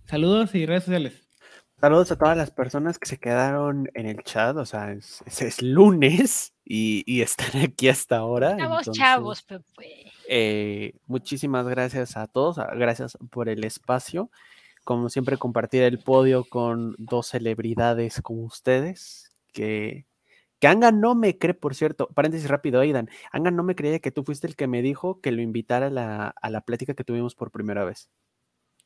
saludos 0.04 0.54
y 0.54 0.66
redes 0.66 0.84
sociales. 0.84 1.22
Saludos 1.80 2.10
a 2.10 2.16
todas 2.16 2.36
las 2.38 2.50
personas 2.52 2.98
que 2.98 3.06
se 3.08 3.18
quedaron 3.18 3.90
en 3.94 4.06
el 4.06 4.22
chat. 4.22 4.56
O 4.56 4.64
sea, 4.64 4.92
es, 4.92 5.22
es- 5.26 5.42
es 5.42 5.62
lunes 5.62 6.52
y, 6.64 7.02
y 7.06 7.22
están 7.22 7.50
aquí 7.62 7.88
hasta 7.88 8.18
ahora. 8.18 8.56
Chavos, 8.56 8.78
entonces, 8.78 9.02
chavos, 9.02 9.42
Pepe. 9.42 10.12
eh, 10.28 10.92
muchísimas 11.06 11.66
gracias 11.66 12.16
a 12.16 12.28
todos. 12.28 12.58
Gracias 12.76 13.18
por 13.30 13.48
el 13.48 13.64
espacio. 13.64 14.30
Como 14.86 15.10
siempre, 15.10 15.36
compartir 15.36 15.82
el 15.82 15.98
podio 15.98 16.44
con 16.44 16.94
dos 16.96 17.26
celebridades 17.26 18.22
como 18.22 18.44
ustedes, 18.44 19.36
que, 19.52 20.06
que 20.60 20.68
Angan 20.68 21.00
no 21.00 21.16
me 21.16 21.36
cree, 21.38 21.54
por 21.54 21.74
cierto, 21.74 22.06
paréntesis 22.14 22.48
rápido, 22.48 22.80
Aidan, 22.80 23.10
Angan 23.32 23.56
no 23.56 23.64
me 23.64 23.74
creía 23.74 23.98
que 23.98 24.12
tú 24.12 24.22
fuiste 24.22 24.46
el 24.46 24.54
que 24.54 24.68
me 24.68 24.82
dijo 24.82 25.20
que 25.20 25.32
lo 25.32 25.42
invitara 25.42 25.88
a 25.88 25.90
la, 25.90 26.28
a 26.28 26.50
la 26.50 26.60
plática 26.60 26.94
que 26.94 27.02
tuvimos 27.02 27.34
por 27.34 27.50
primera 27.50 27.84
vez. 27.84 28.08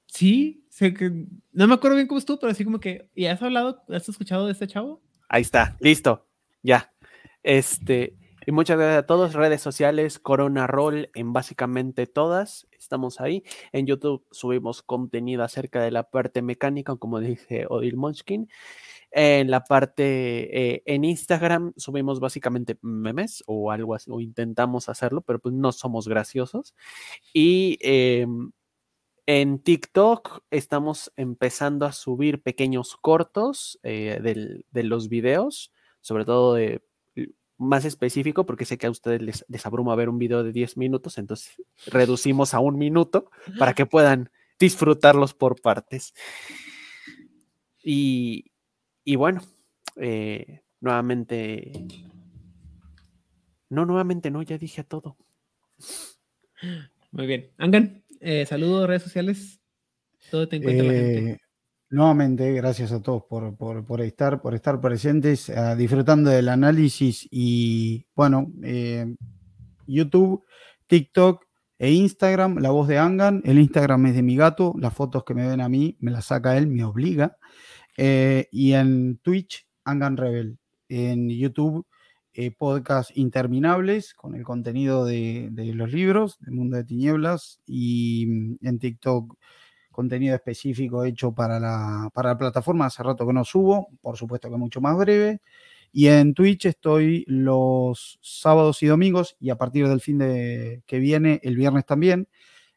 Sí, 0.07 0.65
sé 0.71 0.95
que 0.95 1.27
no 1.53 1.69
me 1.69 1.75
acuerdo 1.75 1.97
bien 1.97 2.09
cómo 2.09 2.19
estuvo, 2.19 2.41
pero 2.41 2.51
así 2.51 2.65
como 2.65 2.81
que, 2.81 3.11
¿y 3.15 3.27
has 3.27 3.43
hablado, 3.43 3.85
has 3.91 4.09
escuchado 4.09 4.47
de 4.47 4.53
este 4.53 4.67
chavo? 4.67 5.03
Ahí 5.29 5.43
está, 5.43 5.77
listo, 5.81 6.27
ya. 6.63 6.95
Este, 7.43 8.17
y 8.47 8.53
muchas 8.53 8.79
gracias 8.79 9.05
a 9.05 9.07
todos. 9.07 9.35
Redes 9.35 9.61
sociales, 9.61 10.19
Corona 10.19 10.67
Roll 10.67 11.11
en 11.15 11.33
básicamente 11.33 12.07
todas. 12.07 12.67
Estamos 12.73 13.21
ahí. 13.21 13.45
En 13.73 13.87
YouTube 13.87 14.25
subimos 14.31 14.83
contenido 14.83 15.43
acerca 15.45 15.83
de 15.83 15.91
la 15.91 16.05
parte 16.11 16.43
mecánica, 16.43 16.97
como 16.97 17.21
dice 17.21 17.67
Odil 17.69 17.97
Munchkin. 17.97 18.49
En 19.13 19.51
la 19.51 19.65
parte, 19.65 20.75
eh, 20.77 20.83
en 20.87 21.05
Instagram 21.05 21.73
subimos 21.77 22.21
básicamente 22.21 22.79
memes 22.83 23.43
o 23.47 23.71
algo 23.73 23.95
así, 23.95 24.11
o 24.11 24.21
intentamos 24.21 24.89
hacerlo, 24.89 25.23
pero 25.23 25.39
pues 25.41 25.55
no 25.55 25.73
somos 25.73 26.09
graciosos. 26.09 26.75
Y 27.33 27.79
em, 27.83 28.53
en 29.27 29.61
TikTok 29.61 30.43
estamos 30.51 31.13
empezando 31.17 31.87
a 31.87 31.93
subir 31.93 32.43
pequeños 32.43 32.97
cortos 33.01 33.79
eh, 33.83 34.21
del- 34.23 34.67
de 34.71 34.85
los 34.85 35.09
videos, 35.09 35.73
sobre 36.01 36.25
todo 36.25 36.55
de 36.55 36.83
más 37.61 37.85
específico, 37.85 38.47
porque 38.47 38.65
sé 38.65 38.79
que 38.79 38.87
a 38.87 38.91
ustedes 38.91 39.21
les, 39.21 39.45
les 39.49 39.67
abruma 39.67 39.95
ver 39.95 40.09
un 40.09 40.19
video 40.19 40.43
de 40.43 40.51
10 40.51 40.79
minutos, 40.79 41.19
entonces 41.19 41.63
reducimos 41.87 42.55
a 42.55 42.61
un 42.61 42.79
minuto 42.79 43.31
para 43.59 43.75
que 43.75 43.85
puedan 43.87 44.31
disfrutarlos 44.59 45.35
por 45.35 45.61
partes. 45.61 46.15
Y, 47.83 48.51
y 49.05 49.17
bueno, 49.17 49.43
eh, 49.97 50.63
nuevamente... 50.81 51.73
No, 53.69 53.85
nuevamente 53.85 54.31
no, 54.31 54.43
ya 54.43 54.59
dije 54.59 54.83
todo. 54.83 55.17
Muy 57.13 57.27
bien. 57.27 57.51
Angan, 57.59 58.03
eh, 58.21 58.47
saludos, 58.47 58.89
redes 58.89 59.03
sociales. 59.03 59.61
Todo 60.31 60.49
te 60.49 60.57
encuentra 60.57 60.85
la 60.85 60.93
gente. 60.93 61.41
Nuevamente, 61.93 62.53
gracias 62.53 62.93
a 62.93 63.03
todos 63.03 63.25
por, 63.25 63.57
por- 63.57 64.01
estar, 64.01 64.41
por 64.41 64.55
estar 64.55 64.81
presentes, 64.81 65.51
ah, 65.51 65.75
disfrutando 65.75 66.31
del 66.31 66.49
análisis 66.49 67.27
y, 67.33 68.07
bueno, 68.15 68.53
eh, 68.63 69.17
YouTube, 69.89 70.45
TikTok 70.87 71.45
e 71.81 71.91
Instagram, 71.91 72.59
la 72.59 72.71
voz 72.71 72.87
de 72.87 72.99
Angan. 72.99 73.43
El 73.45 73.59
Instagram 73.59 74.07
es 74.07 74.15
de 74.15 74.23
mi 74.23 74.37
gato, 74.37 74.73
las 74.79 74.95
fotos 74.95 75.25
que 75.25 75.35
me 75.35 75.49
ven 75.49 75.61
a 75.61 75.69
mí 75.69 75.97
me 75.99 76.13
las 76.13 76.27
saca 76.27 76.57
él, 76.57 76.69
me 76.69 76.85
obliga. 76.85 77.37
Eh, 77.97 78.47
y 78.53 78.73
en 78.75 79.19
Twitch, 79.19 79.67
Angan 79.85 80.17
Rebel. 80.17 80.59
En 80.89 81.29
YouTube, 81.29 81.87
eh, 82.35 82.53
podcast 82.53 83.11
interminables 83.17 84.15
con 84.15 84.37
el 84.37 84.45
contenido 84.45 85.05
de, 85.05 85.49
de 85.51 85.75
los 85.75 85.93
libros, 85.93 86.39
del 86.39 86.55
mundo 86.55 86.77
de 86.77 86.85
tinieblas. 86.85 87.61
Y 87.67 88.27
mm, 88.29 88.57
en 88.67 88.79
TikTok, 88.79 89.37
contenido 89.91 90.35
específico 90.35 91.05
hecho 91.05 91.33
para 91.33 91.61
la, 91.61 92.11
para 92.13 92.31
la 92.31 92.39
plataforma. 92.39 92.87
Hace 92.87 93.03
rato 93.03 93.27
que 93.27 93.33
no 93.33 93.45
subo, 93.45 93.89
por 94.01 94.17
supuesto 94.17 94.51
que 94.51 94.57
mucho 94.57 94.81
más 94.81 94.97
breve. 94.97 95.41
Y 95.93 96.07
en 96.07 96.35
Twitch 96.35 96.67
estoy 96.67 97.25
los 97.27 98.19
sábados 98.23 98.83
y 98.83 98.87
domingos 98.87 99.37
y 99.41 99.51
a 99.51 99.57
partir 99.57 99.89
del 99.89 100.01
fin 100.01 100.19
de 100.19 100.83
que 100.87 100.99
viene, 100.99 101.41
el 101.43 101.57
viernes 101.57 101.85
también, 101.85 102.29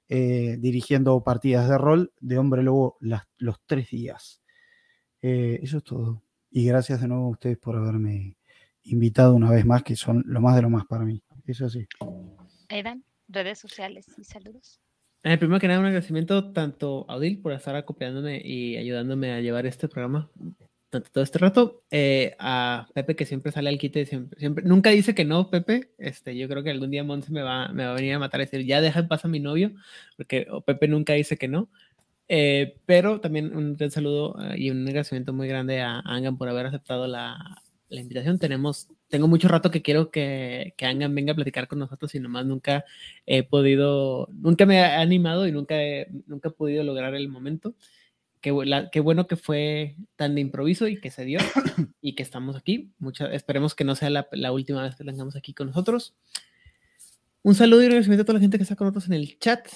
eh, 0.10 0.58
dirigiendo 0.60 1.24
partidas 1.24 1.70
de 1.70 1.78
rol 1.78 2.12
de 2.20 2.38
hombre 2.38 2.64
lobo 2.64 2.98
los 3.00 3.62
tres 3.66 3.90
días. 3.90 4.42
Eh, 5.22 5.60
eso 5.62 5.78
es 5.78 5.84
todo. 5.84 6.24
Y 6.50 6.66
gracias 6.66 7.02
de 7.02 7.08
nuevo 7.08 7.26
a 7.26 7.30
ustedes 7.30 7.58
por 7.58 7.76
haberme 7.76 8.38
invitado 8.84 9.36
una 9.36 9.50
vez 9.50 9.66
más, 9.66 9.84
que 9.84 9.96
son 9.96 10.24
lo 10.26 10.42
más 10.42 10.56
de 10.56 10.64
lo 10.64 10.70
más 10.70 10.86
para 10.86 11.06
mí. 11.06 11.24
Eso 11.46 11.70
sí. 11.70 11.88
Aidan, 12.70 13.04
redes 13.28 13.60
sociales 13.60 14.08
y 14.18 14.24
saludos. 14.24 14.82
Eh, 15.24 15.38
primero 15.38 15.60
que 15.60 15.68
nada, 15.68 15.80
un 15.80 15.86
agradecimiento 15.86 16.52
tanto 16.52 17.06
a 17.08 17.16
Odil 17.16 17.42
por 17.42 17.54
estar 17.54 17.76
acompañándome 17.76 18.42
y 18.44 18.76
ayudándome 18.78 19.32
a 19.32 19.40
llevar 19.40 19.66
este 19.66 19.88
programa 19.88 20.30
tanto 20.94 21.10
todo 21.12 21.24
este 21.24 21.40
rato. 21.40 21.84
eh, 21.92 22.36
a 22.40 22.88
Pepe, 22.94 23.16
que 23.16 23.26
siempre 23.26 23.52
sale 23.52 23.70
al 23.70 23.78
quite, 23.78 24.06
siempre, 24.06 24.40
siempre, 24.40 24.64
nunca 24.64 24.92
dice 24.92 25.16
que 25.16 25.26
no, 25.26 25.50
Pepe. 25.50 25.92
Este, 25.98 26.38
yo 26.38 26.48
creo 26.48 26.64
que 26.64 26.70
algún 26.70 26.92
día 26.92 27.04
Monse 27.04 27.32
me 27.32 27.42
va, 27.42 27.70
me 27.70 27.86
va 27.86 27.92
a 27.92 27.96
venir 27.96 28.14
a 28.14 28.20
matar 28.20 28.42
y 28.42 28.46
decir, 28.46 28.66
ya 28.66 28.80
deja 28.82 29.00
en 29.00 29.08
paz 29.08 29.26
a 29.26 29.28
mi 29.28 29.40
novio, 29.40 29.74
porque 30.18 30.48
o 30.52 30.62
Pepe 30.62 30.88
nunca 30.88 31.14
dice 31.14 31.38
que 31.38 31.48
no. 31.48 31.70
Eh, 32.30 32.78
pero 32.86 33.20
también 33.20 33.56
un 33.56 33.76
gran 33.76 33.92
saludo 33.92 34.36
eh, 34.42 34.56
y 34.58 34.70
un 34.70 34.88
agradecimiento 34.88 35.34
muy 35.34 35.48
grande 35.48 35.82
a 35.82 36.00
Angan 36.00 36.38
por 36.38 36.48
haber 36.50 36.68
aceptado 36.68 37.08
la, 37.08 37.62
la 37.90 38.02
invitación. 38.02 38.40
Tenemos, 38.40 38.88
tengo 39.10 39.28
mucho 39.28 39.48
rato 39.48 39.70
que 39.72 39.82
quiero 39.82 40.10
que, 40.12 40.74
que 40.78 40.86
Angan 40.86 41.14
venga 41.14 41.34
a 41.34 41.36
platicar 41.36 41.68
con 41.68 41.80
nosotros 41.80 42.14
y 42.16 42.20
nomás 42.20 42.46
nunca 42.46 42.84
he 43.26 43.44
podido, 43.44 44.28
nunca 44.34 44.66
me 44.66 44.80
ha 44.82 45.00
animado 45.02 45.48
y 45.48 45.52
nunca 45.52 45.82
he, 45.82 46.08
nunca 46.26 46.50
he 46.50 46.52
podido 46.52 46.84
lograr 46.84 47.14
el 47.16 47.28
momento. 47.30 47.76
Qué, 48.42 48.52
la- 48.66 48.90
qué 48.90 49.00
bueno 49.00 49.28
que 49.28 49.36
fue 49.38 49.96
tan 50.16 50.36
de 50.36 50.42
improviso 50.42 50.88
y 50.88 51.00
que 51.00 51.12
se 51.12 51.24
dio 51.26 51.40
y 52.02 52.14
que 52.16 52.24
estamos 52.24 52.56
aquí. 52.56 52.92
Mucha, 53.00 53.32
esperemos 53.34 53.76
que 53.76 53.84
no 53.86 53.96
sea 53.96 54.10
la, 54.10 54.28
la 54.32 54.52
última 54.52 54.82
vez 54.84 54.96
que 54.96 55.04
tengamos 55.04 55.36
aquí 55.36 55.54
con 55.54 55.68
nosotros. 55.68 56.16
Un 57.42 57.56
saludo 57.56 57.82
y 57.82 57.86
un 57.86 57.92
agradecimiento 57.92 58.24
a 58.24 58.26
toda 58.26 58.38
la 58.40 58.42
gente 58.42 58.58
que 58.58 58.64
está 58.64 58.76
con 58.76 58.88
nosotros 58.88 59.08
en 59.08 59.14
el 59.14 59.38
chat, 59.38 59.68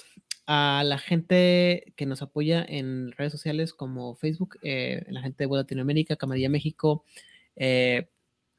a 0.45 0.83
la 0.85 0.97
gente 0.97 1.93
que 1.97 2.06
nos 2.06 2.22
apoya 2.22 2.65
en 2.67 3.11
redes 3.11 3.33
sociales 3.33 3.73
como 3.73 4.15
Facebook, 4.15 4.57
eh, 4.64 5.06
la 5.09 5.22
gente 5.22 5.45
de 5.45 5.53
Latinoamérica, 5.53 6.15
Camarilla 6.15 6.49
México, 6.49 7.03
eh, 7.57 8.07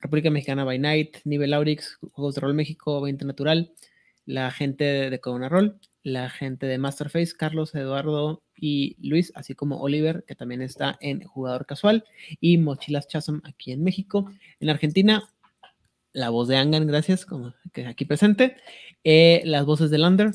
República 0.01 0.31
Mexicana 0.31 0.65
by 0.65 0.79
Night, 0.79 1.19
Nivel 1.25 1.55
Aurix, 1.55 1.99
Juegos 2.13 2.35
de 2.35 2.41
Rol 2.41 2.55
México, 2.55 3.01
20 3.01 3.25
Natural, 3.25 3.73
la 4.27 4.51
gente 4.51 4.85
de, 4.85 5.21
Corona 5.21 5.49
Roll, 5.49 5.79
la 6.03 6.31
gente 6.31 6.67
de 6.67 6.79
Masterface, 6.79 7.35
Carlos, 7.37 7.75
Eduardo 7.75 8.43
y 8.55 8.97
Luis, 9.01 9.33
así 9.35 9.55
como 9.55 9.81
Oliver, 9.81 10.25
que 10.27 10.35
también 10.35 10.63
está 10.63 10.99
en 11.01 11.23
Jugador 11.23 11.67
Casual, 11.67 12.05
y 12.41 12.59
Mochilas 12.59 13.09
Chasm 13.09 13.41
aquí 13.45 13.73
en 13.73 13.83
México. 13.83 14.31
En 14.61 14.71
Argentina, 14.71 15.29
la 16.13 16.31
voz 16.31 16.49
de 16.49 16.57
Angan, 16.57 16.87
gracias, 16.87 17.25
como 17.25 17.55
que 17.73 17.87
aquí 17.87 18.05
presente, 18.05 18.57
eh, 19.05 19.43
las 19.45 19.65
voces 19.65 19.91
de 19.91 19.99
Lander, 19.99 20.33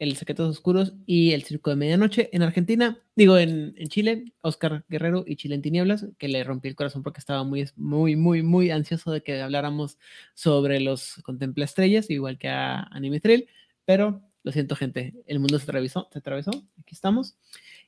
el 0.00 0.16
Secretos 0.16 0.48
Oscuros 0.50 0.94
y 1.06 1.30
el 1.32 1.44
Circo 1.44 1.70
de 1.70 1.76
Medianoche. 1.76 2.28
En 2.32 2.42
Argentina, 2.42 2.98
digo, 3.14 3.38
en, 3.38 3.74
en 3.76 3.88
Chile, 3.88 4.24
Oscar 4.40 4.84
Guerrero 4.88 5.22
y 5.26 5.36
Chile 5.36 5.54
en 5.54 5.62
Tinieblas, 5.62 6.06
que 6.18 6.26
le 6.26 6.42
rompí 6.42 6.66
el 6.68 6.74
corazón 6.74 7.04
porque 7.04 7.20
estaba 7.20 7.44
muy, 7.44 7.68
muy, 7.76 8.16
muy, 8.16 8.42
muy 8.42 8.70
ansioso 8.72 9.12
de 9.12 9.22
que 9.22 9.40
habláramos 9.40 9.98
sobre 10.34 10.80
los 10.80 11.14
Contempla 11.22 11.64
Estrellas, 11.64 12.10
igual 12.10 12.38
que 12.38 12.48
a 12.48 12.80
Anime 12.90 13.20
Thrill, 13.20 13.46
pero 13.84 14.22
lo 14.42 14.52
siento, 14.52 14.74
gente, 14.74 15.12
el 15.26 15.38
mundo 15.38 15.58
se 15.58 15.64
atravesó, 15.64 16.08
se 16.12 16.18
atravesó, 16.18 16.50
aquí 16.80 16.94
estamos. 16.94 17.36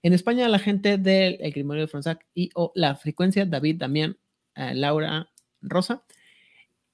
En 0.02 0.12
España, 0.12 0.46
la 0.48 0.58
gente 0.58 0.98
del 0.98 1.38
El 1.40 1.50
Grimorio 1.52 1.82
de 1.82 1.88
Fronsac 1.88 2.26
y 2.34 2.50
o 2.54 2.72
La 2.74 2.94
Frecuencia, 2.94 3.46
David, 3.46 3.76
Damián, 3.78 4.18
eh, 4.54 4.74
Laura, 4.74 5.30
Rosa, 5.62 6.04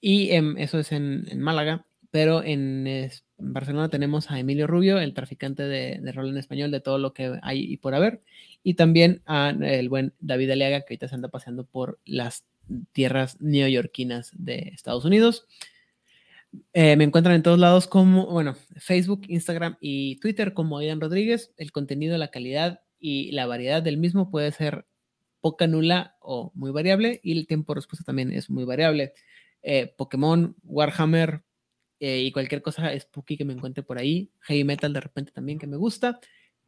y 0.00 0.30
em, 0.30 0.56
eso 0.58 0.78
es 0.78 0.92
en, 0.92 1.26
en 1.28 1.40
Málaga, 1.40 1.86
pero 2.12 2.42
en, 2.44 2.86
es- 2.86 3.24
en 3.38 3.52
Barcelona 3.52 3.88
tenemos 3.88 4.30
a 4.30 4.38
Emilio 4.38 4.66
Rubio, 4.66 4.98
el 4.98 5.14
traficante 5.14 5.62
de, 5.62 6.12
rol 6.12 6.28
en 6.28 6.38
español, 6.38 6.70
de 6.70 6.80
todo 6.80 6.98
lo 6.98 7.12
que 7.12 7.38
hay 7.42 7.60
y 7.60 7.76
por 7.76 7.94
haber, 7.94 8.22
y 8.62 8.74
también 8.74 9.22
a 9.26 9.50
el 9.50 9.88
buen 9.88 10.14
David 10.20 10.50
Aliaga, 10.50 10.80
que 10.80 10.94
ahorita 10.94 11.08
se 11.08 11.14
anda 11.14 11.28
paseando 11.28 11.64
por 11.64 12.00
las 12.04 12.44
tierras 12.92 13.40
neoyorquinas 13.40 14.32
de 14.34 14.72
Estados 14.74 15.04
Unidos. 15.04 15.46
Eh, 16.72 16.96
me 16.96 17.04
encuentran 17.04 17.36
en 17.36 17.42
todos 17.42 17.58
lados 17.58 17.86
como, 17.86 18.26
bueno, 18.26 18.56
Facebook, 18.76 19.22
Instagram 19.28 19.76
y 19.80 20.16
Twitter 20.16 20.54
como 20.54 20.78
Aidan 20.78 21.00
Rodríguez. 21.00 21.52
El 21.56 21.72
contenido, 21.72 22.18
la 22.18 22.28
calidad 22.28 22.80
y 22.98 23.30
la 23.32 23.46
variedad 23.46 23.82
del 23.82 23.98
mismo 23.98 24.30
puede 24.30 24.50
ser 24.50 24.86
poca, 25.40 25.66
nula 25.66 26.16
o 26.20 26.50
muy 26.54 26.70
variable 26.70 27.20
y 27.22 27.38
el 27.38 27.46
tiempo 27.46 27.72
de 27.72 27.78
respuesta 27.78 28.04
también 28.04 28.32
es 28.32 28.50
muy 28.50 28.64
variable. 28.64 29.12
Eh, 29.62 29.94
Pokémon, 29.96 30.56
Warhammer 30.64 31.42
eh, 32.00 32.20
y 32.22 32.32
cualquier 32.32 32.62
cosa 32.62 32.90
spooky 32.98 33.36
que 33.36 33.44
me 33.44 33.52
encuentre 33.52 33.82
por 33.82 33.98
ahí. 33.98 34.30
Heavy 34.42 34.64
metal 34.64 34.92
de 34.92 35.00
repente 35.00 35.32
también 35.32 35.58
que 35.58 35.66
me 35.66 35.76
gusta. 35.76 36.20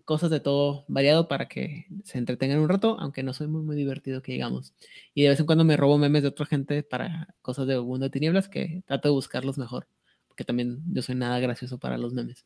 Cosas 0.04 0.30
de 0.30 0.40
todo 0.40 0.84
variado 0.88 1.28
para 1.28 1.46
que 1.46 1.86
se 2.02 2.18
entretengan 2.18 2.58
un 2.58 2.68
rato, 2.68 2.96
aunque 2.98 3.22
no 3.22 3.32
soy 3.32 3.46
muy, 3.46 3.62
muy 3.62 3.76
divertido 3.76 4.22
que 4.22 4.32
digamos. 4.32 4.74
Y 5.14 5.22
de 5.22 5.28
vez 5.28 5.38
en 5.40 5.46
cuando 5.46 5.64
me 5.64 5.76
robo 5.76 5.98
memes 5.98 6.22
de 6.22 6.28
otra 6.28 6.46
gente 6.46 6.82
para 6.82 7.28
cosas 7.42 7.66
de 7.68 7.78
mundo 7.80 8.04
de 8.06 8.10
tinieblas 8.10 8.48
que 8.48 8.82
trato 8.86 9.08
de 9.08 9.12
buscarlos 9.14 9.56
mejor, 9.56 9.86
porque 10.26 10.42
también 10.44 10.80
yo 10.92 11.02
soy 11.02 11.14
nada 11.14 11.38
gracioso 11.38 11.78
para 11.78 11.96
los 11.96 12.12
memes. 12.12 12.44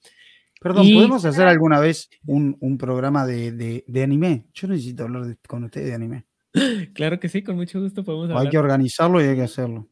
Perdón, 0.61 0.87
Y- 0.87 0.95
¿podemos 0.95 1.25
hacer 1.25 1.47
alguna 1.47 1.81
vez 1.81 2.11
un, 2.27 2.57
un 2.61 2.77
programa 2.77 3.25
de, 3.27 3.53
de- 3.53 3.85
de 3.87 4.03
anime? 4.03 4.47
Yo 4.53 4.69
necesito 4.69 5.05
hablar 5.05 5.25
de- 5.27 5.37
con 5.49 5.65
ustedes 5.65 5.87
de 5.89 5.95
anime. 5.95 6.27
Claro 6.95 7.19
que 7.19 7.29
sí, 7.31 7.43
con 7.43 7.57
mucho 7.57 7.81
gusto 7.81 8.05
podemos 8.05 8.29
Hay 8.31 8.37
hablar. 8.37 8.51
que 8.51 8.59
organizarlo 8.59 9.21
y 9.23 9.25
hay 9.25 9.37
que 9.37 9.43
hacerlo. 9.43 9.89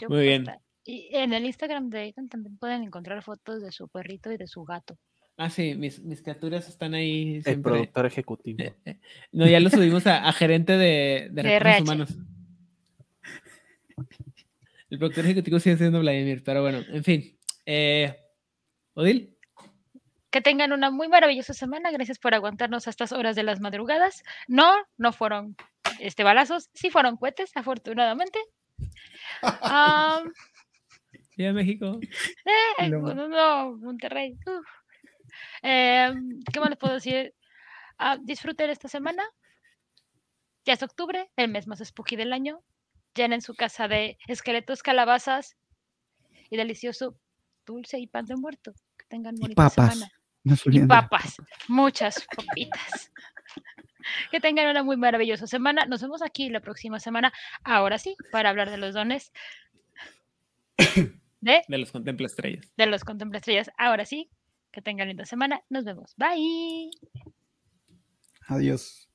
Yo 0.00 0.08
Muy 0.08 0.22
bien. 0.22 0.42
estar. 0.42 0.60
Y 0.86 1.08
en 1.12 1.32
el 1.32 1.44
Instagram 1.44 1.90
de 1.90 1.98
Aidan 2.00 2.28
también 2.28 2.56
pueden 2.58 2.82
encontrar 2.84 3.22
fotos 3.22 3.60
de 3.60 3.72
su 3.72 3.88
perrito 3.88 4.30
y 4.32 4.36
de 4.36 4.46
su 4.46 4.64
gato. 4.64 4.96
Ah, 5.36 5.50
sí, 5.50 5.74
mis, 5.74 6.00
mis 6.02 6.22
criaturas 6.22 6.68
están 6.68 6.94
ahí 6.94 7.36
El 7.36 7.42
siempre. 7.42 7.72
productor 7.72 8.06
ejecutivo. 8.06 8.62
Eh, 8.62 8.74
eh, 8.86 9.00
No, 9.32 9.46
ya 9.46 9.60
lo 9.60 9.68
subimos 9.68 10.06
a, 10.06 10.26
a 10.26 10.32
gerente 10.32 10.72
de, 10.78 11.28
de 11.30 11.42
De 11.42 11.58
recursos 11.58 11.82
humanos. 11.82 12.14
El 14.88 14.98
productor 14.98 15.24
ejecutivo 15.24 15.58
sigue 15.58 15.76
siendo 15.76 16.00
Vladimir, 16.00 16.42
pero 16.44 16.62
bueno, 16.62 16.78
en 16.88 17.02
fin. 17.04 17.36
Eh, 17.66 18.14
Odil, 18.94 19.36
Que 20.30 20.40
tengan 20.40 20.72
una 20.72 20.90
muy 20.90 21.08
maravillosa 21.08 21.52
semana. 21.54 21.90
Gracias 21.90 22.18
por 22.18 22.34
aguantarnos 22.34 22.86
a 22.86 22.90
estas 22.90 23.12
horas 23.12 23.34
de 23.36 23.42
las 23.42 23.60
madrugadas. 23.60 24.22
No, 24.46 24.72
no 24.96 25.12
fueron 25.12 25.56
este, 25.98 26.22
balazos, 26.22 26.70
sí 26.74 26.90
fueron 26.90 27.16
cohetes, 27.16 27.50
afortunadamente. 27.56 28.38
Ah, 29.42 30.22
De 31.36 31.52
México. 31.52 32.00
eh, 32.78 32.88
No. 32.88 33.14
no, 33.28 33.76
Monterrey. 33.76 34.38
Eh, 35.62 36.12
¿Qué 36.52 36.60
más 36.60 36.70
les 36.70 36.78
puedo 36.78 36.94
decir? 36.94 37.34
Ah, 37.98 38.16
disfruten 38.20 38.70
esta 38.70 38.88
semana. 38.88 39.22
Ya 40.64 40.72
es 40.72 40.82
octubre, 40.82 41.30
el 41.36 41.48
mes 41.50 41.66
más 41.66 41.78
spooky 41.84 42.16
del 42.16 42.32
año. 42.32 42.62
Llenen 43.14 43.40
su 43.40 43.54
casa 43.54 43.86
de 43.88 44.18
esqueletos, 44.26 44.82
calabazas 44.82 45.56
y 46.50 46.56
delicioso 46.56 47.18
dulce 47.64 47.98
y 47.98 48.06
pan 48.06 48.26
de 48.26 48.36
muerto. 48.36 48.72
Que 48.98 49.06
tengan 49.06 49.36
Y 49.36 49.40
bonita 49.40 49.62
papas. 49.68 49.94
semana. 49.94 50.12
No 50.44 50.54
Y 50.66 50.86
papas, 50.86 51.36
muchas 51.68 52.24
papitas. 52.34 53.12
Que 54.30 54.38
tengan 54.38 54.68
una 54.68 54.84
muy 54.84 54.96
maravillosa 54.96 55.48
semana. 55.48 55.84
Nos 55.86 56.00
vemos 56.00 56.22
aquí 56.22 56.48
la 56.48 56.60
próxima 56.60 57.00
semana, 57.00 57.32
ahora 57.64 57.98
sí, 57.98 58.14
para 58.30 58.50
hablar 58.50 58.70
de 58.70 58.76
los 58.76 58.94
dones 58.94 59.32
de, 61.40 61.62
De 61.68 61.78
los 61.78 61.92
Contempla 61.92 62.26
Estrellas. 62.26 62.72
de 62.76 62.86
los 62.86 63.04
Contempla 63.04 63.38
Estrellas. 63.38 63.70
Ahora 63.78 64.04
sí, 64.04 64.30
que 64.72 64.82
tengan 64.82 65.08
linda 65.08 65.24
semana. 65.24 65.62
Nos 65.70 65.84
vemos. 65.84 66.14
Bye. 66.16 66.90
Adiós. 68.48 69.08